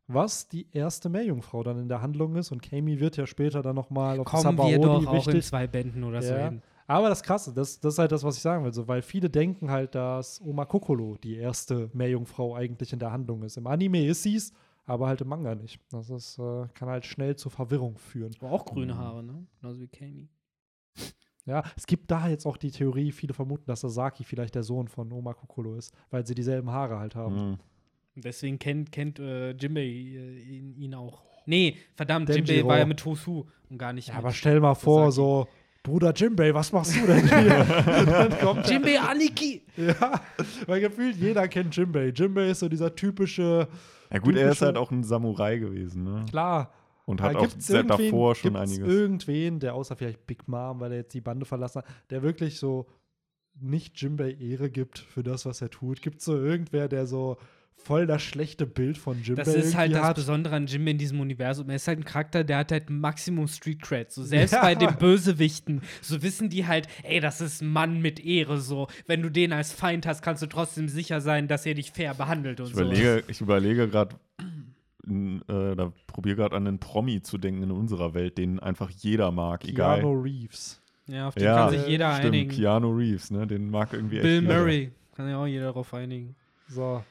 was 0.08 0.48
die 0.48 0.66
erste 0.72 1.08
Meerjungfrau 1.08 1.62
dann 1.62 1.78
in 1.78 1.88
der 1.88 2.02
Handlung 2.02 2.34
ist. 2.36 2.50
Und 2.50 2.62
Kami 2.62 2.98
wird 2.98 3.16
ja 3.16 3.26
später 3.26 3.62
dann 3.62 3.76
nochmal 3.76 4.18
auf 4.18 4.26
Kommen 4.26 4.42
wir 4.58 4.72
Sabaody 4.80 5.04
doch 5.04 5.06
auch 5.06 5.28
in 5.28 5.42
zwei 5.42 5.66
Bänden 5.68 6.02
oder 6.04 6.22
so 6.22 6.34
Ja. 6.34 6.48
hin. 6.48 6.62
Aber 6.90 7.08
das 7.08 7.22
Krasse, 7.22 7.52
das, 7.54 7.78
das 7.78 7.94
ist 7.94 7.98
halt 8.00 8.10
das, 8.10 8.24
was 8.24 8.34
ich 8.36 8.42
sagen 8.42 8.64
will, 8.64 8.74
so, 8.74 8.88
weil 8.88 9.00
viele 9.00 9.30
denken 9.30 9.70
halt, 9.70 9.94
dass 9.94 10.40
Oma 10.40 10.64
Kokolo 10.64 11.16
die 11.22 11.36
erste 11.36 11.88
Meerjungfrau 11.92 12.56
eigentlich 12.56 12.92
in 12.92 12.98
der 12.98 13.12
Handlung 13.12 13.44
ist. 13.44 13.56
Im 13.56 13.68
Anime 13.68 14.04
ist 14.06 14.24
sie's, 14.24 14.52
aber 14.86 15.06
halt 15.06 15.20
im 15.20 15.28
Manga 15.28 15.54
nicht. 15.54 15.78
Das 15.92 16.10
ist, 16.10 16.40
äh, 16.40 16.66
kann 16.74 16.88
halt 16.88 17.06
schnell 17.06 17.36
zu 17.36 17.48
Verwirrung 17.48 17.96
führen. 17.96 18.34
Aber 18.40 18.50
auch 18.50 18.64
grüne 18.64 18.96
Haare, 18.96 19.22
ne? 19.22 19.46
Genauso 19.60 19.78
wie 19.78 19.86
Kami. 19.86 20.28
Ja, 21.46 21.62
es 21.76 21.86
gibt 21.86 22.10
da 22.10 22.26
jetzt 22.26 22.44
auch 22.44 22.56
die 22.56 22.72
Theorie, 22.72 23.12
viele 23.12 23.34
vermuten, 23.34 23.66
dass 23.66 23.82
Sasaki 23.82 24.24
vielleicht 24.24 24.56
der 24.56 24.64
Sohn 24.64 24.88
von 24.88 25.12
Oma 25.12 25.34
Kokolo 25.34 25.76
ist, 25.76 25.94
weil 26.10 26.26
sie 26.26 26.34
dieselben 26.34 26.70
Haare 26.72 26.98
halt 26.98 27.14
haben. 27.14 27.50
Mhm. 27.52 27.58
Deswegen 28.16 28.58
kennt, 28.58 28.90
kennt 28.90 29.20
äh, 29.20 29.52
Jimbei 29.52 29.82
äh, 29.82 30.40
ihn, 30.40 30.74
ihn 30.74 30.94
auch. 30.96 31.22
Nee, 31.46 31.76
verdammt, 31.94 32.28
Denjiro. 32.28 32.50
Jimbei 32.52 32.68
war 32.68 32.78
ja 32.78 32.84
mit 32.86 32.98
Tosu 32.98 33.44
und 33.68 33.78
gar 33.78 33.92
nicht 33.92 34.08
Ja, 34.08 34.14
mit 34.14 34.24
aber 34.24 34.32
stell 34.32 34.58
mal 34.58 34.74
vor, 34.74 35.12
Sasaki. 35.12 35.14
so, 35.14 35.48
Bruder 35.82 36.12
Jimbei, 36.14 36.52
was 36.54 36.72
machst 36.72 36.94
du 36.94 37.06
denn 37.06 37.26
hier? 37.26 37.60
Und 38.00 38.06
dann 38.10 38.38
kommt 38.38 38.66
er- 38.66 38.70
Jimbei 38.72 39.00
Aniki! 39.00 39.62
Ja, 39.76 40.20
weil 40.66 40.80
gefühlt 40.80 41.16
jeder 41.16 41.48
kennt 41.48 41.74
Jimbei. 41.74 42.08
Jimbei 42.14 42.50
ist 42.50 42.60
so 42.60 42.68
dieser 42.68 42.94
typische, 42.94 43.66
Ja 44.10 44.18
gut, 44.18 44.36
er 44.36 44.50
ist 44.50 44.58
Typische- 44.58 44.66
halt 44.66 44.76
auch 44.76 44.90
ein 44.90 45.02
Samurai 45.04 45.56
gewesen, 45.58 46.04
ne? 46.04 46.26
klar, 46.28 46.72
Und 47.06 47.22
hat 47.22 47.34
Aber 47.34 47.46
auch 47.46 47.86
davor 47.86 48.34
schon 48.34 48.52
gibt's 48.54 48.72
einiges. 48.72 48.88
irgendwen, 48.94 49.58
der 49.58 49.74
außer 49.74 49.96
vielleicht 49.96 50.26
Big 50.26 50.46
Mom, 50.48 50.80
weil 50.80 50.92
er 50.92 50.98
jetzt 50.98 51.14
die 51.14 51.20
Bande 51.22 51.46
verlassen 51.46 51.78
hat, 51.78 51.86
der 52.10 52.22
wirklich 52.22 52.58
so 52.58 52.86
nicht 53.58 54.00
Jimbei 54.00 54.32
Ehre 54.32 54.70
gibt 54.70 54.98
für 54.98 55.22
das, 55.22 55.46
was 55.46 55.62
er 55.62 55.70
tut? 55.70 56.02
Gibt 56.02 56.18
es 56.18 56.24
so 56.26 56.36
irgendwer, 56.36 56.88
der 56.88 57.06
so 57.06 57.36
voll 57.84 58.06
das 58.06 58.22
schlechte 58.22 58.66
Bild 58.66 58.96
von 58.98 59.22
Jimbei 59.22 59.42
Das 59.42 59.54
ist 59.54 59.74
halt 59.74 59.92
das 59.92 60.02
hat? 60.02 60.16
Besondere 60.16 60.54
an 60.56 60.66
Jimbei 60.66 60.92
in 60.92 60.98
diesem 60.98 61.20
Universum. 61.20 61.68
Er 61.70 61.76
ist 61.76 61.88
halt 61.88 61.98
ein 61.98 62.04
Charakter, 62.04 62.44
der 62.44 62.58
hat 62.58 62.72
halt 62.72 62.90
Maximum 62.90 63.48
Street 63.48 63.82
Cred. 63.82 64.12
So 64.12 64.22
selbst 64.22 64.52
Ja. 64.52 64.62
bei 64.62 64.74
den 64.74 64.96
Bösewichten, 64.96 65.82
so 66.00 66.22
wissen 66.22 66.48
die 66.50 66.66
halt, 66.66 66.86
ey, 67.02 67.20
das 67.20 67.40
ist 67.40 67.62
ein 67.62 67.72
Mann 67.72 68.00
mit 68.00 68.24
Ehre. 68.24 68.58
So, 68.60 68.86
wenn 69.06 69.22
du 69.22 69.30
den 69.30 69.52
als 69.52 69.72
Feind 69.72 70.06
hast, 70.06 70.22
kannst 70.22 70.42
du 70.42 70.46
trotzdem 70.46 70.88
sicher 70.88 71.20
sein, 71.20 71.48
dass 71.48 71.66
er 71.66 71.74
dich 71.74 71.90
fair 71.92 72.14
behandelt 72.14 72.60
und 72.60 72.68
Ich 72.68 72.74
so. 72.74 72.82
überlege, 72.82 73.24
ich 73.28 73.40
überlege 73.40 73.88
gerade, 73.88 74.16
äh, 75.08 75.74
da 75.76 75.92
probiere 76.06 76.36
gerade 76.36 76.56
an 76.56 76.66
einen 76.66 76.78
Promi 76.78 77.22
zu 77.22 77.38
denken 77.38 77.62
in 77.64 77.70
unserer 77.70 78.14
Welt, 78.14 78.38
den 78.38 78.60
einfach 78.60 78.90
jeder 78.90 79.30
mag, 79.32 79.64
egal. 79.66 80.00
Keanu 80.00 80.20
Reeves. 80.20 80.80
Ja, 81.06 81.26
auf 81.28 81.34
den 81.34 81.44
Ja, 81.44 81.56
kann 81.56 81.70
sich 81.70 81.86
jeder 81.88 82.12
Stimmt, 82.14 82.26
einigen. 82.34 82.50
Keanu 82.50 82.90
Reeves, 82.96 83.30
ne? 83.32 83.46
Den 83.46 83.68
mag 83.70 83.92
irgendwie 83.92 84.16
echt 84.16 84.22
Bill 84.22 84.42
jeder. 84.42 84.58
Murray, 84.60 84.92
kann 85.16 85.28
ja 85.28 85.38
auch 85.38 85.46
jeder 85.46 85.64
darauf 85.64 85.92
einigen. 85.92 86.36
So. 86.68 87.02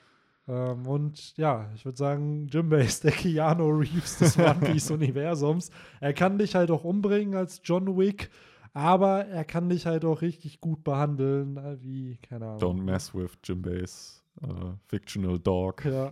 Ähm, 0.49 0.87
und 0.87 1.37
ja, 1.37 1.69
ich 1.75 1.85
würde 1.85 1.97
sagen, 1.97 2.47
Jimbei 2.47 2.81
ist 2.81 3.03
der 3.03 3.11
Keanu 3.11 3.69
Reeves 3.69 4.17
des 4.17 4.37
One 4.39 4.55
Piece-Universums. 4.61 5.69
Er 6.01 6.13
kann 6.13 6.37
dich 6.39 6.55
halt 6.55 6.71
auch 6.71 6.83
umbringen 6.83 7.35
als 7.35 7.61
John 7.63 7.95
Wick, 7.97 8.29
aber 8.73 9.25
er 9.25 9.45
kann 9.45 9.69
dich 9.69 9.85
halt 9.85 10.03
auch 10.05 10.21
richtig 10.21 10.59
gut 10.59 10.83
behandeln, 10.83 11.57
äh, 11.57 11.77
wie, 11.83 12.17
keine 12.17 12.47
Ahnung. 12.47 12.59
Don't 12.59 12.83
mess 12.83 13.13
with 13.13 13.31
Jimbei's 13.43 14.23
uh, 14.43 14.73
fictional 14.87 15.37
dog. 15.39 15.85
Ja. 15.85 16.11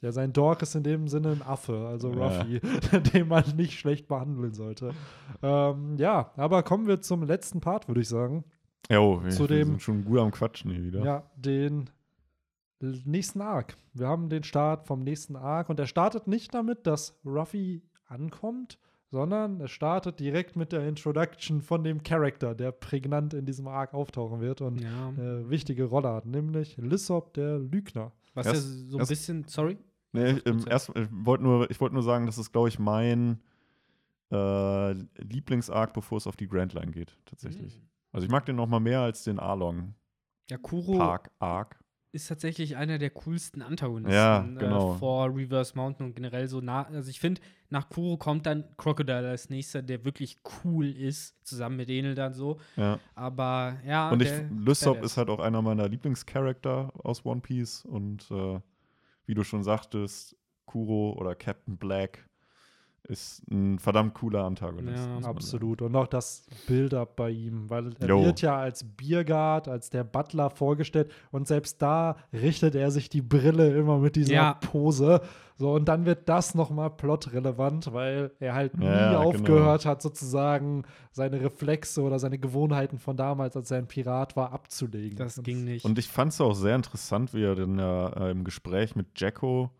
Ja, 0.00 0.12
sein 0.12 0.34
Dog 0.34 0.60
ist 0.60 0.74
in 0.74 0.82
dem 0.82 1.08
Sinne 1.08 1.30
ein 1.30 1.40
Affe, 1.40 1.86
also 1.88 2.12
Ja. 2.12 2.26
Ruffy, 2.42 2.60
den 3.14 3.26
man 3.26 3.42
nicht 3.56 3.78
schlecht 3.78 4.06
behandeln 4.06 4.52
sollte. 4.52 4.92
Ähm, 5.42 5.96
ja, 5.96 6.30
aber 6.36 6.62
kommen 6.62 6.86
wir 6.86 7.00
zum 7.00 7.22
letzten 7.22 7.62
Part, 7.62 7.88
würde 7.88 8.02
ich 8.02 8.08
sagen. 8.08 8.44
Jo, 8.90 9.22
wir, 9.24 9.30
Zu 9.30 9.48
wir 9.48 9.56
dem- 9.56 9.68
sind 9.68 9.82
schon 9.82 10.04
gut 10.04 10.18
am 10.18 10.30
Quatschen 10.30 10.70
hier 10.72 10.84
wieder. 10.84 11.02
Ja, 11.06 11.22
den 11.36 11.88
nächsten 12.80 13.40
Arc. 13.40 13.76
Wir 13.92 14.06
haben 14.08 14.28
den 14.28 14.42
Start 14.44 14.86
vom 14.86 15.00
nächsten 15.02 15.36
Arc 15.36 15.68
und 15.70 15.78
er 15.80 15.86
startet 15.86 16.26
nicht 16.26 16.52
damit, 16.54 16.86
dass 16.86 17.18
Ruffy 17.24 17.82
ankommt, 18.06 18.78
sondern 19.10 19.60
er 19.60 19.68
startet 19.68 20.18
direkt 20.20 20.56
mit 20.56 20.72
der 20.72 20.86
Introduction 20.88 21.62
von 21.62 21.84
dem 21.84 22.02
Charakter, 22.02 22.54
der 22.54 22.72
prägnant 22.72 23.32
in 23.32 23.46
diesem 23.46 23.68
Arc 23.68 23.94
auftauchen 23.94 24.40
wird 24.40 24.60
und 24.60 24.80
Ja. 24.80 25.08
eine 25.08 25.48
wichtige 25.48 25.84
Rolle 25.84 26.08
hat, 26.12 26.26
nämlich 26.26 26.76
Lissop, 26.76 27.32
der 27.34 27.58
Lügner. 27.58 28.12
Was 28.34 28.46
Erst- 28.46 28.56
ja 28.66 28.84
so 28.90 28.96
ein 28.96 29.00
erst- 29.00 29.08
bisschen, 29.10 29.44
sorry? 29.46 29.78
Nee, 30.12 30.40
ja. 30.44 30.56
erst, 30.68 30.90
ich 30.96 31.08
wollte 31.10 31.44
nur, 31.44 31.70
ich 31.70 31.80
wollt 31.80 31.92
nur 31.92 32.02
sagen, 32.02 32.26
das 32.26 32.38
ist, 32.38 32.52
glaube 32.52 32.68
ich, 32.68 32.78
mein 32.78 33.40
äh, 34.32 34.92
Lieblingsarc, 35.22 35.92
bevor 35.92 36.18
es 36.18 36.26
auf 36.26 36.36
die 36.36 36.48
Grand 36.48 36.72
Line 36.72 36.90
geht, 36.90 37.16
tatsächlich. 37.26 37.76
Mhm. 37.78 37.88
Also 38.12 38.24
ich 38.26 38.30
mag 38.30 38.44
den 38.46 38.56
noch 38.56 38.66
mal 38.66 38.80
mehr 38.80 39.00
als 39.00 39.22
den 39.24 39.38
Arlong 39.38 39.94
Ja, 40.50 40.56
Kuro 40.58 40.96
Park 40.98 41.30
Arc. 41.38 41.78
Ist 42.14 42.28
tatsächlich 42.28 42.76
einer 42.76 42.98
der 42.98 43.10
coolsten 43.10 43.60
Antagonisten 43.60 44.14
Ja, 44.14 44.40
genau. 44.40 44.94
äh, 44.94 44.98
vor 44.98 45.34
Reverse 45.34 45.76
Mountain 45.76 46.06
und 46.06 46.14
generell 46.14 46.46
so 46.48 46.60
nah. 46.60 46.86
Also 46.86 47.10
ich 47.10 47.18
finde, 47.18 47.40
nach 47.70 47.88
Kuro 47.88 48.16
kommt 48.16 48.46
dann 48.46 48.64
Crocodile 48.76 49.28
als 49.28 49.50
nächster, 49.50 49.82
der 49.82 50.04
wirklich 50.04 50.38
cool 50.64 50.86
ist, 50.86 51.44
zusammen 51.44 51.76
mit 51.76 51.90
Enel 51.90 52.14
dann 52.14 52.32
so. 52.32 52.60
Ja. 52.76 53.00
Aber 53.14 53.78
ja, 53.84 54.10
und 54.10 54.22
ich, 54.22 54.30
Lysop 54.50 55.02
ist 55.02 55.16
halt 55.16 55.28
auch 55.28 55.40
einer 55.40 55.60
meiner 55.60 55.88
Lieblingscharakter 55.88 56.92
aus 57.04 57.24
One 57.26 57.40
Piece 57.40 57.84
und 57.84 58.30
äh, 58.30 58.60
wie 59.26 59.34
du 59.34 59.42
schon 59.42 59.64
sagtest, 59.64 60.36
Kuro 60.66 61.14
oder 61.18 61.34
Captain 61.34 61.76
Black 61.76 62.28
ist 63.06 63.42
ein 63.50 63.78
verdammt 63.78 64.14
cooler 64.14 64.44
Antagonist. 64.44 65.08
Ja, 65.22 65.28
Absolut. 65.28 65.82
Und 65.82 65.94
auch 65.94 66.06
das 66.06 66.46
Build-up 66.66 67.16
bei 67.16 67.30
ihm, 67.30 67.68
weil 67.68 67.90
er 68.00 68.08
Jo. 68.08 68.24
wird 68.24 68.40
ja 68.40 68.56
als 68.56 68.82
Biergard, 68.84 69.68
als 69.68 69.90
der 69.90 70.04
Butler 70.04 70.48
vorgestellt 70.50 71.10
und 71.30 71.46
selbst 71.46 71.82
da 71.82 72.16
richtet 72.32 72.74
er 72.74 72.90
sich 72.90 73.08
die 73.10 73.20
Brille 73.22 73.76
immer 73.76 73.98
mit 73.98 74.16
dieser 74.16 74.32
Ja. 74.34 74.54
Pose. 74.54 75.20
So, 75.56 75.72
und 75.72 75.84
dann 75.86 76.04
wird 76.04 76.28
das 76.28 76.54
nochmal 76.56 76.90
plotrelevant, 76.90 77.92
weil 77.92 78.32
er 78.40 78.54
halt 78.54 78.76
nie 78.76 78.86
Ja, 78.86 79.08
genau. 79.12 79.22
aufgehört 79.28 79.86
hat, 79.86 80.02
sozusagen 80.02 80.82
seine 81.12 81.40
Reflexe 81.40 82.02
oder 82.02 82.18
seine 82.18 82.38
Gewohnheiten 82.38 82.98
von 82.98 83.16
damals, 83.16 83.54
als 83.56 83.70
er 83.70 83.78
ein 83.78 83.86
Pirat 83.86 84.34
war, 84.34 84.52
abzulegen. 84.52 85.16
Das 85.16 85.38
Und- 85.38 85.44
ging 85.44 85.62
nicht. 85.62 85.84
Und 85.84 85.98
ich 85.98 86.08
fand 86.08 86.32
es 86.32 86.40
auch 86.40 86.54
sehr 86.54 86.74
interessant, 86.74 87.34
wie 87.34 87.44
er 87.44 87.54
dann 87.54 87.78
ja 87.78 88.08
äh, 88.08 88.30
im 88.32 88.42
Gespräch 88.44 88.96
mit 88.96 89.06
Jacko 89.14 89.70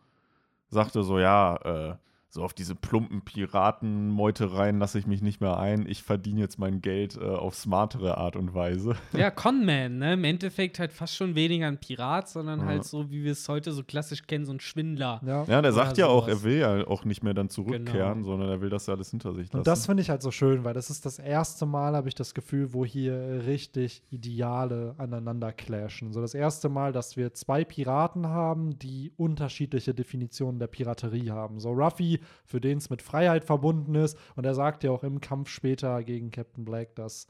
sagte, 0.69 1.03
so 1.03 1.19
ja, 1.19 1.57
äh, 1.65 1.95
so 2.35 2.43
auf 2.43 2.53
diese 2.53 2.75
plumpen 2.75 3.23
Piratenmeutereien 3.23 4.81
lasse 4.81 4.99
ich 4.99 5.07
mich 5.07 5.23
nicht 5.23 5.41
mehr 5.41 5.57
ein. 5.57 5.87
Ich 5.89 6.03
verdiene 6.03 6.41
jetzt 6.41 6.59
mein 6.59 6.81
Geld 6.83 7.17
äh, 7.17 7.21
auf 7.25 7.55
smartere 7.55 8.19
Art 8.19 8.35
und 8.35 8.55
Weise. 8.55 8.97
ja, 9.13 9.31
Conman, 9.31 9.99
ne? 9.99 10.15
Im 10.15 10.25
Endeffekt 10.25 10.81
halt 10.81 10.93
fast 10.93 11.15
schon 11.15 11.37
weniger 11.37 11.69
ein 11.69 11.79
Pirat, 11.79 12.29
sondern 12.29 12.61
Ja. 12.61 12.67
halt 12.67 12.85
so, 12.85 13.09
wie 13.13 13.23
wir 13.23 13.31
es 13.31 13.49
heute 13.49 13.71
so 13.73 13.85
klassisch 13.85 14.27
kennen, 14.27 14.47
so 14.47 14.53
ein 14.53 14.59
Schwindler. 14.59 15.21
Ja. 15.25 15.45
Ja, 15.45 15.63
der 15.63 15.73
sagt 15.73 15.97
ja 15.97 16.09
auch, 16.09 16.27
sowas. 16.27 16.43
er 16.43 16.51
will 16.51 16.59
ja 16.59 16.87
auch 16.89 17.05
nicht 17.05 17.23
mehr 17.23 17.35
dann 17.35 17.49
zurückkehren, 17.51 18.15
Genau. 18.23 18.27
sondern 18.27 18.49
er 18.49 18.61
will 18.61 18.69
das 18.69 18.87
ja 18.89 18.95
alles 18.95 19.11
hinter 19.13 19.33
sich 19.33 19.47
lassen. 19.47 19.59
Und 19.59 19.67
das 19.69 19.87
finde 19.87 20.03
ich 20.03 20.11
halt 20.11 20.21
so 20.23 20.33
schön, 20.33 20.65
weil 20.65 20.75
das 20.75 20.91
ist 20.91 21.07
das 21.07 21.21
erste 21.21 21.67
Mal, 21.67 21.95
habe 21.95 22.09
ich 22.09 22.17
das 22.17 22.35
Gefühl, 22.35 22.73
wo 22.73 22.85
hier 22.85 23.43
richtig 23.47 24.03
Ideale 24.11 24.97
aneinander 24.99 25.53
clashen. 25.53 26.13
So 26.13 26.21
das 26.21 26.35
erste 26.35 26.69
Mal, 26.69 26.93
dass 26.93 27.17
wir 27.17 27.33
zwei 27.33 27.65
Piraten 27.65 28.27
haben, 28.27 28.77
die 28.81 29.13
unterschiedliche 29.17 29.95
Definitionen 29.95 30.59
der 30.59 30.67
Piraterie 30.67 31.31
haben. 31.31 31.61
So 31.61 31.71
Ruffy, 31.71 32.19
für 32.45 32.61
den 32.61 32.79
es 32.79 32.91
mit 32.91 33.03
Freiheit 33.03 33.45
verbunden 33.45 33.95
ist, 33.95 34.19
und 34.37 34.45
er 34.45 34.55
sagt 34.55 34.85
ja 34.85 34.91
auch 34.91 35.05
im 35.05 35.21
Kampf 35.21 35.49
später 35.49 36.03
gegen 36.03 36.31
Captain 36.31 36.65
Black, 36.65 36.95
dass 36.95 37.27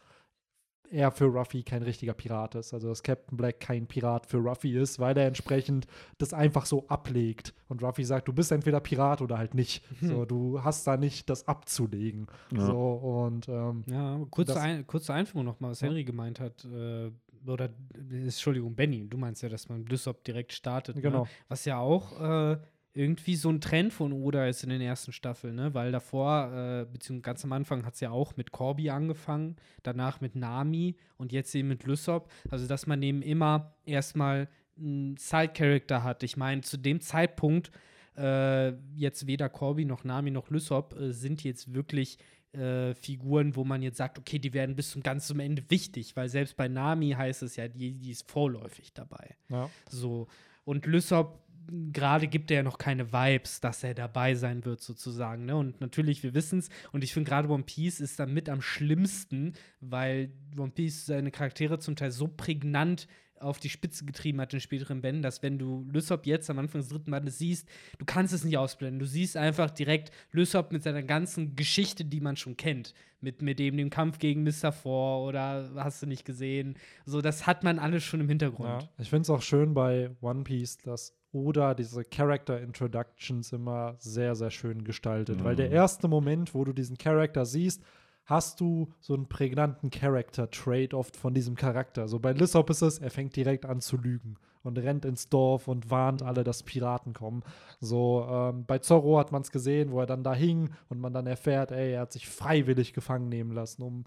er 0.90 1.10
für 1.10 1.24
Ruffy 1.24 1.62
kein 1.62 1.82
richtiger 1.82 2.12
Pirat 2.12 2.54
ist. 2.54 2.72
Also 2.72 2.88
dass 2.88 3.02
Captain 3.02 3.36
Black 3.36 3.58
kein 3.58 3.86
Pirat 3.86 4.26
für 4.26 4.36
Ruffy 4.36 4.76
ist, 4.76 4.98
weil 4.98 5.16
er 5.16 5.26
entsprechend 5.26 5.86
das 6.18 6.32
einfach 6.32 6.66
so 6.66 6.86
ablegt. 6.88 7.54
Und 7.68 7.82
Ruffy 7.82 8.04
sagt, 8.04 8.28
du 8.28 8.32
bist 8.32 8.52
entweder 8.52 8.80
Pirat 8.80 9.20
oder 9.22 9.38
halt 9.38 9.54
nicht. 9.54 9.82
So, 10.00 10.24
du 10.24 10.62
hast 10.62 10.86
da 10.86 10.96
nicht 10.96 11.30
das 11.30 11.48
abzulegen. 11.48 12.26
Ja. 12.52 12.66
So, 12.66 12.92
und 12.92 13.48
ähm, 13.48 13.82
Ja, 13.86 14.20
kurze, 14.30 14.60
ein, 14.60 14.86
kurze 14.86 15.14
Einführung 15.14 15.46
nochmal, 15.46 15.72
was 15.72 15.80
Ja. 15.80 15.88
Henry 15.88 16.04
gemeint 16.04 16.38
hat. 16.38 16.64
Äh, 16.64 17.10
oder, 17.46 17.70
Entschuldigung, 18.10 18.74
Benny, 18.74 19.08
du 19.08 19.18
meinst 19.18 19.42
ja, 19.42 19.48
dass 19.48 19.68
man 19.68 19.84
Lysop 19.86 20.22
direkt 20.24 20.52
startet. 20.52 21.00
Genau. 21.00 21.24
Ne? 21.24 21.28
Was 21.48 21.64
ja 21.64 21.78
auch 21.78 22.20
äh, 22.20 22.58
irgendwie 22.94 23.34
so 23.34 23.50
ein 23.50 23.60
Trend 23.60 23.92
von 23.92 24.12
Oda 24.12 24.46
ist 24.46 24.62
in 24.62 24.70
den 24.70 24.80
ersten 24.80 25.12
Staffeln, 25.12 25.56
ne? 25.56 25.74
Weil 25.74 25.90
davor, 25.90 26.52
äh, 26.52 26.86
beziehungsweise 26.90 27.22
ganz 27.22 27.44
am 27.44 27.52
Anfang 27.52 27.84
hat 27.84 27.94
es 27.94 28.00
ja 28.00 28.10
auch 28.10 28.36
mit 28.36 28.52
Corby 28.52 28.90
angefangen, 28.90 29.56
danach 29.82 30.20
mit 30.20 30.36
Nami 30.36 30.96
und 31.16 31.32
jetzt 31.32 31.54
eben 31.54 31.68
mit 31.68 31.84
Lysop. 31.84 32.30
Also, 32.50 32.68
dass 32.68 32.86
man 32.86 33.02
eben 33.02 33.20
immer 33.20 33.74
erstmal 33.84 34.48
einen 34.78 35.16
Side-Character 35.16 36.04
hat. 36.04 36.22
Ich 36.22 36.36
meine, 36.36 36.60
zu 36.60 36.76
dem 36.76 37.00
Zeitpunkt 37.00 37.72
äh, 38.16 38.72
jetzt 38.94 39.26
weder 39.26 39.48
Corby 39.48 39.84
noch 39.84 40.04
Nami 40.04 40.30
noch 40.30 40.50
Lysop 40.50 40.98
äh, 40.98 41.12
sind 41.12 41.42
jetzt 41.42 41.74
wirklich 41.74 42.18
äh, 42.52 42.94
Figuren, 42.94 43.56
wo 43.56 43.64
man 43.64 43.82
jetzt 43.82 43.96
sagt, 43.96 44.18
okay, 44.18 44.38
die 44.38 44.52
werden 44.52 44.76
bis 44.76 44.90
zum 44.90 45.02
ganz 45.02 45.26
zum 45.26 45.40
Ende 45.40 45.64
wichtig, 45.68 46.14
weil 46.14 46.28
selbst 46.28 46.56
bei 46.56 46.68
Nami 46.68 47.10
heißt 47.10 47.42
es 47.42 47.56
ja, 47.56 47.66
die, 47.66 47.98
die 47.98 48.12
ist 48.12 48.30
vorläufig 48.30 48.92
dabei. 48.92 49.34
ja. 49.48 49.68
So. 49.90 50.28
Und 50.64 50.86
Lysop, 50.86 51.43
gerade 51.92 52.26
gibt 52.28 52.50
er 52.50 52.58
ja 52.58 52.62
noch 52.62 52.78
keine 52.78 53.12
Vibes, 53.12 53.60
dass 53.60 53.84
er 53.84 53.94
dabei 53.94 54.34
sein 54.34 54.64
wird, 54.64 54.80
sozusagen. 54.80 55.44
Ne? 55.46 55.56
Und 55.56 55.80
natürlich, 55.80 56.22
wir 56.22 56.34
wissen 56.34 56.58
es. 56.58 56.68
Und 56.92 57.04
ich 57.04 57.12
finde 57.12 57.28
gerade 57.28 57.48
One 57.48 57.64
Piece 57.64 58.00
ist 58.00 58.18
dann 58.18 58.32
mit 58.32 58.48
am 58.48 58.62
schlimmsten, 58.62 59.54
weil 59.80 60.30
One 60.56 60.70
Piece 60.70 61.06
seine 61.06 61.30
Charaktere 61.30 61.78
zum 61.78 61.96
Teil 61.96 62.10
so 62.10 62.28
prägnant 62.28 63.06
auf 63.40 63.58
die 63.58 63.68
Spitze 63.68 64.04
getrieben 64.04 64.40
hat 64.40 64.54
in 64.54 64.60
späteren 64.60 65.02
Bänden, 65.02 65.22
dass 65.22 65.42
wenn 65.42 65.58
du 65.58 65.86
Lysop 65.92 66.26
jetzt 66.26 66.48
am 66.50 66.58
Anfang 66.58 66.80
des 66.80 66.88
dritten 66.88 67.10
Bandes 67.10 67.38
siehst, 67.38 67.68
du 67.98 68.04
kannst 68.04 68.32
es 68.32 68.44
nicht 68.44 68.56
ausblenden. 68.56 68.98
Du 68.98 69.06
siehst 69.06 69.36
einfach 69.36 69.70
direkt 69.70 70.10
Lysop 70.32 70.72
mit 70.72 70.82
seiner 70.82 71.02
ganzen 71.02 71.54
Geschichte, 71.56 72.04
die 72.04 72.20
man 72.20 72.36
schon 72.36 72.56
kennt. 72.56 72.94
Mit, 73.20 73.42
mit 73.42 73.58
dem, 73.58 73.76
dem 73.76 73.90
Kampf 73.90 74.18
gegen 74.18 74.44
Mr. 74.44 74.70
Four 74.72 75.26
oder 75.26 75.70
hast 75.76 76.02
du 76.02 76.06
nicht 76.06 76.24
gesehen. 76.24 76.76
So, 77.06 77.22
das 77.22 77.46
hat 77.46 77.64
man 77.64 77.78
alles 77.78 78.02
schon 78.02 78.20
im 78.20 78.28
Hintergrund. 78.28 78.82
Ja. 78.82 78.88
Ich 78.98 79.10
finde 79.10 79.22
es 79.22 79.30
auch 79.30 79.42
schön 79.42 79.74
bei 79.74 80.10
One 80.20 80.44
Piece, 80.44 80.78
dass 80.78 81.14
Oda 81.35 81.74
diese 81.74 82.05
Character 82.05 82.61
Introductions 82.61 83.52
immer 83.52 83.97
sehr, 83.98 84.35
sehr 84.35 84.51
schön 84.51 84.85
gestaltet. 84.85 85.43
Weil 85.44 85.56
der 85.56 85.69
Mhm. 85.69 85.74
erste 85.74 86.09
Moment, 86.09 86.55
wo 86.55 86.65
du 86.65 86.73
diesen 86.73 86.97
Charakter 86.97 87.44
siehst, 87.44 87.82
hast 88.27 88.61
du 88.61 88.93
so 89.01 89.12
einen 89.15 89.27
prägnanten 89.28 89.90
Character-Trait 89.90 90.94
oft 90.94 91.16
von 91.16 91.35
diesem 91.35 91.56
Charakter. 91.56 92.09
So 92.09 92.19
bei 92.19 92.32
Lysop 92.32 92.70
ist 92.70 92.81
es, 92.82 92.98
er 92.98 93.11
fängt 93.11 93.36
direkt 93.36 93.66
an 93.66 93.81
zu 93.81 93.97
lügen 93.98 94.36
und 94.62 94.78
rennt 94.78 95.05
ins 95.05 95.28
Dorf 95.28 95.69
und 95.69 95.90
warnt 95.90 96.23
alle, 96.23 96.43
dass 96.43 96.62
Piraten 96.62 97.12
kommen. 97.12 97.43
So 97.81 98.27
ähm, 98.27 98.65
bei 98.65 98.78
Zorro 98.78 99.19
hat 99.19 99.31
man 99.31 99.43
es 99.43 99.51
gesehen, 99.51 99.90
wo 99.90 100.01
er 100.01 100.06
dann 100.06 100.24
da 100.24 100.32
hing 100.35 100.70
und 100.89 101.01
man 101.01 101.12
dann 101.12 101.27
erfährt, 101.27 101.70
ey, 101.70 101.93
er 101.93 102.01
hat 102.02 102.12
sich 102.12 102.27
freiwillig 102.27 102.94
gefangen 102.94 103.28
nehmen 103.28 103.51
lassen, 103.51 103.82
um, 103.82 104.05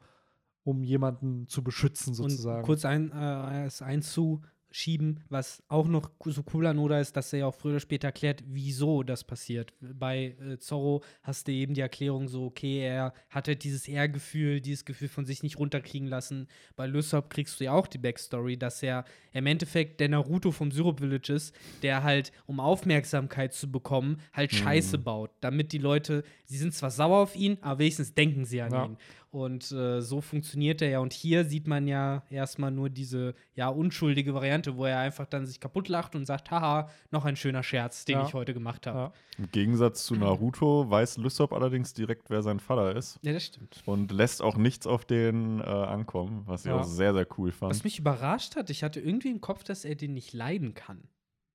um 0.63 0.83
jemanden 0.83 1.47
zu 1.47 1.63
beschützen 1.63 2.15
sozusagen. 2.15 2.61
Und 2.61 2.65
kurz 2.65 2.85
ein, 2.85 3.11
äh, 3.11 3.65
es 3.65 3.83
einzuschieben, 4.77 5.19
was 5.29 5.63
auch 5.67 5.87
noch 5.87 6.11
so 6.25 6.43
cool 6.53 6.67
an 6.67 6.77
Oda 6.77 6.99
ist, 6.99 7.15
dass 7.17 7.33
er 7.33 7.39
ja 7.39 7.45
auch 7.47 7.55
früher 7.55 7.71
oder 7.73 7.79
später 7.79 8.07
erklärt, 8.09 8.43
wieso 8.47 9.03
das 9.03 9.23
passiert. 9.23 9.73
Bei 9.81 10.35
äh, 10.39 10.57
Zorro 10.59 11.03
hast 11.23 11.47
du 11.47 11.51
eben 11.51 11.73
die 11.73 11.81
Erklärung 11.81 12.27
so, 12.27 12.45
okay, 12.45 12.79
er 12.81 13.13
hat 13.29 13.47
halt 13.47 13.63
dieses 13.63 13.87
Ehrgefühl, 13.87 14.61
dieses 14.61 14.85
Gefühl 14.85 15.07
von 15.07 15.25
sich 15.25 15.43
nicht 15.43 15.57
runterkriegen 15.57 16.07
lassen. 16.07 16.47
Bei 16.75 16.85
Lysop 16.85 17.29
kriegst 17.29 17.59
du 17.59 17.65
ja 17.65 17.71
auch 17.73 17.87
die 17.87 17.97
Backstory, 17.97 18.57
dass 18.57 18.83
er 18.83 19.05
im 19.33 19.45
Endeffekt 19.47 19.99
der 19.99 20.09
Naruto 20.09 20.51
vom 20.51 20.71
Syrup 20.71 20.99
Village 20.99 21.33
ist, 21.33 21.55
der 21.81 22.03
halt, 22.03 22.31
um 22.45 22.59
Aufmerksamkeit 22.59 23.53
zu 23.53 23.71
bekommen, 23.71 24.19
halt 24.33 24.53
Scheiße 24.53 24.97
baut, 24.97 25.31
damit 25.41 25.71
die 25.71 25.77
Leute, 25.79 26.23
sie 26.45 26.57
sind 26.57 26.73
zwar 26.73 26.91
sauer 26.91 27.17
auf 27.17 27.35
ihn, 27.35 27.57
aber 27.61 27.79
wenigstens 27.79 28.13
denken 28.13 28.45
sie 28.45 28.61
an 28.61 28.71
Ja. 28.71 28.85
ihn. 28.85 28.97
Und 29.29 29.71
äh, 29.73 30.01
so 30.01 30.21
funktioniert 30.21 30.81
er 30.81 30.89
ja. 30.89 30.99
Und 30.99 31.11
hier 31.11 31.43
sieht 31.45 31.67
man 31.67 31.85
ja 31.87 32.23
erstmal 32.29 32.71
nur 32.71 32.89
diese 32.89 33.35
ja 33.55 33.67
unschuldige 33.67 34.33
Variante, 34.33 34.77
wo 34.77 34.85
er 34.85 34.99
einfach 34.99 35.25
dann 35.25 35.45
sich 35.45 35.59
kaputt 35.59 35.89
lacht 35.89 36.15
und 36.15 36.25
sagt, 36.25 36.49
haha, 36.49 36.89
noch 37.11 37.25
ein 37.25 37.35
schöner 37.35 37.61
Scherz, 37.61 38.05
den 38.05 38.19
Ja. 38.19 38.25
ich 38.25 38.33
heute 38.33 38.53
gemacht 38.53 38.87
habe. 38.87 38.99
ja. 38.99 39.11
Im 39.37 39.51
Gegensatz 39.51 40.05
zu 40.05 40.15
Naruto 40.15 40.89
weiß 40.89 41.17
Lysop 41.17 41.51
allerdings 41.53 41.93
direkt, 41.93 42.29
wer 42.29 42.41
sein 42.41 42.59
Vater 42.61 42.95
ist 42.95 43.19
Ja. 43.21 43.33
das 43.33 43.43
stimmt. 43.45 43.83
und 43.85 44.11
lässt 44.11 44.41
auch 44.41 44.55
nichts 44.55 44.87
auf 44.87 45.03
den 45.05 45.59
äh, 45.59 45.63
ankommen, 45.63 46.43
was 46.45 46.61
ich 46.65 46.71
Ja. 46.71 46.77
auch 46.79 46.83
sehr, 46.85 47.13
sehr 47.13 47.27
cool 47.37 47.49
Was 47.49 47.57
fand. 47.57 47.83
mich 47.83 47.99
überrascht 47.99 48.55
hat, 48.55 48.69
ich 48.69 48.83
hatte 48.83 48.99
irgendwie 49.01 49.29
im 49.29 49.41
Kopf, 49.41 49.63
dass 49.65 49.83
er 49.85 49.95
den 49.95 50.13
nicht 50.13 50.33
leiden 50.33 50.73
kann. 50.73 51.03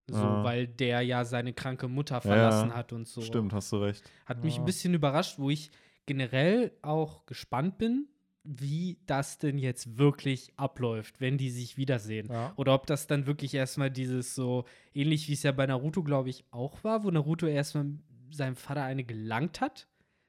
So, 0.09 0.19
Ah. 0.19 0.45
weil 0.45 0.67
der 0.67 1.01
ja 1.03 1.25
seine 1.25 1.53
kranke 1.55 1.89
Mutter 1.89 2.21
verlassen 2.21 2.71
ja. 2.71 2.75
hat 2.77 2.93
und 2.93 3.07
so. 3.09 3.23
Stimmt, 3.23 3.53
hast 3.55 3.73
du 3.73 3.77
recht. 3.77 4.03
Hat 4.27 4.45
mich 4.45 4.59
ein 4.59 4.65
bisschen 4.65 4.93
überrascht, 4.95 5.39
wo 5.39 5.49
ich 5.49 5.71
generell 6.07 6.73
auch 6.83 7.27
gespannt 7.27 7.79
bin, 7.79 8.09
wie 8.45 8.99
das 9.07 9.39
denn 9.39 9.59
jetzt 9.59 9.99
wirklich 9.99 10.53
abläuft, 10.57 11.21
wenn 11.21 11.39
die 11.39 11.51
sich 11.51 11.77
wiedersehen. 11.77 12.29
Ja. 12.31 12.53
Oder 12.57 12.75
ob 12.75 12.87
das 12.87 13.07
dann 13.07 13.27
wirklich 13.27 13.55
erstmal 13.55 13.91
dieses 13.91 14.35
so, 14.35 14.65
ähnlich 14.93 15.29
wie 15.29 15.35
es 15.35 15.45
ja 15.45 15.53
bei 15.53 15.67
Naruto, 15.67 16.03
glaube 16.03 16.31
ich, 16.31 16.45
auch 16.51 16.83
war, 16.83 17.05
wo 17.05 17.11
Naruto 17.11 17.47
erstmal 17.47 17.87
seinem 18.31 18.57
Vater 18.57 18.83
eine 18.83 19.05
gelangt 19.05 19.61
hat, 19.61 19.87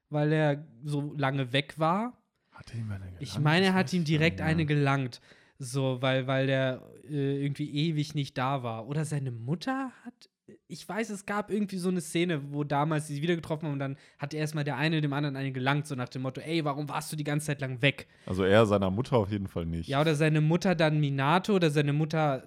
weil 0.10 0.32
er 0.32 0.68
so 0.84 1.14
lange 1.14 1.54
weg 1.54 1.80
war. 1.80 2.22
Hat 2.52 2.74
ihm 2.76 2.92
eine 2.92 3.06
Ich 3.20 3.30
gelangt? 3.30 3.44
meine, 3.44 3.66
er 3.68 3.74
hat 3.74 3.92
ihm 3.94 4.04
ich 4.04 4.08
direkt 4.08 4.40
nicht 4.40 4.46
eine 4.48 4.66
gelangt. 4.66 5.22
So, 5.58 6.02
weil, 6.02 6.28
weil 6.28 6.48
der 6.48 6.84
äh, 7.10 7.44
irgendwie 7.44 7.72
ewig 7.72 8.16
nicht 8.16 8.38
da 8.38 8.64
war. 8.64 8.88
Oder 8.88 9.06
seine 9.06 9.32
Mutter 9.32 9.92
hat. 10.04 10.30
Ich 10.68 10.88
weiß, 10.88 11.10
es 11.10 11.26
gab 11.26 11.52
irgendwie 11.52 11.78
so 11.78 11.90
eine 11.90 12.02
Szene, 12.02 12.42
wo 12.52 12.64
damals 12.64 13.08
sie 13.08 13.14
sich 13.14 13.22
wieder 13.22 13.36
getroffen 13.36 13.66
haben 13.66 13.74
und 13.74 13.80
dann 13.80 13.98
hat 14.18 14.34
erstmal 14.34 14.64
der 14.64 14.78
eine 14.78 15.02
dem 15.02 15.14
anderen 15.14 15.36
eine 15.36 15.52
gelangt, 15.52 15.88
so 15.88 15.96
nach 15.96 16.10
dem 16.10 16.22
Motto, 16.24 16.42
ey, 16.42 16.64
warum 16.66 16.90
warst 16.90 17.12
du 17.12 17.16
die 17.16 17.24
ganze 17.24 17.48
Zeit 17.48 17.62
lang 17.62 17.82
weg? 17.82 18.08
Also 18.26 18.44
er 18.44 18.66
seiner 18.66 18.90
Mutter 18.90 19.18
auf 19.18 19.32
jeden 19.32 19.48
Fall 19.48 19.66
nicht. 19.66 19.88
Ja, 19.88 20.02
oder 20.02 20.16
seine 20.16 20.42
Mutter 20.42 20.74
dann 20.74 21.00
Minato 21.00 21.54
oder 21.56 21.70
seine 21.70 21.94
Mutter 21.94 22.44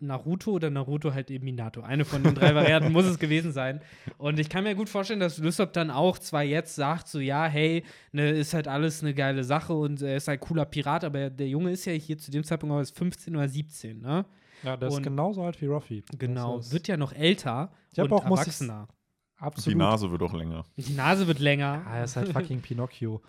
Naruto 0.00 0.52
oder 0.52 0.70
Naruto 0.70 1.14
halt 1.14 1.30
eben 1.30 1.44
Minato. 1.44 1.80
Eine 1.80 2.04
von 2.04 2.22
den 2.22 2.34
drei 2.34 2.54
Varianten 2.54 2.92
muss 2.92 3.06
es 3.06 3.18
gewesen 3.18 3.52
sein. 3.52 3.80
Und 4.18 4.38
ich 4.38 4.48
kann 4.48 4.64
mir 4.64 4.74
gut 4.74 4.88
vorstellen, 4.88 5.20
dass 5.20 5.38
Lysop 5.38 5.72
dann 5.72 5.90
auch 5.90 6.18
zwar 6.18 6.42
jetzt 6.42 6.74
sagt, 6.74 7.08
so 7.08 7.18
ja, 7.18 7.46
hey, 7.46 7.82
ne, 8.12 8.30
ist 8.30 8.54
halt 8.54 8.68
alles 8.68 9.02
eine 9.02 9.14
geile 9.14 9.44
Sache 9.44 9.72
und 9.72 10.02
er 10.02 10.16
ist 10.16 10.28
halt 10.28 10.40
cooler 10.40 10.66
Pirat, 10.66 11.04
aber 11.04 11.30
der 11.30 11.48
Junge 11.48 11.70
ist 11.70 11.84
ja 11.86 11.92
hier 11.92 12.18
zu 12.18 12.30
dem 12.30 12.44
Zeitpunkt 12.44 12.74
auch 12.74 12.78
erst 12.78 12.96
15 12.96 13.34
oder 13.34 13.48
17, 13.48 14.00
ne? 14.00 14.24
Ja, 14.66 14.76
der 14.76 14.88
ist 14.88 14.96
Und- 14.96 15.02
genauso 15.04 15.42
alt 15.44 15.60
wie 15.62 15.66
Ruffy. 15.66 16.04
Genau, 16.18 16.58
ist 16.58 16.72
wird 16.72 16.88
ja 16.88 16.96
noch 16.96 17.12
älter 17.12 17.70
Ich 17.92 17.98
hab 17.98 18.06
und 18.06 18.12
auch, 18.12 18.24
muss 18.26 18.40
ich- 18.40 18.46
erwachsener. 18.46 18.88
Die 19.38 19.42
absolut. 19.42 19.78
Nase 19.78 20.10
wird 20.10 20.22
auch 20.22 20.32
länger. 20.34 20.64
Die 20.76 20.92
Nase 20.94 21.26
wird 21.26 21.38
länger. 21.40 21.82
Ja, 21.86 21.94
er 21.96 22.04
ist 22.04 22.16
halt 22.16 22.28
fucking 22.32 22.60
Pinocchio. 22.62 23.20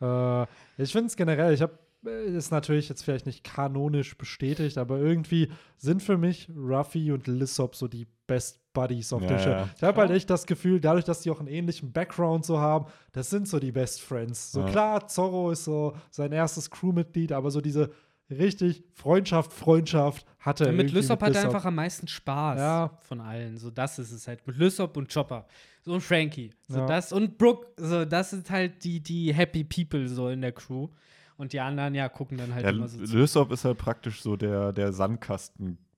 äh, 0.00 0.42
ich 0.78 0.92
finde 0.92 1.06
es 1.06 1.16
generell, 1.16 1.52
ich 1.54 1.62
habe 1.62 1.78
ist 2.06 2.50
natürlich 2.50 2.90
jetzt 2.90 3.02
vielleicht 3.02 3.24
nicht 3.24 3.44
kanonisch 3.44 4.18
bestätigt, 4.18 4.76
aber 4.76 4.98
irgendwie 4.98 5.48
sind 5.78 6.02
für 6.02 6.18
mich 6.18 6.50
Ruffy 6.54 7.10
und 7.12 7.26
Lissop 7.26 7.74
so 7.74 7.88
die 7.88 8.06
Best 8.26 8.60
Buddies 8.74 9.10
auf 9.14 9.22
Ja, 9.22 9.28
der 9.28 9.38
Show. 9.38 9.48
ja. 9.50 9.68
Ich 9.74 9.82
habe 9.82 10.02
halt 10.02 10.10
echt 10.10 10.28
das 10.28 10.44
Gefühl, 10.44 10.80
dadurch, 10.80 11.06
dass 11.06 11.22
die 11.22 11.30
auch 11.30 11.38
einen 11.38 11.48
ähnlichen 11.48 11.92
Background 11.92 12.44
so 12.44 12.58
haben, 12.58 12.84
das 13.12 13.30
sind 13.30 13.48
so 13.48 13.58
die 13.58 13.72
Best 13.72 14.02
Friends. 14.02 14.52
So 14.52 14.60
Ja. 14.60 14.66
klar, 14.66 15.08
Zorro 15.08 15.50
ist 15.50 15.64
so 15.64 15.96
sein 16.10 16.32
erstes 16.32 16.70
Crewmitglied, 16.70 17.32
aber 17.32 17.50
so 17.50 17.62
diese 17.62 17.90
richtig 18.30 18.84
Freundschaft, 18.92 19.52
Freundschaft 19.52 20.26
hatte 20.38 20.66
er 20.66 20.72
mit 20.72 20.92
Lysop 20.92 21.22
hat 21.22 21.34
er 21.34 21.44
einfach 21.44 21.64
am 21.64 21.74
meisten 21.76 22.06
Spaß 22.08 22.58
Ja. 22.58 22.98
von 23.00 23.20
allen. 23.20 23.56
So, 23.56 23.70
das 23.70 23.98
ist 23.98 24.12
es 24.12 24.26
halt. 24.28 24.46
Mit 24.46 24.56
Lysop 24.56 24.96
und 24.96 25.12
Chopper. 25.12 25.46
So 25.82 25.92
und 25.94 26.00
Frankie. 26.02 26.50
So 26.68 26.78
Ja. 26.78 26.86
das 26.86 27.12
und 27.12 27.38
Brooke. 27.38 27.66
So, 27.76 28.04
das 28.04 28.30
sind 28.30 28.50
halt 28.50 28.84
die, 28.84 29.00
die 29.00 29.32
Happy 29.34 29.64
People 29.64 30.08
so 30.08 30.28
in 30.28 30.40
der 30.40 30.52
Crew. 30.52 30.88
Und 31.36 31.52
die 31.52 31.58
anderen, 31.60 31.94
ja, 31.96 32.08
gucken 32.08 32.38
dann 32.38 32.54
halt 32.54 32.64
Ja, 32.64 32.70
immer 32.70 32.86
so 32.86 33.04
zu. 33.04 33.16
Lysop 33.16 33.50
ist 33.52 33.64
halt 33.64 33.76
praktisch 33.78 34.22
so 34.22 34.36
der, 34.36 34.72
der 34.72 34.92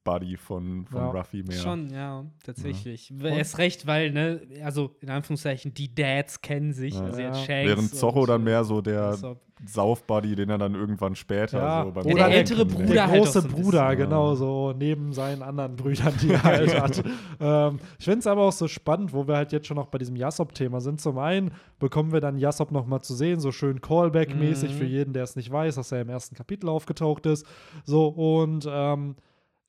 Sandkasten-Buddy 0.07 0.37
von, 0.37 0.87
von 0.87 1.01
Ja. 1.01 1.11
Ruffy 1.11 1.43
mehr. 1.43 1.59
Schon, 1.59 1.91
ja, 1.91 2.25
tatsächlich. 2.45 3.13
Erst 3.23 3.59
recht, 3.59 3.87
weil, 3.87 4.13
ne, 4.13 4.41
also 4.65 4.91
in 5.01 5.11
Anführungszeichen, 5.11 5.75
die 5.75 5.95
Dads 5.95 6.41
kennen 6.41 6.73
sich. 6.73 6.95
Ja. 6.95 7.03
Also 7.05 7.21
jetzt 7.21 7.39
Ja. 7.41 7.45
Shanks 7.45 7.69
Während 7.69 7.95
Zorro 7.95 8.27
dann 8.27 8.45
mehr 8.45 8.65
so 8.65 8.81
der. 8.81 9.17
Sauf-Buddy, 9.65 10.37
den 10.37 10.51
er 10.51 10.59
dann 10.59 10.75
irgendwann 10.75 11.15
später 11.17 11.59
Ja, 11.59 11.85
so 11.87 11.91
beim 11.91 12.05
oder 12.05 12.29
der 12.29 12.37
ältere. 12.37 12.67
Bruder 12.67 12.93
der 12.93 13.07
halt 13.07 13.23
große 13.25 13.41
so 13.41 13.49
Bruder, 13.49 13.85
bisschen. 13.89 13.97
genau, 14.05 14.35
so 14.35 14.75
neben 14.77 15.15
seinen 15.15 15.41
anderen 15.43 15.77
Brüdern, 15.77 16.13
die 16.21 16.29
er 16.33 16.43
halt 16.43 16.79
hat. 16.83 17.03
Ähm, 17.41 17.79
ich 17.99 18.05
finde 18.05 18.19
es 18.19 18.27
aber 18.27 18.43
auch 18.43 18.53
so 18.53 18.69
spannend, 18.69 19.15
wo 19.15 19.27
wir 19.27 19.35
halt 19.37 19.53
jetzt 19.53 19.67
schon 19.67 19.79
noch 19.79 19.87
bei 19.87 19.97
diesem 19.97 20.15
Jassop-Thema 20.15 20.83
sind. 20.83 21.01
Zum 21.01 21.17
einen 21.17 21.53
bekommen 21.79 22.13
wir 22.13 22.21
dann 22.21 22.37
Jassop 22.37 22.71
noch 22.71 22.85
mal 22.87 23.01
zu 23.01 23.15
sehen, 23.15 23.41
so 23.41 23.51
schön 23.51 23.81
Callback-mäßig 23.81 24.73
Mhm. 24.73 24.77
für 24.77 24.85
jeden, 24.85 25.15
der 25.15 25.23
es 25.23 25.37
nicht 25.37 25.51
weiß, 25.51 25.77
dass 25.77 25.91
er 25.91 26.03
im 26.03 26.11
ersten 26.11 26.35
Kapitel 26.37 26.69
aufgetaucht 26.69 27.25
ist. 27.25 27.47
So, 27.87 28.09
und 28.09 28.69
ähm, 28.71 29.17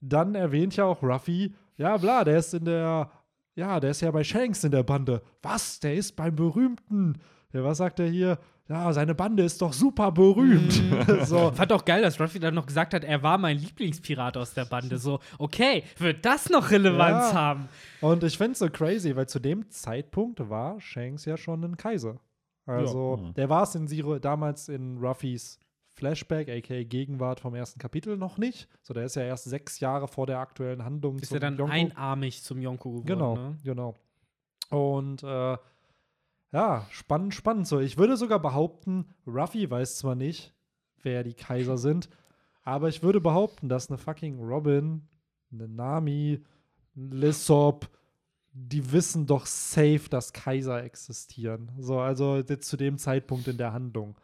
dann 0.01 0.35
erwähnt 0.35 0.75
ja 0.75 0.85
auch 0.85 1.01
Ruffy, 1.03 1.53
ja, 1.77 1.97
bla, 1.97 2.23
der 2.23 2.37
ist 2.39 2.53
in 2.53 2.65
der, 2.65 3.09
ja, 3.55 3.79
der 3.79 3.91
ist 3.91 4.01
ja 4.01 4.11
bei 4.11 4.23
Shanks 4.23 4.63
in 4.63 4.71
der 4.71 4.83
Bande. 4.83 5.21
Was? 5.41 5.79
Der 5.79 5.93
ist 5.95 6.15
beim 6.15 6.35
berühmten, 6.35 7.19
ja, 7.53 7.63
was 7.63 7.77
sagt 7.77 7.99
er 7.99 8.07
hier? 8.07 8.39
Ja, 8.69 8.91
seine 8.91 9.15
Bande 9.15 9.43
ist 9.43 9.61
doch 9.61 9.71
super 9.71 10.11
berühmt. 10.11 10.73
so, 11.23 11.51
Fand 11.53 11.71
auch 11.71 11.85
geil, 11.85 12.01
dass 12.01 12.19
Ruffy 12.19 12.37
dann 12.39 12.53
noch 12.53 12.65
gesagt 12.65 12.93
hat, 12.93 13.05
er 13.05 13.23
war 13.23 13.37
mein 13.37 13.57
Lieblingspirat 13.57 14.35
aus 14.35 14.53
der 14.53 14.65
Bande. 14.65 14.97
So, 14.97 15.19
okay, 15.39 15.83
wird 15.97 16.25
das 16.25 16.49
noch 16.49 16.69
Relevanz 16.69 17.31
Ja. 17.31 17.33
haben? 17.33 17.69
Und 18.01 18.23
ich 18.25 18.37
finde 18.37 18.51
es 18.53 18.59
so 18.59 18.69
crazy, 18.69 19.15
weil 19.15 19.29
zu 19.29 19.39
dem 19.39 19.69
Zeitpunkt 19.69 20.49
war 20.49 20.81
Shanks 20.81 21.23
ja 21.23 21.37
schon 21.37 21.63
ein 21.63 21.77
Kaiser. 21.77 22.19
Also, 22.65 23.21
Ja. 23.23 23.31
der 23.31 23.49
war 23.49 23.63
es 23.63 23.73
in 23.75 23.87
Zero, 23.87 24.19
damals 24.19 24.67
in 24.67 24.97
Ruffys 24.97 25.59
Flashback, 25.97 26.47
aka 26.47 26.83
Gegenwart 26.83 27.39
vom 27.39 27.55
ersten 27.55 27.79
Kapitel, 27.79 28.17
noch 28.17 28.37
nicht. 28.37 28.69
So, 28.83 28.93
der 28.93 29.05
ist 29.05 29.15
ja 29.15 29.23
erst 29.23 29.45
sechs 29.45 29.79
Jahre 29.79 30.07
vor 30.07 30.27
der 30.27 30.37
aktuellen 30.37 30.85
Handlung. 30.85 31.17
Ist 31.17 31.29
zum 31.29 31.37
er 31.37 31.39
dann 31.41 31.57
Yonko. 31.57 31.73
einarmig 31.73 32.43
zum 32.43 32.61
Yonko 32.61 32.89
geworden, 32.91 33.05
Genau, 33.07 33.35
ne? 33.35 33.57
genau. 33.63 33.95
Und 34.69 35.23
äh, 35.23 35.57
ja, 36.51 36.85
spannend, 36.91 37.33
spannend. 37.33 37.67
So, 37.67 37.79
ich 37.79 37.97
würde 37.97 38.15
sogar 38.15 38.39
behaupten, 38.39 39.05
Ruffy 39.25 39.69
weiß 39.69 39.97
zwar 39.97 40.13
nicht, 40.15 40.53
wer 41.01 41.23
die 41.23 41.33
Kaiser 41.33 41.77
sind, 41.79 42.09
aber 42.63 42.89
ich 42.89 43.01
würde 43.01 43.19
behaupten, 43.19 43.67
dass 43.67 43.89
eine 43.89 43.97
fucking 43.97 44.39
Robin, 44.39 45.07
eine 45.51 45.67
Nami, 45.67 46.43
ein 46.95 47.11
Lissop, 47.11 47.89
die 48.53 48.91
wissen 48.91 49.25
doch 49.25 49.45
safe, 49.47 50.09
dass 50.09 50.31
Kaiser 50.31 50.83
existieren. 50.83 51.71
So, 51.79 51.99
also 51.99 52.43
zu 52.43 52.77
dem 52.77 52.97
Zeitpunkt 52.99 53.47
in 53.47 53.57
der 53.57 53.73
Handlung. 53.73 54.15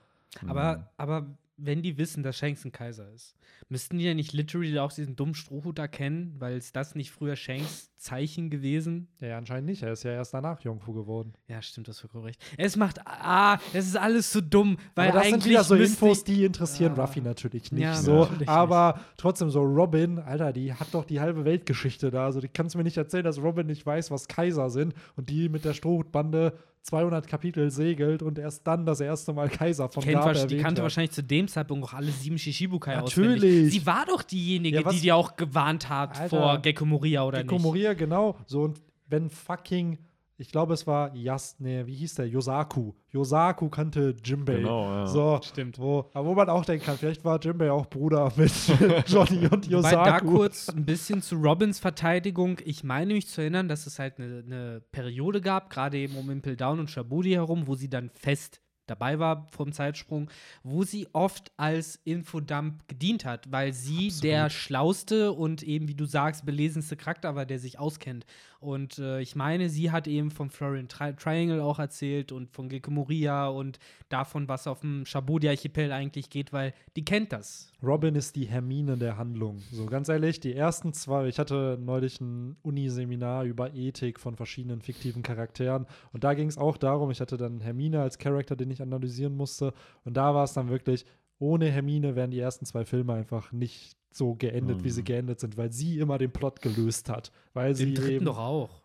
Mhm. 0.41 0.49
Aber, 0.49 0.91
aber 0.97 1.25
wenn 1.65 1.81
die 1.81 1.97
wissen, 1.97 2.23
dass 2.23 2.37
Shanks 2.37 2.65
ein 2.65 2.71
Kaiser 2.71 3.09
ist, 3.11 3.35
müssten 3.69 3.97
die 3.97 4.05
ja 4.05 4.13
nicht 4.13 4.33
literally 4.33 4.77
auch 4.79 4.91
diesen 4.91 5.15
dummen 5.15 5.35
Strohhut 5.35 5.79
erkennen, 5.79 6.35
weil 6.39 6.57
ist 6.57 6.75
das 6.75 6.95
nicht 6.95 7.11
früher 7.11 7.35
Shanks 7.35 7.92
Zeichen 8.03 8.49
gewesen? 8.49 9.07
Ja, 9.19 9.27
ja, 9.29 9.37
anscheinend 9.37 9.67
nicht. 9.67 9.81
Er 9.81 9.93
ist 9.93 10.03
ja 10.03 10.11
erst 10.11 10.33
danach 10.33 10.59
Jungfu 10.61 10.93
geworden. 10.93 11.33
Ja, 11.47 11.61
stimmt, 11.61 11.87
das 11.87 12.03
ist 12.03 12.13
recht. 12.15 12.39
Es 12.57 12.75
macht, 12.75 12.99
ah, 13.05 13.57
es 13.73 13.87
ist 13.87 13.97
alles 13.97 14.31
so 14.31 14.41
dumm, 14.41 14.77
weil 14.95 15.09
aber 15.09 15.19
das 15.19 15.27
eigentlich 15.27 15.43
sind 15.43 15.51
wieder 15.51 15.63
so 15.63 15.75
Infos, 15.75 16.23
die 16.23 16.43
interessieren 16.43 16.93
Ja. 16.95 17.01
Ruffy 17.03 17.21
natürlich 17.21 17.71
nicht 17.71 17.81
Ja, 17.81 17.95
so. 17.95 18.19
natürlich 18.25 18.49
aber 18.49 18.99
trotzdem 19.17 19.49
so 19.49 19.61
Robin, 19.61 20.19
Alter, 20.19 20.53
die 20.53 20.73
hat 20.73 20.87
doch 20.93 21.05
die 21.05 21.19
halbe 21.19 21.45
Weltgeschichte 21.45 22.11
da. 22.11 22.25
Also, 22.25 22.41
du 22.41 22.47
kannst 22.53 22.75
mir 22.75 22.83
nicht 22.83 22.97
erzählen, 22.97 23.23
dass 23.23 23.41
Robin 23.41 23.67
nicht 23.67 23.85
weiß, 23.85 24.11
was 24.11 24.27
Kaiser 24.27 24.69
sind 24.69 24.93
und 25.15 25.29
die 25.29 25.49
mit 25.49 25.63
der 25.65 25.73
Strohhutbande 25.73 26.53
200 26.85 27.27
Kapitel 27.27 27.71
segelt 27.71 28.21
und 28.21 28.37
erst 28.37 28.67
dann 28.67 28.85
das 28.85 28.99
erste 28.99 29.31
Mal 29.31 29.47
Kaiser 29.47 29.87
vom 29.87 30.03
kennt 30.03 30.15
erwähnt 30.17 30.51
die 30.51 30.57
kannte 30.57 30.79
wird. 30.79 30.83
wahrscheinlich 30.83 31.11
zu 31.11 31.23
dem 31.23 31.47
Zeitpunkt 31.47 31.85
auch 31.85 31.93
alle 31.93 32.11
sieben 32.11 32.37
Shishibukai 32.37 32.95
Natürlich. 32.97 33.37
auswendig. 33.41 33.71
Sie 33.71 33.85
war 33.85 34.05
doch 34.05 34.21
diejenige, 34.21 34.81
Ja, 34.81 34.89
die 34.91 34.99
dir 34.99 35.15
auch 35.15 35.37
gewarnt 35.37 35.87
hat 35.87 36.19
Alter. 36.19 36.29
vor 36.29 36.57
Gecko 36.61 36.83
Moria 36.83 37.23
oder 37.23 37.37
Gekko 37.39 37.55
nicht. 37.55 37.63
Genau. 37.95 38.37
So, 38.45 38.61
und 38.63 38.81
wenn 39.07 39.29
fucking, 39.29 39.99
ich 40.37 40.51
glaube, 40.51 40.73
es 40.73 40.87
war 40.87 41.15
Yas, 41.15 41.57
nee, 41.59 41.85
wie 41.85 41.93
hieß 41.93 42.15
der? 42.15 42.27
Yosaku. 42.27 42.93
Yosaku 43.11 43.69
kannte 43.69 44.15
Jimbei. 44.23 44.55
Genau, 44.55 44.83
ja. 44.85 45.05
So, 45.07 45.39
Stimmt. 45.43 45.77
Wo, 45.77 46.09
aber 46.13 46.27
wo 46.29 46.33
man 46.33 46.49
auch 46.49 46.65
denken 46.65 46.85
kann, 46.85 46.97
vielleicht 46.97 47.23
war 47.23 47.39
Jimbei 47.39 47.71
auch 47.71 47.85
Bruder 47.85 48.31
mit 48.35 48.51
Johnny 49.07 49.45
und 49.47 49.71
Wobei 49.71 49.91
da 49.91 50.05
Yosaku. 50.17 50.31
kurz 50.31 50.69
ein 50.69 50.85
bisschen 50.85 51.21
zu 51.21 51.35
Robins 51.35 51.79
Verteidigung. 51.79 52.59
Ich 52.65 52.83
meine 52.83 53.13
mich 53.13 53.27
zu 53.27 53.41
erinnern, 53.41 53.67
dass 53.67 53.85
es 53.85 53.99
halt 53.99 54.19
eine, 54.19 54.43
eine 54.45 54.81
Periode 54.91 55.39
gab, 55.41 55.69
gerade 55.69 55.97
eben 55.97 56.15
um 56.17 56.29
Impel 56.31 56.55
Down 56.55 56.79
und 56.79 56.89
Shabudi 56.89 57.31
herum, 57.33 57.67
wo 57.67 57.75
sie 57.75 57.89
dann 57.89 58.09
fest 58.09 58.59
dabei 58.87 59.19
war 59.19 59.47
vom 59.51 59.71
Zeitsprung, 59.71 60.29
wo 60.63 60.83
sie 60.83 61.07
oft 61.13 61.51
als 61.57 61.99
Infodump 62.03 62.87
gedient 62.87 63.25
hat, 63.25 63.51
weil 63.51 63.73
sie 63.73 64.07
Absolut. 64.07 64.23
der 64.23 64.49
schlauste 64.49 65.31
und 65.31 65.63
eben, 65.63 65.87
wie 65.87 65.95
du 65.95 66.05
sagst, 66.05 66.45
belesenste 66.45 66.95
Charakter 66.95 67.35
war, 67.35 67.45
der 67.45 67.59
sich 67.59 67.79
auskennt. 67.79 68.25
Und 68.63 68.97
äh, 68.97 69.19
ich 69.19 69.35
meine, 69.35 69.67
sie 69.67 69.91
hat 69.91 70.07
eben 70.07 70.31
vom 70.31 70.49
Florian 70.49 70.87
Tri 70.87 71.13
Triangle 71.15 71.59
auch 71.59 71.79
erzählt 71.79 72.31
und 72.31 72.49
von 72.49 72.69
Gecko 72.69 72.91
Moria 72.91 73.47
und 73.47 73.77
davon, 74.07 74.47
was 74.47 74.67
auf 74.67 74.79
dem 74.79 75.05
Shabudi-Archipel 75.05 75.91
eigentlich 75.91 76.29
geht, 76.29 76.53
weil 76.53 76.73
die 76.95 77.03
kennt 77.03 77.33
das. 77.33 77.73
Robin 77.83 78.15
ist 78.15 78.37
die 78.37 78.45
Hermine 78.45 78.97
der 78.97 79.17
Handlung. 79.17 79.59
So 79.71 79.85
ganz 79.85 80.07
ehrlich, 80.07 80.39
die 80.39 80.55
ersten 80.55 80.93
zwei, 80.93 81.27
ich 81.27 81.39
hatte 81.39 81.77
neulich 81.79 82.21
ein 82.21 82.55
Uniseminar 82.61 83.43
über 83.43 83.73
Ethik 83.73 84.17
von 84.17 84.37
verschiedenen 84.37 84.81
fiktiven 84.81 85.23
Charakteren 85.23 85.85
und 86.13 86.23
da 86.23 86.33
ging 86.33 86.47
es 86.47 86.57
auch 86.57 86.77
darum, 86.77 87.11
ich 87.11 87.19
hatte 87.19 87.35
dann 87.35 87.59
Hermine 87.59 88.01
als 88.01 88.17
Charakter, 88.17 88.55
den 88.55 88.71
ich 88.71 88.81
analysieren 88.81 89.35
musste 89.35 89.73
und 90.05 90.15
da 90.15 90.33
war 90.33 90.45
es 90.45 90.53
dann 90.53 90.69
wirklich, 90.69 91.05
ohne 91.37 91.69
Hermine 91.69 92.15
wären 92.15 92.31
die 92.31 92.39
ersten 92.39 92.65
zwei 92.65 92.85
Filme 92.85 93.13
einfach 93.13 93.51
nicht 93.51 93.97
so 94.15 94.35
geendet, 94.35 94.83
wie 94.83 94.89
sie 94.89 95.01
Mhm. 95.01 95.05
geendet 95.05 95.39
sind, 95.39 95.57
weil 95.57 95.71
sie 95.71 95.99
immer 95.99 96.17
den 96.17 96.31
Plot 96.31 96.61
gelöst 96.61 97.09
hat. 97.09 97.31
Weil 97.53 97.75
sie 97.75 97.85
Den 97.85 97.95
dritten 97.95 98.11
eben, 98.11 98.25
doch 98.25 98.37
auch. 98.39 98.81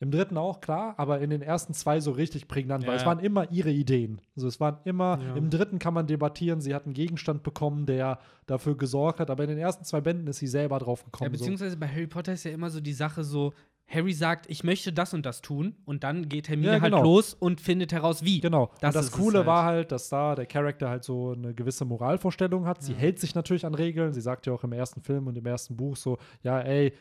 Im 0.00 0.10
dritten 0.10 0.36
auch, 0.36 0.60
klar, 0.60 0.94
aber 0.96 1.20
in 1.20 1.30
den 1.30 1.42
ersten 1.42 1.74
zwei 1.74 2.00
so 2.00 2.10
richtig 2.10 2.48
prägnant, 2.48 2.84
weil 2.86 2.94
Ja. 2.94 3.00
es 3.00 3.06
waren 3.06 3.20
immer 3.20 3.52
ihre 3.52 3.70
Ideen. 3.70 4.20
Also 4.34 4.48
es 4.48 4.58
waren 4.58 4.78
immer, 4.84 5.20
Ja. 5.22 5.36
im 5.36 5.48
dritten 5.48 5.78
kann 5.78 5.94
man 5.94 6.08
debattieren, 6.08 6.60
sie 6.60 6.74
hat 6.74 6.86
einen 6.86 6.94
Gegenstand 6.94 7.44
bekommen, 7.44 7.86
der 7.86 8.18
dafür 8.46 8.76
gesorgt 8.76 9.20
hat, 9.20 9.30
aber 9.30 9.44
in 9.44 9.50
den 9.50 9.58
ersten 9.58 9.84
zwei 9.84 10.00
Bänden 10.00 10.26
ist 10.26 10.38
sie 10.38 10.48
selber 10.48 10.80
drauf 10.80 11.00
Ja, 11.00 11.04
gekommen. 11.04 11.30
so. 11.34 11.38
beziehungsweise 11.38 11.76
bei 11.76 11.86
Harry 11.86 12.08
Potter 12.08 12.32
ist 12.32 12.42
ja 12.42 12.50
immer 12.50 12.68
so 12.68 12.80
die 12.80 12.92
Sache 12.94 13.22
so, 13.22 13.52
Harry 13.92 14.12
sagt, 14.12 14.48
ich 14.48 14.64
möchte 14.64 14.92
das 14.92 15.12
und 15.14 15.26
das 15.26 15.42
tun 15.42 15.74
und 15.84 16.02
dann 16.04 16.28
geht 16.28 16.48
Hermine 16.48 16.74
Ja, 16.76 16.80
halt 16.80 16.92
genau. 16.92 17.02
los 17.02 17.34
und 17.34 17.60
findet 17.60 17.92
heraus, 17.92 18.24
wie. 18.24 18.40
Genau. 18.40 18.70
Das 18.80 18.94
das 18.94 19.06
ist 19.06 19.12
Coole 19.12 19.38
halt. 19.38 19.46
war 19.46 19.64
halt, 19.64 19.92
dass 19.92 20.08
da 20.08 20.34
der 20.34 20.46
Charakter 20.46 20.88
halt 20.88 21.04
so 21.04 21.32
eine 21.32 21.52
gewisse 21.54 21.84
Moralvorstellung 21.84 22.66
hat. 22.66 22.82
Sie 22.82 22.92
Ja. 22.92 22.98
hält 22.98 23.18
sich 23.20 23.34
natürlich 23.34 23.66
an 23.66 23.74
Regeln. 23.74 24.12
Sie 24.12 24.20
sagt 24.20 24.46
ja 24.46 24.52
auch 24.52 24.64
im 24.64 24.72
ersten 24.72 25.02
Film 25.02 25.26
und 25.26 25.36
im 25.36 25.44
ersten 25.46 25.76
Buch 25.76 25.96
so, 25.96 26.18
ja, 26.42 26.60
ey, 26.60 26.92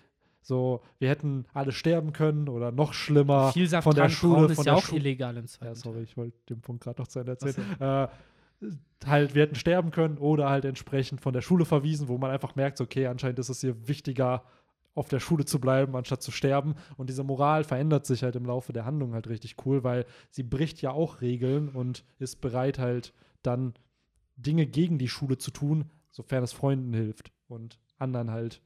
so, 0.44 0.82
wir 0.98 1.08
hätten 1.10 1.46
alle 1.54 1.72
sterben 1.72 2.14
können 2.14 2.50
oder 2.50 2.72
noch 2.72 2.94
schlimmer 2.94 3.52
Viel 3.54 3.68
von 3.70 3.94
der 3.96 4.10
Schule, 4.10 4.48
ist 4.48 4.56
von 4.56 4.66
ja 4.66 4.72
der 4.72 4.78
auch 4.80 4.86
Schule. 4.86 5.00
illegal 5.02 5.38
im 5.38 5.46
zweiten 5.48 5.66
Ja, 5.68 5.76
sorry, 5.76 6.02
ich 6.02 6.18
wollte 6.18 6.36
den 6.50 6.62
Punkt 6.62 6.84
gerade 6.84 7.00
noch 7.00 7.08
zu 7.08 7.20
Ende 7.20 7.34
erzählen. 7.34 7.56
Äh, 7.80 8.08
halt, 9.06 9.34
wir 9.36 9.44
hätten 9.44 9.56
sterben 9.56 9.92
können 9.92 10.18
oder 10.18 10.50
halt 10.50 10.66
entsprechend 10.66 11.22
von 11.22 11.34
der 11.34 11.42
Schule 11.42 11.66
verwiesen, 11.66 12.08
wo 12.08 12.18
man 12.18 12.32
einfach 12.32 12.56
merkt, 12.56 12.82
okay, 12.82 13.08
anscheinend 13.08 13.40
ist 13.40 13.50
es 13.50 13.62
hier 13.62 13.88
wichtiger, 13.88 14.44
auf 14.94 15.08
der 15.08 15.20
Schule 15.20 15.46
zu 15.46 15.60
bleiben, 15.60 15.96
anstatt 15.96 16.22
zu 16.22 16.32
sterben. 16.32 16.76
Und 16.98 17.10
diese 17.10 17.24
Moral 17.24 17.64
verändert 17.64 18.06
sich 18.06 18.24
halt 18.24 18.36
im 18.36 18.46
Laufe 18.46 18.74
der 18.74 18.86
Handlung 18.86 19.14
halt 19.14 19.28
richtig 19.28 19.56
cool, 19.66 19.84
weil 19.84 20.06
sie 20.30 20.44
bricht 20.44 20.82
ja 20.82 20.92
auch 20.92 21.22
Regeln 21.22 21.70
und 21.70 22.04
ist 22.20 22.42
bereit 22.42 22.80
halt 22.80 23.14
dann 23.42 23.74
Dinge 24.36 24.66
gegen 24.66 24.98
die 24.98 25.08
Schule 25.08 25.38
zu 25.38 25.52
tun, 25.52 25.86
sofern 26.10 26.44
es 26.44 26.54
Freunden 26.54 26.94
hilft 26.94 27.32
und 27.48 27.80
anderen 27.98 28.32
halt. 28.32 28.62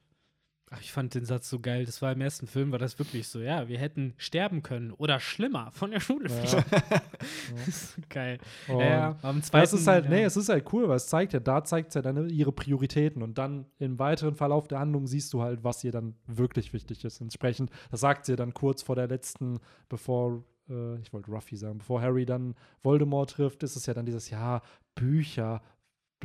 Ach, 0.75 0.81
ich 0.81 0.91
fand 0.91 1.13
den 1.15 1.23
Satz 1.25 1.49
so 1.49 1.59
geil. 1.59 1.85
Das 1.85 2.01
war 2.01 2.11
im 2.11 2.19
ersten 2.21 2.47
Film, 2.47 2.71
war 2.71 2.79
das 2.79 2.99
wirklich 2.99 3.27
so, 3.27 3.39
ja, 3.39 3.67
wir 3.69 3.77
hätten 3.79 4.13
sterben 4.17 4.61
können 4.61 4.91
oder 4.91 5.19
schlimmer 5.21 5.71
von 5.71 5.91
der 5.91 5.99
Schule 6.01 6.29
Ja. 6.29 6.35
fliegen. 6.35 6.65
das 7.55 7.67
ist 7.67 7.93
so 7.95 8.01
geil. 8.09 8.37
Ja, 8.67 8.79
ja, 8.79 9.07
aber 9.21 9.29
im 9.31 9.39
Das 9.39 9.47
zweiten, 9.47 9.75
ist 9.75 9.87
halt, 9.87 10.05
ja. 10.05 10.11
nee, 10.11 10.23
es 10.23 10.35
ist 10.37 10.49
halt 10.49 10.65
cool, 10.73 10.87
weil 10.89 10.97
es 10.97 11.07
zeigt 11.07 11.33
ja, 11.33 11.39
da 11.39 11.63
zeigt 11.63 11.89
es 11.89 11.95
ja 11.95 12.01
dann 12.01 12.29
ihre 12.29 12.51
Prioritäten 12.51 13.21
und 13.23 13.37
dann 13.37 13.65
im 13.79 13.97
weiteren 13.99 14.35
Verlauf 14.35 14.67
der 14.67 14.79
Handlung 14.79 15.07
siehst 15.07 15.33
du 15.33 15.41
halt, 15.41 15.63
was 15.63 15.83
ihr 15.83 15.91
dann 15.91 16.15
wirklich 16.27 16.73
wichtig 16.73 17.05
ist. 17.05 17.21
Entsprechend, 17.21 17.69
das 17.91 18.01
sagt 18.01 18.25
sie 18.25 18.35
dann 18.35 18.53
kurz 18.53 18.81
vor 18.83 18.95
der 18.95 19.07
letzten, 19.07 19.59
bevor, 19.89 20.43
äh, 20.69 20.99
ich 20.99 21.13
wollte 21.13 21.31
Ruffy 21.31 21.55
sagen, 21.55 21.77
bevor 21.77 22.01
Harry 22.01 22.25
dann 22.25 22.55
Voldemort 22.83 23.29
trifft, 23.31 23.63
ist 23.63 23.75
es 23.75 23.85
ja 23.85 23.93
dann 23.93 24.05
dieses, 24.05 24.29
ja, 24.29 24.61
Bücher, 24.95 25.61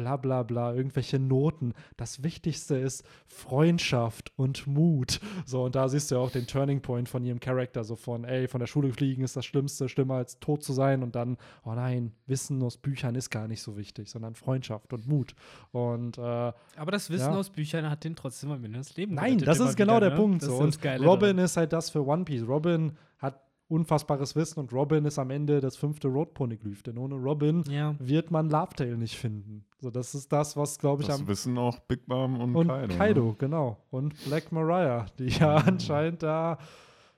bla 0.00 0.16
bla 0.16 0.42
bla, 0.42 0.74
irgendwelche 0.74 1.18
Noten. 1.18 1.74
Das 1.96 2.22
Wichtigste 2.22 2.76
ist 2.76 3.04
Freundschaft 3.26 4.32
und 4.36 4.66
Mut. 4.66 5.20
So, 5.44 5.64
und 5.64 5.74
da 5.74 5.88
siehst 5.88 6.10
du 6.10 6.14
ja 6.14 6.20
auch 6.20 6.30
den 6.30 6.46
Turning 6.46 6.80
Point 6.80 7.08
von 7.08 7.24
ihrem 7.24 7.38
Charakter, 7.40 7.84
so 7.84 7.96
von, 7.96 8.24
ey, 8.24 8.48
von 8.48 8.60
der 8.60 8.66
Schule 8.66 8.92
fliegen 8.92 9.22
ist 9.22 9.36
das 9.36 9.44
Schlimmste, 9.44 9.88
schlimmer 9.88 10.14
als 10.14 10.38
tot 10.40 10.62
zu 10.62 10.72
sein 10.72 11.02
und 11.02 11.14
dann, 11.14 11.36
oh 11.64 11.72
nein, 11.74 12.12
Wissen 12.26 12.62
aus 12.62 12.78
Büchern 12.78 13.14
ist 13.14 13.30
gar 13.30 13.46
nicht 13.46 13.62
so 13.62 13.76
wichtig, 13.76 14.08
sondern 14.08 14.34
Freundschaft 14.34 14.92
und 14.92 15.06
Mut. 15.06 15.34
Und 15.72 16.16
äh, 16.16 16.20
aber 16.22 16.90
das 16.90 17.10
Wissen 17.10 17.32
Ja. 17.32 17.38
aus 17.38 17.50
Büchern 17.50 17.90
hat 17.90 18.04
den 18.04 18.16
trotzdem 18.16 18.50
am 18.50 18.64
Ende 18.64 18.78
das 18.78 18.96
Leben 18.96 19.14
Nein, 19.14 19.38
das 19.38 19.60
ist 19.60 19.76
genau 19.76 19.96
wieder, 19.96 20.08
der 20.08 20.10
ne? 20.10 20.16
Punkt. 20.16 20.42
So. 20.42 20.56
Und 20.56 20.78
Robin 21.00 21.38
ist 21.38 21.56
halt 21.56 21.72
das 21.72 21.90
für 21.90 22.06
One 22.06 22.24
Piece. 22.24 22.46
Robin 22.46 22.92
hat 23.18 23.40
unfassbares 23.70 24.34
Wissen 24.36 24.58
und 24.60 24.72
Robin 24.72 25.04
ist 25.04 25.18
am 25.18 25.30
Ende 25.30 25.60
das 25.60 25.76
fünfte 25.76 26.08
Rot-Poneglyph. 26.08 26.82
Denn 26.82 26.98
ohne 26.98 27.14
Robin 27.14 27.62
Ja. 27.68 27.94
wird 27.98 28.30
man 28.30 28.50
Lovetail 28.50 28.96
nicht 28.96 29.16
finden. 29.16 29.64
So, 29.80 29.90
das 29.90 30.14
ist 30.14 30.30
das, 30.32 30.56
was, 30.56 30.78
glaube 30.78 31.02
ich, 31.02 31.08
Das 31.08 31.20
am 31.20 31.28
wissen 31.28 31.56
auch 31.56 31.78
Big 31.80 32.06
Mom 32.08 32.38
und, 32.40 32.56
und 32.56 32.66
Kaido. 32.66 32.94
Kaido, 32.96 33.24
Ne? 33.28 33.34
genau. 33.38 33.76
Und 33.90 34.14
Black 34.26 34.50
Mariah, 34.52 35.06
die 35.18 35.28
ja 35.28 35.56
anscheinend 35.56 36.22
da 36.22 36.58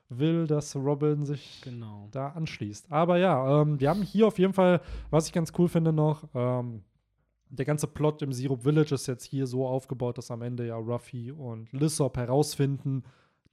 will, 0.08 0.46
dass 0.46 0.76
Robin 0.76 1.24
sich 1.24 1.60
Genau. 1.64 2.08
da 2.12 2.28
anschließt. 2.28 2.92
Aber 2.92 3.16
ja, 3.16 3.62
ähm, 3.62 3.80
wir 3.80 3.88
haben 3.88 4.02
hier 4.02 4.26
auf 4.26 4.38
jeden 4.38 4.52
Fall, 4.52 4.80
was 5.10 5.26
ich 5.26 5.32
ganz 5.32 5.52
cool 5.58 5.68
finde 5.68 5.92
noch, 5.92 6.24
ähm, 6.34 6.82
der 7.48 7.64
ganze 7.64 7.86
Plot 7.86 8.22
im 8.22 8.32
Syrup 8.32 8.62
Village 8.62 8.94
ist 8.94 9.06
jetzt 9.06 9.24
hier 9.24 9.46
so 9.46 9.66
aufgebaut, 9.66 10.18
dass 10.18 10.30
am 10.30 10.42
Ende 10.42 10.66
ja 10.66 10.76
Ruffy 10.76 11.30
und 11.32 11.70
Lissop 11.72 12.16
herausfinden, 12.16 13.02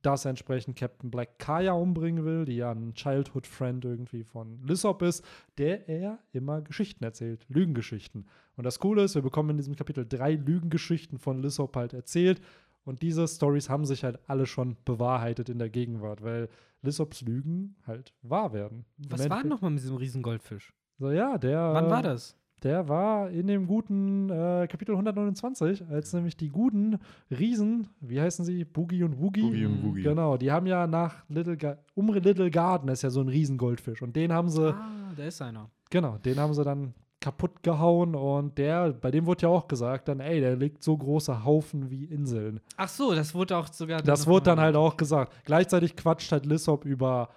dass 0.01 0.25
entsprechend 0.25 0.77
Captain 0.77 1.11
Black 1.11 1.39
Kaya 1.39 1.73
umbringen 1.73 2.23
will, 2.25 2.45
die 2.45 2.55
ja 2.55 2.71
ein 2.71 2.93
Childhood 2.93 3.45
Friend 3.47 3.83
irgendwie 3.83 4.23
von 4.23 4.61
Lissop 4.63 5.01
ist, 5.01 5.25
der 5.57 5.89
er 5.89 6.19
immer 6.31 6.61
Geschichten 6.61 7.03
erzählt, 7.03 7.45
Lügengeschichten. 7.49 8.25
Und 8.55 8.63
das 8.63 8.79
Coole 8.79 9.03
ist, 9.03 9.15
wir 9.15 9.21
bekommen 9.21 9.51
in 9.51 9.57
diesem 9.57 9.75
Kapitel 9.75 10.05
drei 10.07 10.35
Lügengeschichten 10.35 11.17
von 11.19 11.41
Lissop 11.41 11.75
halt 11.75 11.93
erzählt. 11.93 12.41
Und 12.85 13.01
diese 13.01 13.27
Stories 13.27 13.69
haben 13.69 13.85
sich 13.85 14.03
halt 14.03 14.19
alle 14.27 14.45
schon 14.45 14.77
bewahrheitet 14.85 15.49
in 15.49 15.59
der 15.59 15.69
Gegenwart, 15.69 16.23
weil 16.23 16.49
Lissops 16.81 17.21
Lügen 17.21 17.75
halt 17.85 18.13
wahr 18.21 18.53
werden. 18.53 18.85
Was 19.09 19.19
war 19.19 19.25
Endeffekt- 19.25 19.49
noch 19.49 19.61
mal 19.61 19.69
mit 19.69 19.83
diesem 19.83 19.97
riesen 19.97 20.21
Goldfisch? 20.21 20.73
So, 20.97 21.11
ja, 21.11 21.37
der. 21.37 21.73
Wann 21.73 21.89
war 21.89 22.01
das? 22.01 22.35
Der 22.63 22.87
war 22.89 23.29
in 23.29 23.47
dem 23.47 23.67
guten 23.67 24.29
äh, 24.29 24.67
Kapitel 24.69 24.91
129, 24.91 25.85
als 25.89 26.11
nämlich 26.13 26.35
die 26.35 26.49
guten 26.49 26.99
Riesen, 27.31 27.87
wie 28.01 28.19
heißen 28.19 28.43
sie? 28.43 28.65
Boogie 28.65 29.03
und 29.03 29.19
Woogie? 29.19 29.41
Boogie 29.41 29.65
und 29.65 29.83
Woogie. 29.83 30.03
Genau, 30.03 30.35
die 30.37 30.51
haben 30.51 30.65
ja 30.65 30.85
nach 30.87 31.23
Little, 31.29 31.55
Ga 31.55 31.77
um 31.95 32.13
Little 32.13 32.51
Garden 32.51 32.89
ist 32.89 33.01
ja 33.01 33.09
so 33.09 33.21
ein 33.21 33.29
Riesengoldfisch. 33.29 34.01
Und 34.01 34.15
den 34.15 34.33
haben 34.33 34.49
sie, 34.49 34.73
Ah, 34.73 35.13
da 35.15 35.23
ist 35.23 35.41
einer. 35.41 35.69
genau, 35.89 36.17
den 36.17 36.37
haben 36.39 36.53
sie 36.53 36.63
dann 36.65 36.93
kaputt 37.21 37.63
gehauen 37.63 38.15
und 38.15 38.57
der, 38.57 38.91
bei 38.93 39.11
dem 39.11 39.25
wurde 39.25 39.41
ja 39.43 39.49
auch 39.49 39.67
gesagt, 39.67 40.07
dann, 40.07 40.21
ey, 40.21 40.39
der 40.39 40.55
legt 40.55 40.83
so 40.83 40.97
große 40.97 41.43
Haufen 41.43 41.89
wie 41.89 42.05
Inseln. 42.05 42.61
Ach 42.77 42.87
so, 42.87 43.13
das 43.13 43.33
wurde 43.35 43.57
auch 43.57 43.67
sogar. 43.67 44.01
Das 44.01 44.25
wurde 44.25 44.45
dann 44.45 44.59
halt 44.59 44.75
auch 44.77 44.95
gesagt. 44.95 45.33
Gleichzeitig 45.43 45.95
quatscht 45.97 46.31
halt 46.31 46.45
Lissop 46.45 46.85
über 46.85 47.27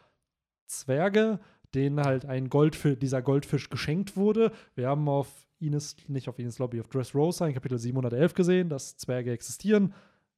Zwerge, 0.67 1.41
denen 1.75 2.01
halt 2.01 2.27
ein 2.27 2.49
Goldfisch, 2.49 2.99
dieser 2.99 3.23
Goldfisch 3.23 3.71
geschenkt 3.71 4.17
wurde. 4.17 4.53
Wir 4.75 4.89
haben 4.89 5.09
auf 5.09 5.29
Ines, 5.59 5.97
nicht 6.09 6.29
auf 6.29 6.39
Ines 6.39 6.59
Lobby, 6.59 6.81
auf 6.81 6.89
Dressrosa 6.89 7.47
in 7.47 7.55
Kapitel 7.55 7.79
711 7.79 8.35
gesehen, 8.35 8.69
dass 8.69 8.97
Zwerge 8.97 9.33
existieren, 9.33 9.95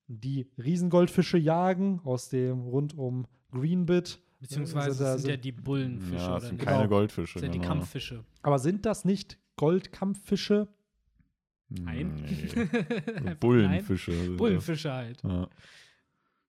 die 0.06 0.46
Riesengoldfische 0.62 1.38
jagen 1.38 2.00
aus 2.04 2.28
dem 2.28 2.60
rund 2.60 2.96
um 2.96 3.26
Greenbit. 3.50 4.20
Beziehungsweise 4.40 4.92
Sind 4.96 5.04
da- 5.06 5.12
das 5.14 5.22
sind 5.22 5.30
ja 5.30 5.36
die 5.38 5.52
Bullenfische. 5.52 6.16
Ja, 6.16 6.26
oder 6.28 6.36
es 6.36 6.42
sind 6.44 6.52
nicht? 6.58 6.64
keine 6.66 6.78
Genau. 6.82 6.88
Goldfische. 6.90 7.32
Das 7.34 7.40
sind 7.40 7.48
ja 7.48 7.52
die 7.52 7.58
genau. 7.60 7.68
Kampffische. 7.72 8.24
Aber 8.42 8.58
sind 8.58 8.84
das 8.84 9.04
nicht 9.06 9.38
Goldkampffische? 9.56 10.68
Nein. 11.70 12.14
Nee. 12.22 12.48
Einfach 13.16 13.34
Bullenfische. 13.36 14.10
Nein. 14.12 14.28
das. 14.28 14.36
Bullenfische 14.36 14.92
halt. 14.92 15.22
Ja. 15.22 15.48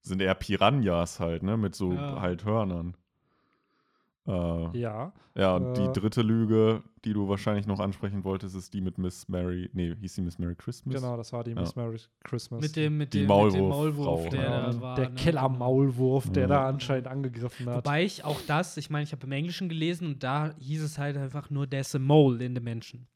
Sind 0.02 0.20
eher 0.20 0.34
Piranhas 0.34 1.18
halt, 1.18 1.42
ne? 1.42 1.56
Mit 1.56 1.74
so 1.74 1.92
Ja. 1.92 2.20
halt 2.20 2.44
Hörnern. 2.44 2.94
Äh, 4.26 4.78
Ja. 4.78 5.12
ja, 5.36 5.54
und 5.56 5.78
Äh. 5.78 5.82
die 5.92 6.00
dritte 6.00 6.22
Lüge, 6.22 6.82
die 7.04 7.12
du 7.12 7.28
wahrscheinlich 7.28 7.66
noch 7.66 7.78
ansprechen 7.80 8.24
wolltest, 8.24 8.56
ist 8.56 8.74
die 8.74 8.80
mit 8.80 8.98
Miss 8.98 9.28
Mary. 9.28 9.70
Nee, 9.72 9.94
hieß 10.00 10.14
sie 10.16 10.22
Miss 10.22 10.38
Mary 10.38 10.54
Christmas? 10.56 10.94
Genau, 10.96 11.16
das 11.16 11.32
war 11.32 11.44
die 11.44 11.52
Ja. 11.52 11.60
Miss 11.60 11.76
Merry 11.76 11.98
Christmas. 12.24 12.60
Mit 12.60 12.74
dem, 12.76 12.96
mit 12.98 13.14
Die 13.14 13.20
dem, 13.26 13.44
mit 13.44 13.54
dem 13.54 13.68
Maulwurf, 13.68 14.28
der 14.30 14.42
ja. 14.42 14.60
da 14.62 14.70
Genau, 14.70 14.80
war. 14.82 14.94
der 14.96 15.08
ne? 15.10 15.14
Kellermaulwurf, 15.14 16.30
der 16.32 16.42
Ja. 16.42 16.48
da 16.48 16.68
anscheinend 16.68 17.06
angegriffen 17.06 17.66
hat. 17.68 17.76
Wobei 17.76 18.04
ich 18.04 18.24
auch 18.24 18.40
das, 18.46 18.76
ich 18.76 18.90
meine, 18.90 19.04
ich 19.04 19.12
habe 19.12 19.24
im 19.26 19.32
Englischen 19.32 19.68
gelesen 19.68 20.08
und 20.08 20.22
da 20.22 20.54
hieß 20.58 20.82
es 20.82 20.98
halt 20.98 21.16
einfach 21.16 21.50
nur, 21.50 21.68
there's 21.68 21.94
a 21.94 21.98
mole 21.98 22.44
in 22.44 22.54
the 22.54 22.60
Menschen. 22.60 23.06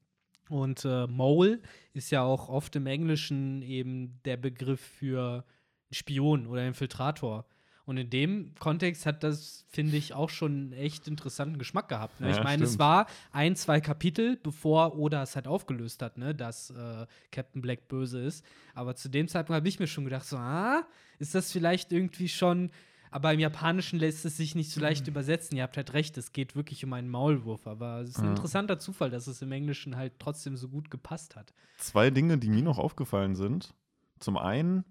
Und 0.48 0.84
äh, 0.84 1.06
Mole 1.06 1.60
ist 1.92 2.10
ja 2.10 2.22
auch 2.24 2.48
oft 2.48 2.74
im 2.74 2.86
Englischen 2.86 3.62
eben 3.62 4.20
der 4.24 4.36
Begriff 4.36 4.80
für 4.80 5.44
Spion 5.92 6.46
oder 6.46 6.66
Infiltrator. 6.66 7.44
Und 7.90 7.96
in 7.96 8.08
dem 8.08 8.54
Kontext 8.60 9.04
hat 9.04 9.24
das, 9.24 9.64
finde 9.68 9.96
ich, 9.96 10.14
auch 10.14 10.30
schon 10.30 10.52
einen 10.52 10.72
echt 10.74 11.08
interessanten 11.08 11.58
Geschmack 11.58 11.88
gehabt. 11.88 12.20
Ne? 12.20 12.30
Ja, 12.30 12.38
ich 12.38 12.44
meine, 12.44 12.62
es 12.62 12.78
war 12.78 13.06
ein, 13.32 13.56
zwei 13.56 13.80
Kapitel, 13.80 14.36
bevor 14.40 14.96
Oda 14.96 15.24
es 15.24 15.34
halt 15.34 15.48
aufgelöst 15.48 16.00
hat, 16.00 16.16
ne? 16.16 16.32
dass 16.32 16.70
äh, 16.70 17.06
Captain 17.32 17.60
Black 17.60 17.88
böse 17.88 18.20
ist. 18.22 18.44
Aber 18.74 18.94
zu 18.94 19.08
dem 19.08 19.26
Zeitpunkt 19.26 19.56
habe 19.56 19.68
ich 19.68 19.80
mir 19.80 19.88
schon 19.88 20.04
gedacht, 20.04 20.24
so, 20.24 20.36
ah, 20.36 20.86
ist 21.18 21.34
das 21.34 21.50
vielleicht 21.50 21.90
irgendwie 21.90 22.28
schon. 22.28 22.70
Aber 23.10 23.34
im 23.34 23.40
Japanischen 23.40 23.98
lässt 23.98 24.24
es 24.24 24.36
sich 24.36 24.54
nicht 24.54 24.70
so 24.70 24.80
leicht 24.80 25.08
übersetzen. 25.08 25.56
Ihr 25.56 25.64
habt 25.64 25.76
halt 25.76 25.92
recht, 25.92 26.16
es 26.16 26.32
geht 26.32 26.54
wirklich 26.54 26.84
um 26.84 26.92
einen 26.92 27.08
Maulwurf. 27.08 27.66
Aber 27.66 28.02
es 28.02 28.10
ist 28.10 28.18
ein 28.18 28.26
Ja. 28.26 28.30
interessanter 28.30 28.78
Zufall, 28.78 29.10
dass 29.10 29.26
es 29.26 29.42
im 29.42 29.50
Englischen 29.50 29.96
halt 29.96 30.12
trotzdem 30.20 30.56
so 30.56 30.68
gut 30.68 30.92
gepasst 30.92 31.34
hat. 31.34 31.52
Zwei 31.78 32.10
Dinge, 32.10 32.38
die 32.38 32.50
mir 32.50 32.62
noch 32.62 32.78
aufgefallen 32.78 33.34
sind. 33.34 33.74
Zum 34.20 34.36
einen 34.38 34.84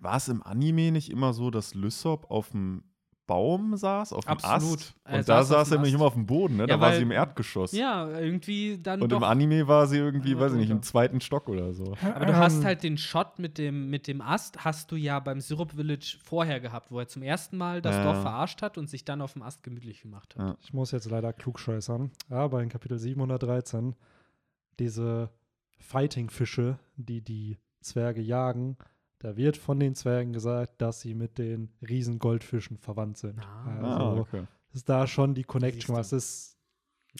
war 0.00 0.16
es 0.16 0.28
im 0.28 0.42
Anime 0.42 0.90
nicht 0.92 1.10
immer 1.10 1.32
so, 1.32 1.50
dass 1.50 1.74
Lysop 1.74 2.30
auf 2.30 2.50
dem 2.50 2.82
Baum 3.26 3.76
saß, 3.76 4.12
auf 4.12 4.24
dem 4.24 4.30
Absolut. 4.32 4.78
Ast. 4.80 4.94
Er 5.04 5.18
Und 5.20 5.28
da 5.28 5.44
saß 5.44 5.70
er 5.70 5.76
nämlich 5.76 5.94
immer 5.94 6.06
auf 6.06 6.14
dem 6.14 6.26
Boden, 6.26 6.56
ne? 6.56 6.62
Ja, 6.62 6.66
Da 6.66 6.80
war 6.80 6.88
weil- 6.88 6.96
sie 6.96 7.02
im 7.04 7.12
Erdgeschoss. 7.12 7.70
Ja, 7.70 8.08
irgendwie 8.18 8.76
dann 8.82 9.00
Und 9.00 9.12
doch. 9.12 9.18
im 9.18 9.22
Anime 9.22 9.68
war 9.68 9.86
sie 9.86 9.98
irgendwie, 9.98 10.32
Ja, 10.32 10.40
weiß 10.40 10.52
ich 10.54 10.58
nicht, 10.58 10.70
im 10.70 10.82
zweiten 10.82 11.20
Stock 11.20 11.48
oder 11.48 11.72
so. 11.72 11.94
Aber 12.02 12.26
du 12.26 12.36
hast 12.36 12.64
halt 12.64 12.82
den 12.82 12.98
Shot 12.98 13.38
mit 13.38 13.56
dem, 13.56 13.88
mit 13.88 14.08
dem 14.08 14.20
Ast, 14.20 14.64
hast 14.64 14.90
du 14.90 14.96
ja 14.96 15.20
beim 15.20 15.40
Syrup 15.40 15.70
Village 15.70 16.16
vorher 16.24 16.58
gehabt, 16.58 16.90
wo 16.90 16.98
er 16.98 17.06
zum 17.06 17.22
ersten 17.22 17.56
Mal 17.56 17.80
das 17.80 17.94
Ja. 17.94 18.02
Dorf 18.04 18.22
verarscht 18.22 18.62
hat 18.62 18.76
und 18.78 18.88
sich 18.90 19.04
dann 19.04 19.20
auf 19.22 19.34
dem 19.34 19.42
Ast 19.42 19.62
gemütlich 19.62 20.02
gemacht 20.02 20.34
hat. 20.36 20.44
Ja. 20.48 20.56
Ich 20.62 20.72
muss 20.72 20.90
jetzt 20.90 21.08
leider 21.08 21.32
klugscheißern, 21.32 22.10
aber 22.30 22.62
in 22.64 22.68
Kapitel 22.68 22.98
713 22.98 23.94
diese 24.80 25.30
Fighting-Fische, 25.78 26.78
die 26.96 27.20
die 27.22 27.58
Zwerge 27.80 28.20
jagen, 28.22 28.76
da 29.20 29.36
wird 29.36 29.56
von 29.56 29.78
den 29.78 29.94
Zwergen 29.94 30.32
gesagt, 30.32 30.80
dass 30.82 31.00
sie 31.00 31.14
mit 31.14 31.38
den 31.38 31.70
Riesengoldfischen 31.86 32.78
verwandt 32.78 33.18
sind. 33.18 33.38
Ah. 33.38 33.76
Also 33.76 33.86
Ah, 33.86 34.16
okay. 34.16 34.42
ist 34.72 34.88
da 34.88 35.06
schon 35.06 35.34
die 35.34 35.44
Connection. 35.44 35.94
Was 35.94 36.12
ist 36.12 36.56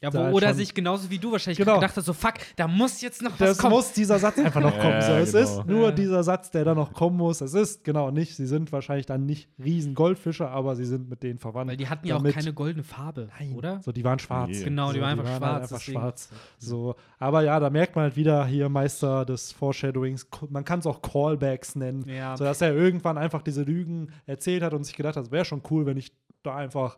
Ja, 0.00 0.12
wo, 0.14 0.18
oder 0.36 0.48
schon- 0.48 0.56
sich 0.56 0.72
genauso 0.72 1.10
wie 1.10 1.18
du 1.18 1.32
wahrscheinlich 1.32 1.58
Genau. 1.58 1.74
gedacht 1.74 1.96
hast, 1.96 2.04
so 2.04 2.12
fuck, 2.12 2.34
da 2.56 2.68
muss 2.68 3.00
jetzt 3.00 3.22
noch 3.22 3.32
was 3.32 3.38
Das 3.38 3.58
kommen. 3.58 3.74
muss 3.74 3.92
dieser 3.92 4.18
Satz 4.18 4.38
einfach 4.38 4.60
noch 4.60 4.70
kommen. 4.78 5.02
So, 5.02 5.12
es 5.12 5.32
genau. 5.32 5.44
ist 5.44 5.66
nur 5.66 5.92
dieser 5.92 6.22
Satz, 6.22 6.50
der 6.50 6.64
da 6.64 6.74
noch 6.74 6.92
kommen 6.92 7.16
muss. 7.16 7.40
Es 7.40 7.54
ist 7.54 7.82
genau 7.84 8.10
nicht. 8.10 8.36
Sie 8.36 8.46
sind 8.46 8.70
wahrscheinlich 8.72 9.06
dann 9.06 9.26
nicht 9.26 9.48
riesen 9.62 9.94
Goldfische, 9.94 10.48
aber 10.48 10.76
sie 10.76 10.84
sind 10.84 11.10
mit 11.10 11.22
denen 11.22 11.38
verwandt. 11.38 11.70
Weil 11.70 11.76
die 11.76 11.88
hatten 11.88 12.06
ja 12.06 12.16
auch 12.16 12.22
keine 12.24 12.52
goldene 12.52 12.84
Farbe, 12.84 13.28
Nein, 13.38 13.54
oder? 13.56 13.80
So, 13.82 13.90
die 13.92 14.04
waren 14.04 14.18
schwarz. 14.20 14.50
Nee. 14.50 14.64
Genau, 14.64 14.92
die 14.92 14.98
so, 14.98 15.02
waren 15.04 15.18
einfach 15.18 15.30
halt 15.30 15.38
schwarz, 15.38 15.62
einfach 15.64 15.78
deswegen- 15.78 15.98
schwarz. 16.00 16.28
So, 16.58 16.94
aber 17.18 17.42
ja, 17.42 17.58
da 17.58 17.68
merkt 17.70 17.96
man 17.96 18.04
halt 18.04 18.16
wieder 18.16 18.46
hier 18.46 18.68
Meister 18.68 19.24
des 19.24 19.52
Foreshadowings. 19.52 20.26
Man 20.48 20.64
kann 20.64 20.78
es 20.78 20.86
auch 20.86 21.02
Callbacks 21.02 21.74
nennen. 21.74 22.08
Ja. 22.08 22.36
So 22.36 22.44
dass 22.44 22.60
er 22.60 22.74
irgendwann 22.74 23.18
einfach 23.18 23.42
diese 23.42 23.62
Lügen 23.64 24.12
erzählt 24.26 24.62
hat 24.62 24.72
und 24.72 24.84
sich 24.84 24.94
gedacht 24.96 25.16
hat, 25.16 25.24
es 25.24 25.30
wäre 25.32 25.44
schon 25.44 25.62
cool, 25.70 25.84
wenn 25.86 25.96
ich 25.96 26.12
da 26.42 26.54
einfach 26.56 26.96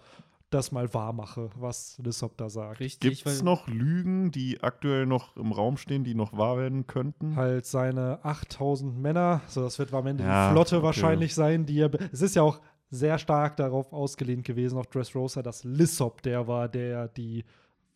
das 0.55 0.73
mal 0.73 0.93
wahr 0.95 1.12
mache, 1.12 1.51
was 1.57 1.99
Lissop 2.03 2.37
da 2.37 2.49
sagt. 2.49 2.81
Richtig. 2.81 3.23
Gibt 3.24 3.27
es 3.27 3.43
noch 3.43 3.66
Lügen, 3.69 4.31
die 4.31 4.62
aktuell 4.62 5.07
noch 5.07 5.37
im 5.37 5.53
Raum 5.53 5.77
stehen, 5.77 6.05
die 6.05 6.15
noch 6.15 6.37
wahr 6.37 6.59
werden 6.59 6.87
könnten? 6.87 7.37
halt 7.37 7.66
seine 7.66 8.19
8000 8.24 8.99
Männer. 8.99 9.41
So, 9.49 9.62
das 9.62 9.79
wird 9.79 9.93
am 9.95 10.07
Ende 10.07 10.24
Ja, 10.24 10.49
die 10.49 10.53
Flotte 10.55 10.77
okay. 10.77 10.85
wahrscheinlich 10.85 11.35
sein, 11.35 11.66
die 11.66 11.81
er. 11.81 11.91
Es 12.12 12.23
ist 12.23 12.37
ja 12.37 12.43
auch 12.43 12.61
sehr 12.91 13.19
stark 13.19 13.57
darauf 13.57 13.93
ausgelehnt 13.93 14.45
gewesen, 14.45 14.79
auf 14.79 14.87
Dressrosa, 14.87 15.43
dass 15.43 15.65
Lissop 15.65 16.23
der 16.23 16.47
war, 16.47 16.69
der 16.69 17.09
die 17.09 17.45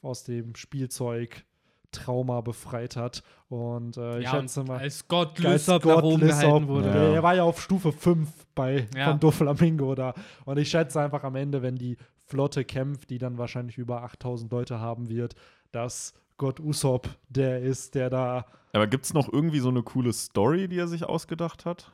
aus 0.02 0.24
dem 0.24 0.54
Spielzeug 0.54 1.44
Trauma 1.92 2.40
befreit 2.40 2.96
hat. 2.96 3.22
Und 3.48 3.96
äh, 3.96 4.18
ich 4.18 4.24
ja, 4.24 4.30
schätze 4.40 4.64
mal. 4.64 4.78
als 4.78 5.06
Gott 5.08 5.38
als 5.44 5.66
Lysop 5.66 5.84
nach 5.84 5.94
Gott 5.96 6.04
oben 6.04 6.20
Lissop, 6.22 6.40
gehalten 6.40 6.68
wurde. 6.68 6.88
Ja. 6.88 6.92
Der, 6.94 7.02
er 7.14 7.22
war 7.22 7.34
ja 7.34 7.42
auf 7.44 7.60
Stufe 7.60 7.92
5 7.92 8.28
bei 8.54 8.86
Ja. 8.96 9.10
von 9.10 9.20
Doflamingo 9.20 9.94
da. 9.94 10.14
Und 10.44 10.58
ich 10.58 10.68
schätze 10.68 11.00
einfach 11.00 11.22
am 11.24 11.36
Ende, 11.36 11.62
wenn 11.62 11.76
die 11.76 11.96
Flotte 12.26 12.64
kämpft, 12.64 13.10
die 13.10 13.18
dann 13.18 13.38
wahrscheinlich 13.38 13.78
über 13.78 14.02
8000 14.02 14.50
Leute 14.50 14.80
haben 14.80 15.08
wird, 15.08 15.34
dass 15.72 16.12
Gott 16.38 16.60
Usopp 16.60 17.08
der 17.28 17.60
ist, 17.62 17.94
der 17.94 18.10
da 18.10 18.46
Aber 18.72 18.86
gibt 18.86 19.04
es 19.06 19.14
noch 19.14 19.32
irgendwie 19.32 19.60
so 19.60 19.68
eine 19.70 19.82
coole 19.82 20.12
Story, 20.12 20.68
die 20.68 20.78
er 20.78 20.88
sich 20.88 21.04
ausgedacht 21.04 21.64
hat? 21.64 21.92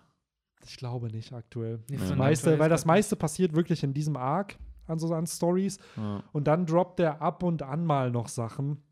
Ich 0.64 0.76
glaube 0.76 1.08
nicht 1.08 1.32
aktuell. 1.32 1.80
Das 1.88 2.08
von 2.08 2.18
meiste, 2.18 2.58
weil 2.58 2.68
das 2.70 2.84
meiste 2.84 3.14
passiert 3.16 3.54
wirklich 3.54 3.82
in 3.82 3.94
diesem 3.94 4.16
Arc 4.16 4.56
an 4.86 4.98
so 4.98 5.12
an 5.14 5.26
Stories 5.26 5.78
Ja. 5.96 6.22
und 6.32 6.46
dann 6.48 6.66
droppt 6.66 6.98
er 7.00 7.20
ab 7.22 7.42
und 7.42 7.62
an 7.62 7.84
mal 7.84 8.10
noch 8.10 8.28
Sachen. 8.28 8.82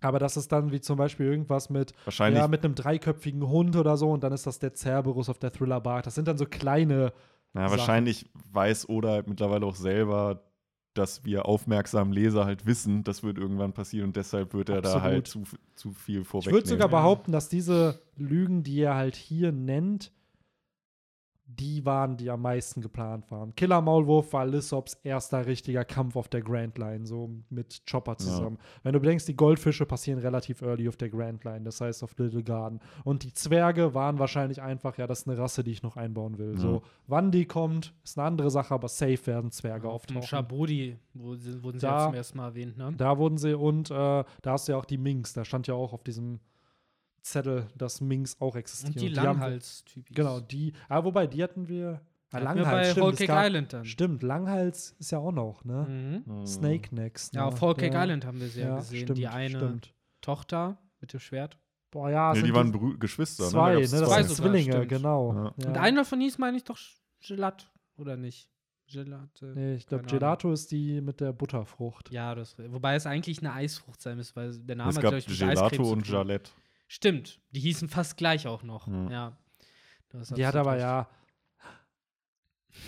Aber 0.00 0.18
das 0.18 0.36
ist 0.36 0.52
dann 0.52 0.70
wie 0.70 0.80
zum 0.80 0.96
Beispiel 0.98 1.26
irgendwas 1.26 1.70
mit, 1.70 1.92
Wahrscheinlich. 2.04 2.40
ja, 2.40 2.46
mit 2.48 2.64
einem 2.64 2.74
dreiköpfigen 2.74 3.48
Hund 3.48 3.74
oder 3.74 3.96
so 3.96 4.10
und 4.12 4.22
dann 4.22 4.32
ist 4.32 4.46
das 4.46 4.58
der 4.58 4.74
Cerberus 4.74 5.28
auf 5.28 5.38
der 5.38 5.50
Thriller 5.52 5.80
Bar. 5.80 6.02
Das 6.02 6.14
sind 6.14 6.28
dann 6.28 6.36
so 6.36 6.44
kleine. 6.46 7.12
Ja, 7.54 7.68
Sachen. 7.68 7.78
wahrscheinlich 7.78 8.30
weiß 8.52 8.88
Oda 8.88 9.10
halt 9.10 9.28
mittlerweile 9.28 9.64
auch 9.64 9.76
selber, 9.76 10.42
dass 10.94 11.24
wir 11.24 11.46
aufmerksamen 11.46 12.12
Leser 12.12 12.44
halt 12.44 12.66
wissen, 12.66 13.04
das 13.04 13.22
wird 13.22 13.38
irgendwann 13.38 13.72
passieren 13.72 14.08
und 14.08 14.16
deshalb 14.16 14.54
wird 14.54 14.68
er 14.68 14.80
da 14.82 14.94
Absolut. 14.94 15.02
halt 15.02 15.26
zu, 15.28 15.42
zu 15.74 15.92
viel 15.92 16.20
Ich 16.20 16.26
vorwegnehmen. 16.26 16.56
würde 16.56 16.68
sogar 16.68 16.88
behaupten, 16.88 17.32
dass 17.32 17.48
diese 17.48 18.00
Lügen, 18.16 18.62
die 18.62 18.80
er 18.80 18.94
halt 18.94 19.16
hier 19.16 19.52
nennt, 19.52 20.12
die 21.46 21.84
waren, 21.84 22.16
die 22.16 22.30
am 22.30 22.40
meisten 22.42 22.80
geplant 22.80 23.30
waren. 23.30 23.54
Killer 23.54 23.80
Maulwurf 23.82 24.32
war 24.32 24.46
Lissops 24.46 24.94
erster 25.04 25.44
richtiger 25.46 25.84
Kampf 25.84 26.16
auf 26.16 26.28
der 26.28 26.40
Grand 26.40 26.78
Line, 26.78 27.06
so 27.06 27.30
mit 27.50 27.82
Chopper 27.88 28.16
zusammen. 28.16 28.58
Wenn 28.82 28.94
du 28.94 29.00
bedenkst, 29.00 29.28
die 29.28 29.36
Goldfische 29.36 29.84
passieren 29.84 30.18
relativ 30.20 30.62
early 30.62 30.88
auf 30.88 30.96
der 30.96 31.10
Grand 31.10 31.44
Line, 31.44 31.62
das 31.64 31.80
heißt 31.80 32.02
auf 32.02 32.16
Little 32.18 32.42
Garden. 32.42 32.80
Und 33.04 33.24
die 33.24 33.32
Zwerge 33.34 33.92
waren 33.94 34.18
wahrscheinlich 34.18 34.62
einfach, 34.62 34.96
ja, 34.96 35.06
das 35.06 35.20
ist 35.20 35.28
eine 35.28 35.36
Rasse, 35.38 35.62
die 35.62 35.70
ich 35.72 35.82
noch 35.82 35.96
einbauen 35.96 36.38
will. 36.38 36.52
Ja. 36.54 36.60
So, 36.60 36.82
wann 37.06 37.30
die 37.30 37.44
kommt, 37.44 37.92
ist 38.02 38.18
eine 38.18 38.26
andere 38.26 38.50
Sache, 38.50 38.72
aber 38.72 38.88
safe 38.88 39.26
werden 39.26 39.50
Zwerge 39.50 39.88
Auf 39.88 40.06
dem 40.06 40.16
auftauchen. 40.16 40.30
Sie, 41.38 41.62
wurden 41.62 41.78
sie 41.78 41.86
Da- 41.86 41.98
ja 41.98 42.04
zum 42.06 42.14
ersten 42.14 42.38
Mal 42.38 42.46
erwähnt, 42.48 42.76
ne? 42.78 42.94
Da 42.96 43.18
wurden 43.18 43.36
sie 43.36 43.56
und 43.56 43.90
äh, 43.90 43.94
da 43.94 44.24
hast 44.46 44.66
du 44.66 44.72
ja 44.72 44.78
auch 44.78 44.86
die 44.86 44.98
Minks, 44.98 45.34
da 45.34 45.44
stand 45.44 45.66
ja 45.66 45.74
auch 45.74 45.92
auf 45.92 46.02
diesem 46.02 46.40
Zettel, 47.24 47.66
dass 47.76 48.00
Minks 48.00 48.36
auch 48.40 48.54
existieren. 48.54 48.92
Und 48.92 49.00
die 49.00 49.08
haben 49.08 49.14
wir- 49.14 49.22
Langhals-Typen. 49.24 50.14
Genau, 50.14 50.40
die. 50.40 50.72
Aber 50.88 51.06
wobei, 51.06 51.26
die 51.26 51.42
hatten 51.42 51.68
wir. 51.68 52.00
Ah, 52.30 52.40
Hatten 52.40 52.58
wir 52.58 52.64
bei 52.64 52.84
stimmt, 52.90 53.18
gab- 53.28 53.46
Island 53.46 53.72
dann. 53.72 53.84
Stimmt, 53.84 54.22
Langhals 54.24 54.96
ist 54.98 55.12
ja 55.12 55.18
auch 55.18 55.30
noch, 55.32 55.64
ne? 55.64 56.22
Mhm. 56.26 56.32
Mhm. 56.40 56.46
Snake 56.46 56.94
Necks. 56.94 57.30
Ja, 57.32 57.42
ne? 57.42 57.46
auf 57.46 57.60
Whole 57.60 57.74
Cake 57.76 57.94
Ja, 57.94 58.02
Island 58.02 58.26
haben 58.26 58.40
wir 58.40 58.48
sie 58.48 58.60
ja, 58.60 58.68
ja, 58.68 58.76
gesehen. 58.78 59.02
Stimmt, 59.04 59.18
die 59.18 59.28
eine 59.28 59.56
stimmt. 59.56 59.94
Tochter 60.20 60.78
mit 61.00 61.12
dem 61.12 61.20
Schwert. 61.20 61.56
Boah, 61.92 62.10
ja, 62.10 62.32
Nee, 62.32 62.40
sind 62.40 62.48
die 62.48 62.54
waren 62.54 62.72
Brü 62.72 62.98
Geschwister. 62.98 63.44
zwei, 63.48 63.74
ne? 63.74 63.80
ne? 63.82 63.86
Da 63.86 63.90
gab's 63.90 63.90
Das 64.00 64.08
zwei 64.10 64.22
sind 64.24 64.36
Zwillinge, 64.36 64.72
stimmt. 64.72 64.88
genau. 64.88 65.32
Ja. 65.32 65.54
Ja. 65.58 65.68
Und 65.68 65.76
einer 65.78 66.04
von 66.04 66.20
hieß, 66.20 66.38
meine 66.38 66.56
ich, 66.56 66.64
doch 66.64 66.78
Gelat, 67.26 67.70
oder 67.96 68.16
nicht? 68.16 68.48
Gelate. 68.92 69.52
Nee, 69.54 69.74
ich 69.76 69.86
glaube. 69.86 70.04
Gelato 70.04 70.52
ist 70.52 70.70
die 70.72 71.00
mit 71.00 71.20
der 71.20 71.32
Butterfrucht. 71.32 72.10
Ja, 72.10 72.34
das, 72.34 72.56
wobei 72.68 72.96
es 72.96 73.06
eigentlich 73.06 73.38
eine 73.38 73.52
Eisfrucht 73.52 74.02
sein 74.02 74.16
müsste, 74.16 74.36
weil 74.36 74.58
der 74.58 74.76
Name 74.76 74.90
Es 74.90 74.96
hat, 74.96 75.02
gab 75.04 75.14
Gelato 75.24 75.90
und. 75.92 76.06
Jalette. 76.08 76.50
Stimmt, 76.94 77.40
die 77.50 77.58
hießen 77.58 77.88
fast 77.88 78.16
gleich 78.16 78.46
auch 78.46 78.62
noch. 78.62 78.86
Ja. 78.86 79.10
Ja. 79.10 79.32
Die 80.36 80.46
hat 80.46 80.54
aber 80.54 80.74
recht. 80.74 80.82
ja. 80.82 81.08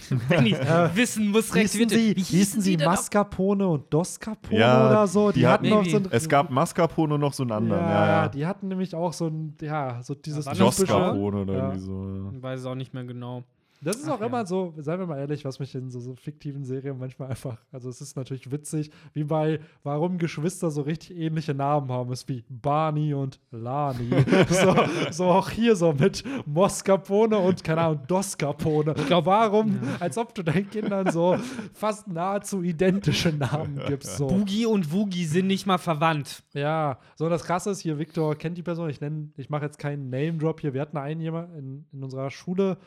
Wenn 0.28 0.46
ich 0.46 0.54
wissen 0.94 1.28
muss, 1.30 1.52
Hießen 1.52 1.56
reaktiviert. 1.88 1.90
sie, 1.90 2.16
Wie 2.16 2.22
hießen 2.22 2.60
sie? 2.60 2.76
Mascarpone 2.76 3.66
und 3.66 3.92
Doscarpone 3.92 4.60
Ja, 4.60 4.86
oder 4.88 5.06
so? 5.08 5.32
Die, 5.32 5.40
die 5.40 5.46
hatten 5.48 5.68
noch 5.68 5.84
so 5.84 5.96
ein. 5.96 6.06
Es 6.12 6.28
gab 6.28 6.50
Mascarpone 6.50 7.14
und 7.14 7.20
noch 7.20 7.32
so 7.32 7.42
einen 7.42 7.50
anderen. 7.50 7.82
ja, 7.82 7.90
Ja, 7.90 8.06
ja. 8.22 8.28
die 8.28 8.46
hatten 8.46 8.68
nämlich 8.68 8.94
auch 8.94 9.12
so 9.12 9.26
ein, 9.26 9.56
ja, 9.60 10.00
so 10.04 10.14
dieses 10.14 10.44
typische- 10.44 10.62
Joscarpone 10.62 11.38
oder 11.42 11.52
Ja. 11.52 11.58
irgendwie 11.72 11.80
so. 11.80 12.08
ja. 12.08 12.30
Ich 12.36 12.42
weiß 12.42 12.60
es 12.60 12.66
auch 12.66 12.74
nicht 12.76 12.94
mehr 12.94 13.04
genau. 13.04 13.42
Das 13.80 13.96
ist 13.96 14.08
Ach 14.08 14.14
auch 14.14 14.20
ja. 14.20 14.26
immer 14.26 14.46
so, 14.46 14.74
seien 14.78 14.98
wir 14.98 15.06
mal 15.06 15.18
ehrlich, 15.18 15.44
was 15.44 15.58
mich 15.58 15.74
in 15.74 15.90
so, 15.90 16.00
so 16.00 16.14
fiktiven 16.14 16.64
Serien 16.64 16.98
manchmal 16.98 17.28
einfach, 17.28 17.58
also 17.72 17.88
es 17.88 18.00
ist 18.00 18.16
natürlich 18.16 18.50
witzig, 18.50 18.90
wie 19.12 19.24
bei, 19.24 19.60
warum 19.82 20.18
Geschwister 20.18 20.70
so 20.70 20.82
richtig 20.82 21.16
ähnliche 21.16 21.54
Namen 21.54 21.90
haben, 21.90 22.12
ist 22.12 22.28
wie 22.28 22.44
Barney 22.48 23.14
und 23.14 23.40
Lani. 23.50 24.10
so, 24.48 24.74
so 25.10 25.24
auch 25.24 25.50
hier 25.50 25.76
so 25.76 25.92
mit 25.92 26.24
Moscarpone 26.46 27.38
und, 27.38 27.64
keine 27.64 27.82
Ahnung, 27.82 28.00
glaube, 28.06 29.26
warum, 29.26 29.78
als 30.00 30.18
ob 30.18 30.34
du 30.34 30.42
deinen 30.42 30.68
Kindern 30.70 31.10
so 31.10 31.36
fast 31.72 32.08
nahezu 32.08 32.62
identische 32.62 33.30
Namen 33.30 33.80
gibst. 33.86 34.16
So. 34.16 34.26
Boogie 34.26 34.66
und 34.66 34.92
Woogie 34.92 35.24
sind 35.24 35.46
nicht 35.46 35.66
mal 35.66 35.78
verwandt. 35.78 36.42
Ja, 36.54 36.98
so 37.16 37.24
und 37.24 37.30
das 37.30 37.44
Krasse 37.44 37.70
ist 37.70 37.80
hier, 37.80 37.98
Victor 37.98 38.34
kennt 38.36 38.56
die 38.56 38.62
Person, 38.62 38.88
ich 38.88 39.00
nenne, 39.00 39.30
ich 39.36 39.50
mache 39.50 39.64
jetzt 39.64 39.78
keinen 39.78 40.10
Name-Drop 40.10 40.60
hier, 40.60 40.74
wir 40.74 40.80
hatten 40.80 40.96
einen 40.96 41.20
jemand 41.20 41.54
in, 41.56 41.86
in 41.92 42.02
unserer 42.02 42.30
Schule, 42.30 42.78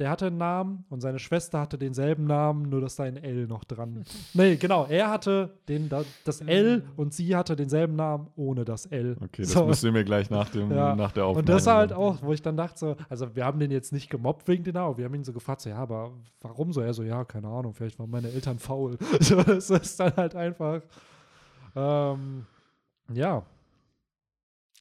der 0.00 0.10
hatte 0.10 0.26
einen 0.26 0.38
Namen 0.38 0.84
und 0.88 1.00
seine 1.02 1.20
Schwester 1.20 1.60
hatte 1.60 1.78
denselben 1.78 2.24
Namen, 2.26 2.68
nur 2.68 2.80
dass 2.80 2.96
da 2.96 3.04
ein 3.04 3.16
L 3.16 3.46
noch 3.46 3.62
dran. 3.62 4.02
nee, 4.34 4.56
genau, 4.56 4.86
er 4.86 5.08
hatte 5.08 5.56
den, 5.68 5.88
da, 5.88 6.02
das 6.24 6.40
L 6.40 6.82
und 6.96 7.14
sie 7.14 7.36
hatte 7.36 7.54
denselben 7.54 7.94
Namen 7.94 8.26
ohne 8.34 8.64
das 8.64 8.86
L. 8.86 9.16
Okay, 9.22 9.42
das 9.42 9.52
So. 9.52 9.66
müsst 9.66 9.84
ihr 9.84 9.92
mir 9.92 10.02
gleich 10.04 10.30
nach, 10.30 10.48
dem, 10.48 10.72
Ja. 10.72 10.96
nach 10.96 11.12
der 11.12 11.26
Aufnahme. 11.26 11.40
Und 11.40 11.48
das 11.48 11.66
halt 11.68 11.92
auch, 11.92 12.22
wo 12.22 12.32
ich 12.32 12.42
dann 12.42 12.56
dachte, 12.56 12.76
so, 12.78 12.96
also 13.08 13.36
wir 13.36 13.44
haben 13.44 13.60
den 13.60 13.70
jetzt 13.70 13.92
nicht 13.92 14.10
gemobbt 14.10 14.48
wegen 14.48 14.64
den 14.64 14.74
Namen, 14.74 14.96
wir 14.98 15.04
haben 15.04 15.14
ihn 15.14 15.22
so 15.24 15.32
gefragt, 15.32 15.60
so, 15.60 15.70
ja, 15.70 15.76
aber 15.76 16.10
warum 16.40 16.72
so? 16.72 16.80
Er 16.80 16.92
so, 16.92 17.04
ja, 17.04 17.24
keine 17.24 17.46
Ahnung, 17.46 17.72
vielleicht 17.72 17.98
waren 18.00 18.10
meine 18.10 18.30
Eltern 18.32 18.58
faul. 18.58 18.98
so, 19.20 19.42
das 19.44 19.70
ist 19.70 20.00
dann 20.00 20.16
halt 20.16 20.34
einfach, 20.34 20.82
ähm, 21.76 22.46
ja. 23.12 23.44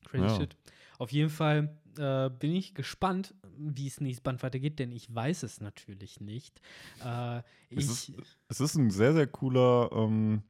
Crazy 0.09 0.23
Ja. 0.25 0.29
shit. 0.35 0.55
Auf 0.97 1.11
jeden 1.11 1.29
Fall 1.29 1.69
äh, 1.97 2.29
bin 2.29 2.55
ich 2.55 2.73
gespannt, 2.73 3.33
wie 3.57 3.87
es 3.87 4.01
nächstes 4.01 4.21
Band 4.21 4.43
weitergeht, 4.43 4.79
denn 4.79 4.91
ich 4.91 5.13
weiß 5.13 5.43
es 5.43 5.61
natürlich 5.61 6.19
nicht. 6.19 6.59
Äh, 7.03 7.41
Es 7.69 8.09
ich, 8.09 8.15
Es 8.49 8.59
ist 8.59 8.75
ein 8.75 8.89
sehr, 8.91 9.13
sehr 9.13 9.27
cooler, 9.27 9.89
ähm, 9.93 10.43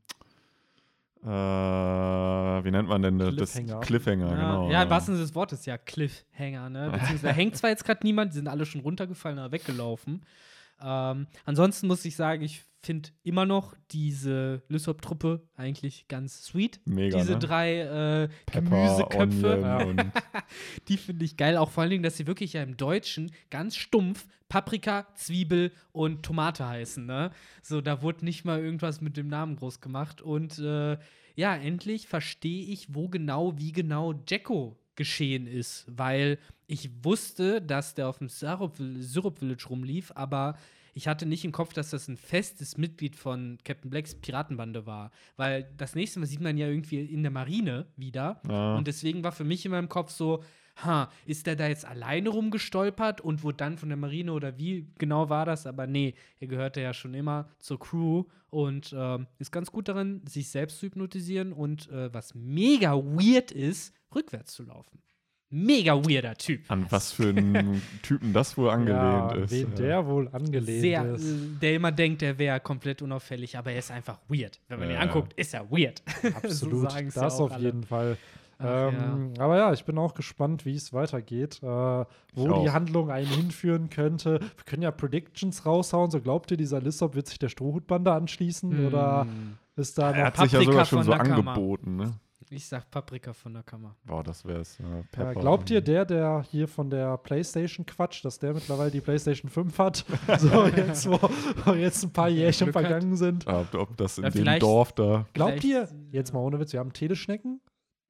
äh, 1.23 1.27
wie 1.27 2.71
nennt 2.71 2.89
man 2.89 3.01
denn 3.01 3.17
das? 3.17 3.53
Cliffhanger. 3.53 3.79
Cliffhanger, 3.79 4.29
ja, 4.29 4.35
genau. 4.35 4.71
ja, 4.71 4.83
im 4.83 4.89
wahrsten 4.89 5.15
Sinne 5.15 5.25
des 5.25 5.35
Wortes, 5.35 5.65
ja, 5.65 5.77
Cliffhanger, 5.77 6.69
ne? 6.69 6.89
Beziehungsweise 6.91 7.27
da 7.27 7.33
hängt 7.33 7.55
zwar 7.55 7.69
jetzt 7.69 7.85
gerade 7.85 8.01
niemand, 8.03 8.33
die 8.33 8.37
sind 8.37 8.47
alle 8.49 8.65
schon 8.65 8.81
runtergefallen 8.81 9.39
oder 9.39 9.51
weggelaufen. 9.51 10.25
Ähm, 10.81 11.27
ansonsten 11.45 11.87
muss 11.87 12.03
ich 12.03 12.15
sagen, 12.15 12.41
ich 12.43 12.63
finde 12.83 13.09
immer 13.23 13.45
noch 13.45 13.75
diese 13.91 14.61
Lysop-Truppe 14.67 15.47
eigentlich 15.55 16.07
ganz 16.07 16.43
sweet. 16.43 16.81
Mega, 16.85 17.19
diese 17.19 17.33
ne? 17.33 17.39
drei 17.39 17.79
äh, 17.79 18.29
Pepper, 18.45 18.69
Gemüseköpfe. 18.69 19.59
Ja. 19.61 19.85
Die 20.87 20.97
finde 20.97 21.25
ich 21.25 21.37
geil. 21.37 21.57
Auch 21.57 21.71
vor 21.71 21.81
allen 21.81 21.91
Dingen, 21.91 22.03
dass 22.03 22.17
sie 22.17 22.27
wirklich 22.27 22.53
ja 22.53 22.63
im 22.63 22.77
Deutschen 22.77 23.31
ganz 23.49 23.75
stumpf 23.75 24.27
Paprika, 24.49 25.07
Zwiebel 25.15 25.71
und 25.93 26.23
Tomate 26.23 26.67
heißen. 26.67 27.05
Ne? 27.05 27.31
So, 27.61 27.81
da 27.81 28.01
wurde 28.01 28.25
nicht 28.25 28.45
mal 28.45 28.59
irgendwas 28.59 29.01
mit 29.01 29.17
dem 29.17 29.27
Namen 29.27 29.55
groß 29.55 29.79
gemacht. 29.81 30.21
Und 30.21 30.59
äh, 30.59 30.97
ja, 31.35 31.55
endlich 31.55 32.07
verstehe 32.07 32.65
ich, 32.65 32.93
wo 32.93 33.07
genau, 33.07 33.57
wie 33.57 33.71
genau 33.71 34.13
Jacko 34.27 34.77
geschehen 34.95 35.47
ist. 35.47 35.85
Weil 35.87 36.37
ich 36.67 36.89
wusste, 37.03 37.61
dass 37.61 37.95
der 37.95 38.09
auf 38.09 38.19
dem 38.19 38.29
Syrup, 38.29 38.75
Syrup 38.99 39.39
Village 39.39 39.65
rumlief, 39.69 40.11
aber 40.15 40.55
ich 40.93 41.07
hatte 41.07 41.25
nicht 41.25 41.43
im 41.43 41.51
Kopf, 41.51 41.73
dass 41.73 41.89
das 41.89 42.07
ein 42.07 42.17
festes 42.17 42.77
Mitglied 42.77 43.15
von 43.15 43.57
Captain 43.63 43.89
Blacks 43.89 44.15
Piratenbande 44.15 44.85
war. 44.85 45.11
Weil 45.35 45.69
das 45.77 45.95
nächste 45.95 46.19
Mal 46.19 46.25
sieht 46.25 46.41
man 46.41 46.57
ja 46.57 46.67
irgendwie 46.67 47.03
in 47.03 47.23
der 47.23 47.31
Marine 47.31 47.87
wieder. 47.97 48.41
Ja. 48.47 48.75
Und 48.75 48.87
deswegen 48.87 49.23
war 49.23 49.31
für 49.31 49.43
mich 49.43 49.65
in 49.65 49.71
meinem 49.71 49.89
Kopf 49.89 50.11
so, 50.11 50.43
ha, 50.77 51.09
ist 51.25 51.47
der 51.47 51.55
da 51.55 51.67
jetzt 51.67 51.85
alleine 51.85 52.29
rumgestolpert 52.29 53.21
und 53.21 53.43
wurde 53.43 53.57
dann 53.57 53.77
von 53.77 53.89
der 53.89 53.97
Marine 53.97 54.33
oder 54.33 54.57
wie 54.57 54.87
genau 54.97 55.29
war 55.29 55.45
das? 55.45 55.67
Aber 55.67 55.87
nee, 55.87 56.13
er 56.39 56.47
gehörte 56.47 56.81
ja 56.81 56.93
schon 56.93 57.13
immer 57.13 57.49
zur 57.59 57.79
Crew 57.79 58.25
und 58.49 58.93
ähm, 58.95 59.27
ist 59.39 59.51
ganz 59.51 59.71
gut 59.71 59.87
darin, 59.87 60.21
sich 60.27 60.49
selbst 60.49 60.79
zu 60.79 60.85
hypnotisieren 60.87 61.53
und 61.53 61.89
äh, 61.89 62.13
was 62.13 62.35
mega 62.35 62.93
weird 62.93 63.51
ist, 63.51 63.95
rückwärts 64.13 64.53
zu 64.53 64.63
laufen. 64.63 65.01
Mega 65.55 65.95
weirder 66.03 66.33
Typ. 66.35 66.61
An 66.69 66.87
was 66.89 67.11
für 67.11 67.29
einen 67.29 67.81
Typen 68.01 68.33
das 68.33 68.57
wohl 68.57 68.69
angelehnt 68.71 69.01
ja, 69.03 69.31
ist. 69.35 69.51
Wen 69.51 69.69
ja. 69.69 69.75
der 69.75 70.07
wohl 70.07 70.27
angelehnt 70.31 70.81
Sehr, 70.81 71.05
ist. 71.13 71.35
der 71.61 71.75
immer 71.75 71.91
denkt, 71.91 72.23
er 72.23 72.39
wäre 72.39 72.59
komplett 72.59 73.01
unauffällig, 73.03 73.55
aber 73.57 73.71
er 73.71 73.77
ist 73.79 73.91
einfach 73.91 74.17
weird. 74.29 74.59
Wenn 74.67 74.79
man 74.79 74.89
ihn 74.89 74.95
Ja. 74.95 75.01
anguckt, 75.01 75.33
ist 75.33 75.53
er 75.53 75.69
weird. 75.69 76.01
Absolut, 76.43 76.89
sagen's 76.89 77.13
das 77.13 77.33
ja 77.33 77.39
auch 77.39 77.45
auf 77.45 77.51
alle. 77.51 77.65
jeden 77.65 77.83
Fall. 77.83 78.17
Ach, 78.59 78.91
ähm, 78.93 79.33
Aber 79.39 79.57
ja, 79.57 79.73
ich 79.73 79.83
bin 79.83 79.97
auch 79.97 80.13
gespannt, 80.13 80.65
wie 80.65 80.75
es 80.75 80.93
weitergeht, 80.93 81.59
äh, 81.63 81.65
wo 81.67 82.05
die. 82.63 82.69
Handlung 82.71 83.11
einen 83.11 83.27
hinführen 83.27 83.89
könnte. 83.89 84.39
Wir 84.39 84.63
können 84.65 84.81
ja 84.83 84.91
Predictions 84.91 85.65
raushauen. 85.65 86.11
So 86.11 86.19
glaubt 86.21 86.49
ihr, 86.51 86.57
dieser 86.57 86.79
Lissop 86.81 87.13
wird 87.15 87.27
sich 87.27 87.39
der 87.39 87.49
Strohhutbande 87.49 88.11
anschließen 88.11 88.87
oder 88.87 89.23
Hm. 89.25 89.57
ist 89.75 89.97
da 89.97 90.11
Er 90.11 90.17
noch 90.17 90.25
hat 90.25 90.37
sich 90.37 90.51
ja 90.53 90.59
Paprika 90.59 90.71
sogar 90.71 90.85
schon 90.85 90.97
von 90.99 91.05
so 91.05 91.11
Nakama. 91.11 91.51
angeboten, 91.53 91.95
ne? 91.97 92.11
Ich 92.55 92.67
sag 92.67 92.89
Paprika 92.91 93.33
von 93.33 93.53
der 93.53 93.63
Kammer. 93.63 93.95
Boah, 94.05 94.23
das 94.23 94.45
wär's. 94.45 94.77
Ja, 94.77 94.99
Äh, 94.99 95.03
Pepper. 95.11 95.39
glaubt 95.39 95.69
ihr, 95.71 95.81
der, 95.81 96.05
der 96.05 96.45
hier 96.51 96.67
von 96.67 96.89
der 96.89 97.17
PlayStation 97.17 97.83
quatscht, 97.85 98.23
dass 98.25 98.37
der 98.37 98.53
mittlerweile 98.53 98.91
die 98.91 99.01
PlayStation 99.01 99.49
5 99.49 99.77
hat? 99.79 100.05
so, 100.37 100.65
jetzt, 100.67 101.09
wo, 101.09 101.19
wo 101.65 101.73
jetzt 101.73 102.03
ein 102.03 102.13
paar 102.13 102.29
Jährchen 102.29 102.65
Glück 102.71 102.75
hat. 102.75 102.83
vergangen 102.87 103.15
sind. 103.17 103.47
Ob, 103.47 103.73
ob 103.73 103.97
das 103.97 104.17
in 104.19 104.25
Ja, 104.25 104.29
dem 104.29 104.59
Dorf 104.59 104.91
da. 104.93 105.25
Glaubt 105.33 105.63
ihr, 105.63 105.89
jetzt 106.11 106.31
mal 106.33 106.41
ohne 106.41 106.59
Witz, 106.59 106.73
wir 106.73 106.79
haben 106.79 106.93
Teleschnecken 106.93 107.59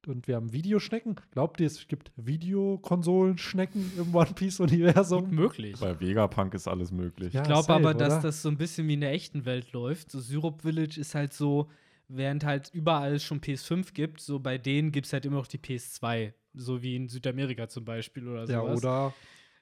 und 0.06 0.28
wir 0.28 0.36
haben 0.36 0.52
Videoschnecken. 0.52 1.16
Glaubt 1.30 1.60
ihr, 1.60 1.66
es 1.66 1.88
gibt 1.88 2.12
Videokonsolenschnecken 2.16 3.92
im 3.96 4.14
One 4.14 4.30
Piece-Universum? 4.34 5.30
möglich. 5.30 5.76
Bei 5.80 5.98
Vegapunk 5.98 6.54
ist 6.54 6.68
alles 6.68 6.92
möglich. 6.92 7.32
Ja. 7.32 7.40
Ich 7.40 7.46
glaube 7.46 7.72
aber, 7.72 7.94
dass 7.94 8.14
oder? 8.14 8.22
das 8.22 8.42
so 8.42 8.48
ein 8.50 8.58
bisschen 8.58 8.86
wie 8.88 8.94
in 8.94 9.00
der 9.00 9.12
echten 9.12 9.44
Welt 9.46 9.72
läuft. 9.72 10.10
So 10.10 10.20
Syrup 10.20 10.62
Village 10.62 11.00
ist 11.00 11.14
halt 11.14 11.32
so, 11.32 11.68
während 12.16 12.44
halt 12.44 12.70
überall 12.72 13.18
schon 13.20 13.40
PS5 13.40 13.92
gibt, 13.94 14.20
so 14.20 14.38
bei 14.38 14.58
denen 14.58 14.92
gibt 14.92 15.06
es 15.06 15.12
halt 15.12 15.24
immer 15.26 15.36
noch 15.36 15.46
die 15.46 15.58
PS2. 15.58 16.32
So 16.54 16.82
wie 16.82 16.96
in 16.96 17.08
Südamerika 17.08 17.68
zum 17.68 17.84
Beispiel 17.84 18.28
oder 18.28 18.44
Ja, 18.44 18.60
sowas. 18.60 18.78
oder 18.78 19.14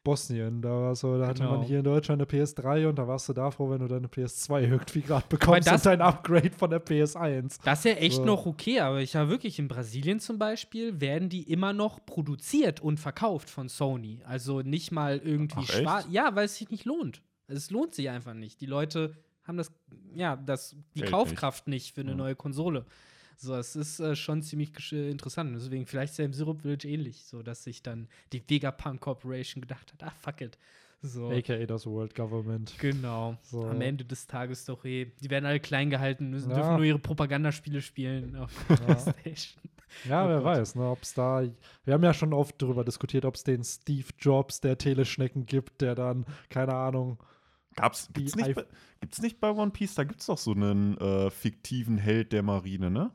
Bosnien. 0.04 0.60
Da, 0.62 0.68
war 0.68 0.96
so, 0.96 1.16
da 1.18 1.28
hatte 1.28 1.42
Genau. 1.42 1.58
man 1.58 1.62
hier 1.66 1.78
in 1.78 1.84
Deutschland 1.84 2.20
eine 2.20 2.26
PS3 2.28 2.88
und 2.88 2.96
da 2.96 3.06
warst 3.06 3.28
du 3.28 3.32
da 3.32 3.50
froh, 3.52 3.70
wenn 3.70 3.78
du 3.78 3.86
deine 3.86 4.08
PS2 4.08 4.62
irgendwie 4.62 5.00
gerade 5.00 5.24
bekommst 5.28 5.68
das- 5.68 5.86
und 5.86 5.92
dein 5.92 6.00
Upgrade 6.00 6.50
von 6.50 6.70
der 6.70 6.80
PS1. 6.84 7.58
Das 7.64 7.78
ist 7.78 7.84
ja 7.84 7.92
echt 7.92 8.16
So. 8.16 8.24
noch 8.24 8.44
okay, 8.46 8.80
aber 8.80 9.00
ich 9.00 9.14
habe 9.14 9.30
wirklich 9.30 9.58
in 9.60 9.68
Brasilien 9.68 10.18
zum 10.18 10.38
Beispiel, 10.38 11.00
werden 11.00 11.28
die 11.28 11.42
immer 11.50 11.72
noch 11.72 12.04
produziert 12.04 12.80
und 12.80 12.98
verkauft 12.98 13.48
von 13.48 13.68
Sony. 13.68 14.20
Also 14.26 14.60
nicht 14.62 14.90
mal 14.90 15.18
irgendwie 15.24 15.64
schwarz. 15.66 16.06
Ja, 16.10 16.34
weil 16.34 16.46
es 16.46 16.56
sich 16.56 16.68
nicht 16.70 16.84
lohnt. 16.84 17.22
Es 17.46 17.70
lohnt 17.70 17.94
sich 17.94 18.10
einfach 18.10 18.34
nicht. 18.34 18.60
Die 18.60 18.66
Leute 18.66 19.16
haben 19.44 19.56
das, 19.56 19.72
ja, 20.14 20.36
das, 20.36 20.76
die 20.94 21.00
Geld 21.00 21.10
Kaufkraft 21.12 21.66
nicht. 21.68 21.94
für 21.94 22.02
eine 22.02 22.10
Ja. 22.10 22.16
neue 22.16 22.36
Konsole. 22.36 22.84
So, 23.36 23.54
es 23.56 23.74
ist 23.74 23.98
äh, 23.98 24.14
schon 24.14 24.42
ziemlich 24.42 24.70
äh, 24.92 25.10
interessant. 25.10 25.52
Deswegen 25.56 25.86
vielleicht 25.86 26.12
ist 26.12 26.18
ja 26.18 26.24
im 26.24 26.32
Syrup 26.32 26.62
Village 26.62 26.86
ähnlich, 26.88 27.24
so 27.24 27.42
dass 27.42 27.64
sich 27.64 27.82
dann 27.82 28.08
die 28.32 28.42
Vegapunk 28.48 29.00
Corporation 29.00 29.60
gedacht 29.60 29.92
hat, 29.92 30.02
ah, 30.04 30.12
fuck 30.20 30.40
it. 30.42 30.58
So. 31.04 31.30
AKA 31.30 31.66
das 31.66 31.84
World 31.84 32.14
Government. 32.14 32.76
Genau. 32.78 33.36
So. 33.42 33.64
Am 33.64 33.80
Ende 33.80 34.04
des 34.04 34.28
Tages 34.28 34.64
doch 34.66 34.84
eh. 34.84 35.06
Die 35.20 35.30
werden 35.30 35.46
alle 35.46 35.58
klein 35.58 35.90
gehalten, 35.90 36.30
müssen, 36.30 36.50
Ja. 36.50 36.56
dürfen 36.58 36.76
nur 36.76 36.84
ihre 36.84 37.00
Propagandaspiele 37.00 37.82
spielen 37.82 38.36
auf 38.36 38.52
Ja. 38.68 38.76
PlayStation. 38.76 39.60
Ja, 40.08 40.24
Oh 40.24 40.28
wer 40.28 40.36
Gott. 40.36 40.44
weiß, 40.44 40.74
ne, 40.76 40.88
ob 40.88 41.02
es 41.02 41.12
da. 41.14 41.42
Wir 41.84 41.94
haben 41.94 42.04
ja 42.04 42.14
schon 42.14 42.32
oft 42.32 42.62
darüber 42.62 42.84
diskutiert, 42.84 43.24
ob 43.24 43.34
es 43.34 43.42
den 43.42 43.64
Steve 43.64 44.06
Jobs 44.20 44.60
der 44.60 44.78
Teleschnecken 44.78 45.44
gibt, 45.44 45.80
der 45.80 45.96
dann, 45.96 46.24
keine 46.48 46.74
Ahnung, 46.74 47.18
Gab's, 47.76 48.08
gibt's, 48.12 48.36
nicht 48.36 48.54
bei, 48.54 48.64
gibt's 49.00 49.22
nicht 49.22 49.40
bei 49.40 49.50
One 49.50 49.70
Piece, 49.70 49.94
da 49.94 50.04
gibt's 50.04 50.26
doch 50.26 50.38
so 50.38 50.52
einen 50.52 50.96
äh, 50.98 51.30
fiktiven 51.30 51.98
Held 51.98 52.32
der 52.32 52.42
Marine, 52.42 52.90
ne? 52.90 53.10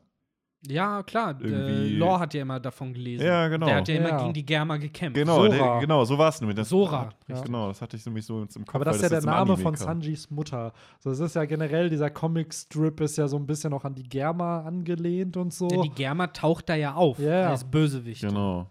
Ja, 0.66 1.04
klar. 1.04 1.40
Äh, 1.40 1.86
Lore 1.90 2.18
hat 2.18 2.34
ja 2.34 2.42
immer 2.42 2.58
davon 2.58 2.92
gelesen. 2.92 3.24
Ja, 3.24 3.46
genau. 3.46 3.66
Der 3.66 3.76
hat 3.76 3.86
ja 3.88 3.94
immer 3.94 4.08
Ja. 4.08 4.18
gegen 4.22 4.32
die 4.32 4.44
Germa 4.44 4.76
gekämpft. 4.76 5.14
Genau, 5.14 5.36
Sora. 5.44 5.48
der, 5.50 5.80
genau, 5.80 6.04
so 6.04 6.18
war 6.18 6.30
es 6.30 6.40
nämlich. 6.40 6.56
Das, 6.56 6.68
Sora. 6.68 7.10
Ja. 7.28 7.40
Genau, 7.42 7.68
das 7.68 7.80
hatte 7.80 7.96
ich 7.96 8.04
nämlich 8.04 8.26
so 8.26 8.42
im 8.42 8.64
Kopf. 8.64 8.74
Aber 8.74 8.84
das 8.84 8.96
ist 8.96 9.02
ja 9.02 9.08
der 9.08 9.18
jetzt 9.18 9.24
im 9.24 9.30
Name 9.30 9.56
von 9.56 9.74
kam. 9.76 9.86
Sanjis 9.86 10.28
Mutter. 10.30 10.72
So, 10.98 11.10
es 11.12 11.20
ist 11.20 11.36
ja 11.36 11.44
generell, 11.44 11.88
dieser 11.88 12.10
Comic-Strip 12.10 13.00
ist 13.02 13.16
ja 13.18 13.28
so 13.28 13.36
ein 13.36 13.46
bisschen 13.46 13.72
auch 13.72 13.84
an 13.84 13.94
die 13.94 14.02
Germa 14.08 14.62
angelehnt 14.62 15.36
und 15.36 15.52
so. 15.54 15.68
Ja, 15.70 15.80
die 15.82 15.90
Germa 15.90 16.26
taucht 16.26 16.68
da 16.68 16.74
ja 16.74 16.94
auf 16.94 17.20
Ja. 17.20 17.50
als 17.50 17.62
Bösewicht. 17.62 18.22
Genau. 18.22 18.68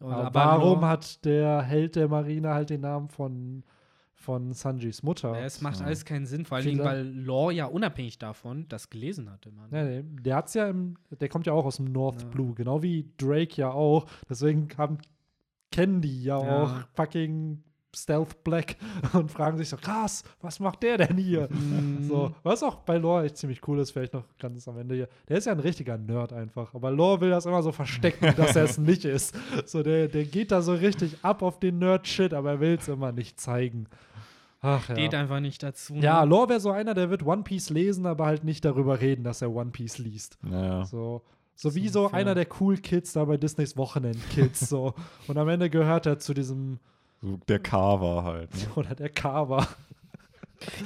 Aber 0.00 0.30
warum 0.34 0.84
hat 0.84 1.24
der 1.24 1.62
Held 1.62 1.94
der 1.94 2.08
Marine 2.08 2.50
halt 2.52 2.70
den 2.70 2.80
Namen 2.80 3.08
von, 3.08 3.62
von 4.24 4.52
Sanjis 4.52 5.02
Mutter? 5.02 5.38
Ja, 5.38 5.44
es 5.44 5.60
macht 5.60 5.80
Ja. 5.80 5.86
alles 5.86 6.04
keinen 6.04 6.26
Sinn, 6.26 6.44
vor 6.44 6.56
allen 6.56 6.66
Dingen, 6.66 6.82
weil 6.84 7.06
Lore 7.06 7.52
ja 7.52 7.66
unabhängig 7.66 8.18
davon 8.18 8.66
das 8.68 8.90
gelesen 8.90 9.30
hat 9.30 9.46
immer. 9.46 9.68
Nee, 9.70 10.02
nee, 10.02 10.04
der 10.22 10.36
hat's 10.36 10.54
ja 10.54 10.68
im, 10.68 10.96
der 11.20 11.28
kommt 11.28 11.46
ja 11.46 11.52
auch 11.52 11.64
aus 11.66 11.76
dem 11.76 11.92
North 11.92 12.22
Ja. 12.22 12.28
Blue, 12.28 12.54
genau 12.54 12.82
wie 12.82 13.08
Drake 13.18 13.54
ja 13.56 13.70
auch. 13.70 14.06
Deswegen 14.28 14.68
haben, 14.76 14.98
kennen 15.70 16.00
die 16.00 16.22
ja, 16.24 16.42
Ja. 16.42 16.62
auch 16.62 16.72
fucking 16.94 17.62
Stealth 17.96 18.42
Black 18.42 18.74
und 19.12 19.30
fragen 19.30 19.56
sich 19.56 19.68
so, 19.68 19.76
krass, 19.76 20.24
was 20.40 20.58
macht 20.58 20.82
der 20.82 20.98
denn 20.98 21.16
hier? 21.16 21.48
Mhm. 21.54 22.08
So, 22.08 22.34
was 22.42 22.62
auch 22.64 22.76
bei 22.80 22.96
Lore 22.98 23.24
echt 23.24 23.36
ziemlich 23.36 23.66
cool 23.68 23.78
ist, 23.78 23.92
vielleicht 23.92 24.12
noch 24.14 24.24
ganz 24.38 24.66
am 24.66 24.76
Ende 24.78 24.94
hier. 24.96 25.08
Der 25.28 25.38
ist 25.38 25.44
ja 25.46 25.52
ein 25.52 25.60
richtiger 25.60 25.96
Nerd 25.96 26.32
einfach, 26.32 26.74
aber 26.74 26.90
Lore 26.90 27.20
will 27.20 27.30
das 27.30 27.46
immer 27.46 27.62
so 27.62 27.70
verstecken, 27.72 28.32
dass 28.36 28.56
er 28.56 28.64
es 28.64 28.78
nicht 28.78 29.04
ist. 29.04 29.34
So, 29.66 29.82
der, 29.84 30.08
der 30.08 30.24
geht 30.24 30.50
da 30.50 30.60
so 30.60 30.74
richtig 30.74 31.16
ab 31.22 31.40
auf 31.42 31.60
den 31.60 31.78
Nerd-Shit, 31.78 32.34
aber 32.34 32.50
er 32.52 32.60
will 32.60 32.76
es 32.80 32.88
immer 32.88 33.12
nicht 33.12 33.38
zeigen. 33.40 33.86
Ach 34.66 34.88
ja. 34.88 34.94
Steht 34.94 35.14
einfach 35.14 35.40
nicht 35.40 35.62
dazu. 35.62 35.94
ne? 35.94 36.00
Ja, 36.00 36.22
Lore 36.22 36.48
wäre 36.48 36.60
so 36.60 36.70
einer, 36.70 36.94
der 36.94 37.10
wird 37.10 37.22
One 37.24 37.42
Piece 37.42 37.68
lesen, 37.68 38.06
aber 38.06 38.24
halt 38.24 38.44
nicht 38.44 38.64
darüber 38.64 38.98
reden, 39.02 39.22
dass 39.22 39.42
er 39.42 39.54
One 39.54 39.70
Piece 39.70 39.98
liest. 39.98 40.38
Naja. 40.42 40.86
So, 40.86 41.22
so 41.54 41.74
wie 41.74 41.86
So 41.90 42.10
einer 42.10 42.34
der 42.34 42.46
Cool 42.58 42.78
Kids 42.78 43.12
da 43.12 43.26
bei 43.26 43.36
Disneys 43.36 43.76
Wochenend-Kids. 43.76 44.60
so. 44.60 44.94
Und 45.28 45.36
am 45.36 45.50
Ende 45.50 45.68
gehört 45.68 46.06
er 46.06 46.18
zu 46.18 46.32
diesem, 46.32 46.80
der 47.46 47.58
Carver 47.58 48.24
halt. 48.24 48.54
Ne? 48.54 48.66
oder 48.76 48.94
der 48.94 49.10
Carver. 49.10 49.66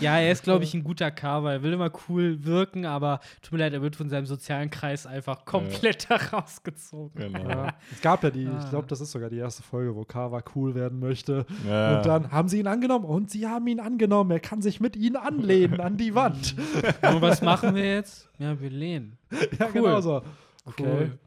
Ja, 0.01 0.19
er 0.19 0.33
ist, 0.33 0.43
glaube 0.45 0.65
ich, 0.65 0.75
ein 0.75 0.85
guter 0.85 1.11
Carver. 1.11 1.53
Er 1.53 1.63
will 1.63 1.73
immer 1.73 1.91
cool 2.09 2.45
wirken, 2.45 2.85
aber 2.87 3.21
tut 3.43 3.53
mir 3.53 3.59
leid, 3.59 3.73
er 3.73 3.83
wird 3.83 3.97
von 3.97 4.09
seinem 4.09 4.27
sozialen 4.27 4.71
Kreis 4.71 5.07
einfach 5.07 5.45
komplett 5.45 6.07
da 6.11 6.17
rausgezogen. 6.17 7.33
Genau. 7.33 7.49
Ja. 7.49 7.75
Es 7.93 8.01
gab 8.01 8.23
ja 8.25 8.31
die, 8.31 8.45
ich 8.45 8.49
Ah. 8.49 8.69
glaube, 8.71 8.87
das 8.89 9.01
ist 9.01 9.11
sogar 9.13 9.31
die 9.31 9.39
erste 9.39 9.63
Folge, 9.63 9.95
wo 9.95 10.05
Carver 10.05 10.43
cool 10.55 10.75
werden 10.75 10.99
möchte. 10.99 11.47
Ja. 11.67 11.97
Und 11.99 12.07
dann 12.07 12.31
haben 12.33 12.49
sie 12.49 12.59
ihn 12.61 12.67
angenommen 12.67 13.05
und 13.05 13.31
sie 13.31 13.47
haben 13.47 13.67
ihn 13.67 13.81
angenommen. 13.81 14.31
Er 14.31 14.41
kann 14.41 14.63
sich 14.63 14.81
mit 14.81 14.97
ihnen 14.97 15.17
anlehnen 15.17 15.81
an 15.81 15.97
die 15.97 16.15
Wand. 16.15 16.55
Und 17.03 17.21
was 17.23 17.43
machen 17.43 17.75
wir 17.75 17.85
jetzt? 17.85 18.29
Ja, 18.39 18.61
wir 18.61 18.71
lehnen. 18.71 19.19
ja, 19.59 19.67
Cool. 19.67 19.73
genau 19.73 20.01
so. 20.01 20.23
Okay. 20.65 20.85
Cool. 20.85 21.19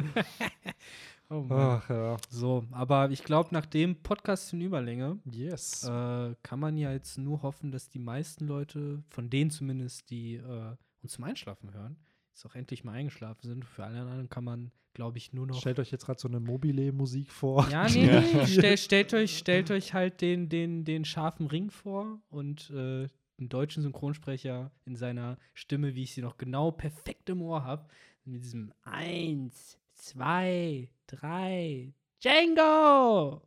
oh 1.30 1.40
Mann. 1.42 1.80
Ach 1.82 1.88
ja. 1.90 2.16
So, 2.28 2.64
aber 2.72 3.10
ich 3.10 3.24
glaube, 3.24 3.48
nach 3.52 3.66
dem 3.66 3.96
Podcast 4.02 4.52
in 4.52 4.60
Überlänge 4.60 5.18
Yes. 5.30 5.84
äh, 5.84 6.34
kann 6.42 6.60
man 6.60 6.76
ja 6.76 6.92
jetzt 6.92 7.16
nur 7.18 7.42
hoffen, 7.42 7.70
dass 7.72 7.88
die 7.88 7.98
meisten 7.98 8.46
Leute, 8.46 9.02
von 9.08 9.30
denen 9.30 9.50
zumindest, 9.50 10.10
die 10.10 10.34
äh, 10.34 10.76
uns 11.02 11.12
zum 11.12 11.24
Einschlafen 11.24 11.72
hören, 11.72 11.96
jetzt 12.32 12.44
auch 12.44 12.54
endlich 12.54 12.84
mal 12.84 12.92
eingeschlafen 12.92 13.46
sind. 13.46 13.64
Für 13.64 13.84
alle 13.84 14.00
anderen 14.00 14.28
kann 14.28 14.44
man, 14.44 14.70
glaube 14.92 15.18
ich, 15.18 15.32
nur 15.32 15.46
noch. 15.46 15.58
Stellt 15.60 15.78
euch 15.78 15.90
jetzt 15.90 16.04
gerade 16.06 16.20
so 16.20 16.28
eine 16.28 16.40
Mobile-Musik 16.40 17.30
vor. 17.30 17.66
ja, 17.70 17.88
nee, 17.88 18.06
Ja. 18.06 18.20
nee. 18.20 18.46
Stell, 18.46 18.76
stellt, 18.76 19.14
euch, 19.14 19.38
stellt 19.38 19.70
euch 19.70 19.94
halt 19.94 20.20
den, 20.20 20.48
den, 20.48 20.84
den 20.84 21.04
scharfen 21.04 21.46
Ring 21.46 21.70
vor 21.70 22.20
und 22.28 22.70
äh, 22.70 23.06
den 23.38 23.48
deutschen 23.48 23.82
Synchronsprecher 23.82 24.70
in 24.84 24.96
seiner 24.96 25.38
Stimme, 25.54 25.94
wie 25.94 26.02
ich 26.02 26.12
sie 26.12 26.20
noch 26.20 26.36
genau 26.36 26.70
perfekt 26.72 27.30
im 27.30 27.40
Ohr 27.40 27.64
habe, 27.64 27.86
mit 28.26 28.44
diesem 28.44 28.72
Eins, 28.82 29.78
zwei, 29.94 30.90
drei, 31.10 31.92
Django! 32.22 33.42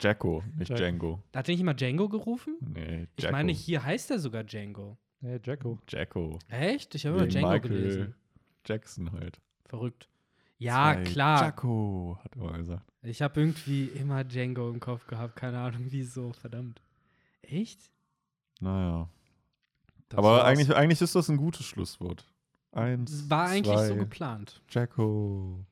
Jacko, 0.00 0.44
nicht 0.56 0.68
Jack- 0.68 0.78
Django. 0.78 1.22
Hat 1.34 1.48
er 1.48 1.52
nicht 1.52 1.60
immer 1.60 1.74
Django 1.74 2.08
gerufen? 2.08 2.56
Nee, 2.60 3.08
Ich 3.16 3.24
Jacko. 3.24 3.32
meine, 3.36 3.52
hier 3.52 3.82
heißt 3.82 4.10
er 4.12 4.18
sogar 4.20 4.44
Django. 4.44 4.96
Hey, 5.20 5.40
Jacko. 5.42 5.78
Jacko. 5.88 6.38
Echt? 6.48 6.94
Ich 6.94 7.04
habe 7.04 7.16
immer 7.16 7.26
Django 7.26 7.48
Michael 7.50 7.68
gelesen. 7.70 8.14
Jackson 8.64 9.10
halt. 9.12 9.40
Verrückt. 9.66 10.08
Ja, 10.58 10.94
Zwei 10.94 11.02
klar. 11.04 11.42
Jacko, 11.42 12.18
hat 12.22 12.36
er 12.36 12.42
mal 12.44 12.58
gesagt. 12.58 12.84
Ich 13.02 13.22
habe 13.22 13.40
irgendwie 13.40 13.86
immer 13.86 14.22
Django 14.24 14.70
im 14.70 14.78
Kopf 14.80 15.06
gehabt. 15.08 15.34
Keine 15.36 15.58
Ahnung, 15.58 15.86
wieso. 15.88 16.32
Verdammt. 16.32 16.80
Echt? 17.42 17.90
Naja. 18.60 19.08
Das 20.08 20.18
Aber 20.18 20.32
war's. 20.32 20.44
eigentlich, 20.44 20.74
eigentlich 20.76 21.00
ist 21.00 21.14
das 21.14 21.28
ein 21.28 21.36
gutes 21.36 21.64
Schlusswort. 21.66 22.24
Eins, 22.72 23.10
Das 23.10 23.30
war 23.30 23.48
eigentlich 23.48 23.74
zwei, 23.76 23.88
so 23.88 23.96
geplant. 23.96 24.62
Jacko. 24.70 25.64